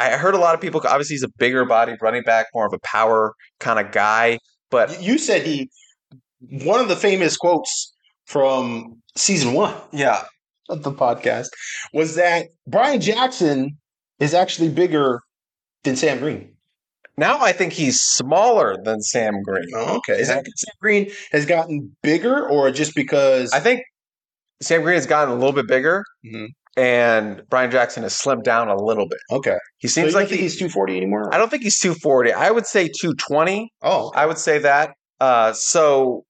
I 0.00 0.16
heard 0.16 0.34
a 0.34 0.38
lot 0.38 0.54
of 0.54 0.60
people. 0.60 0.80
Obviously, 0.86 1.14
he's 1.14 1.22
a 1.22 1.28
bigger 1.38 1.64
body 1.64 1.94
running 2.00 2.22
back, 2.22 2.46
more 2.54 2.66
of 2.66 2.72
a 2.72 2.78
power 2.80 3.34
kind 3.58 3.78
of 3.78 3.92
guy. 3.92 4.38
But 4.70 5.02
You 5.02 5.18
said 5.18 5.42
he. 5.46 5.68
One 6.64 6.80
of 6.80 6.88
the 6.88 6.96
famous 6.96 7.36
quotes 7.36 7.92
from 8.26 9.02
season 9.16 9.52
one 9.52 9.74
yeah, 9.92 10.22
of 10.70 10.82
the 10.84 10.92
podcast 10.92 11.48
was 11.92 12.14
that 12.14 12.46
Brian 12.66 13.00
Jackson 13.00 13.76
is 14.20 14.32
actually 14.32 14.68
bigger 14.70 15.20
than 15.84 15.96
Sam 15.96 16.18
Green. 16.18 16.54
now 17.18 17.38
I 17.40 17.52
think 17.52 17.72
he's 17.74 18.00
smaller 18.00 18.76
than 18.82 19.02
Sam 19.02 19.42
Green. 19.42 19.66
Oh, 19.74 19.96
okay. 19.98 20.18
Is 20.20 20.28
that 20.28 20.46
Sam 20.56 20.74
Green 20.80 21.10
has 21.32 21.44
gotten 21.44 21.94
bigger, 22.02 22.48
or 22.48 22.70
just 22.70 22.94
because? 22.94 23.52
I 23.52 23.60
think 23.60 23.82
Sam 24.62 24.82
Green 24.82 24.94
has 24.94 25.06
gotten 25.06 25.32
a 25.32 25.36
little 25.36 25.52
bit 25.52 25.66
bigger, 25.66 26.04
Mhm. 26.24 26.48
And 26.76 27.42
Brian 27.50 27.70
Jackson 27.70 28.02
has 28.04 28.14
slimmed 28.14 28.44
down 28.44 28.68
a 28.68 28.76
little 28.76 29.06
bit. 29.08 29.18
okay. 29.30 29.56
He 29.78 29.88
So 29.88 30.02
seems 30.02 30.12
you 30.12 30.18
like 30.18 30.28
he, 30.28 30.36
he's 30.36 30.58
two 30.58 30.68
forty 30.68 30.96
anymore. 30.96 31.32
I 31.34 31.38
don't 31.38 31.50
think 31.50 31.62
he's 31.62 31.78
240. 31.78 32.32
I 32.32 32.50
would 32.50 32.66
say 32.66 32.84
220. 32.88 33.72
Oh, 33.82 34.12
I 34.14 34.26
would 34.26 34.38
say 34.38 34.58
that. 34.58 34.90
Uh, 35.20 35.52
so, 35.52 36.24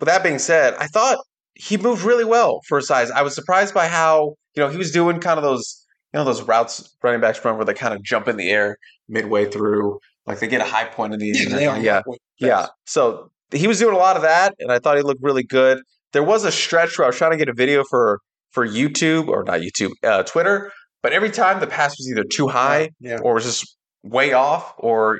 with 0.00 0.06
that 0.08 0.22
being 0.22 0.38
said, 0.38 0.74
I 0.78 0.86
thought 0.88 1.18
he 1.54 1.76
moved 1.76 2.02
really 2.02 2.24
well 2.24 2.60
for 2.68 2.78
his 2.78 2.86
size. 2.88 3.10
I 3.10 3.22
was 3.22 3.34
surprised 3.34 3.72
by 3.72 3.86
how 3.88 4.34
you 4.54 4.62
know 4.62 4.68
he 4.68 4.76
was 4.76 4.90
doing 4.90 5.20
kind 5.20 5.38
of 5.38 5.44
those 5.44 5.86
you 6.12 6.18
know 6.18 6.24
those 6.24 6.42
routes 6.42 6.94
running 7.02 7.20
backs 7.20 7.42
run 7.44 7.56
where 7.56 7.64
they 7.64 7.74
kind 7.74 7.94
of 7.94 8.02
jump 8.02 8.28
in 8.28 8.36
the 8.36 8.50
air 8.50 8.76
midway 9.08 9.44
through, 9.50 9.98
like 10.26 10.40
they 10.40 10.48
get 10.48 10.60
a 10.60 10.64
high 10.64 10.84
point 10.86 11.14
in 11.14 11.20
the 11.20 11.26
yeah, 11.26 11.48
they 11.56 11.66
are. 11.66 11.78
yeah, 11.78 12.02
yeah. 12.38 12.66
So 12.84 13.30
he 13.52 13.66
was 13.68 13.78
doing 13.78 13.94
a 13.94 13.98
lot 13.98 14.16
of 14.16 14.22
that, 14.22 14.54
and 14.58 14.72
I 14.72 14.78
thought 14.78 14.96
he 14.96 15.02
looked 15.02 15.22
really 15.22 15.44
good. 15.44 15.80
There 16.12 16.22
was 16.24 16.44
a 16.44 16.52
stretch 16.52 16.98
where 16.98 17.04
I 17.06 17.08
was 17.08 17.16
trying 17.16 17.30
to 17.32 17.36
get 17.36 17.48
a 17.48 17.54
video 17.54 17.84
for 17.88 18.20
for 18.54 18.66
YouTube 18.66 19.28
or 19.28 19.44
not 19.44 19.60
YouTube, 19.60 19.90
uh, 20.02 20.22
Twitter, 20.22 20.72
but 21.02 21.12
every 21.12 21.30
time 21.30 21.60
the 21.60 21.66
pass 21.66 21.92
was 21.98 22.08
either 22.10 22.24
too 22.24 22.48
high 22.48 22.88
Yeah. 23.00 23.18
or 23.22 23.34
was 23.34 23.44
just 23.44 23.76
way 24.02 24.32
off 24.32 24.72
or 24.78 25.18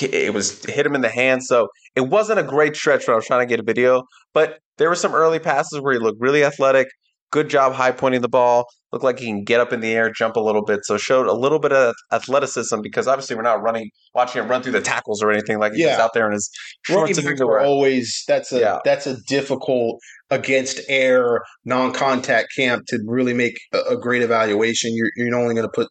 it 0.00 0.32
was 0.34 0.64
hit 0.64 0.86
him 0.86 0.94
in 0.94 1.02
the 1.02 1.08
hand. 1.08 1.44
So 1.44 1.68
it 1.94 2.02
wasn't 2.02 2.40
a 2.40 2.42
great 2.42 2.74
stretch 2.76 3.06
when 3.06 3.12
I 3.14 3.16
was 3.16 3.26
trying 3.26 3.40
to 3.40 3.46
get 3.46 3.60
a 3.60 3.62
video, 3.62 4.02
but 4.32 4.58
there 4.78 4.88
were 4.88 4.96
some 4.96 5.14
early 5.14 5.38
passes 5.38 5.80
where 5.80 5.92
he 5.92 5.98
looked 6.00 6.20
really 6.20 6.42
athletic, 6.44 6.88
good 7.34 7.50
job 7.50 7.72
high 7.72 7.90
pointing 7.90 8.20
the 8.20 8.28
ball. 8.28 8.66
Looked 8.92 9.02
like 9.04 9.18
he 9.18 9.26
can 9.26 9.42
get 9.42 9.58
up 9.58 9.72
in 9.72 9.80
the 9.80 9.90
air, 9.90 10.08
jump 10.08 10.36
a 10.36 10.40
little 10.40 10.64
bit. 10.64 10.84
So 10.84 10.96
showed 10.96 11.26
a 11.26 11.32
little 11.32 11.58
bit 11.58 11.72
of 11.72 11.96
athleticism 12.12 12.80
because 12.80 13.08
obviously 13.08 13.34
we're 13.34 13.42
not 13.42 13.60
running, 13.60 13.90
watching 14.14 14.40
him 14.40 14.48
run 14.48 14.62
through 14.62 14.70
the 14.70 14.80
tackles 14.80 15.20
or 15.20 15.32
anything 15.32 15.58
like 15.58 15.72
he's 15.72 15.84
out 15.86 16.12
there 16.14 16.26
in 16.28 16.32
his 16.32 16.48
Running 16.88 17.06
shorts 17.06 17.18
and 17.18 17.26
backs 17.26 17.40
are 17.40 17.44
underwear. 17.44 17.66
always 17.66 18.22
that's 18.28 18.52
a 18.52 18.60
Yeah. 18.60 18.78
that's 18.84 19.08
a 19.08 19.16
difficult 19.26 19.98
against 20.30 20.78
air 20.88 21.40
non-contact 21.64 22.54
camp 22.56 22.84
to 22.86 23.00
really 23.04 23.34
make 23.34 23.58
a, 23.72 23.80
a 23.94 23.96
great 23.98 24.22
evaluation. 24.22 24.94
You're 24.94 25.10
you're 25.16 25.34
only 25.36 25.54
going 25.56 25.66
to 25.66 25.72
put 25.74 25.88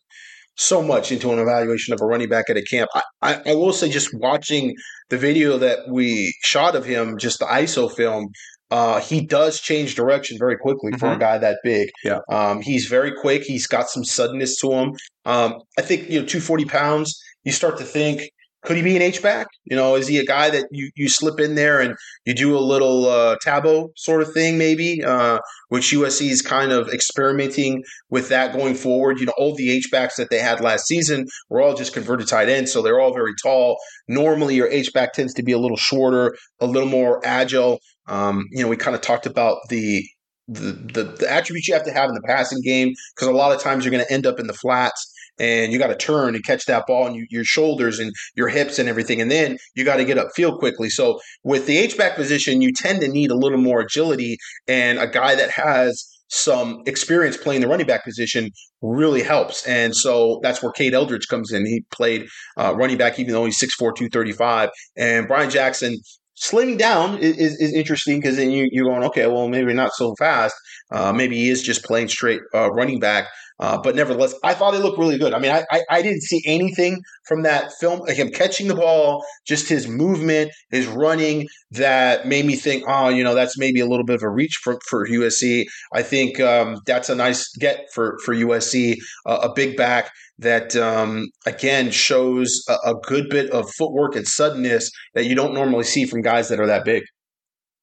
so 0.56 0.82
much 0.82 1.12
into 1.12 1.34
an 1.34 1.40
evaluation 1.40 1.94
of 1.94 2.00
a 2.02 2.06
running 2.06 2.30
back 2.30 2.46
at 2.50 2.56
a 2.58 2.62
camp. 2.62 2.90
I, 2.94 3.02
I, 3.22 3.42
I 3.52 3.56
will 3.56 3.74
say, 3.74 3.90
just 3.90 4.10
watching 4.14 4.76
the 5.10 5.18
video 5.18 5.58
that 5.58 5.80
we 5.90 6.34
shot 6.44 6.76
of 6.76 6.86
him, 6.86 7.18
just 7.18 7.40
the 7.40 7.46
ISO 7.46 7.92
film, 7.92 8.28
uh, 8.76 9.00
he 9.10 9.18
does 9.38 9.60
change 9.70 9.90
direction 9.96 10.36
very 10.46 10.58
quickly 10.58 10.92
for 11.00 11.08
a 11.12 11.16
Mhm. 11.16 11.20
guy 11.28 11.38
that 11.38 11.58
big. 11.64 11.88
Yeah. 12.04 12.20
um, 12.38 12.56
he's 12.70 12.86
very 12.98 13.12
quick. 13.24 13.42
He's 13.44 13.68
got 13.76 13.86
some 13.94 14.04
suddenness 14.04 14.54
to 14.62 14.68
him. 14.72 14.88
Um, 15.26 15.50
I 15.78 15.82
think 15.88 16.10
you 16.10 16.20
know, 16.20 16.26
two 16.26 16.42
forty 16.42 16.66
pounds. 16.66 17.08
You 17.46 17.52
start 17.52 17.78
to 17.78 17.86
think. 17.98 18.18
Could 18.66 18.78
he 18.78 18.82
be 18.82 18.96
an 18.96 19.02
H 19.02 19.22
back? 19.22 19.48
You 19.70 19.76
know, 19.76 19.96
is 20.00 20.08
he 20.08 20.18
a 20.20 20.26
guy 20.26 20.50
that 20.50 20.66
you, 20.72 20.90
you 20.96 21.10
slip 21.10 21.38
in 21.46 21.56
there 21.56 21.82
and 21.82 21.96
you 22.26 22.34
do 22.34 22.58
a 22.58 22.64
little 22.74 23.00
uh, 23.10 23.36
Tabo 23.46 23.90
sort 23.98 24.22
of 24.22 24.32
thing, 24.34 24.58
maybe, 24.58 25.04
uh, 25.04 25.40
which 25.68 25.92
USC 25.92 26.30
is 26.30 26.42
kind 26.42 26.72
of 26.72 26.88
experimenting 26.88 27.84
with 28.10 28.30
that 28.30 28.54
going 28.54 28.76
forward. 28.76 29.20
You 29.20 29.26
know, 29.26 29.34
all 29.38 29.54
the 29.54 29.70
H 29.70 29.90
backs 29.92 30.16
that 30.16 30.30
they 30.30 30.40
had 30.40 30.62
last 30.62 30.88
season 30.88 31.28
were 31.50 31.62
all 31.62 31.74
just 31.74 31.94
converted 31.94 32.28
tight 32.30 32.48
ends, 32.48 32.72
so 32.72 32.82
they're 32.82 33.02
all 33.02 33.14
very 33.14 33.34
tall. 33.44 33.78
Normally, 34.08 34.56
your 34.56 34.70
H 34.70 34.94
back 34.94 35.12
tends 35.12 35.34
to 35.34 35.44
be 35.44 35.52
a 35.52 35.60
little 35.60 35.78
shorter, 35.78 36.34
a 36.62 36.66
little 36.66 36.88
more 36.90 37.20
agile. 37.26 37.80
Um, 38.08 38.46
you 38.52 38.64
know, 38.64 38.70
we 38.70 38.78
kind 38.78 38.96
of 38.96 39.02
talked 39.02 39.26
about 39.26 39.58
the 39.70 40.04
the, 40.48 40.72
the 40.94 41.04
the 41.20 41.32
attributes 41.32 41.68
you 41.68 41.74
have 41.74 41.86
to 41.86 41.94
have 41.94 42.10
in 42.10 42.16
the 42.16 42.22
passing 42.22 42.62
game 42.62 42.94
because 43.16 43.28
a 43.28 43.32
lot 43.32 43.56
of 43.56 43.62
times 43.62 43.86
you're 43.86 43.92
going 43.92 44.06
to 44.06 44.12
end 44.12 44.26
up 44.26 44.40
in 44.40 44.48
the 44.48 44.54
flats 44.54 45.10
and 45.40 45.72
you 45.72 45.80
got 45.80 45.88
to 45.88 45.96
turn 45.96 46.36
and 46.36 46.44
catch 46.44 46.66
that 46.66 46.86
ball 46.86 47.08
and 47.08 47.16
you, 47.16 47.26
your 47.30 47.44
shoulders 47.44 48.00
and 48.00 48.12
your 48.36 48.50
hips 48.50 48.78
and 48.78 48.90
everything 48.90 49.22
and 49.22 49.32
then 49.32 49.58
you 49.76 49.84
got 49.84 49.98
to 49.98 50.06
get 50.06 50.18
upfield 50.18 50.60
quickly. 50.60 50.90
So 50.90 51.20
with 51.44 51.66
the 51.66 51.78
h-back 51.78 52.16
position 52.16 52.62
you 52.62 52.74
tend 52.74 53.02
to 53.02 53.08
need 53.08 53.32
a 53.32 53.36
little 53.36 53.58
more 53.58 53.82
agility 53.82 54.38
and 54.68 55.00
a 55.00 55.08
guy 55.08 55.36
that 55.36 55.50
has 55.52 56.08
some 56.28 56.82
experience 56.88 57.38
playing 57.38 57.62
the 57.62 57.68
running 57.68 57.86
back 57.86 58.04
position 58.04 58.50
really 58.82 59.22
helps. 59.22 59.66
And 59.68 59.96
so 59.96 60.40
that's 60.42 60.64
where 60.64 60.72
Cade 60.72 60.94
Eldridge 60.94 61.28
comes 61.28 61.52
in. 61.52 61.66
He 61.66 61.86
played 61.92 62.28
uh, 62.58 62.74
running 62.76 62.98
back 62.98 63.20
even 63.20 63.34
though 63.34 63.46
he's 63.46 63.62
6'4 63.62 63.96
235 63.96 64.70
and 64.98 65.28
Brian 65.28 65.50
Jackson 65.50 65.98
slimming 66.44 66.78
down 66.78 67.18
is, 67.20 67.58
is, 67.60 67.74
interesting 67.74 68.20
because 68.20 68.36
then 68.36 68.52
you, 68.52 68.68
you're 68.72 68.86
going 68.86 69.04
okay 69.04 69.28
well 69.28 69.48
maybe 69.48 69.74
not 69.74 69.94
so 69.94 70.14
fast 70.16 70.56
uh, 70.92 71.14
maybe 71.14 71.38
he 71.38 71.50
is 71.50 71.64
just 71.64 71.84
playing 71.84 72.08
straight 72.08 72.42
uh, 72.54 72.70
running 72.72 73.00
back 73.00 73.28
uh, 73.60 73.80
but 73.82 73.96
nevertheless, 73.96 74.34
I 74.44 74.54
thought 74.54 74.74
it 74.74 74.80
looked 74.80 74.98
really 74.98 75.18
good. 75.18 75.34
I 75.34 75.40
mean, 75.40 75.52
I, 75.52 75.64
I, 75.72 75.84
I 75.90 76.02
didn't 76.02 76.24
see 76.24 76.42
anything 76.46 77.02
from 77.26 77.44
that 77.44 77.72
film, 77.80 78.00
like 78.00 78.18
him 78.18 78.30
catching 78.30 78.68
the 78.68 78.76
ball, 78.76 79.24
just 79.46 79.70
his 79.70 79.88
movement, 79.88 80.52
his 80.72 80.88
running, 80.88 81.48
that 81.72 82.28
made 82.28 82.46
me 82.46 82.56
think, 82.56 82.84
oh, 82.88 83.10
you 83.10 83.24
know, 83.24 83.36
that's 83.36 83.58
maybe 83.58 83.80
a 83.80 83.86
little 83.86 84.06
bit 84.06 84.16
of 84.16 84.24
a 84.24 84.30
reach 84.30 84.60
for, 84.64 84.80
for 84.90 85.08
USC. 85.08 85.66
I 85.94 86.02
think 86.02 86.40
um, 86.40 86.80
that's 86.86 87.10
a 87.10 87.16
nice 87.16 87.56
get 87.56 87.86
for, 87.94 88.18
for 88.26 88.34
USC, 88.36 88.98
uh, 89.26 89.40
a 89.44 89.54
big 89.54 89.78
back 89.78 90.12
that, 90.44 90.76
um, 90.76 91.28
again, 91.46 91.92
shows 91.92 92.64
a, 92.70 92.92
a 92.92 92.96
good 92.96 93.30
bit 93.30 93.50
of 93.52 93.70
footwork 93.72 94.16
and 94.16 94.28
suddenness 94.28 94.92
that 95.14 95.26
you 95.26 95.36
don't 95.36 95.54
normally 95.54 95.84
see 95.84 96.06
from 96.06 96.22
guys 96.22 96.50
that 96.50 96.60
are 96.60 96.68
that 96.68 96.86
big. 96.86 97.04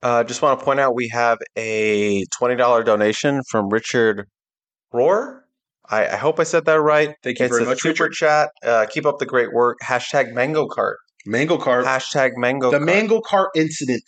Uh, 0.03 0.25
just 0.25 0.41
want 0.41 0.59
to 0.59 0.65
point 0.65 0.81
out 0.81 0.95
we 0.95 1.09
have 1.09 1.39
a 1.57 2.25
$20 2.41 2.85
donation 2.85 3.43
from 3.51 3.69
Richard 3.69 4.27
Rohr. 4.95 5.41
I, 5.91 6.07
I 6.07 6.17
hope 6.17 6.41
I 6.41 6.45
said 6.45 6.65
that 6.67 6.81
right. 6.81 7.15
Thank 7.23 7.39
you 7.39 7.47
it's 7.47 7.55
very 7.55 7.67
much, 7.67 7.81
super 7.81 8.05
Richard. 8.05 8.13
chat. 8.13 8.51
Uh, 8.65 8.87
keep 8.89 9.05
up 9.05 9.19
the 9.19 9.27
great 9.27 9.53
work. 9.53 9.79
Hashtag 9.83 10.33
mango 10.33 10.67
cart. 10.67 10.99
Mango 11.27 11.59
cart. 11.59 11.85
Hashtag 11.85 12.31
mango 12.37 12.71
the 12.71 12.79
cart. 12.79 12.87
mango 12.87 13.21
cart 13.21 13.51
incident. 13.55 14.03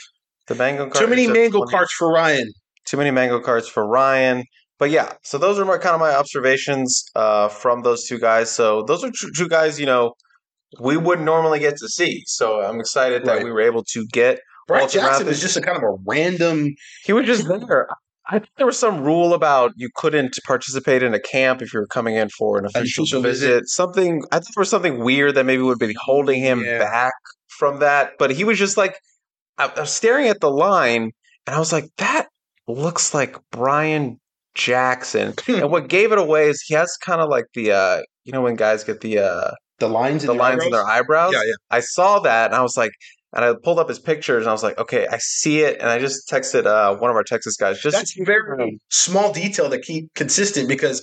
the 0.49 0.55
mango 0.55 0.89
cart. 0.89 1.05
Too 1.05 1.09
many 1.09 1.27
mango 1.27 1.59
20 1.59 1.71
carts 1.71 1.93
for 1.93 2.11
Ryan. 2.11 2.53
Too 2.87 2.97
many 2.97 3.11
mango 3.11 3.41
carts 3.41 3.69
for 3.69 3.87
Ryan. 3.87 4.45
But 4.83 4.91
yeah, 4.91 5.13
so 5.23 5.39
those 5.39 5.61
are 5.61 5.65
my 5.65 5.79
kind 5.79 5.95
of 5.95 6.01
my 6.01 6.13
observations 6.13 7.05
uh, 7.15 7.47
from 7.47 7.83
those 7.83 8.05
two 8.09 8.19
guys. 8.19 8.51
So 8.51 8.83
those 8.83 9.05
are 9.05 9.13
two, 9.37 9.49
guys, 9.49 9.79
you 9.79 9.87
know, 9.87 10.15
we 10.81 10.97
wouldn't 10.97 11.25
normally 11.25 11.61
get 11.61 11.77
to 11.77 11.89
see. 11.89 12.25
So 12.27 12.61
I'm 12.65 12.81
excited 12.81 13.25
that 13.27 13.35
Right. 13.37 13.45
we 13.45 13.53
were 13.53 13.61
able 13.61 13.85
to 13.93 14.05
get 14.13 14.41
Brian 14.67 14.81
Walter 14.83 14.99
Jackson 14.99 15.27
Mathis. 15.27 15.37
is 15.37 15.41
just 15.41 15.57
a 15.57 15.61
kind 15.61 15.77
of 15.77 15.85
a 15.85 15.95
random. 16.05 16.75
He 17.05 17.13
was 17.13 17.27
just 17.27 17.47
there. 17.47 17.87
I 18.29 18.41
think 18.41 18.51
there 18.57 18.67
was 18.67 18.77
some 18.77 19.05
rule 19.05 19.35
about 19.35 19.71
you 19.77 19.89
couldn't 19.95 20.37
participate 20.49 21.05
in 21.05 21.15
a 21.15 21.21
camp 21.21 21.63
if 21.63 21.73
you 21.73 21.79
were 21.79 21.87
coming 21.87 22.17
in 22.17 22.29
for 22.37 22.59
an 22.59 22.65
official, 22.67 23.05
official 23.05 23.23
visit. 23.23 23.47
visit. 23.47 23.69
Something 23.69 24.25
I 24.33 24.41
think 24.41 24.53
there 24.57 24.63
was 24.63 24.71
something 24.71 24.99
weird 24.99 25.37
that 25.37 25.47
maybe 25.47 25.63
would 25.63 25.79
be 25.79 25.95
holding 25.97 26.41
him 26.43 26.65
Yeah. 26.65 26.79
back 26.81 27.15
from 27.57 27.79
that. 27.79 28.15
But 28.19 28.33
he 28.33 28.43
was 28.43 28.59
just 28.59 28.77
like, 28.77 28.97
I, 29.59 29.67
I 29.77 29.81
was 29.83 29.93
staring 29.93 30.27
at 30.27 30.41
the 30.41 30.51
line, 30.51 31.13
and 31.47 31.55
I 31.55 31.61
was 31.61 31.73
like, 31.73 31.85
that 31.99 32.27
looks 32.67 33.15
like 33.15 33.37
Brian 33.53 34.19
Jackson. 34.55 35.35
and 35.49 35.71
what 35.71 35.89
gave 35.89 36.13
it 36.13 36.19
away 36.19 36.49
is 36.49 36.63
he 36.67 36.75
has 36.75 36.97
kind 36.97 37.21
of 37.21 37.29
like 37.29 37.47
the, 37.55 37.73
uh, 37.73 38.03
you 38.25 38.33
know, 38.33 38.43
when 38.43 38.57
guys 38.57 38.85
get 38.85 39.01
the 39.01 39.19
uh, 39.19 39.51
The 39.79 39.89
lines, 39.89 40.25
in 40.25 40.29
the 40.29 40.35
lines 40.35 40.65
in 40.65 40.71
their 40.71 40.85
eyebrows. 40.85 41.33
Yeah, 41.33 41.43
yeah. 41.45 41.55
I 41.71 41.81
saw 41.81 42.21
that 42.21 42.47
and 42.47 42.55
I 42.55 42.63
was 42.63 42.77
like, 42.77 42.93
and 43.35 43.45
I 43.45 43.55
pulled 43.63 43.79
up 43.79 43.89
his 43.89 43.99
pictures 43.99 44.43
and 44.43 44.51
I 44.51 44.53
was 44.53 44.63
like, 44.63 44.79
okay, 44.79 45.07
I 45.11 45.19
see 45.19 45.61
it. 45.61 45.81
And 45.81 45.89
I 45.89 45.99
just 45.99 46.29
texted 46.29 46.67
uh, 46.67 46.97
one 46.97 47.11
of 47.11 47.17
our 47.17 47.25
Texas 47.25 47.57
guys. 47.57 47.81
Just 47.81 47.97
That's 47.97 48.15
very 48.25 48.79
small 48.91 49.33
detail 49.33 49.71
to 49.71 49.81
keep 49.81 50.13
consistent 50.15 50.69
because 50.69 51.03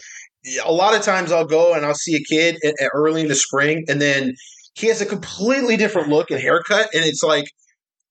a 0.63 0.71
lot 0.71 0.95
of 0.95 1.01
times 1.01 1.31
I'll 1.31 1.47
go 1.47 1.73
and 1.73 1.85
I'll 1.85 1.95
see 1.95 2.15
a 2.15 2.19
kid 2.19 2.57
early 2.93 3.21
in 3.21 3.27
the 3.27 3.35
spring 3.35 3.83
and 3.89 4.01
then 4.01 4.35
he 4.75 4.87
has 4.87 5.01
a 5.01 5.05
completely 5.05 5.75
different 5.75 6.09
look 6.09 6.31
and 6.31 6.39
haircut 6.39 6.87
and 6.93 7.03
it's 7.03 7.23
like 7.23 7.45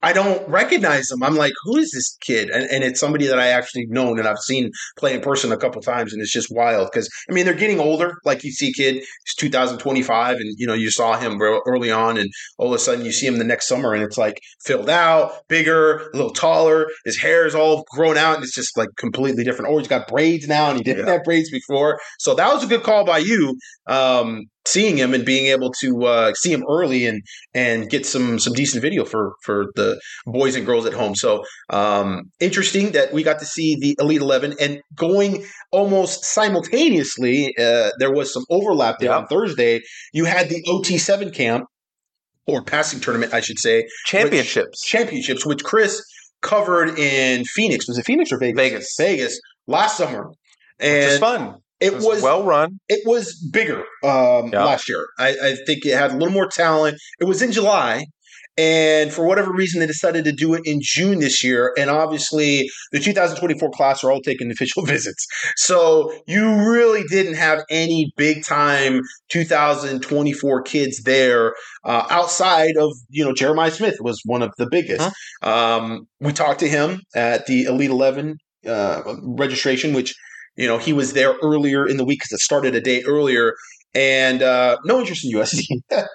I 0.03 0.13
don't 0.13 0.49
recognize 0.49 1.11
him. 1.11 1.23
I'm 1.23 1.35
like, 1.35 1.53
who 1.65 1.77
is 1.77 1.91
this 1.93 2.17
kid? 2.21 2.51
And, 2.51 2.65
and 2.71 2.85
it's 2.85 3.01
somebody 3.01 3.27
that 3.27 3.39
I 3.39 3.49
actually 3.49 3.87
known 3.87 4.19
and 4.19 4.29
I've 4.29 4.39
seen 4.39 4.71
play 4.97 5.15
in 5.15 5.21
person 5.21 5.51
a 5.51 5.57
couple 5.57 5.83
times, 5.83 6.13
and 6.13 6.23
it's 6.23 6.33
just 6.33 6.49
wild 6.55 6.89
because 6.93 7.09
I 7.29 7.33
mean 7.33 7.45
they're 7.45 7.55
getting 7.55 7.81
older. 7.81 8.15
Like 8.25 8.45
you 8.45 8.53
see, 8.53 8.73
kid, 8.73 8.95
he's 8.95 9.35
2025, 9.39 10.37
and 10.37 10.55
you 10.57 10.67
know 10.67 10.75
you 10.75 10.91
saw 10.91 11.19
him 11.19 11.41
early 11.43 11.91
on, 11.91 12.17
and 12.17 12.31
all 12.59 12.69
of 12.69 12.75
a 12.75 12.79
sudden 12.79 13.05
you 13.05 13.13
see 13.13 13.27
him 13.27 13.39
the 13.39 13.45
next 13.45 13.67
summer, 13.67 13.93
and 13.93 14.03
it's 14.03 14.19
like 14.19 14.41
filled 14.65 14.89
out, 14.91 15.33
bigger, 15.49 16.09
a 16.11 16.17
little 16.17 16.33
taller. 16.33 16.87
His 17.05 17.17
hair 17.19 17.47
is 17.47 17.55
all 17.55 17.85
grown 17.91 18.17
out, 18.17 18.37
and 18.37 18.45
it's 18.45 18.55
just 18.55 18.77
like 18.77 18.89
completely 18.97 19.43
different. 19.45 19.71
Or 19.71 19.79
he's 19.81 19.89
got 19.89 20.07
braids 20.09 20.47
now, 20.47 20.69
and 20.69 20.79
he 20.79 20.85
didn't 20.85 21.07
Yeah. 21.07 21.15
have 21.15 21.25
braids 21.25 21.51
before. 21.51 22.01
So 22.19 22.35
that 22.35 22.53
was 22.55 22.63
a 22.63 22.69
good 22.69 22.83
call 22.85 23.05
by 23.05 23.19
you. 23.19 23.59
Um, 23.89 24.45
seeing 24.73 24.97
him 24.97 25.15
and 25.15 25.25
being 25.25 25.47
able 25.47 25.71
to 25.81 26.05
uh, 26.05 26.33
see 26.35 26.53
him 26.53 26.63
early 26.69 27.07
and 27.07 27.23
and 27.55 27.89
get 27.91 28.05
some 28.05 28.39
some 28.39 28.53
decent 28.53 28.83
video 28.83 29.05
for 29.05 29.35
for 29.45 29.67
the 29.77 29.99
boys 30.27 30.55
and 30.57 30.67
girls 30.67 30.85
at 30.87 30.93
home. 30.93 31.15
So 31.15 31.45
um, 31.71 32.31
interesting 32.41 32.93
that 32.93 33.13
we 33.13 33.23
got 33.23 33.39
to 33.39 33.47
see 33.47 33.77
the 33.81 33.97
Elite 33.99 34.21
Eleven 34.21 34.55
and 34.61 34.81
going 34.95 35.45
almost 35.73 36.25
simultaneously. 36.25 37.55
Uh, 37.59 37.91
there 37.99 38.13
was 38.13 38.33
some 38.33 38.45
overlap 38.51 38.99
there 38.99 39.11
Yeah. 39.11 39.19
on 39.19 39.27
Thursday. 39.27 39.81
You 40.13 40.25
had 40.27 40.49
the 40.49 40.63
OT 40.69 40.99
seven 40.99 41.31
camp 41.31 41.65
or 42.47 42.63
passing 42.63 43.01
tournament, 43.01 43.35
I 43.35 43.41
should 43.41 43.59
say, 43.59 43.87
championships. 44.07 44.83
championships, 44.83 45.45
which 45.45 45.63
Chris 45.65 46.03
covered 46.41 46.99
in 46.99 47.45
Phoenix. 47.45 47.87
Was 47.89 47.99
it 47.99 48.05
Phoenix 48.07 48.33
or 48.33 48.39
Vegas? 48.39 48.57
Vegas. 48.57 48.95
Vegas 48.99 49.41
last 49.67 49.97
summer. 49.99 50.31
And 50.81 51.05
which 51.05 51.13
is 51.15 51.19
fun. 51.19 51.55
It 51.81 51.93
It 51.93 51.95
was, 51.95 52.05
was 52.05 52.23
well 52.23 52.45
run. 52.45 52.79
it 52.89 53.01
was 53.07 53.35
bigger 53.53 53.85
um, 54.05 54.51
Yeah. 54.53 54.65
last 54.65 54.89
year. 54.89 55.07
I, 55.19 55.29
I 55.43 55.57
think 55.67 55.85
it 55.87 55.97
had 55.97 56.11
a 56.13 56.15
little 56.15 56.33
more 56.35 56.49
talent. 56.49 56.99
It 57.21 57.25
was 57.25 57.41
in 57.43 57.53
July, 57.53 58.07
and 58.57 59.13
for 59.13 59.25
whatever 59.25 59.53
reason, 59.53 59.79
they 59.79 59.87
decided 59.87 60.25
to 60.25 60.33
do 60.33 60.55
it 60.55 60.63
in 60.65 60.81
June 60.83 61.21
this 61.21 61.45
year. 61.45 61.73
And 61.79 61.89
obviously, 61.91 62.69
the 62.91 62.99
2024 62.99 63.71
class 63.71 64.03
are 64.03 64.11
all 64.11 64.21
taking 64.21 64.51
official 64.57 64.85
visits, 64.85 65.25
so 65.57 66.13
you 66.27 66.45
really 66.69 67.05
didn't 67.09 67.35
have 67.35 67.61
any 67.71 68.13
big 68.17 68.45
time 68.45 69.01
2024 69.31 70.63
kids 70.63 71.03
there 71.05 71.55
uh, 71.85 72.05
outside 72.11 72.77
of 72.77 72.93
you 73.11 73.25
know 73.25 73.33
Jeremiah 73.33 73.71
Smith 73.71 73.97
was 74.01 74.21
one 74.25 74.43
of 74.43 74.51
the 74.59 74.67
biggest. 74.71 75.09
Um, 75.43 76.07
we 76.21 76.33
talked 76.33 76.61
to 76.61 76.69
him 76.69 77.01
at 77.15 77.47
the 77.47 77.65
Elite 77.65 77.91
11 77.91 78.37
uh, 78.67 79.03
registration, 79.23 79.93
which 79.95 80.15
you 80.59 80.67
know, 80.67 80.77
he 80.77 80.93
was 80.93 81.13
there 81.13 81.35
earlier 81.41 81.87
in 81.87 81.97
the 81.97 82.05
week 82.05 82.19
because 82.19 82.33
it 82.33 82.41
started 82.41 82.75
a 82.75 82.81
day 82.81 83.03
earlier, 83.05 83.55
and 83.95 84.43
uh, 84.43 84.77
no 84.85 84.99
interest 84.99 85.25
in 85.25 85.33
USC. 85.33 85.63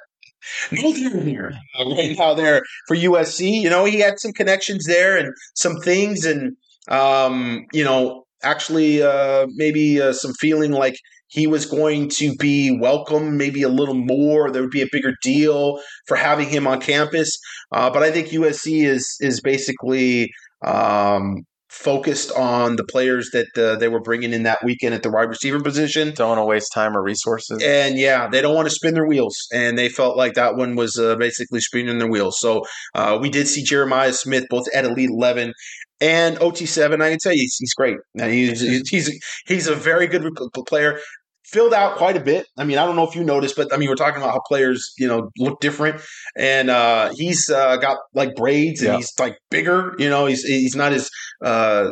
no 0.74 0.92
here 0.92 1.54
uh, 1.80 1.90
right 1.90 2.16
now 2.18 2.34
there 2.34 2.62
for 2.88 2.98
USC. 2.98 3.62
You 3.62 3.70
know, 3.70 3.86
he 3.86 4.00
had 4.02 4.20
some 4.20 4.34
connections 4.34 4.86
there 4.86 5.18
and 5.18 5.34
some 5.56 5.78
things, 5.78 6.26
and 6.26 6.58
um, 6.90 7.66
you 7.72 7.86
know, 7.86 8.26
actually, 8.44 9.02
uh, 9.02 9.48
maybe 9.56 10.02
uh, 10.02 10.12
some 10.12 10.34
feeling 10.34 10.74
like 10.74 10.98
he 11.28 11.48
was 11.48 11.66
going 11.66 12.10
to 12.10 12.36
be 12.36 12.78
welcome, 12.78 13.38
maybe 13.38 13.64
a 13.64 13.70
little 13.70 13.96
more. 13.96 14.52
There 14.52 14.62
would 14.62 14.72
be 14.72 14.82
a 14.82 14.90
bigger 14.92 15.14
deal 15.24 15.80
for 16.06 16.18
having 16.18 16.50
him 16.50 16.68
on 16.68 16.82
campus. 16.82 17.40
Uh, 17.72 17.90
but 17.90 18.04
I 18.04 18.12
think 18.12 18.28
USC 18.28 18.86
is 18.86 19.16
is 19.22 19.40
basically. 19.40 20.32
Um, 20.66 21.46
focused 21.74 22.32
on 22.34 22.76
the 22.76 22.84
players 22.84 23.32
that 23.32 23.58
uh, 23.58 23.76
they 23.78 23.88
were 23.88 24.00
bringing 24.00 24.32
in 24.32 24.44
that 24.44 24.64
weekend 24.64 24.94
at 24.94 25.02
the 25.02 25.10
wide 25.10 25.28
receiver 25.28 25.60
position. 25.60 26.14
Don't 26.16 26.30
want 26.30 26.40
to 26.40 26.46
waste 26.46 26.72
time 26.72 26.96
or 26.96 27.02
resources. 27.02 27.64
And 27.64 27.98
yeah, 27.98 28.28
they 28.28 28.42
don't 28.42 28.54
want 28.54 28.68
to 28.68 28.74
spin 28.74 28.94
their 28.94 29.08
wheels, 29.08 29.36
and 29.52 29.78
they 29.78 29.90
felt 29.90 30.16
like 30.16 30.36
that 30.36 30.56
one 30.56 30.76
was 30.76 31.00
uh, 31.00 31.16
basically 31.16 31.60
spinning 31.62 31.98
their 31.98 32.08
wheels. 32.10 32.40
So 32.40 32.64
uh, 32.94 33.18
we 33.20 33.30
did 33.30 33.48
see 33.48 33.64
Jeremiah 33.64 34.14
Smith 34.14 34.46
both 34.52 34.68
at 34.74 34.86
Elite 34.86 35.10
Eleven 35.10 35.54
and 36.00 36.38
OT7. 36.38 37.02
I 37.02 37.10
can 37.10 37.20
tell 37.20 37.34
you, 37.34 37.42
he's, 37.42 37.58
he's 37.58 37.74
great. 37.74 37.98
He's, 38.14 38.62
he's 38.90 39.20
he's 39.48 39.68
a 39.68 39.76
very 39.76 40.06
good 40.06 40.24
player 40.68 41.00
filled 41.46 41.74
out 41.74 41.98
quite 41.98 42.18
a 42.18 42.20
bit. 42.20 42.46
I 42.58 42.64
mean, 42.64 42.78
I 42.78 42.86
don't 42.86 42.96
know 42.96 43.08
if 43.08 43.16
you 43.16 43.24
noticed, 43.24 43.56
but 43.56 43.74
I 43.74 43.78
mean, 43.78 43.90
we're 43.90 43.96
talking 43.96 44.22
about 44.22 44.34
how 44.34 44.42
players, 44.48 44.94
you 44.98 45.08
know, 45.08 45.30
look 45.38 45.60
different, 45.60 46.02
and 46.36 46.70
uh, 46.70 47.12
he's 47.16 47.50
uh, 47.50 47.78
got 47.78 47.98
like 48.14 48.36
braids 48.36 48.82
and 48.82 48.94
yeah. 48.94 48.98
he's 48.98 49.12
like 49.20 49.38
bigger. 49.50 49.96
You 49.98 50.10
know, 50.10 50.26
he's 50.26 50.44
he's 50.44 50.76
not 50.76 50.94
as 50.94 51.10
uh, 51.44 51.92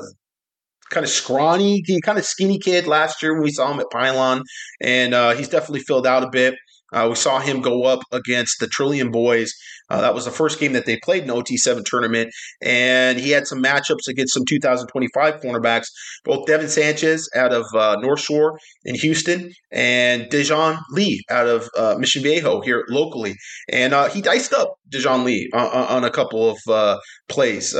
kind 0.91 1.03
of 1.03 1.09
scrawny, 1.09 1.81
he 1.85 1.99
kind 2.01 2.17
of 2.17 2.25
skinny 2.25 2.59
kid 2.59 2.85
last 2.85 3.23
year 3.23 3.33
when 3.33 3.43
we 3.43 3.51
saw 3.51 3.71
him 3.71 3.79
at 3.79 3.89
Pylon, 3.91 4.43
and 4.81 5.13
uh, 5.13 5.31
he's 5.31 5.49
definitely 5.49 5.79
filled 5.79 6.05
out 6.05 6.23
a 6.23 6.29
bit. 6.29 6.55
Uh, 6.91 7.07
we 7.09 7.15
saw 7.15 7.39
him 7.39 7.61
go 7.61 7.83
up 7.83 8.01
against 8.11 8.59
the 8.59 8.67
Trillium 8.67 9.11
Boys. 9.11 9.53
Uh, 9.89 10.01
that 10.01 10.13
was 10.13 10.25
the 10.25 10.31
first 10.31 10.59
game 10.59 10.73
that 10.73 10.85
they 10.85 10.97
played 10.97 11.23
in 11.23 11.27
the 11.27 11.35
OT7 11.35 11.83
tournament, 11.85 12.33
and 12.61 13.19
he 13.19 13.31
had 13.31 13.47
some 13.47 13.61
matchups 13.61 14.07
against 14.07 14.33
some 14.33 14.45
2025 14.45 15.41
cornerbacks, 15.41 15.87
both 16.23 16.45
Devin 16.45 16.69
Sanchez 16.69 17.29
out 17.35 17.53
of 17.53 17.65
uh, 17.73 17.97
North 18.01 18.19
Shore 18.19 18.57
in 18.83 18.95
Houston 18.95 19.51
and 19.71 20.29
Dijon 20.29 20.77
Lee 20.91 21.23
out 21.29 21.47
of 21.47 21.69
uh, 21.77 21.95
Mission 21.97 22.23
Viejo 22.23 22.61
here 22.61 22.85
locally. 22.89 23.35
And 23.69 23.93
uh, 23.93 24.09
he 24.09 24.21
diced 24.21 24.53
up 24.53 24.75
Dijon 24.89 25.23
Lee 25.23 25.49
on, 25.53 25.67
on, 25.67 26.03
a 26.03 26.09
couple 26.09 26.49
of 26.49 26.57
uh, 26.69 26.97
plays. 27.29 27.75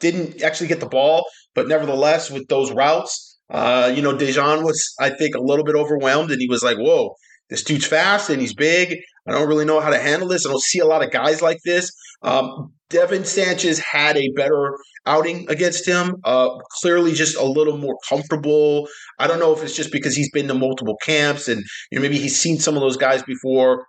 didn't 0.00 0.42
actually 0.42 0.68
get 0.68 0.80
the 0.80 0.86
ball, 0.86 1.26
but 1.54 1.68
nevertheless, 1.68 2.30
with 2.30 2.48
those 2.48 2.72
routes, 2.72 3.38
you 3.50 4.02
know, 4.02 4.16
Dijon 4.16 4.64
was, 4.64 4.94
I 4.98 5.10
think, 5.10 5.34
a 5.34 5.40
little 5.40 5.64
bit 5.64 5.74
overwhelmed, 5.74 6.30
and 6.30 6.40
he 6.40 6.48
was 6.48 6.62
like, 6.62 6.78
whoa 6.78 7.14
this 7.52 7.62
dude's 7.62 7.86
fast 7.86 8.30
and 8.30 8.40
he's 8.40 8.54
big. 8.54 8.98
I 9.28 9.32
don't 9.32 9.46
really 9.46 9.66
know 9.66 9.78
how 9.78 9.90
to 9.90 9.98
handle 9.98 10.26
this. 10.26 10.46
I 10.46 10.50
don't 10.50 10.62
see 10.62 10.78
a 10.78 10.86
lot 10.86 11.04
of 11.04 11.10
guys 11.10 11.42
like 11.42 11.58
this. 11.64 11.92
Um, 12.22 12.72
Devin 12.88 13.24
Sanchez 13.24 13.78
had 13.78 14.16
a 14.16 14.30
better 14.30 14.78
outing 15.04 15.46
against 15.50 15.86
him. 15.86 16.16
Uh, 16.24 16.48
clearly, 16.80 17.12
just 17.12 17.36
a 17.36 17.44
little 17.44 17.76
more 17.76 17.96
comfortable. 18.08 18.88
I 19.18 19.26
don't 19.26 19.38
know 19.38 19.52
if 19.52 19.62
it's 19.62 19.76
just 19.76 19.92
because 19.92 20.16
he's 20.16 20.30
been 20.30 20.48
to 20.48 20.54
multiple 20.54 20.96
camps 21.04 21.46
and 21.46 21.62
you 21.90 21.98
know 21.98 22.02
maybe 22.02 22.18
he's 22.18 22.40
seen 22.40 22.58
some 22.58 22.74
of 22.74 22.80
those 22.80 22.96
guys 22.96 23.22
before 23.22 23.86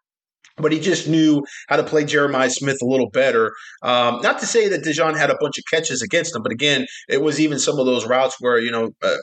but 0.57 0.71
he 0.71 0.79
just 0.79 1.07
knew 1.07 1.43
how 1.67 1.75
to 1.77 1.83
play 1.83 2.05
Jeremiah 2.05 2.49
Smith 2.49 2.77
a 2.81 2.85
little 2.85 3.09
better. 3.09 3.53
Um, 3.81 4.21
not 4.21 4.39
to 4.39 4.45
say 4.45 4.67
that 4.67 4.83
Dijon 4.83 5.15
had 5.15 5.31
a 5.31 5.37
bunch 5.39 5.57
of 5.57 5.63
catches 5.71 6.01
against 6.01 6.35
him, 6.35 6.43
but 6.43 6.51
again, 6.51 6.85
it 7.09 7.21
was 7.21 7.39
even 7.39 7.57
some 7.59 7.79
of 7.79 7.85
those 7.85 8.05
routes 8.05 8.35
where 8.39 8.59
you 8.59 8.71
know 8.71 8.91
uh, 9.01 9.15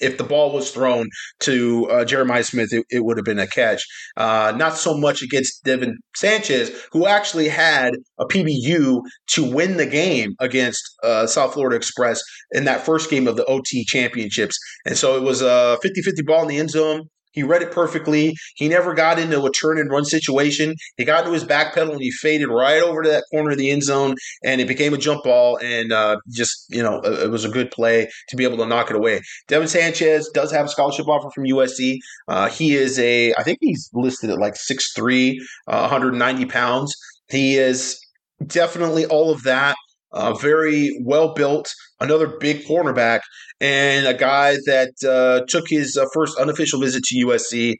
if 0.00 0.18
the 0.18 0.24
ball 0.24 0.52
was 0.52 0.70
thrown 0.70 1.08
to 1.40 1.88
uh, 1.90 2.04
Jeremiah 2.04 2.44
Smith, 2.44 2.72
it, 2.72 2.84
it, 2.90 3.04
would 3.04 3.16
have 3.16 3.24
been 3.24 3.38
a 3.38 3.46
catch. 3.46 3.84
Uh, 4.16 4.52
not 4.56 4.76
so 4.76 4.96
much 4.96 5.22
against 5.22 5.64
Devin 5.64 5.96
Sanchez, 6.14 6.70
who 6.92 7.06
actually 7.06 7.48
had 7.48 7.94
a 8.18 8.26
PBU 8.26 9.02
to 9.28 9.44
win 9.44 9.76
the 9.76 9.86
game 9.86 10.34
against 10.40 10.82
uh, 11.02 11.26
South 11.26 11.54
Florida 11.54 11.76
Express 11.76 12.22
in 12.52 12.64
that 12.64 12.84
first 12.84 13.10
game 13.10 13.28
of 13.28 13.36
the 13.36 13.44
OT 13.46 13.84
championships. 13.84 14.58
And 14.84 14.96
so 14.96 15.16
it 15.16 15.22
was 15.22 15.42
a 15.42 15.78
50 15.82 16.02
50 16.02 16.22
ball 16.22 16.42
in 16.42 16.48
the 16.48 16.58
end 16.58 16.70
zone. 16.70 17.08
He 17.36 17.42
read 17.42 17.62
it 17.62 17.70
perfectly. 17.70 18.34
He 18.56 18.66
never 18.66 18.94
got 18.94 19.18
into 19.18 19.44
a 19.44 19.52
turn 19.52 19.78
and 19.78 19.90
run 19.90 20.06
situation. 20.06 20.74
He 20.96 21.04
got 21.04 21.20
into 21.20 21.32
his 21.32 21.44
back 21.44 21.74
pedal 21.74 21.92
and 21.92 22.02
he 22.02 22.10
faded 22.10 22.48
right 22.48 22.82
over 22.82 23.02
to 23.02 23.08
that 23.10 23.24
corner 23.30 23.50
of 23.50 23.58
the 23.58 23.70
end 23.70 23.84
zone, 23.84 24.16
and 24.42 24.60
it 24.60 24.66
became 24.66 24.94
a 24.94 24.98
jump 24.98 25.22
ball. 25.22 25.58
And 25.62 25.92
uh, 25.92 26.16
just 26.30 26.66
you 26.70 26.82
know, 26.82 27.00
it 27.02 27.30
was 27.30 27.44
a 27.44 27.50
good 27.50 27.70
play 27.70 28.10
to 28.28 28.36
be 28.36 28.44
able 28.44 28.56
to 28.56 28.66
knock 28.66 28.90
it 28.90 28.96
away. 28.96 29.20
Devin 29.48 29.68
Sanchez 29.68 30.28
does 30.30 30.50
have 30.50 30.66
a 30.66 30.68
scholarship 30.68 31.06
offer 31.06 31.30
from 31.30 31.44
USC. 31.44 31.98
Uh, 32.26 32.48
he 32.48 32.74
is 32.74 32.98
a, 32.98 33.34
I 33.34 33.42
think 33.42 33.58
he's 33.60 33.90
listed 33.92 34.30
at 34.30 34.38
like 34.38 34.54
6'3", 34.54 35.36
uh, 35.68 35.80
190 35.80 36.46
pounds. 36.46 36.96
He 37.28 37.56
is 37.56 38.00
definitely 38.46 39.04
all 39.06 39.30
of 39.30 39.42
that. 39.42 39.76
Uh, 40.16 40.32
very 40.32 40.98
well 41.04 41.34
built, 41.34 41.70
another 42.00 42.26
big 42.26 42.64
cornerback, 42.64 43.20
and 43.60 44.06
a 44.06 44.14
guy 44.14 44.54
that 44.64 44.92
uh, 45.06 45.44
took 45.46 45.68
his 45.68 45.96
uh, 45.96 46.06
first 46.14 46.38
unofficial 46.38 46.80
visit 46.80 47.04
to 47.04 47.26
USC. 47.26 47.76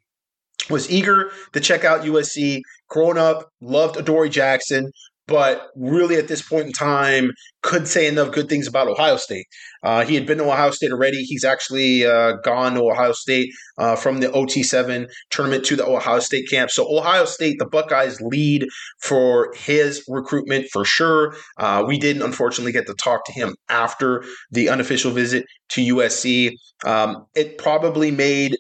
Was 0.69 0.91
eager 0.91 1.31
to 1.53 1.61
check 1.61 1.85
out 1.85 2.03
USC. 2.03 2.61
Growing 2.89 3.19
up, 3.19 3.49
loved 3.61 3.97
Adoree 3.97 4.29
Jackson 4.29 4.91
but 5.27 5.71
really 5.75 6.17
at 6.17 6.29
this 6.29 6.43
point 6.43 6.67
in 6.67 6.73
time 6.73 7.33
couldn't 7.63 7.87
say 7.87 8.07
enough 8.07 8.31
good 8.33 8.49
things 8.49 8.67
about 8.69 8.87
Ohio 8.87 9.17
State. 9.17 9.47
Uh, 9.83 10.05
he 10.05 10.15
had 10.15 10.25
been 10.27 10.39
to 10.39 10.45
Ohio 10.45 10.71
State 10.71 10.93
already. 10.93 11.23
He's 11.23 11.45
actually 11.45 12.07
uh, 12.07 12.35
gone 12.45 12.75
to 12.75 12.83
Ohio 12.83 13.13
State 13.13 13.51
uh, 13.79 13.97
from 13.97 14.21
the 14.21 14.29
OT7 14.29 15.09
tournament 15.31 15.65
to 15.65 15.77
the 15.77 15.87
Ohio 15.87 16.21
State 16.21 16.49
camp. 16.49 16.71
So 16.71 16.87
Ohio 16.97 17.25
State, 17.25 17.59
the 17.59 17.67
Buckeyes 17.67 18.21
lead 18.21 18.67
for 19.01 19.53
his 19.57 20.05
recruitment 20.09 20.67
for 20.73 20.85
sure. 20.85 21.35
Uh, 21.59 21.85
we 21.87 21.99
didn't 21.99 22.23
unfortunately 22.23 22.73
get 22.73 22.87
to 22.87 22.95
talk 22.95 23.25
to 23.27 23.33
him 23.33 23.57
after 23.69 24.25
the 24.53 24.69
unofficial 24.69 25.11
visit 25.11 25.45
to 25.71 25.95
USC. 25.95 26.53
Um, 26.85 27.27
it 27.35 27.59
probably 27.59 28.11
made 28.11 28.57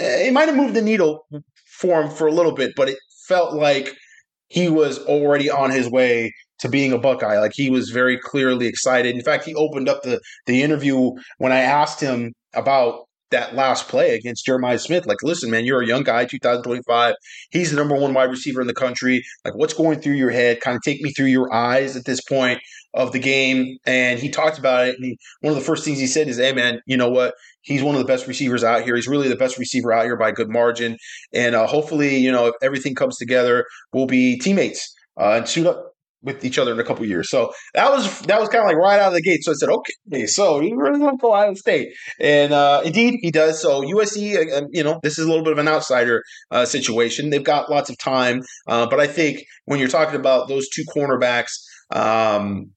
it 0.00 0.32
might 0.32 0.46
have 0.46 0.56
moved 0.56 0.74
the 0.74 0.82
needle 0.82 1.26
for 1.66 2.02
him 2.02 2.10
for 2.10 2.28
a 2.28 2.32
little 2.32 2.52
bit, 2.52 2.72
but 2.76 2.88
it 2.88 2.98
felt 3.26 3.54
like– 3.54 3.96
he 4.48 4.68
was 4.68 4.98
already 5.06 5.50
on 5.50 5.70
his 5.70 5.90
way 5.90 6.32
to 6.60 6.68
being 6.68 6.92
a 6.92 6.98
Buckeye. 6.98 7.38
Like 7.38 7.52
he 7.54 7.70
was 7.70 7.90
very 7.90 8.18
clearly 8.18 8.66
excited. 8.66 9.14
In 9.14 9.22
fact, 9.22 9.44
he 9.44 9.54
opened 9.54 9.88
up 9.88 10.02
the 10.02 10.20
the 10.46 10.62
interview 10.62 11.12
when 11.38 11.52
I 11.52 11.60
asked 11.60 12.00
him 12.00 12.32
about 12.54 13.04
that 13.30 13.54
last 13.54 13.88
play 13.88 14.14
against 14.14 14.46
Jeremiah 14.46 14.78
Smith. 14.78 15.06
Like, 15.06 15.22
listen, 15.22 15.50
man, 15.50 15.64
you're 15.64 15.82
a 15.82 15.86
young 15.86 16.02
guy, 16.02 16.24
2025. 16.24 17.14
He's 17.50 17.70
the 17.70 17.76
number 17.76 17.94
one 17.94 18.14
wide 18.14 18.30
receiver 18.30 18.60
in 18.60 18.66
the 18.66 18.74
country. 18.74 19.22
Like, 19.44 19.54
what's 19.54 19.74
going 19.74 20.00
through 20.00 20.14
your 20.14 20.30
head? 20.30 20.60
Kind 20.60 20.76
of 20.76 20.82
take 20.82 21.02
me 21.02 21.12
through 21.12 21.26
your 21.26 21.52
eyes 21.52 21.96
at 21.96 22.04
this 22.04 22.22
point 22.22 22.60
of 22.94 23.12
the 23.12 23.18
game. 23.18 23.76
And 23.84 24.18
he 24.18 24.30
talked 24.30 24.58
about 24.58 24.88
it. 24.88 24.96
And 24.96 25.04
he, 25.04 25.18
one 25.40 25.52
of 25.52 25.58
the 25.58 25.64
first 25.64 25.84
things 25.84 25.98
he 25.98 26.06
said 26.06 26.28
is, 26.28 26.38
hey, 26.38 26.52
man, 26.52 26.80
you 26.86 26.96
know 26.96 27.10
what? 27.10 27.34
He's 27.68 27.82
one 27.82 27.94
of 27.94 28.00
the 28.00 28.06
best 28.06 28.26
receivers 28.26 28.64
out 28.64 28.82
here. 28.82 28.96
He's 28.96 29.06
really 29.06 29.28
the 29.28 29.36
best 29.36 29.58
receiver 29.58 29.92
out 29.92 30.04
here 30.04 30.16
by 30.16 30.30
a 30.30 30.32
good 30.32 30.48
margin. 30.48 30.96
And 31.32 31.54
uh, 31.54 31.66
hopefully, 31.66 32.16
you 32.16 32.32
know, 32.32 32.46
if 32.46 32.54
everything 32.62 32.94
comes 32.94 33.18
together, 33.18 33.64
we'll 33.92 34.06
be 34.06 34.38
teammates 34.38 34.94
uh, 35.20 35.34
and 35.36 35.48
suit 35.48 35.66
up 35.66 35.92
with 36.22 36.44
each 36.44 36.58
other 36.58 36.72
in 36.72 36.80
a 36.80 36.84
couple 36.84 37.04
years. 37.06 37.30
So 37.30 37.52
that 37.74 37.90
was 37.90 38.20
that 38.22 38.40
was 38.40 38.48
kind 38.48 38.62
of 38.62 38.66
like 38.66 38.76
right 38.76 38.98
out 38.98 39.08
of 39.08 39.14
the 39.14 39.22
gate. 39.22 39.44
So 39.44 39.52
I 39.52 39.54
said, 39.54 39.68
okay, 39.68 40.26
so 40.26 40.60
you 40.60 40.76
really 40.76 40.98
want 40.98 41.18
to 41.18 41.22
go 41.22 41.32
Ohio 41.32 41.54
State, 41.54 41.88
and 42.18 42.52
uh, 42.52 42.82
indeed 42.84 43.18
he 43.20 43.30
does. 43.30 43.60
So 43.60 43.82
USC, 43.82 44.52
uh, 44.52 44.66
you 44.70 44.82
know, 44.82 44.98
this 45.02 45.18
is 45.18 45.26
a 45.26 45.28
little 45.28 45.44
bit 45.44 45.52
of 45.52 45.58
an 45.58 45.68
outsider 45.68 46.22
uh, 46.50 46.64
situation. 46.64 47.30
They've 47.30 47.44
got 47.44 47.70
lots 47.70 47.90
of 47.90 47.98
time, 47.98 48.42
uh, 48.66 48.86
but 48.88 49.00
I 49.00 49.06
think 49.06 49.44
when 49.66 49.78
you're 49.78 49.88
talking 49.88 50.18
about 50.18 50.48
those 50.48 50.68
two 50.68 50.84
cornerbacks. 50.94 51.52
Um, 51.90 52.72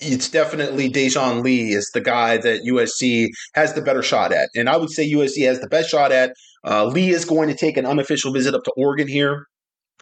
it's 0.00 0.28
definitely 0.28 0.88
Dijon 0.88 1.42
Lee 1.42 1.72
is 1.72 1.90
the 1.94 2.00
guy 2.00 2.36
that 2.38 2.62
USC 2.62 3.28
has 3.54 3.74
the 3.74 3.82
better 3.82 4.02
shot 4.02 4.32
at. 4.32 4.48
And 4.54 4.68
I 4.68 4.76
would 4.76 4.90
say 4.90 5.10
USC 5.10 5.46
has 5.46 5.60
the 5.60 5.68
best 5.68 5.90
shot 5.90 6.12
at. 6.12 6.32
Uh, 6.66 6.84
Lee 6.86 7.10
is 7.10 7.24
going 7.24 7.48
to 7.48 7.54
take 7.54 7.76
an 7.76 7.86
unofficial 7.86 8.32
visit 8.32 8.54
up 8.54 8.64
to 8.64 8.72
Oregon 8.76 9.08
here 9.08 9.46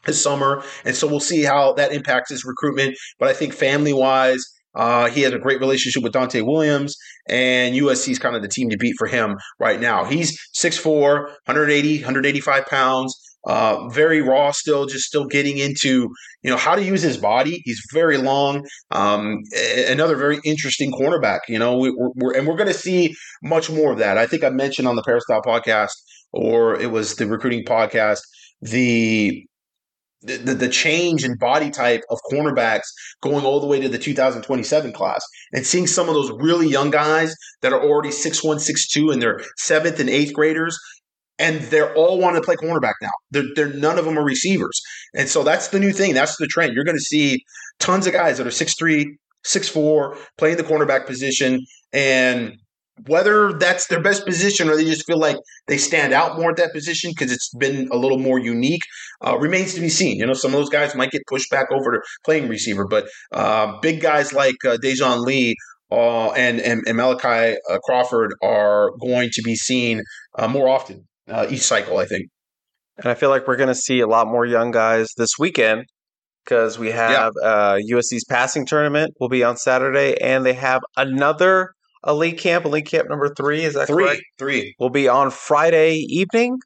this 0.07 0.23
summer. 0.23 0.63
And 0.85 0.95
so 0.95 1.07
we'll 1.07 1.21
see 1.21 1.43
how 1.43 1.73
that 1.75 1.93
impacts 1.93 2.31
his 2.31 2.45
recruitment. 2.45 2.97
But 3.19 3.29
I 3.29 3.35
think 3.35 3.55
family 3.55 3.93
wise, 3.93 4.45
uh, 4.75 5.09
he 5.09 5.23
has 5.23 5.33
a 5.33 5.39
great 5.39 5.61
relationship 5.61 6.03
with 6.03 6.13
Donte 6.13 6.45
Williams, 6.45 6.97
and 7.29 7.77
USC 7.77 8.11
is 8.11 8.19
kind 8.19 8.35
of 8.35 8.43
the 8.43 8.49
team 8.49 8.71
to 8.71 8.77
beat 8.77 8.97
for 8.99 9.07
him 9.07 9.37
right 9.61 9.81
now. 9.81 10.05
He's 10.05 10.37
6'4, 10.61 11.27
180, 11.47 11.99
185 11.99 12.67
pounds. 12.67 13.17
Uh, 13.47 13.89
very 13.89 14.23
raw 14.23 14.51
still, 14.51 14.87
just 14.87 15.05
still 15.05 15.27
getting 15.27 15.59
into 15.59 16.09
you 16.43 16.51
know 16.51 16.57
how 16.57 16.75
to 16.75 16.83
use 16.83 17.03
his 17.03 17.17
body. 17.17 17.63
He's 17.65 17.83
very 17.93 18.19
long. 18.19 18.67
Um, 18.91 19.43
another 19.89 20.17
very 20.17 20.41
interesting 20.45 20.93
cornerback. 20.93 21.41
You 21.49 21.59
know, 21.59 21.79
we, 21.79 21.89
are 21.89 22.37
and 22.37 22.47
we're 22.47 22.57
going 22.57 22.69
to 22.69 22.75
see 22.75 23.15
much 23.43 23.71
more 23.71 23.93
of 23.93 23.99
that. 23.99 24.19
I 24.19 24.27
think 24.27 24.45
I 24.45 24.51
mentioned 24.51 24.89
on 24.89 24.97
the 24.97 25.03
Peristyle 25.03 25.43
podcast, 25.43 25.93
or 26.33 26.81
it 26.81 26.91
was 26.91 27.17
the 27.17 27.27
recruiting 27.27 27.65
podcast, 27.65 28.21
the 28.61 29.45
the, 30.25 30.55
the 30.55 30.69
change 30.69 31.25
in 31.25 31.37
body 31.37 31.71
type 31.71 32.03
of 32.11 32.19
cornerbacks 32.33 32.87
going 33.23 33.45
all 33.45 33.61
the 33.61 33.67
way 33.67 33.81
to 33.81 33.89
the 33.89 33.99
2027 33.99 34.93
class 34.93 35.25
and 35.53 35.67
seeing 35.67 35.87
some 35.87 36.09
of 36.09 36.15
those 36.15 36.31
really 36.39 36.67
young 36.67 36.91
guys 36.91 37.35
that 37.61 37.73
are 37.73 37.83
already 37.83 38.09
6'1, 38.09 38.57
6'2 38.57 39.13
and 39.13 39.21
they're 39.21 39.41
seventh 39.59 40.01
and 40.01 40.09
eighth 40.09 40.33
graders 40.33 40.79
and 41.39 41.61
they're 41.63 41.95
all 41.95 42.19
wanting 42.19 42.41
to 42.41 42.45
play 42.45 42.57
cornerback 42.57 42.95
now. 43.03 43.11
They're, 43.31 43.45
they're 43.55 43.73
none 43.73 43.99
of 43.99 44.05
them 44.05 44.19
are 44.19 44.25
receivers, 44.25 44.81
and 45.15 45.29
so 45.29 45.43
that's 45.43 45.69
the 45.69 45.81
new 45.81 45.93
thing. 45.93 46.15
That's 46.15 46.37
the 46.37 46.47
trend. 46.47 46.75
You're 46.75 46.85
going 46.85 46.97
to 46.97 47.03
see 47.03 47.45
tons 47.79 48.07
of 48.07 48.13
guys 48.13 48.39
that 48.39 48.47
are 48.47 48.53
six 48.53 48.75
three, 48.79 49.17
six 49.45 49.69
four, 49.69 50.17
playing 50.39 50.57
the 50.57 50.63
cornerback 50.63 51.07
position, 51.07 51.61
and 51.93 52.57
whether 53.07 53.53
that's 53.53 53.89
their 53.89 54.01
best 54.01 54.25
position 54.25 54.69
or 54.69 54.77
they 54.77 54.85
just 54.85 55.05
feel 55.05 55.19
like 55.19 55.37
they 55.67 55.77
stand 55.77 56.13
out 56.13 56.39
more 56.39 56.51
at 56.51 56.57
that 56.57 56.73
position 56.73 57.11
because 57.11 57.33
it's 57.33 57.53
been 57.59 57.89
a 57.91 57.97
little 57.97 58.19
more 58.19 58.39
unique 58.39 58.83
uh, 59.27 59.37
remains 59.37 59.75
to 59.75 59.81
be 59.81 59.89
seen. 59.89 60.17
You 60.17 60.27
know, 60.27 60.33
some 60.33 60.55
of 60.55 60.61
those 60.61 60.69
guys 60.69 60.95
might 60.95 61.11
get 61.11 61.23
pushed 61.27 61.51
back 61.51 61.67
over 61.73 61.93
to 61.93 62.01
playing 62.25 62.49
receiver, 62.49 62.87
but 62.87 63.09
uh, 63.33 63.79
big 63.81 64.01
guys 64.01 64.33
like 64.33 64.65
uh, 64.65 64.77
Dijon 64.77 65.25
Lee 65.25 65.57
uh, 65.91 66.31
and, 66.33 66.61
and 66.61 66.83
and 66.87 66.97
Malachi 66.97 67.57
uh, 67.69 67.79
Crawford 67.85 68.35
are 68.43 68.93
going 69.01 69.31
to 69.33 69.43
be 69.43 69.57
seen 69.57 70.03
uh, 70.39 70.49
more 70.49 70.69
often 70.69 71.05
uh, 71.29 71.47
each 71.51 71.63
cycle. 71.63 71.99
I 71.99 72.07
think. 72.07 72.29
And 72.99 73.07
I 73.09 73.15
feel 73.15 73.29
like 73.31 73.49
we're 73.49 73.57
going 73.57 73.69
to 73.69 73.75
see 73.75 73.99
a 74.01 74.07
lot 74.07 74.29
more 74.29 74.47
young 74.47 74.71
guys 74.71 75.09
this 75.17 75.37
weekend 75.39 75.87
because 76.45 76.79
we 76.79 76.93
have 76.93 77.33
uh, 77.43 77.79
USC's 77.91 78.25
passing 78.25 78.67
tournament 78.67 79.15
will 79.19 79.29
be 79.29 79.43
on 79.43 79.57
Saturday, 79.57 80.17
and 80.21 80.47
they 80.47 80.53
have 80.53 80.81
another 80.97 81.73
elite 82.07 82.39
camp, 82.39 82.65
elite 82.67 82.87
camp 82.87 83.09
number 83.09 83.35
three. 83.35 83.65
Is 83.65 83.75
that 83.75 83.89
Three, 83.89 84.05
correct? 84.05 84.23
three. 84.39 84.75
Will 84.79 84.91
be 84.91 85.09
on 85.09 85.31
Friday 85.31 85.97
evening. 86.09 86.59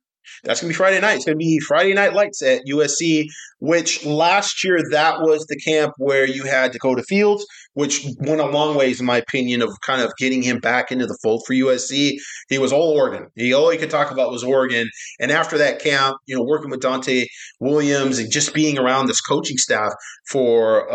That's 0.45 0.61
gonna 0.61 0.69
be 0.71 0.75
Friday 0.75 1.01
night. 1.01 1.17
It's 1.17 1.25
gonna 1.25 1.37
be 1.37 1.59
Friday 1.61 1.95
night 1.95 2.13
lights 2.13 2.43
at 2.43 2.63
USC. 2.69 3.25
Which 3.61 4.05
last 4.05 4.63
year 4.63 4.79
that 4.91 5.21
was 5.23 5.47
the 5.47 5.57
camp 5.57 5.95
where 5.97 6.27
you 6.27 6.45
had 6.45 6.73
Dakoda 6.73 7.03
Fields, 7.05 7.47
which 7.79 8.05
went 8.19 8.41
a 8.41 8.47
long 8.47 8.75
ways 8.75 8.99
in 8.99 9.07
my 9.07 9.19
opinion 9.19 9.63
of 9.63 9.71
kind 9.87 10.03
of 10.03 10.13
getting 10.19 10.43
him 10.43 10.59
back 10.59 10.91
into 10.91 11.07
the 11.07 11.17
fold 11.23 11.45
for 11.47 11.55
USC. 11.55 12.17
He 12.49 12.59
was 12.59 12.73
all 12.73 12.91
Oregon. 12.91 13.29
He 13.37 13.55
all 13.55 13.71
he 13.71 13.79
could 13.79 13.89
talk 13.89 14.11
about 14.11 14.33
was 14.33 14.43
Oregon. 14.43 14.89
And 15.21 15.31
after 15.31 15.57
that 15.59 15.81
camp, 15.81 16.17
you 16.27 16.35
know, 16.35 16.43
working 16.43 16.71
with 16.71 16.81
Donte 16.81 17.27
Williams 17.61 18.19
and 18.19 18.33
just 18.33 18.53
being 18.53 18.81
around 18.81 19.07
this 19.07 19.21
coaching 19.21 19.59
staff 19.59 19.93
for 20.29 20.91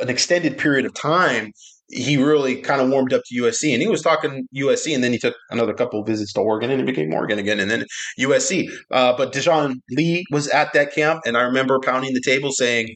an 0.00 0.08
extended 0.08 0.58
period 0.58 0.86
of 0.86 0.94
time, 0.94 1.50
he 1.88 2.16
really 2.16 2.62
kind 2.62 2.80
of 2.80 2.88
warmed 2.88 3.12
up 3.12 3.22
to 3.26 3.42
USC. 3.42 3.72
And 3.72 3.82
he 3.82 3.88
was 3.88 4.00
talking 4.00 4.46
USC, 4.54 4.94
and 4.94 5.02
then 5.02 5.10
he 5.10 5.18
took 5.18 5.34
another 5.50 5.74
couple 5.74 6.00
of 6.00 6.06
visits 6.06 6.32
to 6.34 6.40
Oregon, 6.40 6.70
and 6.70 6.80
it 6.80 6.86
became 6.86 7.12
Oregon 7.12 7.40
again, 7.40 7.58
and 7.58 7.68
then 7.68 7.84
USC. 8.16 8.70
Uh, 8.92 9.16
but 9.16 9.32
Dijon 9.32 9.82
Lee 9.90 10.24
was 10.30 10.46
at 10.50 10.72
that 10.72 10.94
camp, 10.94 11.22
and 11.26 11.36
I 11.36 11.40
remember 11.40 11.80
pounding 11.80 12.14
the 12.14 12.22
table 12.24 12.52
saying, 12.52 12.94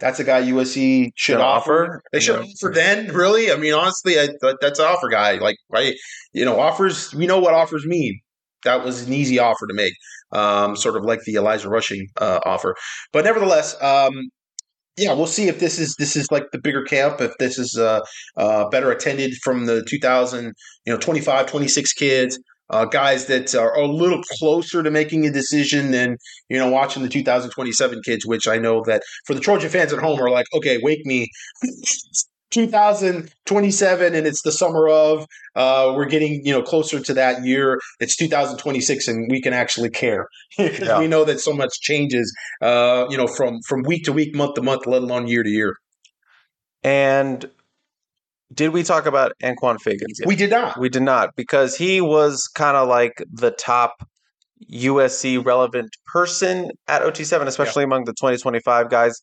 "That's 0.00 0.18
a 0.20 0.24
guy 0.24 0.40
USC 0.42 1.10
should 1.16 1.36
offer." 1.38 1.84
offer. 1.84 2.02
They 2.12 2.20
should 2.20 2.40
Yeah. 2.40 2.46
offer 2.46 2.72
then, 2.74 3.08
really. 3.14 3.52
I 3.52 3.56
mean, 3.56 3.74
honestly, 3.74 4.18
I, 4.18 4.28
that's 4.60 4.78
an 4.78 4.86
offer 4.86 5.08
guy. 5.08 5.32
Like, 5.38 5.56
right? 5.70 5.94
You 6.32 6.44
know, 6.44 6.58
offers. 6.60 7.14
We 7.14 7.26
know 7.26 7.38
what 7.38 7.54
offers 7.54 7.84
mean. 7.86 8.20
That 8.64 8.84
was 8.84 9.06
an 9.06 9.12
easy 9.12 9.38
offer 9.38 9.66
to 9.66 9.74
make, 9.74 9.92
um, 10.32 10.76
sort 10.76 10.96
of 10.96 11.04
like 11.04 11.22
the 11.24 11.34
Elijah 11.34 11.68
Rushing 11.68 12.06
uh, 12.20 12.38
offer. 12.44 12.76
But 13.12 13.24
nevertheless, 13.24 13.80
um, 13.82 14.28
yeah, 14.96 15.12
we'll 15.14 15.26
see 15.26 15.48
if 15.48 15.58
this 15.58 15.78
is 15.78 15.96
this 15.98 16.16
is 16.16 16.30
like 16.30 16.44
the 16.52 16.58
bigger 16.58 16.82
camp. 16.84 17.20
If 17.20 17.32
this 17.38 17.58
is 17.58 17.76
uh, 17.78 18.00
uh, 18.36 18.68
better 18.68 18.90
attended 18.90 19.34
from 19.42 19.66
the 19.66 19.82
2000, 19.84 20.52
you 20.84 20.92
know, 20.92 20.98
25, 20.98 21.46
26 21.46 21.92
kids. 21.94 22.38
Uh, 22.72 22.86
guys 22.86 23.26
that 23.26 23.54
are 23.54 23.74
a 23.76 23.86
little 23.86 24.22
closer 24.38 24.82
to 24.82 24.90
making 24.90 25.26
a 25.26 25.30
decision 25.30 25.90
than 25.90 26.16
you 26.48 26.58
know 26.58 26.68
watching 26.70 27.02
the 27.02 27.08
2027 27.08 28.00
kids, 28.04 28.26
which 28.26 28.48
I 28.48 28.58
know 28.58 28.82
that 28.86 29.02
for 29.26 29.34
the 29.34 29.40
Trojan 29.40 29.70
fans 29.70 29.92
at 29.92 30.00
home 30.00 30.20
are 30.20 30.30
like, 30.30 30.46
okay, 30.54 30.78
wake 30.82 31.04
me, 31.06 31.28
2027, 32.50 34.14
and 34.14 34.26
it's 34.26 34.42
the 34.42 34.52
summer 34.52 34.88
of. 34.88 35.26
Uh, 35.54 35.92
we're 35.94 36.06
getting 36.06 36.40
you 36.44 36.52
know 36.52 36.62
closer 36.62 37.00
to 37.00 37.14
that 37.14 37.44
year. 37.44 37.78
It's 38.00 38.16
2026, 38.16 39.08
and 39.08 39.30
we 39.30 39.40
can 39.42 39.52
actually 39.52 39.90
care 39.90 40.26
because 40.58 40.80
Yeah. 40.88 40.98
we 40.98 41.06
know 41.08 41.24
that 41.24 41.40
so 41.40 41.52
much 41.52 41.80
changes. 41.80 42.34
Uh, 42.60 43.06
you 43.10 43.16
know, 43.16 43.26
from 43.26 43.58
from 43.66 43.82
week 43.82 44.04
to 44.04 44.12
week, 44.12 44.34
month 44.34 44.54
to 44.54 44.62
month, 44.62 44.86
let 44.86 45.02
alone 45.02 45.28
year 45.28 45.42
to 45.42 45.50
year. 45.50 45.76
And 46.82 47.50
did 48.52 48.70
we 48.70 48.82
talk 48.82 49.06
about 49.06 49.32
Anquan 49.42 49.76
Fegans? 49.76 50.18
yet? 50.18 50.26
We 50.26 50.36
did 50.36 50.50
not. 50.50 50.78
We 50.78 50.88
did 50.88 51.02
not 51.02 51.36
because 51.36 51.76
he 51.76 52.00
was 52.00 52.48
kind 52.54 52.76
of 52.76 52.88
like 52.88 53.22
the 53.30 53.50
top 53.50 54.06
USC 54.70 55.44
relevant 55.44 55.90
person 56.06 56.70
at 56.88 57.02
OT7, 57.02 57.46
especially 57.46 57.84
among 57.84 58.04
the 58.04 58.12
2025 58.12 58.90
guys, 58.90 59.20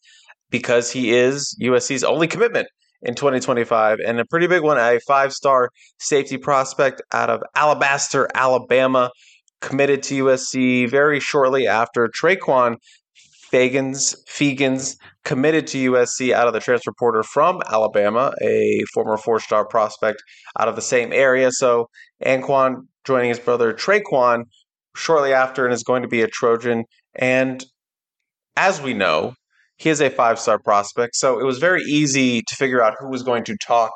because 0.49 0.91
he 0.91 1.11
is 1.11 1.55
USC's 1.61 2.03
only 2.03 2.27
commitment 2.27 2.67
in 3.01 3.15
2025 3.15 3.99
and 4.05 4.19
a 4.19 4.25
pretty 4.25 4.47
big 4.47 4.61
one, 4.61 4.77
a 4.77 4.99
five 5.07 5.33
star 5.33 5.69
safety 5.99 6.37
prospect 6.37 7.01
out 7.13 7.29
of 7.29 7.41
Alabaster, 7.55 8.27
Alabama, 8.35 9.09
committed 9.61 10.03
to 10.03 10.25
USC 10.25 10.89
very 10.89 11.19
shortly 11.19 11.67
after 11.67 12.09
Traquan 12.09 12.75
Fagans, 13.51 14.15
Fegans 14.27 14.95
committed 15.23 15.67
to 15.67 15.91
USC 15.91 16.33
out 16.33 16.47
of 16.47 16.53
the 16.53 16.59
transfer 16.59 16.91
portal 16.97 17.23
from 17.23 17.61
Alabama, 17.67 18.33
a 18.41 18.81
former 18.93 19.17
four 19.17 19.39
star 19.39 19.65
prospect 19.65 20.21
out 20.59 20.67
of 20.67 20.75
the 20.75 20.81
same 20.81 21.11
area. 21.11 21.51
So 21.51 21.89
Anquan 22.23 22.87
joining 23.05 23.29
his 23.29 23.39
brother 23.39 23.73
Traquan 23.73 24.43
shortly 24.95 25.33
after 25.33 25.65
and 25.65 25.73
is 25.73 25.83
going 25.83 26.03
to 26.03 26.07
be 26.07 26.21
a 26.21 26.27
Trojan. 26.27 26.83
And 27.15 27.63
as 28.55 28.81
we 28.81 28.93
know, 28.93 29.33
he 29.77 29.89
is 29.89 30.01
a 30.01 30.09
five 30.09 30.39
star 30.39 30.59
prospect. 30.59 31.15
So 31.15 31.39
it 31.39 31.45
was 31.45 31.57
very 31.57 31.81
easy 31.83 32.41
to 32.41 32.55
figure 32.55 32.83
out 32.83 32.95
who 32.99 33.09
was 33.09 33.23
going 33.23 33.45
to 33.45 33.57
talk 33.57 33.91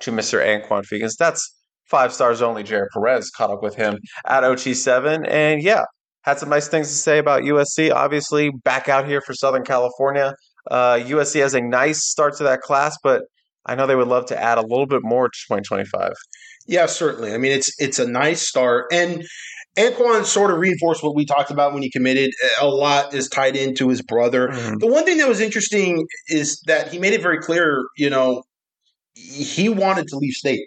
to 0.00 0.12
Mr. 0.12 0.44
Anquan 0.44 0.84
Fegans. 0.84 1.16
That's 1.18 1.56
five 1.86 2.12
stars 2.12 2.42
only. 2.42 2.62
Jared 2.62 2.90
Perez 2.92 3.30
caught 3.30 3.50
up 3.50 3.62
with 3.62 3.74
him 3.74 3.98
at 4.26 4.44
OT7. 4.44 5.26
And 5.28 5.62
yeah, 5.62 5.84
had 6.22 6.38
some 6.38 6.48
nice 6.48 6.68
things 6.68 6.88
to 6.88 6.94
say 6.94 7.18
about 7.18 7.42
USC. 7.42 7.92
Obviously, 7.92 8.50
back 8.64 8.88
out 8.88 9.06
here 9.06 9.20
for 9.20 9.34
Southern 9.34 9.64
California. 9.64 10.34
Uh, 10.70 10.94
USC 10.94 11.40
has 11.40 11.54
a 11.54 11.60
nice 11.60 12.04
start 12.04 12.36
to 12.36 12.44
that 12.44 12.60
class, 12.60 12.96
but 13.02 13.22
I 13.66 13.74
know 13.74 13.86
they 13.86 13.96
would 13.96 14.08
love 14.08 14.26
to 14.26 14.40
add 14.40 14.58
a 14.58 14.62
little 14.62 14.86
bit 14.86 15.00
more 15.02 15.28
to 15.28 15.38
2025. 15.48 16.12
Yeah, 16.66 16.86
certainly. 16.86 17.34
I 17.34 17.38
mean, 17.38 17.52
it's 17.52 17.72
it's 17.80 17.98
a 17.98 18.06
nice 18.06 18.40
start, 18.40 18.86
and 18.92 19.24
Anquan 19.76 20.24
sort 20.24 20.50
of 20.50 20.58
reinforced 20.58 21.02
what 21.02 21.14
we 21.14 21.24
talked 21.24 21.50
about 21.50 21.72
when 21.72 21.82
he 21.82 21.90
committed. 21.90 22.30
A 22.60 22.66
lot 22.66 23.14
is 23.14 23.28
tied 23.28 23.56
into 23.56 23.88
his 23.88 24.02
brother. 24.02 24.48
The 24.78 24.86
one 24.86 25.04
thing 25.04 25.18
that 25.18 25.28
was 25.28 25.40
interesting 25.40 26.06
is 26.28 26.60
that 26.66 26.92
he 26.92 26.98
made 26.98 27.14
it 27.14 27.22
very 27.22 27.38
clear, 27.38 27.82
you 27.96 28.10
know, 28.10 28.42
he 29.14 29.68
wanted 29.68 30.08
to 30.08 30.16
leave 30.16 30.34
state. 30.34 30.60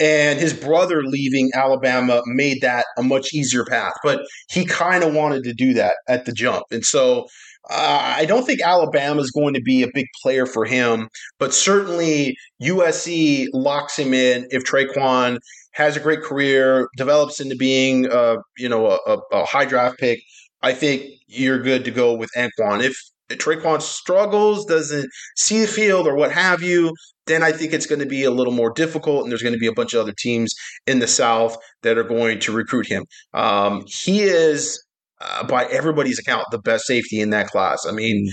And 0.00 0.40
his 0.40 0.52
brother 0.52 1.04
leaving 1.04 1.50
Alabama 1.54 2.22
made 2.26 2.60
that 2.62 2.86
a 2.98 3.02
much 3.02 3.32
easier 3.32 3.64
path. 3.64 3.92
But 4.02 4.22
he 4.50 4.64
kind 4.64 5.04
of 5.04 5.14
wanted 5.14 5.44
to 5.44 5.52
do 5.52 5.74
that 5.74 5.94
at 6.08 6.24
the 6.24 6.32
jump. 6.32 6.64
And 6.70 6.84
so 6.84 7.26
uh, 7.70 8.14
I 8.16 8.24
don't 8.24 8.44
think 8.44 8.60
Alabama 8.60 9.20
is 9.20 9.30
going 9.30 9.54
to 9.54 9.60
be 9.60 9.82
a 9.82 9.88
big 9.94 10.06
player 10.20 10.46
for 10.46 10.64
him, 10.64 11.08
but 11.38 11.54
certainly 11.54 12.36
USC 12.60 13.46
locks 13.52 13.96
him 13.98 14.12
in 14.12 14.46
if 14.50 14.64
Traquan 14.64 15.38
has 15.74 15.96
a 15.96 16.00
great 16.00 16.22
career, 16.22 16.88
develops 16.96 17.40
into 17.40 17.56
being, 17.56 18.10
uh, 18.10 18.36
you 18.58 18.68
know, 18.68 18.86
a, 18.86 18.98
a, 19.06 19.18
a 19.32 19.44
high 19.44 19.64
draft 19.64 19.98
pick. 19.98 20.20
I 20.62 20.72
think 20.72 21.04
you're 21.26 21.60
good 21.60 21.84
to 21.84 21.90
go 21.90 22.14
with 22.14 22.30
Anquan. 22.36 22.82
If 22.82 22.96
Traquan 23.38 23.82
struggles, 23.82 24.64
doesn't 24.66 25.08
see 25.36 25.62
the 25.62 25.66
field 25.66 26.06
or 26.06 26.14
what 26.14 26.32
have 26.32 26.62
you, 26.62 26.92
then 27.26 27.42
I 27.42 27.52
think 27.52 27.72
it's 27.72 27.86
going 27.86 28.00
to 28.00 28.06
be 28.06 28.24
a 28.24 28.30
little 28.30 28.52
more 28.52 28.72
difficult, 28.72 29.22
and 29.22 29.30
there's 29.30 29.42
going 29.42 29.54
to 29.54 29.58
be 29.58 29.66
a 29.66 29.72
bunch 29.72 29.94
of 29.94 30.00
other 30.00 30.14
teams 30.16 30.54
in 30.86 30.98
the 30.98 31.06
South 31.06 31.56
that 31.82 31.98
are 31.98 32.04
going 32.04 32.40
to 32.40 32.52
recruit 32.52 32.86
him. 32.86 33.04
Um, 33.32 33.84
he 33.86 34.22
is, 34.22 34.82
uh, 35.20 35.44
by 35.44 35.64
everybody's 35.66 36.18
account, 36.18 36.46
the 36.50 36.58
best 36.58 36.86
safety 36.86 37.20
in 37.20 37.30
that 37.30 37.48
class. 37.48 37.86
I 37.88 37.92
mean, 37.92 38.28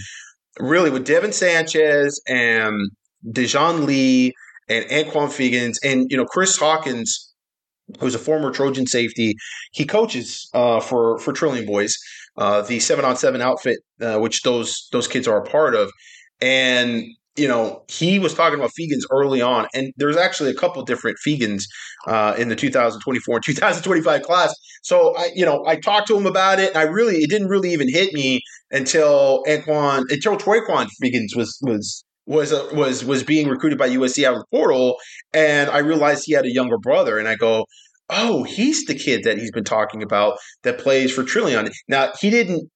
really, 0.60 0.90
with 0.90 1.06
Devin 1.06 1.34
Sanchez 1.34 2.20
and 2.28 2.90
Dijon 3.32 3.86
Lee 3.86 4.34
and 4.68 4.86
Anquan 4.86 5.28
Fegans 5.28 5.78
and 5.84 6.08
you 6.10 6.18
know 6.18 6.26
Chris 6.26 6.58
Hawkins, 6.58 7.34
who's 8.00 8.16
a 8.16 8.20
former 8.20 8.52
Trojan 8.52 8.88
safety, 8.88 9.36
he 9.72 9.86
coaches 9.86 10.50
uh, 10.54 10.80
for 10.80 11.20
for 11.20 11.32
Trillion 11.32 11.66
Boys, 11.66 11.96
uh, 12.40 12.62
the 12.62 12.80
seven 12.80 13.06
on 13.06 13.16
seven 13.16 13.42
outfit, 13.42 13.78
uh, 14.02 14.18
which 14.18 14.42
those 14.42 14.88
those 14.92 15.08
kids 15.08 15.28
are 15.28 15.38
a 15.38 15.44
part 15.44 15.76
of, 15.76 15.92
and 16.42 17.04
you 17.36 17.48
know, 17.48 17.84
he 17.88 18.20
was 18.20 18.34
talking 18.34 18.60
about 18.60 18.72
Fegans 18.80 19.04
early 19.12 19.42
on, 19.42 19.68
and 19.74 19.94
there's 19.98 20.18
actually 20.18 20.50
a 20.50 20.54
couple 20.54 20.84
different 20.84 21.18
Fegans 21.26 21.64
uh, 22.08 22.36
in 22.38 22.50
the 22.50 22.56
2024 22.56 23.36
and 23.36 23.44
2025 23.44 24.22
class. 24.24 24.54
So 24.84 25.16
I, 25.18 25.30
you 25.34 25.46
know, 25.46 25.64
I 25.66 25.78
talked 25.78 26.08
to 26.08 26.18
him 26.18 26.26
about 26.26 26.60
it, 26.60 26.70
and 26.70 26.78
I 26.78 26.84
really, 26.84 27.18
it 27.18 27.30
didn't 27.30 27.48
really 27.48 27.72
even 27.72 27.88
hit 27.90 28.14
me 28.14 28.42
until 28.72 29.44
Anquan, 29.48 30.04
until 30.10 30.36
Troyquan 30.36 30.90
Fegans 31.02 31.36
was 31.36 31.58
was 31.62 32.04
was 32.26 32.54
uh, 32.54 32.68
was 32.74 33.06
was 33.06 33.24
being 33.24 33.48
recruited 33.48 33.80
by 33.80 33.90
USC 33.90 34.24
out 34.26 34.34
of 34.34 34.40
the 34.40 34.46
portal, 34.52 34.98
and 35.34 35.70
I 35.70 35.80
realized 35.80 36.24
he 36.26 36.34
had 36.34 36.46
a 36.46 36.54
younger 36.54 36.78
brother, 36.78 37.18
and 37.18 37.28
I 37.28 37.36
go. 37.36 37.66
Oh, 38.10 38.44
he's 38.44 38.86
the 38.86 38.96
kid 38.96 39.24
that 39.24 39.38
he's 39.38 39.52
been 39.52 39.64
talking 39.64 40.02
about 40.02 40.38
that 40.64 40.80
plays 40.80 41.12
for 41.14 41.24
Trillion. 41.24 41.70
Now, 41.88 42.12
he 42.20 42.30
didn't 42.30 42.70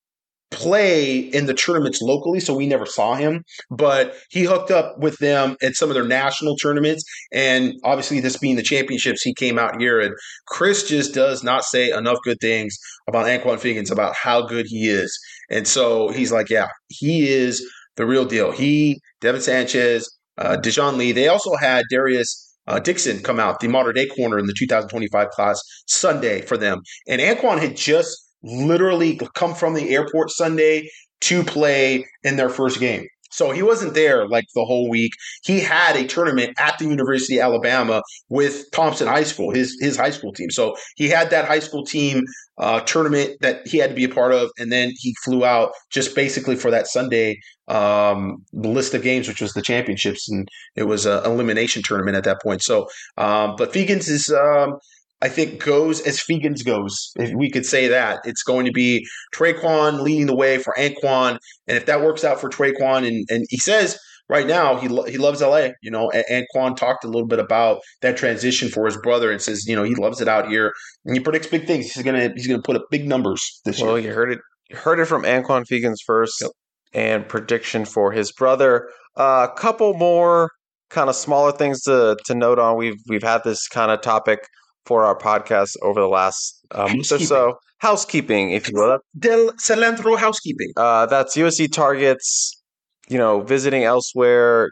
play 0.51 1.17
in 1.17 1.47
the 1.47 1.53
tournaments 1.53 2.01
locally, 2.01 2.39
so 2.39 2.55
we 2.55 2.67
never 2.67 2.85
saw 2.85 3.15
him. 3.15 3.43
But 3.71 4.15
he 4.29 4.43
hooked 4.43 4.71
up 4.71 4.99
with 4.99 5.17
them 5.17 5.57
at 5.61 5.75
some 5.75 5.89
of 5.89 5.95
their 5.95 6.05
national 6.05 6.55
tournaments, 6.57 7.03
and 7.31 7.73
obviously, 7.83 8.19
this 8.19 8.37
being 8.37 8.55
the 8.55 8.61
championships, 8.63 9.23
he 9.23 9.33
came 9.33 9.57
out 9.57 9.79
here. 9.79 9.99
And 9.99 10.13
Chris 10.47 10.87
just 10.87 11.13
does 11.13 11.43
not 11.43 11.65
say 11.65 11.91
enough 11.91 12.19
good 12.23 12.39
things 12.39 12.77
about 13.07 13.25
Anquan 13.25 13.57
Fegans 13.57 13.91
about 13.91 14.15
how 14.15 14.43
good 14.43 14.67
he 14.67 14.87
is, 14.87 15.17
and 15.49 15.67
so 15.67 16.09
he's 16.09 16.31
like, 16.31 16.49
yeah, 16.49 16.67
he 16.89 17.27
is 17.27 17.67
the 17.95 18.05
real 18.05 18.25
deal. 18.25 18.51
He, 18.51 18.99
Devin 19.21 19.41
Sanchez, 19.41 20.09
uh, 20.37 20.55
Dijon 20.57 20.97
Lee. 20.97 21.11
They 21.11 21.27
also 21.27 21.55
had 21.55 21.85
Darius. 21.89 22.52
Uh, 22.67 22.79
Dixon 22.79 23.21
come 23.21 23.39
out, 23.39 23.59
the 23.59 23.67
modern 23.67 23.95
day 23.95 24.07
corner 24.07 24.39
in 24.39 24.45
the 24.45 24.55
2025 24.57 25.29
class 25.29 25.61
Sunday 25.87 26.41
for 26.41 26.57
them. 26.57 26.81
And 27.07 27.21
Anquan 27.21 27.59
had 27.59 27.75
just 27.75 28.29
literally 28.43 29.19
come 29.35 29.53
from 29.53 29.73
the 29.73 29.89
airport 29.89 30.31
Sunday 30.31 30.89
to 31.21 31.43
play 31.43 32.05
in 32.23 32.35
their 32.35 32.49
first 32.49 32.79
game. 32.79 33.07
So 33.33 33.49
he 33.49 33.63
wasn't 33.63 33.95
there 33.95 34.27
like 34.27 34.45
the 34.53 34.63
whole 34.63 34.89
week. 34.89 35.11
He 35.43 35.59
had 35.59 35.95
a 35.95 36.05
tournament 36.05 36.53
at 36.59 36.77
the 36.77 36.85
University 36.85 37.39
of 37.39 37.45
Alabama 37.45 38.03
with 38.29 38.69
Thompson 38.71 39.07
High 39.07 39.23
School, 39.23 39.51
his 39.51 39.75
his 39.81 39.97
high 39.97 40.11
school 40.11 40.31
team. 40.31 40.51
So 40.51 40.75
he 40.97 41.09
had 41.09 41.31
that 41.31 41.45
high 41.45 41.59
school 41.59 41.83
team 41.83 42.25
uh, 42.59 42.81
tournament 42.81 43.37
that 43.41 43.67
he 43.67 43.79
had 43.79 43.89
to 43.89 43.95
be 43.95 44.03
a 44.03 44.09
part 44.09 44.33
of, 44.33 44.51
and 44.59 44.71
then 44.71 44.91
he 44.97 45.15
flew 45.25 45.43
out 45.43 45.71
just 45.89 46.15
basically 46.15 46.55
for 46.55 46.69
that 46.69 46.85
Sunday 46.85 47.39
um, 47.67 48.37
the 48.53 48.69
list 48.69 48.93
of 48.93 49.03
games, 49.03 49.27
which 49.27 49.41
was 49.41 49.53
the 49.53 49.61
championships, 49.61 50.29
and 50.29 50.47
it 50.75 50.83
was 50.83 51.05
an 51.05 51.23
elimination 51.25 51.81
tournament 51.83 52.17
at 52.17 52.23
that 52.25 52.41
point. 52.41 52.61
So, 52.61 52.87
um, 53.17 53.55
but 53.57 53.73
Fegans 53.73 54.09
is. 54.09 54.29
Um, 54.31 54.75
I 55.21 55.29
think 55.29 55.63
goes 55.63 56.01
as 56.01 56.19
Fegans 56.19 56.65
goes, 56.65 57.11
if 57.15 57.33
we 57.33 57.49
could 57.49 57.65
say 57.65 57.87
that. 57.87 58.19
It's 58.25 58.43
going 58.43 58.65
to 58.65 58.73
be 58.73 59.07
Traquan 59.33 60.01
leading 60.01 60.25
the 60.25 60.35
way 60.35 60.57
for 60.57 60.73
Anquan. 60.77 61.37
And 61.65 61.77
if 61.77 61.85
that 61.85 62.01
works 62.01 62.25
out 62.25 62.41
for 62.41 62.49
Traquan, 62.49 63.07
and, 63.07 63.25
and 63.29 63.45
he 63.49 63.55
says 63.57 63.97
right 64.27 64.45
now 64.45 64.75
he, 64.75 64.89
lo- 64.89 65.05
he 65.05 65.17
loves 65.17 65.39
LA, 65.41 65.69
you 65.81 65.89
know, 65.89 66.11
and 66.11 66.25
Anquan 66.53 66.75
talked 66.75 67.05
a 67.05 67.07
little 67.07 67.25
bit 67.25 67.39
about 67.39 67.79
that 68.01 68.17
transition 68.17 68.67
for 68.67 68.85
his 68.85 68.97
brother 68.97 69.31
and 69.31 69.41
says, 69.41 69.65
you 69.65 69.77
know, 69.77 69.83
he 69.83 69.95
loves 69.95 70.19
it 70.19 70.27
out 70.27 70.49
here. 70.49 70.73
And 71.05 71.15
he 71.15 71.21
predicts 71.21 71.47
big 71.47 71.67
things. 71.67 71.89
He's 71.89 72.03
to 72.03 72.33
he's 72.35 72.47
gonna 72.47 72.61
put 72.61 72.75
up 72.75 72.87
big 72.91 73.07
numbers 73.07 73.61
this 73.63 73.79
Well, 73.81 73.97
year. 73.97 74.09
you 74.09 74.13
heard 74.13 74.33
it. 74.33 74.39
You 74.69 74.75
heard 74.75 74.99
it 74.99 75.05
from 75.05 75.23
Anquan 75.23 75.65
Fegans 75.65 75.99
first, 76.05 76.41
Yep. 76.41 76.51
And 76.93 77.27
prediction 77.27 77.85
for 77.85 78.11
his 78.11 78.31
brother. 78.31 78.89
A 79.15 79.49
couple 79.55 79.93
more 79.93 80.51
kind 80.89 81.09
of 81.09 81.15
smaller 81.15 81.51
things 81.51 81.81
to 81.83 82.17
to 82.25 82.35
note 82.35 82.59
on. 82.59 82.77
We've 82.77 82.99
we've 83.07 83.23
had 83.23 83.43
this 83.43 83.67
kind 83.67 83.91
of 83.91 84.01
topic 84.01 84.39
for 84.85 85.05
our 85.05 85.17
podcast 85.17 85.75
over 85.81 85.99
the 85.99 86.07
last 86.07 86.65
uh, 86.71 86.87
month 86.87 87.11
or 87.11 87.19
so. 87.19 87.55
Housekeeping, 87.79 88.51
if 88.51 88.69
you 88.69 88.75
will. 88.75 88.99
Del 89.17 89.51
Cilantro 89.53 90.17
Housekeeping. 90.17 90.71
Uh, 90.77 91.05
that's 91.05 91.35
USC 91.35 91.71
targets. 91.71 92.61
You 93.09 93.17
know, 93.17 93.41
visiting 93.41 93.83
elsewhere, 93.83 94.71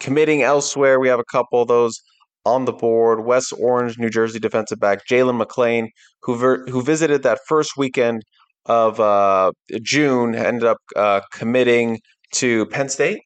committing 0.00 0.42
elsewhere. 0.42 0.98
We 0.98 1.08
have 1.08 1.20
a 1.20 1.24
couple 1.30 1.60
of 1.60 1.68
those 1.68 2.00
on 2.46 2.64
the 2.64 2.72
board. 2.72 3.26
West 3.26 3.52
Orange, 3.58 3.98
New 3.98 4.08
Jersey 4.08 4.38
defensive 4.38 4.80
back 4.80 5.06
Jalen 5.06 5.36
McLean, 5.36 5.90
who 6.22 6.36
ver- 6.36 6.66
who 6.66 6.82
visited 6.82 7.22
that 7.24 7.40
first 7.46 7.72
weekend 7.76 8.22
of 8.66 9.00
uh, 9.00 9.52
June, 9.82 10.34
ended 10.34 10.64
up 10.64 10.78
uh, 10.96 11.20
committing 11.32 12.00
to 12.32 12.66
Penn 12.66 12.88
State, 12.88 13.20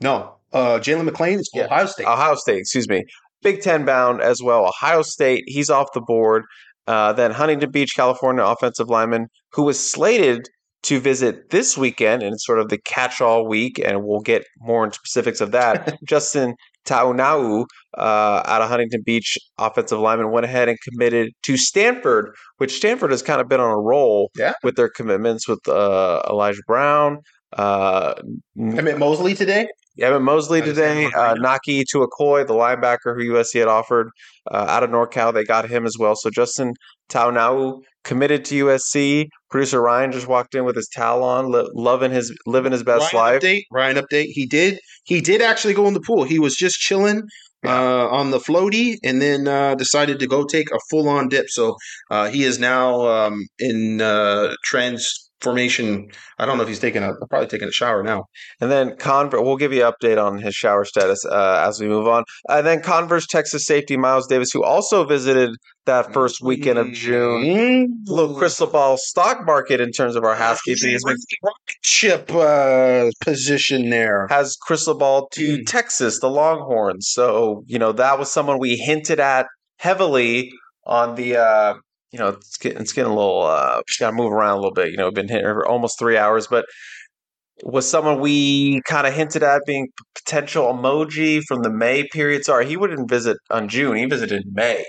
No, 0.00 0.34
uh, 0.52 0.78
Jalen 0.80 1.04
McLean 1.04 1.38
is 1.40 1.50
Yeah. 1.54 1.64
Ohio 1.66 1.86
State. 1.86 2.06
Ohio 2.06 2.34
State, 2.34 2.58
excuse 2.58 2.88
me, 2.88 3.04
Big 3.42 3.62
Ten 3.62 3.84
bound 3.84 4.20
as 4.20 4.42
well. 4.42 4.66
Ohio 4.66 5.02
State, 5.02 5.44
he's 5.46 5.70
off 5.70 5.88
the 5.94 6.00
board. 6.00 6.44
Uh, 6.86 7.12
then 7.12 7.30
Huntington 7.30 7.70
Beach, 7.70 7.92
California 7.94 8.44
offensive 8.44 8.88
lineman 8.88 9.28
who 9.52 9.62
was 9.62 9.78
slated 9.78 10.48
to 10.82 10.98
visit 10.98 11.50
this 11.50 11.76
weekend, 11.76 12.22
and 12.22 12.32
it's 12.32 12.44
sort 12.46 12.58
of 12.58 12.68
the 12.70 12.78
catch-all 12.78 13.46
week, 13.46 13.78
and 13.78 14.02
we'll 14.02 14.20
get 14.20 14.44
more 14.58 14.84
into 14.84 14.96
specifics 14.96 15.40
of 15.40 15.52
that. 15.52 15.96
Justin 16.04 16.54
Taunau 16.86 17.64
uh, 17.96 18.42
out 18.46 18.62
of 18.62 18.68
Huntington 18.68 19.02
Beach, 19.04 19.36
offensive 19.58 19.98
lineman, 19.98 20.30
went 20.30 20.44
ahead 20.44 20.68
and 20.68 20.78
committed 20.88 21.32
to 21.44 21.56
Stanford, 21.56 22.34
which 22.58 22.72
Stanford 22.76 23.10
has 23.10 23.22
kind 23.22 23.40
of 23.40 23.48
been 23.48 23.60
on 23.60 23.70
a 23.70 23.78
roll 23.80 24.30
Yeah. 24.36 24.52
with 24.62 24.76
their 24.76 24.88
commitments 24.88 25.46
with 25.48 25.66
uh, 25.68 26.22
Elijah 26.28 26.62
Brown. 26.66 27.18
Uh, 27.52 28.14
Emmett 28.58 28.98
Mosley 28.98 29.34
today. 29.34 29.66
Evan 29.98 30.22
Mosley 30.22 30.62
today, 30.62 31.06
uh. 31.16 31.34
Naki 31.34 31.84
Tuakoi, 31.84 32.46
the 32.46 32.54
linebacker 32.54 33.14
who 33.14 33.32
USC 33.32 33.58
had 33.58 33.68
offered 33.68 34.10
uh, 34.50 34.66
out 34.68 34.82
of 34.82 34.90
NorCal, 34.90 35.34
they 35.34 35.44
got 35.44 35.68
him 35.68 35.84
as 35.84 35.96
well. 35.98 36.14
So 36.16 36.30
Justin 36.30 36.74
Taunau 37.10 37.82
committed 38.04 38.44
to 38.46 38.66
USC. 38.66 39.28
Producer 39.50 39.80
Ryan 39.82 40.12
just 40.12 40.28
walked 40.28 40.54
in 40.54 40.64
with 40.64 40.76
his 40.76 40.88
towel 40.88 41.22
on, 41.22 41.50
li- 41.50 41.70
loving 41.74 42.12
his 42.12 42.34
living 42.46 42.72
his 42.72 42.82
best 42.82 43.12
Ryan 43.12 43.34
life. 43.34 43.42
update. 43.42 43.62
Ryan 43.72 43.96
update. 43.96 44.28
He 44.30 44.46
did. 44.46 44.78
He 45.04 45.20
did 45.20 45.42
actually 45.42 45.74
go 45.74 45.86
in 45.86 45.94
the 45.94 46.00
pool. 46.00 46.24
He 46.24 46.38
was 46.38 46.56
just 46.56 46.78
chilling 46.78 47.22
uh, 47.66 48.08
on 48.08 48.30
the 48.30 48.38
floaty, 48.38 48.96
and 49.04 49.20
then 49.20 49.46
uh, 49.48 49.74
decided 49.74 50.18
to 50.20 50.26
go 50.26 50.44
take 50.44 50.70
a 50.70 50.78
full 50.88 51.08
on 51.08 51.28
dip. 51.28 51.48
So 51.48 51.76
uh, 52.10 52.30
he 52.30 52.44
is 52.44 52.58
now 52.58 53.06
um, 53.06 53.46
in 53.58 54.00
uh, 54.00 54.54
transformation. 55.40 56.08
I 56.38 56.46
don't 56.46 56.56
know 56.56 56.62
if 56.62 56.68
he's 56.68 56.78
taking 56.78 57.02
a 57.02 57.12
probably 57.28 57.48
taking 57.48 57.68
a 57.68 57.72
shower 57.72 58.02
now. 58.02 58.24
And 58.60 58.70
then 58.70 58.96
Converse, 58.96 59.40
we'll 59.42 59.56
give 59.56 59.72
you 59.72 59.84
an 59.86 59.92
update 59.92 60.22
on 60.22 60.38
his 60.38 60.54
shower 60.54 60.84
status 60.84 61.24
uh, 61.24 61.64
as 61.66 61.80
we 61.80 61.88
move 61.88 62.06
on. 62.06 62.24
And 62.48 62.66
then 62.66 62.82
Converse 62.82 63.26
Texas 63.26 63.66
safety 63.66 63.96
Miles 63.96 64.26
Davis, 64.26 64.50
who 64.52 64.62
also 64.64 65.04
visited 65.04 65.50
that 65.86 66.12
first 66.12 66.42
weekend 66.42 66.78
of 66.78 66.92
June. 66.92 67.44
Mm, 67.44 67.86
Little 68.06 68.36
crystal 68.36 68.66
ball 68.66 68.96
stock 68.96 69.44
market 69.44 69.80
in 69.80 69.90
terms 69.92 70.14
of 70.14 70.24
our 70.24 70.34
housekeeping 70.36 70.98
rocket 71.42 71.76
ship 71.82 72.30
uh, 72.32 73.10
position 73.22 73.90
there. 73.90 74.26
has 74.28 74.56
crystal 74.56 74.94
ball 74.94 75.28
to 75.32 75.40
Mm. 75.58 75.66
Texas, 75.66 76.20
the 76.20 76.28
Longhorns. 76.28 77.08
So, 77.10 77.64
you 77.66 77.78
know, 77.78 77.92
that 77.92 78.18
was 78.18 78.30
someone 78.30 78.58
we 78.58 78.76
hinted 78.76 79.18
at 79.20 79.46
heavily 79.78 80.50
on 80.86 81.14
the 81.16 81.36
uh 81.36 81.74
you 82.12 82.18
know, 82.18 82.28
it's 82.28 82.56
getting, 82.56 82.80
it's 82.80 82.92
getting 82.92 83.12
a 83.12 83.14
little 83.14 83.42
uh 83.42 83.82
just 83.86 84.00
gotta 84.00 84.16
move 84.16 84.32
around 84.32 84.52
a 84.52 84.56
little 84.56 84.74
bit. 84.74 84.90
You 84.90 84.96
know, 84.96 85.06
we've 85.06 85.14
been 85.14 85.28
here 85.28 85.54
for 85.54 85.66
almost 85.66 85.98
three 85.98 86.16
hours, 86.16 86.46
but 86.46 86.64
was 87.62 87.88
someone 87.88 88.20
we 88.20 88.80
kind 88.86 89.06
of 89.06 89.12
hinted 89.12 89.42
at 89.42 89.62
being 89.66 89.88
potential 90.14 90.64
emoji 90.72 91.42
from 91.46 91.62
the 91.62 91.70
May 91.70 92.06
period. 92.08 92.44
Sorry, 92.44 92.66
he 92.66 92.76
wouldn't 92.76 93.08
visit 93.08 93.36
on 93.50 93.68
June. 93.68 93.96
He 93.96 94.06
visited 94.06 94.44
in 94.44 94.54
May. 94.54 94.84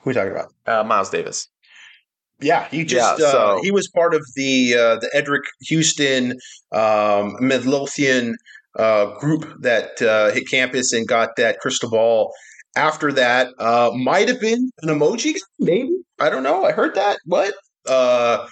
Who 0.00 0.10
are 0.10 0.12
you 0.12 0.14
talking 0.14 0.32
about? 0.32 0.52
Uh, 0.66 0.84
Miles 0.84 1.10
Davis. 1.10 1.48
Yeah, 2.40 2.66
he 2.68 2.84
just 2.84 3.20
Yeah, 3.20 3.26
uh, 3.26 3.58
he 3.62 3.70
was 3.70 3.88
part 3.94 4.14
of 4.14 4.26
the 4.34 4.74
uh, 4.74 4.96
the 4.96 5.10
Edric 5.14 5.44
Houston 5.68 6.34
um, 6.72 7.36
Midlothian 7.38 8.36
uh, 8.76 9.16
group 9.18 9.46
that 9.60 10.02
uh, 10.02 10.32
hit 10.32 10.48
campus 10.50 10.92
and 10.92 11.06
got 11.06 11.36
that 11.36 11.60
crystal 11.60 11.90
ball. 11.90 12.32
After 12.74 13.12
that, 13.12 13.48
uh, 13.58 13.90
might 13.94 14.28
have 14.28 14.40
been 14.40 14.70
an 14.80 14.88
emoji, 14.88 15.34
maybe 15.58 15.92
I 16.18 16.30
don't 16.30 16.42
know. 16.42 16.64
I 16.64 16.72
heard 16.72 16.94
that. 16.94 17.18
What 17.26 17.52
uh, 17.88 18.46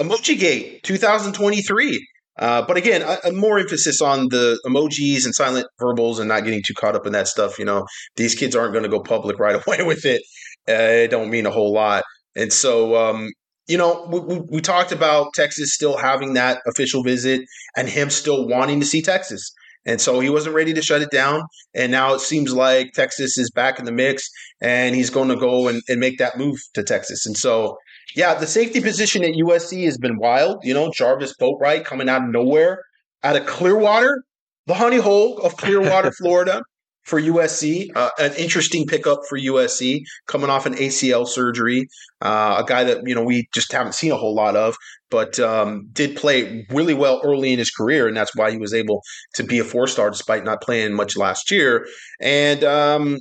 Emoji 0.00 0.38
Gate 0.38 0.82
2023. 0.82 2.06
Uh, 2.38 2.62
but 2.62 2.76
again, 2.76 3.02
a, 3.02 3.28
a 3.28 3.32
more 3.32 3.58
emphasis 3.58 4.00
on 4.00 4.28
the 4.28 4.58
emojis 4.64 5.24
and 5.24 5.34
silent 5.34 5.66
verbals 5.80 6.20
and 6.20 6.28
not 6.28 6.44
getting 6.44 6.62
too 6.64 6.74
caught 6.74 6.94
up 6.94 7.06
in 7.06 7.12
that 7.12 7.26
stuff. 7.26 7.58
You 7.58 7.64
know, 7.64 7.84
these 8.16 8.34
kids 8.34 8.54
aren't 8.54 8.72
going 8.72 8.84
to 8.84 8.88
go 8.88 9.00
public 9.00 9.38
right 9.38 9.60
away 9.66 9.82
with 9.82 10.04
it. 10.04 10.22
Uh, 10.68 11.04
it 11.04 11.10
don't 11.10 11.30
mean 11.30 11.46
a 11.46 11.50
whole 11.50 11.72
lot. 11.72 12.04
And 12.36 12.52
so, 12.52 12.96
um, 12.96 13.30
you 13.66 13.76
know, 13.76 14.06
we, 14.10 14.20
we, 14.20 14.42
we 14.50 14.60
talked 14.60 14.92
about 14.92 15.34
Texas 15.34 15.74
still 15.74 15.96
having 15.96 16.34
that 16.34 16.60
official 16.66 17.02
visit 17.02 17.42
and 17.76 17.88
him 17.88 18.08
still 18.08 18.46
wanting 18.46 18.80
to 18.80 18.86
see 18.86 19.02
Texas. 19.02 19.52
And 19.88 20.02
so 20.02 20.20
he 20.20 20.28
wasn't 20.28 20.54
ready 20.54 20.74
to 20.74 20.82
shut 20.82 21.00
it 21.00 21.10
down. 21.10 21.40
And 21.74 21.90
now 21.90 22.12
it 22.12 22.20
seems 22.20 22.52
like 22.52 22.92
Texas 22.92 23.38
is 23.38 23.50
back 23.50 23.78
in 23.78 23.86
the 23.86 23.92
mix 23.92 24.28
and 24.60 24.94
he's 24.94 25.08
going 25.08 25.30
to 25.30 25.36
go 25.36 25.66
and, 25.66 25.80
and 25.88 25.98
make 25.98 26.18
that 26.18 26.36
move 26.36 26.58
to 26.74 26.82
Texas. 26.82 27.24
And 27.24 27.38
so, 27.38 27.78
yeah, 28.14 28.34
the 28.34 28.46
safety 28.46 28.82
position 28.82 29.24
at 29.24 29.32
USC 29.32 29.86
has 29.86 29.96
been 29.96 30.18
wild. 30.18 30.58
You 30.62 30.74
know, 30.74 30.92
Jarvis 30.92 31.34
Boatwright 31.40 31.86
coming 31.86 32.06
out 32.06 32.22
of 32.22 32.28
nowhere, 32.28 32.82
out 33.24 33.36
of 33.36 33.46
Clearwater, 33.46 34.24
the 34.66 34.74
honey 34.74 34.98
hole 34.98 35.38
of 35.38 35.56
Clearwater, 35.56 36.12
Florida 36.18 36.60
for 37.08 37.20
USC. 37.20 37.88
Uh, 37.96 38.10
an 38.18 38.34
interesting 38.34 38.86
pickup 38.86 39.20
for 39.28 39.38
USC 39.38 40.02
coming 40.26 40.50
off 40.50 40.66
an 40.66 40.74
ACL 40.74 41.26
surgery. 41.26 41.88
Uh, 42.20 42.62
a 42.62 42.64
guy 42.68 42.84
that, 42.84 42.98
you 43.06 43.14
know, 43.14 43.22
we 43.22 43.48
just 43.54 43.72
haven't 43.72 43.94
seen 43.94 44.12
a 44.12 44.16
whole 44.16 44.34
lot 44.34 44.56
of, 44.56 44.76
but 45.10 45.38
um, 45.40 45.88
did 45.92 46.16
play 46.16 46.66
really 46.70 46.92
well 46.92 47.20
early 47.24 47.52
in 47.52 47.58
his 47.58 47.70
career. 47.70 48.06
And 48.06 48.16
that's 48.16 48.36
why 48.36 48.50
he 48.50 48.58
was 48.58 48.74
able 48.74 49.02
to 49.34 49.42
be 49.42 49.58
a 49.58 49.64
four 49.64 49.86
star 49.86 50.10
despite 50.10 50.44
not 50.44 50.60
playing 50.60 50.94
much 50.94 51.16
last 51.16 51.50
year. 51.50 51.86
And, 52.20 52.62
um, 52.62 53.18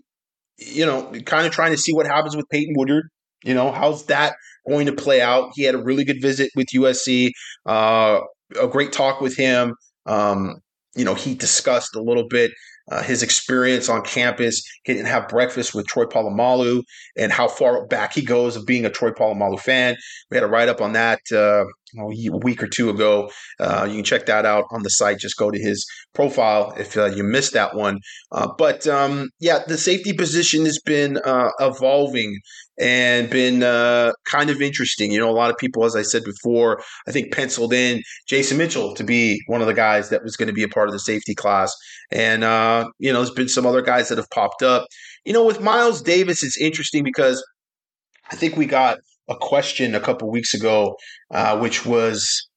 you 0.57 0.85
know, 0.85 1.11
kind 1.25 1.47
of 1.47 1.53
trying 1.53 1.71
to 1.71 1.77
see 1.77 1.93
what 1.93 2.05
happens 2.05 2.35
with 2.35 2.49
Peyton 2.49 2.73
Woodyard. 2.75 3.05
You 3.45 3.53
know, 3.53 3.71
how's 3.71 4.07
that 4.07 4.35
going 4.67 4.87
to 4.87 4.93
play 4.93 5.21
out? 5.21 5.51
He 5.55 5.63
had 5.63 5.75
a 5.75 5.81
really 5.81 6.03
good 6.03 6.21
visit 6.21 6.51
with 6.55 6.67
USC, 6.75 7.29
uh, 7.65 8.19
a 8.59 8.67
great 8.67 8.91
talk 8.91 9.21
with 9.21 9.37
him. 9.37 9.75
Um, 10.05 10.55
you 10.95 11.05
know, 11.05 11.13
he 11.13 11.35
discussed 11.35 11.95
a 11.95 12.01
little 12.01 12.27
bit 12.27 12.51
uh, 12.91 13.03
his 13.03 13.23
experience 13.23 13.89
on 13.89 14.03
campus. 14.03 14.61
Didn't 14.85 15.05
have 15.05 15.27
breakfast 15.27 15.73
with 15.73 15.87
Troy 15.87 16.05
Polamalu 16.05 16.83
and 17.17 17.31
how 17.31 17.47
far 17.47 17.85
back 17.87 18.13
he 18.13 18.23
goes 18.23 18.55
of 18.55 18.65
being 18.65 18.85
a 18.85 18.89
Troy 18.89 19.11
Polamalu 19.11 19.59
fan. 19.59 19.95
We 20.31 20.37
had 20.37 20.43
a 20.43 20.47
write 20.47 20.69
up 20.69 20.81
on 20.81 20.93
that 20.93 21.19
uh, 21.31 21.65
a 21.97 22.37
week 22.37 22.61
or 22.61 22.67
two 22.67 22.89
ago. 22.89 23.29
Uh, 23.59 23.85
you 23.87 23.95
can 23.95 24.03
check 24.03 24.25
that 24.25 24.45
out 24.45 24.65
on 24.71 24.83
the 24.83 24.89
site. 24.89 25.19
Just 25.19 25.37
go 25.37 25.51
to 25.51 25.59
his 25.59 25.85
profile 26.13 26.73
if 26.77 26.97
uh, 26.97 27.05
you 27.05 27.23
missed 27.23 27.53
that 27.53 27.75
one. 27.75 27.99
Uh, 28.31 28.49
but 28.57 28.87
um, 28.87 29.29
yeah, 29.39 29.59
the 29.67 29.77
safety 29.77 30.13
position 30.13 30.65
has 30.65 30.79
been 30.79 31.17
uh, 31.17 31.49
evolving 31.59 32.39
and 32.79 33.29
been 33.29 33.63
uh, 33.63 34.11
kind 34.25 34.49
of 34.49 34.61
interesting. 34.61 35.11
You 35.11 35.19
know, 35.19 35.29
a 35.29 35.31
lot 35.31 35.49
of 35.49 35.57
people, 35.57 35.83
as 35.85 35.95
I 35.95 36.03
said 36.03 36.23
before, 36.23 36.81
I 37.07 37.11
think 37.11 37.33
penciled 37.33 37.73
in 37.73 38.01
Jason 38.27 38.57
Mitchell 38.57 38.93
to 38.95 39.03
be 39.03 39.41
one 39.47 39.61
of 39.61 39.67
the 39.67 39.73
guys 39.73 40.09
that 40.09 40.23
was 40.23 40.35
going 40.35 40.47
to 40.47 40.53
be 40.53 40.63
a 40.63 40.67
part 40.67 40.87
of 40.87 40.93
the 40.93 40.99
safety 40.99 41.33
class. 41.33 41.73
And, 42.11 42.43
uh, 42.43 42.89
you 42.99 43.11
know, 43.11 43.19
there's 43.19 43.31
been 43.31 43.49
some 43.49 43.65
other 43.65 43.81
guys 43.81 44.09
that 44.09 44.17
have 44.17 44.29
popped 44.29 44.61
up. 44.61 44.87
You 45.25 45.33
know, 45.33 45.45
with 45.45 45.61
Miles 45.61 46.01
Davis, 46.01 46.43
it's 46.43 46.59
interesting 46.59 47.03
because 47.03 47.43
I 48.31 48.35
think 48.35 48.55
we 48.55 48.65
got 48.65 48.99
a 49.29 49.35
question 49.35 49.95
a 49.95 49.99
couple 49.99 50.29
weeks 50.29 50.53
ago, 50.53 50.95
uh, 51.31 51.57
which 51.59 51.85
was 51.85 52.47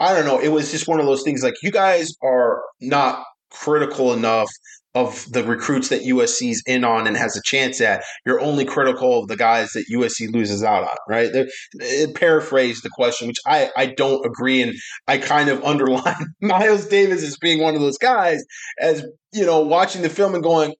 I 0.00 0.14
don't 0.14 0.26
know. 0.26 0.40
It 0.40 0.48
was 0.48 0.72
just 0.72 0.88
one 0.88 0.98
of 0.98 1.06
those 1.06 1.22
things 1.22 1.44
like 1.44 1.54
you 1.62 1.70
guys 1.70 2.12
are 2.22 2.62
not 2.80 3.24
critical 3.50 4.12
enough 4.12 4.50
of 4.94 5.24
the 5.30 5.42
recruits 5.44 5.88
that 5.88 6.02
USC's 6.02 6.62
in 6.66 6.84
on 6.84 7.06
and 7.06 7.16
has 7.16 7.36
a 7.36 7.42
chance 7.44 7.80
at. 7.80 8.02
You're 8.26 8.40
only 8.40 8.64
critical 8.64 9.20
of 9.20 9.28
the 9.28 9.36
guys 9.36 9.70
that 9.72 9.84
USC 9.90 10.32
loses 10.32 10.62
out 10.62 10.82
on, 10.82 10.96
right? 11.08 11.30
It 11.74 12.14
paraphrased 12.14 12.82
the 12.82 12.90
question, 12.90 13.28
which 13.28 13.38
I, 13.46 13.70
I 13.76 13.86
don't 13.86 14.26
agree. 14.26 14.60
And 14.60 14.74
I 15.08 15.18
kind 15.18 15.48
of 15.48 15.62
underline 15.64 16.26
Miles 16.40 16.86
Davis 16.86 17.22
as 17.22 17.38
being 17.38 17.62
one 17.62 17.74
of 17.74 17.80
those 17.80 17.98
guys 17.98 18.44
as, 18.80 19.06
you 19.32 19.46
know, 19.46 19.60
watching 19.60 20.02
the 20.02 20.10
film 20.10 20.34
and 20.34 20.42
going, 20.42 20.74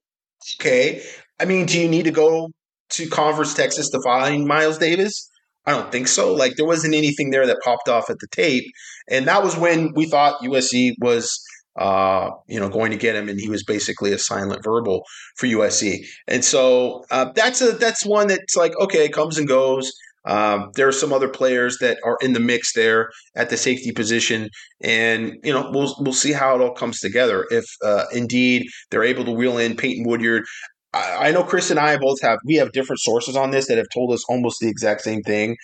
okay, 0.56 1.02
I 1.40 1.44
mean, 1.44 1.66
do 1.66 1.80
you 1.80 1.88
need 1.88 2.04
to 2.04 2.10
go 2.10 2.50
to 2.92 3.08
Converse, 3.08 3.54
Texas 3.54 3.90
to 3.90 4.00
find 4.02 4.46
Miles 4.46 4.78
Davis? 4.78 5.28
I 5.66 5.72
don't 5.72 5.92
think 5.92 6.08
so. 6.08 6.32
Like 6.34 6.56
there 6.56 6.66
wasn't 6.66 6.94
anything 6.94 7.30
there 7.30 7.46
that 7.46 7.58
popped 7.64 7.88
off 7.88 8.10
at 8.10 8.18
the 8.18 8.26
tape. 8.32 8.64
And 9.08 9.26
that 9.28 9.42
was 9.42 9.56
when 9.56 9.92
we 9.94 10.06
thought 10.06 10.42
USC 10.42 10.94
was 11.00 11.40
uh, 11.76 12.30
you 12.48 12.60
know, 12.60 12.68
going 12.68 12.90
to 12.90 12.98
get 12.98 13.16
him, 13.16 13.28
and 13.28 13.40
he 13.40 13.48
was 13.48 13.64
basically 13.64 14.12
a 14.12 14.18
silent 14.18 14.62
verbal 14.62 15.04
for 15.36 15.46
USC. 15.46 16.04
And 16.28 16.44
so 16.44 17.04
uh, 17.10 17.32
that's 17.34 17.62
a 17.62 17.72
that's 17.72 18.04
one 18.04 18.26
that's 18.28 18.56
like 18.56 18.76
okay, 18.78 19.08
comes 19.08 19.38
and 19.38 19.48
goes. 19.48 19.90
Um, 20.24 20.70
there 20.76 20.86
are 20.86 20.92
some 20.92 21.12
other 21.12 21.28
players 21.28 21.78
that 21.80 21.98
are 22.04 22.16
in 22.20 22.32
the 22.32 22.40
mix 22.40 22.74
there 22.74 23.10
at 23.34 23.50
the 23.50 23.56
safety 23.56 23.90
position, 23.90 24.50
and 24.80 25.34
you 25.42 25.52
know 25.52 25.70
we'll 25.72 25.96
we'll 25.98 26.12
see 26.12 26.32
how 26.32 26.54
it 26.54 26.60
all 26.60 26.74
comes 26.74 27.00
together. 27.00 27.46
If 27.50 27.64
uh, 27.82 28.04
indeed 28.12 28.66
they're 28.90 29.02
able 29.02 29.24
to 29.24 29.32
wheel 29.32 29.58
in 29.58 29.76
Peyton 29.76 30.04
Woodyard, 30.06 30.44
I, 30.92 31.28
I, 31.28 31.30
know 31.30 31.42
Chris 31.42 31.70
and 31.70 31.78
I 31.78 31.96
both 31.96 32.20
have 32.22 32.38
we 32.44 32.56
have 32.56 32.72
different 32.72 33.00
sources 33.00 33.36
on 33.36 33.50
this 33.50 33.68
that 33.68 33.78
have 33.78 33.88
told 33.92 34.12
us 34.12 34.24
almost 34.28 34.60
the 34.60 34.68
exact 34.68 35.02
same 35.02 35.22
thing. 35.22 35.56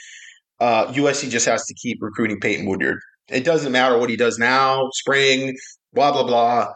USC 0.60 1.26
uh, 1.26 1.30
just 1.30 1.46
has 1.46 1.64
to 1.66 1.74
keep 1.74 1.98
recruiting 2.00 2.40
Peyton 2.40 2.66
Woodyard. 2.66 2.98
It 3.28 3.44
doesn't 3.44 3.72
matter 3.72 3.98
what 3.98 4.10
he 4.10 4.16
does 4.16 4.38
now, 4.38 4.88
spring, 4.92 5.56
blah 5.92 6.12
blah 6.12 6.24
blah. 6.24 6.72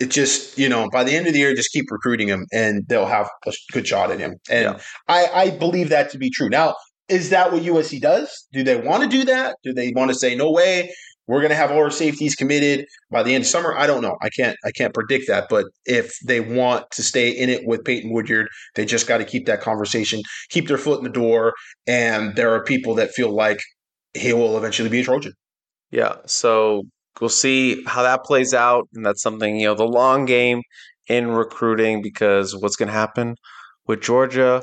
It 0.00 0.10
just 0.10 0.58
you 0.58 0.68
know 0.68 0.88
by 0.90 1.04
the 1.04 1.14
end 1.14 1.26
of 1.26 1.32
the 1.32 1.38
year, 1.38 1.54
just 1.54 1.72
keep 1.72 1.90
recruiting 1.90 2.28
him, 2.28 2.46
and 2.52 2.84
they'll 2.88 3.06
have 3.06 3.28
a 3.46 3.52
good 3.72 3.86
shot 3.86 4.10
at 4.10 4.18
him. 4.18 4.36
And 4.50 4.64
yeah. 4.64 4.80
I, 5.08 5.26
I 5.34 5.50
believe 5.50 5.88
that 5.90 6.10
to 6.10 6.18
be 6.18 6.30
true. 6.30 6.48
Now, 6.48 6.74
is 7.08 7.30
that 7.30 7.52
what 7.52 7.62
USC 7.62 8.00
does? 8.00 8.46
Do 8.52 8.62
they 8.64 8.76
want 8.76 9.02
to 9.04 9.08
do 9.08 9.24
that? 9.24 9.56
Do 9.62 9.72
they 9.72 9.92
want 9.94 10.10
to 10.10 10.16
say 10.16 10.34
no 10.34 10.50
way? 10.50 10.92
We're 11.26 11.40
going 11.40 11.50
to 11.50 11.56
have 11.56 11.70
all 11.70 11.78
our 11.78 11.90
safeties 11.90 12.34
committed 12.34 12.86
by 13.10 13.22
the 13.22 13.34
end 13.34 13.44
of 13.44 13.48
summer. 13.48 13.74
I 13.76 13.86
don't 13.86 14.02
know. 14.02 14.16
I 14.20 14.28
can't. 14.28 14.56
I 14.64 14.70
can't 14.70 14.92
predict 14.92 15.26
that. 15.28 15.48
But 15.48 15.66
if 15.86 16.12
they 16.26 16.40
want 16.40 16.90
to 16.92 17.02
stay 17.02 17.30
in 17.30 17.48
it 17.48 17.66
with 17.66 17.84
Peyton 17.84 18.12
Woodyard, 18.12 18.48
they 18.74 18.84
just 18.84 19.06
got 19.06 19.18
to 19.18 19.24
keep 19.24 19.46
that 19.46 19.60
conversation, 19.60 20.22
keep 20.50 20.68
their 20.68 20.78
foot 20.78 20.98
in 20.98 21.04
the 21.04 21.10
door. 21.10 21.54
And 21.86 22.36
there 22.36 22.52
are 22.54 22.62
people 22.62 22.94
that 22.96 23.12
feel 23.12 23.30
like 23.30 23.60
he 24.12 24.32
will 24.32 24.58
eventually 24.58 24.88
be 24.90 25.00
a 25.00 25.04
Trojan. 25.04 25.32
Yeah. 25.90 26.16
So 26.26 26.82
we'll 27.20 27.30
see 27.30 27.82
how 27.84 28.02
that 28.02 28.24
plays 28.24 28.52
out. 28.52 28.88
And 28.94 29.04
that's 29.06 29.22
something, 29.22 29.58
you 29.58 29.66
know, 29.66 29.74
the 29.74 29.84
long 29.84 30.26
game 30.26 30.62
in 31.08 31.28
recruiting 31.28 32.02
because 32.02 32.54
what's 32.56 32.76
going 32.76 32.88
to 32.88 32.92
happen 32.92 33.36
with 33.86 34.02
Georgia? 34.02 34.62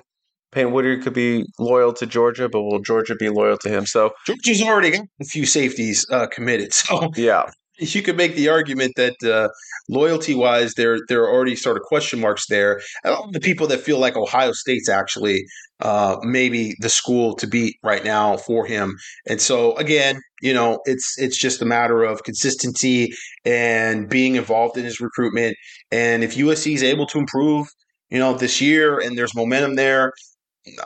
Peyton 0.51 0.71
Woodyard 0.71 1.03
could 1.03 1.13
be 1.13 1.45
loyal 1.59 1.93
to 1.93 2.05
Georgia, 2.05 2.49
but 2.49 2.61
will 2.61 2.79
Georgia 2.79 3.15
be 3.15 3.29
loyal 3.29 3.57
to 3.59 3.69
him? 3.69 3.85
So 3.85 4.11
Georgia's 4.25 4.61
already 4.61 4.91
got 4.91 5.05
a 5.21 5.25
few 5.25 5.45
safeties 5.45 6.05
uh, 6.11 6.27
committed. 6.27 6.71
So 6.91 7.11
yeah, 7.15 7.43
you 7.77 8.01
could 8.01 8.17
make 8.17 8.35
the 8.35 8.49
argument 8.49 8.93
that 8.95 9.15
uh, 9.23 9.49
loyalty 9.89 10.35
wise, 10.35 10.73
there 10.75 10.99
there 11.07 11.23
are 11.23 11.31
already 11.31 11.55
sort 11.55 11.77
of 11.77 11.83
question 11.83 12.19
marks 12.19 12.47
there. 12.47 12.81
the 13.03 13.39
people 13.41 13.67
that 13.67 13.79
feel 13.79 13.99
like 13.99 14.15
Ohio 14.15 14.51
State's 14.51 14.89
actually 14.89 15.45
uh, 15.79 16.17
maybe 16.21 16.75
the 16.79 16.89
school 16.89 17.35
to 17.35 17.47
beat 17.47 17.77
right 17.83 18.03
now 18.03 18.37
for 18.37 18.65
him. 18.65 18.95
And 19.27 19.41
so 19.41 19.75
again, 19.77 20.21
you 20.41 20.53
know, 20.53 20.79
it's 20.85 21.15
it's 21.17 21.37
just 21.37 21.61
a 21.61 21.65
matter 21.65 22.03
of 22.03 22.23
consistency 22.23 23.13
and 23.45 24.09
being 24.09 24.35
involved 24.35 24.77
in 24.77 24.85
his 24.85 24.99
recruitment. 24.99 25.55
And 25.91 26.23
if 26.23 26.35
USC 26.35 26.73
is 26.75 26.83
able 26.83 27.07
to 27.07 27.19
improve, 27.19 27.67
you 28.09 28.19
know, 28.19 28.33
this 28.33 28.61
year 28.61 28.99
and 28.99 29.17
there's 29.17 29.35
momentum 29.35 29.75
there. 29.75 30.11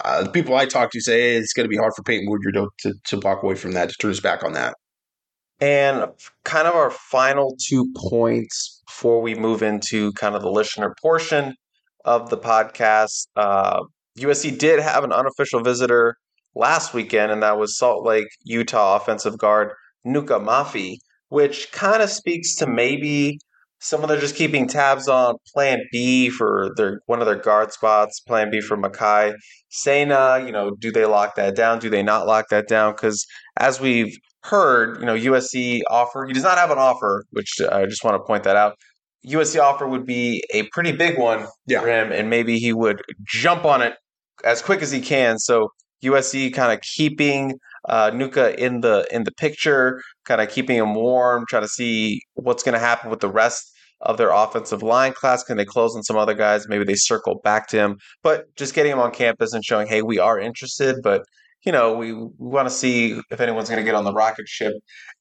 Uh, 0.03 0.23
the 0.23 0.30
people 0.30 0.56
I 0.56 0.65
talk 0.65 0.91
to 0.91 1.02
say 1.02 1.19
hey, 1.19 1.35
it's 1.35 1.53
going 1.53 1.65
to 1.65 1.69
be 1.69 1.77
hard 1.77 1.93
for 1.95 2.03
Peyton 2.03 2.30
Woodyard 2.30 2.56
to, 2.56 2.69
to, 2.80 2.93
to 3.07 3.19
walk 3.19 3.43
away 3.43 3.56
from 3.56 3.73
that, 3.73 3.89
to 3.89 3.95
turn 3.99 4.10
his 4.10 4.22
back 4.22 4.43
on 4.43 4.53
that. 4.53 4.76
And 5.60 6.06
kind 6.43 6.68
of 6.68 6.76
our 6.76 6.91
final 6.91 7.56
two 7.61 7.91
points 7.95 8.81
before 8.88 9.22
we 9.22 9.35
move 9.35 9.64
into 9.64 10.11
kind 10.14 10.35
of 10.35 10.41
the 10.41 10.49
listener 10.49 10.93
portion 11.02 11.56
of 12.03 12.30
the 12.30 12.38
podcast. 12.38 13.27
Uh, 13.35 13.81
USC 14.18 14.57
did 14.57 14.80
have 14.80 15.03
an 15.03 15.11
unofficial 15.11 15.61
visitor 15.61 16.15
last 16.56 16.93
weekend, 16.93 17.31
and 17.31 17.43
that 17.43 17.57
was 17.57 17.77
Salt 17.77 18.06
Lake, 18.06 18.27
Utah 18.43 18.95
offensive 18.95 19.38
guard 19.38 19.72
Nuka 20.03 20.39
Mafi, 20.39 20.97
which 21.30 21.72
kind 21.72 22.02
of 22.02 22.10
speaks 22.10 22.56
to 22.56 22.68
maybe 22.68 23.39
someone 23.80 24.10
they're 24.10 24.19
just 24.19 24.35
keeping 24.35 24.68
tabs 24.68 25.07
on 25.07 25.35
plan 25.53 25.81
B 25.91 26.30
for 26.30 26.72
their 26.76 27.02
one 27.06 27.19
of 27.19 27.26
their 27.26 27.35
guard 27.35 27.72
spots, 27.72 28.19
plan 28.19 28.49
B 28.49 28.61
for 28.61 28.77
Makai. 28.77 29.34
Saina, 29.69 30.15
uh, 30.15 30.35
you 30.38 30.52
know, 30.52 30.72
do 30.72 30.91
they 30.91 31.06
lock 31.06 31.35
that 31.35 31.56
down? 31.56 31.80
Do 31.80 31.89
they 31.89 32.03
not 32.03 32.27
lock 32.27 32.49
that 32.49 32.68
down? 32.68 32.93
Because 32.93 33.26
as 33.57 33.80
we've 33.80 34.18
heard, 34.45 34.99
you 34.99 35.06
know, 35.06 35.15
USC 35.15 35.81
offer. 35.89 36.26
He 36.26 36.34
does 36.34 36.43
not 36.43 36.57
have 36.57 36.72
an 36.72 36.77
offer, 36.77 37.26
which 37.31 37.60
uh, 37.60 37.69
I 37.72 37.85
just 37.85 38.03
want 38.03 38.15
to 38.15 38.26
point 38.26 38.43
that 38.43 38.56
out. 38.56 38.77
USC 39.26 39.60
offer 39.60 39.88
would 39.88 40.06
be 40.06 40.43
a 40.53 40.64
pretty 40.72 40.91
big 40.91 41.18
one 41.18 41.47
yeah. 41.65 41.81
for 41.81 41.88
him, 41.88 42.11
and 42.11 42.30
maybe 42.30 42.60
he 42.60 42.72
would 42.72 43.02
jump 43.23 43.65
on 43.65 43.81
it 43.81 43.95
as 44.43 44.61
quick 44.61 44.81
as 44.81 44.91
he 44.91 45.02
can. 45.02 45.39
So 45.39 45.69
USC 46.03 46.53
kind 46.53 46.72
of 46.72 46.80
keeping 46.81 47.57
uh, 47.87 48.11
Nuka 48.13 48.59
in 48.63 48.81
the 48.81 49.07
in 49.11 49.23
the 49.23 49.31
picture, 49.31 50.01
kind 50.25 50.41
of 50.41 50.49
keeping 50.49 50.77
him 50.77 50.95
warm, 50.95 51.45
trying 51.49 51.63
to 51.63 51.67
see 51.67 52.21
what's 52.33 52.63
going 52.63 52.73
to 52.73 52.79
happen 52.79 53.09
with 53.09 53.19
the 53.19 53.29
rest 53.29 53.71
of 54.01 54.17
their 54.17 54.31
offensive 54.31 54.83
line 54.83 55.13
class. 55.13 55.43
Can 55.43 55.57
they 55.57 55.65
close 55.65 55.95
on 55.95 56.03
some 56.03 56.17
other 56.17 56.33
guys? 56.33 56.67
Maybe 56.67 56.83
they 56.83 56.95
circle 56.95 57.39
back 57.43 57.67
to 57.69 57.77
him, 57.77 57.97
but 58.23 58.45
just 58.55 58.73
getting 58.73 58.91
him 58.91 58.99
on 58.99 59.11
campus 59.11 59.53
and 59.53 59.63
showing, 59.63 59.87
hey, 59.87 60.01
we 60.01 60.19
are 60.19 60.39
interested, 60.39 60.97
but 61.01 61.23
you 61.65 61.71
know, 61.71 61.95
we, 61.95 62.13
we 62.13 62.29
want 62.37 62.67
to 62.67 62.73
see 62.73 63.19
if 63.31 63.41
anyone's 63.41 63.69
going 63.69 63.81
to 63.81 63.85
get 63.85 63.95
on 63.95 64.03
the 64.03 64.13
rocket 64.13 64.47
ship 64.47 64.73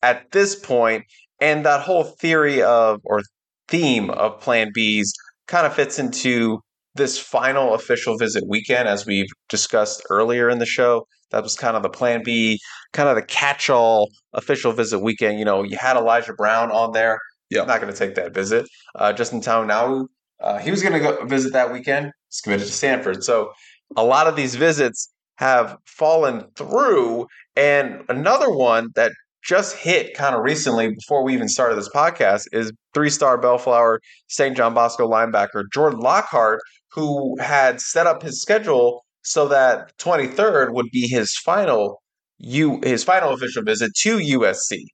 at 0.02 0.30
this 0.32 0.54
point. 0.54 1.04
And 1.40 1.64
that 1.64 1.80
whole 1.80 2.04
theory 2.04 2.62
of 2.62 3.00
or 3.04 3.22
theme 3.68 4.10
of 4.10 4.40
Plan 4.40 4.70
Bs 4.76 5.08
kind 5.46 5.66
of 5.66 5.74
fits 5.74 5.98
into 5.98 6.60
this 6.94 7.18
final 7.18 7.74
official 7.74 8.16
visit 8.16 8.44
weekend, 8.46 8.88
as 8.88 9.06
we've 9.06 9.28
discussed 9.48 10.02
earlier 10.10 10.48
in 10.48 10.58
the 10.58 10.66
show. 10.66 11.06
That 11.30 11.42
was 11.42 11.56
kind 11.56 11.76
of 11.76 11.82
the 11.82 11.88
Plan 11.88 12.22
B, 12.24 12.60
kind 12.92 13.08
of 13.08 13.16
the 13.16 13.22
catch-all 13.22 14.10
official 14.34 14.72
visit 14.72 15.00
weekend. 15.00 15.38
You 15.38 15.44
know, 15.44 15.62
you 15.62 15.76
had 15.76 15.96
Elijah 15.96 16.34
Brown 16.34 16.70
on 16.70 16.92
there. 16.92 17.18
Yeah, 17.50 17.64
not 17.64 17.80
going 17.80 17.92
to 17.92 17.98
take 17.98 18.14
that 18.14 18.32
visit. 18.32 18.66
Uh, 18.94 19.12
Justin 19.12 19.40
Tuimoloau, 19.40 20.06
uh, 20.40 20.58
he 20.58 20.70
was 20.70 20.82
going 20.82 20.92
to 20.92 21.00
go 21.00 21.24
visit 21.24 21.52
that 21.52 21.72
weekend. 21.72 22.12
He's 22.30 22.40
committed 22.40 22.66
to 22.66 22.72
Stanford. 22.72 23.24
So 23.24 23.52
a 23.96 24.04
lot 24.04 24.26
of 24.26 24.36
these 24.36 24.54
visits 24.54 25.12
have 25.36 25.76
fallen 25.86 26.44
through. 26.56 27.26
And 27.56 28.02
another 28.08 28.50
one 28.50 28.88
that 28.94 29.12
just 29.42 29.76
hit 29.76 30.14
kind 30.14 30.34
of 30.34 30.42
recently 30.42 30.88
before 30.88 31.22
we 31.22 31.34
even 31.34 31.48
started 31.48 31.76
this 31.76 31.90
podcast 31.94 32.46
is 32.52 32.72
three 32.94 33.10
star 33.10 33.36
Bellflower 33.36 34.00
St. 34.28 34.56
John 34.56 34.72
Bosco 34.72 35.08
linebacker 35.08 35.64
Jordan 35.72 36.00
Lockhart, 36.00 36.60
who 36.94 37.36
had 37.40 37.80
set 37.80 38.06
up 38.06 38.22
his 38.22 38.40
schedule 38.40 39.04
so 39.22 39.48
that 39.48 39.96
23rd 39.98 40.72
would 40.72 40.90
be 40.92 41.08
his 41.08 41.36
final 41.36 42.00
you 42.38 42.80
his 42.82 43.04
final 43.04 43.32
official 43.32 43.62
visit 43.62 43.92
to 44.02 44.18
USC. 44.18 44.86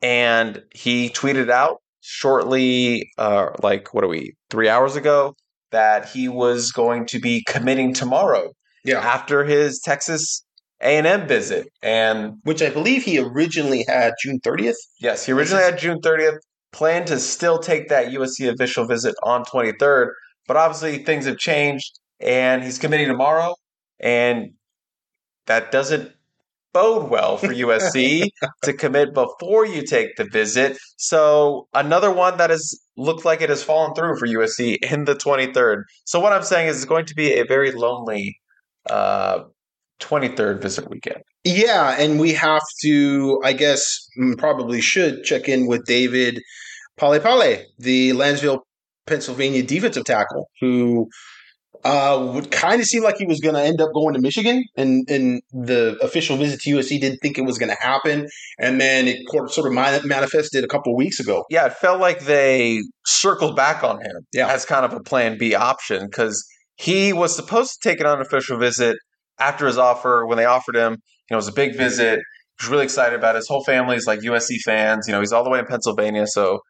And 0.00 0.62
he 0.72 1.10
tweeted 1.10 1.50
out 1.50 1.80
shortly, 2.00 3.10
uh, 3.18 3.50
like 3.62 3.94
what 3.94 4.04
are 4.04 4.08
we, 4.08 4.34
three 4.50 4.68
hours 4.68 4.96
ago, 4.96 5.34
that 5.70 6.08
he 6.08 6.28
was 6.28 6.72
going 6.72 7.06
to 7.06 7.20
be 7.20 7.44
committing 7.46 7.94
tomorrow 7.94 8.52
yeah. 8.84 8.98
after 8.98 9.44
his 9.44 9.80
Texas 9.80 10.44
A&M 10.80 11.26
visit. 11.28 11.68
And 11.82 12.34
which 12.42 12.62
I 12.62 12.70
believe 12.70 13.04
he 13.04 13.18
originally 13.18 13.84
had 13.86 14.14
June 14.22 14.40
30th. 14.40 14.76
Yes, 15.00 15.24
he 15.24 15.32
originally 15.32 15.62
had 15.62 15.78
June 15.78 16.00
30th. 16.00 16.38
Planned 16.72 17.06
to 17.08 17.18
still 17.18 17.58
take 17.58 17.90
that 17.90 18.08
USC 18.08 18.50
official 18.50 18.86
visit 18.86 19.14
on 19.22 19.44
23rd, 19.44 20.08
but 20.46 20.56
obviously 20.56 20.98
things 20.98 21.26
have 21.26 21.38
changed 21.38 21.98
and 22.20 22.62
he's 22.62 22.78
committing 22.78 23.08
tomorrow 23.08 23.54
and 24.00 24.52
that 25.46 25.72
doesn't 25.72 26.12
bode 26.72 27.10
well 27.10 27.36
for 27.36 27.48
USC 27.66 28.28
to 28.62 28.72
commit 28.72 29.14
before 29.14 29.66
you 29.66 29.82
take 29.82 30.16
the 30.16 30.24
visit. 30.24 30.78
So 30.96 31.68
another 31.74 32.10
one 32.10 32.38
that 32.38 32.50
has 32.50 32.78
looked 32.96 33.24
like 33.24 33.40
it 33.40 33.48
has 33.48 33.62
fallen 33.62 33.94
through 33.94 34.18
for 34.18 34.26
USC 34.26 34.78
in 34.90 35.04
the 35.04 35.14
23rd. 35.14 35.82
So 36.04 36.20
what 36.20 36.32
I'm 36.32 36.42
saying 36.42 36.68
is 36.68 36.76
it's 36.76 36.84
going 36.84 37.06
to 37.06 37.14
be 37.14 37.34
a 37.34 37.44
very 37.44 37.72
lonely 37.72 38.38
uh, 38.88 39.44
23rd 40.00 40.60
visit 40.60 40.90
weekend. 40.90 41.22
Yeah, 41.44 41.96
and 41.98 42.20
we 42.20 42.32
have 42.34 42.62
to, 42.82 43.40
I 43.44 43.52
guess, 43.52 44.08
probably 44.38 44.80
should 44.80 45.24
check 45.24 45.48
in 45.48 45.66
with 45.66 45.84
David 45.86 46.40
Palepale, 46.98 47.64
the 47.78 48.12
Lansdale, 48.12 48.64
Pennsylvania 49.06 49.62
defensive 49.62 50.04
tackle, 50.04 50.48
who 50.60 51.08
Uh, 51.84 52.30
would 52.34 52.52
kind 52.52 52.80
of 52.80 52.86
seem 52.86 53.02
like 53.02 53.16
he 53.16 53.24
was 53.24 53.40
going 53.40 53.56
to 53.56 53.60
end 53.60 53.80
up 53.80 53.88
going 53.92 54.14
to 54.14 54.20
Michigan, 54.20 54.62
and 54.76 55.04
and 55.10 55.40
the 55.52 55.96
official 56.00 56.36
visit 56.36 56.60
to 56.60 56.70
USC 56.76 57.00
didn't 57.00 57.18
think 57.22 57.38
it 57.38 57.42
was 57.44 57.58
going 57.58 57.70
to 57.70 57.82
happen, 57.82 58.28
and 58.60 58.80
then 58.80 59.08
it 59.08 59.16
sort 59.48 59.66
of 59.66 59.72
manifested 59.72 60.62
a 60.62 60.68
couple 60.68 60.94
weeks 60.94 61.18
ago. 61.18 61.44
Yeah, 61.50 61.66
it 61.66 61.72
felt 61.72 61.98
like 61.98 62.20
they 62.20 62.82
circled 63.06 63.56
back 63.56 63.82
on 63.82 63.96
him 64.00 64.14
Yeah. 64.32 64.48
as 64.52 64.64
kind 64.64 64.84
of 64.84 64.92
a 64.92 65.00
Plan 65.00 65.38
B 65.38 65.54
option 65.56 66.06
because 66.06 66.44
he 66.76 67.12
was 67.12 67.34
supposed 67.34 67.80
to 67.82 67.88
take 67.88 67.98
an 68.00 68.06
unofficial 68.06 68.58
visit 68.58 68.96
after 69.40 69.66
his 69.66 69.78
offer. 69.78 70.24
When 70.26 70.36
they 70.38 70.44
offered 70.44 70.76
him, 70.76 70.92
you 70.92 70.98
know, 71.32 71.36
it 71.36 71.42
was 71.44 71.48
a 71.48 71.52
big 71.52 71.74
visit. 71.76 72.20
He 72.60 72.64
was 72.64 72.70
really 72.70 72.84
excited 72.84 73.18
about 73.18 73.34
it. 73.34 73.38
His 73.38 73.48
whole 73.48 73.64
family 73.64 73.96
is 73.96 74.06
like 74.06 74.20
USC 74.20 74.58
fans. 74.64 75.08
You 75.08 75.14
know, 75.14 75.20
he's 75.20 75.32
all 75.32 75.42
the 75.42 75.50
way 75.50 75.58
in 75.58 75.66
Pennsylvania, 75.66 76.26
so 76.28 76.60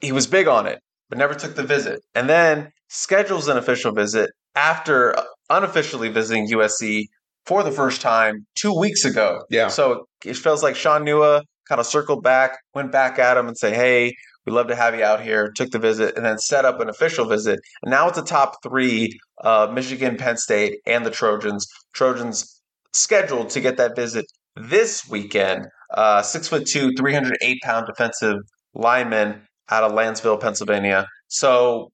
he 0.00 0.12
was 0.12 0.26
big 0.26 0.48
on 0.48 0.66
it, 0.66 0.80
but 1.08 1.18
never 1.18 1.34
took 1.34 1.54
the 1.54 1.62
visit. 1.62 2.00
And 2.14 2.28
then 2.28 2.70
schedules 2.88 3.48
an 3.48 3.56
official 3.56 3.92
visit 3.92 4.30
after 4.54 5.14
unofficially 5.50 6.08
visiting 6.08 6.48
USC 6.48 7.04
for 7.46 7.62
the 7.62 7.72
first 7.72 8.00
time 8.00 8.46
two 8.54 8.78
weeks 8.78 9.04
ago. 9.04 9.42
Yeah. 9.50 9.68
So 9.68 10.06
it 10.24 10.36
feels 10.36 10.62
like 10.62 10.76
Sean 10.76 11.04
Nua 11.04 11.42
kind 11.68 11.80
of 11.80 11.86
circled 11.86 12.22
back, 12.22 12.58
went 12.74 12.92
back 12.92 13.18
at 13.18 13.36
him 13.36 13.48
and 13.48 13.56
say, 13.56 13.74
"Hey, 13.74 14.14
we'd 14.44 14.52
love 14.52 14.68
to 14.68 14.76
have 14.76 14.94
you 14.94 15.02
out 15.02 15.22
here." 15.22 15.50
Took 15.54 15.70
the 15.70 15.78
visit 15.78 16.16
and 16.16 16.24
then 16.24 16.38
set 16.38 16.64
up 16.64 16.80
an 16.80 16.88
official 16.88 17.26
visit. 17.26 17.58
And 17.82 17.90
now 17.90 18.08
it's 18.08 18.18
a 18.18 18.22
top 18.22 18.56
three: 18.62 19.18
uh, 19.42 19.70
Michigan, 19.72 20.16
Penn 20.16 20.36
State, 20.36 20.80
and 20.86 21.06
the 21.06 21.10
Trojans. 21.10 21.66
Trojans 21.94 22.60
scheduled 22.92 23.50
to 23.50 23.60
get 23.60 23.76
that 23.78 23.96
visit 23.96 24.26
this 24.56 25.08
weekend. 25.08 25.66
Uh, 25.94 26.20
six 26.22 26.48
foot 26.48 26.66
two, 26.66 26.92
three 26.98 27.14
hundred 27.14 27.38
eight 27.40 27.58
pound 27.62 27.86
defensive 27.86 28.38
lineman 28.74 29.47
out 29.70 29.84
of 29.84 29.92
Lansdale, 29.92 30.38
Pennsylvania. 30.38 31.06
So 31.28 31.90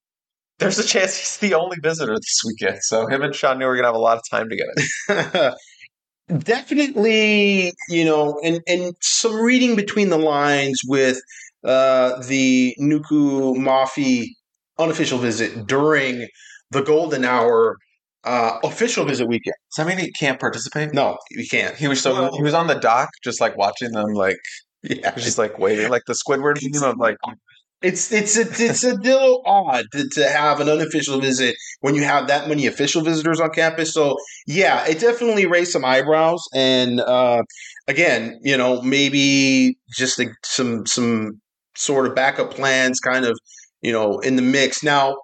there's 0.59 0.79
a 0.79 0.85
chance 0.85 1.17
he's 1.17 1.39
the 1.39 1.55
only 1.55 1.77
visitor 1.83 2.15
this 2.15 2.41
weekend. 2.47 2.79
So 2.83 3.07
him 3.07 3.23
and 3.23 3.35
Sean 3.35 3.59
Nua 3.59 3.67
are 3.67 3.77
gonna 3.77 3.89
have 3.89 3.95
a 3.95 3.99
lot 3.99 4.17
of 4.19 4.23
time 4.31 4.49
together. 4.49 5.55
Definitely, 6.39 7.73
you 7.91 8.05
know, 8.05 8.41
and 8.43 8.61
and 8.67 8.95
some 9.03 9.35
reading 9.41 9.77
between 9.77 10.09
the 10.09 10.17
lines 10.19 10.81
with 10.87 11.19
uh, 11.65 12.19
the 12.27 12.75
Nuku 12.81 13.57
Mafi 13.57 14.29
unofficial 14.79 15.19
visit 15.19 15.67
during 15.67 16.27
the 16.71 16.83
Golden 16.83 17.25
Hour 17.27 17.77
uh, 18.25 18.59
official 18.65 19.05
visit 19.05 19.29
weekend. 19.29 19.55
Does 19.77 19.85
that 19.85 19.87
mean 19.87 19.99
he 20.03 20.11
can't 20.13 20.41
participate? 20.41 20.95
No, 20.95 21.19
we 21.37 21.47
can't. 21.47 21.77
He 21.77 21.89
was 21.89 22.01
so 22.01 22.15
Well- 22.15 22.37
he 22.37 22.43
was 22.43 22.55
on 22.55 22.69
the 22.69 22.75
dock, 22.75 23.11
just 23.23 23.41
like 23.41 23.57
watching 23.59 23.93
them, 23.93 24.15
like 24.15 24.39
Yeah, 24.83 25.11
he 25.11 25.15
was 25.17 25.25
just 25.25 25.39
like 25.39 25.59
waiting, 25.59 25.91
like 25.91 26.03
the 26.07 26.15
Squidward 26.15 26.57
meme 26.63 26.83
of 26.91 26.97
like 26.99 27.17
It's 27.85 28.11
it's 28.13 28.37
a, 28.37 28.43
it's 28.43 28.83
a 28.85 28.95
little 28.95 29.43
odd 29.45 29.85
to, 29.93 30.09
to 30.09 30.29
have 30.29 30.61
an 30.61 30.69
unofficial 30.69 31.21
visit 31.21 31.55
when 31.81 31.95
you 31.95 32.03
have 32.05 32.29
that 32.29 32.49
many 32.49 32.67
official 32.67 33.03
visitors 33.03 33.41
on 33.41 33.51
campus. 33.51 33.93
So 33.93 34.17
yeah, 34.47 34.87
it 34.87 35.01
definitely 35.01 35.47
raised 35.47 35.73
some 35.73 35.85
eyebrows. 35.85 36.43
And 36.55 37.01
uh, 37.01 37.43
again, 37.87 38.41
you 38.43 38.57
know, 38.57 38.81
maybe 38.83 39.77
just 39.97 40.19
a, 40.19 40.27
some 40.45 40.87
some 40.87 41.41
sort 41.77 42.07
of 42.07 42.15
backup 42.15 42.53
plans, 42.55 43.01
kind 43.01 43.25
of 43.25 43.39
you 43.83 43.93
know, 43.93 44.19
in 44.21 44.37
the 44.37 44.43
mix. 44.43 44.83
Now, 44.83 45.17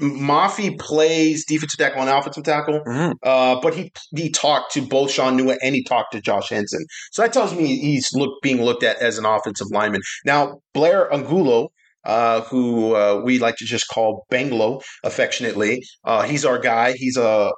Mafi 0.00 0.78
plays 0.78 1.44
defensive 1.46 1.78
tackle 1.78 2.00
and 2.02 2.10
offensive 2.10 2.44
tackle, 2.44 2.80
Mhm. 2.86 3.14
uh, 3.22 3.60
but 3.60 3.74
he 3.74 3.92
he 4.16 4.30
talked 4.30 4.72
to 4.74 4.82
both 4.82 5.10
Sean 5.10 5.38
Nua 5.38 5.56
and 5.62 5.74
he 5.74 5.82
talked 5.84 6.12
to 6.12 6.20
Josh 6.20 6.48
Henson. 6.50 6.84
So 7.12 7.22
that 7.22 7.32
tells 7.32 7.54
me 7.54 7.76
he's 7.78 8.10
look, 8.12 8.40
being 8.42 8.62
looked 8.62 8.82
at 8.82 8.96
as 8.98 9.18
an 9.18 9.24
offensive 9.24 9.68
lineman. 9.70 10.00
Now, 10.24 10.60
Blair 10.74 11.12
Angulo, 11.12 11.68
uh, 12.04 12.42
who 12.42 12.94
uh, 12.94 13.20
we 13.24 13.38
like 13.38 13.56
to 13.56 13.64
just 13.64 13.88
call 13.88 14.26
Banglo 14.30 14.82
affectionately, 15.02 15.82
uh, 16.04 16.22
he's 16.22 16.44
our 16.44 16.58
guy. 16.58 16.92
He's 16.92 17.16
a 17.16 17.52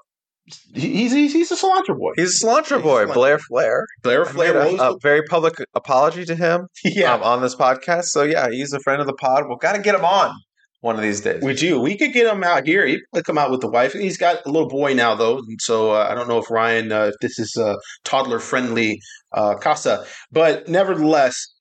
he's 0.75 1.13
he's, 1.13 1.33
he's 1.33 1.51
a 1.51 1.57
cilantro 1.57 1.99
boy. 1.99 2.13
he's 2.17 2.43
a 2.43 2.47
cilantro 2.47 2.83
boy, 2.83 3.07
cilantro. 3.07 3.15
Blair 3.15 3.39
Flair. 3.39 3.87
Blair 4.03 4.25
Flair 4.25 4.57
a, 4.57 4.75
a 4.77 4.99
very 5.03 5.23
public 5.25 5.55
apology 5.75 6.25
to 6.25 6.37
him 6.37 6.69
yeah. 6.85 7.15
um, 7.15 7.23
on 7.23 7.43
this 7.43 7.55
podcast. 7.55 8.07
So 8.07 8.23
yeah, 8.23 8.51
he's 8.51 8.73
a 8.73 8.81
friend 8.81 9.01
of 9.01 9.07
the 9.07 9.15
pod. 9.15 9.45
We'll 9.47 9.57
got 9.57 9.75
to 9.75 9.83
get 9.83 9.95
him 9.95 10.05
on 10.05 10.35
one 10.81 10.97
of 10.97 11.03
these 11.03 11.21
days. 11.21 11.43
We 11.43 11.55
do. 11.55 11.81
We 11.81 11.97
could 11.97 12.13
get 12.13 12.33
him 12.33 12.45
out 12.45 12.67
here. 12.67 12.87
He 12.87 13.01
could 13.13 13.25
come 13.25 13.39
out 13.39 13.51
with 13.51 13.61
the 13.61 13.69
wife. 13.69 13.93
He's 13.93 14.19
got 14.19 14.45
a 14.47 14.51
little 14.51 14.69
boy 14.69 14.95
now, 14.95 15.15
though, 15.15 15.39
and 15.39 15.61
so 15.61 15.91
uh, 15.91 16.07
I 16.09 16.15
don't 16.15 16.29
know 16.29 16.39
if 16.39 16.51
Ryan, 16.51 16.93
uh, 16.93 17.07
if 17.07 17.15
this 17.21 17.39
is 17.39 17.57
a 17.57 17.77
toddler 18.05 18.39
friendly 18.39 19.01
uh, 19.33 19.57
casa, 19.57 20.07
but 20.31 20.69
nevertheless, 20.69 21.56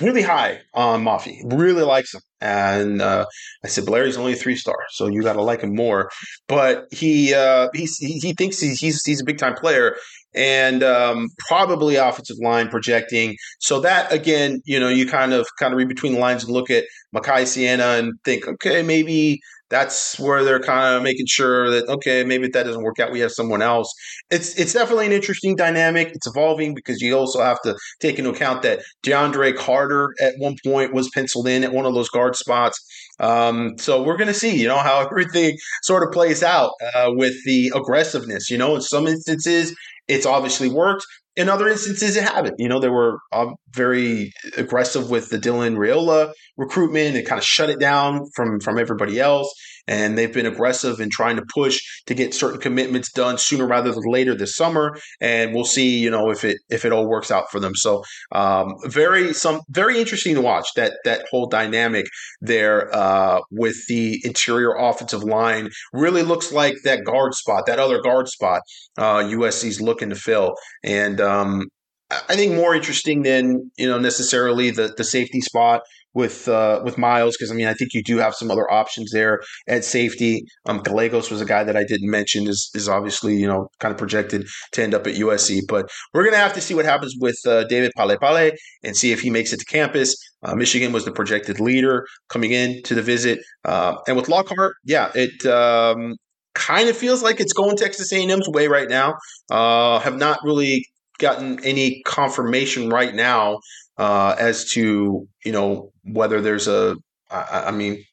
really 0.00 0.22
high 0.22 0.60
on 0.72 1.04
Mafi. 1.04 1.40
Really 1.44 1.82
likes 1.82 2.14
him, 2.14 2.20
and 2.40 3.02
uh, 3.02 3.26
I 3.64 3.68
said 3.68 3.86
Blair's 3.86 4.16
only 4.16 4.32
a 4.32 4.36
three 4.36 4.56
star, 4.56 4.76
so 4.90 5.06
you 5.06 5.22
got 5.22 5.34
to 5.34 5.42
like 5.42 5.62
him 5.62 5.74
more. 5.74 6.10
But 6.48 6.86
he 6.90 7.34
uh, 7.34 7.68
he 7.74 7.86
he 7.86 8.34
thinks 8.34 8.60
he's 8.60 8.80
he's, 8.80 9.04
he's 9.04 9.20
a 9.20 9.24
big 9.24 9.38
time 9.38 9.54
player. 9.54 9.96
And 10.36 10.82
um, 10.82 11.28
probably 11.46 11.94
offensive 11.94 12.38
line 12.40 12.66
projecting. 12.68 13.36
So 13.60 13.78
that 13.82 14.12
again, 14.12 14.62
you 14.64 14.80
know, 14.80 14.88
you 14.88 15.06
kind 15.06 15.32
of 15.32 15.46
kind 15.60 15.72
of 15.72 15.78
read 15.78 15.86
between 15.86 16.14
the 16.14 16.18
lines 16.18 16.42
and 16.42 16.52
look 16.52 16.70
at 16.70 16.86
Makai 17.14 17.46
Saina 17.46 17.84
and 17.84 18.14
think, 18.24 18.48
okay, 18.48 18.82
maybe 18.82 19.38
that's 19.70 20.18
where 20.18 20.44
they're 20.44 20.60
kind 20.60 20.96
of 20.96 21.02
making 21.02 21.26
sure 21.26 21.70
that 21.70 21.88
okay, 21.88 22.24
maybe 22.24 22.46
if 22.46 22.52
that 22.52 22.64
doesn't 22.64 22.82
work 22.82 22.98
out, 22.98 23.12
we 23.12 23.20
have 23.20 23.32
someone 23.32 23.62
else. 23.62 23.92
It's 24.30 24.58
it's 24.58 24.72
definitely 24.72 25.06
an 25.06 25.12
interesting 25.12 25.56
dynamic. 25.56 26.08
It's 26.14 26.26
evolving 26.26 26.74
because 26.74 27.00
you 27.00 27.16
also 27.16 27.42
have 27.42 27.60
to 27.62 27.76
take 28.00 28.18
into 28.18 28.30
account 28.30 28.62
that 28.62 28.80
DeAndre 29.04 29.56
Carter 29.56 30.14
at 30.20 30.34
one 30.38 30.56
point 30.64 30.92
was 30.92 31.10
penciled 31.10 31.48
in 31.48 31.64
at 31.64 31.72
one 31.72 31.86
of 31.86 31.94
those 31.94 32.08
guard 32.08 32.36
spots. 32.36 32.78
Um, 33.20 33.74
so 33.78 34.02
we're 34.02 34.16
going 34.16 34.28
to 34.28 34.34
see, 34.34 34.60
you 34.60 34.68
know, 34.68 34.78
how 34.78 35.00
everything 35.10 35.56
sort 35.82 36.02
of 36.02 36.12
plays 36.12 36.42
out 36.42 36.72
uh, 36.94 37.10
with 37.14 37.34
the 37.44 37.72
aggressiveness. 37.74 38.50
You 38.50 38.58
know, 38.58 38.74
in 38.74 38.80
some 38.80 39.06
instances, 39.06 39.74
it's 40.08 40.26
obviously 40.26 40.68
worked. 40.68 41.06
In 41.36 41.48
other 41.48 41.68
instances, 41.68 42.16
it 42.16 42.24
haven't. 42.24 42.54
You 42.58 42.68
know, 42.68 42.78
they 42.78 42.88
were 42.88 43.18
uh, 43.32 43.46
very 43.72 44.32
aggressive 44.56 45.10
with 45.10 45.30
the 45.30 45.38
Dylan 45.38 45.76
Raiola 45.76 46.32
recruitment 46.56 47.16
and 47.16 47.26
kind 47.26 47.38
of 47.38 47.44
shut 47.44 47.70
it 47.70 47.80
down 47.80 48.26
from 48.34 48.60
from 48.60 48.78
everybody 48.78 49.18
else. 49.18 49.52
And 49.86 50.16
they've 50.16 50.32
been 50.32 50.46
aggressive 50.46 51.00
in 51.00 51.10
trying 51.10 51.36
to 51.36 51.44
push 51.52 51.80
to 52.06 52.14
get 52.14 52.34
certain 52.34 52.60
commitments 52.60 53.12
done 53.12 53.38
sooner 53.38 53.66
rather 53.66 53.92
than 53.92 54.04
later 54.06 54.34
this 54.34 54.56
summer. 54.56 54.96
And 55.20 55.54
we'll 55.54 55.64
see, 55.64 55.98
you 55.98 56.10
know, 56.10 56.30
if 56.30 56.44
it 56.44 56.58
if 56.70 56.84
it 56.84 56.92
all 56.92 57.06
works 57.06 57.30
out 57.30 57.50
for 57.50 57.60
them. 57.60 57.74
So 57.74 58.02
um, 58.32 58.74
very 58.84 59.32
some 59.32 59.60
very 59.68 59.98
interesting 59.98 60.34
to 60.34 60.40
watch 60.40 60.68
that 60.76 60.94
that 61.04 61.26
whole 61.30 61.46
dynamic 61.46 62.06
there 62.40 62.94
uh, 62.94 63.40
with 63.50 63.76
the 63.88 64.20
interior 64.24 64.74
offensive 64.74 65.24
line. 65.24 65.68
Really 65.92 66.22
looks 66.22 66.52
like 66.52 66.76
that 66.84 67.04
guard 67.04 67.34
spot, 67.34 67.66
that 67.66 67.78
other 67.78 68.00
guard 68.00 68.28
spot 68.28 68.62
uh, 68.98 69.18
USC's 69.18 69.80
looking 69.80 70.10
to 70.10 70.16
fill. 70.16 70.54
And 70.82 71.20
um, 71.20 71.68
I 72.10 72.36
think 72.36 72.54
more 72.54 72.74
interesting 72.74 73.22
than 73.22 73.70
you 73.76 73.88
know 73.88 73.98
necessarily 73.98 74.70
the 74.70 74.94
the 74.96 75.04
safety 75.04 75.40
spot 75.40 75.82
with 76.14 76.48
uh, 76.48 76.80
with 76.84 76.96
Miles 76.96 77.36
because 77.36 77.50
I 77.50 77.54
mean 77.54 77.66
I 77.66 77.74
think 77.74 77.92
you 77.92 78.02
do 78.02 78.18
have 78.18 78.34
some 78.34 78.50
other 78.50 78.70
options 78.70 79.10
there 79.12 79.40
at 79.68 79.84
safety. 79.84 80.44
Um, 80.66 80.78
Gallegos 80.78 81.30
was 81.30 81.40
a 81.40 81.44
guy 81.44 81.64
that 81.64 81.76
I 81.76 81.84
didn't 81.84 82.10
mention 82.10 82.46
is 82.46 82.70
is 82.74 82.88
obviously 82.88 83.36
you 83.36 83.46
know 83.46 83.68
kind 83.80 83.92
of 83.92 83.98
projected 83.98 84.46
to 84.72 84.82
end 84.82 84.94
up 84.94 85.06
at 85.06 85.14
USC, 85.14 85.62
but 85.68 85.90
we're 86.12 86.24
gonna 86.24 86.36
have 86.36 86.54
to 86.54 86.60
see 86.60 86.74
what 86.74 86.84
happens 86.84 87.14
with 87.20 87.38
uh, 87.46 87.64
David 87.64 87.92
Palepale 87.98 88.52
and 88.82 88.96
see 88.96 89.12
if 89.12 89.20
he 89.20 89.30
makes 89.30 89.52
it 89.52 89.58
to 89.60 89.66
campus. 89.66 90.16
Uh, 90.42 90.54
Michigan 90.54 90.92
was 90.92 91.04
the 91.04 91.12
projected 91.12 91.60
leader 91.60 92.06
coming 92.28 92.52
in 92.52 92.82
to 92.84 92.94
the 92.94 93.02
visit, 93.02 93.40
uh, 93.64 93.96
and 94.06 94.16
with 94.16 94.28
Lockhart, 94.28 94.74
yeah, 94.84 95.10
it. 95.14 95.44
Um, 95.46 96.16
Kind 96.54 96.88
of 96.88 96.96
feels 96.96 97.20
like 97.20 97.40
it's 97.40 97.52
going 97.52 97.76
Texas 97.76 98.12
A&M's 98.12 98.48
way 98.48 98.68
right 98.68 98.88
now. 98.88 99.16
Uh, 99.50 99.98
have 99.98 100.16
not 100.16 100.38
really 100.44 100.86
gotten 101.18 101.62
any 101.64 102.00
confirmation 102.06 102.90
right 102.90 103.14
now 103.14 103.58
uh, 103.98 104.34
as 104.38 104.64
to 104.72 105.28
you 105.44 105.52
know 105.52 105.92
whether 106.04 106.40
there's 106.40 106.68
a. 106.68 106.96
I, 107.30 107.64
I 107.66 107.70
mean, 107.70 108.04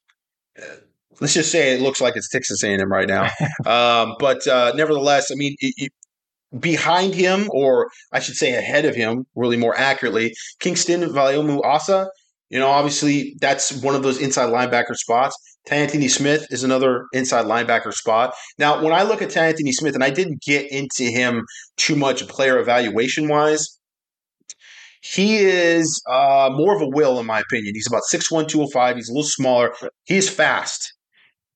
let's 1.22 1.34
just 1.34 1.52
say 1.52 1.74
it 1.74 1.82
looks 1.82 2.02
like 2.02 2.16
it's 2.16 2.30
Texas 2.30 2.64
A&M 2.64 2.92
right 2.92 3.08
now. 3.08 3.26
um, 3.66 4.16
but 4.20 4.46
uh, 4.48 4.74
nevertheless, 4.76 5.32
I 5.32 5.36
mean, 5.36 5.56
it, 5.60 5.74
it, 5.78 5.92
behind 6.60 7.14
him, 7.14 7.48
or 7.52 7.90
I 8.12 8.20
should 8.20 8.36
say 8.36 8.54
ahead 8.56 8.86
of 8.86 8.96
him, 8.96 9.26
really 9.36 9.58
more 9.58 9.78
accurately, 9.78 10.34
Kingston 10.60 11.02
Valiomu 11.02 11.64
Asa. 11.64 12.10
You 12.50 12.60
know, 12.60 12.68
obviously 12.68 13.36
that's 13.40 13.72
one 13.82 13.96
of 13.96 14.04
those 14.04 14.20
inside 14.20 14.50
linebacker 14.50 14.96
spots. 14.96 15.38
Anthony 15.70 16.08
Smith 16.08 16.48
is 16.50 16.64
another 16.64 17.06
inside 17.14 17.46
linebacker 17.46 17.94
spot. 17.94 18.34
Now, 18.58 18.84
when 18.84 18.94
I 18.94 19.04
look 19.04 19.22
at 19.22 19.38
Anthony 19.38 19.72
Smith, 19.72 19.94
and 19.94 20.04
I 20.04 20.10
didn't 20.10 20.42
get 20.42 20.70
into 20.72 21.04
him 21.04 21.46
too 21.78 21.96
much 21.96 22.28
player 22.28 22.58
evaluation 22.60 23.28
wise, 23.28 23.80
he 25.02 25.38
is 25.38 26.02
uh, 26.10 26.50
more 26.54 26.76
of 26.76 26.82
a 26.82 26.88
will, 26.88 27.20
in 27.20 27.26
my 27.26 27.40
opinion. 27.40 27.74
He's 27.74 27.88
about 27.88 28.04
6'1, 28.12 28.48
205. 28.48 28.96
He's 28.96 29.10
a 29.10 29.12
little 29.12 29.24
smaller. 29.24 29.74
He 30.06 30.16
is 30.16 30.30
fast. 30.30 30.94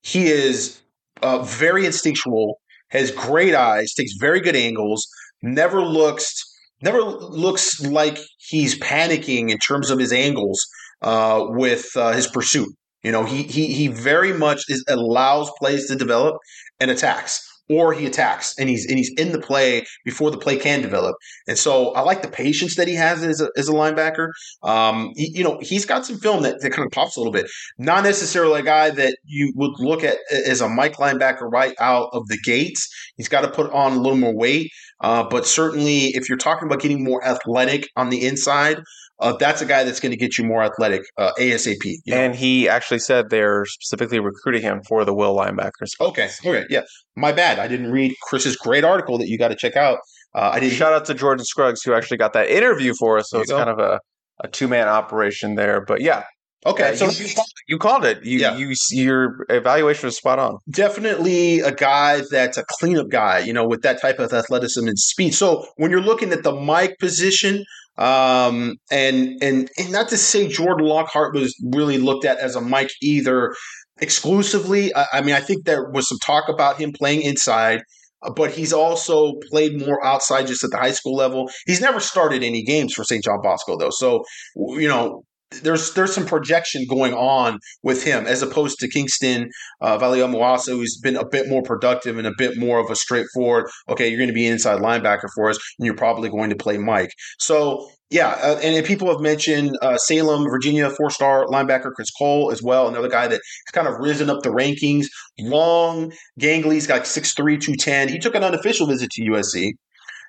He 0.02 0.28
is 0.28 0.82
uh, 1.22 1.44
very 1.44 1.86
instinctual, 1.86 2.60
has 2.90 3.12
great 3.12 3.56
eyes, 3.56 3.94
takes 3.94 4.14
very 4.20 4.40
good 4.40 4.56
angles, 4.56 5.08
never 5.42 5.82
looks 5.82 6.44
never 6.82 7.02
looks 7.02 7.80
like 7.82 8.20
he's 8.38 8.78
panicking 8.80 9.50
in 9.50 9.58
terms 9.58 9.90
of 9.90 9.98
his 9.98 10.12
angles 10.12 10.64
uh, 11.02 11.46
with 11.50 11.88
uh, 11.96 12.12
his 12.12 12.28
pursuit. 12.28 12.70
You 13.04 13.12
know, 13.12 13.24
he 13.24 13.44
he 13.44 13.74
he 13.74 13.88
very 13.88 14.34
much 14.34 14.64
is 14.68 14.84
allows 14.88 15.52
plays 15.60 15.88
to 15.88 15.96
develop 15.96 16.38
and 16.80 16.92
attacks 16.92 17.48
or 17.70 17.94
he 17.94 18.06
attacks 18.06 18.56
and 18.60 18.70
he's 18.70 18.86
and 18.88 18.98
he's 18.98 19.12
in 19.18 19.32
the 19.32 19.40
play 19.40 19.86
before 20.04 20.32
the 20.32 20.38
play 20.38 20.58
can 20.58 20.82
develop. 20.82 21.16
And 21.48 21.58
so 21.58 21.94
I 21.94 22.02
like 22.02 22.22
the 22.22 22.28
patience 22.28 22.76
that 22.76 22.88
he 22.88 22.96
has 22.96 23.24
as 23.24 23.42
a, 23.42 23.50
as 23.58 23.68
a 23.68 23.74
linebacker. 23.74 24.30
Um, 24.64 25.12
he, 25.16 25.32
you 25.34 25.44
know, 25.44 25.58
he's 25.62 25.86
got 25.86 26.06
some 26.06 26.18
film 26.18 26.44
that, 26.44 26.62
that 26.62 26.72
kind 26.72 26.86
of 26.86 26.92
pops 26.92 27.16
a 27.16 27.20
little 27.20 27.34
bit. 27.34 27.50
Not 27.78 28.04
necessarily 28.04 28.60
a 28.60 28.64
guy 28.64 28.90
that 28.92 29.18
you 29.26 29.52
would 29.56 29.80
look 29.80 30.04
at 30.04 30.18
as 30.32 30.62
a 30.62 30.70
Mike 30.70 30.98
linebacker 30.98 31.52
right 31.52 31.76
out 31.80 32.10
of 32.14 32.28
the 32.28 32.38
gates. 32.44 32.88
He's 33.18 33.30
got 33.30 33.42
to 33.42 33.50
put 33.50 33.72
on 33.72 33.94
a 33.94 34.00
little 34.00 34.18
more 34.18 34.36
weight. 34.36 34.72
Uh, 35.02 35.24
but 35.30 35.46
certainly, 35.46 36.08
if 36.16 36.30
you're 36.30 36.38
talking 36.38 36.68
about 36.68 36.80
getting 36.82 37.04
more 37.04 37.24
athletic 37.26 37.90
on 37.96 38.10
the 38.10 38.26
inside, 38.26 38.82
uh, 39.20 39.34
that's 39.38 39.62
a 39.62 39.66
guy 39.66 39.84
that's 39.84 40.00
going 40.00 40.12
to 40.12 40.18
get 40.18 40.38
you 40.38 40.44
more 40.44 40.64
athletic 40.64 41.04
uh, 41.18 41.32
ASAP. 41.40 41.78
you 41.84 41.98
know? 42.08 42.18
And 42.18 42.36
he 42.36 42.68
actually 42.68 43.00
said 43.00 43.30
they're 43.30 43.66
specifically 43.66 44.20
recruiting 44.20 44.62
him 44.62 44.82
for 44.88 45.06
the 45.06 45.14
will 45.14 45.36
linebackers. 45.36 45.92
okay, 46.02 46.30
okay, 46.46 46.66
yeah. 46.70 46.82
My 47.16 47.32
bad. 47.32 47.60
I 47.60 47.68
didn't 47.68 47.92
read 47.92 48.14
Chris's 48.24 48.56
great 48.58 48.84
article 48.84 49.18
that 49.18 49.28
you 49.28 49.38
got 49.38 49.50
to 49.50 49.56
check 49.56 49.76
out. 49.78 50.00
Uh, 50.34 50.52
I 50.54 50.60
didn't. 50.60 50.76
Shout 50.76 50.92
out 50.92 51.06
to 51.06 51.14
Jordan 51.14 51.46
Scruggs 51.46 51.82
who 51.82 51.94
actually 51.94 52.18
got 52.18 52.34
that 52.34 52.50
interview 52.50 52.94
for 53.00 53.18
us. 53.18 53.30
So 53.30 53.40
it's 53.40 53.50
go. 53.52 53.58
kind 53.58 53.70
of 53.70 53.80
a, 53.80 54.02
a 54.44 54.50
two 54.50 54.68
man 54.68 54.90
operation 54.90 55.56
there. 55.56 55.80
But 55.86 56.02
yeah, 56.02 56.24
okay, 56.66 56.90
yeah, 56.90 56.96
so 56.96 57.10
you, 57.10 57.30
you 57.70 57.78
called 57.78 58.04
it. 58.04 58.22
You, 58.26 58.40
Yeah. 58.40 58.58
you 58.58 58.74
your 58.92 59.46
evaluation 59.50 60.08
was 60.08 60.18
spot 60.18 60.40
on. 60.40 60.58
definitely 60.70 61.62
a 61.62 61.72
guy 61.72 62.22
that's 62.30 62.58
a 62.58 62.66
cleanup 62.80 63.08
guy, 63.10 63.40
you 63.40 63.54
know, 63.54 63.66
with 63.66 63.82
that 63.84 64.02
type 64.02 64.20
of 64.20 64.34
athleticism 64.34 64.86
and 64.88 65.00
speed. 65.00 65.34
So 65.34 65.66
when 65.78 65.90
you're 65.90 66.02
looking 66.02 66.34
at 66.34 66.44
the 66.44 66.52
Mike 66.54 66.98
position, 67.00 67.64
um, 67.98 68.76
and 68.92 69.38
and 69.42 69.70
and 69.78 69.92
not 69.92 70.10
to 70.10 70.18
say 70.18 70.48
Jordan 70.48 70.88
Lockhart 70.88 71.34
was 71.34 71.56
really 71.72 71.98
looked 71.98 72.26
at 72.26 72.38
as 72.40 72.56
a 72.56 72.62
Mike 72.62 72.92
either 73.02 73.56
exclusively. 74.02 74.94
I, 74.96 75.06
I 75.14 75.22
mean, 75.22 75.36
I 75.36 75.40
think 75.40 75.66
there 75.66 75.90
was 75.92 76.10
some 76.10 76.18
talk 76.26 76.50
about 76.50 76.78
him 76.80 76.92
playing 76.92 77.22
inside. 77.22 77.82
uh, 78.24 78.32
But 78.36 78.52
he's 78.52 78.74
also 78.74 79.34
played 79.50 79.80
more 79.80 80.04
outside 80.06 80.48
just 80.48 80.64
at 80.64 80.72
the 80.72 80.78
high 80.78 80.92
school 80.92 81.16
level. 81.16 81.50
He's 81.66 81.82
never 81.82 82.00
started 82.00 82.44
any 82.44 82.64
games 82.64 82.94
for 82.94 83.04
St. 83.04 83.24
John 83.24 83.42
Bosco, 83.42 83.78
though. 83.78 83.92
So, 83.92 84.24
you 84.56 84.88
know, 84.88 85.24
there's 85.62 85.94
there's 85.94 86.14
some 86.14 86.26
projection 86.26 86.86
going 86.90 87.14
on 87.14 87.60
with 87.84 88.04
him 88.04 88.26
as 88.26 88.42
opposed 88.42 88.80
to 88.80 88.90
Kingston 88.90 89.50
uh, 89.82 89.98
Valia 89.98 90.30
Moasa, 90.30 90.72
who's 90.72 91.00
been 91.02 91.16
a 91.16 91.28
bit 91.28 91.48
more 91.48 91.62
productive 91.62 92.18
and 92.18 92.28
a 92.28 92.34
bit 92.38 92.58
more 92.58 92.80
of 92.80 92.90
a 92.90 92.96
straightforward. 92.96 93.70
Okay, 93.90 94.08
you're 94.10 94.18
going 94.18 94.30
to 94.30 94.34
be 94.34 94.48
an 94.48 94.54
inside 94.54 94.82
linebacker 94.82 95.30
for 95.34 95.50
us, 95.50 95.58
and 95.80 95.86
you're 95.86 95.96
probably 95.96 96.30
going 96.30 96.50
to 96.50 96.56
play 96.56 96.78
Mike. 96.78 97.12
So 97.40 97.88
yeah, 98.10 98.30
uh, 98.42 98.60
and, 98.62 98.76
and 98.76 98.86
people 98.86 99.10
have 99.10 99.20
mentioned 99.20 99.76
uh, 99.82 99.98
Salem, 99.98 100.48
Virginia, 100.50 100.90
four-star 100.90 101.48
linebacker 101.48 101.92
Chris 101.92 102.12
Cole 102.12 102.52
as 102.52 102.62
well, 102.62 102.88
another 102.88 103.10
guy 103.10 103.28
that 103.28 103.42
has 103.42 103.72
kind 103.72 103.88
of 103.88 103.96
risen 104.00 104.30
up 104.30 104.44
the 104.44 104.50
rankings. 104.50 105.08
Long, 105.40 106.14
gangly, 106.40 106.74
he's 106.74 106.88
got 106.88 107.04
6'3", 107.04 107.36
210. 107.36 108.10
He 108.10 108.20
took 108.20 108.36
an 108.36 108.44
unofficial 108.44 108.88
visit 108.88 109.10
to 109.12 109.24
USC, 109.24 109.72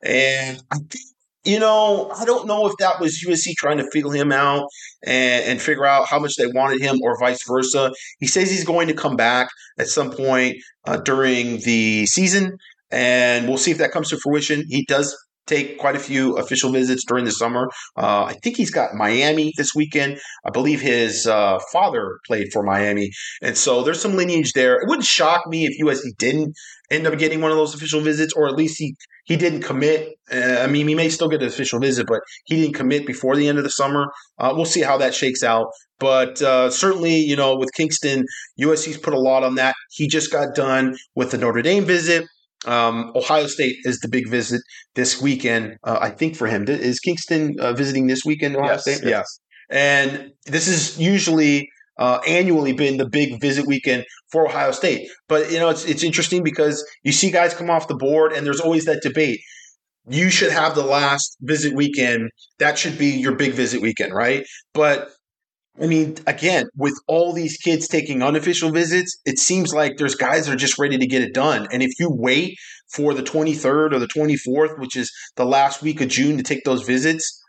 and 0.04 0.62
I 0.70 0.76
think. 0.76 1.04
You 1.46 1.60
know, 1.60 2.10
I 2.10 2.24
don't 2.24 2.48
know 2.48 2.66
if 2.66 2.76
that 2.78 3.00
was 3.00 3.24
USC 3.24 3.54
trying 3.56 3.78
to 3.78 3.88
feel 3.92 4.10
him 4.10 4.32
out 4.32 4.66
and, 5.04 5.44
and 5.44 5.62
figure 5.62 5.86
out 5.86 6.08
how 6.08 6.18
much 6.18 6.34
they 6.34 6.48
wanted 6.48 6.82
him 6.82 6.98
or 7.02 7.16
vice 7.20 7.46
versa. 7.46 7.92
He 8.18 8.26
says 8.26 8.50
he's 8.50 8.64
going 8.64 8.88
to 8.88 8.94
come 8.94 9.14
back 9.14 9.48
at 9.78 9.86
some 9.86 10.10
point 10.10 10.56
uh, 10.86 10.96
during 10.96 11.58
the 11.58 12.04
season, 12.06 12.58
and 12.90 13.46
we'll 13.46 13.58
see 13.58 13.70
if 13.70 13.78
that 13.78 13.92
comes 13.92 14.10
to 14.10 14.18
fruition. 14.18 14.64
He 14.68 14.84
does 14.86 15.16
take 15.46 15.78
quite 15.78 15.96
a 15.96 16.00
few 16.00 16.36
official 16.36 16.70
visits 16.70 17.04
during 17.04 17.24
the 17.24 17.32
summer. 17.32 17.68
Uh, 17.96 18.24
I 18.24 18.34
think 18.42 18.56
he's 18.56 18.70
got 18.70 18.94
Miami 18.94 19.52
this 19.56 19.74
weekend. 19.74 20.18
I 20.44 20.50
believe 20.50 20.80
his 20.80 21.26
uh, 21.26 21.58
father 21.72 22.18
played 22.26 22.48
for 22.52 22.62
Miami, 22.62 23.10
and 23.42 23.56
so 23.56 23.82
there's 23.82 24.00
some 24.00 24.16
lineage 24.16 24.52
there. 24.52 24.76
It 24.76 24.88
wouldn't 24.88 25.06
shock 25.06 25.46
me 25.46 25.66
if 25.66 25.80
USC 25.80 26.16
didn't 26.18 26.56
end 26.90 27.06
up 27.06 27.18
getting 27.18 27.40
one 27.40 27.50
of 27.50 27.56
those 27.56 27.74
official 27.74 28.00
visits, 28.00 28.32
or 28.34 28.48
at 28.48 28.54
least 28.54 28.78
he 28.78 28.96
he 29.24 29.36
didn't 29.36 29.62
commit. 29.62 30.14
Uh, 30.32 30.58
I 30.60 30.66
mean, 30.68 30.86
he 30.86 30.94
may 30.94 31.08
still 31.08 31.28
get 31.28 31.42
an 31.42 31.48
official 31.48 31.80
visit, 31.80 32.06
but 32.06 32.20
he 32.44 32.56
didn't 32.56 32.74
commit 32.74 33.06
before 33.06 33.36
the 33.36 33.48
end 33.48 33.58
of 33.58 33.64
the 33.64 33.70
summer. 33.70 34.06
Uh, 34.38 34.52
we'll 34.54 34.64
see 34.64 34.82
how 34.82 34.96
that 34.98 35.14
shakes 35.14 35.42
out. 35.42 35.68
But 35.98 36.40
uh, 36.42 36.70
certainly, 36.70 37.16
you 37.16 37.36
know, 37.36 37.56
with 37.56 37.72
Kingston, 37.72 38.24
USC's 38.60 38.98
put 38.98 39.14
a 39.14 39.18
lot 39.18 39.42
on 39.42 39.56
that. 39.56 39.74
He 39.90 40.06
just 40.06 40.30
got 40.30 40.54
done 40.54 40.96
with 41.14 41.32
the 41.32 41.38
Notre 41.38 41.62
Dame 41.62 41.84
visit. 41.84 42.26
Um, 42.64 43.12
Ohio 43.14 43.46
State 43.46 43.76
is 43.84 43.98
the 44.00 44.08
big 44.08 44.28
visit 44.28 44.60
this 44.94 45.20
weekend, 45.20 45.76
uh, 45.84 45.98
I 46.00 46.10
think, 46.10 46.36
for 46.36 46.46
him. 46.46 46.64
Is 46.68 46.98
Kingston 47.00 47.56
uh, 47.60 47.72
visiting 47.72 48.06
this 48.06 48.24
weekend, 48.24 48.56
Ohio 48.56 48.78
State? 48.78 49.02
yes. 49.04 49.40
And 49.68 50.32
this 50.46 50.68
is 50.68 50.98
usually 50.98 51.68
uh, 51.98 52.20
annually 52.26 52.72
been 52.72 52.98
the 52.98 53.08
big 53.08 53.40
visit 53.40 53.66
weekend 53.66 54.04
for 54.30 54.46
Ohio 54.46 54.70
State. 54.70 55.08
But 55.28 55.50
you 55.50 55.58
know, 55.58 55.68
it's 55.68 55.84
it's 55.84 56.02
interesting 56.02 56.42
because 56.42 56.84
you 57.02 57.12
see 57.12 57.30
guys 57.30 57.54
come 57.54 57.70
off 57.70 57.88
the 57.88 57.96
board, 57.96 58.32
and 58.32 58.46
there's 58.46 58.60
always 58.60 58.84
that 58.86 59.02
debate. 59.02 59.40
You 60.08 60.30
should 60.30 60.52
have 60.52 60.74
the 60.74 60.84
last 60.84 61.36
visit 61.40 61.74
weekend. 61.74 62.30
That 62.58 62.78
should 62.78 62.96
be 62.96 63.08
your 63.08 63.34
big 63.34 63.52
visit 63.52 63.82
weekend, 63.82 64.14
right? 64.14 64.46
But 64.72 65.10
I 65.80 65.86
mean, 65.86 66.16
again, 66.26 66.66
with 66.76 66.94
all 67.06 67.32
these 67.32 67.58
kids 67.58 67.86
taking 67.86 68.22
unofficial 68.22 68.70
visits, 68.70 69.18
it 69.26 69.38
seems 69.38 69.74
like 69.74 69.96
there's 69.96 70.14
guys 70.14 70.46
that 70.46 70.52
are 70.52 70.56
just 70.56 70.78
ready 70.78 70.96
to 70.96 71.06
get 71.06 71.22
it 71.22 71.34
done. 71.34 71.68
And 71.70 71.82
if 71.82 71.90
you 72.00 72.08
wait 72.10 72.56
for 72.92 73.12
the 73.12 73.22
23rd 73.22 73.92
or 73.92 73.98
the 73.98 74.08
24th, 74.08 74.78
which 74.78 74.96
is 74.96 75.12
the 75.36 75.44
last 75.44 75.82
week 75.82 76.00
of 76.00 76.08
June, 76.08 76.38
to 76.38 76.42
take 76.42 76.64
those 76.64 76.82
visits, 76.82 77.42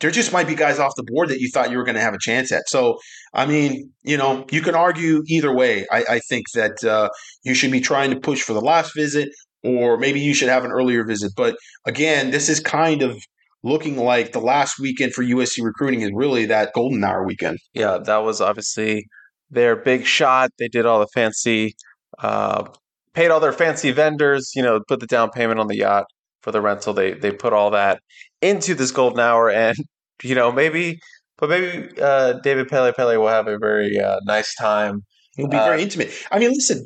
there 0.00 0.10
just 0.10 0.32
might 0.32 0.46
be 0.46 0.54
guys 0.54 0.78
off 0.78 0.92
the 0.96 1.04
board 1.06 1.30
that 1.30 1.40
you 1.40 1.48
thought 1.50 1.70
you 1.70 1.78
were 1.78 1.84
going 1.84 1.94
to 1.94 2.00
have 2.00 2.14
a 2.14 2.18
chance 2.20 2.52
at. 2.52 2.68
So, 2.68 2.98
I 3.32 3.46
mean, 3.46 3.90
you 4.02 4.18
know, 4.18 4.44
you 4.50 4.60
can 4.60 4.74
argue 4.74 5.22
either 5.28 5.54
way. 5.54 5.86
I, 5.90 6.04
I 6.08 6.18
think 6.18 6.44
that 6.54 6.84
uh, 6.84 7.08
you 7.44 7.54
should 7.54 7.72
be 7.72 7.80
trying 7.80 8.10
to 8.10 8.20
push 8.20 8.42
for 8.42 8.52
the 8.52 8.60
last 8.60 8.94
visit, 8.94 9.30
or 9.62 9.96
maybe 9.96 10.20
you 10.20 10.34
should 10.34 10.50
have 10.50 10.64
an 10.64 10.72
earlier 10.72 11.06
visit. 11.06 11.32
But 11.36 11.56
again, 11.86 12.30
this 12.30 12.50
is 12.50 12.60
kind 12.60 13.00
of 13.00 13.16
looking 13.64 13.96
like 13.96 14.32
the 14.32 14.40
last 14.40 14.78
weekend 14.78 15.12
for 15.14 15.24
USC 15.24 15.64
recruiting 15.64 16.02
is 16.02 16.12
really 16.14 16.46
that 16.46 16.72
golden 16.74 17.02
hour 17.02 17.24
weekend. 17.26 17.58
Yeah, 17.72 17.98
that 17.98 18.18
was 18.18 18.40
obviously 18.40 19.06
their 19.50 19.74
big 19.74 20.04
shot. 20.06 20.50
They 20.58 20.68
did 20.68 20.86
all 20.86 21.00
the 21.00 21.08
fancy, 21.08 21.74
uh, 22.18 22.68
paid 23.14 23.30
all 23.30 23.40
their 23.40 23.52
fancy 23.52 23.90
vendors. 23.90 24.52
You 24.54 24.62
know, 24.62 24.80
put 24.86 25.00
the 25.00 25.06
down 25.06 25.30
payment 25.30 25.58
on 25.58 25.66
the 25.68 25.76
yacht 25.78 26.04
for 26.42 26.52
the 26.52 26.60
rental. 26.60 26.92
They 26.92 27.14
they 27.14 27.32
put 27.32 27.52
all 27.52 27.70
that 27.70 28.00
into 28.42 28.74
this 28.74 28.90
golden 28.92 29.18
hour, 29.20 29.50
and 29.50 29.76
you 30.22 30.34
know 30.34 30.52
maybe, 30.52 30.98
but 31.38 31.48
maybe 31.48 31.88
uh, 32.00 32.34
David 32.34 32.68
Palepale 32.68 33.18
will 33.18 33.28
have 33.28 33.48
a 33.48 33.58
very 33.58 33.98
uh, 33.98 34.20
nice 34.24 34.54
time. 34.54 35.00
It'll 35.38 35.50
be 35.50 35.56
Uh, 35.56 35.64
very 35.64 35.82
intimate. 35.82 36.12
I 36.30 36.38
mean, 36.38 36.50
listen, 36.50 36.84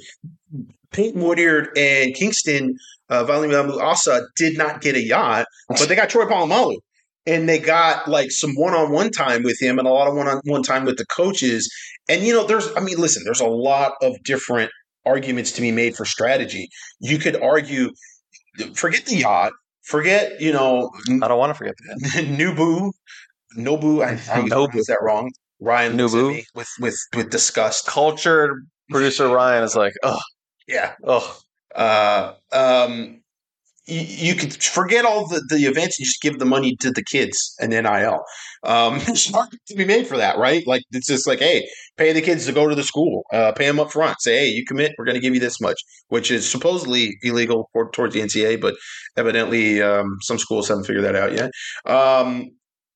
Peyton 0.93 1.21
Woodyard 1.23 1.77
and 1.77 2.15
Kingston 2.15 2.75
uh, 3.11 3.25
Valimamu 3.25 3.81
Asa 3.81 4.23
did 4.37 4.57
not 4.59 4.81
get 4.81 4.95
a 4.97 5.03
yacht, 5.03 5.47
but 5.69 5.89
they 5.89 5.95
got 5.95 6.09
Troy 6.11 6.25
Polamalu. 6.25 6.77
And 7.27 7.47
they 7.47 7.59
got 7.59 8.09
like 8.09 8.31
some 8.31 8.55
one-on-one 8.55 9.11
time 9.11 9.43
with 9.43 9.61
him 9.61 9.79
and 9.79 9.87
a 9.87 9.91
lot 9.91 10.09
of 10.09 10.15
one-on-one 10.15 10.63
time 10.63 10.87
with 10.87 10.97
the 10.97 11.05
coaches. 11.07 11.71
And 12.09 12.23
you 12.23 12.33
know, 12.33 12.47
there's 12.47 12.69
I 12.77 12.81
mean, 12.81 12.97
listen, 12.99 13.23
there's 13.25 13.41
a 13.41 13.47
lot 13.47 13.93
of 14.01 14.17
different 14.25 14.71
arguments 15.05 15.53
to 15.53 15.61
be 15.61 15.71
made 15.71 15.95
for 15.95 16.05
strategy. 16.07 16.69
You 17.01 17.19
could 17.19 17.37
argue 17.43 17.91
forget 18.75 19.05
the 19.07 19.17
yacht, 19.17 19.53
forget, 19.85 20.41
you 20.41 20.53
know, 20.53 20.91
I 21.23 21.29
don't 21.29 21.39
want 21.39 21.51
to 21.51 21.55
forget 21.55 21.75
that. 21.79 22.25
Nubu, 22.39 22.93
Nobu, 23.59 24.03
I, 24.05 24.13
I 24.13 24.43
Nobu. 24.49 24.77
is 24.77 24.87
that 24.87 24.99
wrong? 25.03 25.31
Ryan 25.61 25.99
Nubu. 25.99 26.43
with 26.55 26.69
with 26.81 26.97
with 27.15 27.31
disgust. 27.31 27.87
Cultured 27.87 28.67
producer 28.91 29.29
Ryan 29.29 29.65
is 29.65 29.77
like, 29.77 29.93
oh, 30.03 30.21
Yeah. 30.67 30.95
oh, 31.05 31.39
Uh, 31.75 32.33
um, 32.53 33.21
you, 33.89 34.01
you 34.01 34.35
could 34.35 34.63
forget 34.63 35.05
all 35.05 35.27
the, 35.27 35.43
the 35.49 35.67
events 35.67 35.99
and 35.99 36.07
just 36.07 36.21
give 36.21 36.39
the 36.39 36.45
money 36.45 36.77
to 36.77 36.91
the 36.91 37.03
kids 37.03 37.57
and 37.61 37.71
NIL. 37.71 38.23
Um, 38.63 38.99
there's 39.07 39.33
argument 39.33 39.63
to 39.69 39.77
be 39.77 39.85
made 39.85 40.07
for 40.07 40.17
that, 40.17 40.39
right? 40.39 40.67
Like 40.67 40.83
it's 40.93 41.07
just 41.07 41.27
like, 41.27 41.39
hey, 41.39 41.67
pay 41.97 42.13
the 42.13 42.23
kids 42.23 42.47
to 42.47 42.53
go 42.53 42.69
to 42.69 42.75
the 42.75 42.83
school, 42.83 43.25
uh, 43.33 43.53
pay 43.53 43.67
them 43.67 43.81
up 43.81 43.93
front. 43.93 44.21
Say, 44.21 44.39
hey, 44.39 44.49
you 44.49 44.65
commit, 44.65 44.93
we're 44.99 45.05
going 45.05 45.15
to 45.17 45.21
give 45.21 45.35
you 45.35 45.41
this 45.41 45.61
much, 45.61 45.81
which 46.09 46.31
is 46.31 46.49
supposedly 46.49 47.17
illegal 47.23 47.69
for, 47.73 47.91
towards 47.91 48.15
the 48.15 48.21
NCAA, 48.21 48.61
but 48.61 48.75
evidently 49.17 49.83
um, 49.83 50.19
some 50.21 50.39
schools 50.39 50.69
haven't 50.69 50.85
figured 50.85 51.05
that 51.05 51.17
out 51.17 51.33
yet. 51.33 51.51
Um, 51.87 52.51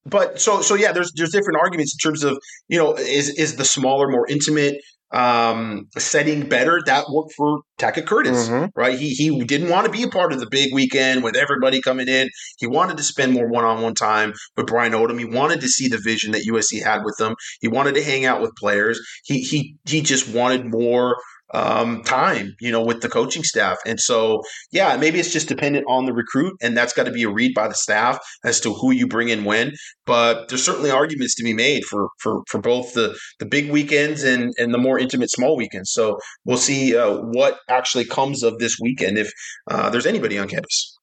but 0.04 0.40
so 0.40 0.60
so 0.62 0.74
yeah, 0.74 0.90
there's 0.90 1.12
there's 1.14 1.30
different 1.30 1.60
arguments 1.60 1.94
in 1.94 1.98
terms 1.98 2.24
of 2.24 2.36
you 2.68 2.76
know 2.76 2.94
is 2.94 3.28
is 3.38 3.54
the 3.54 3.64
smaller, 3.64 4.08
more 4.08 4.26
intimate 4.28 4.74
um, 5.12 5.86
setting 5.98 6.48
better? 6.48 6.80
That 6.86 7.04
worked 7.10 7.32
for 7.36 7.60
Tackett 7.78 8.06
Curtis 8.06 8.48
Mhm. 8.48 8.70
right? 8.76 8.98
He 8.98 9.10
he 9.14 9.44
didn't 9.44 9.68
want 9.70 9.86
to 9.86 9.92
be 9.92 10.02
a 10.02 10.08
part 10.08 10.32
of 10.32 10.40
the 10.40 10.48
big 10.50 10.72
weekend 10.72 11.22
with 11.22 11.36
everybody 11.36 11.80
coming 11.80 12.08
in. 12.08 12.28
He 12.58 12.66
wanted 12.66 12.96
to 12.96 13.02
spend 13.02 13.32
more 13.32 13.48
one 13.48 13.64
on 13.64 13.82
one 13.82 13.94
time 13.94 14.32
with 14.56 14.66
Brian 14.66 14.92
Odom. 14.92 15.18
He 15.18 15.24
wanted 15.24 15.60
to 15.60 15.68
see 15.68 15.88
the 15.88 15.98
vision 15.98 16.32
that 16.32 16.44
USC 16.46 16.80
had 16.80 17.04
with 17.04 17.16
them. 17.18 17.34
He 17.60 17.68
wanted 17.68 17.94
to 17.96 18.04
hang 18.04 18.24
out 18.24 18.40
with 18.40 18.52
players. 18.58 19.00
He 19.24 19.40
he 19.40 19.76
he 19.86 20.00
just 20.00 20.28
wanted 20.28 20.64
more 20.66 21.16
um, 21.54 22.02
time, 22.02 22.54
you 22.60 22.70
know, 22.70 22.82
with 22.82 23.00
the 23.00 23.08
coaching 23.08 23.44
staff. 23.44 23.78
And 23.86 24.00
so, 24.00 24.42
yeah, 24.70 24.96
maybe 24.96 25.18
it's 25.18 25.32
just 25.32 25.48
dependent 25.48 25.84
on 25.88 26.06
the 26.06 26.12
recruit, 26.12 26.54
and 26.62 26.76
that's 26.76 26.92
got 26.92 27.04
to 27.04 27.12
be 27.12 27.22
a 27.22 27.30
read 27.30 27.54
by 27.54 27.68
the 27.68 27.74
staff 27.74 28.18
as 28.44 28.60
to 28.60 28.72
who 28.72 28.90
you 28.90 29.06
bring 29.06 29.28
in 29.28 29.44
when. 29.44 29.72
But 30.06 30.48
there's 30.48 30.64
certainly 30.64 30.90
arguments 30.90 31.34
to 31.36 31.44
be 31.44 31.52
made 31.52 31.84
for 31.84 32.08
for 32.20 32.42
for 32.48 32.60
both 32.60 32.94
the 32.94 33.16
the 33.38 33.46
big 33.46 33.70
weekends 33.70 34.22
and 34.22 34.52
and 34.58 34.72
the 34.72 34.78
more 34.78 34.98
intimate 34.98 35.30
small 35.30 35.56
weekends. 35.56 35.92
So 35.92 36.18
we'll 36.44 36.58
see 36.58 36.96
uh, 36.96 37.18
what 37.18 37.58
actually 37.68 38.04
comes 38.04 38.42
of 38.42 38.58
this 38.58 38.76
weekend 38.80 39.18
if 39.18 39.30
uh, 39.70 39.90
there's 39.90 40.06
anybody 40.06 40.38
on 40.38 40.48
campus. 40.48 40.98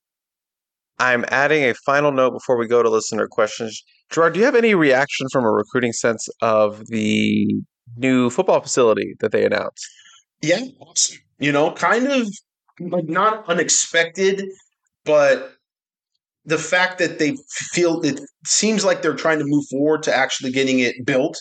I'm 1.00 1.24
adding 1.30 1.64
a 1.64 1.74
final 1.86 2.12
note 2.12 2.32
before 2.32 2.58
we 2.58 2.68
go 2.68 2.84
to 2.84 2.90
listener 2.90 3.28
questions. 3.28 3.82
Gerard, 4.12 4.34
do 4.34 4.40
you 4.40 4.46
have 4.46 4.56
any 4.56 4.76
reaction 4.76 5.28
from 5.32 5.46
a 5.46 5.52
recruiting 5.52 5.94
sense 5.94 6.28
of 6.42 6.88
the 6.88 7.46
new 7.96 8.30
football 8.30 8.60
facility 8.60 9.16
that 9.22 9.32
they 9.32 9.46
announced? 9.46 9.88
Yeah, 10.42 10.62
awesome. 10.80 11.18
You 11.40 11.52
know, 11.52 11.72
kind 11.74 12.08
of 12.08 12.28
like 12.80 13.08
not 13.08 13.48
unexpected, 13.50 14.44
but 15.06 15.54
the 16.46 16.58
fact 16.58 16.98
that 17.00 17.20
they 17.20 17.36
feel 17.74 18.02
it 18.02 18.20
seems 18.46 18.84
like 18.86 19.02
they're 19.02 19.14
trying 19.16 19.40
to 19.40 19.46
move 19.46 19.66
forward 19.70 20.04
to 20.04 20.16
actually 20.16 20.52
getting 20.52 20.80
it 20.80 20.96
built 21.06 21.38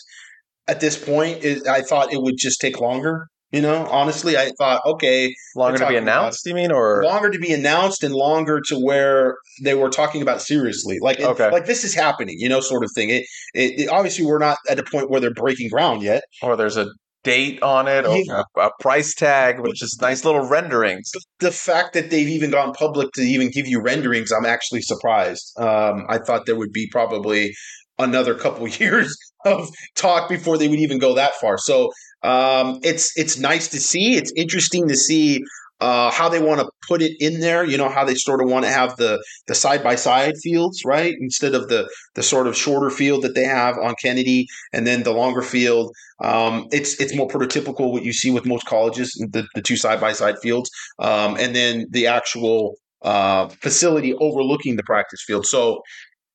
at 0.67 0.79
this 0.81 1.03
point 1.03 1.43
is 1.43 1.65
I 1.67 1.81
thought 1.81 2.13
it 2.13 2.21
would 2.21 2.35
just 2.37 2.61
take 2.61 2.79
longer. 2.79 3.27
You 3.51 3.61
know, 3.61 3.87
honestly, 3.89 4.37
I 4.37 4.51
thought, 4.59 4.79
okay, 4.85 5.33
Longer 5.55 5.79
to 5.79 5.87
be 5.87 5.95
announced, 5.95 6.45
you 6.45 6.53
mean, 6.53 6.71
or? 6.71 7.03
Longer 7.03 7.31
to 7.31 7.39
be 7.39 7.51
announced 7.51 8.03
and 8.03 8.13
longer 8.13 8.61
to 8.67 8.75
where 8.77 9.37
they 9.63 9.73
were 9.73 9.89
talking 9.89 10.21
about 10.21 10.39
seriously. 10.43 10.99
Like 11.01 11.19
it- 11.19 11.25
like 11.51 11.65
this 11.65 11.83
is 11.83 11.95
happening 11.95 12.35
you 12.37 12.47
know 12.47 12.59
sort 12.59 12.83
of 12.83 12.91
thing. 12.93 13.09
It, 13.09 13.23
it, 13.55 13.79
it- 13.81 13.89
obviously 13.89 14.23
we're 14.25 14.37
not 14.37 14.57
at 14.69 14.77
a 14.77 14.83
point 14.83 15.09
where 15.09 15.19
they're 15.19 15.33
breaking 15.33 15.69
ground 15.69 16.03
yet. 16.03 16.23
Or 16.43 16.55
there's 16.55 16.77
a 16.77 16.87
date 17.23 17.61
on 17.61 17.87
it, 17.87 18.05
or 18.05 18.17
Yeah. 18.25 18.43
a, 18.57 18.61
a 18.67 18.71
price 18.79 19.13
tag, 19.13 19.59
which 19.59 19.81
is 19.83 19.97
nice 20.01 20.23
little 20.25 20.47
renderings. 20.47 21.11
the 21.39 21.51
fact 21.51 21.93
that 21.93 22.09
they've 22.09 22.27
even 22.29 22.51
gone 22.51 22.73
public 22.73 23.11
to 23.13 23.21
even 23.21 23.49
give 23.51 23.67
you 23.67 23.81
renderings 23.81 24.31
i'm 24.31 24.45
actually 24.45 24.81
surprised 24.81 25.51
um, 25.59 26.05
i 26.09 26.17
thought 26.17 26.45
there 26.45 26.55
would 26.55 26.71
be 26.71 26.87
probably 26.91 27.51
another 27.97 28.33
couple 28.35 28.67
years 28.83 29.15
of 29.45 29.69
talk 29.95 30.29
before 30.29 30.57
they 30.57 30.67
would 30.67 30.79
even 30.79 30.99
go 30.99 31.13
that 31.15 31.33
far 31.41 31.57
so 31.57 31.91
um, 32.23 32.79
it's 32.83 33.17
it's 33.17 33.37
nice 33.39 33.67
to 33.69 33.79
see 33.79 34.15
it's 34.17 34.31
interesting 34.35 34.87
to 34.87 34.95
see 34.95 35.39
uh, 35.81 36.11
how 36.11 36.29
they 36.29 36.41
want 36.41 36.59
to 36.59 36.69
put 36.87 37.01
it 37.01 37.13
in 37.19 37.39
there 37.39 37.63
you 37.63 37.77
know 37.77 37.89
how 37.89 38.03
they 38.03 38.15
sort 38.15 38.41
of 38.41 38.49
want 38.49 38.65
to 38.65 38.71
have 38.71 38.95
the 38.97 39.23
the 39.47 39.55
side 39.55 39.83
by 39.83 39.95
side 39.95 40.35
fields 40.43 40.83
right 40.85 41.15
instead 41.19 41.53
of 41.53 41.67
the 41.69 41.89
the 42.15 42.23
sort 42.23 42.47
of 42.47 42.55
shorter 42.55 42.89
field 42.89 43.21
that 43.21 43.35
they 43.35 43.45
have 43.45 43.77
on 43.77 43.93
kennedy 44.01 44.47
and 44.73 44.85
then 44.85 45.03
the 45.03 45.13
longer 45.13 45.41
field 45.41 45.93
um, 46.21 46.67
it's 46.71 46.99
it's 46.99 47.15
more 47.15 47.27
prototypical 47.27 47.91
what 47.91 48.03
you 48.03 48.13
see 48.13 48.31
with 48.31 48.45
most 48.45 48.65
colleges 48.65 49.11
the, 49.31 49.45
the 49.55 49.61
two 49.61 49.77
side 49.77 50.01
by 50.01 50.11
side 50.11 50.37
fields 50.39 50.69
um, 50.99 51.35
and 51.37 51.55
then 51.55 51.85
the 51.91 52.07
actual 52.07 52.75
uh, 53.01 53.47
facility 53.61 54.13
overlooking 54.15 54.75
the 54.75 54.83
practice 54.83 55.23
field. 55.25 55.45
So 55.45 55.81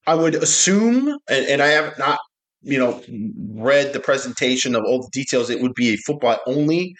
I 0.06 0.14
would 0.14 0.34
assume, 0.34 1.08
and, 1.28 1.46
and 1.46 1.62
I 1.62 1.68
have 1.68 1.98
not, 1.98 2.18
you 2.62 2.78
know, 2.78 3.02
read 3.54 3.92
the 3.92 4.00
presentation 4.00 4.74
of 4.74 4.84
all 4.84 5.02
the 5.02 5.10
details. 5.12 5.50
It 5.50 5.60
would 5.60 5.74
be 5.74 5.90
a 5.90 5.96
football 5.98 6.38
only 6.46 6.94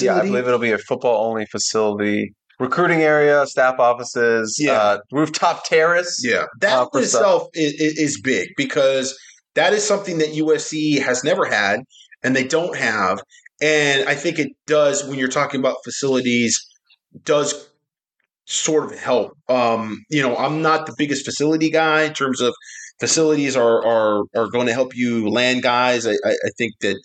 Yeah, 0.00 0.16
I 0.16 0.22
believe 0.22 0.46
it'll 0.46 0.58
be 0.58 0.72
a 0.72 0.78
football 0.78 1.28
only 1.28 1.46
facility, 1.46 2.34
recruiting 2.58 3.02
area, 3.02 3.46
staff 3.46 3.78
offices, 3.78 4.56
Yeah. 4.58 4.72
uh, 4.72 4.98
rooftop 5.12 5.64
terrace. 5.64 6.20
Yeah, 6.24 6.46
that 6.60 6.88
Uh, 6.94 6.98
itself 6.98 7.48
is, 7.54 7.72
is 7.98 8.20
big 8.20 8.48
because 8.56 9.16
that 9.54 9.72
is 9.72 9.84
something 9.86 10.18
that 10.18 10.34
USC 10.34 10.98
has 11.00 11.22
never 11.24 11.44
had 11.44 11.80
and 12.22 12.34
they 12.34 12.44
don't 12.44 12.76
have. 12.76 13.20
And 13.60 14.08
I 14.08 14.14
think 14.14 14.38
it 14.38 14.48
does 14.66 15.04
when 15.04 15.18
you're 15.18 15.28
talking 15.28 15.60
about 15.60 15.76
facilities, 15.84 16.58
does 17.24 17.68
sort 18.44 18.84
of 18.84 18.98
help. 18.98 19.32
Um, 19.48 20.04
you 20.10 20.22
know, 20.22 20.36
I'm 20.36 20.62
not 20.62 20.86
the 20.86 20.94
biggest 20.98 21.24
facility 21.24 21.70
guy 21.70 22.02
in 22.02 22.12
terms 22.12 22.40
of 22.40 22.54
facilities 23.00 23.56
are 23.56 23.84
are 23.84 24.24
are 24.34 24.48
going 24.48 24.66
to 24.66 24.72
help 24.74 24.94
you 24.94 25.28
land 25.28 25.62
guys. 25.62 26.06
I, 26.06 26.12
I, 26.24 26.30
I 26.30 26.50
think 26.58 26.72
that 26.80 26.96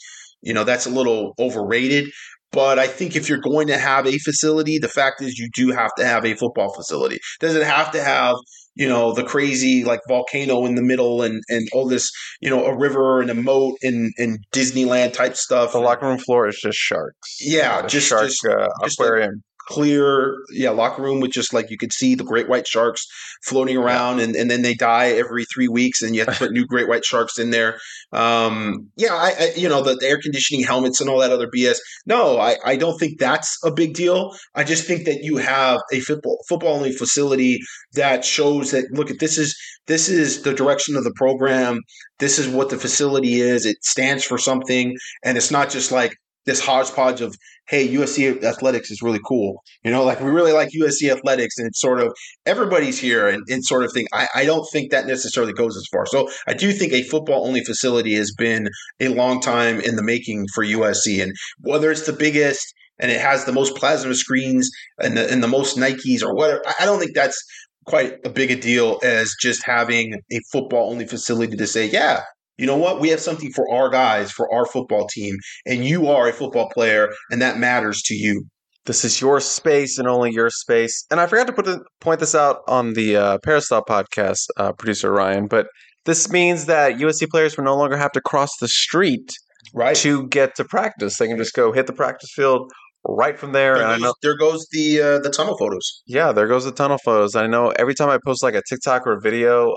you 0.41 0.53
know 0.53 0.64
that's 0.64 0.85
a 0.85 0.90
little 0.90 1.33
overrated. 1.40 2.09
But 2.51 2.80
I 2.80 2.88
think 2.88 3.15
if 3.15 3.30
you're 3.30 3.38
going 3.39 3.67
to 3.67 3.77
have 3.77 4.05
a 4.05 4.17
facility, 4.19 4.77
the 4.77 4.89
fact 4.89 5.21
is 5.21 5.38
you 5.39 5.49
do 5.53 5.71
have 5.71 5.93
to 5.97 6.05
have 6.05 6.25
a 6.25 6.35
football 6.35 6.73
facility. 6.73 7.19
Does 7.39 7.55
it 7.55 7.63
have 7.65 7.91
to 7.93 8.03
have 8.03 8.35
you 8.75 8.88
know 8.88 9.13
the 9.13 9.23
crazy 9.23 9.83
like 9.83 9.99
volcano 10.07 10.65
in 10.65 10.75
the 10.75 10.81
middle 10.81 11.21
and 11.23 11.41
and 11.49 11.67
all 11.73 11.88
this 11.88 12.09
you 12.39 12.49
know 12.49 12.65
a 12.65 12.77
river 12.77 13.21
and 13.21 13.30
a 13.30 13.33
moat 13.33 13.75
and 13.83 14.11
and 14.17 14.39
Disneyland 14.53 15.13
type 15.13 15.35
stuff? 15.35 15.71
The 15.73 15.80
locker 15.80 16.07
room 16.07 16.17
floor 16.17 16.47
is 16.47 16.59
just 16.61 16.77
sharks. 16.77 17.38
Yeah, 17.39 17.81
The 17.83 17.88
just- 17.88 18.07
shark 18.07 18.27
just- 18.27 18.45
uh, 18.45 18.67
aquarium. 18.83 19.43
Clear 19.67 20.35
yeah 20.51 20.69
locker 20.69 21.01
room 21.01 21.19
with 21.19 21.31
just 21.31 21.53
like 21.53 21.69
you 21.69 21.77
could 21.77 21.93
see 21.93 22.15
the 22.15 22.23
great 22.23 22.49
white 22.49 22.67
sharks 22.67 23.06
floating 23.43 23.77
around 23.77 24.19
and, 24.19 24.35
and 24.35 24.49
then 24.49 24.61
they 24.61 24.73
die 24.73 25.09
every 25.09 25.45
three 25.45 25.67
weeks 25.67 26.01
and 26.01 26.15
you 26.15 26.23
have 26.23 26.33
to 26.33 26.40
put 26.40 26.51
new 26.51 26.65
great 26.65 26.88
white 26.88 27.06
sharks 27.06 27.38
in 27.38 27.51
there. 27.51 27.80
Um 28.11 28.90
yeah 28.95 29.14
I, 29.14 29.33
I 29.40 29.51
you 29.56 29.69
know 29.69 29.81
the, 29.81 29.95
the 29.95 30.07
air 30.07 30.19
conditioning 30.22 30.64
helmets 30.64 30.99
and 30.99 31.09
all 31.09 31.19
that 31.19 31.31
other 31.31 31.48
bs 31.48 31.77
no 32.06 32.40
I, 32.40 32.57
I 32.65 32.75
don't 32.75 32.98
think 32.98 33.19
that's 33.19 33.57
a 33.64 33.72
big 33.72 33.93
deal. 33.93 34.35
I 34.56 34.64
just 34.64 34.85
think 34.85 35.06
that 35.06 35.23
you 35.23 35.38
have 35.38 35.81
a 35.91 35.99
football 35.99 36.43
football 36.48 36.75
only 36.75 36.91
facility 36.91 37.59
that 37.93 38.25
shows 38.25 38.72
that 38.72 38.91
look 38.91 39.11
at 39.11 39.19
this 39.19 39.38
is 39.38 39.56
this 39.88 40.09
is 40.09 40.43
the 40.43 40.53
direction 40.53 40.95
of 40.95 41.03
the 41.03 41.14
program 41.14 41.81
this 42.19 42.40
is 42.40 42.48
what 42.48 42.69
the 42.69 42.77
facility 42.77 43.41
is 43.41 43.65
it 43.65 43.83
stands 43.83 44.23
for 44.23 44.38
something 44.38 44.95
and 45.23 45.38
it's 45.38 45.51
not 45.51 45.69
just 45.69 45.91
like 45.91 46.15
this 46.45 46.60
hodgepodge 46.60 47.22
of 47.22 47.36
hey, 47.68 47.88
USC 47.88 48.44
athletics 48.44 48.92
is 48.92 49.02
really 49.02 49.22
cool. 49.26 49.64
You 49.84 49.92
know, 49.92 50.03
like 50.03 50.20
we 50.20 50.30
really 50.30 50.52
like 50.52 50.70
USC 50.78 51.10
athletics 51.10 51.58
and 51.58 51.68
it's 51.68 51.80
sort 51.80 52.02
of 52.02 52.14
everybody's 52.45 53.00
here 53.00 53.28
and, 53.30 53.44
and 53.50 53.64
sort 53.64 53.86
of 53.86 53.94
thing. 53.94 54.08
I, 54.14 54.28
I 54.36 54.45
don't 54.45 54.68
think 54.74 54.92
that 54.92 55.08
necessarily 55.08 55.53
goes 55.53 55.78
as 55.78 55.88
far. 55.92 56.06
So 56.06 56.30
I 56.48 56.53
do 56.53 56.74
think 56.74 56.92
a 56.92 57.03
football 57.03 57.48
only 57.48 57.64
facility 57.64 58.16
has 58.16 58.34
been 58.34 58.68
a 59.00 59.08
long 59.08 59.40
time 59.40 59.80
in 59.80 59.95
the 59.95 60.03
making 60.03 60.48
for 60.53 60.66
USC. 60.66 61.24
And 61.24 61.34
whether 61.61 61.92
it's 61.92 62.06
the 62.06 62.14
biggest 62.14 62.74
and 63.00 63.10
it 63.10 63.22
has 63.22 63.45
the 63.45 63.53
most 63.53 63.76
plasma 63.78 64.16
screens 64.16 64.70
and 65.00 65.16
the, 65.16 65.32
and 65.32 65.42
the 65.42 65.48
most 65.48 65.78
Nikes 65.78 66.22
or 66.24 66.36
whatever, 66.36 66.61
I- 66.68 66.74
I 66.82 66.86
don't 66.86 67.00
think 67.00 67.16
that's 67.16 67.42
quite 67.86 68.16
a 68.26 68.30
big 68.30 68.52
a 68.52 68.56
deal 68.56 69.00
as 69.03 69.34
just 69.42 69.64
having 69.66 70.16
a 70.32 70.40
football 70.52 70.92
only 70.92 71.08
facility 71.08 71.56
to 71.56 71.68
say, 71.68 71.86
yeah, 71.90 72.22
you 72.57 72.65
know 72.67 72.77
what? 72.77 72.99
We 72.99 73.09
have 73.09 73.19
something 73.19 73.51
for 73.51 73.69
our 73.71 73.89
guys, 73.89 74.31
for 74.31 74.51
our 74.53 74.65
football 74.65 75.07
team, 75.07 75.35
and 75.65 75.83
you 75.85 76.07
are 76.07 76.27
a 76.27 76.33
football 76.33 76.69
player, 76.69 77.09
and 77.31 77.41
that 77.41 77.57
matters 77.57 78.01
to 78.03 78.13
you. 78.15 78.43
This 78.85 79.05
is 79.05 79.21
your 79.21 79.39
space 79.39 79.97
and 79.99 80.07
only 80.07 80.31
your 80.31 80.49
space. 80.49 81.05
And 81.11 81.19
I 81.19 81.27
forgot 81.27 81.45
to 81.47 81.53
put 81.53 81.65
the, 81.65 81.83
point 81.99 82.19
this 82.19 82.33
out 82.33 82.61
on 82.67 82.93
the 82.93 83.15
uh, 83.15 83.38
Peristyle 83.43 83.83
podcast, 83.88 84.47
uh, 84.57 84.71
producer 84.73 85.11
Ryan, 85.11 85.47
but 85.47 85.67
this 86.05 86.31
means 86.31 86.65
that 86.65 86.93
USC 86.95 87.27
players 87.30 87.55
will 87.57 87.63
no 87.63 87.77
longer 87.77 87.95
have 87.95 88.11
to 88.13 88.21
cross 88.21 88.49
the 88.59 88.67
street 88.67 89.31
Right. 89.75 89.95
to 89.97 90.27
get 90.27 90.55
to 90.55 90.65
practice. 90.65 91.17
They 91.17 91.27
can 91.27 91.38
just 91.38 91.53
go 91.53 91.71
hit 91.71 91.85
the 91.85 91.93
practice 91.93 92.31
field 92.35 92.71
right 93.07 93.38
from 93.38 93.51
there. 93.51 93.75
There 93.77 93.88
goes, 93.88 94.01
know, 94.01 94.13
there 94.23 94.35
goes 94.38 94.67
the 94.71 94.99
uh, 95.01 95.19
the 95.19 95.30
tunnel 95.30 95.55
photos. 95.57 96.01
yeah, 96.07 96.31
there 96.31 96.47
goes 96.47 96.65
the 96.65 96.71
tunnel 96.71 96.97
photos. 97.05 97.35
I 97.35 97.45
know 97.45 97.69
every 97.77 97.93
time 97.93 98.09
I 98.09 98.17
post 98.25 98.41
like 98.41 98.55
a 98.55 98.63
TikTok 98.67 99.05
or 99.05 99.13
a 99.13 99.21
video, 99.21 99.75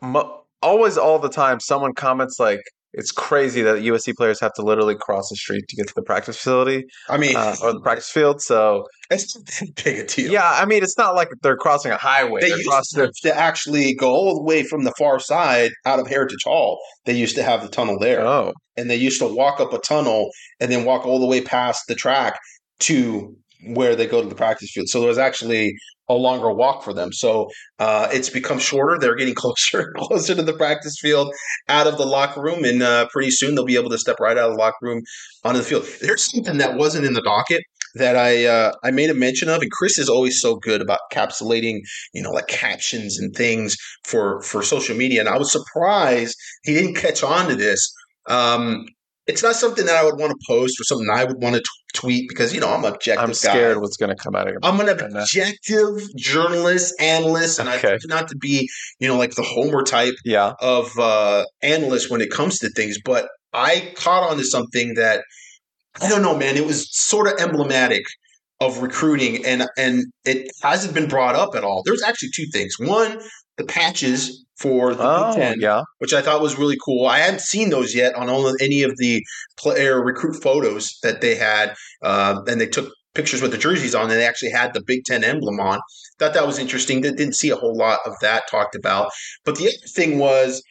mo- 0.00 0.39
always 0.62 0.96
all 0.96 1.18
the 1.18 1.28
time, 1.28 1.60
someone 1.60 1.94
comments 1.94 2.38
like, 2.38 2.60
it's 2.92 3.12
crazy 3.12 3.62
that 3.62 3.76
USC 3.76 4.14
players 4.16 4.40
have 4.40 4.52
to 4.54 4.62
literally 4.62 4.96
cross 4.96 5.28
the 5.28 5.36
street 5.36 5.64
to 5.68 5.76
get 5.76 5.86
to 5.86 5.94
the 5.94 6.02
practice 6.02 6.36
facility 6.36 6.84
I 7.08 7.18
mean, 7.18 7.36
uh, 7.36 7.54
or 7.62 7.72
the 7.72 7.80
practice 7.80 8.10
field. 8.10 8.42
So 8.42 8.84
it's 9.10 9.36
big 9.84 9.98
a 9.98 10.06
deal. 10.06 10.32
Yeah, 10.32 10.50
I 10.50 10.64
mean, 10.64 10.82
it's 10.82 10.98
not 10.98 11.14
like 11.14 11.28
they're 11.42 11.56
crossing 11.56 11.92
a 11.92 11.96
highway. 11.96 12.40
They 12.40 12.48
They're 12.48 12.58
used 12.58 12.94
to, 12.96 13.12
to 13.22 13.36
actually 13.36 13.94
go 13.94 14.10
all 14.10 14.34
the 14.34 14.42
way 14.42 14.64
from 14.64 14.82
the 14.82 14.92
far 14.98 15.20
side 15.20 15.70
out 15.86 16.00
of 16.00 16.08
Heritage 16.08 16.42
Hall. 16.42 16.80
They 17.04 17.16
used 17.16 17.36
to 17.36 17.44
have 17.44 17.62
the 17.62 17.68
tunnel 17.68 17.96
there. 18.00 18.22
Oh, 18.22 18.52
and 18.76 18.90
they 18.90 18.96
used 18.96 19.20
to 19.20 19.26
walk 19.26 19.60
up 19.60 19.72
a 19.72 19.78
tunnel 19.78 20.30
and 20.58 20.72
then 20.72 20.84
walk 20.84 21.06
all 21.06 21.20
the 21.20 21.26
way 21.26 21.42
past 21.42 21.84
the 21.86 21.94
track 21.94 22.38
to 22.80 23.36
where 23.66 23.94
they 23.94 24.06
go 24.06 24.22
to 24.22 24.28
the 24.28 24.34
practice 24.34 24.70
field. 24.72 24.88
So 24.88 25.02
it 25.02 25.06
was 25.06 25.18
actually 25.18 25.74
a 26.08 26.14
longer 26.14 26.52
walk 26.52 26.82
for 26.82 26.92
them. 26.92 27.12
So 27.12 27.48
uh, 27.78 28.08
it's 28.12 28.30
become 28.30 28.58
shorter. 28.58 28.98
They're 28.98 29.14
getting 29.14 29.34
closer 29.36 29.80
and 29.80 29.94
closer 29.94 30.34
to 30.34 30.42
the 30.42 30.52
practice 30.52 30.96
field, 31.00 31.32
out 31.68 31.86
of 31.86 31.98
the 31.98 32.06
locker 32.06 32.42
room, 32.42 32.64
and 32.64 32.82
uh, 32.82 33.06
pretty 33.12 33.30
soon 33.30 33.54
they'll 33.54 33.64
be 33.64 33.76
able 33.76 33.90
to 33.90 33.98
step 33.98 34.18
right 34.20 34.36
out 34.36 34.50
of 34.50 34.56
the 34.56 34.60
locker 34.60 34.78
room 34.82 35.02
onto 35.44 35.58
the 35.58 35.64
field. 35.64 35.86
There's 36.00 36.30
something 36.30 36.58
that 36.58 36.76
wasn't 36.76 37.06
in 37.06 37.14
the 37.14 37.22
docket 37.22 37.62
that 37.94 38.16
I 38.16 38.46
uh, 38.46 38.72
I 38.84 38.90
made 38.90 39.10
a 39.10 39.14
mention 39.14 39.48
of, 39.48 39.62
and 39.62 39.70
Chris 39.70 39.98
is 39.98 40.08
always 40.08 40.40
so 40.40 40.56
good 40.56 40.80
about 40.80 41.00
capsulating, 41.12 41.80
you 42.12 42.22
know, 42.22 42.30
like 42.30 42.46
captions 42.48 43.18
and 43.18 43.34
things 43.34 43.76
for 44.04 44.42
for 44.42 44.62
social 44.62 44.96
media. 44.96 45.20
And 45.20 45.28
I 45.28 45.38
was 45.38 45.50
surprised 45.50 46.36
he 46.64 46.74
didn't 46.74 46.94
catch 46.94 47.22
on 47.22 47.48
to 47.48 47.56
this. 47.56 47.92
Um, 48.28 48.86
it's 49.30 49.42
not 49.42 49.54
something 49.56 49.86
that 49.86 49.96
I 49.96 50.04
would 50.04 50.18
want 50.18 50.30
to 50.32 50.38
post 50.46 50.80
or 50.80 50.84
something 50.84 51.08
I 51.12 51.24
would 51.24 51.40
want 51.42 51.54
to 51.56 51.60
t- 51.60 51.66
tweet 51.94 52.28
because 52.28 52.52
you 52.54 52.60
know 52.60 52.68
I'm 52.70 52.84
objective. 52.84 53.24
I'm 53.24 53.34
scared 53.34 53.76
Guy. 53.76 53.80
what's 53.80 53.96
going 53.96 54.14
to 54.14 54.22
come 54.24 54.34
out 54.36 54.46
of 54.48 54.52
your 54.52 54.60
I'm 54.62 54.78
an 54.80 54.88
objective 54.88 56.14
journalist, 56.16 56.94
analyst, 57.00 57.58
and 57.58 57.68
I 57.68 57.76
Okay. 57.76 57.98
try 57.98 58.16
not 58.18 58.28
to 58.28 58.36
be, 58.36 58.68
you 58.98 59.08
know, 59.08 59.16
like 59.16 59.34
the 59.34 59.42
Homer 59.42 59.82
type 59.82 60.14
Yeah. 60.24 60.52
of 60.60 60.96
uh, 60.98 61.44
analyst 61.62 62.10
when 62.10 62.20
it 62.20 62.30
comes 62.30 62.58
to 62.58 62.68
things. 62.70 62.98
But 63.04 63.28
I 63.52 63.92
caught 63.96 64.30
on 64.30 64.36
to 64.38 64.44
something 64.44 64.94
that 64.94 65.22
I 66.00 66.08
don't 66.08 66.22
know, 66.22 66.36
man. 66.36 66.56
It 66.56 66.66
was 66.66 66.88
sort 66.96 67.26
of 67.26 67.34
emblematic 67.40 68.02
of 68.60 68.78
recruiting, 68.82 69.44
and 69.44 69.66
and 69.76 70.04
it 70.24 70.50
hasn't 70.62 70.94
been 70.94 71.08
brought 71.08 71.34
up 71.34 71.54
at 71.54 71.64
all. 71.64 71.82
There's 71.84 72.02
actually 72.02 72.30
two 72.34 72.46
things. 72.52 72.74
One, 72.78 73.20
the 73.58 73.64
patches 73.64 74.44
for 74.60 74.94
the 74.94 75.02
Oh, 75.02 75.32
Big 75.34 75.42
Ten, 75.42 75.60
yeah. 75.60 75.82
which 75.98 76.12
I 76.12 76.20
thought 76.22 76.42
was 76.42 76.58
really 76.58 76.76
cool. 76.84 77.06
I 77.06 77.18
hadn't 77.18 77.40
seen 77.40 77.70
those 77.70 77.94
yet 77.94 78.14
on 78.14 78.28
all 78.28 78.46
of, 78.46 78.56
any 78.60 78.82
of 78.82 78.96
the 78.98 79.22
player 79.58 80.02
recruit 80.04 80.42
photos 80.42 80.98
that 81.02 81.20
they 81.20 81.34
had, 81.34 81.74
uh, 82.02 82.40
and 82.46 82.60
they 82.60 82.66
took 82.66 82.92
pictures 83.14 83.42
with 83.42 83.50
the 83.52 83.58
jerseys 83.58 83.94
on, 83.94 84.02
and 84.02 84.12
they 84.12 84.26
actually 84.26 84.50
had 84.50 84.74
the 84.74 84.82
Big 84.86 85.04
Ten 85.04 85.24
emblem 85.24 85.58
on. 85.60 85.80
Thought 86.18 86.34
that 86.34 86.46
was 86.46 86.58
interesting. 86.58 87.00
They 87.00 87.10
didn't 87.12 87.36
see 87.36 87.50
a 87.50 87.56
whole 87.56 87.76
lot 87.76 88.00
of 88.06 88.12
that 88.20 88.44
talked 88.50 88.74
about. 88.76 89.10
But 89.44 89.56
the 89.56 89.68
other 89.68 89.76
thing 89.94 90.18
was 90.18 90.62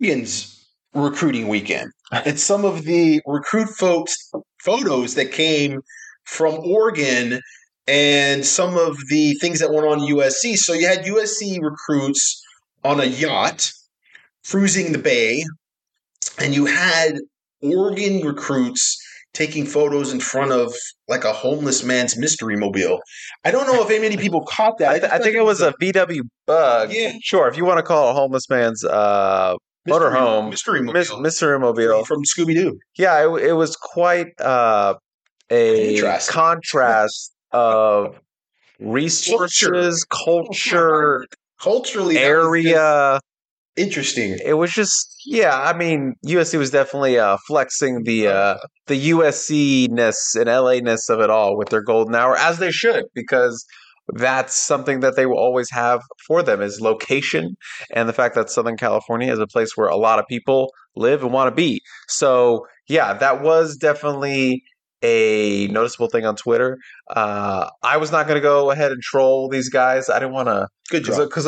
Oregon's 0.00 0.66
recruiting 0.94 1.48
weekend, 1.48 1.90
and 2.12 2.38
some 2.38 2.64
of 2.66 2.84
the 2.84 3.20
recruit 3.26 3.68
folks 3.78 4.14
photos 4.62 5.14
that 5.14 5.32
came 5.32 5.80
from 6.24 6.54
Oregon. 6.60 7.40
And 7.88 8.46
some 8.46 8.76
of 8.76 8.96
the 9.08 9.34
things 9.40 9.58
that 9.58 9.72
went 9.72 9.84
on 9.88 9.98
USC. 9.98 10.54
So 10.56 10.72
you 10.72 10.86
had 10.86 11.04
USC 11.04 11.60
recruits 11.60 12.40
on 12.84 13.00
a 13.00 13.04
yacht 13.04 13.70
cruising 14.48 14.92
the 14.92 14.98
bay, 14.98 15.44
and 16.38 16.54
you 16.54 16.66
had 16.66 17.14
Oregon 17.62 18.20
recruits 18.26 18.98
taking 19.34 19.64
photos 19.64 20.12
in 20.12 20.20
front 20.20 20.52
of 20.52 20.74
like 21.08 21.24
a 21.24 21.32
homeless 21.32 21.82
man's 21.84 22.18
mystery 22.18 22.56
mobile. 22.56 23.00
I 23.44 23.50
don't 23.50 23.66
know 23.66 23.82
if 23.82 23.88
any 23.90 24.00
many 24.00 24.16
people 24.24 24.44
caught 24.44 24.78
that. 24.78 24.90
I, 24.90 24.98
th- 24.98 25.12
I 25.12 25.18
think 25.18 25.34
it 25.36 25.44
was 25.44 25.60
a 25.62 25.72
VW 25.80 26.20
Bug. 26.46 26.92
Yeah. 26.92 27.12
Sure, 27.22 27.48
if 27.48 27.56
you 27.56 27.64
want 27.64 27.78
to 27.78 27.82
call 27.82 28.08
it 28.08 28.10
a 28.10 28.14
homeless 28.14 28.48
man's 28.50 28.84
uh, 28.84 29.54
mystery, 29.86 30.00
motorhome, 30.10 30.50
mystery 30.50 30.80
mobile 30.82 30.92
Mis- 31.20 31.40
Mr. 31.40 31.60
Mobile. 31.60 32.04
from 32.04 32.24
Scooby 32.24 32.54
Doo. 32.54 32.78
Yeah, 32.98 33.24
it, 33.24 33.42
it 33.44 33.52
was 33.54 33.76
quite 33.76 34.38
uh, 34.40 34.94
a 35.50 35.94
Contrast. 36.00 36.30
contrast 36.30 37.32
of 37.52 38.18
resources, 38.80 40.04
culture, 40.04 41.26
Culturally, 41.62 42.14
that 42.14 42.28
was 42.28 42.62
just 42.62 42.76
area. 42.76 43.20
interesting. 43.76 44.38
It 44.44 44.54
was 44.54 44.72
just, 44.72 45.14
yeah. 45.24 45.60
I 45.60 45.76
mean, 45.76 46.14
USC 46.26 46.58
was 46.58 46.70
definitely 46.70 47.18
uh, 47.18 47.36
flexing 47.46 48.02
the 48.04 48.28
uh, 48.28 48.58
the 48.86 49.10
USC 49.10 49.88
ness 49.88 50.34
and 50.34 50.46
LA 50.46 50.80
ness 50.80 51.08
of 51.08 51.20
it 51.20 51.30
all 51.30 51.56
with 51.56 51.68
their 51.68 51.82
golden 51.82 52.14
hour, 52.14 52.36
as 52.36 52.58
they 52.58 52.70
should, 52.70 53.04
because 53.14 53.64
that's 54.14 54.54
something 54.54 55.00
that 55.00 55.16
they 55.16 55.26
will 55.26 55.38
always 55.38 55.70
have 55.70 56.02
for 56.26 56.42
them 56.42 56.60
is 56.60 56.80
location 56.80 57.54
and 57.94 58.08
the 58.08 58.12
fact 58.12 58.34
that 58.34 58.50
Southern 58.50 58.76
California 58.76 59.32
is 59.32 59.38
a 59.38 59.46
place 59.46 59.76
where 59.76 59.88
a 59.88 59.96
lot 59.96 60.18
of 60.18 60.26
people 60.26 60.72
live 60.96 61.22
and 61.22 61.32
want 61.32 61.48
to 61.48 61.54
be. 61.54 61.80
So 62.08 62.66
yeah, 62.88 63.14
that 63.14 63.42
was 63.42 63.76
definitely 63.76 64.64
a 65.02 65.66
noticeable 65.68 66.08
thing 66.08 66.24
on 66.24 66.36
Twitter. 66.36 66.78
Uh, 67.10 67.68
I 67.82 67.96
was 67.96 68.12
not 68.12 68.26
going 68.26 68.36
to 68.36 68.40
go 68.42 68.70
ahead 68.70 68.92
and 68.92 69.02
troll 69.02 69.48
these 69.48 69.68
guys. 69.68 70.08
I 70.08 70.18
didn't 70.18 70.32
want 70.34 70.48
to 70.48 70.68
Good 70.90 71.04
job. 71.04 71.28
because 71.28 71.44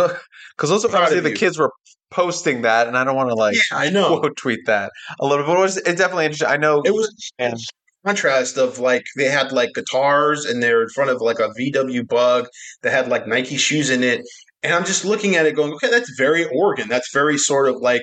because 0.56 0.70
those 0.70 0.84
are 0.84 0.88
obviously 0.94 1.20
the 1.20 1.30
you. 1.30 1.36
kids 1.36 1.58
were 1.58 1.70
posting 2.10 2.62
that, 2.62 2.86
and 2.86 2.96
I 2.96 3.04
don't 3.04 3.16
want 3.16 3.28
to 3.30 3.34
like 3.34 3.54
Yeah, 3.54 3.78
I 3.78 3.90
know. 3.90 4.18
quote 4.18 4.36
tweet 4.36 4.60
that 4.66 4.90
a 5.20 5.26
little 5.26 5.44
bit. 5.44 5.56
It 5.56 5.58
was 5.60 5.76
it's 5.78 5.98
definitely 5.98 6.26
interesting. 6.26 6.48
I 6.48 6.56
know 6.56 6.82
It 6.84 6.94
was 6.94 7.12
and 7.38 7.56
contrast 8.04 8.58
of 8.58 8.78
like 8.78 9.04
they 9.16 9.24
had 9.30 9.50
like 9.52 9.70
guitars 9.74 10.44
and 10.44 10.62
they're 10.62 10.82
in 10.82 10.88
front 10.90 11.10
of 11.10 11.20
like 11.22 11.38
a 11.38 11.48
VW 11.58 12.06
Bug 12.06 12.46
that 12.82 12.92
had 12.92 13.08
like 13.08 13.26
Nike 13.26 13.56
shoes 13.56 13.88
in 13.90 14.02
it, 14.04 14.20
and 14.62 14.74
I'm 14.74 14.84
just 14.84 15.04
looking 15.04 15.36
at 15.36 15.46
it 15.46 15.56
going, 15.56 15.72
okay, 15.74 15.90
that's 15.90 16.10
very 16.18 16.44
Oregon. 16.46 16.88
That's 16.88 17.12
very 17.12 17.38
sort 17.38 17.68
of 17.68 17.76
like. 17.76 18.02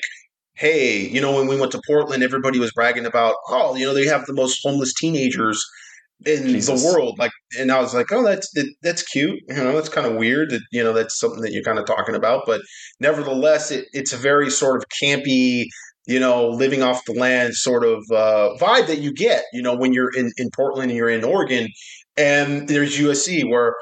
Hey, 0.62 1.08
you 1.08 1.20
know, 1.20 1.34
when 1.34 1.48
we 1.48 1.60
went 1.60 1.72
to 1.72 1.82
Portland, 1.88 2.22
everybody 2.22 2.60
was 2.60 2.72
bragging 2.72 3.08
about, 3.08 3.34
oh, 3.48 3.76
you 3.76 3.84
know, 3.84 3.96
they 3.96 4.06
have 4.06 4.28
the 4.28 4.34
most 4.34 4.60
homeless 4.64 4.94
teenagers 4.94 5.60
in 6.24 6.44
Jesus. 6.44 6.84
the 6.84 6.88
world. 6.88 7.18
Like, 7.18 7.32
and 7.58 7.72
I 7.72 7.80
was 7.80 7.96
like, 7.96 8.12
oh, 8.12 8.24
that's 8.24 8.48
that, 8.54 8.72
that's 8.84 9.02
cute. 9.02 9.40
You 9.48 9.56
know, 9.56 9.74
that's 9.74 9.90
kind 9.90 10.06
of 10.06 10.18
weird 10.18 10.52
that 10.52 10.62
you 10.72 10.84
know 10.84 10.94
that's 10.94 11.20
something 11.20 11.42
that 11.42 11.52
you're 11.52 11.64
kind 11.64 11.80
of 11.80 11.88
talking 11.88 12.14
about. 12.14 12.44
But 12.46 12.62
nevertheless, 13.00 13.72
it, 13.72 13.88
it's 13.92 14.14
a 14.14 14.18
very 14.18 14.52
sort 14.52 14.78
of 14.78 14.86
campy, 15.04 15.66
you 16.06 16.20
know, 16.20 16.48
living 16.48 16.84
off 16.84 17.06
the 17.06 17.14
land 17.14 17.56
sort 17.56 17.84
of 17.84 18.04
uh, 18.12 18.56
vibe 18.60 18.86
that 18.86 19.00
you 19.00 19.12
get, 19.12 19.46
you 19.54 19.64
know, 19.64 19.76
when 19.76 19.94
you're 19.94 20.12
in 20.16 20.32
in 20.38 20.52
Portland 20.56 20.92
and 20.92 20.98
you're 20.98 21.10
in 21.10 21.24
Oregon, 21.24 21.70
and 22.18 22.68
there's 22.68 23.00
USC 23.00 23.50
where 23.50 23.74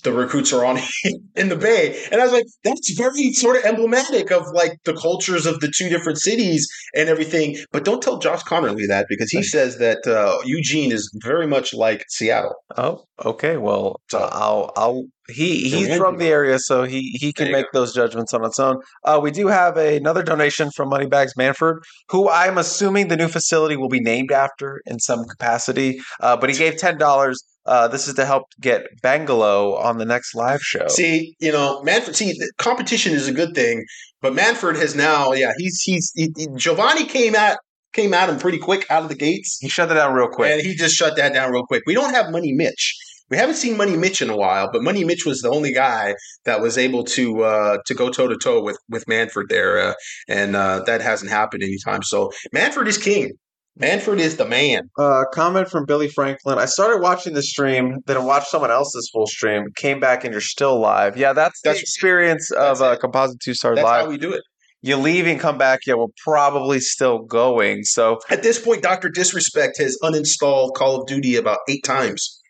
the 0.00 0.12
recruits 0.12 0.52
are 0.52 0.64
on 0.64 0.78
in 1.36 1.48
the 1.48 1.56
Bay, 1.56 1.98
and 2.10 2.20
I 2.20 2.24
was 2.24 2.32
like, 2.32 2.46
that's 2.64 2.92
very 2.96 3.32
sort 3.32 3.56
of 3.56 3.64
emblematic 3.64 4.30
of 4.30 4.42
like 4.54 4.72
the 4.84 4.94
cultures 4.94 5.46
of 5.46 5.60
the 5.60 5.72
two 5.74 5.88
different 5.88 6.18
cities 6.18 6.68
and 6.94 7.08
everything. 7.08 7.56
But 7.72 7.84
don't 7.84 8.02
tell 8.02 8.18
Josh 8.18 8.42
Conerly 8.42 8.86
that 8.88 9.06
because 9.08 9.30
he 9.30 9.42
says 9.42 9.78
that 9.78 10.06
uh, 10.06 10.38
Eugene 10.44 10.92
is 10.92 11.10
very 11.22 11.46
much 11.46 11.74
like 11.74 12.04
Seattle. 12.08 12.54
oh 12.76 13.04
okay, 13.24 13.56
well 13.56 14.00
So- 14.10 14.18
I'll 14.32 14.72
I'll 14.76 15.04
he 15.28 15.68
he's 15.70 15.96
from 15.96 16.18
the 16.18 16.26
area, 16.26 16.58
so 16.58 16.82
he 16.82 17.16
he 17.20 17.32
can 17.32 17.52
make 17.52 17.66
those 17.72 17.94
judgments 17.94 18.34
on 18.34 18.44
its 18.44 18.58
own. 18.58 18.80
Uh, 19.04 19.20
we 19.22 19.30
do 19.30 19.46
have 19.46 19.76
another 19.76 20.24
donation 20.24 20.70
from 20.74 20.88
Moneybags 20.88 21.34
Manford, 21.38 21.76
who 22.08 22.28
I'm 22.28 22.58
assuming 22.58 23.06
the 23.08 23.16
new 23.16 23.28
facility 23.28 23.76
will 23.76 23.88
be 23.88 24.00
named 24.00 24.32
after 24.32 24.80
in 24.86 24.98
some 24.98 25.24
capacity. 25.26 26.00
Uh, 26.18 26.36
but 26.36 26.50
he 26.50 26.56
gave 26.56 26.78
ten 26.78 26.98
dollars. 26.98 27.44
Uh, 27.66 27.88
this 27.88 28.08
is 28.08 28.14
to 28.14 28.24
help 28.24 28.44
get 28.60 28.86
Bangalow 29.02 29.78
on 29.82 29.98
the 29.98 30.04
next 30.04 30.34
live 30.34 30.60
show. 30.62 30.86
See, 30.88 31.36
you 31.40 31.52
know, 31.52 31.82
Manford. 31.84 32.14
See, 32.14 32.34
competition 32.58 33.12
is 33.12 33.28
a 33.28 33.32
good 33.32 33.54
thing, 33.54 33.84
but 34.22 34.32
Manford 34.32 34.76
has 34.76 34.94
now, 34.94 35.32
yeah, 35.32 35.52
he's 35.58 35.80
he's 35.82 36.10
he, 36.14 36.32
he- 36.36 36.48
Giovanni 36.56 37.04
came 37.04 37.34
at 37.34 37.58
came 37.92 38.14
at 38.14 38.28
him 38.28 38.38
pretty 38.38 38.58
quick 38.58 38.86
out 38.90 39.02
of 39.02 39.08
the 39.08 39.14
gates, 39.16 39.58
he 39.60 39.68
shut 39.68 39.90
it 39.90 39.94
down 39.94 40.14
real 40.14 40.28
quick. 40.28 40.52
and 40.52 40.62
he 40.62 40.74
just 40.74 40.94
shut 40.94 41.16
that 41.16 41.32
down 41.34 41.52
real 41.52 41.66
quick. 41.66 41.82
We 41.86 41.94
don't 41.94 42.14
have 42.14 42.30
Money 42.30 42.52
Mitch. 42.52 42.96
We 43.30 43.36
haven't 43.36 43.56
seen 43.56 43.76
Money 43.76 43.96
Mitch 43.96 44.20
in 44.20 44.30
a 44.30 44.36
while, 44.36 44.70
but 44.72 44.82
Money 44.82 45.04
Mitch 45.04 45.24
was 45.24 45.40
the 45.40 45.50
only 45.50 45.72
guy 45.72 46.14
that 46.46 46.60
was 46.60 46.76
able 46.76 47.04
to 47.04 47.42
uh, 47.44 47.78
to 47.86 47.94
go 47.94 48.10
toe 48.10 48.26
to 48.28 48.36
toe 48.36 48.62
with 48.62 48.78
with 48.88 49.04
Manford 49.06 49.48
there, 49.48 49.78
uh, 49.78 49.94
and 50.28 50.56
uh, 50.56 50.82
that 50.86 51.00
hasn't 51.00 51.30
happened 51.30 51.62
anytime. 51.62 52.02
So 52.02 52.30
Manford 52.54 52.86
is 52.88 52.98
king. 52.98 53.32
Manford 53.80 54.18
is 54.18 54.36
the 54.36 54.44
man. 54.46 54.90
Uh, 54.98 55.24
comment 55.32 55.68
from 55.68 55.86
Billy 55.86 56.08
Franklin. 56.08 56.58
I 56.58 56.66
started 56.66 57.00
watching 57.00 57.32
the 57.34 57.42
stream, 57.42 58.00
then 58.06 58.16
I 58.16 58.20
watched 58.20 58.48
someone 58.48 58.70
else's 58.70 59.08
full 59.12 59.26
stream, 59.26 59.66
came 59.76 59.98
back, 60.00 60.22
and 60.24 60.32
you're 60.32 60.40
still 60.40 60.78
live. 60.78 61.16
Yeah, 61.16 61.32
that's, 61.32 61.60
That's- 61.62 61.78
the 61.78 61.82
experience 61.82 62.50
that's 62.54 62.80
of 62.80 62.86
uh. 62.86 62.96
Composite 62.98 63.40
Two 63.40 63.54
Star 63.54 63.74
That's 63.74 63.84
Live. 63.84 64.04
how 64.04 64.10
we 64.10 64.18
do 64.18 64.32
it. 64.32 64.42
you 64.82 64.96
leave 64.96 65.26
and 65.26 65.40
come 65.40 65.56
back, 65.56 65.80
yeah, 65.86 65.94
we're 65.94 66.06
probably 66.22 66.78
still 66.80 67.20
going. 67.20 67.84
So 67.84 68.18
At 68.28 68.42
this 68.42 68.58
point, 68.62 68.82
Doctor 68.82 69.08
Disrespect 69.08 69.78
has 69.78 69.98
uninstalled 70.02 70.74
Call 70.74 71.00
of 71.00 71.06
Duty 71.06 71.36
about 71.36 71.58
eight 71.68 71.82
times. 71.84 72.40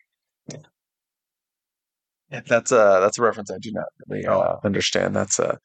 Yeah. 2.29 2.41
that's 2.47 2.71
a 2.71 2.99
that's 3.01 3.17
a 3.17 3.21
reference 3.21 3.51
I 3.51 3.57
do 3.61 3.71
not 3.73 3.85
really 4.07 4.25
uh, 4.25 4.55
understand. 4.63 5.15
That's 5.15 5.39
a 5.39 5.57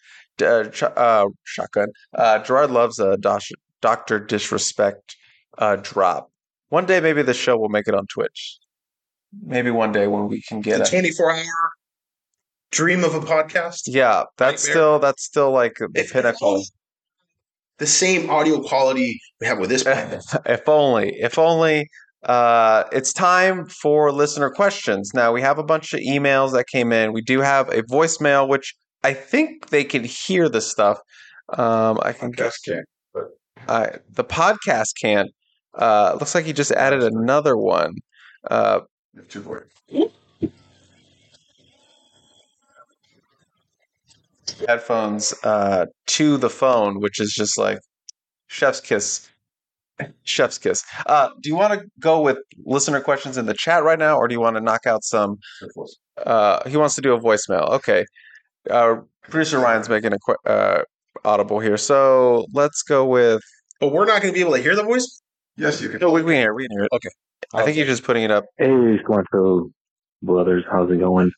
uh, 0.44 0.64
ch- 0.64 0.82
uh, 0.82 1.26
shotgun. 1.44 1.88
Uh, 2.14 2.38
Gerard 2.40 2.70
loves 2.70 2.98
a 2.98 3.16
Doctor 3.80 4.18
Disrespect 4.20 5.16
uh, 5.59 5.76
drop. 5.76 6.31
One 6.68 6.86
day, 6.86 7.01
maybe 7.01 7.23
the 7.23 7.35
show 7.35 7.57
will 7.57 7.68
make 7.68 7.86
it 7.86 7.94
on 7.94 8.07
Twitch. 8.07 8.59
Maybe 9.44 9.70
one 9.70 9.93
day 9.93 10.07
when 10.07 10.28
we 10.28 10.43
can 10.43 10.60
get 10.60 10.78
the 10.78 10.85
it. 10.85 10.91
24 10.91 11.33
hour 11.33 11.44
dream 12.70 13.05
of 13.05 13.15
a 13.15 13.20
podcast. 13.20 13.83
Yeah, 13.86 14.25
that's 14.36 14.65
Nightmare. 14.65 14.75
still 14.75 14.99
that's 14.99 15.25
still 15.25 15.51
like 15.51 15.76
the 15.78 15.89
If 15.94 16.12
pinnacle. 16.12 16.65
The 17.78 17.86
same 17.86 18.31
audio 18.31 18.62
quality 18.62 19.20
we 19.41 19.47
have 19.47 19.59
with 19.59 19.68
this 19.68 19.85
if 20.47 20.68
only, 20.68 21.15
if 21.20 21.39
only. 21.39 21.89
Uh, 22.25 22.85
it's 22.91 23.12
time 23.12 23.67
for 23.67 24.10
listener 24.10 24.51
questions. 24.51 25.12
Now 25.15 25.33
we 25.33 25.41
have 25.43 25.59
a 25.59 25.62
bunch 25.62 25.93
of 25.93 26.01
emails 26.01 26.52
that 26.52 26.67
came 26.67 26.91
in. 26.91 27.12
We 27.12 27.20
do 27.20 27.41
have 27.41 27.68
a 27.68 27.83
voicemail, 27.83 28.49
which 28.49 28.75
I 29.05 29.12
think 29.12 29.68
they 29.68 29.85
can 29.85 30.02
hear 30.02 30.49
the 30.49 30.60
stuff. 30.60 30.99
Um, 31.51 32.01
I 32.02 32.12
can 32.12 32.33
guess. 32.33 32.59
I, 33.68 33.99
the 34.10 34.25
podcast 34.25 34.94
can't. 35.01 35.31
Uh, 35.76 36.16
looks 36.18 36.34
like 36.34 36.44
he 36.44 36.52
just 36.52 36.72
added 36.72 37.02
another 37.02 37.56
one. 37.56 37.94
Uh, 38.50 38.80
Two 39.28 39.42
for 39.42 39.66
headphones 44.66 45.34
uh, 45.44 45.86
to 46.06 46.36
the 46.36 46.50
phone, 46.50 47.00
which 47.00 47.20
is 47.20 47.32
just 47.32 47.58
like 47.58 47.78
chef's 48.46 48.80
kiss. 48.80 49.28
Chef's 50.24 50.58
kiss. 50.58 50.84
Uh, 51.06 51.30
do 51.40 51.48
you 51.48 51.56
want 51.56 51.72
to 51.72 51.86
go 52.00 52.20
with 52.20 52.36
listener 52.64 53.00
questions 53.00 53.38
in 53.38 53.46
the 53.46 53.55
chat 53.55 53.82
right 53.82 53.98
now, 53.98 54.16
or 54.18 54.28
do 54.28 54.34
you 54.34 54.40
want 54.40 54.56
to 54.56 54.60
knock 54.60 54.86
out 54.86 55.02
some? 55.02 55.38
Uh, 56.24 56.68
he 56.68 56.76
wants 56.76 56.94
to 56.96 57.00
do 57.00 57.14
a 57.14 57.20
voicemail. 57.20 57.70
Okay. 57.70 58.05
Uh, 58.68 58.96
producer 59.22 59.58
Ryan's 59.58 59.88
making 59.88 60.12
a 60.12 60.18
qu- 60.18 60.50
uh, 60.50 60.82
audible 61.24 61.60
here, 61.60 61.78
so 61.78 62.46
let's 62.52 62.82
go 62.82 63.06
with. 63.06 63.40
But 63.80 63.92
we're 63.92 64.05
not 64.05 64.20
going 64.20 64.34
to 64.34 64.36
be 64.36 64.40
able 64.40 64.55
to 64.55 64.62
hear 64.62 64.76
the 64.76 64.82
voice. 64.82 65.22
Yes, 65.57 65.81
you 65.81 65.89
can. 65.89 66.01
No, 66.01 66.10
we 66.10 66.23
we 66.23 66.33
can 66.35 66.41
hear. 66.43 66.51
it, 66.51 66.55
We 66.55 66.67
can 66.68 66.76
hear 66.76 66.85
it. 66.85 66.93
Okay. 66.93 67.09
I 67.55 67.65
think 67.65 67.76
you're 67.76 67.86
just 67.86 68.02
putting 68.05 68.25
it 68.25 68.31
up. 68.31 68.44
Hey, 68.59 68.67
Cilantro 68.68 69.70
brothers, 70.23 70.65
how's 70.70 70.91
it 70.91 70.99
going? 70.99 71.31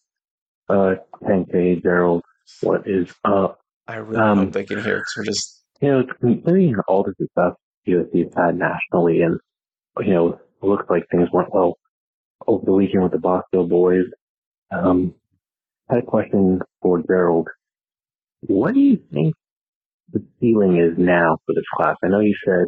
Uh, 0.68 0.94
10K, 1.22 1.82
Gerald, 1.82 2.22
what 2.62 2.82
is 2.86 3.08
up? 3.24 3.60
I 3.86 3.96
really 3.96 4.20
Um, 4.20 4.38
hope 4.38 4.52
they 4.52 4.64
can 4.64 4.82
hear 4.82 4.96
because 4.96 5.14
we're 5.16 5.24
just. 5.24 5.54
You 5.80 5.88
know, 5.90 6.04
considering 6.20 6.74
all 6.88 7.04
the 7.04 7.14
success 7.20 7.52
USC's 7.86 8.34
had 8.36 8.58
nationally 8.58 9.22
and, 9.22 9.38
you 10.00 10.12
know, 10.12 10.28
it 10.30 10.66
looks 10.66 10.86
like 10.90 11.04
things 11.12 11.28
went 11.32 11.54
well 11.54 11.78
over 12.48 12.64
the 12.66 12.72
weekend 12.72 13.04
with 13.04 13.12
the 13.12 13.18
Boston 13.18 13.68
boys. 13.68 14.06
Um, 14.72 15.14
I 15.88 15.94
had 15.94 16.02
a 16.02 16.06
question 16.06 16.60
for 16.82 17.00
Gerald. 17.06 17.46
What 18.40 18.74
do 18.74 18.80
you 18.80 19.00
think 19.12 19.36
the 20.12 20.20
ceiling 20.40 20.78
is 20.78 20.98
now 20.98 21.38
for 21.46 21.54
this 21.54 21.64
class? 21.76 21.94
I 22.02 22.08
know 22.08 22.18
you 22.18 22.34
said 22.44 22.64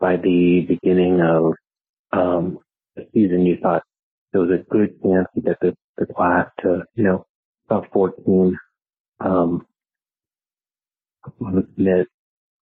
by 0.00 0.16
the 0.16 0.66
beginning 0.68 1.20
of 1.20 1.54
um, 2.12 2.58
the 2.94 3.06
season 3.12 3.46
you 3.46 3.56
thought 3.62 3.82
there 4.32 4.40
was 4.40 4.50
a 4.50 4.64
good 4.70 5.00
chance 5.02 5.26
to 5.34 5.40
get 5.40 5.58
the, 5.60 5.74
the 5.96 6.06
class 6.06 6.48
to, 6.60 6.82
you 6.94 7.04
know, 7.04 7.26
about 7.68 7.86
14. 7.92 8.56
Um, 9.20 9.66
Smith 11.74 12.06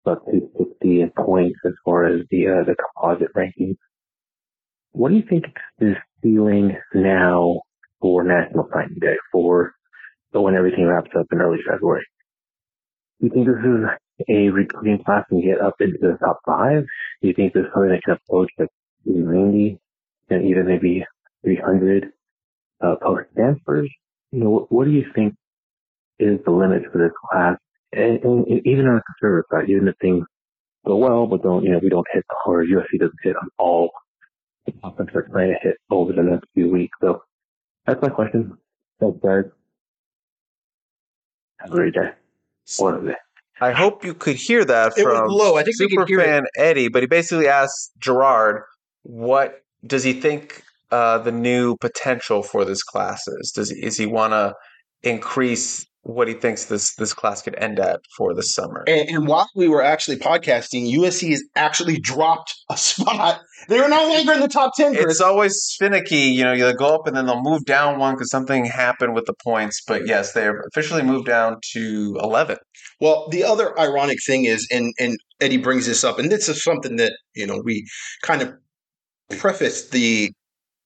about 0.05 0.25
260 0.27 1.01
in 1.01 1.11
points 1.11 1.59
as 1.65 1.73
far 1.85 2.07
as 2.07 2.21
the 2.31 2.47
uh, 2.49 2.65
the 2.65 2.77
composite 2.77 3.35
rankings. 3.35 3.77
What 4.93 5.11
do 5.11 5.17
you 5.17 5.25
think 5.29 5.45
is 5.81 5.97
ceiling 6.23 6.77
now 6.95 7.63
for 8.01 8.23
National 8.23 8.69
Signing 8.73 8.99
Day 9.01 9.17
for 9.33 9.73
when 10.33 10.55
everything 10.55 10.87
wraps 10.87 11.11
up 11.19 11.27
in 11.33 11.41
early 11.41 11.59
February? 11.69 12.05
Do 13.21 13.27
you 13.27 13.33
think 13.33 13.47
this 13.47 13.57
is 13.57 13.85
a 14.29 14.49
recruiting 14.51 15.03
class 15.05 15.25
can 15.29 15.41
get 15.41 15.61
up 15.61 15.75
into 15.81 15.99
the 16.01 16.17
top 16.19 16.41
five? 16.47 16.85
Do 17.21 17.29
you 17.29 17.35
think 17.35 17.53
there's 17.53 17.73
something 17.73 17.91
that 17.91 18.03
can 18.05 18.15
approach 18.15 18.51
like 18.59 18.69
90 19.05 19.79
and 20.31 20.47
even 20.47 20.67
maybe 20.67 21.05
300 21.45 22.13
uh, 22.81 22.97
post 23.03 23.27
transfers? 23.35 23.91
You 24.33 24.41
know, 24.41 24.51
what, 24.51 24.73
what 24.73 24.85
do 24.85 24.91
you 24.91 25.05
think 25.15 25.35
is 26.19 26.39
the 26.45 26.51
limit 26.51 26.83
for 26.93 26.99
this 26.99 27.13
class? 27.31 27.57
And, 27.93 28.23
and, 28.25 28.47
and 28.47 28.67
even 28.67 28.87
on 28.87 28.97
the 28.97 29.03
conservative 29.03 29.45
side, 29.51 29.71
even 29.71 29.89
if 29.89 29.97
things 30.01 30.25
go 30.87 30.97
well, 30.97 31.27
but 31.27 31.43
don't, 31.43 31.65
you 31.65 31.71
know, 31.71 31.81
we 31.83 31.89
don't 31.89 32.07
hit, 32.13 32.25
or 32.47 32.65
USC 32.65 32.99
doesn't 32.99 33.15
hit 33.23 33.37
on 33.37 33.49
all 33.59 33.91
the 34.67 34.73
topics 34.73 35.13
they're 35.13 35.23
trying 35.23 35.53
to 35.53 35.59
hit 35.63 35.77
over 35.91 36.13
the 36.13 36.23
next 36.23 36.47
few 36.55 36.71
weeks. 36.71 36.97
So 37.01 37.23
that's 37.87 38.01
my 38.03 38.09
question. 38.09 38.57
Thanks, 39.01 39.19
guys. 39.23 39.45
Have 41.59 41.71
a 41.71 41.75
great 41.75 41.95
day. 41.95 42.11
What 42.79 43.03
is 43.03 43.11
it? 43.11 43.17
I 43.61 43.73
hope 43.73 44.05
you 44.05 44.15
could 44.15 44.37
hear 44.37 44.65
that 44.65 44.99
It 44.99 45.05
was 45.05 45.19
from 45.19 45.29
low. 45.29 45.57
I 45.57 45.63
think 45.63 45.79
we 45.79 45.89
could 45.97 46.09
hear 46.09 46.21
it. 46.21 46.27
Superfan 46.27 46.45
Eddie, 46.57 46.89
but 46.89 47.03
he 47.03 47.07
basically 47.07 47.49
asked 47.49 47.93
Gerard, 47.99 48.63
what 49.03 49.63
does 49.87 50.03
he 50.03 50.13
think 50.13 50.63
uh, 50.91 51.19
the 51.19 51.33
new 51.33 51.77
potential 51.77 52.43
for 52.43 52.65
this 52.65 52.83
class 52.83 53.27
is? 53.29 53.53
Does 53.55 53.71
he, 53.71 53.85
is 53.85 53.97
he 53.97 54.07
want 54.07 54.33
to 54.33 54.55
increase 55.03 55.87
what 56.03 56.29
he 56.29 56.35
thinks 56.35 56.67
this 56.67 56.95
this 56.97 57.15
class 57.15 57.41
could 57.41 57.55
end 57.57 57.81
at 57.81 58.01
for 58.17 58.35
the 58.35 58.43
summer? 58.43 58.85
And, 58.87 59.09
and 59.09 59.27
while 59.27 59.49
we 59.55 59.69
were 59.69 59.83
actually 59.83 60.17
podcasting, 60.17 60.93
USC 60.93 61.31
has 61.31 61.43
actually 61.57 61.99
dropped 61.99 62.55
a 62.71 62.77
spot. 62.77 63.41
They 63.69 63.79
are 63.79 63.89
no 63.89 64.09
longer 64.09 64.33
in 64.33 64.41
the 64.41 64.49
top 64.49 64.73
10. 64.77 64.95
Chris. 64.95 65.07
It's 65.07 65.21
always 65.21 65.75
finicky, 65.79 66.17
you 66.17 66.45
know. 66.45 66.53
You 66.53 66.75
go 66.77 66.95
up 66.95 67.07
and 67.07 67.17
then 67.17 67.27
they'll 67.27 67.43
move 67.43 67.65
down 67.65 67.99
one 67.99 68.15
because 68.15 68.31
something 68.31 68.67
happened 68.67 69.15
with 69.15 69.25
the 69.25 69.35
points. 69.43 69.83
But 69.87 70.07
yes, 70.07 70.33
they 70.33 70.43
have 70.43 70.57
officially 70.69 71.03
moved 71.03 71.27
down 71.27 71.59
to 71.73 72.19
eleven. 72.23 72.59
Well, 73.05 73.29
the 73.29 73.45
other 73.45 73.79
ironic 73.79 74.17
thing 74.25 74.47
is, 74.47 74.67
and 74.73 74.95
and 74.99 75.19
Eddie 75.39 75.59
brings 75.59 75.85
this 75.85 76.05
up, 76.05 76.19
and 76.19 76.33
this 76.33 76.49
is 76.49 76.65
something 76.65 76.97
that 76.97 77.13
you 77.35 77.47
know 77.47 77.61
we 77.63 77.87
kind 78.23 78.41
of 78.41 78.55
preface 79.39 79.91
the 79.91 80.33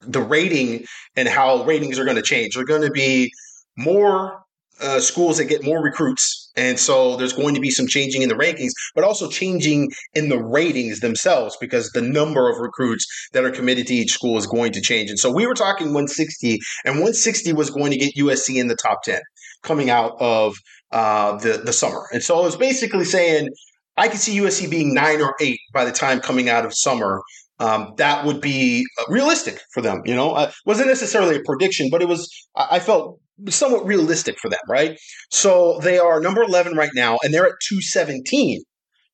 the 0.01 0.21
rating 0.21 0.85
and 1.15 1.29
how 1.29 1.63
ratings 1.63 1.97
are 1.97 2.05
going 2.05 2.17
to 2.17 2.23
change. 2.23 2.55
There 2.55 2.65
are 2.65 2.67
going 2.67 2.83
to 2.83 2.91
be 2.91 3.31
more 3.77 4.43
uh, 4.81 4.99
schools 4.99 5.39
that 5.39 5.45
get 5.45 5.63
more 5.63 5.81
recruits, 5.81 6.51
and 6.57 6.77
so 6.81 7.15
there's 7.15 7.33
going 7.33 7.55
to 7.55 7.61
be 7.61 7.71
some 7.71 7.87
changing 7.87 8.23
in 8.23 8.29
the 8.29 8.35
rankings, 8.35 8.73
but 8.97 9.05
also 9.05 9.31
changing 9.31 9.89
in 10.15 10.29
the 10.29 10.43
ratings 10.43 10.99
themselves 10.99 11.57
because 11.61 11.89
the 11.91 12.03
number 12.03 12.51
of 12.51 12.59
recruits 12.59 13.07
that 13.33 13.45
are 13.45 13.53
committed 13.53 13.87
to 13.87 13.95
each 13.95 14.11
school 14.11 14.37
is 14.37 14.47
going 14.49 14.73
to 14.73 14.81
change. 14.81 15.09
And 15.09 15.21
so 15.21 15.31
we 15.31 15.47
were 15.47 15.55
talking 15.55 15.95
160, 15.95 16.59
and 16.85 16.95
160 16.95 17.53
was 17.53 17.71
going 17.71 17.93
to 17.93 17.97
get 17.97 18.17
USC 18.17 18.57
in 18.57 18.67
the 18.67 18.75
top 18.75 19.05
10 19.05 19.21
coming 19.63 19.91
out 19.91 20.17
of 20.21 20.57
uh, 20.93 21.37
the 21.39 21.63
the 21.65 21.73
summer. 21.73 22.07
And 22.13 22.23
so 22.23 22.39
I 22.39 22.43
was 22.43 22.57
basically 22.57 23.05
saying 23.05 23.51
I 23.97 24.09
could 24.09 24.21
see 24.21 24.39
USC 24.39 24.71
being 24.71 24.95
nine 24.95 25.21
or 25.21 25.35
eight 25.41 25.59
by 25.73 25.85
the 25.85 25.93
time 25.93 26.21
coming 26.21 26.49
out 26.49 26.65
of 26.65 26.73
summer. 26.75 27.21
Um, 27.61 27.95
that 27.97 28.25
would 28.25 28.41
be 28.41 28.87
uh, 29.01 29.05
realistic 29.09 29.61
for 29.75 29.81
them. 29.81 30.03
You 30.05 30.15
know, 30.15 30.33
uh, 30.33 30.53
wasn't 30.65 30.89
necessarily 30.89 31.37
a 31.37 31.41
prediction, 31.45 31.89
but 31.91 32.01
it 32.01 32.09
was. 32.09 32.31
I 32.55 32.79
felt 32.79 33.19
somewhat 33.49 33.85
realistic 33.85 34.39
for 34.39 34.49
them, 34.49 34.61
right? 34.69 34.97
So 35.31 35.81
they 35.83 35.99
are 35.99 36.21
number 36.21 36.43
eleven 36.43 36.77
right 36.77 36.93
now, 36.95 37.19
and 37.23 37.35
they're 37.35 37.47
at 37.47 37.55
two 37.69 37.81
seventeen. 37.81 38.63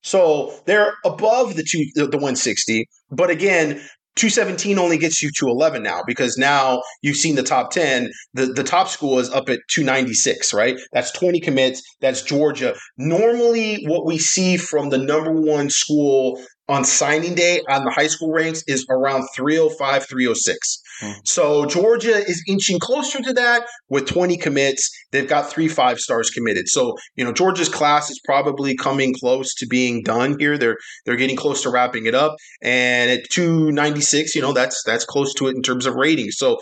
So 0.02 0.54
they're 0.66 0.94
above 1.04 1.56
the 1.56 1.64
two 1.64 1.86
the 1.94 2.04
160, 2.04 2.86
but 3.10 3.30
again, 3.30 3.80
217 4.16 4.78
only 4.78 4.96
gets 4.96 5.22
you 5.22 5.30
to 5.38 5.48
11 5.48 5.82
now 5.82 6.00
because 6.06 6.38
now 6.38 6.82
you've 7.02 7.16
seen 7.16 7.34
the 7.34 7.42
top 7.42 7.70
10. 7.70 8.10
The 8.34 8.46
the 8.46 8.64
top 8.64 8.88
school 8.88 9.18
is 9.18 9.30
up 9.30 9.48
at 9.48 9.60
296, 9.70 10.54
right? 10.54 10.78
That's 10.92 11.10
20 11.12 11.40
commits. 11.40 11.82
That's 12.00 12.22
Georgia. 12.22 12.74
Normally, 12.96 13.84
what 13.86 14.06
we 14.06 14.18
see 14.18 14.56
from 14.56 14.90
the 14.90 14.98
number 14.98 15.32
one 15.32 15.68
school 15.70 16.40
on 16.68 16.84
signing 16.84 17.34
day 17.34 17.60
on 17.68 17.84
the 17.84 17.90
high 17.90 18.06
school 18.06 18.32
ranks 18.32 18.62
is 18.66 18.86
around 18.88 19.26
305, 19.36 20.06
306. 20.06 20.80
Hmm. 21.00 21.12
So 21.24 21.66
Georgia 21.66 22.16
is 22.16 22.42
inching 22.48 22.78
closer 22.78 23.20
to 23.20 23.32
that 23.34 23.66
with 23.88 24.06
20 24.06 24.36
commits. 24.36 24.90
They've 25.12 25.28
got 25.28 25.50
three 25.50 25.68
five 25.68 25.98
stars 25.98 26.30
committed. 26.30 26.68
So, 26.68 26.96
you 27.16 27.24
know, 27.24 27.32
Georgia's 27.32 27.68
class 27.68 28.10
is 28.10 28.20
probably 28.24 28.76
coming 28.76 29.14
close 29.14 29.54
to 29.54 29.66
being 29.66 30.02
done 30.02 30.36
here. 30.38 30.56
They're 30.56 30.76
they're 31.04 31.16
getting 31.16 31.36
close 31.36 31.62
to 31.62 31.70
wrapping 31.70 32.06
it 32.06 32.14
up. 32.14 32.36
And 32.62 33.10
at 33.10 33.28
296, 33.30 34.34
you 34.34 34.42
know, 34.42 34.52
that's 34.52 34.82
that's 34.84 35.04
close 35.04 35.34
to 35.34 35.48
it 35.48 35.56
in 35.56 35.62
terms 35.62 35.86
of 35.86 35.94
ratings. 35.94 36.36
So 36.36 36.58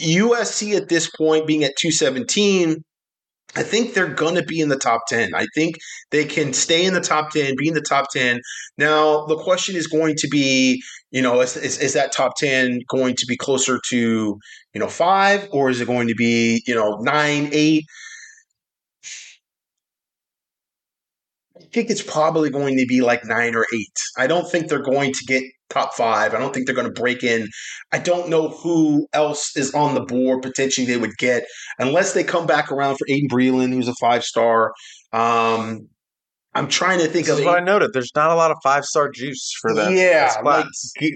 USC 0.00 0.76
at 0.76 0.88
this 0.88 1.10
point 1.10 1.46
being 1.46 1.64
at 1.64 1.76
217 1.76 2.82
I 3.54 3.62
think 3.62 3.92
they're 3.92 4.06
going 4.06 4.34
to 4.36 4.42
be 4.42 4.60
in 4.60 4.70
the 4.70 4.78
top 4.78 5.02
10. 5.08 5.34
I 5.34 5.46
think 5.54 5.76
they 6.10 6.24
can 6.24 6.54
stay 6.54 6.86
in 6.86 6.94
the 6.94 7.00
top 7.00 7.32
10, 7.32 7.54
be 7.58 7.68
in 7.68 7.74
the 7.74 7.82
top 7.82 8.06
10. 8.10 8.40
Now, 8.78 9.26
the 9.26 9.36
question 9.36 9.76
is 9.76 9.86
going 9.86 10.14
to 10.16 10.28
be, 10.28 10.82
you 11.10 11.20
know, 11.20 11.40
is, 11.42 11.56
is, 11.56 11.78
is 11.78 11.92
that 11.92 12.12
top 12.12 12.36
10 12.38 12.80
going 12.88 13.14
to 13.16 13.26
be 13.26 13.36
closer 13.36 13.78
to, 13.90 14.38
you 14.72 14.80
know, 14.80 14.88
five 14.88 15.48
or 15.52 15.68
is 15.68 15.80
it 15.80 15.86
going 15.86 16.08
to 16.08 16.14
be, 16.14 16.62
you 16.66 16.74
know, 16.74 16.96
nine, 17.02 17.50
eight? 17.52 17.84
Think 21.72 21.90
it's 21.90 22.02
probably 22.02 22.50
going 22.50 22.76
to 22.78 22.86
be 22.86 23.00
like 23.00 23.24
nine 23.24 23.54
or 23.54 23.66
eight. 23.74 23.98
I 24.16 24.26
don't 24.26 24.50
think 24.50 24.68
they're 24.68 24.82
going 24.82 25.12
to 25.12 25.24
get 25.26 25.44
top 25.70 25.94
five. 25.94 26.34
I 26.34 26.38
don't 26.38 26.52
think 26.52 26.66
they're 26.66 26.74
going 26.74 26.92
to 26.92 27.00
break 27.00 27.22
in. 27.22 27.48
I 27.92 27.98
don't 27.98 28.28
know 28.28 28.48
who 28.48 29.06
else 29.12 29.56
is 29.56 29.72
on 29.74 29.94
the 29.94 30.02
board 30.02 30.42
potentially 30.42 30.86
they 30.86 30.98
would 30.98 31.16
get 31.16 31.44
unless 31.78 32.12
they 32.12 32.24
come 32.24 32.46
back 32.46 32.70
around 32.70 32.96
for 32.96 33.06
Aydin 33.08 33.28
Breland, 33.28 33.72
who's 33.72 33.88
a 33.88 33.94
five 33.94 34.24
star. 34.24 34.72
Um, 35.12 35.88
I'm 36.54 36.68
trying 36.68 36.98
to 36.98 37.06
think 37.06 37.26
This 37.26 37.38
of 37.38 37.44
what 37.44 37.58
I 37.58 37.64
noted. 37.64 37.92
There's 37.92 38.12
not 38.14 38.30
a 38.30 38.34
lot 38.34 38.50
of 38.50 38.58
five 38.62 38.84
star 38.84 39.10
juice 39.10 39.52
for 39.60 39.74
them. 39.74 39.94
yeah, 39.94 40.34
like 40.44 40.66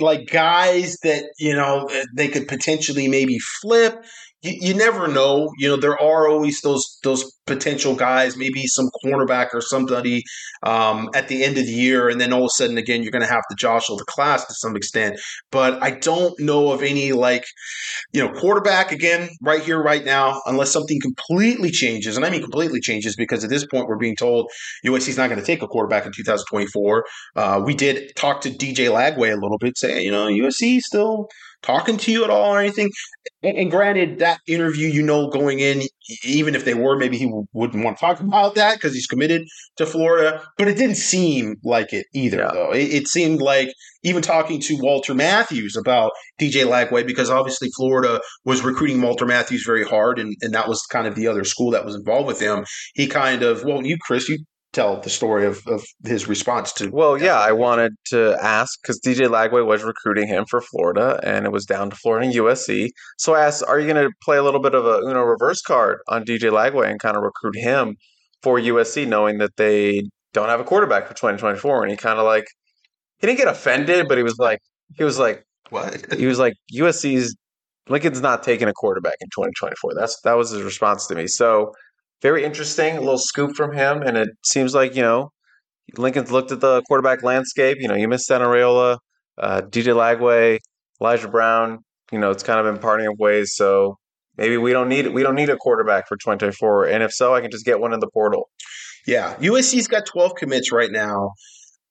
like 0.00 0.26
guys 0.30 0.96
that 1.02 1.24
you 1.38 1.54
know 1.54 1.90
they 2.14 2.28
could 2.28 2.48
potentially 2.48 3.08
maybe 3.08 3.38
flip. 3.60 4.04
You, 4.46 4.54
you 4.60 4.74
never 4.74 5.08
know. 5.08 5.50
You 5.58 5.68
know 5.68 5.76
there 5.76 6.00
are 6.00 6.28
always 6.28 6.60
those 6.60 6.98
those 7.02 7.32
potential 7.46 7.94
guys, 7.94 8.36
maybe 8.36 8.66
some 8.66 8.90
cornerback 9.04 9.48
or 9.52 9.60
somebody 9.60 10.24
um, 10.62 11.08
at 11.14 11.28
the 11.28 11.44
end 11.44 11.58
of 11.58 11.66
the 11.66 11.72
year, 11.72 12.08
and 12.08 12.20
then 12.20 12.32
all 12.32 12.42
of 12.42 12.46
a 12.46 12.50
sudden 12.50 12.78
again 12.78 13.02
you're 13.02 13.12
going 13.12 13.22
to 13.22 13.28
have 13.28 13.44
to 13.50 13.56
jostle 13.56 13.96
the 13.96 14.04
class 14.04 14.44
to 14.46 14.54
some 14.54 14.76
extent. 14.76 15.18
But 15.50 15.82
I 15.82 15.90
don't 15.90 16.38
know 16.40 16.72
of 16.72 16.82
any 16.82 17.12
like 17.12 17.44
you 18.12 18.22
know 18.22 18.32
quarterback 18.32 18.92
again 18.92 19.28
right 19.42 19.62
here 19.62 19.82
right 19.82 20.04
now 20.04 20.40
unless 20.46 20.70
something 20.70 21.00
completely 21.00 21.70
changes, 21.70 22.16
and 22.16 22.24
I 22.24 22.30
mean 22.30 22.42
completely 22.42 22.80
changes 22.80 23.16
because 23.16 23.44
at 23.44 23.50
this 23.50 23.66
point 23.66 23.88
we're 23.88 23.96
being 23.96 24.16
told 24.16 24.50
USC's 24.84 25.16
not 25.16 25.28
going 25.28 25.40
to 25.40 25.46
take 25.46 25.62
a 25.62 25.68
quarterback 25.68 26.06
in 26.06 26.12
2024. 26.12 27.04
Uh, 27.34 27.62
we 27.64 27.74
did 27.74 28.14
talk 28.16 28.40
to 28.42 28.50
DJ 28.50 28.88
Lagway 28.88 29.32
a 29.32 29.40
little 29.40 29.58
bit, 29.58 29.76
say, 29.76 30.02
you 30.02 30.10
know, 30.10 30.26
USC 30.26 30.80
still 30.80 31.28
talking 31.66 31.96
to 31.98 32.12
you 32.12 32.24
at 32.24 32.30
all 32.30 32.54
or 32.54 32.60
anything. 32.60 32.90
And, 33.42 33.58
and 33.58 33.70
granted, 33.70 34.20
that 34.20 34.40
interview, 34.46 34.88
you 34.88 35.02
know, 35.02 35.28
going 35.28 35.58
in, 35.58 35.82
even 36.24 36.54
if 36.54 36.64
they 36.64 36.74
were, 36.74 36.96
maybe 36.96 37.18
he 37.18 37.30
wouldn't 37.52 37.84
want 37.84 37.98
to 37.98 38.00
talk 38.00 38.20
about 38.20 38.54
that 38.54 38.74
because 38.76 38.94
he's 38.94 39.06
committed 39.06 39.42
to 39.76 39.86
Florida. 39.86 40.42
But 40.56 40.68
it 40.68 40.76
didn't 40.76 40.96
seem 40.96 41.56
like 41.64 41.92
it 41.92 42.06
either, 42.14 42.38
Yeah. 42.38 42.50
though. 42.52 42.72
It, 42.72 42.92
it 42.94 43.08
seemed 43.08 43.40
like 43.40 43.68
even 44.02 44.22
talking 44.22 44.60
to 44.60 44.78
Walter 44.80 45.14
Matthews 45.14 45.76
about 45.76 46.12
DJ 46.40 46.64
Lagway, 46.64 47.06
because 47.06 47.28
obviously 47.28 47.68
Florida 47.76 48.20
was 48.44 48.62
recruiting 48.62 49.02
Walter 49.02 49.26
Matthews 49.26 49.64
very 49.66 49.84
hard, 49.84 50.18
and, 50.18 50.34
and 50.42 50.54
that 50.54 50.68
was 50.68 50.82
kind 50.90 51.06
of 51.06 51.14
the 51.16 51.26
other 51.26 51.44
school 51.44 51.72
that 51.72 51.84
was 51.84 51.96
involved 51.96 52.26
with 52.28 52.40
him. 52.40 52.64
He 52.94 53.06
kind 53.08 53.42
of, 53.42 53.64
well, 53.64 53.84
you, 53.84 53.96
Chris, 54.00 54.28
you 54.28 54.38
tell 54.76 55.00
the 55.00 55.10
story 55.10 55.46
of, 55.46 55.66
of 55.66 55.82
his 56.04 56.28
response 56.28 56.72
to. 56.74 56.90
Well, 56.90 57.20
yeah, 57.20 57.40
I 57.40 57.52
wanted 57.52 57.92
to 58.10 58.36
ask 58.42 58.78
because 58.80 59.00
DJ 59.00 59.26
Lagway 59.26 59.64
was 59.64 59.82
recruiting 59.82 60.28
him 60.28 60.44
for 60.50 60.60
Florida, 60.60 61.18
and 61.22 61.46
it 61.46 61.52
was 61.52 61.64
down 61.64 61.90
to 61.90 61.96
Florida 61.96 62.26
and 62.26 62.34
USC. 62.34 62.90
So 63.16 63.34
I 63.34 63.44
asked, 63.46 63.64
"Are 63.66 63.80
you 63.80 63.92
going 63.92 64.06
to 64.06 64.12
play 64.22 64.36
a 64.36 64.42
little 64.42 64.60
bit 64.60 64.74
of 64.74 64.84
a 64.84 64.98
Uno 64.98 65.22
reverse 65.22 65.62
card 65.62 66.00
on 66.08 66.24
DJ 66.24 66.50
Lagway 66.50 66.90
and 66.90 67.00
kind 67.00 67.16
of 67.16 67.22
recruit 67.22 67.56
him 67.56 67.96
for 68.42 68.58
USC, 68.58 69.08
knowing 69.08 69.38
that 69.38 69.56
they 69.56 70.02
don't 70.34 70.50
have 70.50 70.60
a 70.60 70.64
quarterback 70.64 71.08
for 71.08 71.14
2024?" 71.14 71.82
And 71.82 71.90
he 71.90 71.96
kind 71.96 72.18
of 72.18 72.26
like 72.26 72.46
he 73.18 73.26
didn't 73.26 73.38
get 73.38 73.48
offended, 73.48 74.06
but 74.08 74.18
he 74.18 74.24
was 74.24 74.38
like 74.38 74.60
he 74.96 75.04
was 75.04 75.18
like 75.18 75.42
What? 75.70 76.14
He 76.14 76.26
was 76.26 76.38
like, 76.38 76.54
USC's 76.74 77.34
Lincoln's 77.88 78.20
not 78.20 78.42
taking 78.42 78.68
a 78.68 78.72
quarterback 78.72 79.16
in 79.20 79.28
2024. 79.28 79.94
That's 79.94 80.20
that 80.22 80.34
was 80.34 80.50
his 80.50 80.62
response 80.62 81.06
to 81.06 81.14
me. 81.14 81.26
So 81.26 81.72
very 82.22 82.44
interesting, 82.44 82.96
a 82.96 83.00
little 83.00 83.18
scoop 83.18 83.56
from 83.56 83.72
him, 83.72 84.02
and 84.02 84.16
it 84.16 84.28
seems 84.44 84.74
like 84.74 84.94
you 84.94 85.02
know 85.02 85.30
Lincoln's 85.96 86.32
looked 86.32 86.52
at 86.52 86.60
the 86.60 86.82
quarterback 86.82 87.22
landscape. 87.22 87.78
You 87.80 87.88
know, 87.88 87.94
you 87.94 88.08
missed 88.08 88.28
Raiola, 88.28 88.98
uh, 89.38 89.62
DJ 89.62 89.94
Lagway, 89.94 90.58
Elijah 91.00 91.28
Brown. 91.28 91.78
You 92.12 92.18
know, 92.18 92.30
it's 92.30 92.42
kind 92.42 92.60
of 92.60 92.72
been 92.72 92.80
parting 92.80 93.06
of 93.06 93.18
ways. 93.18 93.54
So 93.54 93.98
maybe 94.36 94.56
we 94.56 94.72
don't 94.72 94.88
need 94.88 95.08
we 95.08 95.22
don't 95.22 95.34
need 95.34 95.50
a 95.50 95.56
quarterback 95.56 96.08
for 96.08 96.16
2024. 96.16 96.86
And 96.86 97.02
if 97.02 97.12
so, 97.12 97.34
I 97.34 97.40
can 97.40 97.50
just 97.50 97.64
get 97.64 97.80
one 97.80 97.92
in 97.92 98.00
the 98.00 98.10
portal. 98.10 98.48
Yeah, 99.06 99.34
USC's 99.36 99.86
got 99.86 100.04
12 100.06 100.34
commits 100.34 100.72
right 100.72 100.90
now. 100.90 101.32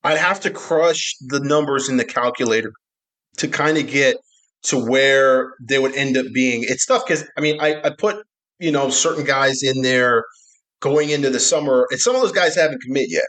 I'd 0.04 0.18
have 0.18 0.40
to 0.40 0.50
crush 0.50 1.14
the 1.20 1.40
numbers 1.40 1.88
in 1.88 1.96
the 1.96 2.04
calculator 2.04 2.72
to 3.38 3.48
kind 3.48 3.78
of 3.78 3.86
get 3.86 4.16
to 4.64 4.78
where 4.78 5.54
they 5.60 5.78
would 5.78 5.94
end 5.94 6.16
up 6.16 6.26
being. 6.34 6.64
It's 6.64 6.84
tough 6.86 7.04
because 7.06 7.24
I 7.36 7.40
mean, 7.40 7.58
I, 7.60 7.80
I 7.82 7.90
put 7.90 8.24
you 8.58 8.70
know 8.70 8.90
certain 8.90 9.24
guys 9.24 9.62
in 9.62 9.82
there 9.82 10.24
going 10.80 11.10
into 11.10 11.30
the 11.30 11.40
summer, 11.40 11.86
and 11.90 12.00
some 12.00 12.14
of 12.14 12.22
those 12.22 12.32
guys 12.32 12.54
haven't 12.54 12.82
commit 12.82 13.10
yet. 13.10 13.24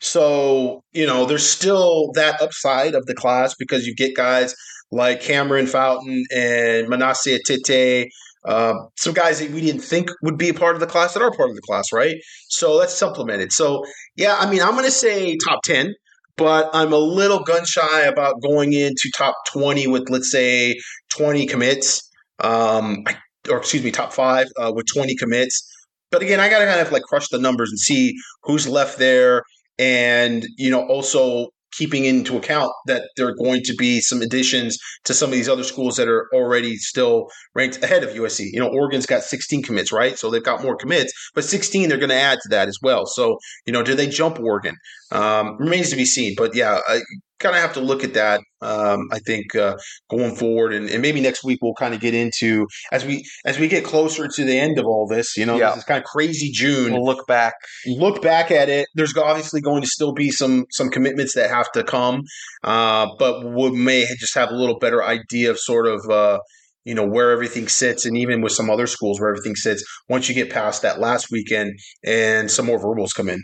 So 0.00 0.82
you 0.92 1.06
know, 1.06 1.26
there's 1.26 1.48
still 1.48 2.12
that 2.14 2.40
upside 2.40 2.94
of 2.94 3.06
the 3.06 3.14
class 3.14 3.54
because 3.58 3.86
you 3.86 3.94
get 3.94 4.16
guys 4.16 4.54
like 4.90 5.20
Cameron 5.20 5.66
Fountain 5.66 6.24
and 6.34 6.88
Manasseh 6.88 7.38
Etite, 7.38 8.06
uh, 8.44 8.74
some 8.96 9.14
guys 9.14 9.40
that 9.40 9.50
we 9.50 9.60
didn't 9.60 9.82
think 9.82 10.10
would 10.22 10.38
be 10.38 10.50
a 10.50 10.54
part 10.54 10.76
of 10.76 10.80
the 10.80 10.86
class 10.86 11.14
that 11.14 11.22
are 11.22 11.32
part 11.32 11.50
of 11.50 11.56
the 11.56 11.62
class, 11.62 11.92
right? 11.92 12.16
So 12.48 12.78
that's 12.78 12.94
supplemented. 12.94 13.52
So 13.52 13.84
yeah, 14.16 14.36
I 14.38 14.50
mean, 14.50 14.60
I'm 14.62 14.72
going 14.72 14.84
to 14.84 14.90
say 14.90 15.36
top 15.44 15.62
ten 15.64 15.94
but 16.36 16.70
I'm 16.72 16.92
a 16.92 16.98
little 16.98 17.40
gun 17.40 17.64
shy 17.64 18.02
about 18.02 18.42
going 18.42 18.72
into 18.72 19.10
top 19.16 19.34
20 19.52 19.86
with, 19.86 20.10
let's 20.10 20.30
say, 20.30 20.76
20 21.10 21.46
commits, 21.46 22.10
um, 22.40 23.04
or 23.48 23.58
excuse 23.58 23.82
me, 23.82 23.90
top 23.90 24.12
five 24.12 24.46
uh, 24.58 24.72
with 24.74 24.86
20 24.92 25.14
commits. 25.16 25.62
But 26.10 26.22
again, 26.22 26.40
I 26.40 26.48
got 26.48 26.60
to 26.60 26.66
kind 26.66 26.80
of 26.80 26.92
like 26.92 27.02
crush 27.02 27.28
the 27.28 27.38
numbers 27.38 27.70
and 27.70 27.78
see 27.78 28.14
who's 28.42 28.68
left 28.68 28.98
there. 28.98 29.42
And, 29.78 30.46
you 30.56 30.70
know, 30.70 30.86
also 30.86 31.48
keeping 31.76 32.04
into 32.04 32.36
account 32.36 32.70
that 32.86 33.10
there 33.16 33.26
are 33.26 33.34
going 33.34 33.60
to 33.62 33.74
be 33.74 34.00
some 34.00 34.22
additions 34.22 34.78
to 35.04 35.12
some 35.12 35.28
of 35.30 35.32
these 35.32 35.48
other 35.48 35.64
schools 35.64 35.96
that 35.96 36.08
are 36.08 36.28
already 36.32 36.76
still 36.76 37.28
ranked 37.54 37.82
ahead 37.82 38.04
of 38.04 38.10
USC. 38.10 38.46
You 38.52 38.60
know, 38.60 38.68
Oregon's 38.68 39.06
got 39.06 39.22
16 39.22 39.62
commits, 39.62 39.92
right? 39.92 40.16
So 40.16 40.30
they've 40.30 40.42
got 40.42 40.62
more 40.62 40.76
commits, 40.76 41.12
but 41.34 41.44
16 41.44 41.88
they're 41.88 41.98
going 41.98 42.10
to 42.10 42.14
add 42.14 42.38
to 42.42 42.48
that 42.50 42.68
as 42.68 42.78
well. 42.80 43.06
So, 43.06 43.38
you 43.66 43.72
know, 43.72 43.82
do 43.82 43.94
they 43.94 44.06
jump 44.06 44.38
Oregon? 44.38 44.76
Um, 45.10 45.56
remains 45.58 45.90
to 45.90 45.96
be 45.96 46.04
seen. 46.04 46.34
But 46.36 46.54
yeah, 46.54 46.80
I 46.86 47.00
kind 47.38 47.54
of 47.54 47.62
have 47.62 47.72
to 47.74 47.80
look 47.80 48.04
at 48.04 48.14
that. 48.14 48.40
Um, 48.60 49.08
I 49.12 49.18
think 49.18 49.54
uh, 49.54 49.76
going 50.08 50.34
forward, 50.34 50.72
and, 50.72 50.88
and, 50.88 51.02
maybe 51.02 51.20
next 51.20 51.44
week 51.44 51.58
we'll 51.60 51.74
kind 51.74 51.94
of 51.94 52.00
get 52.00 52.14
into 52.14 52.66
as 52.92 53.04
we 53.04 53.24
as 53.44 53.58
we 53.58 53.68
get 53.68 53.84
closer 53.84 54.26
to 54.26 54.44
the 54.44 54.58
end 54.58 54.78
of 54.78 54.86
all 54.86 55.06
this. 55.06 55.36
You 55.36 55.44
know, 55.44 55.58
yeah. 55.58 55.70
this 55.70 55.78
is 55.78 55.84
kind 55.84 55.98
of 55.98 56.04
crazy 56.04 56.50
June. 56.50 56.92
We'll 56.92 57.04
look 57.04 57.26
back, 57.26 57.54
look 57.86 58.22
back 58.22 58.50
at 58.50 58.68
it. 58.68 58.86
There's 58.94 59.16
obviously 59.16 59.60
going 59.60 59.82
to 59.82 59.88
still 59.88 60.12
be 60.12 60.30
some 60.30 60.64
some 60.70 60.88
commitments 60.88 61.34
that 61.34 61.50
have 61.50 61.70
to 61.72 61.84
come, 61.84 62.22
uh, 62.62 63.08
but 63.18 63.44
we 63.44 63.70
may 63.70 64.06
just 64.18 64.34
have 64.34 64.50
a 64.50 64.54
little 64.54 64.78
better 64.78 65.02
idea 65.02 65.50
of 65.50 65.58
sort 65.58 65.86
of. 65.86 66.08
Uh, 66.08 66.38
you 66.86 66.94
know 66.94 67.06
where 67.06 67.30
everything 67.30 67.66
sits 67.66 68.04
and 68.04 68.14
even 68.18 68.42
with 68.42 68.52
some 68.52 68.68
other 68.68 68.86
schools 68.86 69.18
where 69.18 69.30
everything 69.30 69.56
sits 69.56 69.82
once 70.10 70.28
you 70.28 70.34
get 70.34 70.50
past 70.50 70.82
that 70.82 71.00
last 71.00 71.28
weekend 71.32 71.72
and 72.04 72.50
some 72.50 72.66
more 72.66 72.78
verbals 72.78 73.14
come 73.14 73.30
in 73.30 73.42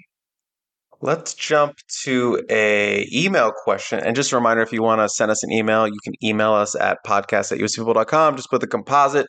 Let's 1.03 1.33
jump 1.33 1.79
to 2.03 2.45
a 2.51 3.09
email 3.11 3.53
question. 3.65 4.01
And 4.01 4.15
just 4.15 4.33
a 4.33 4.37
reminder, 4.37 4.63
if 4.63 4.73
you 4.73 4.83
want 4.83 5.01
to 5.01 5.09
send 5.09 5.31
us 5.31 5.43
an 5.43 5.51
email, 5.51 5.87
you 5.87 5.99
can 6.05 6.13
email 6.23 6.53
us 6.53 6.75
at 6.75 6.99
podcast 7.07 7.53
at 7.53 7.59
uscfootball.com. 7.59 8.37
Just 8.37 8.51
put 8.51 8.61
the 8.61 8.67
composite, 8.67 9.27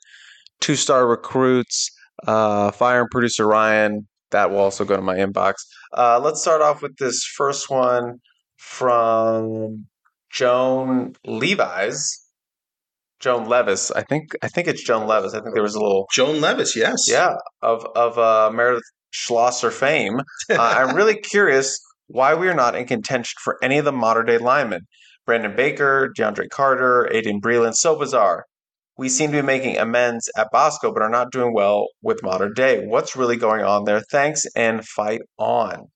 two 0.60 0.76
star 0.76 1.08
recruits, 1.08 1.90
uh, 2.28 2.72
fire 2.72 3.02
and 3.02 3.10
producer 3.10 3.48
Ryan. 3.48 4.08
That 4.32 4.52
will 4.52 4.60
also 4.60 4.84
go 4.84 4.98
to 4.98 5.02
my 5.02 5.16
inbox. 5.16 5.56
Uh, 5.98 6.20
let's 6.20 6.42
start 6.42 6.62
off 6.62 6.82
with 6.82 6.98
this 6.98 7.24
first 7.24 7.70
one 7.70 8.18
from 8.58 9.86
Joan 10.30 11.14
Levi's. 11.26 12.18
Joan 13.22 13.48
Levis. 13.48 13.92
I 13.92 14.02
think 14.02 14.32
I 14.42 14.48
think 14.48 14.68
it's 14.68 14.84
Joan 14.84 15.08
Levis. 15.08 15.34
I 15.34 15.42
think 15.42 15.54
there 15.54 15.64
was 15.64 15.76
a 15.76 15.82
little 15.82 16.08
Joan 16.12 16.42
Levis, 16.42 16.76
yes. 16.76 17.06
Yeah, 17.08 17.36
of 17.62 17.86
of 17.96 18.18
uh, 18.18 18.52
Meredith 18.52 18.84
Schlosser 19.12 19.72
fame, 19.72 20.20
uh, 20.50 20.56
I'm 20.58 20.96
really 20.96 21.16
curious 21.16 21.80
why 22.08 22.34
we 22.36 22.48
are 22.48 22.54
not 22.54 22.76
in 22.76 22.86
contention 22.86 23.36
for 23.44 23.58
any 23.64 23.78
of 23.78 23.86
the 23.86 23.92
Mater 23.92 24.24
Dei 24.24 24.38
linemen. 24.38 24.88
Brandon 25.26 25.56
Baker, 25.56 26.12
DeAndre 26.18 26.50
Carter, 26.50 27.10
Aydin 27.14 27.40
Breland, 27.40 27.76
so 27.76 27.98
bizarre. 27.98 28.46
We 28.98 29.08
seem 29.08 29.32
to 29.32 29.38
be 29.38 29.46
making 29.46 29.78
amends 29.78 30.30
at 30.36 30.50
Bosco, 30.52 30.92
but 30.94 31.02
are 31.02 31.10
not 31.10 31.32
doing 31.32 31.54
well 31.54 31.88
with 32.02 32.22
Mater 32.24 32.50
Dei. 32.50 32.86
What's 32.86 33.16
really 33.16 33.38
going 33.38 33.64
on 33.64 33.86
there? 33.86 34.02
Thanks 34.12 34.46
and 34.56 34.86
fight 34.86 35.22
on. 35.38 35.88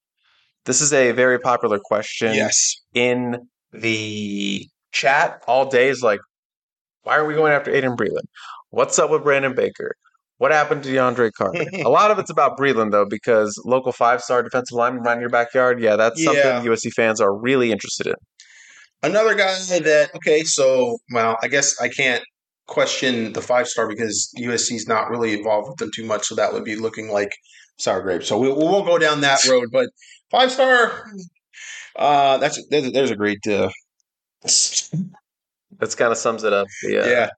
This 0.66 0.82
is 0.82 0.94
a 0.94 1.11
very 1.11 1.40
popular 1.40 1.80
question. 1.84 2.34
Yes. 2.34 2.76
In 2.94 3.48
the 3.72 4.68
chat 4.92 5.44
all 5.48 5.69
day 5.69 5.90
is 5.90 6.02
like, 6.02 6.19
why 7.03 7.18
are 7.18 7.26
we 7.26 7.35
going 7.35 7.52
after 7.52 7.72
Aydin 7.72 7.95
Breland? 7.95 8.27
What's 8.69 8.98
up 8.98 9.11
with 9.11 9.24
Brandon 9.24 9.53
Baker? 9.53 9.95
What 10.38 10.52
happened 10.52 10.84
to 10.84 10.90
DeAndre 10.90 11.32
Carter? 11.34 11.64
a 11.86 11.90
lot 11.90 12.12
of 12.12 12.20
it's 12.20 12.30
about 12.30 12.58
Breland, 12.58 12.92
though, 12.92 13.06
because 13.06 13.60
local 13.66 13.92
five 13.92 14.22
star 14.22 14.44
defensive 14.44 14.76
lineman 14.76 15.04
right 15.04 15.14
in 15.14 15.22
your 15.22 15.30
backyard. 15.30 15.82
Yeah, 15.82 15.96
that's 15.96 16.22
something 16.24 16.44
yeah. 16.44 16.64
USC 16.64 16.92
fans 16.92 17.22
are 17.22 17.34
really 17.34 17.72
interested 17.72 18.08
in. 18.08 18.16
Another 19.04 19.36
guy 19.36 19.54
that, 19.80 20.10
okay, 20.16 20.44
so, 20.44 20.98
well, 21.14 21.38
I 21.42 21.48
guess 21.48 21.80
I 21.80 21.90
can't 21.90 22.24
question 22.68 23.34
the 23.34 23.42
five 23.42 23.68
star 23.68 23.88
because 23.88 24.34
USC's 24.38 24.88
not 24.88 25.10
really 25.10 25.34
involved 25.34 25.70
with 25.70 25.78
them 25.78 25.92
too 25.94 26.06
much. 26.06 26.26
So 26.26 26.36
that 26.36 26.52
would 26.52 26.64
be 26.64 26.76
looking 26.76 27.10
like 27.10 27.32
sour 27.78 28.02
grapes. 28.02 28.28
So 28.28 28.38
we, 28.38 28.50
we 28.50 28.64
won't 28.64 28.86
go 28.86 28.98
down 28.98 29.22
that 29.22 29.46
road. 29.46 29.70
But 29.72 29.90
five 30.32 30.52
star, 30.52 31.06
uh, 31.96 32.38
that's 32.38 32.62
there's, 32.70 32.92
there's 32.92 33.12
a 33.12 33.16
great. 33.16 33.46
Uh, 33.48 33.70
that's 34.42 35.96
kind 35.96 36.12
of 36.12 36.18
sums 36.18 36.44
it 36.44 36.54
up. 36.54 36.68
Yeah. 36.84 37.06
yeah. 37.08 37.30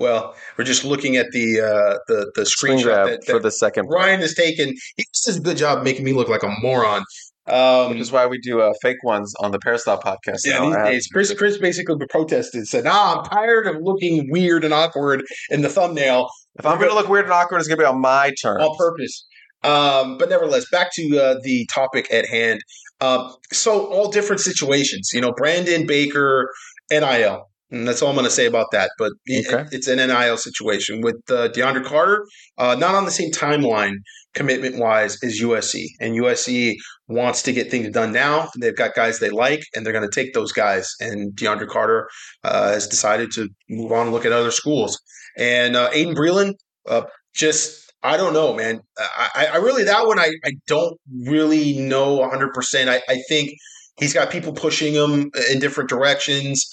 Well, 0.00 0.34
we're 0.56 0.64
just 0.64 0.82
looking 0.82 1.16
at 1.16 1.30
the 1.30 1.60
uh, 1.60 1.98
the 2.08 2.32
the 2.34 2.42
screenshot 2.42 2.82
grab 2.84 3.06
that, 3.08 3.26
that, 3.26 3.32
for 3.32 3.38
the 3.38 3.50
second. 3.52 3.86
Ryan 3.86 4.20
has 4.20 4.34
taken. 4.34 4.74
He 4.96 5.04
does 5.26 5.36
a 5.36 5.40
good 5.40 5.58
job 5.58 5.84
making 5.84 6.04
me 6.06 6.14
look 6.14 6.28
like 6.28 6.42
a 6.42 6.48
moron. 6.62 7.04
Um, 7.46 7.90
Which 7.90 8.00
is 8.00 8.12
why 8.12 8.26
we 8.26 8.38
do 8.38 8.60
uh, 8.60 8.72
fake 8.80 9.02
ones 9.02 9.34
on 9.40 9.50
the 9.50 9.58
Peristyle 9.58 10.00
podcast. 10.00 10.40
Yeah, 10.44 10.60
these 10.60 10.76
days, 10.76 11.06
Chris 11.12 11.34
Chris 11.34 11.58
basically 11.58 11.96
protested, 12.08 12.66
said, 12.66 12.84
"Ah, 12.86 13.18
I'm 13.18 13.24
tired 13.24 13.66
of 13.66 13.76
looking 13.82 14.30
weird 14.30 14.64
and 14.64 14.72
awkward 14.72 15.22
in 15.50 15.60
the 15.62 15.68
thumbnail. 15.68 16.28
If 16.58 16.64
I'm 16.64 16.78
going 16.78 16.90
to 16.90 16.94
look 16.94 17.08
weird 17.08 17.24
and 17.24 17.34
awkward, 17.34 17.58
it's 17.58 17.68
going 17.68 17.78
to 17.78 17.82
be 17.82 17.86
on 17.86 18.00
my 18.00 18.32
turn 18.40 18.62
on 18.62 18.74
purpose." 18.78 19.26
Um, 19.62 20.16
but 20.16 20.30
nevertheless, 20.30 20.64
back 20.70 20.94
to 20.94 21.18
uh, 21.18 21.34
the 21.42 21.66
topic 21.66 22.10
at 22.10 22.26
hand. 22.26 22.60
Um, 23.02 23.34
so 23.52 23.86
all 23.86 24.10
different 24.10 24.40
situations. 24.40 25.10
You 25.12 25.20
know, 25.20 25.32
Brandon 25.32 25.86
Baker, 25.86 26.48
NIL. 26.90 27.49
And 27.70 27.86
that's 27.86 28.02
all 28.02 28.08
I'm 28.08 28.16
going 28.16 28.24
to 28.24 28.30
say 28.30 28.46
about 28.46 28.66
that. 28.72 28.90
But 28.98 29.12
okay. 29.30 29.62
it, 29.62 29.68
it's 29.72 29.88
an 29.88 29.98
NIL 29.98 30.36
situation 30.36 31.00
with 31.00 31.16
uh, 31.28 31.48
DeAndre 31.48 31.84
Carter, 31.84 32.26
uh, 32.58 32.74
not 32.78 32.94
on 32.94 33.04
the 33.04 33.10
same 33.10 33.30
timeline 33.30 33.94
commitment 34.34 34.78
wise 34.78 35.18
as 35.22 35.40
USC. 35.40 35.86
And 36.00 36.14
USC 36.14 36.74
wants 37.08 37.42
to 37.42 37.52
get 37.52 37.70
things 37.70 37.90
done 37.90 38.12
now. 38.12 38.48
They've 38.60 38.76
got 38.76 38.94
guys 38.94 39.18
they 39.18 39.30
like, 39.30 39.62
and 39.74 39.84
they're 39.84 39.92
going 39.92 40.08
to 40.08 40.14
take 40.14 40.34
those 40.34 40.52
guys. 40.52 40.88
And 41.00 41.32
DeAndre 41.32 41.68
Carter 41.68 42.08
uh, 42.44 42.72
has 42.72 42.86
decided 42.86 43.30
to 43.32 43.48
move 43.68 43.92
on 43.92 44.06
and 44.06 44.12
look 44.12 44.24
at 44.24 44.32
other 44.32 44.50
schools. 44.50 45.00
And 45.36 45.76
uh, 45.76 45.90
Aydin 45.90 46.14
Breland, 46.14 46.54
uh, 46.88 47.02
just 47.34 47.92
I 48.02 48.16
don't 48.16 48.32
know, 48.32 48.54
man. 48.54 48.80
I, 48.98 49.48
I 49.52 49.56
really 49.56 49.84
that 49.84 50.06
one 50.06 50.18
I, 50.18 50.32
I 50.44 50.52
don't 50.66 50.98
really 51.22 51.78
know 51.78 52.14
100. 52.14 52.52
percent 52.54 52.88
I, 52.88 53.02
I 53.08 53.18
think 53.28 53.50
he's 53.98 54.14
got 54.14 54.30
people 54.30 54.52
pushing 54.52 54.94
him 54.94 55.30
in 55.50 55.58
different 55.58 55.90
directions. 55.90 56.66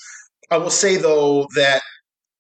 I 0.50 0.58
will 0.58 0.70
say 0.70 0.98
though 0.98 1.48
that 1.56 1.82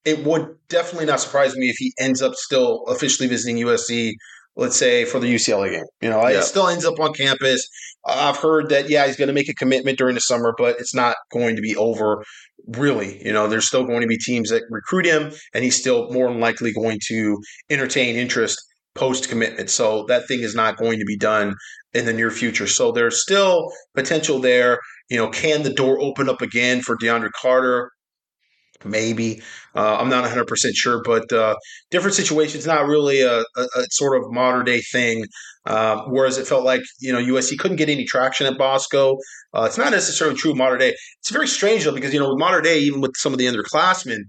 it 0.05 0.23
would 0.23 0.55
definitely 0.69 1.05
not 1.05 1.19
surprise 1.19 1.55
me 1.55 1.69
if 1.69 1.75
he 1.77 1.93
ends 1.99 2.21
up 2.21 2.33
still 2.35 2.85
officially 2.87 3.27
visiting 3.27 3.57
USC. 3.57 4.13
Let's 4.55 4.77
say 4.77 5.05
for 5.05 5.19
the 5.19 5.31
UCLA 5.31 5.71
game, 5.71 5.83
you 6.01 6.09
know, 6.09 6.27
yeah. 6.27 6.39
it 6.39 6.43
still 6.43 6.67
ends 6.67 6.83
up 6.83 6.99
on 6.99 7.13
campus. 7.13 7.67
I've 8.07 8.37
heard 8.37 8.69
that 8.69 8.89
yeah, 8.89 9.05
he's 9.05 9.15
going 9.17 9.27
to 9.27 9.33
make 9.33 9.49
a 9.49 9.53
commitment 9.53 9.99
during 9.99 10.15
the 10.15 10.21
summer, 10.21 10.55
but 10.57 10.79
it's 10.79 10.95
not 10.95 11.15
going 11.31 11.55
to 11.57 11.61
be 11.61 11.75
over. 11.75 12.23
Really, 12.69 13.23
you 13.23 13.31
know, 13.31 13.47
there's 13.47 13.67
still 13.67 13.85
going 13.85 14.01
to 14.01 14.07
be 14.07 14.17
teams 14.17 14.49
that 14.49 14.63
recruit 14.69 15.05
him, 15.05 15.31
and 15.53 15.63
he's 15.63 15.79
still 15.79 16.11
more 16.11 16.29
than 16.29 16.39
likely 16.39 16.73
going 16.73 16.99
to 17.07 17.37
entertain 17.69 18.15
interest 18.15 18.59
post 18.95 19.29
commitment. 19.29 19.69
So 19.69 20.05
that 20.07 20.27
thing 20.27 20.39
is 20.39 20.55
not 20.55 20.77
going 20.77 20.99
to 20.99 21.05
be 21.05 21.17
done 21.17 21.53
in 21.93 22.05
the 22.05 22.13
near 22.13 22.31
future. 22.31 22.67
So 22.67 22.91
there's 22.91 23.21
still 23.21 23.71
potential 23.95 24.39
there. 24.39 24.79
You 25.09 25.17
know, 25.17 25.29
can 25.29 25.63
the 25.63 25.73
door 25.73 25.99
open 25.99 26.29
up 26.29 26.41
again 26.41 26.81
for 26.81 26.97
DeAndre 26.97 27.29
Carter? 27.39 27.91
Maybe 28.85 29.41
uh, 29.75 29.97
I'm 29.97 30.09
not 30.09 30.22
100 30.22 30.45
percent 30.47 30.75
sure, 30.75 31.01
but 31.03 31.31
uh, 31.31 31.56
different 31.91 32.15
situations. 32.15 32.65
Not 32.65 32.85
really 32.88 33.22
a, 33.22 33.39
a, 33.39 33.61
a 33.75 33.85
sort 33.91 34.22
of 34.22 34.31
Mater 34.31 34.64
Dei 34.64 34.81
thing. 34.81 35.25
Uh, 35.67 36.01
whereas 36.07 36.38
it 36.38 36.47
felt 36.47 36.64
like 36.64 36.81
you 36.99 37.11
know 37.11 37.19
USC 37.19 37.57
couldn't 37.57 37.77
get 37.77 37.89
any 37.89 38.06
traction 38.06 38.47
at 38.47 38.57
Bosco. 38.57 39.17
Uh, 39.53 39.64
it's 39.64 39.77
not 39.77 39.91
necessarily 39.91 40.38
true 40.38 40.56
Mater 40.56 40.77
Dei. 40.77 40.95
It's 41.19 41.30
very 41.30 41.47
strange 41.47 41.83
though 41.83 41.93
because 41.93 42.14
you 42.14 42.19
know 42.19 42.30
with 42.30 42.39
Mater 42.39 42.61
Dei, 42.61 42.80
even 42.80 43.01
with 43.01 43.11
some 43.17 43.33
of 43.33 43.39
the 43.39 43.47
underclassmen, 43.47 44.19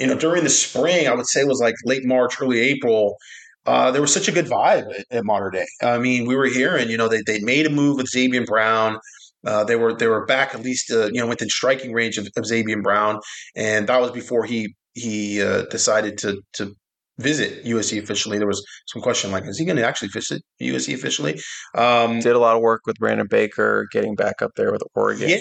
you 0.00 0.08
know 0.08 0.18
during 0.18 0.42
the 0.42 0.50
spring, 0.50 1.06
I 1.06 1.14
would 1.14 1.26
say 1.26 1.42
it 1.42 1.48
was 1.48 1.60
like 1.60 1.76
late 1.84 2.04
March, 2.04 2.40
early 2.40 2.60
April. 2.60 3.16
Uh, 3.64 3.92
there 3.92 4.00
was 4.00 4.12
such 4.12 4.26
a 4.26 4.32
good 4.32 4.46
vibe 4.46 4.92
at, 4.98 5.06
at 5.18 5.24
Mater 5.24 5.50
Dei. 5.50 5.66
I 5.82 5.98
mean, 5.98 6.26
we 6.26 6.34
were 6.34 6.46
hearing, 6.46 6.90
you 6.90 6.96
know, 6.96 7.06
they 7.06 7.22
they 7.24 7.38
made 7.40 7.64
a 7.66 7.70
move 7.70 7.98
with 7.98 8.10
Zabien 8.10 8.44
Brown. 8.44 8.98
Uh, 9.46 9.64
they 9.64 9.76
were 9.76 9.94
they 9.94 10.06
were 10.06 10.24
back 10.26 10.54
at 10.54 10.62
least 10.62 10.90
uh, 10.90 11.06
you 11.06 11.20
know 11.20 11.26
within 11.26 11.48
striking 11.48 11.92
range 11.92 12.18
of, 12.18 12.26
of 12.36 12.44
Zabien 12.44 12.82
Brown, 12.82 13.20
and 13.56 13.88
that 13.88 14.00
was 14.00 14.10
before 14.10 14.44
he 14.44 14.74
he 14.94 15.42
uh, 15.42 15.62
decided 15.70 16.18
to 16.18 16.40
to 16.54 16.74
visit 17.18 17.64
USC 17.64 18.02
officially. 18.02 18.38
There 18.38 18.46
was 18.46 18.64
some 18.86 19.02
question 19.02 19.30
like, 19.30 19.44
is 19.46 19.58
he 19.58 19.64
going 19.64 19.76
to 19.76 19.86
actually 19.86 20.08
visit 20.08 20.42
USC 20.60 20.94
officially? 20.94 21.40
Um, 21.74 22.20
Did 22.20 22.34
a 22.34 22.38
lot 22.38 22.56
of 22.56 22.62
work 22.62 22.82
with 22.86 22.96
Brandon 22.96 23.26
Baker, 23.28 23.86
getting 23.92 24.14
back 24.14 24.42
up 24.42 24.52
there 24.56 24.72
with 24.72 24.82
Oregon. 24.94 25.28
yeah. 25.28 25.40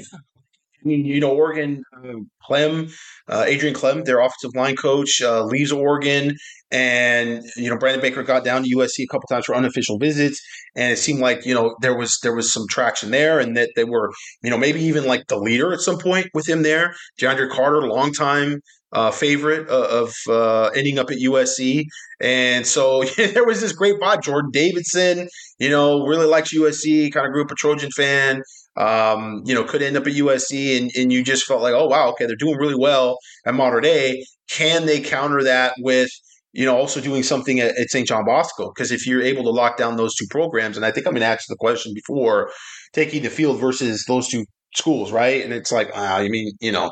I 0.84 0.88
mean, 0.88 1.06
you 1.06 1.20
know, 1.20 1.32
Oregon, 1.32 1.84
uh, 1.96 2.14
Klemm, 2.50 2.92
uh, 3.28 3.44
Adrian 3.48 3.76
Klemm, 3.76 4.04
their 4.04 4.20
offensive 4.20 4.56
line 4.56 4.76
coach, 4.76 5.22
uh, 5.22 5.44
leaves 5.44 5.72
Oregon. 5.72 6.36
And, 6.72 7.44
you 7.56 7.70
know, 7.70 7.78
Brandon 7.78 8.02
Baker 8.02 8.24
got 8.24 8.44
down 8.44 8.64
to 8.64 8.76
USC 8.76 9.04
a 9.04 9.08
couple 9.08 9.28
times 9.28 9.46
for 9.46 9.56
unofficial 9.56 9.98
visits. 10.00 10.42
And 10.76 10.92
it 10.94 10.98
seemed 10.98 11.20
like, 11.20 11.46
you 11.46 11.54
know, 11.54 11.76
there 11.82 11.96
was 11.96 12.18
there 12.24 12.34
was 12.34 12.52
some 12.52 12.66
traction 12.70 13.12
there 13.12 13.40
and 13.40 13.58
that 13.58 13.72
they 13.76 13.84
were, 13.84 14.12
you 14.42 14.50
know, 14.50 14.58
maybe 14.58 14.82
even 14.82 15.06
like 15.06 15.28
the 15.28 15.38
leader 15.38 15.74
at 15.74 15.82
some 15.82 15.98
point 15.98 16.28
with 16.34 16.48
him 16.48 16.64
there. 16.64 16.96
DeAndre 17.20 17.50
Carter, 17.50 17.82
longtime 17.88 18.62
uh, 18.94 19.12
favorite 19.12 19.68
of 19.70 20.14
uh, 20.30 20.68
ending 20.76 20.98
up 20.98 21.12
at 21.12 21.18
USC. 21.18 21.84
And 22.22 22.66
so 22.66 23.04
there 23.18 23.46
was 23.46 23.62
this 23.62 23.74
great 23.74 24.00
vibe. 24.00 24.24
Jordan 24.24 24.52
Davison, 24.52 25.28
you 25.60 25.70
know, 25.70 26.06
really 26.06 26.26
likes 26.26 26.54
USC, 26.54 27.12
kind 27.12 27.26
of 27.26 27.34
grew 27.34 27.44
up 27.44 27.52
a 27.52 27.56
Trojan 27.56 27.92
fan 27.92 28.42
um, 28.78 29.42
you 29.46 29.54
know, 29.54 29.64
could 29.64 29.82
end 29.82 29.98
up 29.98 30.08
at 30.08 30.14
USC, 30.14 30.78
and, 30.78 30.92
and 30.96 31.12
you 31.12 31.24
just 31.24 31.46
felt 31.46 31.62
like, 31.62 31.74
oh 31.74 31.88
wow, 31.88 32.10
okay, 32.12 32.26
they're 32.26 32.36
doing 32.36 32.58
really 32.58 32.76
well 32.76 33.18
at 33.46 33.54
Mater 33.54 33.82
Dei. 33.82 34.24
Can 34.50 34.86
they 34.86 35.00
counter 35.00 35.44
that 35.44 35.74
with 35.80 36.10
you 36.54 36.66
know 36.66 36.76
also 36.76 37.02
doing 37.02 37.24
something 37.24 37.60
at, 37.60 37.78
at 37.78 37.90
St. 37.90 38.08
John 38.08 38.26
Bosco? 38.26 38.72
Because 38.74 38.92
if 38.92 39.06
you're 39.06 39.22
able 39.22 39.44
to 39.44 39.50
lock 39.50 39.78
down 39.78 39.98
those 39.98 40.16
two 40.16 40.28
programs, 40.30 40.78
and 40.78 40.86
I 40.86 40.92
think 40.92 41.06
I'm 41.06 41.14
going 41.14 41.22
to 41.22 41.28
ask 41.28 41.48
the 41.48 41.56
question 41.58 41.94
before 41.94 42.52
taking 42.94 43.24
the 43.24 43.30
field 43.30 43.60
versus 43.60 44.06
those 44.08 44.28
two 44.28 44.46
schools, 44.76 45.12
right? 45.12 45.44
And 45.44 45.54
it's 45.54 45.72
like, 45.72 45.92
ah, 45.94 46.18
I 46.18 46.30
mean, 46.30 46.52
you 46.62 46.72
know, 46.72 46.92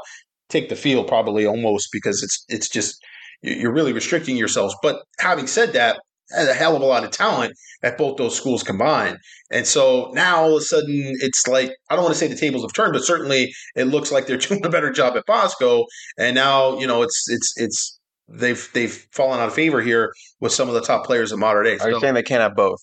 take 0.50 0.70
the 0.70 0.76
field 0.76 1.08
probably 1.08 1.46
almost 1.46 1.90
because 1.94 2.22
it's 2.24 2.44
it's 2.50 2.70
just 2.70 2.98
you're 3.42 3.74
really 3.74 3.94
restricting 3.94 4.36
yourselves. 4.36 4.76
But 4.82 5.02
having 5.20 5.48
said 5.48 5.74
that, 5.74 6.02
a 6.38 6.54
hell 6.54 6.76
of 6.76 6.82
a 6.82 6.86
lot 6.86 7.04
of 7.04 7.12
talent 7.12 7.54
at 7.84 7.98
both 7.98 8.18
those 8.18 8.36
schools 8.36 8.64
combined. 8.64 9.18
And 9.52 9.66
so 9.66 10.12
now 10.14 10.42
all 10.42 10.56
of 10.56 10.62
a 10.62 10.66
sudden 10.66 11.14
it's 11.22 11.48
like 11.48 11.72
I 11.90 11.96
don't 11.96 12.04
want 12.04 12.14
to 12.14 12.20
say 12.20 12.28
the 12.28 12.36
tables 12.36 12.64
have 12.64 12.74
turned, 12.74 12.94
but 12.94 13.04
certainly 13.04 13.52
it 13.76 13.86
looks 13.86 14.12
like 14.12 14.28
they're 14.28 14.38
doing 14.50 14.66
a 14.66 14.70
better 14.70 14.92
job 14.92 15.16
at 15.16 15.26
Bosco. 15.26 15.86
And 16.18 16.36
now, 16.36 16.78
you 16.80 16.88
know, 16.88 17.02
it's 17.02 17.26
it's 17.30 17.54
it's 17.58 18.00
they've 18.28 18.70
they've 18.74 19.08
fallen 19.12 19.40
out 19.40 19.48
of 19.48 19.54
favor 19.54 19.82
here 19.82 20.14
with 20.40 20.52
some 20.52 20.68
of 20.68 20.76
the 20.76 20.82
top 20.82 21.06
players 21.06 21.32
in 21.32 21.40
Mater 21.40 21.64
Dei. 21.64 21.78
Are 21.80 21.90
you 21.90 22.00
saying 22.00 22.14
they 22.14 22.24
can't 22.24 22.42
have 22.42 22.56
both? 22.56 22.80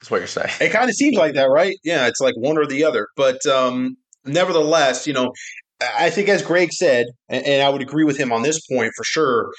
That's 0.00 0.10
what 0.10 0.18
you're 0.18 0.26
saying. 0.26 0.50
it 0.60 0.72
kind 0.72 0.88
of 0.88 0.96
seems 0.96 1.16
like 1.16 1.34
that, 1.34 1.50
right? 1.50 1.76
Yeah, 1.84 2.06
it's 2.06 2.20
like 2.20 2.34
one 2.36 2.58
or 2.58 2.66
the 2.66 2.84
other. 2.84 3.08
But 3.16 3.44
um, 3.46 3.96
nevertheless, 4.24 5.06
you 5.06 5.12
know, 5.12 5.32
I 5.80 6.10
think 6.10 6.28
as 6.28 6.42
Greg 6.42 6.72
said, 6.72 7.06
and, 7.28 7.44
and 7.44 7.62
I 7.62 7.68
would 7.68 7.82
agree 7.82 8.04
with 8.04 8.18
him 8.18 8.32
on 8.32 8.42
this 8.42 8.60
point 8.66 8.92
for 8.96 9.04
sure. 9.04 9.50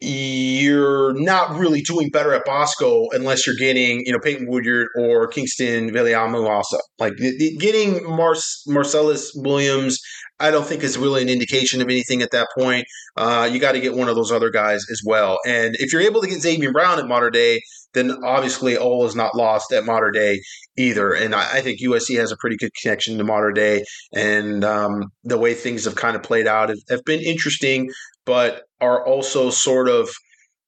You're 0.00 1.12
not 1.14 1.56
really 1.58 1.80
doing 1.82 2.10
better 2.10 2.32
at 2.32 2.44
Bosco 2.44 3.08
unless 3.10 3.46
you're 3.46 3.56
getting, 3.56 4.04
you 4.06 4.12
know, 4.12 4.20
Peyton 4.20 4.46
Woodyard 4.46 4.88
or 4.96 5.26
Kingston 5.26 5.90
Viliamuasa. 5.90 6.78
Like 7.00 7.16
the- 7.16 7.36
the- 7.36 7.56
getting 7.56 8.04
Mar- 8.04 8.36
Marcelles 8.68 9.32
Williams, 9.34 9.98
I 10.38 10.52
don't 10.52 10.66
think 10.66 10.84
is 10.84 10.96
really 10.96 11.22
an 11.22 11.28
indication 11.28 11.80
of 11.80 11.88
anything 11.88 12.22
at 12.22 12.30
that 12.30 12.46
point. 12.56 12.86
Uh, 13.16 13.48
you 13.52 13.58
got 13.58 13.72
to 13.72 13.80
get 13.80 13.94
one 13.94 14.08
of 14.08 14.14
those 14.14 14.30
other 14.30 14.50
guys 14.50 14.84
as 14.92 15.00
well. 15.04 15.38
And 15.44 15.74
if 15.80 15.92
you're 15.92 16.02
able 16.02 16.20
to 16.20 16.28
get 16.28 16.38
Zabien 16.38 16.72
Brown 16.72 17.00
at 17.00 17.08
Mater 17.08 17.30
Dei, 17.30 17.60
then 17.94 18.22
obviously 18.24 18.76
all 18.76 19.06
is 19.06 19.16
not 19.16 19.34
lost 19.34 19.72
at 19.72 19.84
Mater 19.84 20.10
Dei 20.10 20.40
either. 20.76 21.12
And 21.12 21.34
I, 21.34 21.58
I 21.58 21.60
think 21.60 21.80
USC 21.80 22.18
has 22.18 22.32
a 22.32 22.36
pretty 22.36 22.56
good 22.56 22.72
connection 22.80 23.18
to 23.18 23.24
Mater 23.24 23.52
Dei, 23.52 23.84
and 24.14 24.64
um, 24.64 25.04
the 25.24 25.38
way 25.38 25.54
things 25.54 25.84
have 25.84 25.96
kind 25.96 26.16
of 26.16 26.22
played 26.22 26.46
out 26.46 26.68
have, 26.68 26.78
have 26.90 27.04
been 27.04 27.20
interesting, 27.20 27.90
but 28.24 28.62
are 28.80 29.04
also 29.04 29.50
sort 29.50 29.88
of 29.88 30.10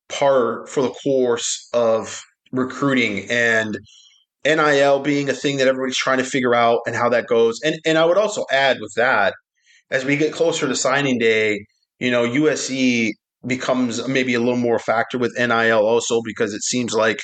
par 0.09 0.67
for 0.67 0.83
the 0.83 0.91
course 0.91 1.69
of 1.73 2.21
recruiting 2.53 3.31
and 3.31 3.79
NIL 4.45 5.01
being 5.01 5.29
a 5.29 5.35
thing 5.35 5.59
that 5.59 5.69
everybody's 5.69 5.97
trying 5.97 6.19
to 6.19 6.25
figure 6.25 6.55
out 6.55 6.81
and 6.87 6.97
how 6.97 7.11
that 7.11 7.27
goes. 7.27 7.61
And 7.63 7.77
and 7.85 7.99
I 7.99 8.05
would 8.05 8.17
also 8.17 8.45
add 8.51 8.79
with 8.81 8.93
that, 8.97 9.35
as 9.91 10.05
we 10.05 10.17
get 10.17 10.33
closer 10.33 10.67
to 10.67 10.75
signing 10.75 11.19
day, 11.19 11.67
you 11.99 12.11
know, 12.11 12.27
USC 12.27 13.13
becomes 13.47 14.07
maybe 14.07 14.35
a 14.35 14.41
little 14.41 14.57
more 14.57 14.79
factor 14.79 15.19
with 15.19 15.37
NIL 15.39 15.79
also 15.79 16.21
because 16.25 16.53
it 16.53 16.63
seems 16.63 16.95
like 16.95 17.21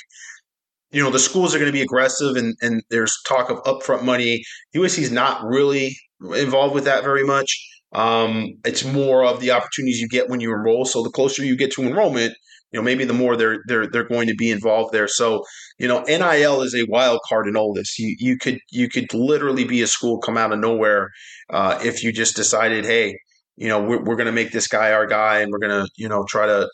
you 0.91 1.03
know 1.03 1.11
the 1.11 1.19
schools 1.19 1.53
are 1.53 1.59
going 1.59 1.71
to 1.71 1.77
be 1.77 1.81
aggressive 1.81 2.35
and 2.35 2.55
and 2.61 2.81
there's 2.89 3.15
talk 3.27 3.49
of 3.49 3.61
upfront 3.63 4.03
money. 4.03 4.41
USC 4.75 4.99
is 4.99 5.11
not 5.11 5.43
really 5.43 5.95
involved 6.35 6.73
with 6.73 6.85
that 6.85 7.03
very 7.03 7.23
much. 7.23 7.63
Um, 7.93 8.53
it's 8.65 8.83
more 8.83 9.23
of 9.23 9.39
the 9.39 9.51
opportunities 9.51 10.01
you 10.01 10.07
get 10.07 10.29
when 10.29 10.39
you 10.39 10.51
enroll. 10.51 10.85
So 10.85 11.03
the 11.03 11.09
closer 11.09 11.43
you 11.43 11.55
get 11.55 11.71
to 11.73 11.83
enrollment, 11.83 12.33
you 12.71 12.79
know 12.79 12.83
maybe 12.83 13.05
the 13.05 13.13
more 13.13 13.35
they're 13.35 13.59
they're 13.67 13.87
they're 13.87 14.07
going 14.07 14.27
to 14.27 14.35
be 14.35 14.49
involved 14.49 14.93
there. 14.93 15.07
So 15.07 15.43
you 15.77 15.87
know 15.87 16.03
NIL 16.03 16.61
is 16.61 16.73
a 16.73 16.85
wild 16.89 17.19
card 17.27 17.47
in 17.47 17.55
all 17.55 17.73
this. 17.73 17.99
You 17.99 18.15
you 18.19 18.37
could 18.37 18.59
you 18.71 18.89
could 18.89 19.13
literally 19.13 19.65
be 19.65 19.81
a 19.81 19.87
school 19.87 20.19
come 20.19 20.37
out 20.37 20.53
of 20.53 20.59
nowhere 20.59 21.09
uh, 21.49 21.79
if 21.83 22.03
you 22.03 22.11
just 22.11 22.35
decided, 22.35 22.85
hey, 22.85 23.17
you 23.57 23.67
know 23.67 23.81
we're, 23.81 24.01
we're 24.03 24.15
going 24.15 24.27
to 24.27 24.31
make 24.31 24.51
this 24.51 24.67
guy 24.67 24.91
our 24.91 25.05
guy 25.05 25.39
and 25.39 25.51
we're 25.51 25.59
going 25.59 25.85
to 25.85 25.89
you 25.97 26.07
know 26.07 26.23
try 26.29 26.45
to 26.45 26.69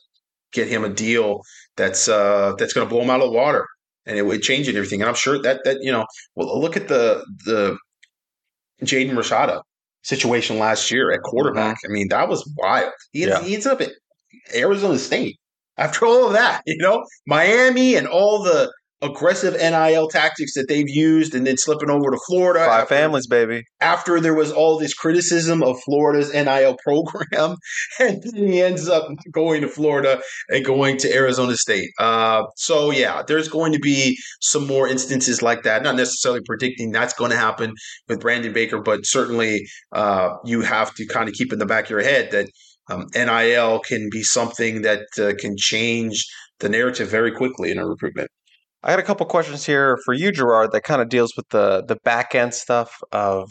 get 0.51 0.67
him 0.67 0.83
a 0.83 0.89
deal 0.89 1.41
that's 1.75 2.07
uh, 2.07 2.53
that's 2.57 2.73
going 2.73 2.87
to 2.87 2.89
blow 2.93 3.01
him 3.01 3.09
out 3.09 3.21
of 3.21 3.27
the 3.31 3.35
water 3.35 3.65
and 4.05 4.17
it 4.17 4.25
would 4.25 4.41
change 4.41 4.67
everything. 4.69 5.01
And 5.01 5.09
I'm 5.09 5.15
sure 5.15 5.41
that 5.41 5.61
that 5.63 5.77
you 5.81 5.91
know, 5.91 6.05
well, 6.35 6.59
look 6.59 6.77
at 6.77 6.87
the 6.87 7.25
the 7.45 7.77
Jaden 8.83 9.11
Rashada 9.11 9.61
situation 10.03 10.59
last 10.59 10.91
year 10.91 11.11
at 11.11 11.21
quarterback. 11.21 11.77
I 11.85 11.91
mean, 11.91 12.09
that 12.09 12.27
was 12.27 12.49
wild. 12.57 12.91
He, 13.11 13.25
Yeah. 13.25 13.41
he 13.41 13.53
ends 13.53 13.65
up 13.65 13.81
at 13.81 13.91
Arizona 14.53 14.99
State 14.99 15.37
after 15.77 16.05
all 16.05 16.27
of 16.27 16.33
that. 16.33 16.61
You 16.67 16.77
know, 16.79 17.03
Miami 17.27 17.95
and 17.95 18.07
all 18.07 18.43
the 18.43 18.71
aggressive 19.03 19.53
NIL 19.53 20.07
tactics 20.07 20.53
that 20.55 20.67
they've 20.67 20.89
used, 20.89 21.35
and 21.35 21.45
then 21.45 21.57
slipping 21.57 21.89
over 21.89 22.09
to 22.11 22.17
Florida. 22.27 22.65
Five 22.65 22.83
after- 22.83 22.95
families, 22.95 23.27
baby. 23.27 23.63
after 23.81 24.19
there 24.19 24.33
was 24.33 24.51
all 24.51 24.79
this 24.79 24.93
criticism 24.93 25.61
of 25.61 25.79
Florida's 25.83 26.33
NIL 26.33 26.77
program, 26.83 27.55
and 27.99 28.23
then 28.23 28.47
he 28.47 28.61
ends 28.61 28.87
up 28.87 29.07
going 29.31 29.61
to 29.61 29.67
Florida 29.67 30.21
and 30.49 30.65
going 30.65 30.97
to 30.97 31.13
Arizona 31.13 31.55
State. 31.57 31.89
Uh, 31.99 32.43
so 32.55 32.91
yeah, 32.91 33.21
there's 33.27 33.47
going 33.47 33.73
to 33.73 33.79
be 33.79 34.17
some 34.41 34.65
more 34.65 34.87
instances 34.87 35.41
like 35.41 35.63
that. 35.63 35.83
Not 35.83 35.95
necessarily 35.95 36.41
predicting 36.45 36.91
that's 36.91 37.13
going 37.13 37.31
to 37.31 37.37
happen 37.37 37.73
with 38.07 38.21
Brandon 38.21 38.53
Baker, 38.53 38.81
but 38.81 39.05
certainly 39.05 39.65
uh, 39.91 40.29
you 40.45 40.61
have 40.61 40.93
to 40.95 41.05
kind 41.05 41.27
of 41.27 41.35
keep 41.35 41.51
in 41.51 41.59
the 41.59 41.65
back 41.65 41.85
of 41.85 41.89
your 41.89 42.03
head 42.03 42.31
that 42.31 42.49
um, 42.89 43.07
NIL 43.13 43.79
can 43.79 44.09
be 44.11 44.23
something 44.23 44.81
that 44.81 45.05
uh, 45.19 45.33
can 45.39 45.55
change 45.57 46.25
the 46.59 46.69
narrative 46.69 47.09
very 47.09 47.31
quickly 47.31 47.71
in 47.71 47.77
a 47.77 47.85
recruitment. 47.85 48.29
I 48.83 48.91
got 48.91 48.99
a 48.99 49.03
couple 49.03 49.25
questions 49.25 49.65
here 49.65 49.97
for 50.03 50.13
you, 50.13 50.31
Gerard, 50.31 50.71
that 50.73 50.83
kind 50.83 51.01
of 51.01 51.09
deals 51.09 51.33
with 51.37 51.47
the 51.49 51.83
the 51.87 51.95
back 52.03 52.35
end 52.35 52.53
stuff 52.53 52.99
of 53.11 53.49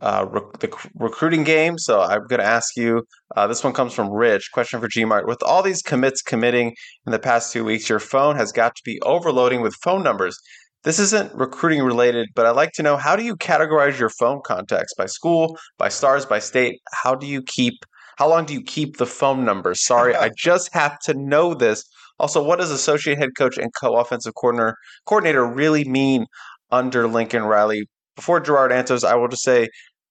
uh, 0.00 0.26
rec- 0.30 0.60
the 0.60 0.88
recruiting 0.94 1.44
game. 1.44 1.76
So 1.76 2.00
I'm 2.00 2.26
going 2.26 2.40
to 2.40 2.46
ask 2.46 2.76
you. 2.76 3.02
Uh, 3.36 3.46
this 3.46 3.62
one 3.62 3.72
comes 3.72 3.92
from 3.92 4.10
Rich. 4.10 4.50
Question 4.52 4.80
for 4.80 4.88
Gmart. 4.88 5.26
With 5.26 5.42
all 5.42 5.62
these 5.62 5.82
commits 5.82 6.22
committing 6.22 6.74
in 7.06 7.12
the 7.12 7.18
past 7.18 7.52
two 7.52 7.64
weeks, 7.64 7.88
your 7.88 7.98
phone 7.98 8.36
has 8.36 8.52
got 8.52 8.74
to 8.76 8.82
be 8.84 9.00
overloading 9.02 9.60
with 9.60 9.74
phone 9.82 10.02
numbers. 10.02 10.36
This 10.82 10.98
isn't 10.98 11.34
recruiting 11.34 11.82
related, 11.82 12.28
but 12.34 12.46
I'd 12.46 12.56
like 12.56 12.72
to 12.72 12.82
know 12.82 12.96
how 12.96 13.14
do 13.14 13.22
you 13.22 13.36
categorize 13.36 13.98
your 13.98 14.08
phone 14.08 14.40
contacts 14.44 14.94
by 14.94 15.06
school, 15.06 15.58
by 15.76 15.90
stars, 15.90 16.24
by 16.24 16.38
state? 16.38 16.80
How 16.92 17.14
do 17.14 17.26
you 17.26 17.42
keep? 17.42 17.74
How 18.16 18.28
long 18.28 18.46
do 18.46 18.54
you 18.54 18.62
keep 18.62 18.96
the 18.96 19.06
phone 19.06 19.44
numbers? 19.44 19.84
Sorry, 19.84 20.14
I 20.24 20.30
just 20.36 20.72
have 20.72 20.98
to 21.00 21.14
know 21.14 21.54
this. 21.54 21.84
Also, 22.20 22.42
what 22.42 22.58
does 22.58 22.70
associate 22.70 23.18
head 23.18 23.30
coach 23.36 23.56
and 23.58 23.70
co-offensive 23.80 24.34
coordinator 24.34 24.76
coordinator 25.06 25.46
really 25.46 25.84
mean 25.88 26.26
under 26.70 27.08
Lincoln 27.08 27.42
Riley? 27.42 27.88
Before 28.16 28.38
Gerard 28.40 28.72
answers, 28.72 29.02
I 29.04 29.14
will 29.14 29.28
just 29.28 29.42
say 29.42 29.68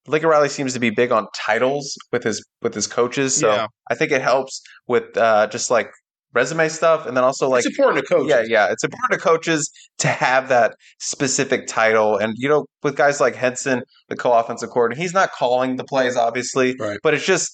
Lincoln 0.07 0.29
Riley 0.29 0.49
seems 0.49 0.73
to 0.73 0.79
be 0.79 0.89
big 0.89 1.11
on 1.11 1.27
titles 1.35 1.95
with 2.11 2.23
his 2.23 2.43
with 2.61 2.73
his 2.73 2.87
coaches, 2.87 3.35
so 3.35 3.53
Yeah. 3.53 3.67
I 3.91 3.95
think 3.95 4.11
it 4.11 4.21
helps 4.21 4.61
with 4.87 5.15
uh, 5.17 5.47
just 5.47 5.69
like 5.69 5.91
resume 6.33 6.69
stuff, 6.69 7.05
and 7.05 7.15
then 7.17 7.23
also 7.23 7.49
like 7.49 7.65
it's 7.65 7.77
important 7.77 8.05
to 8.05 8.13
coach. 8.15 8.27
yeah, 8.29 8.43
yeah, 8.47 8.71
it's 8.71 8.83
important 8.83 9.11
to 9.13 9.17
coaches 9.19 9.69
to 9.99 10.07
have 10.07 10.49
that 10.49 10.75
specific 10.99 11.67
title, 11.67 12.17
and 12.17 12.33
you 12.37 12.47
know, 12.49 12.65
with 12.83 12.95
guys 12.95 13.19
like 13.19 13.35
Henson, 13.35 13.81
the 14.09 14.15
co-offensive 14.15 14.69
coordinator, 14.69 15.01
he's 15.01 15.13
not 15.13 15.31
calling 15.31 15.75
the 15.75 15.83
plays, 15.83 16.15
obviously, 16.15 16.75
Right. 16.79 16.97
but 17.03 17.13
it's 17.13 17.25
just 17.25 17.51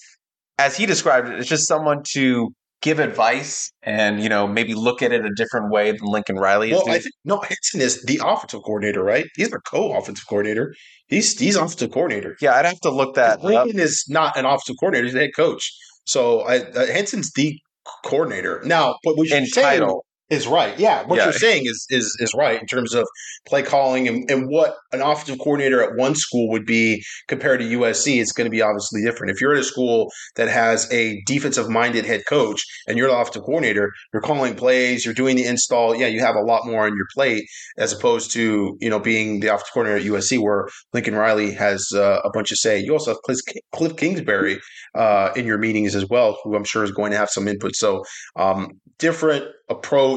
as 0.58 0.76
he 0.76 0.86
described 0.86 1.28
it, 1.28 1.38
it's 1.38 1.48
just 1.48 1.66
someone 1.68 2.02
to 2.14 2.48
give 2.86 3.00
advice 3.00 3.72
and 3.82 4.22
you 4.22 4.28
know 4.28 4.46
maybe 4.46 4.72
look 4.72 5.02
at 5.02 5.10
it 5.10 5.24
a 5.24 5.34
different 5.34 5.72
way 5.72 5.90
than 5.90 6.00
Lincoln 6.02 6.36
Riley 6.36 6.70
is. 6.70 6.76
Well. 6.84 6.94
I 6.94 7.00
think 7.00 7.14
no, 7.24 7.40
Henson 7.40 7.80
is 7.80 8.04
the 8.04 8.20
offensive 8.24 8.62
coordinator, 8.62 9.02
right? 9.02 9.26
He's 9.34 9.50
the 9.50 9.58
co-offensive 9.58 10.24
coordinator. 10.28 10.72
He's 11.08 11.38
he's 11.38 11.56
offensive 11.56 11.90
coordinator. 11.90 12.36
yeah, 12.40 12.54
I'd 12.54 12.64
have 12.64 12.80
to 12.80 12.90
look 12.90 13.16
that 13.16 13.38
up. 13.38 13.44
Lincoln 13.44 13.80
is 13.80 14.04
not 14.08 14.36
an 14.36 14.44
offensive 14.44 14.76
coordinator; 14.78 15.04
he's 15.06 15.14
the 15.14 15.20
head 15.20 15.34
coach. 15.34 15.68
So 16.04 16.42
I, 16.42 16.58
uh, 16.58 16.86
Henson's 16.86 17.32
the 17.32 17.58
coordinator. 18.04 18.62
Now, 18.64 18.96
what 19.02 19.28
you're 19.28 19.36
in 19.36 19.46
saying 19.46 19.80
title. 19.80 20.06
Is 20.28 20.46
right. 20.46 20.78
Yeah, 20.78 21.04
what 21.06 21.16
Yeah. 21.16 21.24
you're 21.24 21.32
saying 21.32 21.66
is 21.66 21.86
is 21.88 22.16
is 22.20 22.34
right 22.34 22.60
in 22.60 22.66
terms 22.66 22.94
of 22.94 23.06
play 23.46 23.62
calling 23.62 24.08
and, 24.08 24.28
and 24.30 24.48
what 24.48 24.76
an 24.92 25.00
offensive 25.00 25.38
coordinator 25.38 25.82
at 25.82 25.96
one 25.96 26.14
school 26.16 26.50
would 26.50 26.66
be 26.66 27.02
compared 27.28 27.60
to 27.60 27.66
USC. 27.66 28.20
It's 28.20 28.32
going 28.32 28.46
to 28.46 28.50
be 28.50 28.62
obviously 28.62 29.02
different. 29.02 29.30
If 29.32 29.40
you're 29.40 29.52
at 29.52 29.60
a 29.60 29.64
school 29.64 30.10
that 30.34 30.48
has 30.48 30.90
a 30.92 31.22
defensive 31.26 31.68
minded 31.68 32.04
head 32.04 32.22
coach 32.28 32.62
and 32.88 32.98
you're 32.98 33.08
the 33.08 33.16
offensive 33.16 33.42
coordinator, 33.42 33.92
you're 34.12 34.22
calling 34.22 34.56
plays, 34.56 35.04
you're 35.04 35.14
doing 35.14 35.36
the 35.36 35.44
install. 35.44 35.94
Yeah, 35.94 36.08
you 36.08 36.20
have 36.20 36.34
a 36.34 36.40
lot 36.40 36.66
more 36.66 36.86
on 36.86 36.96
your 36.96 37.06
plate 37.14 37.44
as 37.78 37.92
opposed 37.92 38.32
to 38.32 38.76
you 38.80 38.90
know 38.90 38.98
being 38.98 39.40
the 39.40 39.48
offensive 39.48 39.72
coordinator 39.74 40.00
at 40.04 40.12
USC 40.12 40.40
where 40.42 40.66
Lincoln 40.92 41.14
Riley 41.14 41.52
has 41.52 41.86
uh, 41.94 42.20
a 42.24 42.30
bunch 42.32 42.50
of 42.50 42.58
say. 42.58 42.80
You 42.80 42.92
also 42.92 43.12
have 43.12 43.22
Cliff, 43.22 43.38
Cliff 43.72 43.96
Kingsbury 43.96 44.58
uh, 44.96 45.30
in 45.36 45.46
your 45.46 45.58
meetings 45.58 45.94
as 45.94 46.06
well, 46.08 46.36
who 46.42 46.56
I'm 46.56 46.64
sure 46.64 46.82
is 46.82 46.90
going 46.90 47.12
to 47.12 47.18
have 47.18 47.30
some 47.30 47.46
input. 47.46 47.76
So 47.76 48.02
um, 48.36 48.72
different 48.98 49.44
approach. 49.68 50.15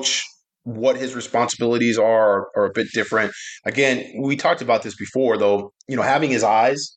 What 0.64 0.98
his 0.98 1.16
responsibilities 1.16 1.98
are 1.98 2.48
are 2.56 2.66
a 2.66 2.72
bit 2.74 2.88
different. 2.94 3.32
Again, 3.66 4.06
we 4.22 4.36
talked 4.36 4.62
about 4.62 4.84
this 4.84 4.96
before, 4.96 5.38
though. 5.38 5.74
You 5.88 5.96
know, 5.96 6.02
having 6.02 6.30
his 6.30 6.44
eyes, 6.44 6.96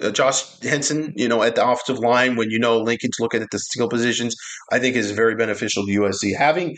uh, 0.00 0.10
Josh 0.10 0.60
Henson, 0.60 1.12
you 1.16 1.26
know, 1.26 1.42
at 1.42 1.54
the 1.54 1.66
offensive 1.66 1.98
line 1.98 2.36
when 2.36 2.50
you 2.50 2.58
know 2.58 2.78
Lincoln's 2.78 3.16
looking 3.18 3.42
at 3.42 3.50
the 3.50 3.58
skill 3.58 3.88
positions, 3.88 4.36
I 4.70 4.78
think 4.78 4.94
is 4.94 5.10
very 5.12 5.34
beneficial 5.34 5.86
to 5.86 5.92
USC. 5.92 6.36
Having 6.36 6.76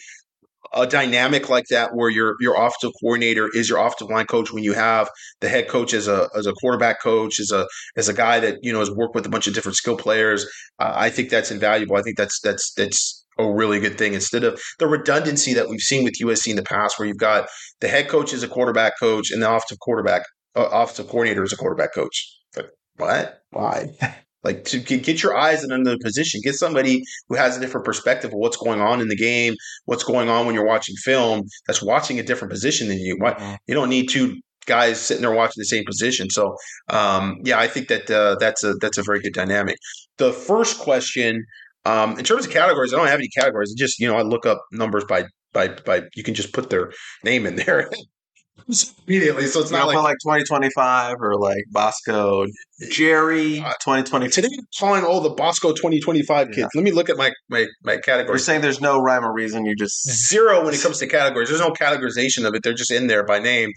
a 0.72 0.86
dynamic 0.86 1.48
like 1.48 1.66
that 1.70 1.94
where 1.94 2.10
your 2.10 2.36
your 2.40 2.54
offensive 2.54 2.92
coordinator 3.00 3.48
is 3.54 3.68
your 3.68 3.78
offensive 3.78 4.08
line 4.08 4.26
coach 4.26 4.52
when 4.52 4.62
you 4.62 4.72
have 4.72 5.10
the 5.40 5.48
head 5.48 5.68
coach 5.68 5.92
as 5.92 6.06
a 6.06 6.28
as 6.36 6.46
a 6.46 6.52
quarterback 6.54 7.00
coach 7.00 7.40
as 7.40 7.50
a 7.50 7.66
as 7.96 8.08
a 8.08 8.14
guy 8.14 8.38
that 8.40 8.58
you 8.62 8.72
know 8.72 8.78
has 8.78 8.90
worked 8.90 9.14
with 9.14 9.26
a 9.26 9.28
bunch 9.28 9.46
of 9.46 9.54
different 9.54 9.76
skill 9.76 9.96
players 9.96 10.44
uh, 10.78 10.92
I 10.94 11.10
think 11.10 11.30
that's 11.30 11.50
invaluable 11.50 11.96
I 11.96 12.02
think 12.02 12.16
that's 12.16 12.40
that's 12.40 12.72
that's 12.74 13.19
a 13.42 13.54
really 13.54 13.80
good 13.80 13.98
thing 13.98 14.14
instead 14.14 14.44
of 14.44 14.60
the 14.78 14.86
redundancy 14.86 15.54
that 15.54 15.68
we've 15.68 15.80
seen 15.80 16.04
with 16.04 16.14
USC 16.22 16.48
in 16.48 16.56
the 16.56 16.62
past 16.62 16.98
where 16.98 17.08
you've 17.08 17.16
got 17.18 17.48
the 17.80 17.88
head 17.88 18.08
coach 18.08 18.32
is 18.32 18.42
a 18.42 18.48
quarterback 18.48 18.92
coach 19.00 19.30
and 19.30 19.42
the 19.42 19.48
offensive 19.48 19.78
quarterback 19.80 20.22
uh, 20.56 20.68
offensive 20.72 21.08
coordinator 21.08 21.42
is 21.42 21.52
a 21.52 21.56
quarterback 21.56 21.94
coach 21.94 22.38
but 22.54 22.70
what 22.96 23.42
why 23.50 23.86
like 24.42 24.64
to 24.64 24.78
get, 24.78 25.22
your 25.22 25.36
eyes 25.36 25.62
in 25.62 25.70
another 25.70 25.98
position 26.02 26.40
get 26.42 26.54
somebody 26.54 27.02
who 27.28 27.36
has 27.36 27.56
a 27.56 27.60
different 27.60 27.84
perspective 27.84 28.30
of 28.32 28.38
what's 28.38 28.56
going 28.56 28.80
on 28.80 29.00
in 29.00 29.08
the 29.08 29.16
game 29.16 29.54
what's 29.84 30.04
going 30.04 30.28
on 30.28 30.46
when 30.46 30.54
you're 30.54 30.66
watching 30.66 30.94
film 30.96 31.42
that's 31.66 31.82
watching 31.82 32.18
a 32.18 32.22
different 32.22 32.50
position 32.50 32.88
than 32.88 32.98
you. 32.98 33.16
Why 33.18 33.34
Mhm. 33.34 33.56
you 33.66 33.74
don't 33.74 33.90
need 33.90 34.08
two 34.08 34.36
guys 34.66 35.00
sitting 35.00 35.22
there 35.22 35.32
watching 35.32 35.54
the 35.60 35.64
same 35.64 35.84
position. 35.84 36.30
So 36.30 36.54
um, 36.88 37.36
yeah, 37.44 37.58
I 37.58 37.66
think 37.66 37.88
that 37.88 38.10
uh, 38.10 38.36
that's 38.38 38.62
a 38.64 38.74
that's 38.74 38.98
a 38.98 39.02
very 39.02 39.20
good 39.20 39.32
dynamic. 39.34 39.76
The 40.18 40.32
first 40.32 40.78
question, 40.78 41.44
um, 41.84 42.18
in 42.18 42.24
terms 42.24 42.46
of 42.46 42.52
categories, 42.52 42.92
I 42.92 42.96
don't 42.98 43.06
have 43.08 43.18
any 43.18 43.28
categories. 43.28 43.70
It's 43.70 43.80
just 43.80 43.98
you 44.00 44.08
know 44.08 44.16
I 44.16 44.22
look 44.22 44.46
up 44.46 44.62
numbers 44.72 45.04
by 45.04 45.24
by 45.52 45.68
by 45.68 46.02
you 46.14 46.22
can 46.22 46.34
just 46.34 46.52
put 46.52 46.70
their 46.70 46.92
name 47.24 47.46
in 47.46 47.56
there 47.56 47.90
immediately. 49.08 49.46
So 49.46 49.60
it's 49.60 49.70
You 49.70 49.78
not 49.78 49.86
like 49.88 49.96
like 49.96 50.16
2025 50.22 51.16
or 51.20 51.36
like 51.36 51.64
Bosco, 51.70 52.46
Jerry, 52.90 53.60
Uh, 53.60 53.72
2020. 53.82 54.28
today 54.28 54.48
I'm 54.56 54.66
calling 54.78 55.04
all 55.04 55.20
the 55.20 55.30
Bosco 55.30 55.70
2025 55.72 56.48
kids. 56.48 56.58
Yeah. 56.58 56.66
Let 56.74 56.84
me 56.84 56.90
look 56.92 57.08
at 57.08 57.16
my 57.16 57.32
my 57.48 57.66
my 57.82 57.96
categories. 57.96 58.28
You're 58.40 58.44
saying 58.44 58.60
there's 58.60 58.80
no 58.80 59.00
rhyme 59.00 59.24
or 59.24 59.32
reason. 59.32 59.64
You 59.64 59.74
just 59.76 60.08
zero 60.28 60.64
when 60.64 60.74
it 60.74 60.80
comes 60.80 60.98
to 60.98 61.06
categories. 61.06 61.48
There's 61.48 61.60
no 61.60 61.70
categorization 61.72 62.46
of 62.46 62.54
it. 62.54 62.62
They're 62.62 62.74
just 62.74 62.90
in 62.90 63.06
there 63.06 63.24
by 63.24 63.38
name. 63.38 63.72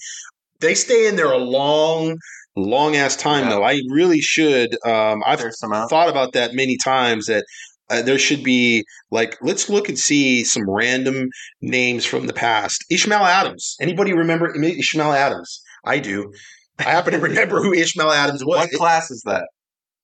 They 0.59 0.75
stay 0.75 1.07
in 1.07 1.15
there 1.15 1.31
a 1.31 1.37
long, 1.37 2.17
long 2.55 2.95
ass 2.95 3.15
time 3.15 3.45
Yeah. 3.45 3.49
though. 3.49 3.63
I 3.63 3.81
really 3.89 4.21
should. 4.21 4.77
Um, 4.85 5.23
I've 5.25 5.39
there's 5.39 5.57
some 5.59 5.73
out. 5.73 5.89
thought 5.89 6.09
about 6.09 6.33
that 6.33 6.53
many 6.53 6.77
times. 6.77 7.25
That 7.25 7.43
uh, 7.89 8.01
there 8.01 8.19
should 8.19 8.43
be 8.43 8.85
like 9.11 9.37
let's 9.41 9.69
look 9.69 9.89
and 9.89 9.97
see 9.97 10.43
some 10.43 10.69
random 10.69 11.29
names 11.61 12.05
from 12.05 12.27
the 12.27 12.33
past. 12.33 12.83
Ishmael 12.89 13.23
Adams. 13.23 13.75
Anybody 13.81 14.13
remember 14.13 14.53
Ishmael 14.55 15.11
Adams? 15.11 15.61
I 15.85 15.99
do. 15.99 16.31
I 16.79 16.83
happen 16.83 17.13
to 17.13 17.19
remember 17.29 17.61
who 17.61 17.73
Ishmael 17.73 18.11
Adams 18.11 18.43
was. 18.43 18.57
What 18.57 18.71
class 18.71 19.11
is 19.11 19.21
that? 19.25 19.47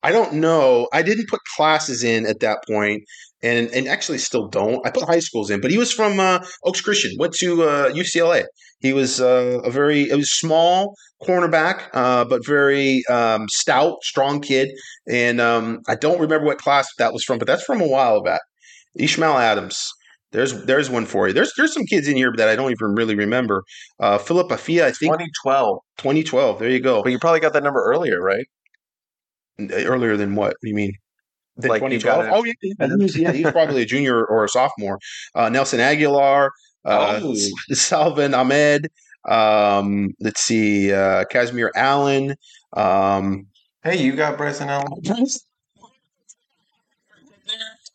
I 0.02 0.12
don't 0.12 0.36
know. 0.36 0.88
I 0.94 1.02
didn't 1.02 1.28
put 1.28 1.42
classes 1.58 2.04
in 2.04 2.26
at 2.26 2.40
that 2.40 2.60
point, 2.68 3.04
and 3.42 3.70
and 3.70 3.88
actually 3.88 4.18
still 4.18 4.48
don't. 4.48 4.86
I 4.86 4.92
put 4.92 5.04
high 5.04 5.20
schools 5.20 5.50
in, 5.50 5.62
but 5.62 5.72
he 5.72 5.78
was 5.78 5.92
from 5.92 6.20
uh, 6.20 6.40
Oaks 6.64 6.82
Christian. 6.82 7.12
Went 7.18 7.34
to 7.36 7.64
uh, 7.64 7.90
UCLA. 7.92 8.46
He 8.80 8.94
was 8.94 9.20
uh, 9.22 9.60
a 9.64 9.72
very 9.72 10.10
it 10.10 10.16
was 10.16 10.32
small 10.32 10.96
cornerback, 11.22 11.90
uh, 11.94 12.26
but 12.26 12.46
very 12.46 13.04
um, 13.08 13.48
stout, 13.50 14.04
strong 14.04 14.42
kid. 14.42 14.70
And 15.10 15.42
um, 15.42 15.80
I 15.88 15.96
don't 15.96 16.20
remember 16.20 16.46
what 16.46 16.58
class 16.58 16.88
that 16.98 17.14
was 17.14 17.24
from, 17.24 17.40
but 17.40 17.48
that's 17.48 17.64
from 17.64 17.82
a 17.82 17.88
while 17.88 18.22
back. 18.22 18.42
Ishmael 18.98 19.38
Adams. 19.38 19.92
There's 20.32 20.66
there's 20.66 20.90
one 20.90 21.06
for 21.06 21.28
you. 21.28 21.34
There's 21.34 21.52
there's 21.58 21.74
some 21.74 21.86
kids 21.86 22.08
in 22.08 22.16
here 22.16 22.32
that 22.38 22.50
I 22.50 22.56
don't 22.56 22.72
even 22.72 22.94
really 22.96 23.16
remember. 23.16 23.64
Uh, 24.00 24.18
Philip 24.18 24.50
Afia, 24.50 24.84
I 24.84 24.92
think 24.92 25.12
2012. 25.14 25.80
2012. 25.98 26.60
There 26.60 26.70
you 26.70 26.80
go. 26.80 27.02
But 27.02 27.12
you 27.12 27.20
probably 27.20 27.40
got 27.40 27.54
that 27.54 27.64
number 27.64 27.84
earlier, 27.84 28.22
right? 28.22 28.46
Earlier 29.60 30.18
than 30.18 30.36
what? 30.36 30.50
What 30.50 30.56
do 30.62 30.70
you 30.70 30.76
mean? 30.76 30.94
Than 31.62 31.70
Like 31.72 31.82
you 31.92 32.00
got 32.00 32.24
2012? 32.24 32.26
it- 32.26 32.32
Oh, 32.34 32.44
yeah, 32.46 32.54
yeah, 32.80 32.88
he 32.98 33.04
was, 33.04 33.18
yeah, 33.18 33.32
he 33.32 33.44
probably 33.44 33.82
a 33.82 33.86
junior 33.86 34.24
or 34.26 34.44
a 34.46 34.50
sophomore. 34.50 35.00
Uh, 35.36 35.50
Nelson 35.50 35.80
Aguilar, 35.80 36.52
uh, 36.86 37.20
Oh. 37.24 37.36
Salvon 37.74 38.34
Ahmed. 38.34 38.90
Um, 39.28 40.14
let's 40.22 40.42
see, 40.42 40.94
uh, 40.94 41.26
Casimir 41.26 41.72
Allen. 41.76 42.36
Um, 42.76 43.48
Hey, 43.84 44.04
you 44.04 44.14
got 44.16 44.38
Bryson 44.38 44.70
Allen. 44.70 45.02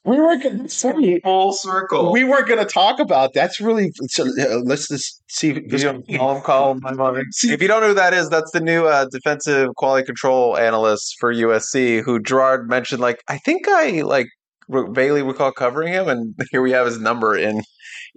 We 0.04 0.16
weren't 0.20 0.42
going 0.42 0.68
to 0.68 1.20
Full 1.22 1.52
circle. 1.52 2.12
we 2.12 2.24
weren't 2.24 2.46
going 2.46 2.58
to 2.60 2.66
talk 2.70 2.98
about 3.00 3.32
that's 3.34 3.60
really 3.60 3.90
so. 4.08 4.24
Uh, 4.24 4.58
let's 4.64 4.88
just 4.88 5.22
see. 5.28 5.50
if- 5.50 5.72
You 5.72 5.78
don't 5.78 6.06
call 6.18 6.40
call 6.42 6.74
my 6.74 6.92
mother. 6.92 7.24
If 7.42 7.62
you 7.62 7.68
don't 7.68 7.80
know 7.80 7.88
who 7.88 7.94
that 7.94 8.12
is, 8.14 8.28
that's 8.28 8.50
the 8.52 8.60
new 8.60 8.86
uh, 8.86 9.06
defensive 9.10 9.70
quality 9.76 10.04
control 10.04 10.56
analyst 10.58 11.16
for 11.18 11.32
USC, 11.32 12.02
who 12.02 12.20
Gerard 12.20 12.68
mentioned. 12.68 13.00
Like, 13.00 13.22
I 13.28 13.38
think 13.38 13.66
I 13.68 14.02
like 14.02 14.26
re- 14.68 14.86
vaguely 14.90 15.22
recall 15.22 15.52
covering 15.52 15.88
him, 15.92 16.08
and 16.08 16.34
here 16.50 16.60
we 16.62 16.72
have 16.72 16.86
his 16.86 17.00
number 17.00 17.36
in 17.36 17.62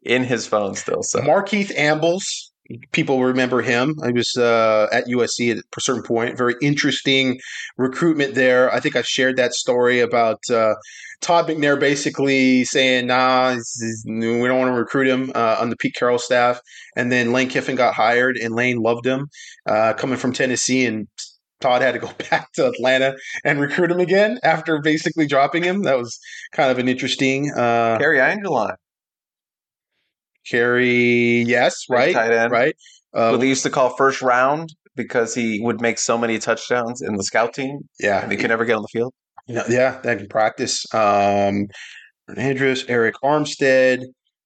in 0.04 0.24
his 0.24 0.46
phone 0.46 0.76
still. 0.76 1.04
So 1.04 1.22
Markeith 1.22 1.72
Ambles. 1.78 2.52
People 2.92 3.24
remember 3.24 3.62
him. 3.62 3.96
I 4.04 4.12
was 4.12 4.36
uh, 4.38 4.88
at 4.92 5.06
USC 5.06 5.52
at 5.52 5.58
a 5.58 5.82
certain 5.82 6.04
point. 6.04 6.38
Very 6.38 6.56
interesting 6.62 7.40
recruitment 7.78 8.36
there. 8.36 8.74
I 8.74 8.80
think 8.80 8.96
I 8.96 9.02
shared 9.04 9.38
that 9.38 9.54
story 9.54 10.00
about 10.00 10.40
uh, 10.52 10.76
Todd 11.22 11.48
McNair 11.48 11.80
basically 11.80 12.66
saying, 12.66 13.08
"Nah, 13.08 13.56
we 14.06 14.22
don't 14.48 14.60
want 14.60 14.70
to 14.70 14.78
recruit 14.78 15.08
him 15.08 15.32
uh, 15.34 15.58
on 15.60 15.70
the 15.70 15.78
Pete 15.78 15.96
Carroll 15.96 16.20
staff." 16.20 16.60
And 16.96 17.12
then 17.12 17.32
Lane 17.32 17.50
Kiffin 17.50 17.76
got 17.76 17.94
hired, 17.94 18.38
and 18.38 18.54
Lane 18.54 18.78
loved 18.78 19.06
him, 19.06 19.28
uh, 19.66 19.94
coming 19.94 20.18
from 20.18 20.34
Tennessee, 20.34 20.86
and 20.86 21.08
Todd 21.60 21.82
had 21.82 21.94
to 21.94 22.00
go 22.00 22.12
back 22.30 22.52
to 22.54 22.68
Atlanta 22.68 23.16
and 23.44 23.60
recruit 23.60 23.92
him 23.92 24.00
again 24.00 24.40
after 24.44 24.80
basically 24.82 25.28
dropping 25.28 25.64
him. 25.64 25.84
That 25.84 25.98
was 25.98 26.20
kind 26.52 26.72
of 26.72 26.80
an 26.80 26.88
interesting. 26.88 27.52
Uh, 27.52 27.98
Cary 27.98 28.20
Angeline, 28.20 28.76
Cary, 30.50 31.44
yes, 31.44 31.86
right, 31.90 32.14
tight 32.14 32.32
end. 32.32 32.52
right. 32.52 32.76
Uh, 33.14 33.32
who 33.32 33.38
they 33.38 33.48
used 33.48 33.64
to 33.64 33.70
call 33.70 33.96
first 33.96 34.22
round 34.22 34.74
because 34.96 35.34
he 35.34 35.60
would 35.62 35.82
make 35.82 35.98
so 35.98 36.18
many 36.18 36.40
touchdowns 36.40 37.02
in 37.02 37.16
the 37.16 37.24
scout 37.24 37.54
team, 37.54 37.80
yeah, 38.00 38.22
and 38.22 38.32
he 38.32 38.38
could 38.38 38.50
never 38.50 38.66
get 38.66 38.76
on 38.76 38.82
the 38.82 38.88
field. 38.90 39.14
No, 39.48 39.64
yeah, 39.70 40.00
that 40.04 40.18
can 40.18 40.28
practice. 40.28 40.86
Um, 40.94 41.68
Andrews, 42.36 42.86
Eric 42.88 43.16
Armstead. 43.24 44.04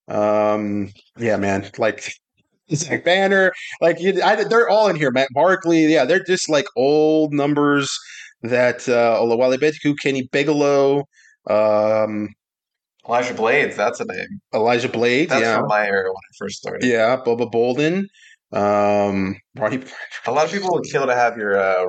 Um, 0.08 0.92
yeah, 1.18 1.36
man, 1.36 1.68
like 1.78 2.12
Zach 2.74 3.04
Banner, 3.04 3.52
like 3.80 4.00
you, 4.00 4.20
I, 4.22 4.44
they're 4.44 4.68
all 4.68 4.88
in 4.88 4.96
here. 4.96 5.10
Matt 5.10 5.28
Barkley, 5.34 5.86
yeah, 5.86 6.04
they're 6.04 6.22
just 6.22 6.48
like 6.48 6.66
old 6.76 7.32
numbers 7.32 7.90
that 8.42 8.88
uh, 8.88 9.18
Oluwole 9.20 9.58
Betiku, 9.58 9.94
Kenny 10.00 10.28
Bigelow, 10.32 11.04
um, 11.48 12.28
Elijah 13.08 13.34
Blades, 13.34 13.76
that's 13.76 14.00
a 14.00 14.04
name. 14.04 14.40
Elijah 14.54 14.88
Blades, 14.88 15.30
That's 15.30 15.42
yeah, 15.42 15.58
from 15.58 15.68
my 15.68 15.86
era 15.86 16.04
when 16.08 16.14
I 16.16 16.32
first 16.38 16.58
started. 16.58 16.84
yeah, 16.88 17.16
Bubba 17.16 17.50
Bolden, 17.50 18.08
um, 18.52 19.36
Ronnie, 19.56 19.82
A 20.26 20.30
lot 20.32 20.44
of 20.46 20.52
people 20.52 20.70
would 20.72 20.84
kill 20.84 21.06
to 21.06 21.14
have 21.14 21.36
your 21.36 21.56
uh, 21.58 21.86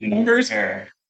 Numbers? 0.00 0.52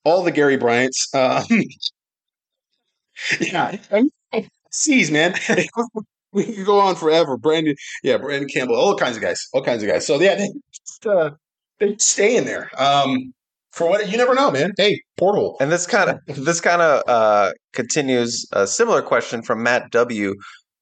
all 0.04 0.22
the 0.22 0.30
Gary 0.30 0.56
Bryants. 0.56 1.08
Um, 1.14 1.44
yeah, 3.40 3.76
I- 3.92 4.48
C's 4.70 5.10
man. 5.10 5.34
we 6.32 6.44
could 6.52 6.66
go 6.66 6.80
on 6.80 6.96
forever. 6.96 7.36
Brandon, 7.36 7.76
yeah, 8.02 8.16
Brandon 8.16 8.48
Campbell, 8.48 8.74
all 8.74 8.96
kinds 8.96 9.16
of 9.16 9.22
guys, 9.22 9.46
all 9.52 9.62
kinds 9.62 9.82
of 9.84 9.88
guys. 9.88 10.04
So 10.06 10.20
yeah, 10.20 10.34
they 10.34 10.48
just, 10.72 11.06
uh, 11.06 11.30
they 11.78 11.94
stay 11.98 12.36
in 12.36 12.44
there. 12.44 12.70
Um, 12.76 13.32
for 13.74 13.88
what 13.88 14.08
you 14.08 14.16
never 14.16 14.34
know, 14.34 14.50
man. 14.50 14.72
Hey, 14.76 15.02
portal. 15.16 15.56
And 15.60 15.70
this 15.70 15.86
kind 15.86 16.10
of 16.10 16.44
this 16.44 16.60
kind 16.60 16.80
of 16.80 17.02
uh, 17.08 17.52
continues 17.72 18.46
a 18.52 18.66
similar 18.66 19.02
question 19.02 19.42
from 19.42 19.62
Matt 19.62 19.90
W. 19.90 20.34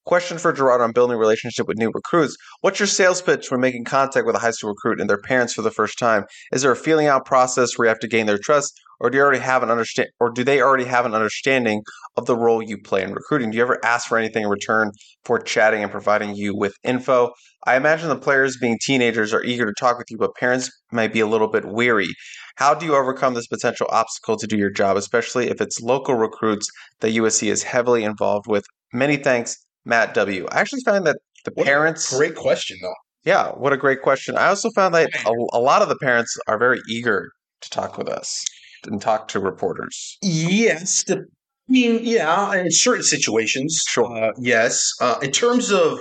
Question 0.05 0.37
for 0.37 0.53
Gerard 0.53 0.81
on 0.81 0.91
building 0.91 1.17
relationship 1.17 1.69
with 1.69 1.79
new 1.79 1.93
recruits. 1.95 2.37
What's 2.61 2.81
your 2.81 2.89
sales 2.89 3.23
pitch 3.23 3.53
when 3.53 3.61
making 3.61 3.85
contact 3.85 4.27
with 4.27 4.35
a 4.35 4.41
high 4.41 4.51
school 4.51 4.71
recruit 4.71 5.01
and 5.01 5.09
their 5.09 5.21
parents 5.21 5.55
for 5.55 5.63
the 5.63 5.71
first 5.71 5.97
time? 5.97 6.25
Is 6.53 6.63
there 6.63 6.73
a 6.73 6.77
feeling 6.77 7.07
out 7.07 7.25
process 7.25 7.79
where 7.79 7.87
you 7.87 7.91
have 7.91 8.01
to 8.01 8.09
gain 8.09 8.27
their 8.27 8.39
trust, 8.39 8.81
or 8.99 9.11
do 9.11 9.19
you 9.19 9.23
already 9.23 9.39
have 9.39 9.63
an 9.63 9.71
understand, 9.71 10.09
or 10.19 10.31
do 10.31 10.43
they 10.43 10.61
already 10.61 10.87
have 10.87 11.07
an 11.07 11.15
understanding 11.15 11.83
of 12.17 12.27
the 12.27 12.37
role 12.37 12.61
you 12.61 12.79
play 12.79 13.05
in 13.05 13.13
recruiting? 13.13 13.53
Do 13.53 13.57
you 13.59 13.63
ever 13.63 13.79
ask 13.85 14.09
for 14.09 14.19
anything 14.19 14.43
in 14.43 14.49
return 14.49 14.91
for 15.25 15.39
chatting 15.39 15.85
and 15.85 15.93
providing 15.93 16.35
you 16.35 16.57
with 16.57 16.75
info? 16.83 17.31
I 17.65 17.77
imagine 17.77 18.09
the 18.09 18.17
players, 18.17 18.57
being 18.61 18.81
teenagers, 18.83 19.33
are 19.33 19.45
eager 19.45 19.67
to 19.67 19.75
talk 19.79 19.99
with 19.99 20.11
you, 20.11 20.19
but 20.19 20.35
parents 20.35 20.69
might 20.91 21.13
be 21.13 21.21
a 21.21 21.29
little 21.29 21.49
bit 21.49 21.65
weary. 21.65 22.09
How 22.57 22.75
do 22.75 22.87
you 22.87 22.97
overcome 22.97 23.35
this 23.35 23.47
potential 23.47 23.87
obstacle 23.91 24.37
to 24.37 24.49
do 24.49 24.59
your 24.59 24.71
job, 24.71 24.97
especially 24.97 25.49
if 25.49 25.61
it's 25.61 25.81
local 25.81 26.17
recruits 26.17 26.67
that 27.01 27.15
USC 27.15 27.53
is 27.53 27.63
heavily 27.63 28.03
involved 28.03 28.49
with? 28.49 28.65
Many 28.93 29.17
thanks, 29.17 29.57
Matt 29.85 30.15
W. 30.15 30.47
I 30.51 30.61
actually 30.61 30.83
found 30.83 31.07
that 31.07 31.19
the 31.45 31.53
What 31.55 31.67
parents. 31.67 32.17
Great 32.17 32.35
question, 32.37 32.79
though. 32.83 32.95
Yeah, 33.25 33.49
what 33.51 33.73
a 33.73 33.77
great 33.77 34.03
question. 34.03 34.37
I 34.37 34.47
also 34.49 34.71
found 34.71 34.95
that 34.95 35.11
a, 35.27 35.57
a 35.57 35.61
lot 35.61 35.83
of 35.83 35.89
the 35.89 35.97
parents 35.97 36.37
are 36.49 36.59
very 36.59 36.81
eager 36.89 37.31
to 37.61 37.71
talk 37.71 37.97
with 37.97 38.09
us 38.09 38.45
and 38.85 39.01
talk 39.01 39.29
to 39.29 39.41
reporters. 39.41 40.19
Yes, 40.23 41.05
the, 41.05 41.19
I 41.19 41.23
mean, 41.69 42.01
yeah, 42.03 42.55
in 42.57 42.71
certain 42.71 43.05
situations, 43.05 43.81
Sure. 43.89 44.13
uh, 44.13 44.33
yes. 44.41 44.91
Uh, 45.01 45.17
in 45.23 45.31
terms 45.31 45.71
of 45.71 46.01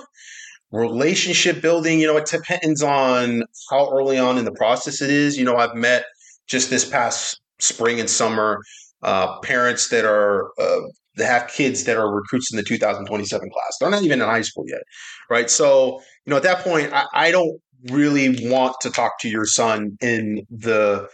relationship 0.71 1.61
building, 1.61 1.99
you 1.99 2.07
know, 2.07 2.17
it 2.17 2.25
depends 2.25 2.81
on 2.81 3.43
how 3.69 3.91
early 3.91 4.17
on 4.17 4.37
in 4.37 4.45
the 4.45 4.53
process 4.53 5.01
it 5.01 5.09
is. 5.11 5.37
You 5.37 5.45
know, 5.45 5.57
I've 5.57 5.75
met 5.75 6.05
just 6.47 6.69
this 6.69 6.85
past 6.85 7.39
spring 7.59 7.99
and 7.99 8.09
summer 8.09 8.59
uh, 9.03 9.39
parents 9.41 9.89
that 9.89 10.05
are 10.05 10.49
uh, 10.59 10.81
that 11.15 11.25
have 11.25 11.49
kids 11.49 11.83
that 11.85 11.97
are 11.97 12.13
recruits 12.13 12.51
in 12.51 12.57
the 12.57 12.63
2027 12.63 13.49
class. 13.49 13.77
They're 13.79 13.89
not 13.89 14.03
even 14.03 14.21
in 14.21 14.27
high 14.27 14.41
school 14.41 14.65
yet, 14.67 14.81
right? 15.29 15.49
So, 15.49 15.99
you 16.25 16.31
know, 16.31 16.37
at 16.37 16.43
that 16.43 16.63
point, 16.63 16.93
I, 16.93 17.05
I 17.13 17.31
don't 17.31 17.59
really 17.89 18.49
want 18.49 18.75
to 18.81 18.89
talk 18.89 19.19
to 19.21 19.29
your 19.29 19.45
son 19.45 19.97
in 20.01 20.45
the 20.49 21.09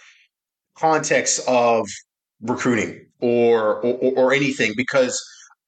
context 0.76 1.42
of 1.48 1.88
recruiting 2.42 3.06
or, 3.19 3.82
or 3.82 4.14
or 4.16 4.34
anything 4.34 4.74
because 4.77 5.19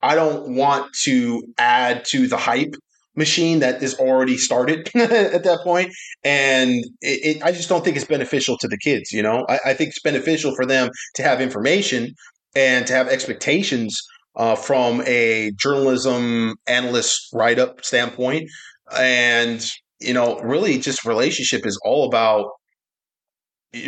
I 0.01 0.15
don't 0.15 0.55
want 0.55 0.93
to 1.03 1.43
add 1.57 2.05
to 2.09 2.27
the 2.27 2.37
hype 2.37 2.75
machine 3.15 3.59
that 3.59 3.81
is 3.81 3.95
already 3.95 4.37
started 4.37 4.89
at 4.95 5.43
that 5.43 5.59
point 5.63 5.91
and 6.23 6.71
it, 7.01 7.37
it, 7.37 7.43
i 7.43 7.51
just 7.51 7.67
don't 7.67 7.83
think 7.83 7.97
it's 7.97 8.05
beneficial 8.05 8.57
to 8.57 8.67
the 8.67 8.77
kids 8.77 9.11
you 9.11 9.21
know 9.21 9.45
I, 9.49 9.59
I 9.65 9.73
think 9.73 9.89
it's 9.89 10.01
beneficial 10.01 10.55
for 10.55 10.65
them 10.65 10.89
to 11.15 11.23
have 11.23 11.41
information 11.41 12.13
and 12.55 12.87
to 12.87 12.93
have 12.93 13.07
expectations 13.07 13.99
uh, 14.39 14.55
from 14.55 15.03
a 15.05 15.51
journalism 15.57 16.55
analyst 16.65 17.29
write-up 17.33 17.85
standpoint 17.85 18.49
and 18.97 19.63
you 19.99 20.13
know 20.13 20.39
really 20.39 20.79
just 20.79 21.05
relationship 21.05 21.65
is 21.67 21.79
all 21.83 22.07
about 22.07 22.47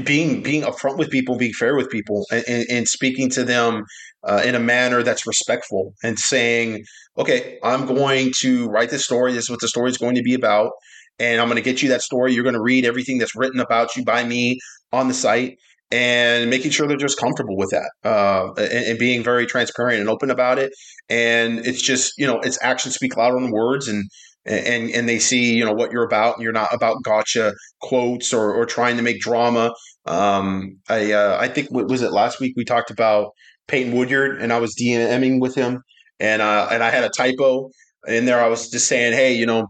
being 0.03 0.43
being 0.43 0.61
upfront 0.61 0.97
with 0.97 1.09
people, 1.09 1.37
being 1.37 1.53
fair 1.53 1.75
with 1.75 1.89
people, 1.89 2.25
and, 2.31 2.43
and, 2.47 2.65
and 2.69 2.87
speaking 2.87 3.29
to 3.31 3.43
them 3.43 3.83
uh, 4.23 4.41
in 4.45 4.53
a 4.53 4.59
manner 4.59 5.01
that's 5.01 5.25
respectful, 5.25 5.95
and 6.03 6.19
saying, 6.19 6.83
"Okay, 7.17 7.57
I'm 7.63 7.87
going 7.87 8.31
to 8.41 8.67
write 8.67 8.91
this 8.91 9.03
story. 9.03 9.33
This 9.33 9.45
is 9.45 9.49
what 9.49 9.59
the 9.59 9.67
story 9.67 9.89
is 9.89 9.97
going 9.97 10.15
to 10.15 10.21
be 10.21 10.35
about, 10.35 10.71
and 11.17 11.41
I'm 11.41 11.47
going 11.47 11.55
to 11.55 11.63
get 11.63 11.81
you 11.81 11.89
that 11.89 12.03
story. 12.03 12.33
You're 12.33 12.43
going 12.43 12.53
to 12.53 12.61
read 12.61 12.85
everything 12.85 13.17
that's 13.17 13.35
written 13.35 13.59
about 13.59 13.95
you 13.95 14.03
by 14.05 14.23
me 14.23 14.59
on 14.91 15.07
the 15.07 15.15
site." 15.15 15.57
And 15.91 16.49
making 16.49 16.71
sure 16.71 16.87
they're 16.87 16.95
just 16.95 17.19
comfortable 17.19 17.57
with 17.57 17.71
that, 17.71 17.91
uh, 18.05 18.53
and, 18.57 18.85
and 18.85 18.99
being 18.99 19.23
very 19.23 19.45
transparent 19.45 19.99
and 19.99 20.09
open 20.09 20.31
about 20.31 20.57
it. 20.57 20.71
And 21.09 21.59
it's 21.59 21.81
just, 21.81 22.13
you 22.17 22.25
know, 22.25 22.39
it's 22.39 22.57
actions 22.61 22.95
speak 22.95 23.17
louder 23.17 23.39
than 23.41 23.51
words, 23.51 23.89
and 23.89 24.05
and 24.45 24.89
and 24.89 25.07
they 25.07 25.19
see 25.19 25.53
you 25.53 25.65
know 25.65 25.73
what 25.73 25.91
you're 25.91 26.03
about 26.05 26.35
and 26.35 26.43
you're 26.43 26.51
not 26.51 26.73
about 26.73 27.03
gotcha 27.03 27.53
quotes 27.81 28.33
or 28.33 28.53
or 28.53 28.65
trying 28.65 28.97
to 28.97 29.03
make 29.03 29.19
drama. 29.19 29.73
Um 30.05 30.77
i 30.89 31.11
uh, 31.11 31.37
i 31.39 31.47
think 31.47 31.69
what 31.69 31.87
was 31.87 32.01
it 32.01 32.11
last 32.11 32.39
week 32.39 32.53
we 32.57 32.65
talked 32.65 32.89
about 32.89 33.31
peyton 33.67 33.93
woodyard 33.95 34.41
and 34.41 34.51
i 34.51 34.57
was 34.59 34.75
dming 34.75 35.39
with 35.39 35.53
him 35.53 35.81
and 36.19 36.41
uh 36.41 36.67
and 36.71 36.83
i 36.83 36.89
had 36.89 37.03
a 37.03 37.09
typo 37.09 37.69
in 38.07 38.25
there. 38.25 38.43
I 38.43 38.47
was 38.47 38.69
just 38.69 38.87
saying 38.87 39.13
hey 39.13 39.35
you 39.35 39.45
know 39.45 39.67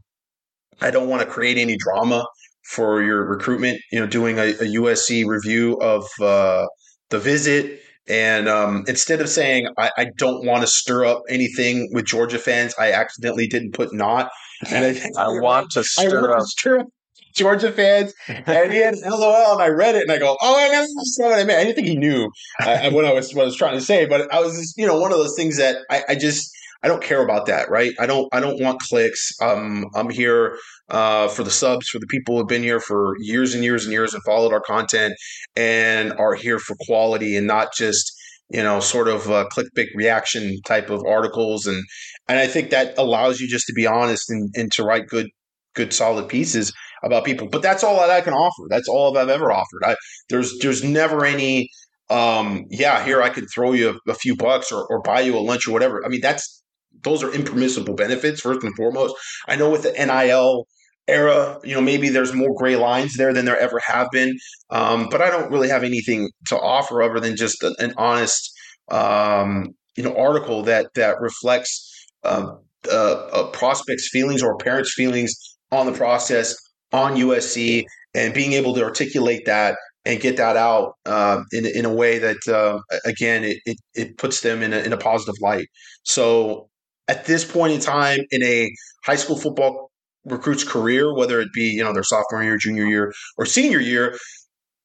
i 0.79 0.89
don't 0.89 1.09
want 1.09 1.21
to 1.21 1.27
create 1.27 1.57
any 1.57 1.75
drama 1.77 2.25
for 2.71 3.03
your 3.03 3.25
recruitment 3.25 3.79
you 3.91 3.99
know 3.99 4.07
doing 4.07 4.39
a, 4.39 4.49
a 4.51 4.75
usc 4.79 5.25
review 5.25 5.77
of 5.81 6.05
uh 6.21 6.65
the 7.09 7.19
visit 7.19 7.81
and 8.07 8.49
um, 8.49 8.83
instead 8.87 9.21
of 9.21 9.29
saying 9.29 9.67
I, 9.77 9.91
I 9.97 10.05
don't 10.17 10.45
want 10.45 10.61
to 10.61 10.67
stir 10.67 11.05
up 11.05 11.21
anything 11.29 11.89
with 11.93 12.05
Georgia 12.05 12.39
fans, 12.39 12.73
I 12.79 12.91
accidentally 12.91 13.47
didn't 13.47 13.73
put 13.73 13.93
not. 13.93 14.31
And 14.69 14.83
I, 14.85 15.09
I 15.23 15.27
want 15.39 15.71
to 15.71 15.83
stir 15.83 16.35
up. 16.35 16.41
stir 16.41 16.79
up 16.79 16.87
Georgia 17.33 17.71
fans. 17.71 18.13
And 18.27 18.71
he 18.73 18.79
had 18.79 18.95
LOL, 19.05 19.53
and 19.53 19.61
I 19.61 19.67
read 19.67 19.95
it, 19.95 20.01
and 20.01 20.11
I 20.11 20.17
go, 20.17 20.35
"Oh, 20.41 20.57
I 20.57 20.67
know 20.67 20.81
that's 20.81 21.19
not 21.19 21.29
what 21.29 21.39
I 21.39 21.43
meant." 21.43 21.59
I 21.59 21.63
didn't 21.63 21.75
think 21.75 21.87
he 21.87 21.95
knew 21.95 22.29
uh, 22.61 22.89
what 22.91 23.05
I 23.05 23.13
was 23.13 23.33
what 23.33 23.43
I 23.43 23.45
was 23.45 23.55
trying 23.55 23.75
to 23.75 23.81
say, 23.81 24.05
but 24.05 24.33
I 24.33 24.41
was 24.41 24.57
just, 24.57 24.77
you 24.77 24.85
know, 24.85 24.99
one 24.99 25.11
of 25.11 25.17
those 25.17 25.35
things 25.35 25.57
that 25.57 25.77
I, 25.89 26.03
I 26.09 26.15
just 26.15 26.51
I 26.83 26.87
don't 26.87 27.03
care 27.03 27.21
about 27.23 27.45
that, 27.45 27.69
right? 27.69 27.93
I 27.99 28.05
don't 28.05 28.27
I 28.31 28.39
don't 28.39 28.61
want 28.61 28.81
clicks. 28.81 29.31
Um, 29.41 29.85
I'm 29.93 30.09
here 30.09 30.57
uh, 30.89 31.27
for 31.27 31.43
the 31.43 31.51
subs, 31.51 31.87
for 31.89 31.99
the 31.99 32.07
people 32.07 32.35
who 32.35 32.39
have 32.39 32.47
been 32.47 32.63
here 32.63 32.79
for 32.79 33.15
years 33.19 33.53
and 33.53 33.63
years 33.63 33.85
and 33.85 33.93
years 33.93 34.13
and 34.13 34.23
followed 34.23 34.51
our 34.51 34.61
content 34.61 35.13
and 35.55 36.13
are 36.13 36.33
here 36.33 36.59
for 36.59 36.75
quality 36.87 37.37
and 37.37 37.47
not 37.47 37.73
just 37.73 38.11
you 38.49 38.63
know 38.63 38.79
sort 38.79 39.07
of 39.07 39.29
uh, 39.29 39.47
clickbait 39.55 39.87
reaction 39.95 40.59
type 40.65 40.89
of 40.89 41.03
articles 41.05 41.67
and 41.67 41.83
and 42.27 42.39
I 42.39 42.47
think 42.47 42.69
that 42.71 42.97
allows 42.97 43.39
you 43.39 43.47
just 43.47 43.67
to 43.67 43.73
be 43.73 43.87
honest 43.87 44.29
and, 44.29 44.49
and 44.55 44.71
to 44.73 44.83
write 44.83 45.07
good 45.07 45.27
good 45.75 45.93
solid 45.93 46.27
pieces 46.27 46.73
about 47.03 47.25
people. 47.25 47.47
But 47.47 47.61
that's 47.61 47.83
all 47.83 47.97
that 47.97 48.09
I 48.09 48.21
can 48.21 48.33
offer. 48.33 48.63
That's 48.69 48.87
all 48.87 49.17
I've 49.17 49.29
ever 49.29 49.51
offered. 49.51 49.83
I 49.83 49.95
there's 50.29 50.57
there's 50.59 50.83
never 50.83 51.25
any 51.25 51.69
um 52.09 52.65
yeah 52.69 53.03
here 53.05 53.21
I 53.21 53.29
could 53.29 53.45
throw 53.53 53.71
you 53.73 53.99
a, 54.07 54.11
a 54.11 54.15
few 54.15 54.35
bucks 54.35 54.71
or, 54.71 54.85
or 54.89 55.01
buy 55.01 55.21
you 55.21 55.37
a 55.37 55.39
lunch 55.39 55.67
or 55.67 55.71
whatever. 55.71 56.03
I 56.05 56.09
mean 56.09 56.21
that's 56.21 56.60
those 57.03 57.23
are 57.23 57.33
impermissible 57.33 57.95
benefits 57.95 58.41
first 58.41 58.63
and 58.63 58.75
foremost. 58.75 59.15
I 59.47 59.55
know 59.55 59.69
with 59.69 59.83
the 59.83 59.91
NIL 59.91 60.67
era, 61.07 61.59
you 61.63 61.73
know, 61.73 61.81
maybe 61.81 62.09
there's 62.09 62.33
more 62.33 62.55
gray 62.55 62.75
lines 62.75 63.17
there 63.17 63.33
than 63.33 63.45
there 63.45 63.59
ever 63.59 63.79
have 63.79 64.07
been. 64.11 64.37
Um, 64.69 65.07
but 65.09 65.21
I 65.21 65.29
don't 65.29 65.51
really 65.51 65.69
have 65.69 65.83
anything 65.83 66.29
to 66.47 66.57
offer 66.59 67.01
other 67.01 67.19
than 67.19 67.35
just 67.35 67.61
an, 67.63 67.75
an 67.79 67.93
honest, 67.97 68.51
um, 68.89 69.69
you 69.95 70.03
know, 70.03 70.15
article 70.15 70.63
that 70.63 70.87
that 70.95 71.19
reflects 71.19 72.07
um, 72.23 72.59
uh, 72.91 73.49
prospects' 73.51 74.09
feelings 74.09 74.41
or 74.41 74.57
parents' 74.57 74.93
feelings 74.93 75.33
on 75.71 75.85
the 75.85 75.91
process 75.91 76.55
on 76.91 77.15
USC, 77.15 77.85
and 78.13 78.33
being 78.33 78.53
able 78.53 78.73
to 78.75 78.83
articulate 78.83 79.45
that 79.45 79.77
and 80.05 80.19
get 80.19 80.37
that 80.37 80.57
out 80.57 80.93
uh, 81.05 81.41
in 81.51 81.65
in 81.65 81.85
a 81.85 81.93
way 81.93 82.19
that 82.19 82.47
uh, 82.47 82.79
again 83.05 83.43
it, 83.43 83.57
it 83.65 83.77
it 83.93 84.17
puts 84.17 84.41
them 84.41 84.61
in 84.61 84.73
a, 84.73 84.79
in 84.79 84.93
a 84.93 84.97
positive 84.97 85.35
light. 85.41 85.67
So 86.03 86.69
at 87.07 87.25
this 87.25 87.43
point 87.49 87.73
in 87.73 87.79
time 87.79 88.19
in 88.31 88.43
a 88.43 88.71
high 89.05 89.15
school 89.15 89.37
football 89.37 89.91
recruit's 90.25 90.63
career, 90.63 91.13
whether 91.15 91.39
it 91.39 91.49
be 91.53 91.63
you 91.63 91.83
know 91.83 91.93
their 91.93 92.03
sophomore 92.03 92.43
year, 92.43 92.57
junior 92.57 92.85
year, 92.85 93.13
or 93.37 93.45
senior 93.45 93.79
year. 93.79 94.17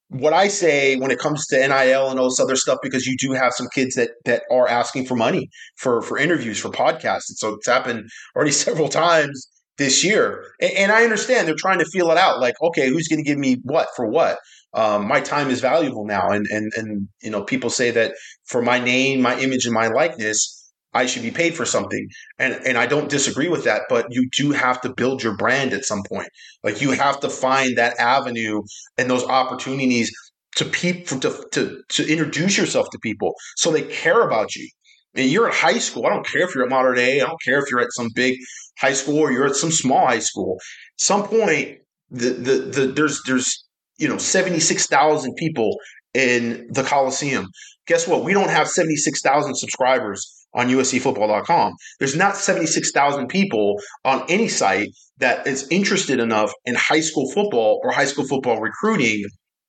What 0.08 0.32
I 0.32 0.46
say 0.46 0.96
when 0.96 1.10
it 1.10 1.18
comes 1.18 1.46
to 1.48 1.56
NIL 1.56 2.10
and 2.10 2.20
all 2.20 2.28
this 2.28 2.38
other 2.38 2.54
stuff, 2.54 2.78
because 2.80 3.06
you 3.06 3.16
do 3.18 3.32
have 3.32 3.52
some 3.52 3.66
kids 3.74 3.96
that 3.96 4.10
that 4.24 4.44
are 4.50 4.68
asking 4.68 5.06
for 5.06 5.16
money 5.16 5.50
for 5.76 6.00
for 6.02 6.16
interviews 6.18 6.58
for 6.58 6.68
podcasts, 6.68 7.28
and 7.28 7.36
so 7.36 7.54
it's 7.54 7.66
happened 7.66 8.08
already 8.34 8.52
several 8.66 8.88
times 8.88 9.48
this 9.78 10.04
year. 10.04 10.44
And, 10.60 10.72
and 10.72 10.92
I 10.92 11.04
understand 11.04 11.46
they're 11.46 11.54
trying 11.54 11.80
to 11.80 11.84
feel 11.86 12.10
it 12.10 12.18
out, 12.18 12.40
like 12.40 12.54
okay, 12.62 12.88
who's 12.88 13.08
going 13.08 13.22
to 13.22 13.28
give 13.28 13.38
me 13.38 13.56
what 13.64 13.88
for 13.96 14.06
what? 14.06 14.38
Um, 14.74 15.08
my 15.08 15.20
time 15.20 15.48
is 15.50 15.60
valuable 15.60 16.04
now, 16.06 16.28
and 16.30 16.46
and 16.50 16.72
and 16.76 17.08
you 17.22 17.30
know 17.30 17.42
people 17.42 17.70
say 17.70 17.90
that 17.90 18.14
for 18.44 18.62
my 18.62 18.78
name, 18.78 19.20
my 19.22 19.38
image, 19.38 19.64
and 19.64 19.74
my 19.74 19.88
likeness, 19.88 20.65
I 20.94 21.06
should 21.06 21.22
be 21.22 21.30
paid 21.30 21.54
for 21.54 21.66
something. 21.66 22.08
And 22.38 22.54
and 22.66 22.78
I 22.78 22.86
don't 22.86 23.10
disagree 23.10 23.48
with 23.48 23.64
that, 23.64 23.82
but 23.88 24.06
you 24.10 24.28
do 24.36 24.52
have 24.52 24.80
to 24.82 24.92
build 24.92 25.22
your 25.22 25.36
brand 25.36 25.72
at 25.72 25.84
some 25.84 26.02
point. 26.08 26.28
Like 26.62 26.80
you 26.80 26.92
have 26.92 27.20
to 27.20 27.28
find 27.28 27.76
that 27.76 27.98
avenue 27.98 28.62
and 28.96 29.10
those 29.10 29.24
opportunities 29.24 30.10
to 30.56 30.64
people 30.64 31.20
to, 31.20 31.44
to 31.52 31.82
to 31.88 32.10
introduce 32.10 32.56
yourself 32.56 32.88
to 32.90 32.98
people 32.98 33.34
so 33.56 33.70
they 33.70 33.82
care 33.82 34.22
about 34.22 34.56
you. 34.56 34.68
And 35.14 35.30
you're 35.30 35.48
at 35.48 35.54
high 35.54 35.78
school. 35.78 36.06
I 36.06 36.10
don't 36.10 36.26
care 36.26 36.42
if 36.42 36.54
you're 36.54 36.64
at 36.64 36.70
Mater 36.70 36.94
Dei. 36.94 37.20
I 37.20 37.26
don't 37.26 37.42
care 37.42 37.58
if 37.58 37.70
you're 37.70 37.80
at 37.80 37.92
some 37.92 38.08
big 38.14 38.38
high 38.78 38.92
school 38.92 39.18
or 39.18 39.32
you're 39.32 39.46
at 39.46 39.56
some 39.56 39.70
small 39.72 40.06
high 40.06 40.18
school. 40.18 40.58
some 40.98 41.24
point, 41.24 41.78
the 42.10 42.30
the, 42.30 42.52
the 42.74 42.86
there's 42.86 43.22
there's 43.26 43.64
you 43.98 44.08
know 44.08 44.18
seventy 44.18 44.60
six 44.60 44.86
thousand 44.86 45.34
people 45.36 45.76
in 46.14 46.68
the 46.70 46.82
Coliseum. 46.82 47.48
Guess 47.86 48.08
what? 48.08 48.24
We 48.24 48.32
don't 48.32 48.50
have 48.50 48.68
seventy 48.68 48.96
six 48.96 49.20
thousand 49.20 49.56
subscribers 49.56 50.35
on 50.54 50.68
USCFootball.com. 50.68 51.74
There's 51.98 52.16
not 52.16 52.36
76,000 52.36 53.28
people 53.28 53.76
on 54.04 54.24
any 54.28 54.48
site 54.48 54.88
that 55.18 55.46
is 55.46 55.66
interested 55.70 56.20
enough 56.20 56.52
in 56.64 56.74
high 56.74 57.00
school 57.00 57.30
football 57.32 57.80
or 57.82 57.92
high 57.92 58.04
school 58.04 58.26
football 58.26 58.60
recruiting. 58.60 59.24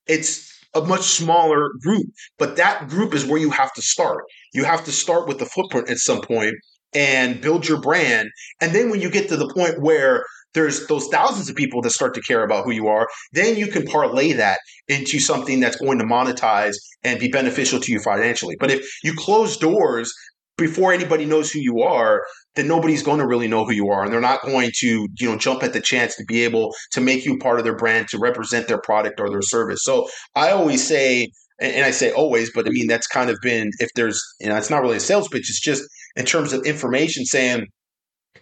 It's 0.07 0.53
a 0.73 0.81
much 0.81 1.01
smaller 1.01 1.69
group. 1.81 2.07
But 2.37 2.57
that 2.57 2.87
group 2.87 3.13
is 3.13 3.25
where 3.25 3.39
you 3.39 3.49
have 3.51 3.73
to 3.73 3.81
start. 3.81 4.23
You 4.53 4.63
have 4.63 4.83
to 4.85 4.91
start 4.91 5.27
with 5.27 5.39
the 5.39 5.45
footprint 5.45 5.89
at 5.89 5.97
some 5.97 6.21
point 6.21 6.55
and 6.93 7.41
build 7.41 7.67
your 7.67 7.79
brand. 7.79 8.29
And 8.61 8.73
then 8.73 8.89
when 8.89 9.01
you 9.01 9.09
get 9.09 9.29
to 9.29 9.37
the 9.37 9.51
point 9.53 9.81
where 9.81 10.25
there's 10.53 10.87
those 10.87 11.07
thousands 11.07 11.49
of 11.49 11.55
people 11.55 11.81
that 11.81 11.91
start 11.91 12.15
to 12.15 12.21
care 12.21 12.43
about 12.43 12.65
who 12.65 12.71
you 12.71 12.87
are, 12.87 13.07
then 13.33 13.57
you 13.57 13.67
can 13.67 13.85
parlay 13.85 14.33
that 14.33 14.59
into 14.87 15.19
something 15.19 15.59
that's 15.59 15.75
going 15.75 15.99
to 15.99 16.05
monetize 16.05 16.75
and 17.03 17.19
be 17.19 17.27
beneficial 17.27 17.79
to 17.79 17.91
you 17.91 17.99
financially. 17.99 18.55
But 18.59 18.71
if 18.71 18.87
you 19.03 19.13
close 19.13 19.57
doors 19.57 20.11
before 20.57 20.91
anybody 20.91 21.25
knows 21.25 21.51
who 21.51 21.59
you 21.59 21.81
are, 21.81 22.23
then 22.55 22.67
nobody's 22.67 23.03
going 23.03 23.19
to 23.19 23.27
really 23.27 23.47
know 23.47 23.63
who 23.65 23.73
you 23.73 23.89
are, 23.89 24.03
and 24.03 24.11
they're 24.11 24.19
not 24.19 24.41
going 24.41 24.71
to, 24.79 25.07
you 25.19 25.29
know, 25.29 25.37
jump 25.37 25.63
at 25.63 25.73
the 25.73 25.81
chance 25.81 26.15
to 26.15 26.25
be 26.25 26.43
able 26.43 26.73
to 26.91 27.01
make 27.01 27.25
you 27.25 27.37
part 27.37 27.59
of 27.59 27.63
their 27.63 27.75
brand, 27.75 28.07
to 28.09 28.17
represent 28.17 28.67
their 28.67 28.81
product 28.81 29.19
or 29.19 29.29
their 29.29 29.41
service. 29.41 29.83
So 29.83 30.07
I 30.35 30.51
always 30.51 30.85
say, 30.85 31.29
and 31.59 31.85
I 31.85 31.91
say 31.91 32.11
always, 32.11 32.51
but 32.53 32.67
I 32.67 32.71
mean 32.71 32.87
that's 32.87 33.07
kind 33.07 33.29
of 33.29 33.37
been 33.41 33.71
if 33.79 33.89
there's, 33.95 34.21
you 34.39 34.47
know, 34.47 34.57
it's 34.57 34.69
not 34.69 34.81
really 34.81 34.97
a 34.97 35.01
sales 35.01 35.27
pitch. 35.27 35.49
It's 35.49 35.61
just 35.61 35.83
in 36.15 36.25
terms 36.25 36.53
of 36.53 36.65
information 36.65 37.25
saying, 37.25 37.67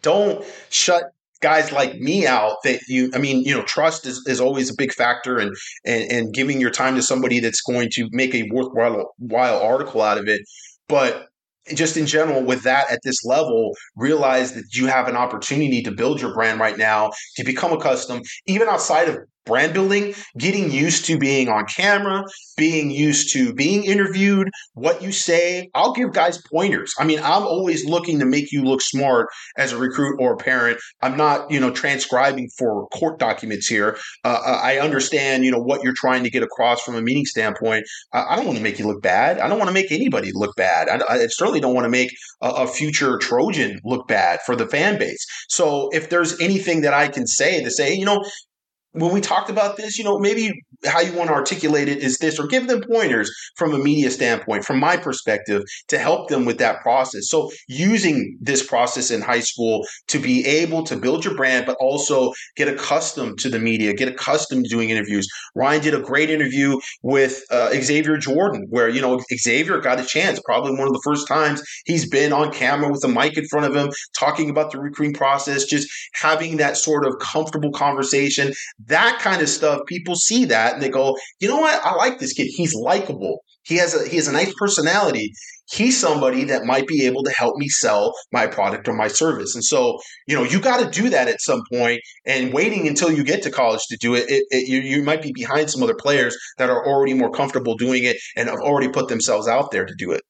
don't 0.01 0.45
shut 0.69 1.03
guys 1.41 1.71
like 1.71 1.95
me 1.99 2.25
out 2.25 2.55
that 2.63 2.79
you 2.87 3.11
i 3.13 3.17
mean 3.17 3.43
you 3.43 3.53
know 3.53 3.61
trust 3.63 4.05
is, 4.05 4.23
is 4.25 4.39
always 4.39 4.69
a 4.69 4.75
big 4.75 4.91
factor 4.91 5.37
and, 5.37 5.53
and 5.85 6.09
and 6.09 6.33
giving 6.33 6.61
your 6.61 6.71
time 6.71 6.95
to 6.95 7.03
somebody 7.03 7.39
that's 7.39 7.61
going 7.61 7.89
to 7.91 8.07
make 8.11 8.33
a 8.33 8.49
worthwhile 8.51 9.13
while 9.17 9.61
article 9.61 10.01
out 10.01 10.17
of 10.17 10.27
it 10.27 10.41
but 10.87 11.27
just 11.73 11.97
in 11.97 12.05
general 12.05 12.43
with 12.43 12.63
that 12.63 12.91
at 12.91 12.99
this 13.03 13.25
level 13.25 13.75
realize 13.95 14.53
that 14.53 14.65
you 14.73 14.87
have 14.87 15.07
an 15.07 15.15
opportunity 15.15 15.81
to 15.81 15.91
build 15.91 16.21
your 16.21 16.33
brand 16.33 16.59
right 16.59 16.77
now 16.77 17.11
to 17.35 17.43
become 17.43 17.71
accustomed 17.73 18.23
even 18.45 18.67
outside 18.67 19.09
of 19.09 19.17
brand 19.45 19.73
building, 19.73 20.13
getting 20.37 20.71
used 20.71 21.05
to 21.05 21.17
being 21.17 21.49
on 21.49 21.65
camera, 21.65 22.23
being 22.57 22.91
used 22.91 23.33
to 23.33 23.53
being 23.53 23.83
interviewed, 23.83 24.49
what 24.73 25.01
you 25.01 25.11
say. 25.11 25.69
I'll 25.73 25.93
give 25.93 26.13
guys 26.13 26.41
pointers. 26.51 26.93
I 26.97 27.05
mean, 27.05 27.19
I'm 27.19 27.43
always 27.43 27.85
looking 27.85 28.19
to 28.19 28.25
make 28.25 28.51
you 28.51 28.63
look 28.63 28.81
smart 28.81 29.27
as 29.57 29.71
a 29.71 29.77
recruit 29.77 30.19
or 30.19 30.33
a 30.33 30.37
parent. 30.37 30.79
I'm 31.01 31.17
not, 31.17 31.51
you 31.51 31.59
know, 31.59 31.71
transcribing 31.71 32.49
for 32.57 32.87
court 32.89 33.19
documents 33.19 33.67
here. 33.67 33.97
Uh, 34.23 34.39
uh 34.45 34.59
I 34.63 34.79
understand, 34.79 35.45
you 35.45 35.51
know, 35.51 35.61
what 35.61 35.83
you're 35.83 35.93
trying 35.93 36.23
to 36.23 36.29
get 36.29 36.43
across 36.43 36.81
from 36.81 36.95
a 36.95 37.01
meeting 37.01 37.25
standpoint. 37.25 37.85
I 38.13 38.35
don't 38.35 38.45
want 38.45 38.57
to 38.57 38.63
make 38.63 38.79
you 38.79 38.87
look 38.87 39.01
bad. 39.01 39.39
I 39.39 39.47
don't 39.47 39.59
want 39.59 39.69
to 39.69 39.73
make 39.73 39.91
anybody 39.91 40.31
look 40.33 40.55
bad. 40.55 40.89
I, 40.89 41.01
I 41.07 41.27
certainly 41.27 41.59
don't 41.59 41.73
want 41.73 41.85
to 41.85 41.89
make 41.89 42.11
a, 42.41 42.49
a 42.49 42.67
future 42.67 43.17
Trojan 43.17 43.79
look 43.83 44.07
bad 44.07 44.39
for 44.45 44.55
the 44.55 44.67
fan 44.67 44.97
base. 44.97 45.25
So 45.49 45.89
if 45.93 46.09
there's 46.09 46.39
anything 46.39 46.81
that 46.81 46.93
I 46.93 47.07
can 47.07 47.27
say 47.27 47.63
to 47.63 47.71
say, 47.71 47.93
you 47.93 48.05
know, 48.05 48.23
when 48.95 49.13
we 49.13 49.21
talked 49.21 49.49
about 49.49 49.77
this, 49.77 49.97
you 49.97 50.03
know, 50.03 50.17
maybe 50.19 50.63
how 50.85 50.99
you 50.99 51.13
want 51.13 51.29
to 51.29 51.33
articulate 51.33 51.87
it 51.87 51.99
is 51.99 52.17
this, 52.17 52.39
or 52.39 52.47
give 52.47 52.67
them 52.67 52.81
pointers 52.81 53.31
from 53.55 53.73
a 53.73 53.77
media 53.77 54.09
standpoint, 54.09 54.63
from 54.63 54.79
my 54.79 54.97
perspective, 54.97 55.63
to 55.87 55.97
help 55.97 56.29
them 56.29 56.45
with 56.45 56.57
that 56.59 56.81
process. 56.81 57.29
So, 57.29 57.51
using 57.67 58.37
this 58.41 58.65
process 58.65 59.11
in 59.11 59.21
high 59.21 59.39
school 59.39 59.85
to 60.07 60.19
be 60.19 60.45
able 60.45 60.83
to 60.83 60.95
build 60.95 61.25
your 61.25 61.35
brand, 61.35 61.65
but 61.65 61.77
also 61.79 62.33
get 62.55 62.67
accustomed 62.67 63.39
to 63.39 63.49
the 63.49 63.59
media, 63.59 63.93
get 63.93 64.07
accustomed 64.07 64.65
to 64.65 64.69
doing 64.69 64.89
interviews. 64.89 65.27
Ryan 65.55 65.81
did 65.81 65.93
a 65.93 66.01
great 66.01 66.29
interview 66.29 66.79
with 67.03 67.41
uh, 67.51 67.71
Xavier 67.73 68.17
Jordan, 68.17 68.67
where, 68.69 68.89
you 68.89 69.01
know, 69.01 69.19
Xavier 69.33 69.79
got 69.79 69.99
a 69.99 70.05
chance, 70.05 70.39
probably 70.45 70.71
one 70.71 70.87
of 70.87 70.93
the 70.93 71.01
first 71.03 71.27
times 71.27 71.61
he's 71.85 72.07
been 72.07 72.31
on 72.31 72.51
camera 72.51 72.91
with 72.91 73.03
a 73.03 73.07
mic 73.07 73.37
in 73.37 73.45
front 73.47 73.65
of 73.65 73.75
him, 73.75 73.91
talking 74.17 74.49
about 74.49 74.71
the 74.71 74.79
recruiting 74.79 75.13
process, 75.13 75.65
just 75.65 75.89
having 76.13 76.57
that 76.57 76.77
sort 76.77 77.05
of 77.05 77.17
comfortable 77.19 77.71
conversation. 77.71 78.53
That 78.87 79.19
kind 79.19 79.41
of 79.41 79.49
stuff, 79.49 79.81
people 79.87 80.15
see 80.15 80.45
that 80.45 80.73
and 80.73 80.81
they 80.81 80.89
go, 80.89 81.17
you 81.39 81.47
know 81.47 81.59
what? 81.59 81.83
I 81.83 81.95
like 81.95 82.19
this 82.19 82.33
kid. 82.33 82.47
He's 82.55 82.73
likable. 82.73 83.39
He 83.63 83.77
has 83.77 83.95
a 83.95 84.07
he 84.07 84.17
has 84.17 84.27
a 84.27 84.31
nice 84.31 84.53
personality. 84.57 85.33
He's 85.71 85.99
somebody 85.99 86.43
that 86.43 86.65
might 86.65 86.85
be 86.85 87.05
able 87.07 87.23
to 87.23 87.31
help 87.31 87.57
me 87.57 87.67
sell 87.67 88.13
my 88.31 88.45
product 88.45 88.87
or 88.87 88.93
my 88.93 89.07
service. 89.07 89.55
And 89.55 89.63
so, 89.63 89.97
you 90.27 90.35
know, 90.35 90.43
you 90.43 90.61
got 90.61 90.79
to 90.79 91.01
do 91.01 91.09
that 91.09 91.27
at 91.27 91.41
some 91.41 91.63
point. 91.73 92.01
And 92.27 92.53
waiting 92.53 92.87
until 92.87 93.11
you 93.11 93.23
get 93.23 93.41
to 93.43 93.49
college 93.49 93.81
to 93.89 93.97
do 93.97 94.13
it, 94.13 94.29
it, 94.29 94.43
it 94.51 94.67
you, 94.67 94.81
you 94.81 95.01
might 95.01 95.23
be 95.23 95.31
behind 95.33 95.71
some 95.71 95.81
other 95.81 95.95
players 95.95 96.37
that 96.59 96.69
are 96.69 96.85
already 96.85 97.15
more 97.15 97.31
comfortable 97.31 97.75
doing 97.75 98.03
it 98.03 98.17
and 98.37 98.47
have 98.47 98.59
already 98.59 98.89
put 98.89 99.07
themselves 99.07 99.47
out 99.47 99.71
there 99.71 99.85
to 99.85 99.95
do 99.97 100.11
it. 100.11 100.21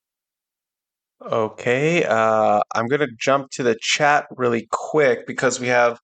Okay, 1.22 2.04
uh, 2.04 2.62
I'm 2.74 2.88
to 2.88 3.08
jump 3.20 3.50
to 3.52 3.64
the 3.64 3.76
chat 3.82 4.28
really 4.32 4.68
quick 4.70 5.26
because 5.26 5.60
we 5.60 5.68
have 5.68 6.00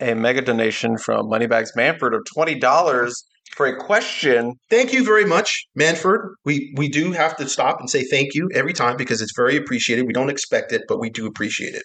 a 0.00 0.14
mega 0.14 0.42
donation 0.42 0.98
from 0.98 1.28
Moneybags 1.28 1.72
Manford 1.76 2.14
of 2.14 2.24
twenty 2.24 2.58
dollars 2.58 3.24
for 3.56 3.66
a 3.66 3.76
question. 3.76 4.54
Thank 4.70 4.92
you 4.92 5.04
very 5.04 5.24
much, 5.24 5.66
Manford. 5.78 6.30
We 6.44 6.72
we 6.76 6.88
do 6.88 7.12
have 7.12 7.36
to 7.36 7.48
stop 7.48 7.78
and 7.80 7.88
say 7.88 8.04
thank 8.04 8.34
you 8.34 8.48
every 8.54 8.72
time 8.72 8.96
because 8.96 9.20
it's 9.20 9.34
very 9.36 9.56
appreciated. 9.56 10.06
We 10.06 10.12
don't 10.12 10.30
expect 10.30 10.72
it, 10.72 10.82
but 10.88 11.00
we 11.00 11.10
do 11.10 11.26
appreciate 11.26 11.74
it. 11.74 11.84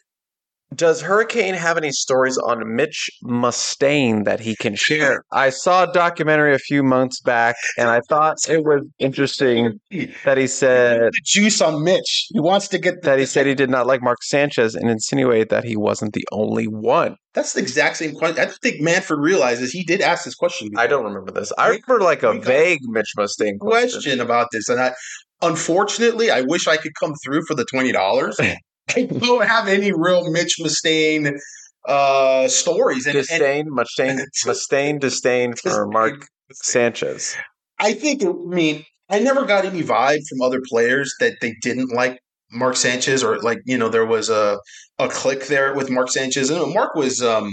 Does 0.80 1.02
Hurricane 1.02 1.56
have 1.56 1.76
any 1.76 1.92
stories 1.92 2.38
on 2.38 2.74
Mitch 2.74 3.10
Mustain 3.22 4.24
that 4.24 4.40
he 4.40 4.56
can 4.56 4.76
share? 4.76 5.26
I 5.30 5.50
saw 5.50 5.84
a 5.84 5.92
documentary 5.92 6.56
a 6.56 6.58
few 6.58 6.84
months 6.84 7.20
back, 7.20 7.58
and 7.78 7.90
I 7.90 8.00
thought 8.08 8.38
it 8.48 8.64
was 8.64 8.84
interesting 8.98 9.82
that 10.24 10.38
he 10.38 10.48
said 10.48 11.12
the 11.12 11.22
juice 11.26 11.60
on 11.60 11.84
Mitch. 11.84 12.28
He 12.30 12.40
wants 12.40 12.70
to 12.70 12.78
get 12.78 13.02
the, 13.02 13.10
that 13.10 13.20
he 13.20 13.26
said 13.26 13.46
he 13.46 13.56
did 13.56 13.70
not 13.70 13.88
like 13.88 14.02
Mark 14.02 14.24
Sanchez 14.24 14.74
and 14.74 14.90
insinuate 14.90 15.50
that 15.50 15.66
he 15.66 15.76
wasn't 15.76 16.14
the 16.14 16.26
only 16.32 16.70
one. 16.70 17.18
That's 17.34 17.52
the 17.52 17.60
exact 17.60 17.98
same 17.98 18.14
question. 18.14 18.40
I 18.40 18.46
don't 18.46 18.58
think 18.62 18.82
Manford 18.82 19.22
realizes 19.22 19.72
he 19.72 19.84
did 19.84 20.00
ask 20.00 20.24
this 20.24 20.36
question. 20.36 20.70
Before. 20.70 20.82
I 20.82 20.88
don't 20.88 21.04
remember 21.04 21.34
this. 21.34 21.52
I 21.58 21.68
remember 21.68 22.00
like 22.00 22.24
a 22.24 22.40
vague 22.40 22.80
Mitch 22.84 23.12
Mustain 23.18 23.60
question. 23.60 24.00
question 24.00 24.22
about 24.22 24.48
this, 24.54 24.70
and 24.70 24.80
I, 24.80 24.94
unfortunately, 25.42 26.32
I 26.32 26.40
wish 26.40 26.70
I 26.70 26.78
could 26.78 26.94
come 26.98 27.16
through 27.22 27.42
for 27.48 27.54
the 27.54 27.66
twenty 27.66 27.92
dollars. 27.92 28.40
I 28.96 29.04
don't 29.04 29.46
have 29.46 29.68
any 29.68 29.92
real 29.92 30.30
Mitch 30.32 30.58
Mustain 30.60 31.40
uh, 31.86 32.48
stories. 32.48 33.06
And, 33.06 33.14
disdain, 33.14 33.68
and, 33.68 33.76
Mustain, 33.76 34.20
Mustain, 34.46 35.00
disdain 35.00 35.54
for 35.54 35.88
Mark 35.88 36.26
Sanchez. 36.52 37.36
I 37.80 37.94
think. 37.94 38.24
I 38.24 38.32
mean, 38.32 38.86
I 39.10 39.20
never 39.20 39.46
got 39.46 39.66
any 39.66 39.84
vibe 39.84 40.22
from 40.28 40.42
other 40.42 40.62
players 40.68 41.14
that 41.20 41.36
they 41.42 41.56
didn't 41.62 41.92
like 41.94 42.20
Mark 42.52 42.76
Sanchez, 42.76 43.24
or 43.24 43.40
like 43.40 43.60
you 43.66 43.78
know 43.78 43.90
there 43.90 44.06
was 44.06 44.30
a 44.30 44.60
a 44.98 45.08
click 45.08 45.48
there 45.48 45.74
with 45.74 45.90
Mark 45.90 46.10
Sanchez. 46.10 46.50
And 46.50 46.74
Mark 46.74 46.96
was 46.96 47.22
um 47.22 47.52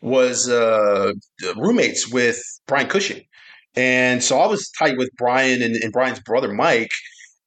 was 0.00 0.48
uh 0.48 1.12
roommates 1.56 2.12
with 2.12 2.42
Brian 2.66 2.88
Cushing. 2.88 3.22
And 3.74 4.22
so 4.22 4.38
I 4.38 4.46
was 4.46 4.70
tight 4.78 4.98
with 4.98 5.10
Brian 5.16 5.62
and, 5.62 5.76
and 5.76 5.92
Brian's 5.92 6.20
brother 6.20 6.52
Mike. 6.52 6.90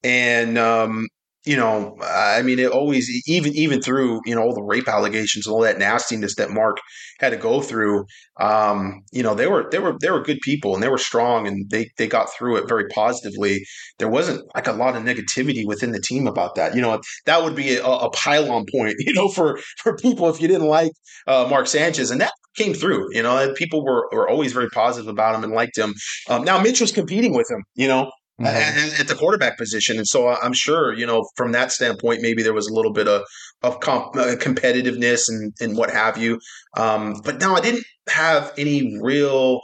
And 0.04 0.58
um, 0.58 1.08
you 1.46 1.56
know, 1.56 1.96
I 2.02 2.42
mean, 2.42 2.60
it 2.60 2.72
always 2.72 3.10
even 3.28 3.54
even 3.54 3.82
through 3.82 4.22
you 4.26 4.36
know 4.36 4.42
all 4.42 4.54
the 4.54 4.64
rape 4.64 4.88
allegations 4.88 5.46
and 5.46 5.54
all 5.54 5.62
that 5.62 5.78
nastiness 5.78 6.36
that 6.36 6.52
Mark 6.52 6.78
had 7.20 7.30
to 7.30 7.38
go 7.38 7.62
through. 7.62 8.06
Um, 8.40 9.02
you 9.12 9.24
know, 9.24 9.36
they 9.36 9.48
were 9.48 9.70
they 9.72 9.80
were 9.80 9.96
they 10.00 10.10
were 10.12 10.22
good 10.22 10.40
people 10.42 10.74
and 10.74 10.84
they 10.84 10.90
were 10.90 10.98
strong 10.98 11.48
and 11.48 11.70
they 11.70 11.90
they 11.98 12.08
got 12.08 12.30
through 12.34 12.58
it 12.58 12.68
very 12.68 12.88
positively. 12.90 13.64
There 14.00 14.10
wasn't 14.10 14.44
like 14.56 14.68
a 14.68 14.74
lot 14.74 14.96
of 14.96 15.04
negativity 15.04 15.66
within 15.66 15.92
the 15.92 16.02
team 16.02 16.28
about 16.28 16.56
that. 16.56 16.76
You 16.76 16.82
know, 16.82 17.00
that 17.26 17.44
would 17.44 17.56
be 17.56 17.76
a, 17.76 17.86
a 17.86 18.10
pylon 18.12 18.66
point. 18.72 18.96
You 19.06 19.14
know, 19.14 19.28
for 19.30 19.60
for 19.84 19.96
people 19.98 20.30
if 20.30 20.42
you 20.42 20.48
didn't 20.48 20.68
like 20.68 20.92
uh, 21.28 21.46
Mark 21.48 21.68
Sanchez 21.68 22.10
and 22.10 22.22
that 22.22 22.32
came 22.56 22.74
through. 22.74 23.14
You 23.14 23.22
know, 23.24 23.54
people 23.54 23.84
were 23.84 24.08
were 24.12 24.28
always 24.28 24.54
very 24.54 24.70
positive 24.70 25.08
about 25.08 25.36
him 25.36 25.44
and 25.44 25.54
liked 25.54 25.78
him. 25.78 25.94
Um, 26.30 26.44
now 26.44 26.60
Mitch 26.60 26.82
was 26.82 26.92
competing 26.92 27.34
with 27.34 27.50
him. 27.50 27.64
You 27.76 27.88
know, 27.88 28.12
mm-hmm. 28.42 29.02
at 29.02 29.08
the 29.08 29.16
quarterback 29.16 29.58
position. 29.58 29.98
And 29.98 30.08
so 30.08 30.30
I'm 30.30 30.54
sure, 30.54 30.94
you 30.94 31.06
know, 31.06 31.28
from 31.36 31.52
that 31.54 31.72
standpoint, 31.72 32.22
maybe 32.22 32.44
there 32.44 32.54
was 32.54 32.68
a 32.68 32.74
little 32.74 32.94
bit 32.94 33.08
of, 33.08 33.24
of 33.64 33.80
comp- 33.80 34.16
uh, 34.16 34.36
competitiveness 34.36 35.30
and, 35.30 35.54
and 35.60 35.78
what 35.78 35.90
have 35.90 36.18
you. 36.18 36.40
Um, 36.78 37.22
but 37.24 37.40
no, 37.40 37.56
I 37.56 37.62
didn't 37.62 37.86
have 38.10 38.54
any 38.58 39.00
real 39.02 39.62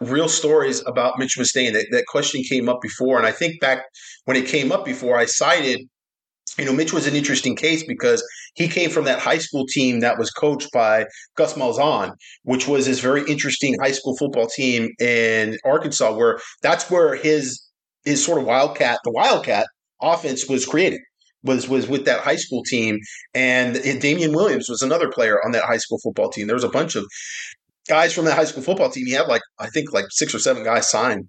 real 0.00 0.28
stories 0.28 0.82
about 0.86 1.18
Mitch 1.18 1.38
Mustain. 1.38 1.72
That, 1.74 1.86
that 1.92 2.06
question 2.06 2.42
came 2.42 2.68
up 2.68 2.80
before. 2.82 3.18
And 3.18 3.26
I 3.26 3.32
think 3.32 3.60
back 3.60 3.84
when 4.24 4.36
it 4.36 4.46
came 4.46 4.72
up 4.72 4.84
before, 4.84 5.16
I 5.16 5.26
cited, 5.26 5.80
you 6.58 6.64
know, 6.64 6.72
Mitch 6.72 6.92
was 6.92 7.06
an 7.06 7.14
interesting 7.14 7.56
case 7.56 7.82
because 7.84 8.22
he 8.54 8.68
came 8.68 8.90
from 8.90 9.04
that 9.06 9.18
high 9.18 9.38
school 9.38 9.66
team 9.66 10.00
that 10.00 10.18
was 10.18 10.30
coached 10.30 10.68
by 10.72 11.06
Gus 11.36 11.54
Malzahn, 11.54 12.12
which 12.42 12.68
was 12.68 12.86
this 12.86 13.00
very 13.00 13.22
interesting 13.26 13.74
high 13.80 13.92
school 13.92 14.16
football 14.16 14.46
team 14.46 14.90
in 15.00 15.58
Arkansas, 15.64 16.14
where 16.14 16.40
that's 16.60 16.90
where 16.90 17.14
his 17.14 17.62
his 18.04 18.24
sort 18.24 18.38
of 18.38 18.44
wildcat, 18.44 18.98
the 19.04 19.12
wildcat 19.12 19.66
offense 20.02 20.48
was 20.48 20.66
created. 20.66 21.00
Was 21.44 21.68
was 21.68 21.88
with 21.88 22.04
that 22.04 22.20
high 22.20 22.36
school 22.36 22.62
team, 22.62 22.98
and 23.34 23.74
Damian 24.00 24.32
Williams 24.32 24.68
was 24.68 24.80
another 24.80 25.10
player 25.10 25.44
on 25.44 25.50
that 25.52 25.64
high 25.64 25.78
school 25.78 25.98
football 25.98 26.30
team. 26.30 26.46
There 26.46 26.54
was 26.54 26.62
a 26.62 26.68
bunch 26.68 26.94
of 26.94 27.04
guys 27.88 28.12
from 28.12 28.26
that 28.26 28.36
high 28.36 28.44
school 28.44 28.62
football 28.62 28.90
team. 28.90 29.06
He 29.06 29.12
had 29.12 29.26
like 29.26 29.42
I 29.58 29.68
think 29.68 29.92
like 29.92 30.04
six 30.10 30.34
or 30.34 30.38
seven 30.38 30.62
guys 30.62 30.88
signed 30.88 31.28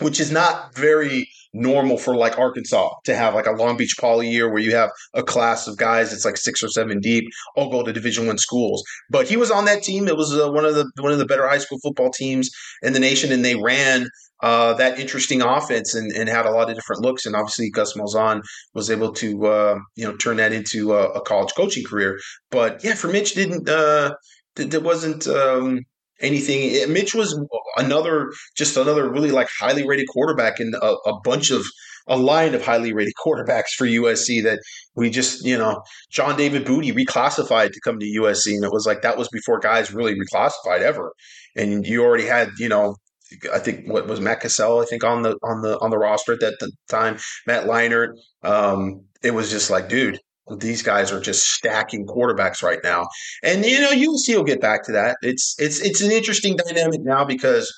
which 0.00 0.20
is 0.20 0.30
not 0.30 0.74
very 0.74 1.28
normal 1.54 1.98
for 1.98 2.16
like 2.16 2.38
Arkansas 2.38 2.90
to 3.04 3.14
have 3.14 3.34
like 3.34 3.46
a 3.46 3.52
Long 3.52 3.76
Beach 3.76 3.96
Poly 4.00 4.30
year 4.30 4.50
where 4.50 4.62
you 4.62 4.74
have 4.74 4.90
a 5.14 5.22
class 5.22 5.66
of 5.66 5.76
guys 5.76 6.10
that's 6.10 6.24
like 6.24 6.36
six 6.36 6.62
or 6.62 6.68
seven 6.68 7.00
deep, 7.00 7.24
all 7.56 7.70
go 7.70 7.82
to 7.82 7.92
Division 7.92 8.26
One 8.26 8.38
schools. 8.38 8.82
But 9.10 9.28
he 9.28 9.36
was 9.36 9.50
on 9.50 9.64
that 9.66 9.82
team. 9.82 10.08
It 10.08 10.16
was 10.16 10.32
uh, 10.32 10.50
one 10.50 10.64
of 10.64 10.74
the 10.74 10.90
one 11.00 11.12
of 11.12 11.18
the 11.18 11.26
better 11.26 11.46
high 11.46 11.58
school 11.58 11.78
football 11.82 12.10
teams 12.10 12.50
in 12.82 12.92
the 12.92 13.00
nation, 13.00 13.32
and 13.32 13.44
they 13.44 13.56
ran 13.56 14.06
uh, 14.42 14.74
that 14.74 14.98
interesting 14.98 15.40
offense 15.40 15.94
and, 15.94 16.10
and 16.12 16.28
had 16.28 16.46
a 16.46 16.50
lot 16.50 16.68
of 16.68 16.74
different 16.74 17.02
looks. 17.02 17.26
And 17.26 17.36
obviously, 17.36 17.70
Gus 17.70 17.94
Malzahn 17.94 18.42
was 18.74 18.90
able 18.90 19.12
to 19.14 19.46
uh, 19.46 19.78
you 19.96 20.04
know 20.04 20.16
turn 20.16 20.38
that 20.38 20.52
into 20.52 20.92
a, 20.94 21.08
a, 21.10 21.20
college 21.22 21.52
coaching 21.54 21.84
career. 21.84 22.18
But 22.50 22.82
yeah, 22.82 22.94
for 22.94 23.08
Mitch, 23.08 23.34
didn't 23.34 23.68
uh, 23.68 24.14
there 24.56 24.80
wasn't. 24.80 25.26
Um, 25.26 25.84
anything. 26.22 26.92
Mitch 26.92 27.14
was 27.14 27.38
another, 27.76 28.32
just 28.56 28.76
another 28.76 29.10
really 29.10 29.30
like 29.30 29.48
highly 29.58 29.86
rated 29.86 30.06
quarterback 30.08 30.60
in 30.60 30.72
a, 30.80 30.94
a 31.06 31.20
bunch 31.22 31.50
of 31.50 31.64
a 32.08 32.16
line 32.16 32.54
of 32.54 32.64
highly 32.64 32.92
rated 32.92 33.14
quarterbacks 33.24 33.70
for 33.76 33.86
USC 33.86 34.42
that 34.42 34.60
we 34.96 35.10
just, 35.10 35.44
you 35.44 35.56
know, 35.56 35.82
John 36.10 36.36
David 36.36 36.64
Booty 36.64 36.92
reclassified 36.92 37.72
to 37.72 37.80
come 37.80 37.98
to 38.00 38.06
USC. 38.06 38.54
And 38.54 38.64
it 38.64 38.72
was 38.72 38.86
like 38.86 39.02
that 39.02 39.18
was 39.18 39.28
before 39.28 39.58
guys 39.58 39.92
really 39.92 40.14
reclassified 40.14 40.80
ever. 40.80 41.12
And 41.56 41.86
you 41.86 42.02
already 42.02 42.26
had, 42.26 42.50
you 42.58 42.68
know, 42.68 42.96
I 43.52 43.58
think 43.58 43.88
what 43.88 44.06
was 44.06 44.20
Matt 44.20 44.40
Cassel, 44.40 44.80
I 44.80 44.84
think 44.84 45.04
on 45.04 45.22
the 45.22 45.38
on 45.42 45.62
the 45.62 45.78
on 45.78 45.90
the 45.90 45.98
roster 45.98 46.32
at 46.32 46.40
that 46.40 46.70
time, 46.88 47.18
Matt 47.46 47.66
Leinart. 47.66 48.14
Um, 48.42 49.04
it 49.22 49.32
was 49.32 49.50
just 49.50 49.70
like, 49.70 49.88
dude, 49.88 50.18
these 50.58 50.82
guys 50.82 51.12
are 51.12 51.20
just 51.20 51.52
stacking 51.52 52.06
quarterbacks 52.06 52.62
right 52.62 52.80
now. 52.82 53.06
And 53.42 53.64
you 53.64 53.80
know, 53.80 53.92
USC 53.92 54.36
will 54.36 54.44
get 54.44 54.60
back 54.60 54.84
to 54.84 54.92
that. 54.92 55.16
It's 55.22 55.54
it's 55.58 55.80
it's 55.80 56.00
an 56.00 56.10
interesting 56.10 56.56
dynamic 56.56 57.00
now 57.02 57.24
because 57.24 57.72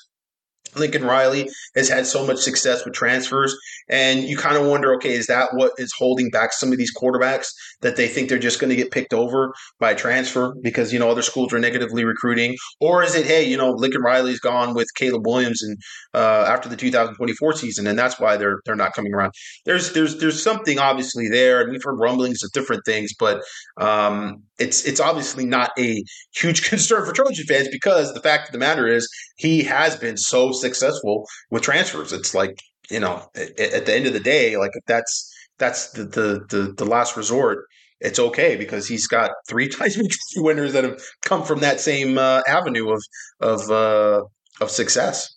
Lincoln 0.75 1.03
Riley 1.03 1.49
has 1.75 1.89
had 1.89 2.05
so 2.05 2.25
much 2.25 2.39
success 2.39 2.85
with 2.85 2.93
transfers, 2.93 3.55
and 3.89 4.23
you 4.23 4.37
kind 4.37 4.57
of 4.57 4.65
wonder, 4.67 4.93
okay, 4.95 5.13
is 5.13 5.27
that 5.27 5.53
what 5.53 5.71
is 5.77 5.93
holding 5.97 6.29
back 6.29 6.53
some 6.53 6.71
of 6.71 6.77
these 6.77 6.93
quarterbacks 6.95 7.47
that 7.81 7.95
they 7.95 8.07
think 8.07 8.29
they're 8.29 8.39
just 8.39 8.59
going 8.59 8.69
to 8.69 8.75
get 8.75 8.91
picked 8.91 9.13
over 9.13 9.53
by 9.79 9.91
a 9.91 9.95
transfer 9.95 10.55
because 10.61 10.91
you 10.91 10.99
know 10.99 11.09
other 11.09 11.21
schools 11.21 11.53
are 11.53 11.59
negatively 11.59 12.03
recruiting, 12.03 12.55
or 12.79 13.03
is 13.03 13.15
it, 13.15 13.25
hey, 13.25 13.43
you 13.43 13.57
know, 13.57 13.71
Lincoln 13.71 14.01
Riley's 14.01 14.39
gone 14.39 14.73
with 14.73 14.87
Caleb 14.95 15.25
Williams 15.25 15.61
and 15.63 15.77
uh, 16.13 16.45
after 16.47 16.69
the 16.69 16.75
2024 16.75 17.53
season, 17.53 17.87
and 17.87 17.97
that's 17.97 18.19
why 18.19 18.37
they're 18.37 18.59
they're 18.65 18.75
not 18.75 18.93
coming 18.93 19.13
around. 19.13 19.33
There's 19.65 19.93
there's 19.93 20.19
there's 20.19 20.41
something 20.41 20.79
obviously 20.79 21.27
there, 21.29 21.61
and 21.61 21.71
we've 21.71 21.83
heard 21.83 21.99
rumblings 21.99 22.43
of 22.43 22.51
different 22.51 22.85
things, 22.85 23.13
but 23.17 23.41
um, 23.77 24.43
it's 24.57 24.85
it's 24.85 24.99
obviously 24.99 25.45
not 25.45 25.71
a 25.77 26.03
huge 26.33 26.63
concern 26.69 27.05
for 27.05 27.13
Trojan 27.13 27.45
fans 27.45 27.67
because 27.69 28.13
the 28.13 28.21
fact 28.21 28.49
of 28.49 28.53
the 28.53 28.59
matter 28.59 28.87
is 28.87 29.07
he 29.37 29.63
has 29.63 29.95
been 29.95 30.17
so 30.17 30.51
successful 30.65 31.27
with 31.51 31.63
transfers. 31.63 32.11
It's 32.11 32.33
like 32.33 32.57
you 32.89 32.99
know, 32.99 33.27
at, 33.35 33.59
at 33.59 33.85
the 33.85 33.95
end 33.95 34.05
of 34.07 34.13
the 34.13 34.19
day, 34.19 34.57
like 34.57 34.71
if 34.73 34.83
that's 34.85 35.31
that's 35.57 35.91
the, 35.91 36.03
the 36.03 36.45
the 36.49 36.73
the 36.77 36.85
last 36.85 37.15
resort, 37.17 37.65
it's 37.99 38.19
okay 38.19 38.55
because 38.55 38.87
he's 38.87 39.07
got 39.07 39.31
three 39.47 39.69
Heisman 39.79 40.09
Trophy 40.09 40.45
winners 40.45 40.73
that 40.73 40.83
have 40.83 41.01
come 41.23 41.43
from 41.43 41.59
that 41.59 41.79
same 41.79 42.17
uh, 42.17 42.41
avenue 42.47 42.89
of 42.89 43.03
of 43.39 43.69
uh, 43.71 44.23
of 44.61 44.69
success. 44.69 45.29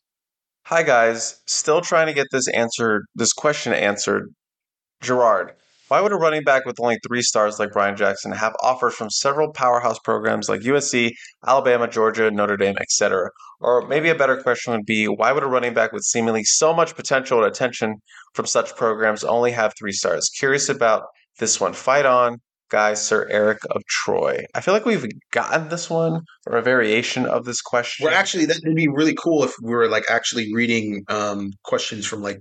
Hi 0.66 0.82
guys, 0.82 1.40
still 1.46 1.80
trying 1.80 2.08
to 2.08 2.12
get 2.12 2.26
this 2.30 2.48
answered, 2.48 3.06
this 3.14 3.32
question 3.32 3.72
answered. 3.72 4.28
Gerard, 5.00 5.52
why 5.88 6.02
would 6.02 6.12
a 6.12 6.16
running 6.16 6.44
back 6.44 6.66
with 6.66 6.76
only 6.80 6.98
three 7.06 7.22
stars 7.22 7.58
like 7.58 7.72
Brian 7.72 7.96
Jackson 7.96 8.32
have 8.32 8.54
offers 8.62 8.94
from 8.94 9.08
several 9.08 9.52
powerhouse 9.52 9.98
programs 10.00 10.48
like 10.48 10.60
USC, 10.60 11.12
Alabama, 11.46 11.88
Georgia, 11.88 12.30
Notre 12.30 12.58
Dame, 12.58 12.76
etc.? 12.80 13.30
Or 13.60 13.86
maybe 13.86 14.08
a 14.08 14.14
better 14.14 14.36
question 14.36 14.72
would 14.72 14.86
be 14.86 15.06
why 15.06 15.32
would 15.32 15.42
a 15.42 15.46
running 15.46 15.74
back 15.74 15.92
with 15.92 16.04
seemingly 16.04 16.44
so 16.44 16.72
much 16.72 16.94
potential 16.94 17.38
and 17.38 17.46
attention 17.46 17.96
from 18.34 18.46
such 18.46 18.76
programs 18.76 19.24
only 19.24 19.50
have 19.52 19.72
three 19.78 19.92
stars? 19.92 20.30
Curious 20.38 20.68
about 20.68 21.04
this 21.38 21.60
one. 21.60 21.72
Fight 21.72 22.06
on, 22.06 22.40
guys, 22.70 23.04
Sir 23.04 23.26
Eric 23.30 23.58
of 23.70 23.82
Troy. 23.86 24.44
I 24.54 24.60
feel 24.60 24.74
like 24.74 24.84
we've 24.84 25.06
gotten 25.32 25.68
this 25.68 25.90
one 25.90 26.20
or 26.46 26.56
a 26.56 26.62
variation 26.62 27.26
of 27.26 27.44
this 27.44 27.60
question. 27.60 28.04
Well, 28.04 28.14
actually, 28.14 28.46
that 28.46 28.60
would 28.64 28.76
be 28.76 28.88
really 28.88 29.14
cool 29.14 29.42
if 29.42 29.54
we 29.60 29.72
were 29.72 29.88
like 29.88 30.04
actually 30.08 30.54
reading 30.54 31.04
um, 31.08 31.52
questions 31.64 32.06
from 32.06 32.22
like 32.22 32.40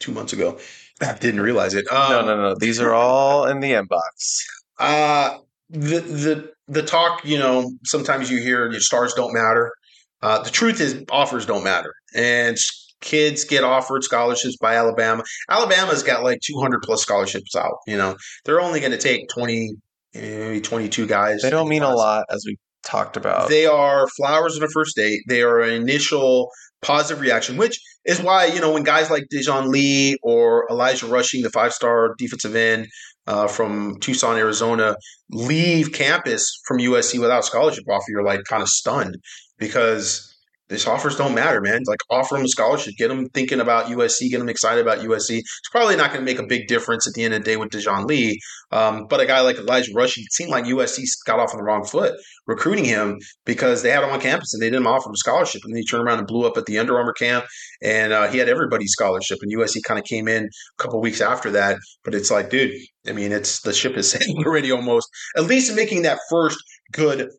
two 0.00 0.12
months 0.12 0.32
ago. 0.32 0.58
I 1.00 1.12
didn't 1.14 1.40
realize 1.40 1.74
it. 1.74 1.90
Um, 1.92 2.10
no, 2.10 2.22
no, 2.22 2.36
no. 2.36 2.54
These 2.58 2.80
are 2.80 2.92
all 2.92 3.46
in 3.46 3.60
the 3.60 3.72
inbox. 3.72 4.42
Uh 4.80 5.38
the 5.70 6.00
the 6.00 6.52
the 6.66 6.82
talk. 6.82 7.24
You 7.24 7.38
know, 7.38 7.72
sometimes 7.84 8.30
you 8.30 8.38
hear 8.38 8.70
your 8.70 8.80
stars 8.80 9.14
don't 9.14 9.32
matter. 9.32 9.72
Uh, 10.22 10.42
the 10.42 10.50
truth 10.50 10.80
is, 10.80 11.04
offers 11.10 11.46
don't 11.46 11.64
matter, 11.64 11.92
and 12.14 12.56
kids 13.00 13.44
get 13.44 13.64
offered 13.64 14.02
scholarships 14.02 14.56
by 14.56 14.74
Alabama. 14.74 15.22
Alabama's 15.48 16.02
got 16.02 16.24
like 16.24 16.40
200 16.40 16.82
plus 16.82 17.02
scholarships 17.02 17.54
out. 17.54 17.78
You 17.86 17.96
know, 17.96 18.16
they're 18.44 18.60
only 18.60 18.80
going 18.80 18.92
to 18.92 18.98
take 18.98 19.28
20, 19.28 19.74
maybe 20.14 20.60
22 20.60 21.06
guys. 21.06 21.42
They 21.42 21.50
don't 21.50 21.68
mean 21.68 21.82
a 21.82 21.94
lot, 21.94 22.24
as 22.30 22.44
we 22.46 22.56
talked 22.84 23.16
about. 23.16 23.48
They 23.48 23.66
are 23.66 24.08
flowers 24.16 24.56
on 24.56 24.62
a 24.62 24.68
first 24.68 24.96
date. 24.96 25.20
They 25.28 25.42
are 25.42 25.60
an 25.60 25.74
initial 25.74 26.50
positive 26.82 27.20
reaction, 27.20 27.56
which 27.56 27.78
is 28.04 28.20
why, 28.20 28.46
you 28.46 28.60
know, 28.60 28.72
when 28.72 28.82
guys 28.82 29.10
like 29.10 29.24
Dijon 29.30 29.70
Lee 29.70 30.16
or 30.22 30.66
Elijah 30.70 31.06
Rushing, 31.06 31.42
the 31.42 31.50
five 31.50 31.72
star 31.72 32.14
defensive 32.18 32.54
end 32.54 32.86
uh, 33.26 33.46
from 33.46 33.98
Tucson, 34.00 34.36
Arizona, 34.36 34.96
leave 35.30 35.92
campus 35.92 36.60
from 36.66 36.78
USC 36.78 37.20
without 37.20 37.44
scholarship 37.44 37.84
offer, 37.88 38.04
you're 38.08 38.24
like 38.24 38.44
kind 38.44 38.62
of 38.62 38.68
stunned 38.68 39.16
because 39.58 40.28
these 40.68 40.86
offers 40.86 41.16
don't 41.16 41.34
matter, 41.34 41.60
man. 41.60 41.82
Like 41.86 42.00
offer 42.10 42.36
them 42.36 42.44
a 42.44 42.48
scholarship, 42.48 42.94
get 42.96 43.08
them 43.08 43.28
thinking 43.30 43.60
about 43.60 43.86
USC, 43.86 44.30
get 44.30 44.38
them 44.38 44.48
excited 44.48 44.82
about 44.82 44.98
USC. 44.98 45.38
It's 45.38 45.68
probably 45.70 45.96
not 45.96 46.12
going 46.12 46.24
to 46.24 46.30
make 46.30 46.38
a 46.38 46.46
big 46.46 46.68
difference 46.68 47.06
at 47.06 47.14
the 47.14 47.24
end 47.24 47.34
of 47.34 47.40
the 47.40 47.50
day 47.50 47.56
with 47.56 47.70
Dijon 47.70 48.06
Lee. 48.06 48.38
Um, 48.70 49.06
but 49.08 49.20
a 49.20 49.26
guy 49.26 49.40
like 49.40 49.56
Elijah 49.56 49.92
Rush, 49.94 50.18
it 50.18 50.30
seemed 50.30 50.50
like 50.50 50.64
USC 50.64 51.04
got 51.24 51.40
off 51.40 51.52
on 51.52 51.58
the 51.58 51.64
wrong 51.64 51.84
foot 51.84 52.14
recruiting 52.46 52.84
him 52.84 53.18
because 53.46 53.82
they 53.82 53.90
had 53.90 54.04
him 54.04 54.10
on 54.10 54.20
campus 54.20 54.52
and 54.52 54.62
they 54.62 54.68
didn't 54.68 54.86
offer 54.86 55.08
him 55.08 55.14
a 55.14 55.16
scholarship. 55.16 55.62
And 55.64 55.72
then 55.72 55.80
he 55.80 55.86
turned 55.86 56.06
around 56.06 56.18
and 56.18 56.26
blew 56.26 56.46
up 56.46 56.58
at 56.58 56.66
the 56.66 56.78
Under 56.78 56.98
Armour 56.98 57.14
camp, 57.14 57.46
and 57.82 58.12
uh, 58.12 58.28
he 58.28 58.36
had 58.36 58.48
everybody's 58.48 58.92
scholarship. 58.92 59.38
And 59.40 59.54
USC 59.54 59.82
kind 59.84 59.98
of 59.98 60.04
came 60.04 60.28
in 60.28 60.44
a 60.44 60.82
couple 60.82 61.00
weeks 61.00 61.22
after 61.22 61.50
that. 61.52 61.78
But 62.04 62.14
it's 62.14 62.30
like, 62.30 62.50
dude, 62.50 62.74
I 63.06 63.12
mean, 63.12 63.32
it's 63.32 63.62
the 63.62 63.72
ship 63.72 63.96
is 63.96 64.10
sailing 64.12 64.44
already 64.44 64.70
almost. 64.70 65.08
At 65.36 65.44
least 65.44 65.74
making 65.74 66.02
that 66.02 66.18
first 66.28 66.58
good 66.92 67.30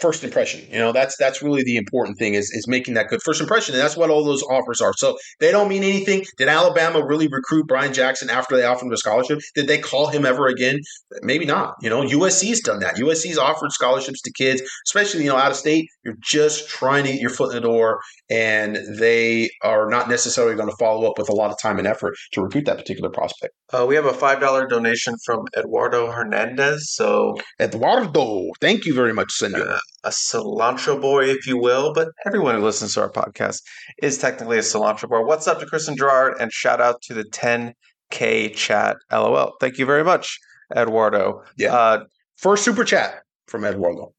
first 0.00 0.24
impression. 0.24 0.66
You 0.70 0.78
know, 0.78 0.92
that's 0.92 1.16
that's 1.18 1.42
really 1.42 1.62
the 1.62 1.76
important 1.76 2.18
thing 2.18 2.34
is 2.34 2.50
is 2.50 2.66
making 2.68 2.94
that 2.94 3.08
good 3.08 3.20
first 3.22 3.40
impression, 3.40 3.74
and 3.74 3.82
that's 3.82 3.96
what 3.96 4.10
all 4.10 4.24
those 4.24 4.42
offers 4.42 4.80
are. 4.80 4.92
So 4.96 5.16
they 5.40 5.50
don't 5.50 5.68
mean 5.68 5.82
anything. 5.82 6.24
Did 6.36 6.48
Alabama 6.48 7.04
really 7.04 7.28
recruit 7.28 7.66
Brian 7.66 7.92
Jackson 7.92 8.30
after 8.30 8.56
they 8.56 8.64
offered 8.64 8.86
him 8.86 8.92
a 8.92 8.96
scholarship? 8.96 9.40
Did 9.54 9.66
they 9.66 9.78
call 9.78 10.08
him 10.08 10.24
ever 10.24 10.46
again? 10.46 10.80
Maybe 11.22 11.44
not. 11.44 11.74
You 11.82 11.90
know, 11.90 12.02
USC's 12.02 12.60
done 12.60 12.80
that. 12.80 12.96
USC's 12.96 13.38
offered 13.38 13.72
scholarships 13.72 14.22
to 14.22 14.32
kids, 14.32 14.62
especially 14.86 15.24
you 15.24 15.30
know 15.30 15.36
out 15.36 15.50
of 15.50 15.56
state. 15.56 15.86
You're 16.04 16.16
just 16.22 16.68
trying 16.68 17.04
to 17.04 17.12
get 17.12 17.20
your 17.20 17.30
foot 17.30 17.50
in 17.54 17.62
the 17.62 17.68
door, 17.68 18.00
and 18.30 18.78
they 18.98 19.50
are 19.62 19.88
not 19.88 20.08
necessarily 20.08 20.54
going 20.54 20.68
to 20.68 20.76
follow 20.78 21.08
up 21.08 21.18
with 21.18 21.28
a 21.28 21.34
lot 21.34 21.50
of 21.50 21.58
time 21.60 21.78
and 21.78 21.86
effort 21.86 22.14
to 22.32 22.42
recruit 22.42 22.66
that 22.66 22.78
particular 22.78 23.10
prospect. 23.10 23.54
Uh, 23.72 23.84
we 23.86 23.94
have 23.94 24.06
a 24.06 24.14
five 24.14 24.40
dollar 24.40 24.66
donation 24.66 25.14
from 25.24 25.44
Eduardo 25.56 26.10
Hernandez. 26.10 26.92
So 26.94 27.36
Eduardo, 27.60 28.46
thank 28.60 28.86
you 28.86 28.94
very 28.94 29.12
much, 29.12 29.32
Senor. 29.32 29.68
Uh, 29.68 29.78
a 30.04 30.10
cilantro 30.10 31.00
boy, 31.00 31.24
if 31.24 31.46
you 31.46 31.58
will, 31.58 31.92
but 31.92 32.08
everyone 32.26 32.54
who 32.54 32.62
listens 32.62 32.94
to 32.94 33.00
our 33.00 33.10
podcast 33.10 33.62
is 34.02 34.18
technically 34.18 34.58
a 34.58 34.62
cilantro 34.62 35.08
boy. 35.08 35.22
What's 35.22 35.48
up 35.48 35.60
to 35.60 35.66
Chris 35.66 35.88
and 35.88 35.96
Gerard? 35.96 36.34
And 36.40 36.52
shout 36.52 36.80
out 36.80 37.02
to 37.02 37.14
the 37.14 37.24
10K 37.24 38.54
chat. 38.54 38.96
LOL. 39.10 39.54
Thank 39.60 39.78
you 39.78 39.86
very 39.86 40.04
much, 40.04 40.38
Eduardo. 40.76 41.42
Yeah. 41.56 41.74
Uh, 41.74 42.04
First 42.38 42.64
super 42.64 42.84
chat 42.84 43.22
from 43.48 43.64
Eduardo. 43.64 44.12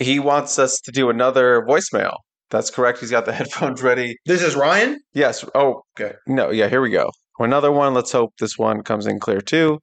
He 0.00 0.18
wants 0.18 0.58
us 0.58 0.80
to 0.80 0.90
do 0.90 1.08
another 1.08 1.64
voicemail. 1.68 2.16
That's 2.50 2.68
correct. 2.68 2.98
He's 2.98 3.12
got 3.12 3.26
the 3.26 3.32
headphones 3.40 3.80
ready. 3.80 4.16
This 4.26 4.42
is 4.42 4.56
Ryan? 4.56 4.98
Yes. 5.12 5.44
Oh, 5.54 5.82
okay. 5.96 6.16
No, 6.26 6.50
yeah, 6.50 6.68
here 6.68 6.80
we 6.80 6.90
go. 6.90 7.10
Another 7.38 7.70
one. 7.70 7.94
Let's 7.94 8.10
hope 8.10 8.32
this 8.40 8.58
one 8.58 8.82
comes 8.82 9.06
in 9.06 9.20
clear 9.20 9.40
too. 9.40 9.78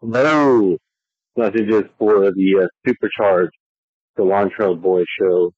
Hello. 0.00 0.76
Messages 1.36 1.84
for 1.98 2.32
the 2.32 2.62
uh, 2.64 3.46
supercharged 4.16 4.54
cilantro 4.56 4.80
boy 4.80 5.04
show 5.18 5.52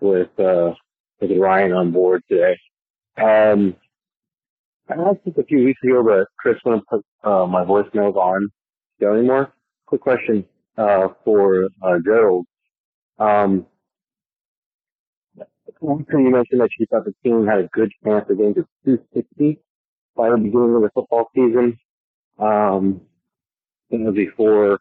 with 0.00 0.38
uh 0.38 0.72
with 1.20 1.30
Ryan 1.38 1.72
on 1.72 1.92
board 1.92 2.22
today. 2.28 2.56
Um 3.16 3.76
I 4.88 4.94
asked 4.94 5.20
this 5.24 5.34
a 5.38 5.44
few 5.44 5.64
weeks 5.64 5.80
ago, 5.82 6.02
but 6.02 6.28
Chris 6.38 6.56
wouldn't 6.64 6.86
put 6.86 7.02
uh, 7.22 7.46
my 7.46 7.64
voicemails 7.64 8.16
on 8.16 8.48
go 9.00 9.14
anymore. 9.14 9.52
Quick 9.86 10.02
question 10.02 10.44
uh, 10.76 11.08
for 11.24 11.70
uh, 11.82 11.98
Gerald. 12.04 12.46
Um, 13.18 13.66
you 15.80 16.30
mentioned 16.30 16.60
that 16.60 16.68
you 16.78 16.86
thought 16.90 17.04
the 17.04 17.14
team 17.22 17.46
had 17.46 17.60
a 17.60 17.68
good 17.72 17.90
chance 18.04 18.26
of 18.28 18.36
getting 18.36 18.54
to 18.54 18.66
260 18.84 19.58
by 20.16 20.30
the 20.30 20.36
beginning 20.36 20.76
of 20.76 20.82
the 20.82 20.90
football 20.94 21.28
season. 21.34 21.78
Um, 22.38 23.02
you 23.90 23.98
know, 23.98 24.12
before 24.12 24.80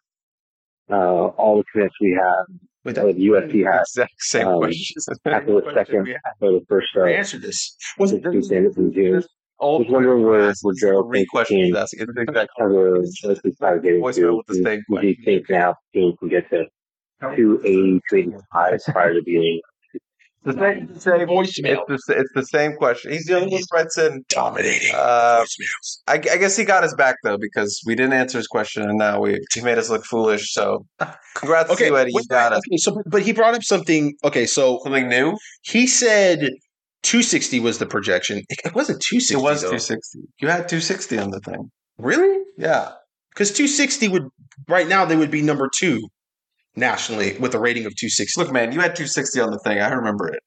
uh, 0.89 0.95
all 0.95 1.57
the 1.57 1.63
commits 1.71 1.95
we 2.01 2.11
have 2.11 2.47
Wait, 2.83 2.95
that, 2.95 3.05
USC 3.05 3.63
had 3.71 3.81
Exact 3.81 4.13
same 4.19 4.47
Um, 4.47 4.59
question. 4.59 5.01
after 5.25 5.53
the 5.61 5.71
second, 5.73 6.07
after 6.25 6.51
the 6.51 6.61
first 6.67 6.87
uh, 6.97 7.01
I 7.01 7.11
answered 7.11 7.41
this. 7.41 7.75
Was 7.97 8.11
it? 8.11 8.23
games 8.23 8.77
in 8.77 8.93
June. 8.93 9.23
I 9.61 9.65
was 9.65 9.85
wondering 9.89 10.23
where, 10.25 10.53
where 10.61 10.73
Gerald 10.79 11.11
the 11.11 11.25
question 11.27 11.57
team 11.57 11.65
he's 11.67 11.75
asking. 11.75 12.01
It's 12.01 12.11
the 12.13 12.21
exact 12.21 12.49
has 12.59 13.21
let's 13.23 13.41
just 13.41 13.55
start 13.55 13.83
getting 13.83 14.01
Voicemail 14.01 14.15
to. 14.15 14.35
with 14.37 14.47
the 14.47 14.55
same 14.55 14.81
Who 14.87 14.99
do 14.99 15.07
you 15.07 15.15
think 15.23 15.49
now 15.49 15.75
the 15.93 15.99
team 16.01 16.17
can 16.17 16.27
get 16.27 16.49
to 16.49 16.65
two 17.35 17.61
eighty, 17.63 18.01
two 18.09 18.15
eighty 18.17 18.33
five 18.51 18.79
prior 18.91 19.13
to 19.13 19.21
being 19.23 19.61
the 20.43 20.53
same. 20.53 20.87
The 20.93 20.99
same 20.99 21.27
Voicemail. 21.27 21.83
It's 21.89 22.05
the, 22.05 22.13
it's 22.17 22.31
the 22.33 22.45
same 22.45 22.75
question. 22.75 23.11
He's 23.11 23.29
with 23.29 23.65
threats 23.69 23.97
and 23.97 24.25
Dominating 24.27 24.91
Uh, 24.93 25.43
voicemails. 25.43 25.97
I, 26.07 26.13
I 26.13 26.37
guess 26.37 26.55
he 26.57 26.65
got 26.65 26.83
us 26.83 26.93
back 26.95 27.17
though 27.23 27.37
because 27.37 27.81
we 27.85 27.95
didn't 27.95 28.13
answer 28.13 28.37
his 28.37 28.47
question 28.47 28.83
and 28.83 28.97
now 28.97 29.19
we 29.21 29.39
he 29.53 29.61
made 29.61 29.77
us 29.77 29.89
look 29.89 30.05
foolish. 30.05 30.53
So 30.53 30.85
congrats 31.35 31.69
to 31.69 31.73
Okay, 31.75 31.87
you, 31.87 31.97
Eddie. 31.97 32.11
You 32.13 32.23
got 32.29 32.53
us 32.53 32.61
okay, 32.69 32.77
so 32.77 33.01
but 33.05 33.21
he 33.21 33.31
brought 33.33 33.53
up 33.55 33.63
something. 33.63 34.13
Okay, 34.23 34.45
so 34.45 34.79
something 34.83 35.07
new. 35.07 35.37
he 35.63 35.87
said 35.87 36.39
260 37.03 37.59
was 37.59 37.79
the 37.79 37.85
projection. 37.85 38.39
It, 38.49 38.59
it 38.65 38.75
wasn't 38.75 39.01
260. 39.01 39.33
It 39.35 39.37
was 39.41 39.61
though. 39.61 39.67
260. 39.69 40.19
You 40.39 40.47
had 40.47 40.67
260 40.69 41.17
on 41.19 41.31
the 41.31 41.39
thing. 41.41 41.69
Really? 41.97 42.43
Yeah. 42.57 42.91
Because 43.33 43.49
260 43.51 44.07
would 44.09 44.23
right 44.67 44.87
now 44.87 45.05
they 45.05 45.15
would 45.15 45.31
be 45.31 45.41
number 45.41 45.69
two 45.73 46.07
nationally 46.75 47.37
with 47.39 47.53
a 47.53 47.59
rating 47.59 47.85
of 47.85 47.95
260. 47.95 48.39
Look, 48.41 48.51
man, 48.51 48.71
you 48.71 48.79
had 48.79 48.95
260 48.95 49.39
on 49.39 49.51
the 49.51 49.59
thing. 49.59 49.79
I 49.79 49.91
remember 49.91 50.29
it. 50.29 50.39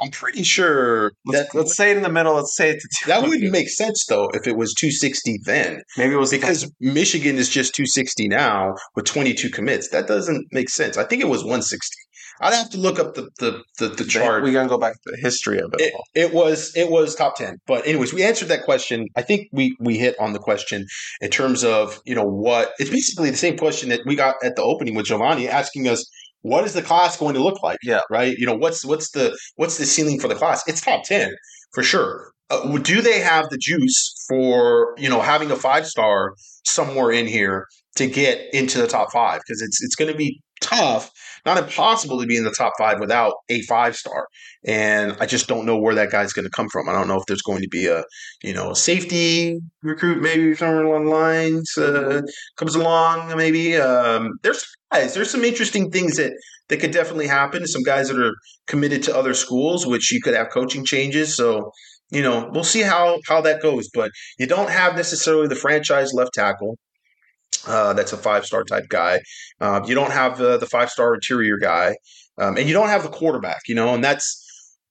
I'm 0.00 0.10
pretty 0.10 0.44
sure 0.44 1.12
Let's, 1.26 1.52
that 1.52 1.58
let's 1.58 1.76
say 1.76 1.90
it 1.90 1.98
in 1.98 2.02
the 2.02 2.08
middle. 2.08 2.34
Let's 2.34 2.56
say 2.56 2.70
it 2.70 2.80
to 2.80 2.88
that 3.06 3.22
wouldn't 3.22 3.52
make 3.52 3.68
sense 3.68 4.06
though 4.08 4.30
if 4.32 4.46
it 4.46 4.56
was 4.56 4.72
260 4.74 5.40
then. 5.44 5.82
Maybe 5.98 6.14
it 6.14 6.16
was 6.16 6.30
Because 6.30 6.70
Michigan 6.80 7.36
is 7.36 7.50
just 7.50 7.74
260 7.74 8.28
now 8.28 8.76
with 8.96 9.04
22 9.04 9.50
commits. 9.50 9.90
That 9.90 10.06
doesn't 10.06 10.46
make 10.52 10.70
sense. 10.70 10.96
I 10.96 11.04
think 11.04 11.20
it 11.20 11.28
was 11.28 11.42
160. 11.42 11.94
I'd 12.40 12.54
have 12.54 12.70
to 12.70 12.78
look 12.78 12.98
up 12.98 13.14
the 13.14 13.28
the 13.38 13.62
the, 13.78 13.88
the 13.88 14.04
chart. 14.04 14.42
We're 14.42 14.52
gonna 14.52 14.68
go 14.68 14.78
back 14.78 14.94
to 14.94 15.10
the 15.12 15.18
history 15.18 15.58
of 15.60 15.72
it. 15.74 15.80
It, 15.80 15.92
it 16.14 16.34
was 16.34 16.72
it 16.76 16.90
was 16.90 17.14
top 17.14 17.36
10 17.36 17.58
but 17.66 17.86
anyways 17.86 18.12
we 18.12 18.22
answered 18.22 18.48
that 18.48 18.64
question 18.64 19.06
i 19.16 19.22
think 19.22 19.48
we 19.52 19.76
we 19.80 19.96
hit 19.96 20.14
on 20.18 20.32
the 20.32 20.38
question 20.38 20.86
in 21.20 21.30
terms 21.30 21.64
of 21.64 22.00
you 22.04 22.14
know 22.14 22.24
what 22.24 22.72
it's 22.78 22.90
basically 22.90 23.30
the 23.30 23.36
same 23.36 23.56
question 23.56 23.88
that 23.90 24.00
we 24.06 24.14
got 24.16 24.36
at 24.42 24.56
the 24.56 24.62
opening 24.62 24.94
with 24.94 25.06
giovanni 25.06 25.48
asking 25.48 25.88
us 25.88 26.04
what 26.42 26.64
is 26.64 26.72
the 26.72 26.82
class 26.82 27.16
going 27.16 27.34
to 27.34 27.42
look 27.42 27.62
like 27.62 27.78
Yeah. 27.82 28.00
right 28.10 28.36
you 28.36 28.46
know 28.46 28.54
what's 28.56 28.84
what's 28.84 29.10
the 29.10 29.36
what's 29.56 29.78
the 29.78 29.86
ceiling 29.86 30.18
for 30.20 30.28
the 30.28 30.34
class 30.34 30.66
it's 30.66 30.80
top 30.80 31.04
10 31.04 31.32
for 31.72 31.82
sure 31.82 32.32
uh, 32.50 32.78
do 32.78 33.00
they 33.00 33.20
have 33.20 33.48
the 33.50 33.58
juice 33.58 34.24
for 34.28 34.94
you 34.98 35.08
know 35.08 35.20
having 35.20 35.50
a 35.50 35.56
five 35.56 35.86
star 35.86 36.34
somewhere 36.66 37.10
in 37.10 37.26
here 37.26 37.66
to 37.96 38.06
get 38.06 38.52
into 38.52 38.78
the 38.78 38.86
top 38.86 39.12
five 39.12 39.40
because 39.46 39.62
it's 39.62 39.82
it's 39.82 39.94
going 39.94 40.10
to 40.10 40.16
be 40.16 40.40
tough 40.60 41.10
not 41.46 41.56
impossible 41.56 42.20
to 42.20 42.26
be 42.26 42.36
in 42.36 42.44
the 42.44 42.50
top 42.50 42.74
five 42.76 43.00
without 43.00 43.34
a 43.48 43.62
five 43.62 43.96
star 43.96 44.26
and 44.64 45.16
I 45.20 45.26
just 45.26 45.48
don't 45.48 45.64
know 45.64 45.78
where 45.78 45.94
that 45.94 46.10
guy's 46.10 46.32
going 46.32 46.44
to 46.44 46.50
come 46.50 46.68
from. 46.68 46.88
I 46.88 46.92
don't 46.92 47.08
know 47.08 47.16
if 47.16 47.24
there's 47.26 47.42
going 47.42 47.62
to 47.62 47.68
be 47.68 47.86
a, 47.86 48.04
you 48.42 48.52
know, 48.52 48.72
a 48.72 48.76
safety 48.76 49.58
recruit 49.82 50.20
maybe 50.20 50.54
somewhere 50.54 50.84
along 50.84 51.06
the 51.06 51.10
lines 51.10 51.78
uh, 51.78 52.20
comes 52.56 52.74
along. 52.74 53.34
Maybe 53.36 53.76
um, 53.76 54.38
there's 54.42 54.64
guys. 54.92 55.14
There's 55.14 55.30
some 55.30 55.44
interesting 55.44 55.90
things 55.90 56.16
that 56.16 56.32
that 56.68 56.78
could 56.78 56.90
definitely 56.90 57.26
happen. 57.26 57.66
Some 57.66 57.82
guys 57.82 58.08
that 58.08 58.20
are 58.20 58.34
committed 58.66 59.02
to 59.04 59.16
other 59.16 59.32
schools, 59.32 59.86
which 59.86 60.12
you 60.12 60.20
could 60.20 60.34
have 60.34 60.50
coaching 60.50 60.84
changes. 60.84 61.34
So 61.34 61.72
you 62.10 62.22
know, 62.22 62.50
we'll 62.52 62.64
see 62.64 62.82
how 62.82 63.20
how 63.26 63.40
that 63.42 63.62
goes. 63.62 63.88
But 63.92 64.10
you 64.38 64.46
don't 64.46 64.70
have 64.70 64.96
necessarily 64.96 65.48
the 65.48 65.54
franchise 65.54 66.12
left 66.12 66.34
tackle. 66.34 66.76
Uh, 67.66 67.92
that's 67.92 68.12
a 68.12 68.16
five 68.16 68.46
star 68.46 68.64
type 68.64 68.88
guy. 68.88 69.20
Uh, 69.60 69.80
you 69.86 69.94
don't 69.94 70.12
have 70.12 70.38
the 70.38 70.58
the 70.58 70.66
five 70.66 70.90
star 70.90 71.14
interior 71.14 71.58
guy, 71.58 71.96
um, 72.38 72.56
and 72.56 72.66
you 72.66 72.72
don't 72.72 72.88
have 72.88 73.02
the 73.02 73.08
quarterback. 73.08 73.62
You 73.68 73.74
know, 73.74 73.94
and 73.94 74.02
that's 74.02 74.46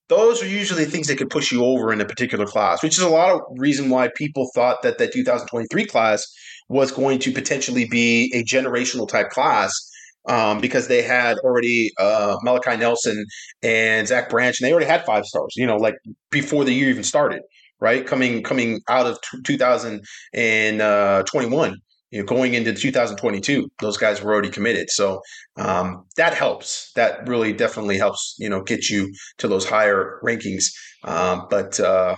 those 0.08 0.42
are 0.42 0.48
usually 0.48 0.86
things 0.86 1.08
that 1.08 1.18
could 1.18 1.30
push 1.30 1.52
you 1.52 1.64
over 1.64 1.94
in 1.94 2.02
a 2.02 2.06
particular 2.06 2.46
class, 2.46 2.82
which 2.82 2.98
is 2.98 3.04
a 3.04 3.10
lot 3.10 3.32
of 3.32 3.42
reason 3.58 3.90
why 3.90 4.10
people 4.16 4.50
thought 4.56 4.82
that 4.82 4.98
that 4.98 5.14
2023 5.14 5.86
class 5.86 6.26
was 6.68 6.92
going 6.92 7.20
to 7.20 7.32
potentially 7.32 7.86
be 7.86 8.32
a 8.34 8.44
generational 8.44 9.08
type 9.08 9.30
class 9.30 9.89
um, 10.30 10.62
because 10.62 10.88
they 10.88 11.02
had 11.02 11.38
already 11.40 11.92
uh, 12.00 12.38
Malachi 12.44 12.78
Nelson 12.78 13.26
and 13.64 14.08
Zach 14.08 14.30
Branch, 14.30 14.58
and 14.60 14.68
they 14.68 14.72
already 14.72 14.88
had 14.88 15.04
five 15.06 15.26
stars. 15.26 15.56
You 15.58 15.66
know, 15.66 15.78
like 15.78 15.96
before 16.30 16.64
the 16.64 16.72
year 16.72 16.90
even 16.90 17.04
started, 17.04 17.42
right? 17.82 18.06
Coming 18.06 18.44
coming 18.44 18.80
out 18.88 19.08
of 19.08 19.20
t- 19.22 19.40
2021. 19.44 21.76
You 22.12 22.22
know, 22.22 22.26
going 22.26 22.56
into 22.56 22.74
2022, 22.74 23.70
those 23.82 23.98
guys 23.98 24.20
were 24.20 24.34
already 24.34 24.50
committed. 24.50 24.90
So 24.90 25.22
um, 25.58 26.06
that 26.18 26.34
helps. 26.34 26.92
That 26.96 27.28
really 27.28 27.54
definitely 27.54 28.00
helps. 28.00 28.36
You 28.40 28.50
know, 28.50 28.64
get 28.64 28.90
you 28.90 29.14
to 29.40 29.48
those 29.48 29.68
higher 29.68 30.20
rankings. 30.24 30.64
Um, 31.04 31.46
but 31.52 31.80
uh, 31.80 32.16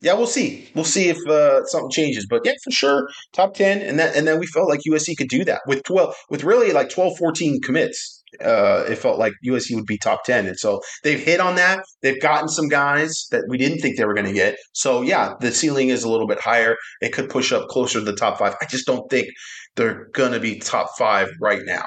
yeah, 0.00 0.12
we'll 0.14 0.26
see. 0.26 0.68
We'll 0.74 0.84
see 0.84 1.08
if 1.08 1.18
uh, 1.26 1.64
something 1.66 1.90
changes. 1.90 2.26
But 2.28 2.42
yeah, 2.44 2.52
for 2.62 2.70
sure, 2.70 3.08
top 3.32 3.54
ten, 3.54 3.80
and 3.80 3.98
that 3.98 4.14
and 4.16 4.26
then 4.26 4.38
we 4.38 4.46
felt 4.46 4.68
like 4.68 4.80
USC 4.88 5.16
could 5.16 5.28
do 5.28 5.44
that 5.44 5.62
with 5.66 5.82
twelve, 5.84 6.14
with 6.28 6.44
really 6.44 6.72
like 6.72 6.90
12, 6.90 7.16
14 7.16 7.60
commits. 7.62 8.22
Uh, 8.40 8.84
it 8.88 8.96
felt 8.96 9.18
like 9.18 9.32
USC 9.46 9.74
would 9.76 9.86
be 9.86 9.96
top 9.96 10.24
ten, 10.24 10.46
and 10.46 10.58
so 10.58 10.80
they've 11.04 11.20
hit 11.20 11.40
on 11.40 11.54
that. 11.56 11.84
They've 12.02 12.20
gotten 12.20 12.48
some 12.48 12.68
guys 12.68 13.26
that 13.30 13.44
we 13.48 13.56
didn't 13.56 13.78
think 13.78 13.96
they 13.96 14.04
were 14.04 14.14
going 14.14 14.26
to 14.26 14.32
get. 14.32 14.56
So 14.72 15.02
yeah, 15.02 15.34
the 15.40 15.52
ceiling 15.52 15.88
is 15.88 16.04
a 16.04 16.10
little 16.10 16.26
bit 16.26 16.40
higher. 16.40 16.76
It 17.00 17.12
could 17.12 17.30
push 17.30 17.52
up 17.52 17.68
closer 17.68 18.00
to 18.00 18.04
the 18.04 18.16
top 18.16 18.38
five. 18.38 18.56
I 18.60 18.66
just 18.66 18.86
don't 18.86 19.08
think 19.08 19.28
they're 19.76 20.08
going 20.12 20.32
to 20.32 20.40
be 20.40 20.58
top 20.58 20.88
five 20.98 21.28
right 21.40 21.62
now. 21.64 21.84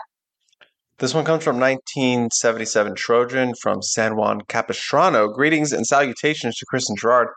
This 0.99 1.13
one 1.13 1.25
comes 1.25 1.43
from 1.43 1.59
1977 1.59 2.95
Trojan 2.95 3.53
from 3.61 3.83
San 3.83 4.15
Juan 4.15 4.41
Capistrano. 4.47 5.27
Greetings 5.27 5.71
and 5.71 5.85
salutations 5.85 6.55
to 6.57 6.65
Chris 6.67 6.89
and 6.89 6.97
Gerard. 6.97 7.27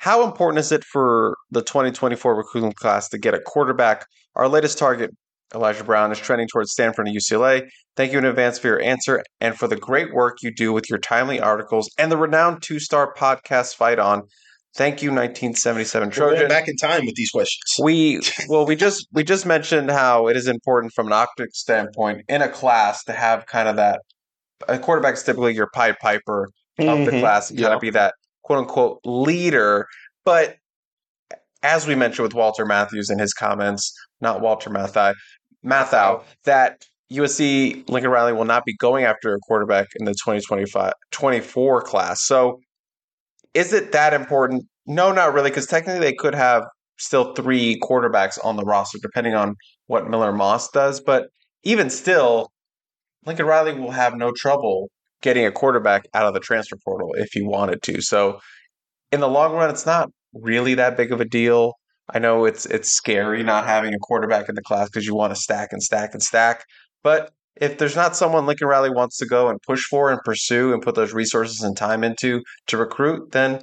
How 0.00 0.24
important 0.24 0.58
is 0.60 0.72
it 0.72 0.82
for 0.82 1.36
the 1.50 1.60
2024 1.60 2.34
recruiting 2.34 2.72
class 2.72 3.06
to 3.10 3.18
get 3.18 3.34
a 3.34 3.38
quarterback? 3.38 4.06
Our 4.34 4.48
latest 4.48 4.78
target, 4.78 5.10
Elijah 5.54 5.84
Brown, 5.84 6.10
is 6.10 6.18
trending 6.18 6.48
towards 6.48 6.72
Stanford 6.72 7.06
and 7.06 7.14
UCLA. 7.14 7.68
Thank 7.98 8.12
you 8.12 8.18
in 8.18 8.24
advance 8.24 8.58
for 8.58 8.68
your 8.68 8.80
answer 8.80 9.22
and 9.42 9.54
for 9.58 9.68
the 9.68 9.76
great 9.76 10.14
work 10.14 10.38
you 10.42 10.52
do 10.54 10.72
with 10.72 10.88
your 10.88 10.98
timely 10.98 11.38
articles 11.38 11.90
and 11.98 12.10
the 12.10 12.16
renowned 12.16 12.62
two 12.62 12.78
star 12.80 13.12
podcast 13.14 13.74
Fight 13.74 13.98
On. 13.98 14.22
Thank 14.74 15.02
you, 15.02 15.10
1977 15.10 16.08
We're 16.08 16.12
Trojan. 16.14 16.48
back 16.48 16.66
in 16.68 16.76
time 16.76 17.04
with 17.04 17.14
these 17.16 17.30
questions. 17.30 17.60
We 17.82 18.20
well, 18.48 18.64
we 18.64 18.76
just 18.76 19.06
we 19.12 19.22
just 19.22 19.44
mentioned 19.44 19.90
how 19.90 20.28
it 20.28 20.36
is 20.36 20.46
important 20.46 20.94
from 20.94 21.08
an 21.08 21.12
optics 21.12 21.58
standpoint 21.60 22.22
in 22.26 22.40
a 22.40 22.48
class 22.48 23.04
to 23.04 23.12
have 23.12 23.44
kind 23.44 23.68
of 23.68 23.76
that. 23.76 24.00
A 24.66 24.78
quarterback's 24.78 25.24
typically 25.24 25.54
your 25.54 25.68
Pied 25.74 25.96
Piper 26.00 26.48
of 26.78 27.04
the 27.04 27.10
Mhm. 27.10 27.20
class 27.20 27.48
kind 27.48 27.60
Yeah. 27.60 27.74
of 27.74 27.80
be 27.82 27.90
that 27.90 28.14
quote 28.42 28.60
unquote 28.60 29.00
leader. 29.04 29.86
But 30.24 30.56
as 31.62 31.86
we 31.86 31.94
mentioned 31.94 32.24
with 32.24 32.34
Walter 32.34 32.64
Matthews 32.64 33.10
in 33.10 33.18
his 33.18 33.32
comments, 33.32 33.92
not 34.20 34.40
Walter 34.40 34.70
Mathau, 34.70 35.14
Mathau, 35.64 36.22
that 36.44 36.84
USC 37.12 37.88
Lincoln 37.88 38.10
Riley 38.10 38.32
will 38.32 38.44
not 38.44 38.64
be 38.64 38.76
going 38.76 39.04
after 39.04 39.34
a 39.34 39.38
quarterback 39.40 39.88
in 39.98 40.06
the 40.06 40.12
2025 40.12 40.92
24 41.10 41.82
class. 41.82 42.24
So 42.24 42.60
is 43.52 43.72
it 43.72 43.92
that 43.92 44.14
important? 44.14 44.64
No, 44.86 45.12
not 45.12 45.34
really, 45.34 45.50
because 45.50 45.66
technically 45.66 46.00
they 46.00 46.14
could 46.14 46.34
have 46.34 46.64
still 46.98 47.34
three 47.34 47.78
quarterbacks 47.82 48.38
on 48.44 48.56
the 48.56 48.64
roster, 48.64 48.98
depending 49.02 49.34
on 49.34 49.56
what 49.86 50.08
Miller 50.08 50.32
Moss 50.32 50.70
does. 50.70 51.00
But 51.00 51.26
even 51.64 51.90
still, 51.90 52.50
Lincoln 53.26 53.46
Riley 53.46 53.74
will 53.74 53.90
have 53.90 54.14
no 54.14 54.32
trouble 54.36 54.88
getting 55.22 55.44
a 55.44 55.52
quarterback 55.52 56.06
out 56.14 56.26
of 56.26 56.34
the 56.34 56.40
transfer 56.40 56.76
portal 56.84 57.10
if 57.14 57.34
you 57.34 57.46
wanted 57.46 57.82
to. 57.82 58.00
So 58.00 58.40
in 59.12 59.20
the 59.20 59.28
long 59.28 59.54
run, 59.54 59.70
it's 59.70 59.86
not 59.86 60.10
really 60.34 60.74
that 60.74 60.96
big 60.96 61.12
of 61.12 61.20
a 61.20 61.24
deal. 61.24 61.74
I 62.12 62.18
know 62.18 62.44
it's 62.44 62.66
it's 62.66 62.90
scary 62.90 63.42
not 63.42 63.66
having 63.66 63.94
a 63.94 63.98
quarterback 63.98 64.48
in 64.48 64.54
the 64.54 64.62
class 64.62 64.88
because 64.88 65.06
you 65.06 65.14
want 65.14 65.34
to 65.34 65.40
stack 65.40 65.72
and 65.72 65.82
stack 65.82 66.12
and 66.12 66.22
stack. 66.22 66.64
But 67.02 67.30
if 67.56 67.78
there's 67.78 67.96
not 67.96 68.16
someone 68.16 68.46
Lincoln 68.46 68.68
Riley 68.68 68.90
wants 68.90 69.18
to 69.18 69.26
go 69.26 69.48
and 69.48 69.60
push 69.66 69.84
for 69.84 70.10
and 70.10 70.20
pursue 70.24 70.72
and 70.72 70.82
put 70.82 70.94
those 70.94 71.12
resources 71.12 71.60
and 71.60 71.76
time 71.76 72.02
into 72.02 72.42
to 72.68 72.76
recruit, 72.76 73.32
then 73.32 73.62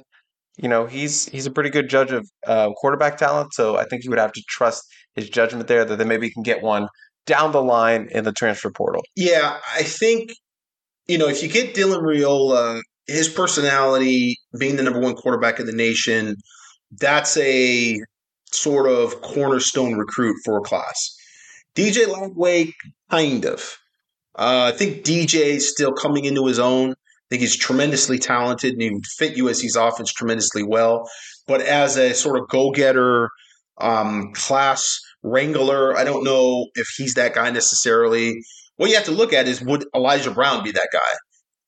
you 0.56 0.68
know 0.68 0.86
he's 0.86 1.26
he's 1.26 1.46
a 1.46 1.50
pretty 1.50 1.70
good 1.70 1.88
judge 1.88 2.12
of 2.12 2.26
uh, 2.46 2.70
quarterback 2.76 3.16
talent. 3.18 3.52
So 3.52 3.76
I 3.76 3.84
think 3.84 4.04
you 4.04 4.10
would 4.10 4.18
have 4.18 4.32
to 4.32 4.42
trust 4.48 4.84
his 5.14 5.28
judgment 5.28 5.68
there 5.68 5.84
that 5.84 5.96
then 5.96 6.08
maybe 6.08 6.28
he 6.28 6.32
can 6.32 6.42
get 6.42 6.62
one 6.62 6.88
down 7.26 7.52
the 7.52 7.62
line 7.62 8.08
in 8.10 8.24
the 8.24 8.32
transfer 8.32 8.70
portal. 8.70 9.02
Yeah, 9.14 9.58
I 9.74 9.82
think 9.82 10.30
you 11.08 11.18
know 11.18 11.28
if 11.28 11.42
you 11.42 11.48
get 11.48 11.74
Dylan 11.74 12.02
Raiola, 12.02 12.80
his 13.06 13.28
personality, 13.28 14.36
being 14.58 14.76
the 14.76 14.82
number 14.82 15.00
one 15.00 15.14
quarterback 15.14 15.58
in 15.58 15.66
the 15.66 15.72
nation, 15.72 16.36
that's 16.92 17.36
a 17.38 17.98
sort 18.52 18.88
of 18.88 19.20
cornerstone 19.22 19.94
recruit 19.94 20.36
for 20.44 20.58
a 20.58 20.60
class. 20.60 21.16
DJ 21.74 22.06
Lagway, 22.06 22.72
kind 23.10 23.44
of. 23.44 23.76
Uh, 24.36 24.70
I 24.72 24.76
think 24.76 25.04
DJ 25.04 25.56
is 25.56 25.68
still 25.68 25.92
coming 25.92 26.24
into 26.24 26.46
his 26.46 26.58
own. 26.58 26.92
I 26.92 27.28
think 27.30 27.42
he's 27.42 27.56
tremendously 27.56 28.18
talented 28.18 28.72
and 28.72 28.82
he 28.82 28.90
would 28.90 29.06
fit 29.06 29.36
USC's 29.36 29.76
offense 29.76 30.12
tremendously 30.12 30.62
well. 30.62 31.10
But 31.46 31.60
as 31.60 31.96
a 31.96 32.14
sort 32.14 32.38
of 32.38 32.48
go-getter, 32.48 33.28
um, 33.78 34.32
class 34.32 34.98
wrangler, 35.22 35.96
I 35.96 36.04
don't 36.04 36.24
know 36.24 36.66
if 36.74 36.88
he's 36.96 37.14
that 37.14 37.34
guy 37.34 37.50
necessarily. 37.50 38.40
What 38.78 38.90
you 38.90 38.96
have 38.96 39.04
to 39.04 39.12
look 39.12 39.32
at 39.32 39.46
is 39.46 39.60
would 39.60 39.84
Elijah 39.94 40.30
Brown 40.30 40.64
be 40.64 40.70
that 40.70 40.88
guy? 40.92 41.18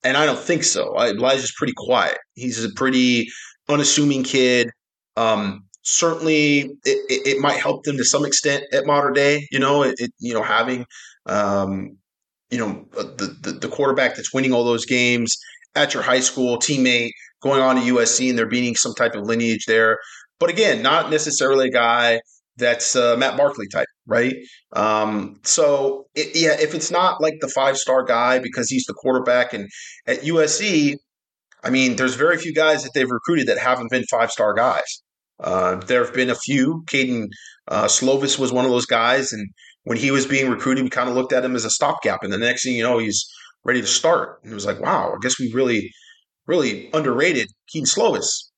And 0.03 0.17
I 0.17 0.25
don't 0.25 0.39
think 0.39 0.65
so. 0.65 0.99
Elijah's 0.99 1.53
pretty 1.57 1.75
quiet. 1.77 2.19
He's 2.35 2.65
a 2.65 2.71
pretty 2.71 3.29
unassuming 3.69 4.23
kid. 4.23 4.71
Um, 5.17 5.65
certainly, 5.83 6.61
it, 6.61 6.71
it, 6.85 7.27
it, 7.27 7.39
might 7.41 7.59
help 7.59 7.83
them 7.83 7.97
to 7.97 8.05
some 8.05 8.25
extent 8.25 8.65
at 8.73 8.87
Mater 8.87 9.11
Dei. 9.11 9.47
You 9.51 9.59
know, 9.59 9.83
it, 9.83 9.97
it 9.99 10.13
you 10.21 10.33
know 10.33 10.43
having 10.43 10.87
um, 11.27 11.99
you 12.51 12.59
know 12.59 12.87
the, 12.93 13.37
the 13.43 13.53
the 13.53 13.69
quarterback 13.69 14.15
that's 14.15 14.33
winning 14.33 14.53
all 14.53 14.65
those 14.65 14.87
games 14.87 15.37
at 15.75 15.93
your 15.93 16.03
high 16.03 16.21
school 16.21 16.59
teammate 16.59 17.11
going 17.43 17.61
on 17.61 17.77
to 17.77 17.83
USC 17.83 18.31
and 18.31 18.39
there 18.39 18.47
being 18.47 18.77
some 18.77 18.95
type 18.95 19.15
of 19.15 19.25
lineage 19.25 19.67
there. 19.67 19.99
But 20.39 20.49
again, 20.49 20.81
not 20.81 21.11
necessarily 21.11 21.69
a 21.69 21.73
guy 21.73 22.21
that's 22.61 22.95
uh, 22.95 23.17
Matt 23.17 23.37
Barkley 23.37 23.67
type, 23.69 23.89
right? 24.07 24.35
Um, 24.73 25.41
so 25.43 26.07
it, 26.15 26.37
yeah, 26.37 26.57
if 26.61 26.75
it's 26.75 26.91
not 26.91 27.21
like 27.21 27.35
the 27.41 27.49
five 27.49 27.77
star 27.77 28.05
guy 28.05 28.39
because 28.39 28.71
he's 28.71 28.85
the 28.85 28.95
quarterback, 28.95 29.53
and 29.53 29.69
at 30.07 30.21
USC, 30.21 30.95
I 31.65 31.71
mean, 31.71 31.97
there's 31.97 32.15
very 32.15 32.39
few 32.39 32.55
guys 32.55 32.85
that 32.85 32.93
they've 32.95 33.11
recruited 33.11 33.49
that 33.49 33.59
haven't 33.59 33.91
been 33.91 34.05
five 34.05 34.31
star 34.31 34.55
guys. 34.55 35.03
Uh, 35.41 35.77
there 35.77 36.05
have 36.05 36.15
been 36.15 36.31
a 36.31 36.35
few. 36.35 36.85
Kedon 36.87 37.29
uh, 37.69 37.87
Slovis 37.87 38.39
was 38.39 38.53
one 38.53 38.65
of 38.65 38.71
those 38.71 38.87
guys, 38.87 39.33
and 39.33 39.49
when 39.85 39.97
he 39.99 40.11
was 40.11 40.27
being 40.27 40.51
recruited, 40.51 40.85
we 40.85 40.91
kind 40.91 41.09
of 41.09 41.15
looked 41.15 41.33
at 41.33 41.45
him 41.45 41.57
as 41.57 41.65
a 41.65 41.71
stopgap. 41.71 42.23
And 42.23 42.33
the 42.33 42.39
next 42.39 42.65
thing 42.65 42.75
you 42.75 42.83
know, 42.83 42.99
he's 42.99 43.27
ready 43.65 43.81
to 43.81 43.87
start. 43.87 44.41
And 44.43 44.53
it 44.53 44.55
was 44.55 44.67
like, 44.67 44.81
wow, 44.81 45.13
I 45.15 45.17
guess 45.23 45.39
we 45.39 45.53
really, 45.53 45.91
really 46.47 46.91
underrated 46.93 47.49
Kedon 47.73 47.87
Slovis. 47.87 48.51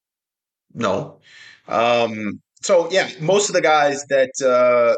No. 0.75 1.21
Um, 1.69 2.42
so 2.63 2.91
yeah, 2.91 3.09
most 3.21 3.49
of 3.49 3.55
the 3.55 3.61
guys 3.61 4.05
that 4.09 4.33
uh, 4.45 4.97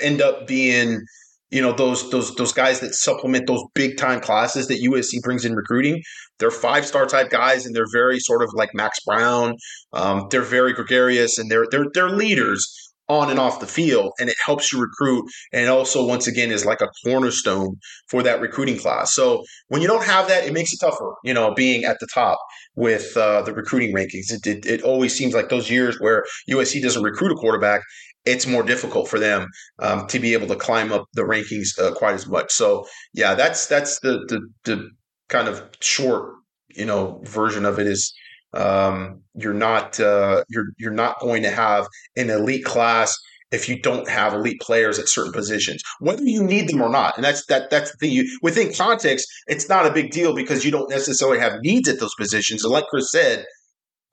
end 0.00 0.20
up 0.20 0.46
being, 0.46 1.02
you 1.50 1.62
know, 1.62 1.72
those 1.72 2.10
those 2.10 2.34
those 2.34 2.52
guys 2.52 2.80
that 2.80 2.94
supplement 2.94 3.46
those 3.46 3.62
big 3.74 3.96
time 3.96 4.20
classes 4.20 4.68
that 4.68 4.80
USC 4.80 5.22
brings 5.22 5.44
in 5.44 5.54
recruiting, 5.54 6.02
they're 6.38 6.50
five 6.50 6.84
star 6.84 7.06
type 7.06 7.30
guys, 7.30 7.66
and 7.66 7.74
they're 7.74 7.90
very 7.92 8.18
sort 8.18 8.42
of 8.42 8.50
like 8.54 8.70
Max 8.74 8.98
Brown. 9.04 9.56
Um, 9.92 10.26
they're 10.30 10.42
very 10.42 10.72
gregarious, 10.72 11.38
and 11.38 11.50
they're 11.50 11.66
they're 11.70 11.86
they're 11.94 12.10
leaders 12.10 12.83
on 13.08 13.30
and 13.30 13.38
off 13.38 13.60
the 13.60 13.66
field 13.66 14.12
and 14.18 14.30
it 14.30 14.36
helps 14.44 14.72
you 14.72 14.80
recruit 14.80 15.24
and 15.52 15.68
also 15.68 16.06
once 16.06 16.26
again 16.26 16.50
is 16.50 16.64
like 16.64 16.80
a 16.80 16.88
cornerstone 17.04 17.76
for 18.08 18.22
that 18.22 18.40
recruiting 18.40 18.78
class. 18.78 19.14
So 19.14 19.44
when 19.68 19.82
you 19.82 19.88
don't 19.88 20.04
have 20.04 20.28
that 20.28 20.44
it 20.44 20.52
makes 20.52 20.72
it 20.72 20.78
tougher 20.80 21.14
you 21.22 21.34
know 21.34 21.52
being 21.54 21.84
at 21.84 21.98
the 22.00 22.08
top 22.12 22.38
with 22.76 23.16
uh, 23.16 23.42
the 23.42 23.52
recruiting 23.52 23.94
rankings. 23.94 24.32
It, 24.32 24.46
it, 24.46 24.66
it, 24.66 24.82
always 24.82 25.14
seems 25.14 25.34
like 25.34 25.48
those 25.48 25.70
years 25.70 25.98
where 26.00 26.24
usc 26.50 26.80
doesn't 26.82 27.02
recruit 27.02 27.32
a 27.32 27.36
quarterback 27.36 27.82
it's 28.24 28.46
more 28.46 28.62
difficult 28.62 29.08
for 29.08 29.18
them 29.18 29.48
um, 29.80 30.06
to 30.06 30.18
be 30.18 30.32
able 30.32 30.46
to 30.46 30.56
climb 30.56 30.92
up 30.92 31.04
the 31.12 31.22
rankings 31.22 31.78
uh, 31.78 31.92
quite 31.92 32.14
as 32.14 32.26
much. 32.26 32.52
So 32.52 32.86
yeah 33.12 33.34
that's 33.34 33.66
that's 33.66 34.00
the, 34.00 34.24
the 34.28 34.40
the 34.64 34.90
kind 35.28 35.48
of 35.48 35.62
short 35.80 36.34
you 36.68 36.84
know 36.84 37.20
version 37.24 37.64
of 37.64 37.78
it 37.78 37.86
is 37.86 38.12
um, 38.54 39.22
you're 39.34 39.54
not 39.54 39.98
uh, 40.00 40.44
you're 40.48 40.66
you're 40.78 40.92
not 40.92 41.20
going 41.20 41.42
to 41.42 41.50
have 41.50 41.86
an 42.16 42.30
elite 42.30 42.64
class 42.64 43.16
if 43.50 43.68
you 43.68 43.80
don't 43.80 44.08
have 44.08 44.34
elite 44.34 44.60
players 44.60 44.98
at 44.98 45.08
certain 45.08 45.32
positions, 45.32 45.82
whether 46.00 46.24
you 46.24 46.42
need 46.42 46.68
them 46.68 46.82
or 46.82 46.90
not. 46.90 47.16
And 47.16 47.24
that's 47.24 47.46
that 47.46 47.70
that's 47.70 47.90
the 47.92 47.96
thing. 47.98 48.12
You, 48.12 48.38
within 48.42 48.72
context, 48.72 49.26
it's 49.46 49.68
not 49.68 49.86
a 49.86 49.92
big 49.92 50.10
deal 50.10 50.34
because 50.34 50.64
you 50.64 50.70
don't 50.70 50.90
necessarily 50.90 51.38
have 51.38 51.60
needs 51.62 51.88
at 51.88 52.00
those 52.00 52.14
positions. 52.18 52.64
And 52.64 52.72
like 52.72 52.86
Chris 52.86 53.10
said, 53.10 53.44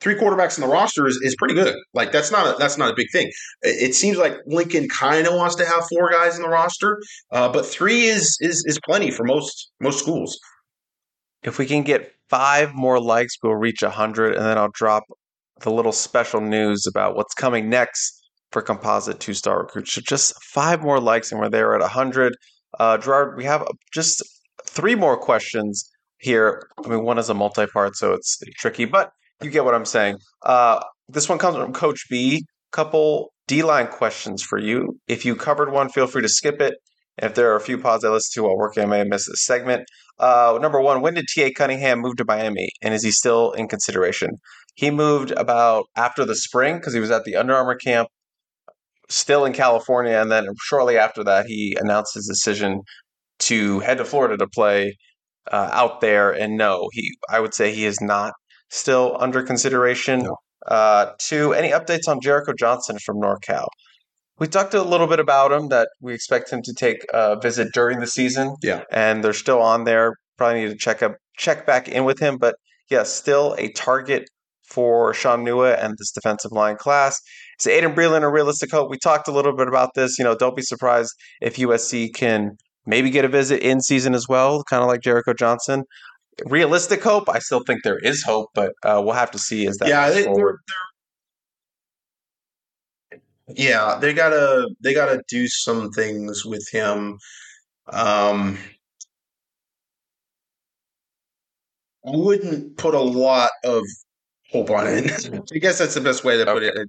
three 0.00 0.14
quarterbacks 0.14 0.58
in 0.58 0.62
the 0.62 0.72
roster 0.72 1.06
is, 1.06 1.18
is 1.22 1.36
pretty 1.36 1.54
good. 1.54 1.74
Like 1.94 2.12
that's 2.12 2.30
not 2.30 2.54
a, 2.54 2.58
that's 2.58 2.76
not 2.76 2.90
a 2.90 2.94
big 2.94 3.10
thing. 3.12 3.30
It, 3.62 3.94
seems 3.94 4.18
like 4.18 4.36
Lincoln 4.46 4.88
kind 4.88 5.26
of 5.26 5.34
wants 5.34 5.56
to 5.56 5.64
have 5.64 5.84
four 5.88 6.10
guys 6.10 6.36
in 6.36 6.42
the 6.42 6.48
roster, 6.48 7.00
uh, 7.30 7.50
but 7.50 7.66
three 7.66 8.06
is 8.06 8.36
is 8.40 8.64
is 8.66 8.78
plenty 8.84 9.10
for 9.10 9.24
most 9.24 9.70
most 9.80 9.98
schools. 9.98 10.38
If 11.42 11.58
we 11.58 11.66
can 11.66 11.82
get 11.82 12.12
five 12.32 12.74
more 12.74 12.98
likes, 12.98 13.36
we'll 13.42 13.54
reach 13.54 13.82
100, 13.82 14.34
and 14.34 14.44
then 14.46 14.56
I'll 14.56 14.70
drop 14.72 15.04
the 15.60 15.70
little 15.70 15.92
special 15.92 16.40
news 16.40 16.86
about 16.86 17.14
what's 17.14 17.34
coming 17.34 17.68
next 17.68 18.22
for 18.50 18.62
Composite 18.62 19.20
Two 19.20 19.34
Star 19.34 19.58
Recruits. 19.60 19.92
So 19.92 20.00
just 20.00 20.32
five 20.42 20.80
more 20.80 20.98
likes, 20.98 21.30
and 21.30 21.38
we're 21.38 21.50
there 21.50 21.74
at 21.74 21.82
100. 21.82 22.32
Uh, 22.80 22.96
Gerard, 22.96 23.36
we 23.36 23.44
have 23.44 23.66
just 23.92 24.22
three 24.66 24.94
more 24.94 25.18
questions 25.18 25.84
here. 26.20 26.66
I 26.82 26.88
mean, 26.88 27.04
one 27.04 27.18
is 27.18 27.28
a 27.28 27.34
multi 27.34 27.66
part, 27.66 27.96
so 27.96 28.14
it's 28.14 28.40
tricky, 28.56 28.86
but 28.86 29.10
you 29.42 29.50
get 29.50 29.66
what 29.66 29.74
I'm 29.74 29.84
saying. 29.84 30.16
Uh, 30.42 30.80
this 31.10 31.28
one 31.28 31.38
comes 31.38 31.56
from 31.56 31.74
Coach 31.74 32.06
B. 32.08 32.46
Couple 32.72 33.34
D 33.46 33.62
line 33.62 33.88
questions 33.88 34.42
for 34.42 34.58
you. 34.58 34.98
If 35.06 35.26
you 35.26 35.36
covered 35.36 35.70
one, 35.70 35.90
feel 35.90 36.06
free 36.06 36.22
to 36.22 36.28
skip 36.30 36.62
it. 36.62 36.76
If 37.22 37.34
there 37.34 37.52
are 37.52 37.56
a 37.56 37.60
few 37.60 37.78
pods 37.78 38.04
I 38.04 38.08
listen 38.08 38.42
to 38.42 38.48
while 38.48 38.58
working, 38.58 38.82
I 38.82 38.86
may 38.86 38.98
have 38.98 39.06
missed 39.06 39.28
this 39.30 39.46
segment. 39.46 39.84
Uh, 40.18 40.58
number 40.60 40.80
one, 40.80 41.00
when 41.00 41.14
did 41.14 41.26
T.A. 41.28 41.52
Cunningham 41.52 42.00
move 42.00 42.16
to 42.16 42.24
Miami, 42.24 42.70
and 42.82 42.92
is 42.92 43.04
he 43.04 43.12
still 43.12 43.52
in 43.52 43.68
consideration? 43.68 44.30
He 44.74 44.90
moved 44.90 45.30
about 45.30 45.84
after 45.96 46.24
the 46.24 46.34
spring 46.34 46.76
because 46.76 46.94
he 46.94 47.00
was 47.00 47.12
at 47.12 47.24
the 47.24 47.36
Under 47.36 47.54
Armour 47.54 47.76
camp, 47.76 48.08
still 49.08 49.44
in 49.44 49.52
California, 49.52 50.20
and 50.20 50.32
then 50.32 50.46
shortly 50.64 50.98
after 50.98 51.22
that, 51.24 51.46
he 51.46 51.76
announced 51.80 52.14
his 52.14 52.26
decision 52.26 52.80
to 53.40 53.80
head 53.80 53.98
to 53.98 54.04
Florida 54.04 54.36
to 54.36 54.48
play 54.48 54.96
uh, 55.50 55.70
out 55.72 56.00
there. 56.00 56.32
And 56.32 56.56
no, 56.56 56.88
he, 56.92 57.10
I 57.30 57.38
would 57.38 57.54
say 57.54 57.72
he 57.72 57.84
is 57.84 58.00
not 58.00 58.32
still 58.70 59.16
under 59.20 59.42
consideration. 59.42 60.20
No. 60.20 60.36
Uh, 60.66 61.12
two, 61.18 61.52
any 61.52 61.70
updates 61.70 62.08
on 62.08 62.20
Jericho 62.20 62.52
Johnson 62.58 62.98
from 63.04 63.20
NorCal? 63.20 63.66
We 64.42 64.48
talked 64.48 64.74
a 64.74 64.82
little 64.82 65.06
bit 65.06 65.20
about 65.20 65.52
him 65.52 65.68
that 65.68 65.90
we 66.00 66.14
expect 66.14 66.50
him 66.50 66.62
to 66.62 66.74
take 66.74 67.06
a 67.14 67.38
visit 67.38 67.72
during 67.72 68.00
the 68.00 68.08
season. 68.08 68.56
Yeah, 68.60 68.82
and 68.90 69.22
they're 69.22 69.34
still 69.34 69.62
on 69.62 69.84
there. 69.84 70.16
Probably 70.36 70.62
need 70.62 70.70
to 70.70 70.76
check 70.76 71.00
up, 71.00 71.14
check 71.38 71.64
back 71.64 71.86
in 71.86 72.04
with 72.04 72.18
him. 72.18 72.38
But 72.38 72.56
yeah, 72.90 73.04
still 73.04 73.54
a 73.56 73.70
target 73.70 74.24
for 74.64 75.14
Sean 75.14 75.44
Nua 75.44 75.80
and 75.80 75.94
this 75.96 76.10
defensive 76.10 76.50
line 76.50 76.74
class. 76.74 77.20
Is 77.60 77.66
Aydin 77.66 77.94
Breland 77.94 78.24
a 78.24 78.28
realistic 78.28 78.72
hope? 78.72 78.90
We 78.90 78.98
talked 78.98 79.28
a 79.28 79.32
little 79.32 79.54
bit 79.54 79.68
about 79.68 79.90
this. 79.94 80.18
You 80.18 80.24
know, 80.24 80.34
don't 80.34 80.56
be 80.56 80.62
surprised 80.62 81.12
if 81.40 81.54
USC 81.54 82.12
can 82.12 82.56
maybe 82.84 83.10
get 83.10 83.24
a 83.24 83.28
visit 83.28 83.62
in 83.62 83.80
season 83.80 84.12
as 84.12 84.26
well, 84.28 84.64
kind 84.64 84.82
of 84.82 84.88
like 84.88 85.02
Jericho 85.02 85.34
Johnson. 85.34 85.84
Realistic 86.46 87.00
hope? 87.04 87.28
I 87.28 87.38
still 87.38 87.62
think 87.64 87.84
there 87.84 88.00
is 88.00 88.24
hope, 88.24 88.48
but 88.56 88.72
uh, 88.82 89.00
we'll 89.04 89.14
have 89.14 89.30
to 89.30 89.38
see 89.38 89.68
Is 89.68 89.76
that 89.76 89.88
yeah, 89.88 90.10
they. 90.10 90.24
They're, 90.24 90.34
they're 90.34 90.58
yeah, 93.48 93.98
they 94.00 94.14
gotta 94.14 94.68
they 94.80 94.94
gotta 94.94 95.22
do 95.28 95.46
some 95.48 95.90
things 95.90 96.44
with 96.44 96.66
him. 96.70 97.18
Um, 97.92 98.58
I 102.06 102.16
wouldn't 102.16 102.76
put 102.76 102.94
a 102.94 103.00
lot 103.00 103.50
of 103.64 103.84
hope 104.50 104.70
on 104.70 104.86
it. 104.86 105.28
I 105.54 105.58
guess 105.58 105.78
that's 105.78 105.94
the 105.94 106.00
best 106.00 106.24
way 106.24 106.36
to 106.36 106.44
put 106.44 106.62
it 106.62 106.88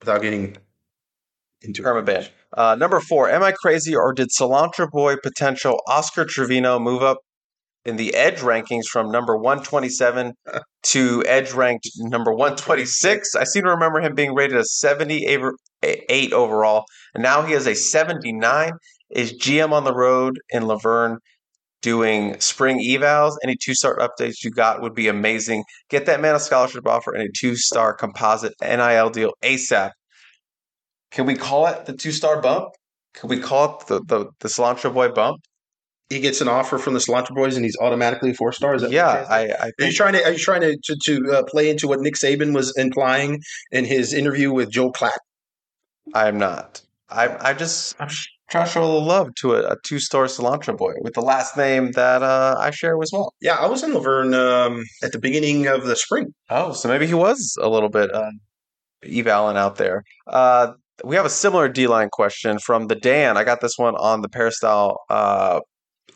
without 0.00 0.22
getting 0.22 0.56
into 1.62 1.82
permaban. 1.82 2.28
Uh, 2.52 2.74
number 2.74 3.00
four, 3.00 3.28
am 3.28 3.42
I 3.42 3.52
crazy 3.52 3.94
or 3.94 4.12
did 4.12 4.28
Cilantro 4.28 4.90
Boy 4.90 5.16
potential 5.22 5.80
Oscar 5.88 6.24
Trevino 6.24 6.78
move 6.78 7.02
up 7.02 7.18
in 7.86 7.96
the 7.96 8.14
edge 8.14 8.40
rankings 8.40 8.86
from 8.86 9.10
number 9.10 9.36
127 9.36 10.34
to 10.82 11.24
edge 11.26 11.52
ranked 11.52 11.88
number 11.98 12.32
126. 12.32 13.34
I 13.36 13.44
seem 13.44 13.62
to 13.62 13.70
remember 13.70 14.00
him 14.00 14.14
being 14.14 14.34
rated 14.34 14.58
a 14.58 14.64
78 14.64 16.32
overall, 16.32 16.84
and 17.14 17.22
now 17.22 17.42
he 17.42 17.54
is 17.54 17.66
a 17.66 17.74
79. 17.74 18.72
Is 19.10 19.32
GM 19.34 19.70
on 19.70 19.84
the 19.84 19.94
road 19.94 20.40
in 20.50 20.66
La 20.66 20.76
Verne 20.76 21.18
doing 21.80 22.38
spring 22.40 22.80
evals? 22.80 23.36
Any 23.44 23.56
two 23.62 23.74
star 23.74 23.96
updates 23.98 24.42
you 24.42 24.50
got 24.50 24.82
would 24.82 24.94
be 24.94 25.06
amazing. 25.06 25.62
Get 25.88 26.06
that 26.06 26.20
man 26.20 26.34
a 26.34 26.40
scholarship 26.40 26.88
offer 26.88 27.14
and 27.14 27.22
a 27.22 27.32
two 27.32 27.54
star 27.54 27.94
composite 27.94 28.54
NIL 28.60 29.10
deal 29.10 29.32
ASAP. 29.44 29.92
Can 31.12 31.24
we 31.24 31.36
call 31.36 31.68
it 31.68 31.86
the 31.86 31.92
two 31.92 32.10
star 32.10 32.40
bump? 32.42 32.70
Can 33.14 33.28
we 33.28 33.38
call 33.38 33.78
it 33.78 33.86
the, 33.86 34.00
the, 34.04 34.26
the 34.40 34.48
cilantro 34.48 34.92
boy 34.92 35.10
bump? 35.10 35.40
He 36.08 36.20
gets 36.20 36.40
an 36.40 36.48
offer 36.48 36.78
from 36.78 36.94
the 36.94 37.00
Cilantro 37.00 37.34
Boys 37.34 37.56
and 37.56 37.64
he's 37.64 37.76
automatically 37.80 38.32
four 38.32 38.52
stars. 38.52 38.84
yeah, 38.90 39.26
I, 39.28 39.48
I 39.48 39.72
are 39.80 39.86
you 39.86 39.92
trying 39.92 40.12
to 40.12 40.24
are 40.24 40.32
you 40.32 40.38
trying 40.38 40.60
to 40.60 40.76
to, 40.84 40.96
to 41.04 41.32
uh, 41.32 41.42
play 41.44 41.68
into 41.68 41.88
what 41.88 42.00
Nick 42.00 42.14
Saban 42.14 42.54
was 42.54 42.76
implying 42.76 43.40
in 43.72 43.84
his 43.84 44.12
interview 44.12 44.52
with 44.52 44.70
Joel 44.70 44.92
Klatt? 44.92 45.18
I 46.14 46.28
am 46.28 46.38
not. 46.38 46.82
I 47.10 47.50
I 47.50 47.54
just 47.54 47.96
I'm 48.00 48.08
trying 48.50 48.66
to 48.66 48.70
show 48.70 48.82
a 48.82 48.86
little 48.86 49.04
love 49.04 49.34
to 49.36 49.54
a, 49.54 49.72
a 49.72 49.76
two 49.84 49.98
star 49.98 50.26
Cilantro 50.26 50.76
Boy 50.76 50.94
with 51.00 51.14
the 51.14 51.22
last 51.22 51.56
name 51.56 51.92
that 51.92 52.22
uh, 52.22 52.56
I 52.58 52.70
share 52.70 53.00
as 53.02 53.10
well. 53.12 53.34
Yeah, 53.40 53.54
I 53.54 53.66
was 53.66 53.82
in 53.82 53.92
La 53.92 54.00
Verne 54.00 54.34
um, 54.34 54.84
at 55.02 55.12
the 55.12 55.18
beginning 55.18 55.66
of 55.66 55.84
the 55.84 55.96
spring. 55.96 56.32
Oh, 56.50 56.72
so 56.72 56.88
maybe 56.88 57.06
he 57.06 57.14
was 57.14 57.56
a 57.60 57.68
little 57.68 57.88
bit 57.88 58.14
uh, 58.14 58.30
evaling 59.02 59.56
out 59.56 59.76
there. 59.76 60.04
Uh, 60.26 60.72
we 61.04 61.16
have 61.16 61.26
a 61.26 61.30
similar 61.30 61.68
D 61.68 61.86
line 61.86 62.08
question 62.10 62.58
from 62.58 62.86
the 62.86 62.94
Dan. 62.94 63.36
I 63.36 63.44
got 63.44 63.60
this 63.60 63.76
one 63.76 63.96
on 63.96 64.22
the 64.22 64.28
Peristyle 64.28 64.98
uh, 65.10 65.60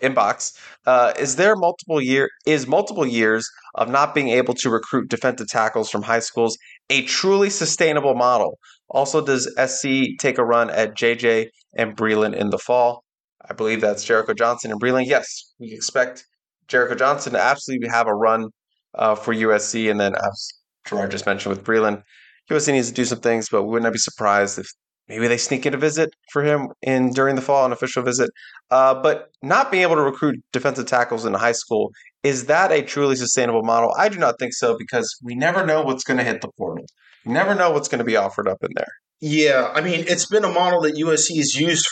inbox. 0.03 0.59
Uh, 0.87 1.12
is 1.19 1.37
there 1.37 1.57
multiple 1.57 2.01
year 2.01 2.29
is 2.47 2.67
multiple 2.67 3.07
years 3.07 3.49
of 3.75 3.89
not 3.89 4.15
being 4.15 4.29
able 4.29 4.55
to 4.55 4.70
recruit 4.70 5.09
defensive 5.09 5.49
tackles 5.49 5.91
from 5.91 6.03
high 6.03 6.20
schools 6.20 6.57
a 6.89 7.03
truly 7.05 7.51
sustainable 7.51 8.15
model? 8.15 8.59
Also, 8.89 9.25
does 9.25 9.49
SC 9.57 10.19
take 10.19 10.39
a 10.39 10.45
run 10.45 10.70
at 10.70 10.97
JJ 10.97 11.49
and 11.77 11.97
Breland 11.97 12.35
in 12.35 12.51
the 12.51 12.59
fall? 12.59 13.05
I 13.49 13.55
believe 13.55 13.81
that's 13.81 14.05
Jericho 14.05 14.35
Johnson 14.35 14.70
and 14.70 14.81
Breland. 14.81 15.07
Yes, 15.07 15.55
we 15.59 15.73
expect 15.73 16.27
Jericho 16.69 16.95
Johnson 16.95 17.33
to 17.33 17.41
absolutely 17.41 17.89
have 17.89 18.07
a 18.07 18.15
run 18.15 18.49
uh, 18.95 19.15
for 19.15 19.35
USC, 19.35 19.91
and 19.91 20.01
then 20.01 20.15
as 20.15 20.49
Gerard 20.87 21.11
just 21.11 21.27
mentioned 21.27 21.55
with 21.55 21.65
Breland, 21.65 22.03
USC 22.51 22.73
needs 22.73 22.89
to 22.89 22.95
do 22.95 23.05
some 23.05 23.20
things, 23.20 23.49
but 23.51 23.62
we 23.62 23.70
would 23.70 23.83
not 23.83 23.93
be 23.93 23.99
surprised 23.99 24.59
if 24.59 24.67
maybe 25.11 25.27
they 25.27 25.37
sneak 25.37 25.67
in 25.67 25.75
a 25.75 25.77
visit 25.77 26.15
for 26.33 26.43
him 26.43 26.69
in 26.83 27.11
during 27.11 27.35
the 27.35 27.43
fall, 27.43 27.67
an 27.67 27.73
official 27.73 28.03
visit. 28.03 28.31
Uh, 28.71 28.95
but 28.95 29.31
not 29.43 29.71
being 29.71 29.83
able 29.83 29.97
to 29.97 30.03
recruit 30.03 30.37
defensive 30.53 30.87
tackles 30.87 31.27
in 31.27 31.35
high 31.35 31.53
school 31.53 31.91
is 32.23 32.47
that 32.47 32.71
a 32.71 32.83
truly 32.83 33.17
sustainable 33.17 33.63
model? 33.63 33.95
I 33.99 34.09
do 34.09 34.19
not 34.19 34.39
think 34.39 34.53
so 34.53 34.77
because 34.79 35.19
we 35.23 35.35
never 35.35 35.67
know 35.67 35.83
what's 35.83 36.05
going 36.05 36.19
to 36.19 36.25
hit 36.25 36.43
the 36.43 36.51
portal. 36.57 36.85
You 37.25 37.33
never 37.33 37.55
know 37.55 37.71
what's 37.71 37.89
going 37.89 37.99
to 37.99 38.05
be 38.05 38.17
offered 38.17 38.47
up 38.47 38.59
in 38.63 38.71
there. 38.77 38.93
Yeah, 39.21 39.71
I 39.75 39.81
mean, 39.81 40.05
it's 40.07 40.27
been 40.27 40.45
a 40.45 40.53
model 40.53 40.83
that 40.83 40.95
USC 40.95 41.37
has 41.37 41.55
used 41.55 41.87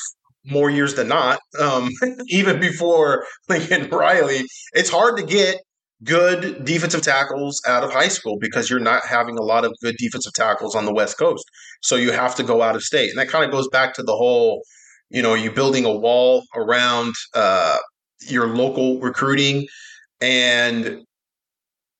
more 0.45 0.71
years 0.71 0.95
than 0.95 1.09
not. 1.09 1.41
Um, 1.61 1.91
even 2.29 2.61
before 2.61 3.25
Lincoln 3.49 3.89
Riley, 3.91 4.43
it's 4.73 4.91
hard 4.91 5.17
to 5.17 5.25
get 5.25 5.57
good 6.05 6.65
defensive 6.65 7.02
tackles 7.02 7.60
out 7.67 7.83
of 7.83 7.93
high 7.93 8.09
school 8.09 8.39
because 8.41 8.70
you're 8.70 8.78
not 8.78 9.05
having 9.05 9.36
a 9.36 9.43
lot 9.43 9.65
of 9.65 9.75
good 9.83 9.97
defensive 9.99 10.33
tackles 10.35 10.75
on 10.75 10.85
the 10.85 10.94
West 10.94 11.18
Coast. 11.18 11.44
So 11.83 11.97
you 11.97 12.12
have 12.12 12.35
to 12.36 12.43
go 12.43 12.62
out 12.62 12.77
of 12.77 12.83
state. 12.83 13.10
And 13.10 13.18
that 13.18 13.28
kind 13.28 13.44
of 13.44 13.51
goes 13.51 13.68
back 13.68 13.94
to 13.94 14.02
the 14.02 14.15
whole, 14.15 14.62
you 15.10 15.23
know, 15.23 15.35
you 15.35 15.51
building 15.51 15.85
a 15.85 15.93
wall 15.93 16.44
around 16.55 17.15
uh, 17.35 17.78
your 18.28 18.49
local 18.49 19.01
recruiting 19.01 19.67
and 20.20 21.02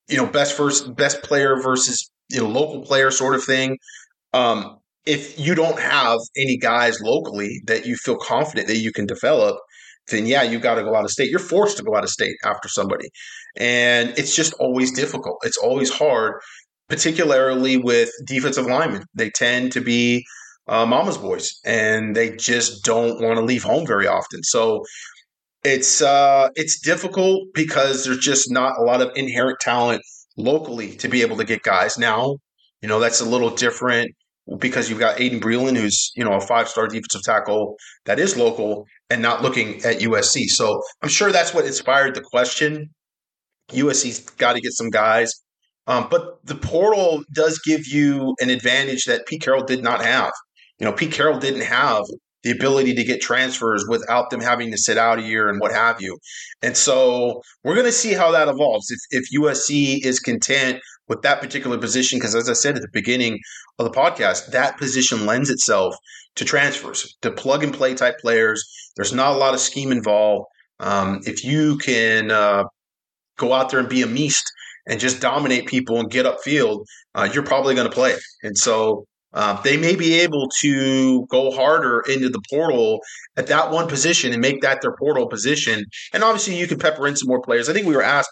you 0.09 0.17
know, 0.17 0.27
best 0.27 0.57
first 0.57 0.95
best 0.97 1.23
player 1.23 1.61
versus 1.61 2.11
you 2.31 2.41
know 2.41 2.49
local 2.49 2.83
player 2.83 3.11
sort 3.11 3.35
of 3.35 3.45
thing. 3.45 3.79
Um, 4.33 4.79
if 5.07 5.39
you 5.39 5.55
don't 5.55 5.79
have 5.79 6.19
any 6.37 6.57
guys 6.59 7.01
locally 7.01 7.63
that 7.67 7.87
you 7.87 7.97
feel 7.97 8.17
confident 8.17 8.69
that 8.69 8.79
you 8.79 8.93
can 8.93 9.07
develop, 9.07 9.57
then 10.11 10.27
yeah, 10.27 10.43
you 10.43 10.59
got 10.59 10.75
to 10.75 10.83
go 10.83 10.95
out 10.95 11.05
of 11.05 11.11
state. 11.11 11.31
You're 11.31 11.39
forced 11.39 11.77
to 11.79 11.83
go 11.83 11.97
out 11.97 12.05
of 12.05 12.11
state 12.11 12.37
after 12.45 12.69
somebody. 12.69 13.09
And 13.57 14.11
it's 14.19 14.35
just 14.35 14.53
always 14.55 14.93
difficult. 14.93 15.39
It's 15.43 15.57
always 15.57 15.91
hard, 15.91 16.35
particularly 16.89 17.77
with 17.77 18.11
defensive 18.27 18.67
linemen. 18.67 19.05
They 19.15 19.31
tend 19.31 19.73
to 19.73 19.81
be 19.81 20.25
uh, 20.69 20.85
mama's 20.87 21.19
boys 21.19 21.51
and 21.65 22.15
they 22.15 22.37
just 22.37 22.85
don't 22.85 23.21
want 23.23 23.39
to 23.39 23.45
leave 23.45 23.63
home 23.63 23.87
very 23.87 24.07
often. 24.07 24.43
So 24.43 24.85
it's 25.65 26.01
uh, 26.01 26.51
it's 26.55 26.81
difficult 26.81 27.49
because 27.55 28.05
there's 28.05 28.19
just 28.19 28.51
not 28.51 28.79
a 28.79 28.83
lot 28.83 29.03
of 29.03 29.11
inherent 29.17 29.59
talent 29.61 30.03
locally 30.37 30.95
to 30.97 31.09
be 31.09 31.23
able 31.23 31.37
to 31.37 31.45
get 31.45 31.63
guys. 31.63 31.99
Now, 31.99 32.37
you 32.81 32.89
know, 32.89 33.01
that's 33.01 33.21
a 33.21 33.25
little 33.25 33.51
different 33.51 34.13
because 34.59 34.89
you've 34.89 34.99
got 34.99 35.19
Aydin 35.19 35.41
Breland, 35.41 35.77
who's 35.77 36.11
you 36.17 36.25
know 36.25 36.33
a 36.33 36.41
five 36.41 36.69
star 36.69 36.87
defensive 36.87 37.23
tackle 37.23 37.77
that 38.05 38.19
is 38.19 38.37
local 38.37 38.87
and 39.11 39.21
not 39.21 39.43
looking 39.43 39.85
at 39.85 40.01
USC. 40.01 40.47
So 40.47 40.83
I'm 41.03 41.09
sure 41.09 41.33
that's 41.33 41.53
what 41.53 41.67
inspired 41.67 42.15
the 42.15 42.23
question. 42.23 42.91
USC's 43.71 44.21
got 44.21 44.55
to 44.55 44.61
get 44.61 44.73
some 44.73 44.89
guys, 44.89 45.33
um, 45.87 46.09
but 46.11 46.39
the 46.45 46.55
portal 46.55 47.23
does 47.33 47.61
give 47.65 47.87
you 47.87 48.35
an 48.41 48.49
advantage 48.49 49.05
that 49.05 49.27
Pete 49.27 49.43
Carroll 49.43 49.65
did 49.65 49.83
not 49.83 50.03
have. 50.03 50.33
You 50.79 50.87
know, 50.87 50.93
Pete 50.93 51.13
Carroll 51.13 51.39
didn't 51.39 51.63
have 51.63 52.05
the 52.45 52.51
ability 52.51 52.95
to 52.95 53.05
get 53.05 53.21
transfers 53.21 53.85
without 53.89 54.31
them 54.31 54.41
having 54.41 54.71
to 54.71 54.79
sit 54.79 54.97
out 54.97 55.19
a 55.19 55.23
year 55.23 55.49
and 55.49 55.61
what 55.61 55.73
have 55.73 56.01
you. 56.01 56.19
And 56.63 56.77
so 56.77 57.43
we're 57.65 57.75
going 57.75 57.87
to 57.87 57.93
see 57.93 58.13
how 58.13 58.31
that 58.33 58.49
evolves. 58.49 58.87
If, 58.91 59.23
if 59.23 59.41
USC 59.41 60.05
is 60.05 60.21
content 60.21 60.81
with 61.09 61.23
that 61.23 61.41
particular 61.41 61.79
position, 61.79 62.19
because 62.19 62.35
as 62.35 62.49
I 62.49 62.53
said 62.53 62.77
at 62.77 62.83
the 62.83 62.89
beginning 62.93 63.39
of 63.79 63.85
the 63.85 63.91
podcast, 63.91 64.51
that 64.53 64.77
position 64.79 65.27
lends 65.27 65.51
itself 65.51 65.95
to 66.37 66.45
transfers, 66.45 67.17
to 67.23 67.31
plug 67.31 67.65
and 67.65 67.75
play 67.75 67.95
type 67.95 68.19
players. 68.19 68.65
There's 68.97 69.13
not 69.13 69.35
a 69.35 69.39
lot 69.39 69.55
of 69.55 69.61
scheme 69.61 69.93
involved. 69.93 70.47
Um, 70.81 71.21
if 71.25 71.45
you 71.45 71.79
can 71.79 72.31
uh, 72.31 72.65
go 73.37 73.53
out 73.53 73.71
there 73.71 73.81
and 73.81 73.89
be 73.89 74.03
a 74.03 74.07
meast 74.07 74.45
and 74.87 75.01
just 75.01 75.21
dominate 75.21 75.67
people 75.67 75.99
and 75.99 76.11
get 76.11 76.27
upfield, 76.27 76.85
uh, 77.15 77.29
you're 77.33 77.43
probably 77.43 77.75
going 77.75 77.89
to 77.89 77.95
play. 77.95 78.15
And 78.43 78.57
so 78.57 79.05
uh, 79.35 79.61
they 79.63 79.77
may 79.77 79.97
be 79.97 80.21
able 80.21 80.49
to 80.61 81.27
go 81.27 81.51
harder 81.51 82.01
into 82.09 82.29
the 82.29 82.41
portal 82.51 83.01
at 83.37 83.49
that 83.49 83.71
one 83.71 83.89
position 83.89 84.33
and 84.33 84.41
make 84.41 84.63
that 84.63 84.81
their 84.81 84.95
portal 84.97 85.29
position. 85.29 85.85
And 86.13 86.25
obviously, 86.25 86.59
you 86.59 86.67
can 86.67 86.79
pepper 86.79 87.07
in 87.07 87.17
some 87.17 87.29
more 87.29 87.43
players. 87.43 87.69
I 87.69 87.73
think 87.73 87.87
we 87.87 87.97
were 87.97 88.03
asked 88.03 88.31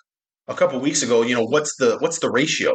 a 0.49 0.55
couple 0.55 0.79
weeks 0.81 1.03
ago. 1.03 1.23
You 1.23 1.35
know, 1.35 1.45
what's 1.45 1.77
the 1.77 1.97
what's 1.99 2.19
the 2.19 2.31
ratio? 2.31 2.75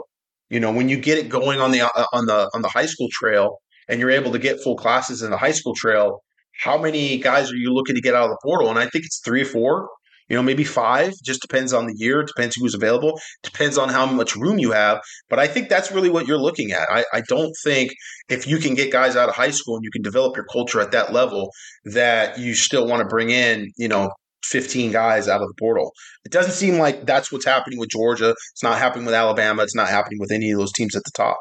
You 0.49 0.59
know, 0.59 0.71
when 0.71 0.89
you 0.89 0.99
get 0.99 1.17
it 1.17 1.29
going 1.29 1.59
on 1.59 1.71
the 1.71 1.81
on 2.13 2.25
the 2.25 2.49
on 2.53 2.61
the 2.61 2.69
high 2.69 2.85
school 2.85 3.07
trail, 3.11 3.59
and 3.87 3.99
you're 3.99 4.11
able 4.11 4.31
to 4.31 4.39
get 4.39 4.61
full 4.61 4.75
classes 4.75 5.21
in 5.21 5.31
the 5.31 5.37
high 5.37 5.51
school 5.51 5.73
trail, 5.75 6.21
how 6.59 6.77
many 6.77 7.17
guys 7.17 7.51
are 7.51 7.55
you 7.55 7.73
looking 7.73 7.95
to 7.95 8.01
get 8.01 8.13
out 8.13 8.25
of 8.25 8.29
the 8.31 8.39
portal? 8.43 8.69
And 8.69 8.79
I 8.79 8.83
think 8.87 9.05
it's 9.05 9.21
three 9.23 9.41
or 9.41 9.45
four 9.45 9.89
you 10.31 10.37
know, 10.37 10.43
maybe 10.43 10.63
five, 10.63 11.11
just 11.25 11.41
depends 11.41 11.73
on 11.73 11.87
the 11.87 11.93
year, 11.97 12.23
depends 12.23 12.55
who's 12.55 12.73
available, 12.73 13.19
depends 13.43 13.77
on 13.77 13.89
how 13.89 14.05
much 14.05 14.33
room 14.33 14.59
you 14.59 14.71
have. 14.71 15.01
But 15.29 15.39
I 15.39 15.47
think 15.47 15.67
that's 15.67 15.91
really 15.91 16.09
what 16.09 16.25
you're 16.25 16.37
looking 16.37 16.71
at. 16.71 16.89
I, 16.89 17.03
I 17.11 17.21
don't 17.27 17.51
think 17.65 17.91
if 18.29 18.47
you 18.47 18.57
can 18.57 18.73
get 18.73 18.93
guys 18.93 19.17
out 19.17 19.27
of 19.27 19.35
high 19.35 19.51
school 19.51 19.75
and 19.75 19.83
you 19.83 19.91
can 19.91 20.01
develop 20.01 20.37
your 20.37 20.45
culture 20.45 20.79
at 20.79 20.93
that 20.93 21.11
level, 21.11 21.51
that 21.83 22.39
you 22.39 22.53
still 22.53 22.87
want 22.87 23.01
to 23.01 23.07
bring 23.07 23.29
in, 23.29 23.73
you 23.75 23.89
know, 23.89 24.09
15 24.43 24.91
guys 24.91 25.27
out 25.27 25.41
of 25.41 25.47
the 25.47 25.53
portal. 25.59 25.93
It 26.25 26.31
doesn't 26.31 26.53
seem 26.53 26.77
like 26.77 27.05
that's 27.05 27.31
what's 27.31 27.45
happening 27.45 27.79
with 27.79 27.89
Georgia. 27.89 28.31
It's 28.31 28.63
not 28.63 28.77
happening 28.77 29.05
with 29.05 29.15
Alabama. 29.15 29.63
It's 29.63 29.75
not 29.75 29.89
happening 29.89 30.19
with 30.19 30.31
any 30.31 30.51
of 30.51 30.59
those 30.59 30.73
teams 30.73 30.95
at 30.95 31.03
the 31.03 31.11
top. 31.15 31.39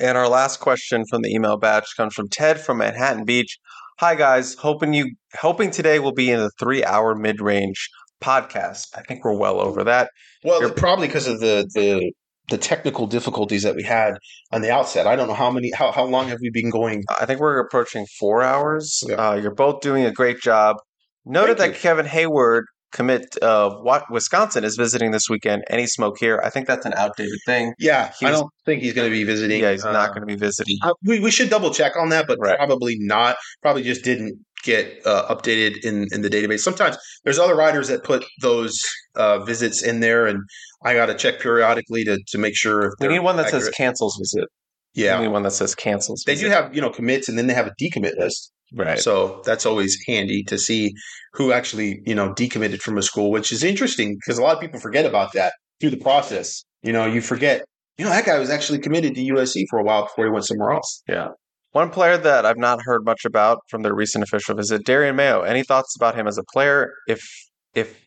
And 0.00 0.16
our 0.16 0.28
last 0.28 0.60
question 0.60 1.04
from 1.10 1.22
the 1.22 1.30
email 1.30 1.58
batch 1.58 1.96
comes 1.96 2.14
from 2.14 2.28
Ted 2.28 2.60
from 2.60 2.78
Manhattan 2.78 3.24
Beach. 3.24 3.58
Hi 4.00 4.14
guys, 4.14 4.54
hoping 4.54 4.94
you 4.94 5.14
hoping 5.38 5.70
today 5.70 5.98
will 5.98 6.14
be 6.14 6.30
in 6.30 6.40
the 6.40 6.50
three 6.58 6.82
hour 6.82 7.14
mid 7.14 7.40
range 7.40 7.88
podcast. 8.22 8.86
I 8.96 9.02
think 9.02 9.24
we're 9.24 9.36
well 9.36 9.60
over 9.60 9.84
that. 9.84 10.10
Well, 10.44 10.60
You're, 10.60 10.72
probably 10.72 11.08
because 11.08 11.28
of 11.28 11.40
the 11.40 11.68
the 11.74 12.12
the 12.48 12.58
technical 12.58 13.06
difficulties 13.06 13.62
that 13.62 13.76
we 13.76 13.82
had 13.82 14.14
on 14.50 14.62
the 14.62 14.70
outset. 14.70 15.06
I 15.06 15.14
don't 15.14 15.28
know 15.28 15.34
how 15.34 15.50
many 15.50 15.70
how 15.72 15.92
how 15.92 16.04
long 16.04 16.28
have 16.28 16.38
we 16.40 16.50
been 16.50 16.70
going? 16.70 17.04
I 17.20 17.26
think 17.26 17.40
we're 17.40 17.58
approaching 17.60 18.06
four 18.18 18.42
hours. 18.42 19.02
Yeah. 19.06 19.16
Uh, 19.16 19.34
you're 19.34 19.54
both 19.54 19.80
doing 19.80 20.04
a 20.04 20.12
great 20.12 20.40
job. 20.40 20.76
Noted 21.24 21.58
Thank 21.58 21.72
that 21.72 21.78
you. 21.78 21.82
Kevin 21.82 22.06
Hayward, 22.06 22.66
commit 22.92 23.36
of 23.38 23.82
what 23.82 24.04
Wisconsin 24.10 24.64
is 24.64 24.76
visiting 24.76 25.10
this 25.10 25.28
weekend. 25.28 25.64
Any 25.68 25.86
smoke 25.86 26.18
here? 26.18 26.40
I 26.44 26.50
think 26.50 26.66
that's 26.66 26.86
an 26.86 26.92
outdated 26.94 27.38
thing. 27.46 27.74
Yeah, 27.78 28.12
I 28.22 28.30
don't 28.30 28.50
think 28.64 28.82
he's 28.82 28.92
going 28.92 29.10
to 29.10 29.14
be 29.14 29.24
visiting. 29.24 29.60
Yeah, 29.60 29.72
he's 29.72 29.84
uh, 29.84 29.92
not 29.92 30.10
going 30.10 30.20
to 30.20 30.26
be 30.26 30.36
visiting. 30.36 30.76
Uh, 30.82 30.92
we 31.04 31.20
we 31.20 31.30
should 31.30 31.50
double 31.50 31.72
check 31.72 31.96
on 31.96 32.10
that, 32.10 32.26
but 32.26 32.38
right. 32.40 32.56
probably 32.56 32.96
not. 32.98 33.36
Probably 33.62 33.82
just 33.82 34.04
didn't 34.04 34.38
get 34.62 35.00
uh, 35.04 35.34
updated 35.34 35.84
in 35.84 36.06
in 36.12 36.22
the 36.22 36.28
database. 36.28 36.60
Sometimes 36.60 36.96
there's 37.24 37.38
other 37.38 37.56
riders 37.56 37.88
that 37.88 38.04
put 38.04 38.24
those 38.40 38.80
uh, 39.16 39.44
visits 39.44 39.82
in 39.82 40.00
there, 40.00 40.26
and 40.26 40.40
I 40.84 40.94
got 40.94 41.06
to 41.06 41.14
check 41.14 41.40
periodically 41.40 42.04
to 42.04 42.18
to 42.28 42.38
make 42.38 42.56
sure. 42.56 42.94
we 43.00 43.08
need 43.08 43.20
one 43.20 43.36
that 43.36 43.46
accurate. 43.46 43.64
says 43.64 43.74
cancels 43.74 44.16
visit. 44.18 44.48
Yeah, 44.94 45.18
we 45.18 45.26
need 45.26 45.32
one 45.32 45.42
that 45.42 45.52
says 45.52 45.74
cancels. 45.74 46.22
They 46.26 46.34
do 46.34 46.48
have 46.48 46.74
you 46.74 46.80
know 46.80 46.90
commits, 46.90 47.28
and 47.28 47.38
then 47.38 47.46
they 47.46 47.54
have 47.54 47.66
a 47.66 47.74
decommit 47.80 48.16
list. 48.18 48.52
Right. 48.74 48.98
So 48.98 49.42
that's 49.44 49.66
always 49.66 49.96
handy 50.06 50.42
to 50.44 50.58
see 50.58 50.92
who 51.34 51.52
actually, 51.52 52.00
you 52.06 52.14
know, 52.14 52.32
decommitted 52.32 52.80
from 52.80 52.96
a 52.96 53.02
school, 53.02 53.30
which 53.30 53.52
is 53.52 53.62
interesting 53.62 54.16
because 54.16 54.38
a 54.38 54.42
lot 54.42 54.54
of 54.54 54.60
people 54.60 54.80
forget 54.80 55.04
about 55.04 55.32
that 55.34 55.52
through 55.80 55.90
the 55.90 55.98
process. 55.98 56.64
You 56.82 56.92
know, 56.92 57.06
you 57.06 57.20
forget, 57.20 57.64
you 57.98 58.04
know, 58.04 58.10
that 58.10 58.24
guy 58.24 58.38
was 58.38 58.50
actually 58.50 58.78
committed 58.78 59.14
to 59.14 59.20
USC 59.20 59.64
for 59.68 59.78
a 59.78 59.84
while 59.84 60.04
before 60.04 60.24
he 60.24 60.30
went 60.30 60.46
somewhere 60.46 60.72
else. 60.72 61.02
Yeah. 61.06 61.28
One 61.72 61.90
player 61.90 62.18
that 62.18 62.44
I've 62.44 62.58
not 62.58 62.80
heard 62.82 63.04
much 63.04 63.24
about 63.24 63.58
from 63.68 63.82
their 63.82 63.94
recent 63.94 64.24
official 64.24 64.54
visit, 64.54 64.84
Darian 64.84 65.16
Mayo. 65.16 65.42
Any 65.42 65.62
thoughts 65.62 65.96
about 65.96 66.14
him 66.14 66.26
as 66.26 66.38
a 66.38 66.44
player? 66.52 66.92
If 67.06 67.22
if 67.74 68.06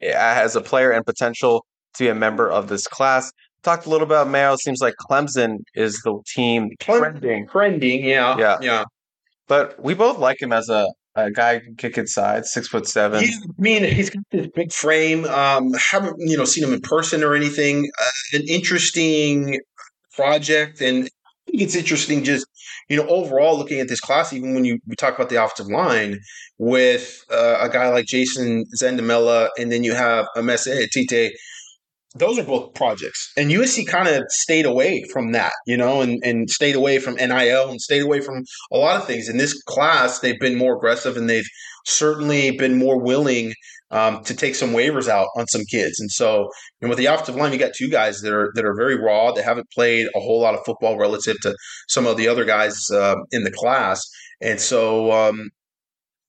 as 0.00 0.56
a 0.56 0.60
player 0.60 0.90
and 0.90 1.04
potential 1.04 1.64
to 1.94 2.04
be 2.04 2.08
a 2.08 2.14
member 2.14 2.50
of 2.50 2.68
this 2.68 2.86
class. 2.86 3.30
Talked 3.62 3.86
a 3.86 3.90
little 3.90 4.06
about 4.06 4.28
Mayo. 4.28 4.56
Seems 4.56 4.80
like 4.80 4.94
Clemson 5.10 5.58
is 5.74 6.00
the 6.04 6.18
team 6.34 6.70
trending. 6.78 7.48
Trending, 7.48 8.04
yeah, 8.04 8.36
yeah, 8.38 8.58
yeah. 8.60 8.84
But 9.48 9.82
we 9.82 9.94
both 9.94 10.18
like 10.18 10.40
him 10.40 10.52
as 10.52 10.68
a, 10.68 10.86
a 11.16 11.30
guy 11.30 11.58
who 11.58 11.64
can 11.64 11.76
kick 11.76 11.98
inside, 11.98 12.46
six 12.46 12.68
foot 12.68 12.86
seven. 12.86 13.24
I 13.24 13.30
mean, 13.58 13.82
he's 13.82 14.10
got 14.10 14.22
this 14.30 14.46
big 14.54 14.72
frame. 14.72 15.24
Um, 15.24 15.72
haven't 15.72 16.16
you 16.18 16.36
know 16.36 16.44
seen 16.44 16.64
him 16.64 16.72
in 16.72 16.80
person 16.80 17.24
or 17.24 17.34
anything? 17.34 17.90
Uh, 18.00 18.38
an 18.38 18.42
interesting 18.48 19.60
project, 20.14 20.80
and 20.80 21.04
I 21.06 21.50
think 21.50 21.62
it's 21.62 21.74
interesting 21.74 22.22
just 22.22 22.46
you 22.88 22.96
know 22.96 23.08
overall 23.08 23.58
looking 23.58 23.80
at 23.80 23.88
this 23.88 24.00
class. 24.00 24.32
Even 24.32 24.54
when 24.54 24.64
you 24.64 24.78
we 24.86 24.94
talk 24.94 25.16
about 25.16 25.30
the 25.30 25.42
offensive 25.42 25.72
line 25.72 26.20
with 26.58 27.24
uh, 27.30 27.58
a 27.60 27.68
guy 27.68 27.88
like 27.88 28.06
Jason 28.06 28.64
Zandamela, 28.80 29.48
and 29.58 29.72
then 29.72 29.82
you 29.82 29.94
have 29.94 30.26
a 30.36 30.42
Manasseh 30.42 30.86
Etite 30.86 31.30
those 32.14 32.38
are 32.38 32.44
both 32.44 32.74
projects. 32.74 33.30
And 33.36 33.50
USC 33.50 33.86
kind 33.86 34.08
of 34.08 34.24
stayed 34.28 34.64
away 34.64 35.04
from 35.12 35.32
that, 35.32 35.52
you 35.66 35.76
know, 35.76 36.00
and, 36.00 36.22
and 36.24 36.48
stayed 36.48 36.74
away 36.74 36.98
from 36.98 37.14
NIL 37.14 37.68
and 37.68 37.80
stayed 37.80 38.02
away 38.02 38.20
from 38.20 38.44
a 38.72 38.78
lot 38.78 38.96
of 38.96 39.06
things. 39.06 39.28
In 39.28 39.36
this 39.36 39.62
class, 39.64 40.20
they've 40.20 40.40
been 40.40 40.56
more 40.56 40.76
aggressive 40.76 41.16
and 41.16 41.28
they've 41.28 41.48
certainly 41.84 42.52
been 42.52 42.78
more 42.78 42.98
willing 42.98 43.52
um, 43.90 44.22
to 44.24 44.34
take 44.34 44.54
some 44.54 44.70
waivers 44.70 45.08
out 45.08 45.28
on 45.36 45.46
some 45.46 45.62
kids. 45.70 46.00
And 46.00 46.10
so, 46.10 46.48
and 46.80 46.88
with 46.88 46.98
the 46.98 47.06
offensive 47.06 47.36
line, 47.36 47.52
you 47.52 47.58
got 47.58 47.72
two 47.74 47.88
guys 47.88 48.20
that 48.20 48.32
are 48.32 48.52
that 48.54 48.64
are 48.64 48.74
very 48.74 48.96
raw. 48.96 49.32
They 49.32 49.42
haven't 49.42 49.70
played 49.70 50.08
a 50.14 50.20
whole 50.20 50.40
lot 50.40 50.54
of 50.54 50.64
football 50.64 50.98
relative 50.98 51.36
to 51.42 51.54
some 51.88 52.06
of 52.06 52.16
the 52.16 52.28
other 52.28 52.44
guys 52.44 52.90
uh, 52.90 53.16
in 53.32 53.44
the 53.44 53.50
class. 53.50 54.02
And 54.40 54.60
so, 54.60 55.12
um, 55.12 55.50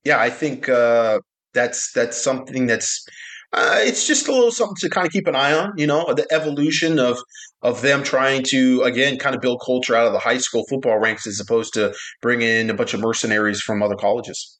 yeah, 0.03 0.19
I 0.19 0.29
think 0.29 0.69
uh, 0.69 1.19
that's 1.53 1.91
that's 1.91 2.21
something 2.21 2.67
that's 2.67 3.05
uh, 3.51 3.77
it's 3.79 4.05
just 4.05 4.27
a 4.27 4.31
little 4.31 4.51
something 4.51 4.75
to 4.79 4.89
kind 4.89 5.07
of 5.07 5.13
keep 5.13 5.27
an 5.27 5.35
eye 5.35 5.53
on. 5.53 5.73
You 5.77 5.87
know, 5.87 6.13
the 6.13 6.27
evolution 6.31 6.99
of 6.99 7.17
of 7.61 7.81
them 7.81 8.03
trying 8.03 8.43
to 8.49 8.83
again 8.83 9.17
kind 9.17 9.35
of 9.35 9.41
build 9.41 9.61
culture 9.65 9.95
out 9.95 10.07
of 10.07 10.13
the 10.13 10.19
high 10.19 10.37
school 10.37 10.65
football 10.69 10.99
ranks 10.99 11.25
as 11.25 11.39
opposed 11.39 11.73
to 11.73 11.93
bring 12.21 12.41
in 12.41 12.69
a 12.69 12.73
bunch 12.73 12.93
of 12.93 12.99
mercenaries 12.99 13.61
from 13.61 13.81
other 13.81 13.95
colleges. 13.95 14.59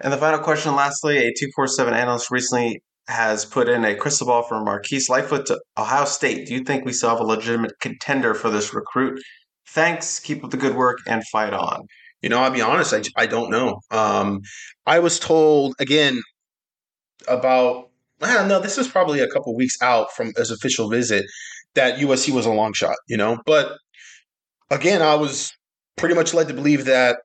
And 0.00 0.12
the 0.12 0.16
final 0.16 0.40
question, 0.40 0.74
lastly, 0.74 1.18
a 1.18 1.32
two 1.38 1.48
four 1.54 1.68
seven 1.68 1.94
analyst 1.94 2.30
recently 2.30 2.82
has 3.06 3.44
put 3.44 3.68
in 3.68 3.84
a 3.84 3.94
crystal 3.94 4.26
ball 4.26 4.42
for 4.42 4.62
Marquise 4.64 5.08
Lightfoot 5.08 5.46
to 5.46 5.60
Ohio 5.78 6.04
State. 6.04 6.46
Do 6.46 6.54
you 6.54 6.64
think 6.64 6.84
we 6.84 6.92
still 6.92 7.10
have 7.10 7.20
a 7.20 7.24
legitimate 7.24 7.72
contender 7.80 8.34
for 8.34 8.50
this 8.50 8.74
recruit? 8.74 9.20
Thanks. 9.68 10.18
Keep 10.20 10.44
up 10.44 10.50
the 10.50 10.56
good 10.56 10.74
work 10.74 10.98
and 11.06 11.22
fight 11.28 11.52
on. 11.52 11.86
You 12.22 12.30
know, 12.30 12.40
I'll 12.40 12.50
be 12.50 12.62
honest, 12.62 12.94
I, 12.94 13.02
I 13.16 13.26
don't 13.26 13.50
know. 13.50 13.80
Um, 13.90 14.40
I 14.86 14.98
was 15.00 15.18
told 15.18 15.74
again 15.78 16.22
about 17.28 17.90
well, 18.20 18.46
no, 18.46 18.60
this 18.60 18.76
was 18.76 18.88
probably 18.88 19.20
a 19.20 19.28
couple 19.28 19.54
weeks 19.54 19.76
out 19.82 20.12
from 20.12 20.32
his 20.36 20.50
official 20.50 20.88
visit 20.88 21.26
that 21.74 21.98
USC 21.98 22.30
was 22.30 22.46
a 22.46 22.52
long 22.52 22.72
shot, 22.72 22.96
you 23.08 23.16
know. 23.16 23.38
But 23.44 23.72
again, 24.70 25.02
I 25.02 25.14
was 25.14 25.52
pretty 25.96 26.14
much 26.14 26.34
led 26.34 26.48
to 26.48 26.54
believe 26.54 26.84
that 26.86 27.18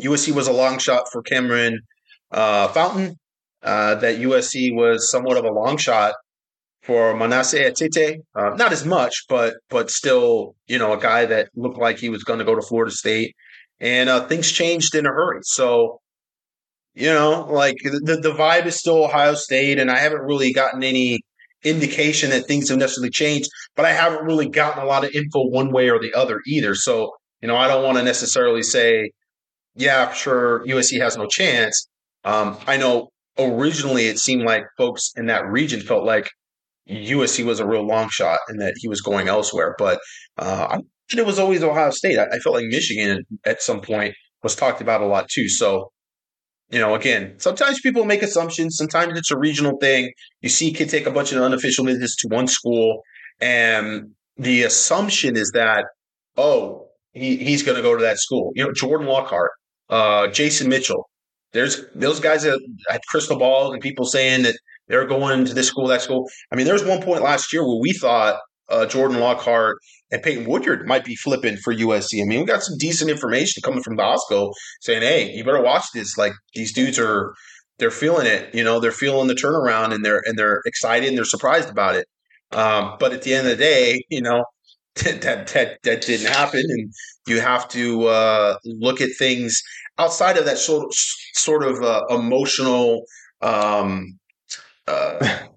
USC 0.00 0.32
was 0.32 0.48
a 0.48 0.52
long 0.52 0.78
shot 0.78 1.04
for 1.10 1.22
Cameron 1.22 1.80
uh, 2.30 2.68
Fountain, 2.68 3.16
uh, 3.62 3.94
that 3.96 4.18
USC 4.18 4.74
was 4.74 5.10
somewhat 5.10 5.36
of 5.36 5.44
a 5.44 5.52
long 5.52 5.76
shot 5.76 6.14
for 6.82 7.16
Manasseh 7.16 7.70
Etite. 7.70 8.18
Uh, 8.34 8.50
not 8.56 8.72
as 8.72 8.84
much, 8.84 9.24
but 9.28 9.54
but 9.70 9.90
still, 9.90 10.54
you 10.66 10.78
know, 10.78 10.92
a 10.92 11.00
guy 11.00 11.24
that 11.24 11.48
looked 11.54 11.78
like 11.78 11.98
he 11.98 12.10
was 12.10 12.24
going 12.24 12.38
to 12.38 12.44
go 12.44 12.54
to 12.54 12.62
Florida 12.62 12.92
State. 12.92 13.34
And 13.80 14.08
uh, 14.08 14.26
things 14.26 14.50
changed 14.52 14.94
in 14.94 15.06
a 15.06 15.10
hurry. 15.10 15.40
So 15.42 16.00
you 16.94 17.12
know, 17.12 17.46
like 17.50 17.76
the 17.82 18.18
the 18.22 18.34
vibe 18.38 18.66
is 18.66 18.78
still 18.78 19.04
Ohio 19.04 19.34
State, 19.34 19.78
and 19.78 19.90
I 19.90 19.98
haven't 19.98 20.22
really 20.22 20.52
gotten 20.52 20.82
any 20.82 21.20
indication 21.64 22.30
that 22.30 22.46
things 22.46 22.68
have 22.68 22.78
necessarily 22.78 23.10
changed, 23.10 23.48
but 23.74 23.84
I 23.84 23.92
haven't 23.92 24.24
really 24.24 24.48
gotten 24.48 24.82
a 24.82 24.86
lot 24.86 25.04
of 25.04 25.10
info 25.12 25.44
one 25.48 25.72
way 25.72 25.90
or 25.90 25.98
the 25.98 26.12
other 26.14 26.40
either. 26.46 26.74
So, 26.74 27.10
you 27.40 27.48
know, 27.48 27.56
I 27.56 27.68
don't 27.68 27.82
want 27.82 27.96
to 27.96 28.04
necessarily 28.04 28.62
say, 28.62 29.10
yeah, 29.74 30.12
sure, 30.12 30.64
USC 30.66 31.00
has 31.00 31.16
no 31.16 31.26
chance. 31.26 31.88
Um, 32.24 32.58
I 32.66 32.76
know 32.76 33.08
originally 33.38 34.06
it 34.06 34.18
seemed 34.18 34.44
like 34.44 34.64
folks 34.76 35.10
in 35.16 35.26
that 35.26 35.46
region 35.46 35.80
felt 35.80 36.04
like 36.04 36.30
USC 36.88 37.44
was 37.44 37.60
a 37.60 37.66
real 37.66 37.86
long 37.86 38.08
shot 38.10 38.38
and 38.48 38.60
that 38.60 38.74
he 38.76 38.88
was 38.88 39.00
going 39.00 39.28
elsewhere, 39.28 39.74
but 39.78 39.98
uh, 40.38 40.66
I 40.70 40.78
it 41.16 41.26
was 41.26 41.38
always 41.38 41.62
Ohio 41.62 41.90
State. 41.90 42.18
I, 42.18 42.24
I 42.24 42.38
felt 42.38 42.54
like 42.54 42.66
Michigan 42.66 43.24
at 43.44 43.62
some 43.62 43.80
point 43.80 44.14
was 44.42 44.56
talked 44.56 44.80
about 44.80 45.00
a 45.00 45.06
lot 45.06 45.28
too. 45.28 45.48
So 45.48 45.90
you 46.70 46.78
know, 46.78 46.94
again, 46.94 47.34
sometimes 47.38 47.80
people 47.80 48.04
make 48.04 48.22
assumptions. 48.22 48.76
Sometimes 48.76 49.18
it's 49.18 49.30
a 49.30 49.38
regional 49.38 49.76
thing. 49.78 50.10
You 50.40 50.48
see 50.48 50.72
kids 50.72 50.90
take 50.90 51.06
a 51.06 51.10
bunch 51.10 51.32
of 51.32 51.42
unofficial 51.42 51.84
visits 51.84 52.16
to 52.16 52.28
one 52.28 52.48
school, 52.48 53.02
and 53.40 54.10
the 54.36 54.62
assumption 54.62 55.36
is 55.36 55.50
that, 55.54 55.84
oh, 56.36 56.88
he, 57.12 57.36
he's 57.36 57.62
going 57.62 57.76
to 57.76 57.82
go 57.82 57.96
to 57.96 58.02
that 58.02 58.18
school. 58.18 58.52
You 58.54 58.64
know, 58.64 58.72
Jordan 58.72 59.06
Lockhart, 59.06 59.52
uh, 59.90 60.28
Jason 60.28 60.68
Mitchell. 60.68 61.08
There's 61.52 61.84
those 61.94 62.18
guys 62.18 62.42
that 62.42 62.58
had 62.88 63.00
crystal 63.08 63.38
balls 63.38 63.72
and 63.72 63.80
people 63.80 64.06
saying 64.06 64.42
that 64.42 64.56
they're 64.88 65.06
going 65.06 65.44
to 65.44 65.54
this 65.54 65.68
school, 65.68 65.86
that 65.86 66.02
school. 66.02 66.28
I 66.50 66.56
mean, 66.56 66.64
there 66.64 66.74
was 66.74 66.84
one 66.84 67.00
point 67.00 67.22
last 67.22 67.52
year 67.52 67.64
where 67.64 67.78
we 67.80 67.92
thought 67.92 68.40
uh, 68.68 68.86
Jordan 68.86 69.20
Lockhart 69.20 69.78
and 70.10 70.22
Peyton 70.22 70.44
Woodyard 70.44 70.86
might 70.86 71.04
be 71.04 71.16
flipping 71.16 71.56
for 71.56 71.74
USC. 71.74 72.22
I 72.22 72.24
mean, 72.24 72.40
we 72.40 72.46
got 72.46 72.62
some 72.62 72.78
decent 72.78 73.10
information 73.10 73.62
coming 73.62 73.82
from 73.82 73.96
Bosco 73.96 74.52
saying, 74.80 75.02
"Hey, 75.02 75.30
you 75.32 75.44
better 75.44 75.62
watch 75.62 75.84
this. 75.94 76.16
Like 76.16 76.32
these 76.54 76.72
dudes 76.72 76.98
are, 76.98 77.34
they're 77.78 77.90
feeling 77.90 78.26
it. 78.26 78.54
You 78.54 78.64
know, 78.64 78.80
they're 78.80 78.92
feeling 78.92 79.28
the 79.28 79.34
turnaround, 79.34 79.92
and 79.94 80.04
they're 80.04 80.22
and 80.24 80.38
they're 80.38 80.60
excited 80.66 81.08
and 81.08 81.16
they're 81.18 81.24
surprised 81.24 81.68
about 81.70 81.96
it. 81.96 82.06
Um, 82.52 82.96
but 83.00 83.12
at 83.12 83.22
the 83.22 83.34
end 83.34 83.46
of 83.46 83.56
the 83.56 83.64
day, 83.64 84.02
you 84.08 84.22
know, 84.22 84.44
that 84.96 85.22
that 85.48 85.78
that 85.82 86.02
didn't 86.02 86.32
happen, 86.32 86.62
and 86.66 86.92
you 87.26 87.40
have 87.40 87.68
to 87.68 88.06
uh, 88.06 88.56
look 88.64 89.00
at 89.00 89.10
things 89.18 89.62
outside 89.98 90.36
of 90.36 90.44
that 90.46 90.58
sort 90.58 90.84
of, 90.84 90.94
sort 91.34 91.64
of 91.64 91.82
uh, 91.82 92.02
emotional." 92.10 93.02
Um, 93.42 94.18
uh, 94.86 95.38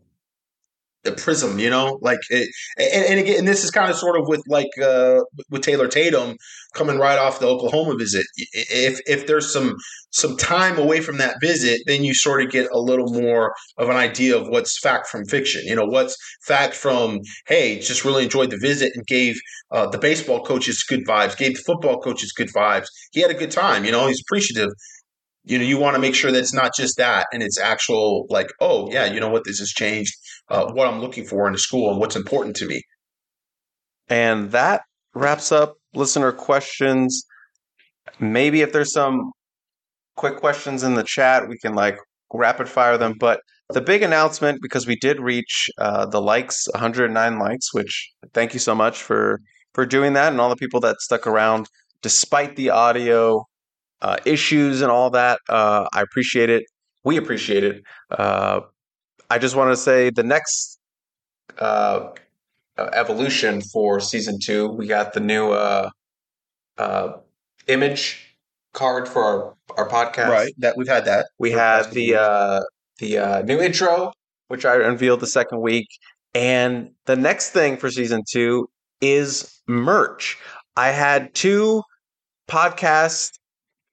the 1.08 1.22
prism, 1.22 1.58
you 1.58 1.70
know, 1.70 1.98
like, 2.02 2.20
it, 2.30 2.50
and, 2.78 3.06
and, 3.06 3.20
again, 3.20 3.40
and 3.40 3.48
this 3.48 3.64
is 3.64 3.72
kind 3.72 3.90
of 3.90 3.98
sort 3.98 4.20
of 4.20 4.28
with 4.28 4.42
like 4.48 4.70
uh, 4.82 5.22
with 5.50 5.64
Taylor 5.64 5.88
Tatum 5.88 6.36
coming 6.74 7.00
right 7.00 7.18
off 7.18 7.40
the 7.40 7.48
Oklahoma 7.48 7.96
visit. 7.98 8.26
If 8.54 9.00
if 9.08 9.26
there's 9.26 9.52
some 9.52 9.76
some 10.12 10.38
time 10.38 10.78
away 10.78 11.02
from 11.02 11.18
that 11.18 11.38
visit, 11.42 11.82
then 11.88 12.04
you 12.04 12.14
sort 12.14 12.44
of 12.44 12.50
get 12.50 12.70
a 12.72 12.80
little 12.80 13.12
more 13.14 13.54
of 13.78 13.90
an 13.90 13.96
idea 13.96 14.38
of 14.38 14.48
what's 14.48 14.80
fact 14.80 15.08
from 15.08 15.26
fiction. 15.26 15.62
You 15.66 15.76
know, 15.76 15.86
what's 15.86 16.16
fact 16.46 16.76
from 16.76 17.20
hey, 17.48 17.80
just 17.80 18.06
really 18.06 18.24
enjoyed 18.24 18.52
the 18.52 18.58
visit 18.58 18.92
and 18.96 19.06
gave 19.08 19.38
uh, 19.72 19.88
the 19.88 19.98
baseball 19.98 20.44
coaches 20.44 20.84
good 20.88 21.06
vibes, 21.08 21.38
gave 21.38 21.56
the 21.56 21.64
football 21.66 22.00
coaches 22.00 22.32
good 22.36 22.54
vibes. 22.54 22.88
He 23.12 23.22
had 23.22 23.32
a 23.32 23.36
good 23.42 23.52
time. 23.52 23.86
You 23.86 23.92
know, 23.92 24.08
he's 24.08 24.22
appreciative 24.22 24.70
you 25.48 25.58
know 25.58 25.64
you 25.64 25.78
want 25.78 25.96
to 25.96 26.02
make 26.02 26.14
sure 26.14 26.32
that 26.32 26.40
it's 26.40 26.54
not 26.54 26.76
just 26.76 26.98
that 26.98 27.28
and 27.32 27.42
it's 27.42 27.58
actual 27.58 28.28
like 28.30 28.52
oh 28.60 28.90
yeah 28.92 29.06
you 29.06 29.20
know 29.20 29.30
what 29.30 29.44
this 29.46 29.60
has 29.60 29.70
changed 29.70 30.14
uh, 30.50 30.72
what 30.74 30.88
i'm 30.88 31.00
looking 31.00 31.26
for 31.26 31.48
in 31.48 31.56
a 31.56 31.58
school 31.58 31.90
and 31.90 32.00
what's 32.00 32.16
important 32.16 32.56
to 32.56 32.66
me. 32.66 32.82
And 34.10 34.52
that 34.52 34.84
wraps 35.14 35.52
up 35.52 35.76
listener 35.94 36.32
questions. 36.32 37.26
Maybe 38.20 38.62
if 38.62 38.72
there's 38.72 38.94
some 38.94 39.32
quick 40.16 40.38
questions 40.38 40.84
in 40.84 40.96
the 40.96 41.04
chat 41.04 41.48
we 41.48 41.58
can 41.58 41.76
like 41.76 41.98
rapid 42.34 42.70
fire 42.70 42.98
them. 42.98 43.16
But 43.20 43.42
the 43.70 43.82
big 43.82 44.02
announcement 44.02 44.62
because 44.62 44.88
we 44.88 44.96
did 44.96 45.20
reach 45.20 45.70
uh, 45.78 46.06
the 46.06 46.22
likes 46.22 46.68
109 46.74 47.40
likes 47.40 47.74
which 47.74 48.10
thank 48.34 48.54
you 48.54 48.60
so 48.60 48.74
much 48.74 49.02
for 49.04 49.42
for 49.74 49.86
doing 49.86 50.14
that 50.14 50.32
and 50.32 50.40
all 50.40 50.50
the 50.50 50.56
people 50.56 50.80
that 50.80 51.02
stuck 51.02 51.28
around 51.28 51.68
despite 52.02 52.56
the 52.56 52.70
audio 52.70 53.46
uh, 54.02 54.18
issues 54.26 54.82
and 54.82 54.92
all 54.92 55.10
that. 55.12 55.40
Uh, 55.50 55.88
I 55.94 56.02
appreciate 56.02 56.50
it. 56.50 56.64
We 57.04 57.18
appreciate 57.18 57.64
it. 57.64 57.84
Uh, 58.12 58.62
I 59.30 59.38
just 59.38 59.56
want 59.56 59.72
to 59.72 59.78
say 59.78 60.10
the 60.10 60.24
next 60.24 60.80
uh, 61.58 62.10
uh, 62.78 62.90
evolution 62.94 63.62
for 63.62 64.00
season 64.00 64.40
two, 64.44 64.68
we 64.70 64.88
got 64.88 65.14
the 65.14 65.20
new 65.20 65.52
uh, 65.52 65.90
image 67.68 68.36
card 68.74 69.08
for 69.08 69.24
our, 69.24 69.56
our 69.78 69.90
podcast. 69.90 70.30
Right. 70.30 70.54
That 70.58 70.78
we've 70.78 70.88
had 70.88 71.06
that. 71.06 71.28
We 71.40 71.52
had 71.52 71.92
the 71.92 72.66
the 73.00 73.44
new 73.46 73.60
intro, 73.60 74.12
which 74.48 74.66
I 74.66 74.82
unveiled 74.82 75.20
the 75.20 75.28
second 75.28 75.62
week, 75.62 75.88
and 76.34 76.92
the 77.06 77.16
next 77.16 77.52
thing 77.52 77.78
for 77.78 77.90
season 77.90 78.24
two 78.30 78.70
is 79.02 79.62
merch. 79.68 80.38
I 80.76 80.90
had 80.90 81.34
two 81.34 81.84
podcast 82.48 83.32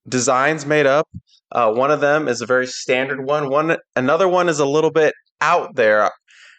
designs 0.08 0.66
made 0.66 0.86
up. 0.86 1.08
Uh, 1.52 1.72
one 1.72 1.90
of 1.90 2.00
them 2.00 2.28
is 2.28 2.40
a 2.40 2.46
very 2.46 2.66
standard 2.66 3.24
one. 3.24 3.48
One 3.48 3.76
another 3.94 4.28
one 4.28 4.48
is 4.48 4.58
a 4.58 4.66
little 4.66 4.90
bit 4.90 5.14
out 5.40 5.74
there. 5.76 6.10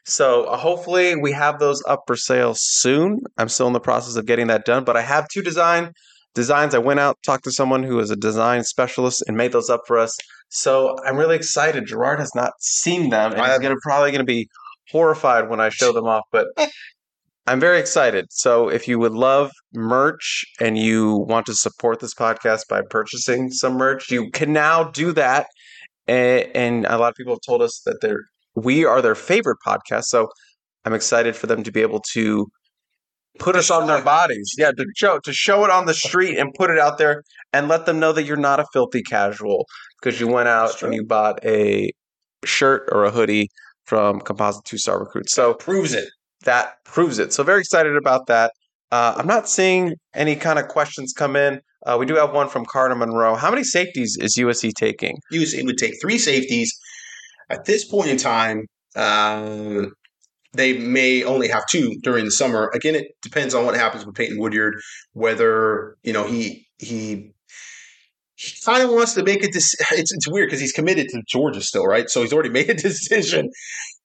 So 0.05 0.43
uh, 0.43 0.57
hopefully 0.57 1.15
we 1.15 1.31
have 1.31 1.59
those 1.59 1.83
up 1.87 2.03
for 2.07 2.15
sale 2.15 2.53
soon. 2.55 3.21
I'm 3.37 3.49
still 3.49 3.67
in 3.67 3.73
the 3.73 3.79
process 3.79 4.15
of 4.15 4.25
getting 4.25 4.47
that 4.47 4.65
done, 4.65 4.83
but 4.83 4.95
I 4.95 5.01
have 5.01 5.27
two 5.27 5.41
design 5.41 5.91
designs. 6.35 6.75
I 6.75 6.79
went 6.79 6.99
out 6.99 7.17
talked 7.25 7.43
to 7.45 7.51
someone 7.51 7.83
who 7.83 7.99
is 7.99 8.11
a 8.11 8.15
design 8.15 8.63
specialist 8.63 9.23
and 9.27 9.35
made 9.35 9.51
those 9.51 9.69
up 9.69 9.81
for 9.87 9.97
us. 9.97 10.15
So 10.49 10.95
I'm 11.05 11.17
really 11.17 11.35
excited. 11.35 11.87
Gerard 11.87 12.19
has 12.19 12.33
not 12.35 12.53
seen 12.59 13.09
them, 13.09 13.33
and 13.33 13.41
he's 13.41 13.59
gonna 13.59 13.75
probably 13.81 14.11
gonna 14.11 14.23
be 14.23 14.47
horrified 14.91 15.49
when 15.49 15.59
I 15.59 15.69
show 15.69 15.91
them 15.91 16.05
off. 16.05 16.23
But 16.31 16.47
I'm 17.47 17.59
very 17.59 17.79
excited. 17.79 18.25
So 18.31 18.69
if 18.69 18.87
you 18.87 18.97
would 18.97 19.13
love 19.13 19.51
merch 19.73 20.45
and 20.59 20.77
you 20.77 21.25
want 21.29 21.45
to 21.45 21.53
support 21.53 21.99
this 21.99 22.13
podcast 22.13 22.61
by 22.67 22.81
purchasing 22.89 23.51
some 23.51 23.73
merch, 23.73 24.09
you 24.09 24.31
can 24.31 24.51
now 24.51 24.85
do 24.85 25.11
that. 25.13 25.47
And, 26.07 26.49
and 26.55 26.85
a 26.87 26.97
lot 26.97 27.09
of 27.09 27.15
people 27.15 27.33
have 27.33 27.41
told 27.45 27.61
us 27.61 27.81
that 27.85 27.99
they're 28.01 28.23
we 28.55 28.85
are 28.85 29.01
their 29.01 29.15
favorite 29.15 29.57
podcast. 29.65 30.05
So 30.05 30.29
I'm 30.85 30.93
excited 30.93 31.35
for 31.35 31.47
them 31.47 31.61
to 31.63 31.71
be 31.71 31.81
able 31.81 31.99
to 32.13 32.47
put 33.37 33.55
us 33.55 33.69
on 33.69 33.87
their 33.87 34.01
bodies. 34.01 34.55
Yeah, 34.57 34.71
to 34.71 34.85
show 34.95 35.19
to 35.19 35.33
show 35.33 35.65
it 35.65 35.71
on 35.71 35.85
the 35.85 35.93
street 35.93 36.37
and 36.37 36.53
put 36.53 36.69
it 36.69 36.79
out 36.79 36.97
there 36.97 37.23
and 37.53 37.67
let 37.67 37.85
them 37.85 37.99
know 37.99 38.13
that 38.13 38.23
you're 38.23 38.37
not 38.37 38.59
a 38.59 38.65
filthy 38.71 39.03
casual 39.03 39.65
because 40.01 40.19
you 40.19 40.27
went 40.27 40.47
out 40.47 40.81
and 40.81 40.93
you 40.93 41.03
bought 41.05 41.43
a 41.45 41.91
shirt 42.43 42.87
or 42.91 43.05
a 43.05 43.11
hoodie 43.11 43.49
from 43.85 44.19
Composite 44.21 44.63
Two 44.65 44.77
Star 44.77 44.99
Recruit. 44.99 45.29
So 45.29 45.53
proves 45.53 45.93
it 45.93 46.09
that 46.45 46.83
proves 46.85 47.19
it. 47.19 47.33
So 47.33 47.43
very 47.43 47.59
excited 47.59 47.95
about 47.95 48.27
that. 48.27 48.53
Uh, 48.91 49.15
I'm 49.17 49.27
not 49.27 49.49
seeing 49.49 49.95
any 50.13 50.35
kind 50.35 50.57
of 50.57 50.67
questions 50.67 51.13
come 51.13 51.35
in. 51.35 51.59
Uh, 51.85 51.97
we 51.99 52.05
do 52.05 52.15
have 52.15 52.33
one 52.33 52.47
from 52.47 52.65
Carter 52.65 52.95
Monroe. 52.95 53.35
How 53.35 53.49
many 53.49 53.63
safeties 53.63 54.17
is 54.19 54.37
USC 54.37 54.73
taking? 54.73 55.17
USC 55.33 55.63
would 55.65 55.77
take 55.77 55.95
three 56.01 56.17
safeties. 56.17 56.73
At 57.49 57.65
this 57.65 57.85
point 57.85 58.09
in 58.09 58.17
time, 58.17 58.65
uh, 58.95 59.87
they 60.53 60.77
may 60.77 61.23
only 61.23 61.47
have 61.49 61.65
two 61.67 61.95
during 62.01 62.25
the 62.25 62.31
summer. 62.31 62.71
Again, 62.73 62.95
it 62.95 63.07
depends 63.21 63.53
on 63.53 63.65
what 63.65 63.75
happens 63.75 64.05
with 64.05 64.15
Peyton 64.15 64.39
Woodyard, 64.39 64.75
whether 65.13 65.97
you 66.03 66.13
know 66.13 66.25
he 66.25 66.67
he 66.79 67.34
he 68.35 68.53
kind 68.65 68.83
of 68.83 68.89
wants 68.89 69.13
to 69.13 69.23
make 69.23 69.43
a 69.43 69.51
decision. 69.51 69.85
It's, 69.93 70.13
it's 70.13 70.27
weird 70.27 70.47
because 70.47 70.59
he's 70.59 70.73
committed 70.73 71.07
to 71.09 71.21
Georgia 71.27 71.61
still, 71.61 71.85
right? 71.85 72.09
So 72.09 72.21
he's 72.21 72.33
already 72.33 72.49
made 72.59 72.69
a 72.69 72.73
decision. 72.73 73.49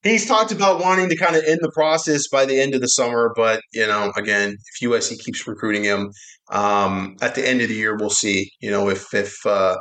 He's 0.02 0.26
talked 0.26 0.52
about 0.52 0.80
wanting 0.80 1.08
to 1.10 1.16
kind 1.16 1.36
of 1.36 1.44
end 1.44 1.58
the 1.60 1.70
process 1.72 2.28
by 2.28 2.46
the 2.46 2.58
end 2.58 2.74
of 2.74 2.80
the 2.80 2.88
summer, 2.88 3.32
but 3.36 3.60
you 3.72 3.86
know, 3.86 4.12
again, 4.16 4.56
if 4.56 4.88
USC 4.88 5.18
keeps 5.18 5.46
recruiting 5.46 5.84
him, 5.84 6.10
um, 6.50 7.16
at 7.20 7.34
the 7.34 7.46
end 7.46 7.60
of 7.60 7.68
the 7.68 7.74
year, 7.74 7.96
we'll 7.96 8.10
see. 8.10 8.50
You 8.60 8.70
know, 8.70 8.88
if 8.88 9.12
if 9.12 9.34
uh, 9.44 9.76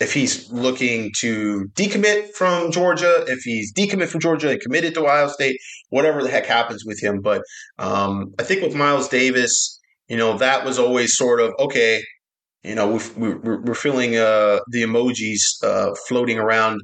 if 0.00 0.12
he's 0.12 0.50
looking 0.52 1.12
to 1.20 1.66
decommit 1.74 2.30
from 2.34 2.72
Georgia, 2.72 3.24
if 3.28 3.40
he's 3.40 3.72
decommit 3.72 4.08
from 4.08 4.20
Georgia 4.20 4.50
and 4.50 4.60
committed 4.60 4.94
to 4.94 5.04
Ohio 5.04 5.28
State, 5.28 5.56
whatever 5.90 6.22
the 6.22 6.28
heck 6.28 6.46
happens 6.46 6.84
with 6.84 7.02
him. 7.02 7.20
But 7.20 7.42
um, 7.78 8.34
I 8.38 8.42
think 8.42 8.62
with 8.62 8.74
Miles 8.74 9.08
Davis, 9.08 9.80
you 10.08 10.16
know, 10.16 10.36
that 10.38 10.64
was 10.64 10.78
always 10.78 11.16
sort 11.16 11.40
of 11.40 11.52
okay. 11.58 12.02
You 12.64 12.74
know, 12.74 12.98
we're, 13.16 13.60
we're 13.60 13.74
feeling 13.74 14.16
uh, 14.16 14.60
the 14.68 14.82
emojis 14.82 15.62
uh, 15.62 15.94
floating 16.08 16.38
around 16.38 16.80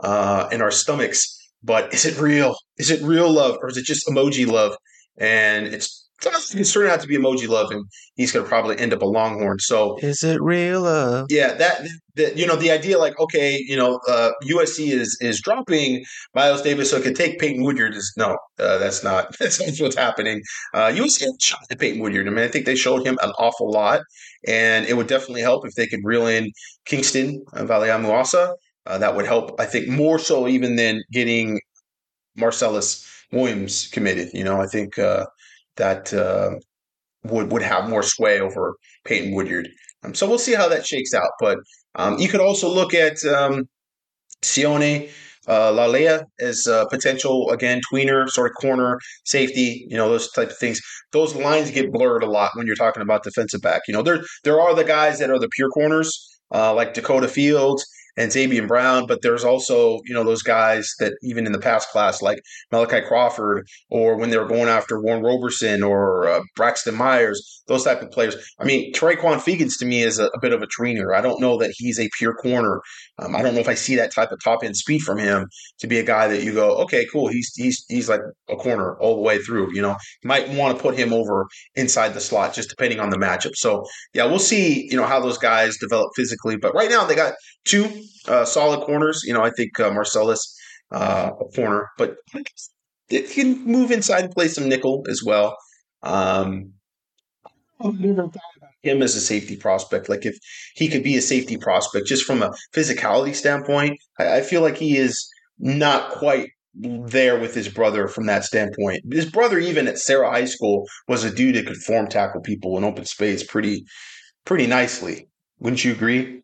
uh, 0.00 0.48
in 0.52 0.62
our 0.62 0.70
stomachs, 0.70 1.36
but 1.62 1.92
is 1.92 2.06
it 2.06 2.20
real? 2.20 2.54
Is 2.78 2.90
it 2.90 3.02
real 3.02 3.30
love 3.30 3.58
or 3.60 3.68
is 3.68 3.76
it 3.76 3.84
just 3.84 4.06
emoji 4.06 4.46
love? 4.46 4.76
And 5.18 5.66
it's 5.66 6.03
it's 6.22 6.72
turning 6.72 6.90
out 6.90 7.00
to 7.00 7.06
be 7.06 7.16
emoji 7.16 7.48
love, 7.48 7.70
and 7.70 7.84
he's 8.14 8.32
going 8.32 8.44
to 8.44 8.48
probably 8.48 8.78
end 8.78 8.92
up 8.92 9.02
a 9.02 9.06
Longhorn. 9.06 9.58
So, 9.58 9.98
is 9.98 10.22
it 10.22 10.40
real 10.40 10.82
love? 10.82 11.26
Yeah, 11.30 11.54
that, 11.54 11.86
that 12.16 12.36
you 12.36 12.46
know 12.46 12.56
the 12.56 12.70
idea, 12.70 12.98
like 12.98 13.18
okay, 13.18 13.58
you 13.66 13.76
know, 13.76 14.00
uh, 14.08 14.30
USC 14.44 14.92
is 14.92 15.16
is 15.20 15.40
dropping 15.40 16.04
Miles 16.34 16.62
Davis 16.62 16.90
so 16.90 16.96
it 16.96 17.02
could 17.02 17.16
take 17.16 17.38
Peyton 17.38 17.62
Woodyard. 17.62 17.94
Is 17.94 18.12
no, 18.16 18.36
uh, 18.58 18.78
that's 18.78 19.02
not 19.02 19.36
that's 19.40 19.60
not 19.60 19.84
what's 19.84 19.96
happening. 19.96 20.42
Uh, 20.72 20.88
USC 20.88 21.26
shot 21.40 21.60
at 21.70 21.78
Peyton 21.78 22.00
Woodyard. 22.00 22.26
I 22.26 22.30
mean, 22.30 22.44
I 22.44 22.48
think 22.48 22.66
they 22.66 22.76
showed 22.76 23.06
him 23.06 23.18
an 23.22 23.30
awful 23.38 23.70
lot, 23.70 24.00
and 24.46 24.86
it 24.86 24.96
would 24.96 25.08
definitely 25.08 25.42
help 25.42 25.66
if 25.66 25.74
they 25.74 25.86
could 25.86 26.00
reel 26.04 26.26
in 26.26 26.50
Kingston 26.86 27.44
uh, 27.52 27.64
Valiamuasa. 27.64 28.54
Uh, 28.86 28.98
that 28.98 29.16
would 29.16 29.24
help, 29.24 29.58
I 29.58 29.64
think, 29.64 29.88
more 29.88 30.18
so 30.18 30.46
even 30.46 30.76
than 30.76 31.02
getting 31.10 31.58
Marcelles 32.36 33.06
Williams 33.32 33.88
committed. 33.88 34.28
You 34.34 34.44
know, 34.44 34.60
I 34.60 34.66
think 34.66 34.98
uh, 34.98 35.24
that 35.76 36.12
uh, 36.12 36.58
would 37.24 37.50
would 37.50 37.62
have 37.62 37.88
more 37.88 38.02
sway 38.02 38.40
over 38.40 38.74
Peyton 39.04 39.34
Woodyard. 39.34 39.68
Um, 40.02 40.14
so 40.14 40.28
we'll 40.28 40.38
see 40.38 40.54
how 40.54 40.68
that 40.68 40.86
shakes 40.86 41.14
out. 41.14 41.30
But 41.40 41.58
um, 41.94 42.18
you 42.18 42.28
could 42.28 42.40
also 42.40 42.68
look 42.68 42.94
at 42.94 43.24
um, 43.24 43.68
Sione 44.42 45.10
uh, 45.46 45.72
Laulea 45.72 46.24
as 46.40 46.66
a 46.66 46.86
potential 46.90 47.50
again 47.50 47.80
tweener, 47.92 48.28
sort 48.28 48.50
of 48.50 48.56
corner 48.56 48.98
safety. 49.24 49.86
You 49.88 49.96
know 49.96 50.08
those 50.08 50.30
type 50.32 50.50
of 50.50 50.58
things. 50.58 50.80
Those 51.12 51.34
lines 51.34 51.70
get 51.70 51.92
blurred 51.92 52.22
a 52.22 52.30
lot 52.30 52.52
when 52.54 52.66
you're 52.66 52.76
talking 52.76 53.02
about 53.02 53.24
defensive 53.24 53.60
back. 53.60 53.82
You 53.88 53.94
know 53.94 54.02
there 54.02 54.22
there 54.44 54.60
are 54.60 54.74
the 54.74 54.84
guys 54.84 55.18
that 55.18 55.30
are 55.30 55.38
the 55.38 55.48
pure 55.48 55.68
corners. 55.68 56.30
Uh, 56.54 56.72
like 56.72 56.94
Dakoda 56.94 57.28
Fields 57.28 57.84
and 58.16 58.30
Zabien 58.30 58.68
Brown, 58.68 59.06
but 59.06 59.22
there's 59.22 59.44
also, 59.44 60.00
you 60.04 60.14
know, 60.14 60.24
those 60.24 60.42
guys 60.42 60.94
that 60.98 61.14
even 61.22 61.46
in 61.46 61.52
the 61.52 61.58
past 61.58 61.88
class, 61.90 62.22
like 62.22 62.40
Malachi 62.70 63.00
Crawford, 63.00 63.66
or 63.90 64.16
when 64.16 64.30
they 64.30 64.38
were 64.38 64.46
going 64.46 64.68
after 64.68 65.00
Warren 65.00 65.22
Roberson 65.22 65.82
or 65.82 66.28
uh, 66.28 66.40
Braxton 66.56 66.94
Myers, 66.94 67.62
those 67.66 67.84
type 67.84 68.02
of 68.02 68.10
players. 68.10 68.36
I 68.58 68.64
mean, 68.64 68.92
Traquan 68.92 69.38
Fegans 69.38 69.78
to 69.78 69.86
me 69.86 70.02
is 70.02 70.18
a, 70.18 70.26
a, 70.26 70.40
bit 70.40 70.52
of 70.52 70.62
a 70.62 70.66
tweener. 70.66 71.16
I 71.16 71.20
don't 71.20 71.40
know 71.40 71.56
that 71.58 71.72
he's 71.76 71.98
a 71.98 72.10
pure 72.18 72.34
corner. 72.34 72.80
Um, 73.18 73.34
I 73.34 73.42
don't 73.42 73.54
know 73.54 73.60
if 73.60 73.68
I 73.68 73.74
see 73.74 73.96
that 73.96 74.12
type 74.12 74.32
of 74.32 74.42
top 74.42 74.62
end 74.62 74.76
speed 74.76 75.00
from 75.00 75.18
him 75.18 75.48
to 75.78 75.86
be 75.86 75.98
a 75.98 76.04
guy 76.04 76.28
that 76.28 76.42
you 76.42 76.52
go, 76.52 76.76
okay, 76.82 77.06
cool. 77.10 77.28
He's 77.28 77.52
he's 77.54 77.84
he's 77.88 78.08
like 78.08 78.20
a 78.50 78.56
corner 78.56 78.96
all 78.98 79.16
the 79.16 79.22
way 79.22 79.38
through. 79.38 79.74
You 79.74 79.82
know, 79.82 79.96
you 80.22 80.28
might 80.28 80.48
want 80.50 80.76
to 80.76 80.82
put 80.82 80.96
him 80.96 81.12
over 81.12 81.46
inside 81.74 82.14
the 82.14 82.20
slot, 82.20 82.54
just 82.54 82.68
depending 82.68 83.00
on 83.00 83.10
the 83.10 83.16
matchup. 83.16 83.54
So 83.54 83.84
yeah, 84.12 84.24
we'll 84.26 84.38
see. 84.38 84.86
You 84.90 84.96
know 84.96 85.06
how 85.06 85.20
those 85.20 85.38
guys 85.38 85.78
develop 85.78 86.10
physically, 86.14 86.56
but 86.56 86.74
right 86.74 86.90
now 86.90 87.04
they 87.04 87.14
got 87.14 87.34
two 87.64 87.88
uh, 88.28 88.44
solid 88.44 88.84
corners. 88.84 89.22
You 89.24 89.34
know, 89.34 89.42
I 89.42 89.50
think 89.50 89.78
uh, 89.80 89.90
Marcelles 89.90 90.54
uh, 90.92 91.30
a 91.40 91.44
corner, 91.56 91.88
but 91.98 92.16
it 93.08 93.30
can 93.30 93.64
move 93.64 93.90
inside 93.90 94.24
and 94.24 94.32
play 94.32 94.48
some 94.48 94.68
nickel 94.68 95.04
as 95.08 95.22
well. 95.24 95.56
Um, 96.02 96.72
I've 97.80 97.98
never 98.00 98.22
thought 98.22 98.56
about 98.56 98.70
him 98.82 99.02
as 99.02 99.16
a 99.16 99.20
safety 99.20 99.56
prospect. 99.56 100.08
Like 100.08 100.24
if 100.24 100.36
he 100.74 100.88
could 100.88 101.02
be 101.02 101.16
a 101.16 101.22
safety 101.22 101.56
prospect, 101.56 102.06
just 102.06 102.24
from 102.24 102.42
a 102.42 102.52
physicality 102.74 103.34
standpoint, 103.34 103.98
I, 104.18 104.38
I 104.38 104.40
feel 104.42 104.62
like 104.62 104.76
he 104.76 104.96
is 104.96 105.28
not 105.58 106.10
quite 106.10 106.50
there 106.74 107.38
with 107.38 107.54
his 107.54 107.68
brother 107.68 108.08
from 108.08 108.26
that 108.26 108.44
standpoint. 108.44 109.02
His 109.12 109.30
brother, 109.30 109.58
even 109.58 109.86
at 109.86 109.98
Serra 109.98 110.30
High 110.30 110.46
School, 110.46 110.86
was 111.08 111.24
a 111.24 111.34
dude 111.34 111.56
that 111.56 111.66
could 111.66 111.76
form 111.76 112.08
tackle 112.08 112.40
people 112.40 112.76
in 112.78 112.84
open 112.84 113.04
space 113.04 113.44
pretty, 113.44 113.84
pretty 114.44 114.66
nicely. 114.66 115.28
Wouldn't 115.60 115.84
you 115.84 115.92
agree? 115.92 116.42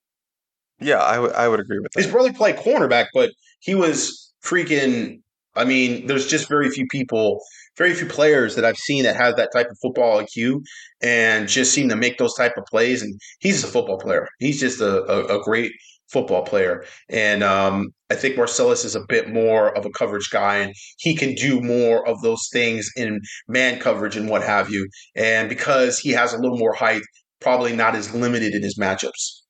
Yeah, 0.81 1.03
I, 1.03 1.17
w- 1.17 1.33
I 1.35 1.49
would 1.49 1.61
agree 1.61 1.79
with 1.79 1.93
that. 1.93 2.03
His 2.03 2.11
brother 2.11 2.33
played 2.33 2.57
cornerback, 2.57 3.07
but 3.13 3.31
he 3.61 3.75
was 3.75 4.33
freaking. 4.45 5.21
I 5.57 5.65
mean, 5.65 6.07
there's 6.07 6.27
just 6.29 6.49
very 6.49 6.71
few 6.71 6.87
people, 6.91 7.41
very 7.77 7.93
few 7.93 8.07
players 8.07 8.55
that 8.55 8.65
I've 8.65 8.77
seen 8.77 9.03
that 9.03 9.17
have 9.17 9.37
that 9.37 9.51
type 9.53 9.67
of 9.69 9.77
football 9.83 10.21
IQ 10.21 10.63
and 11.03 11.49
just 11.49 11.73
seem 11.75 11.89
to 11.89 11.97
make 11.97 12.19
those 12.19 12.35
type 12.35 12.57
of 12.57 12.65
plays. 12.67 13.03
And 13.03 13.21
he's 13.41 13.65
a 13.65 13.67
football 13.67 13.99
player. 13.99 14.29
He's 14.39 14.61
just 14.61 14.81
a, 14.81 15.03
a, 15.05 15.41
a 15.41 15.43
great 15.43 15.73
football 16.09 16.45
player. 16.45 16.85
And 17.09 17.43
um, 17.43 17.89
I 18.11 18.15
think 18.15 18.37
Marcelles 18.37 18.85
is 18.85 18.95
a 18.95 19.05
bit 19.09 19.29
more 19.33 19.77
of 19.77 19.85
a 19.85 19.91
coverage 19.91 20.31
guy, 20.31 20.59
and 20.59 20.75
he 20.99 21.17
can 21.17 21.35
do 21.35 21.61
more 21.61 22.07
of 22.07 22.23
those 22.23 22.49
things 22.53 22.89
in 22.97 23.21
man 23.49 23.81
coverage 23.81 24.17
and 24.17 24.29
what 24.29 24.43
have 24.43 24.71
you. 24.71 24.89
And 25.17 25.49
because 25.49 25.99
he 25.99 26.11
has 26.11 26.33
a 26.33 26.39
little 26.39 26.59
more 26.59 26.75
height, 26.75 27.03
probably 27.41 27.75
not 27.75 27.97
as 27.97 28.15
limited 28.15 28.55
in 28.55 28.63
his 28.63 28.79
matchups. 28.79 29.41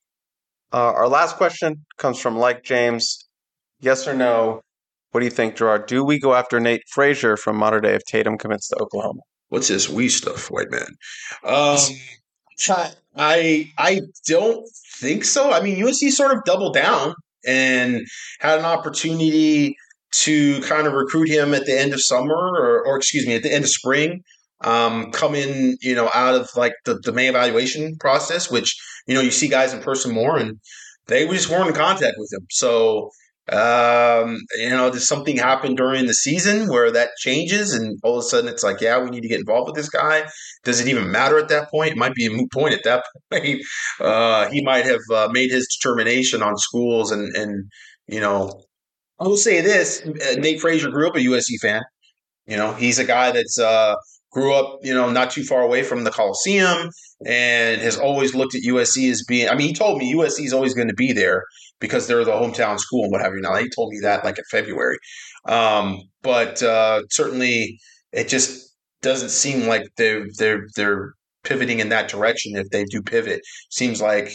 Uh, 0.73 0.93
our 0.93 1.07
last 1.07 1.35
question 1.35 1.85
comes 1.97 2.19
from 2.19 2.37
Like 2.37 2.63
James. 2.63 3.27
Yes 3.79 4.07
or 4.07 4.13
no? 4.13 4.61
What 5.11 5.19
do 5.19 5.25
you 5.25 5.31
think, 5.31 5.55
Gerard? 5.55 5.87
Do 5.87 6.03
we 6.05 6.19
go 6.19 6.33
after 6.33 6.59
Nate 6.59 6.83
Frazier 6.87 7.35
from 7.35 7.57
Mater 7.57 7.81
Dei 7.81 7.95
if 7.95 8.03
Tatum 8.05 8.37
commits 8.37 8.69
to 8.69 8.77
Oklahoma? 8.77 9.21
What's 9.49 9.67
this 9.67 9.89
we 9.89 10.07
stuff, 10.07 10.49
white 10.49 10.71
man? 10.71 10.87
Um, 11.43 11.77
I 13.17 13.69
I 13.77 14.01
don't 14.25 14.65
think 14.99 15.25
so. 15.25 15.51
I 15.51 15.61
mean, 15.61 15.77
USC 15.77 16.11
sort 16.11 16.31
of 16.31 16.43
doubled 16.45 16.73
down 16.73 17.13
and 17.45 18.05
had 18.39 18.59
an 18.59 18.65
opportunity 18.65 19.75
to 20.11 20.61
kind 20.61 20.87
of 20.87 20.93
recruit 20.93 21.27
him 21.27 21.53
at 21.53 21.65
the 21.65 21.77
end 21.77 21.93
of 21.93 22.01
summer, 22.01 22.35
or, 22.35 22.85
or 22.85 22.95
excuse 22.97 23.27
me, 23.27 23.35
at 23.35 23.43
the 23.43 23.53
end 23.53 23.65
of 23.65 23.69
spring 23.69 24.23
um, 24.63 25.11
coming, 25.11 25.77
you 25.81 25.95
know, 25.95 26.09
out 26.13 26.35
of 26.35 26.49
like 26.55 26.73
the, 26.85 26.99
the 27.03 27.11
May 27.11 27.27
evaluation 27.27 27.95
process, 27.99 28.51
which, 28.51 28.75
you 29.07 29.13
know, 29.13 29.21
you 29.21 29.31
see 29.31 29.47
guys 29.47 29.73
in 29.73 29.81
person 29.81 30.13
more 30.13 30.37
and 30.37 30.59
they 31.07 31.27
just 31.27 31.49
weren't 31.49 31.69
in 31.69 31.75
contact 31.75 32.15
with 32.17 32.31
him. 32.31 32.45
So, 32.49 33.09
um, 33.49 34.37
you 34.55 34.69
know, 34.69 34.89
does 34.91 35.07
something 35.07 35.35
happen 35.35 35.75
during 35.75 36.05
the 36.05 36.13
season 36.13 36.69
where 36.69 36.91
that 36.91 37.09
changes 37.17 37.73
and 37.73 37.99
all 38.03 38.17
of 38.17 38.19
a 38.19 38.27
sudden 38.27 38.49
it's 38.49 38.63
like, 38.63 38.79
yeah, 38.81 39.01
we 39.03 39.09
need 39.09 39.21
to 39.21 39.27
get 39.27 39.39
involved 39.39 39.67
with 39.67 39.75
this 39.75 39.89
guy? 39.89 40.23
Does 40.63 40.79
it 40.79 40.87
even 40.87 41.11
matter 41.11 41.37
at 41.37 41.49
that 41.49 41.69
point? 41.69 41.91
It 41.91 41.97
might 41.97 42.13
be 42.13 42.27
a 42.27 42.31
moot 42.31 42.51
point 42.51 42.73
at 42.73 42.83
that 42.83 43.03
point. 43.31 43.61
Uh, 43.99 44.49
he 44.49 44.63
might 44.63 44.85
have 44.85 45.01
uh, 45.11 45.29
made 45.31 45.51
his 45.51 45.67
determination 45.67 46.41
on 46.41 46.57
schools 46.57 47.11
and, 47.11 47.35
and, 47.35 47.69
you 48.07 48.19
know, 48.19 48.63
I 49.19 49.25
will 49.25 49.37
say 49.37 49.61
this 49.61 50.01
uh, 50.01 50.39
Nate 50.39 50.61
Frazier 50.61 50.89
grew 50.89 51.07
up 51.07 51.15
a 51.15 51.19
USC 51.19 51.59
fan. 51.61 51.81
You 52.47 52.57
know, 52.57 52.73
he's 52.73 52.99
a 52.99 53.05
guy 53.05 53.31
that's, 53.31 53.59
uh, 53.59 53.95
grew 54.31 54.53
up, 54.53 54.79
you 54.81 54.93
know, 54.93 55.09
not 55.09 55.29
too 55.29 55.43
far 55.43 55.61
away 55.61 55.83
from 55.83 56.03
the 56.03 56.11
Coliseum 56.11 56.89
and 57.25 57.81
has 57.81 57.97
always 57.97 58.33
looked 58.33 58.55
at 58.55 58.61
USC 58.61 59.11
as 59.11 59.23
being, 59.27 59.49
I 59.49 59.55
mean, 59.55 59.67
he 59.67 59.73
told 59.73 59.97
me 59.97 60.13
USC 60.15 60.45
is 60.45 60.53
always 60.53 60.73
going 60.73 60.87
to 60.87 60.93
be 60.93 61.11
there 61.11 61.43
because 61.79 62.07
they're 62.07 62.23
the 62.23 62.31
hometown 62.31 62.79
school 62.79 63.03
and 63.03 63.11
what 63.11 63.21
have 63.21 63.33
you. 63.33 63.41
Now, 63.41 63.55
he 63.55 63.69
told 63.69 63.91
me 63.91 63.99
that 64.01 64.23
like 64.23 64.37
in 64.37 64.43
February. 64.49 64.97
Um, 65.45 66.01
but 66.21 66.63
uh, 66.63 67.03
certainly 67.09 67.79
it 68.13 68.29
just 68.29 68.73
doesn't 69.01 69.29
seem 69.29 69.67
like 69.67 69.83
they're, 69.97 70.25
they're, 70.37 70.65
they're 70.75 71.13
pivoting 71.43 71.79
in 71.79 71.89
that 71.89 72.07
direction 72.07 72.55
if 72.55 72.69
they 72.69 72.85
do 72.85 73.01
pivot. 73.01 73.41
Seems 73.69 74.01
like 74.01 74.31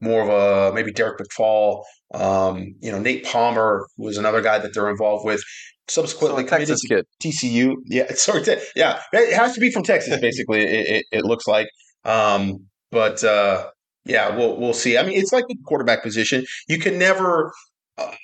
more 0.00 0.22
of 0.22 0.28
a 0.28 0.74
maybe 0.74 0.92
Derek 0.92 1.18
McFall, 1.18 1.82
um, 2.14 2.74
you 2.80 2.90
know, 2.90 2.98
Nate 2.98 3.24
Palmer 3.24 3.86
was 3.96 4.16
another 4.16 4.42
guy 4.42 4.58
that 4.58 4.74
they're 4.74 4.90
involved 4.90 5.24
with 5.24 5.42
subsequently 5.90 6.44
so 6.44 6.56
Texas 6.56 6.80
kid. 6.82 7.04
TCU. 7.22 7.74
Yeah, 7.86 8.12
sorry, 8.14 8.42
yeah, 8.76 9.00
it 9.12 9.34
has 9.34 9.54
to 9.54 9.60
be 9.60 9.70
from 9.70 9.82
Texas. 9.82 10.18
Basically, 10.20 10.62
it, 10.62 10.88
it, 10.88 11.04
it, 11.12 11.24
looks 11.24 11.46
like. 11.46 11.68
Um, 12.04 12.66
but 12.90 13.22
uh, 13.24 13.68
yeah, 14.04 14.34
we'll 14.34 14.58
we'll 14.58 14.74
see. 14.74 14.96
I 14.96 15.02
mean, 15.02 15.18
it's 15.18 15.32
like 15.32 15.46
the 15.48 15.56
quarterback 15.66 16.02
position. 16.02 16.44
You 16.68 16.78
can 16.78 16.98
never 16.98 17.52
uh, 17.98 18.14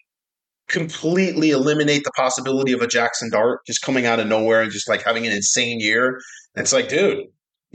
completely 0.69 1.51
eliminate 1.51 2.05
the 2.05 2.13
possibility 2.17 2.73
of 2.73 2.81
a 2.81 2.87
Jackson 2.87 3.31
Dart 3.31 3.61
just 3.67 3.83
coming 3.83 4.07
out 4.07 4.21
of 4.21 4.27
nowhere 4.27 4.63
and 4.63 4.71
just 4.71 4.89
like 4.89 5.03
having 5.03 5.27
an 5.27 5.33
insane 5.33 5.81
year. 5.81 6.19
it's 6.55 6.73
like, 6.73 6.89
dude, 6.89 7.25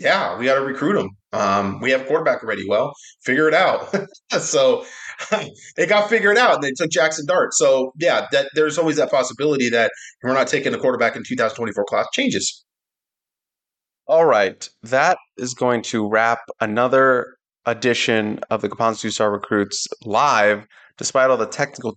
yeah, 0.01 0.37
we 0.37 0.45
got 0.45 0.55
to 0.55 0.61
recruit 0.61 0.99
him. 0.99 1.09
Um, 1.33 1.79
we 1.79 1.91
have 1.91 2.05
quarterback 2.07 2.43
already. 2.43 2.67
Well, 2.67 2.93
figure 3.23 3.47
it 3.47 3.53
out. 3.53 3.93
so 4.39 4.85
it 5.77 5.87
got 5.87 6.09
figured 6.09 6.37
out 6.37 6.55
and 6.55 6.63
they 6.63 6.71
took 6.71 6.89
Jackson 6.89 7.25
Dart. 7.25 7.53
So 7.53 7.93
yeah, 7.99 8.27
that 8.31 8.49
there's 8.55 8.77
always 8.77 8.97
that 8.97 9.11
possibility 9.11 9.69
that 9.69 9.91
we're 10.23 10.33
not 10.33 10.47
taking 10.47 10.73
a 10.73 10.77
quarterback 10.77 11.15
in 11.15 11.23
2024 11.25 11.85
class 11.85 12.07
changes. 12.13 12.65
All 14.07 14.25
right. 14.25 14.67
That 14.83 15.17
is 15.37 15.53
going 15.53 15.83
to 15.83 16.07
wrap 16.07 16.39
another 16.59 17.35
edition 17.65 18.39
of 18.49 18.61
the 18.61 18.95
Two 18.97 19.11
Star 19.11 19.31
Recruits 19.31 19.87
live. 20.03 20.65
Despite 20.97 21.29
all 21.29 21.37
the 21.37 21.45
technical 21.45 21.95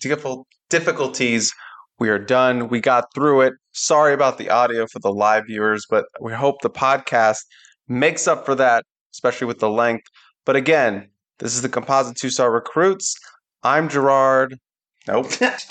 difficulties, 0.71 1.53
we 1.99 2.09
are 2.09 2.19
done. 2.19 2.69
We 2.69 2.81
got 2.81 3.07
through 3.15 3.43
it. 3.43 3.55
Sorry 3.73 4.15
about 4.15 4.39
the 4.39 4.51
audio 4.51 4.87
for 4.87 4.99
the 5.01 5.11
live 5.11 5.47
viewers, 5.47 5.87
but 5.89 6.07
we 6.21 6.33
hope 6.33 6.63
the 6.63 6.71
podcast 6.71 7.41
makes 7.89 8.27
up 8.27 8.45
for 8.45 8.55
that, 8.55 8.85
especially 9.13 9.47
with 9.47 9.59
the 9.59 9.71
length. 9.71 10.07
But 10.45 10.57
again, 10.57 11.09
this 11.39 11.55
is 11.55 11.63
the 11.63 11.69
Composite 11.69 12.17
Two 12.17 12.31
Star 12.31 12.51
Recruits. 12.51 13.17
I'm 13.63 13.89
Gerard. 13.89 14.59
Nope. 15.07 15.27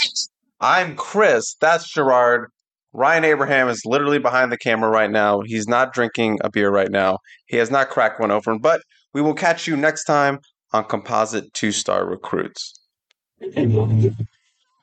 I'm 0.60 0.96
Chris. 0.96 1.56
That's 1.60 1.90
Gerard. 1.90 2.50
Ryan 2.94 3.26
Abraham 3.26 3.70
is 3.70 3.86
literally 3.86 4.20
behind 4.20 4.52
the 4.52 4.58
camera 4.58 4.90
right 4.90 5.10
now. 5.10 5.42
He's 5.42 5.68
not 5.68 5.94
drinking 5.94 6.40
a 6.44 6.50
beer 6.50 6.70
right 6.70 6.92
now. 6.92 7.18
He 7.48 7.58
has 7.58 7.72
not 7.72 7.90
cracked 7.90 8.20
one 8.20 8.30
open, 8.32 8.60
but 8.60 8.82
we 9.14 9.22
will 9.22 9.34
catch 9.34 9.68
you 9.68 9.76
next 9.76 10.04
time 10.04 10.40
on 10.74 10.86
Composite 10.86 11.54
Two 11.54 11.72
Star 11.72 12.06
Recruits. 12.06 12.80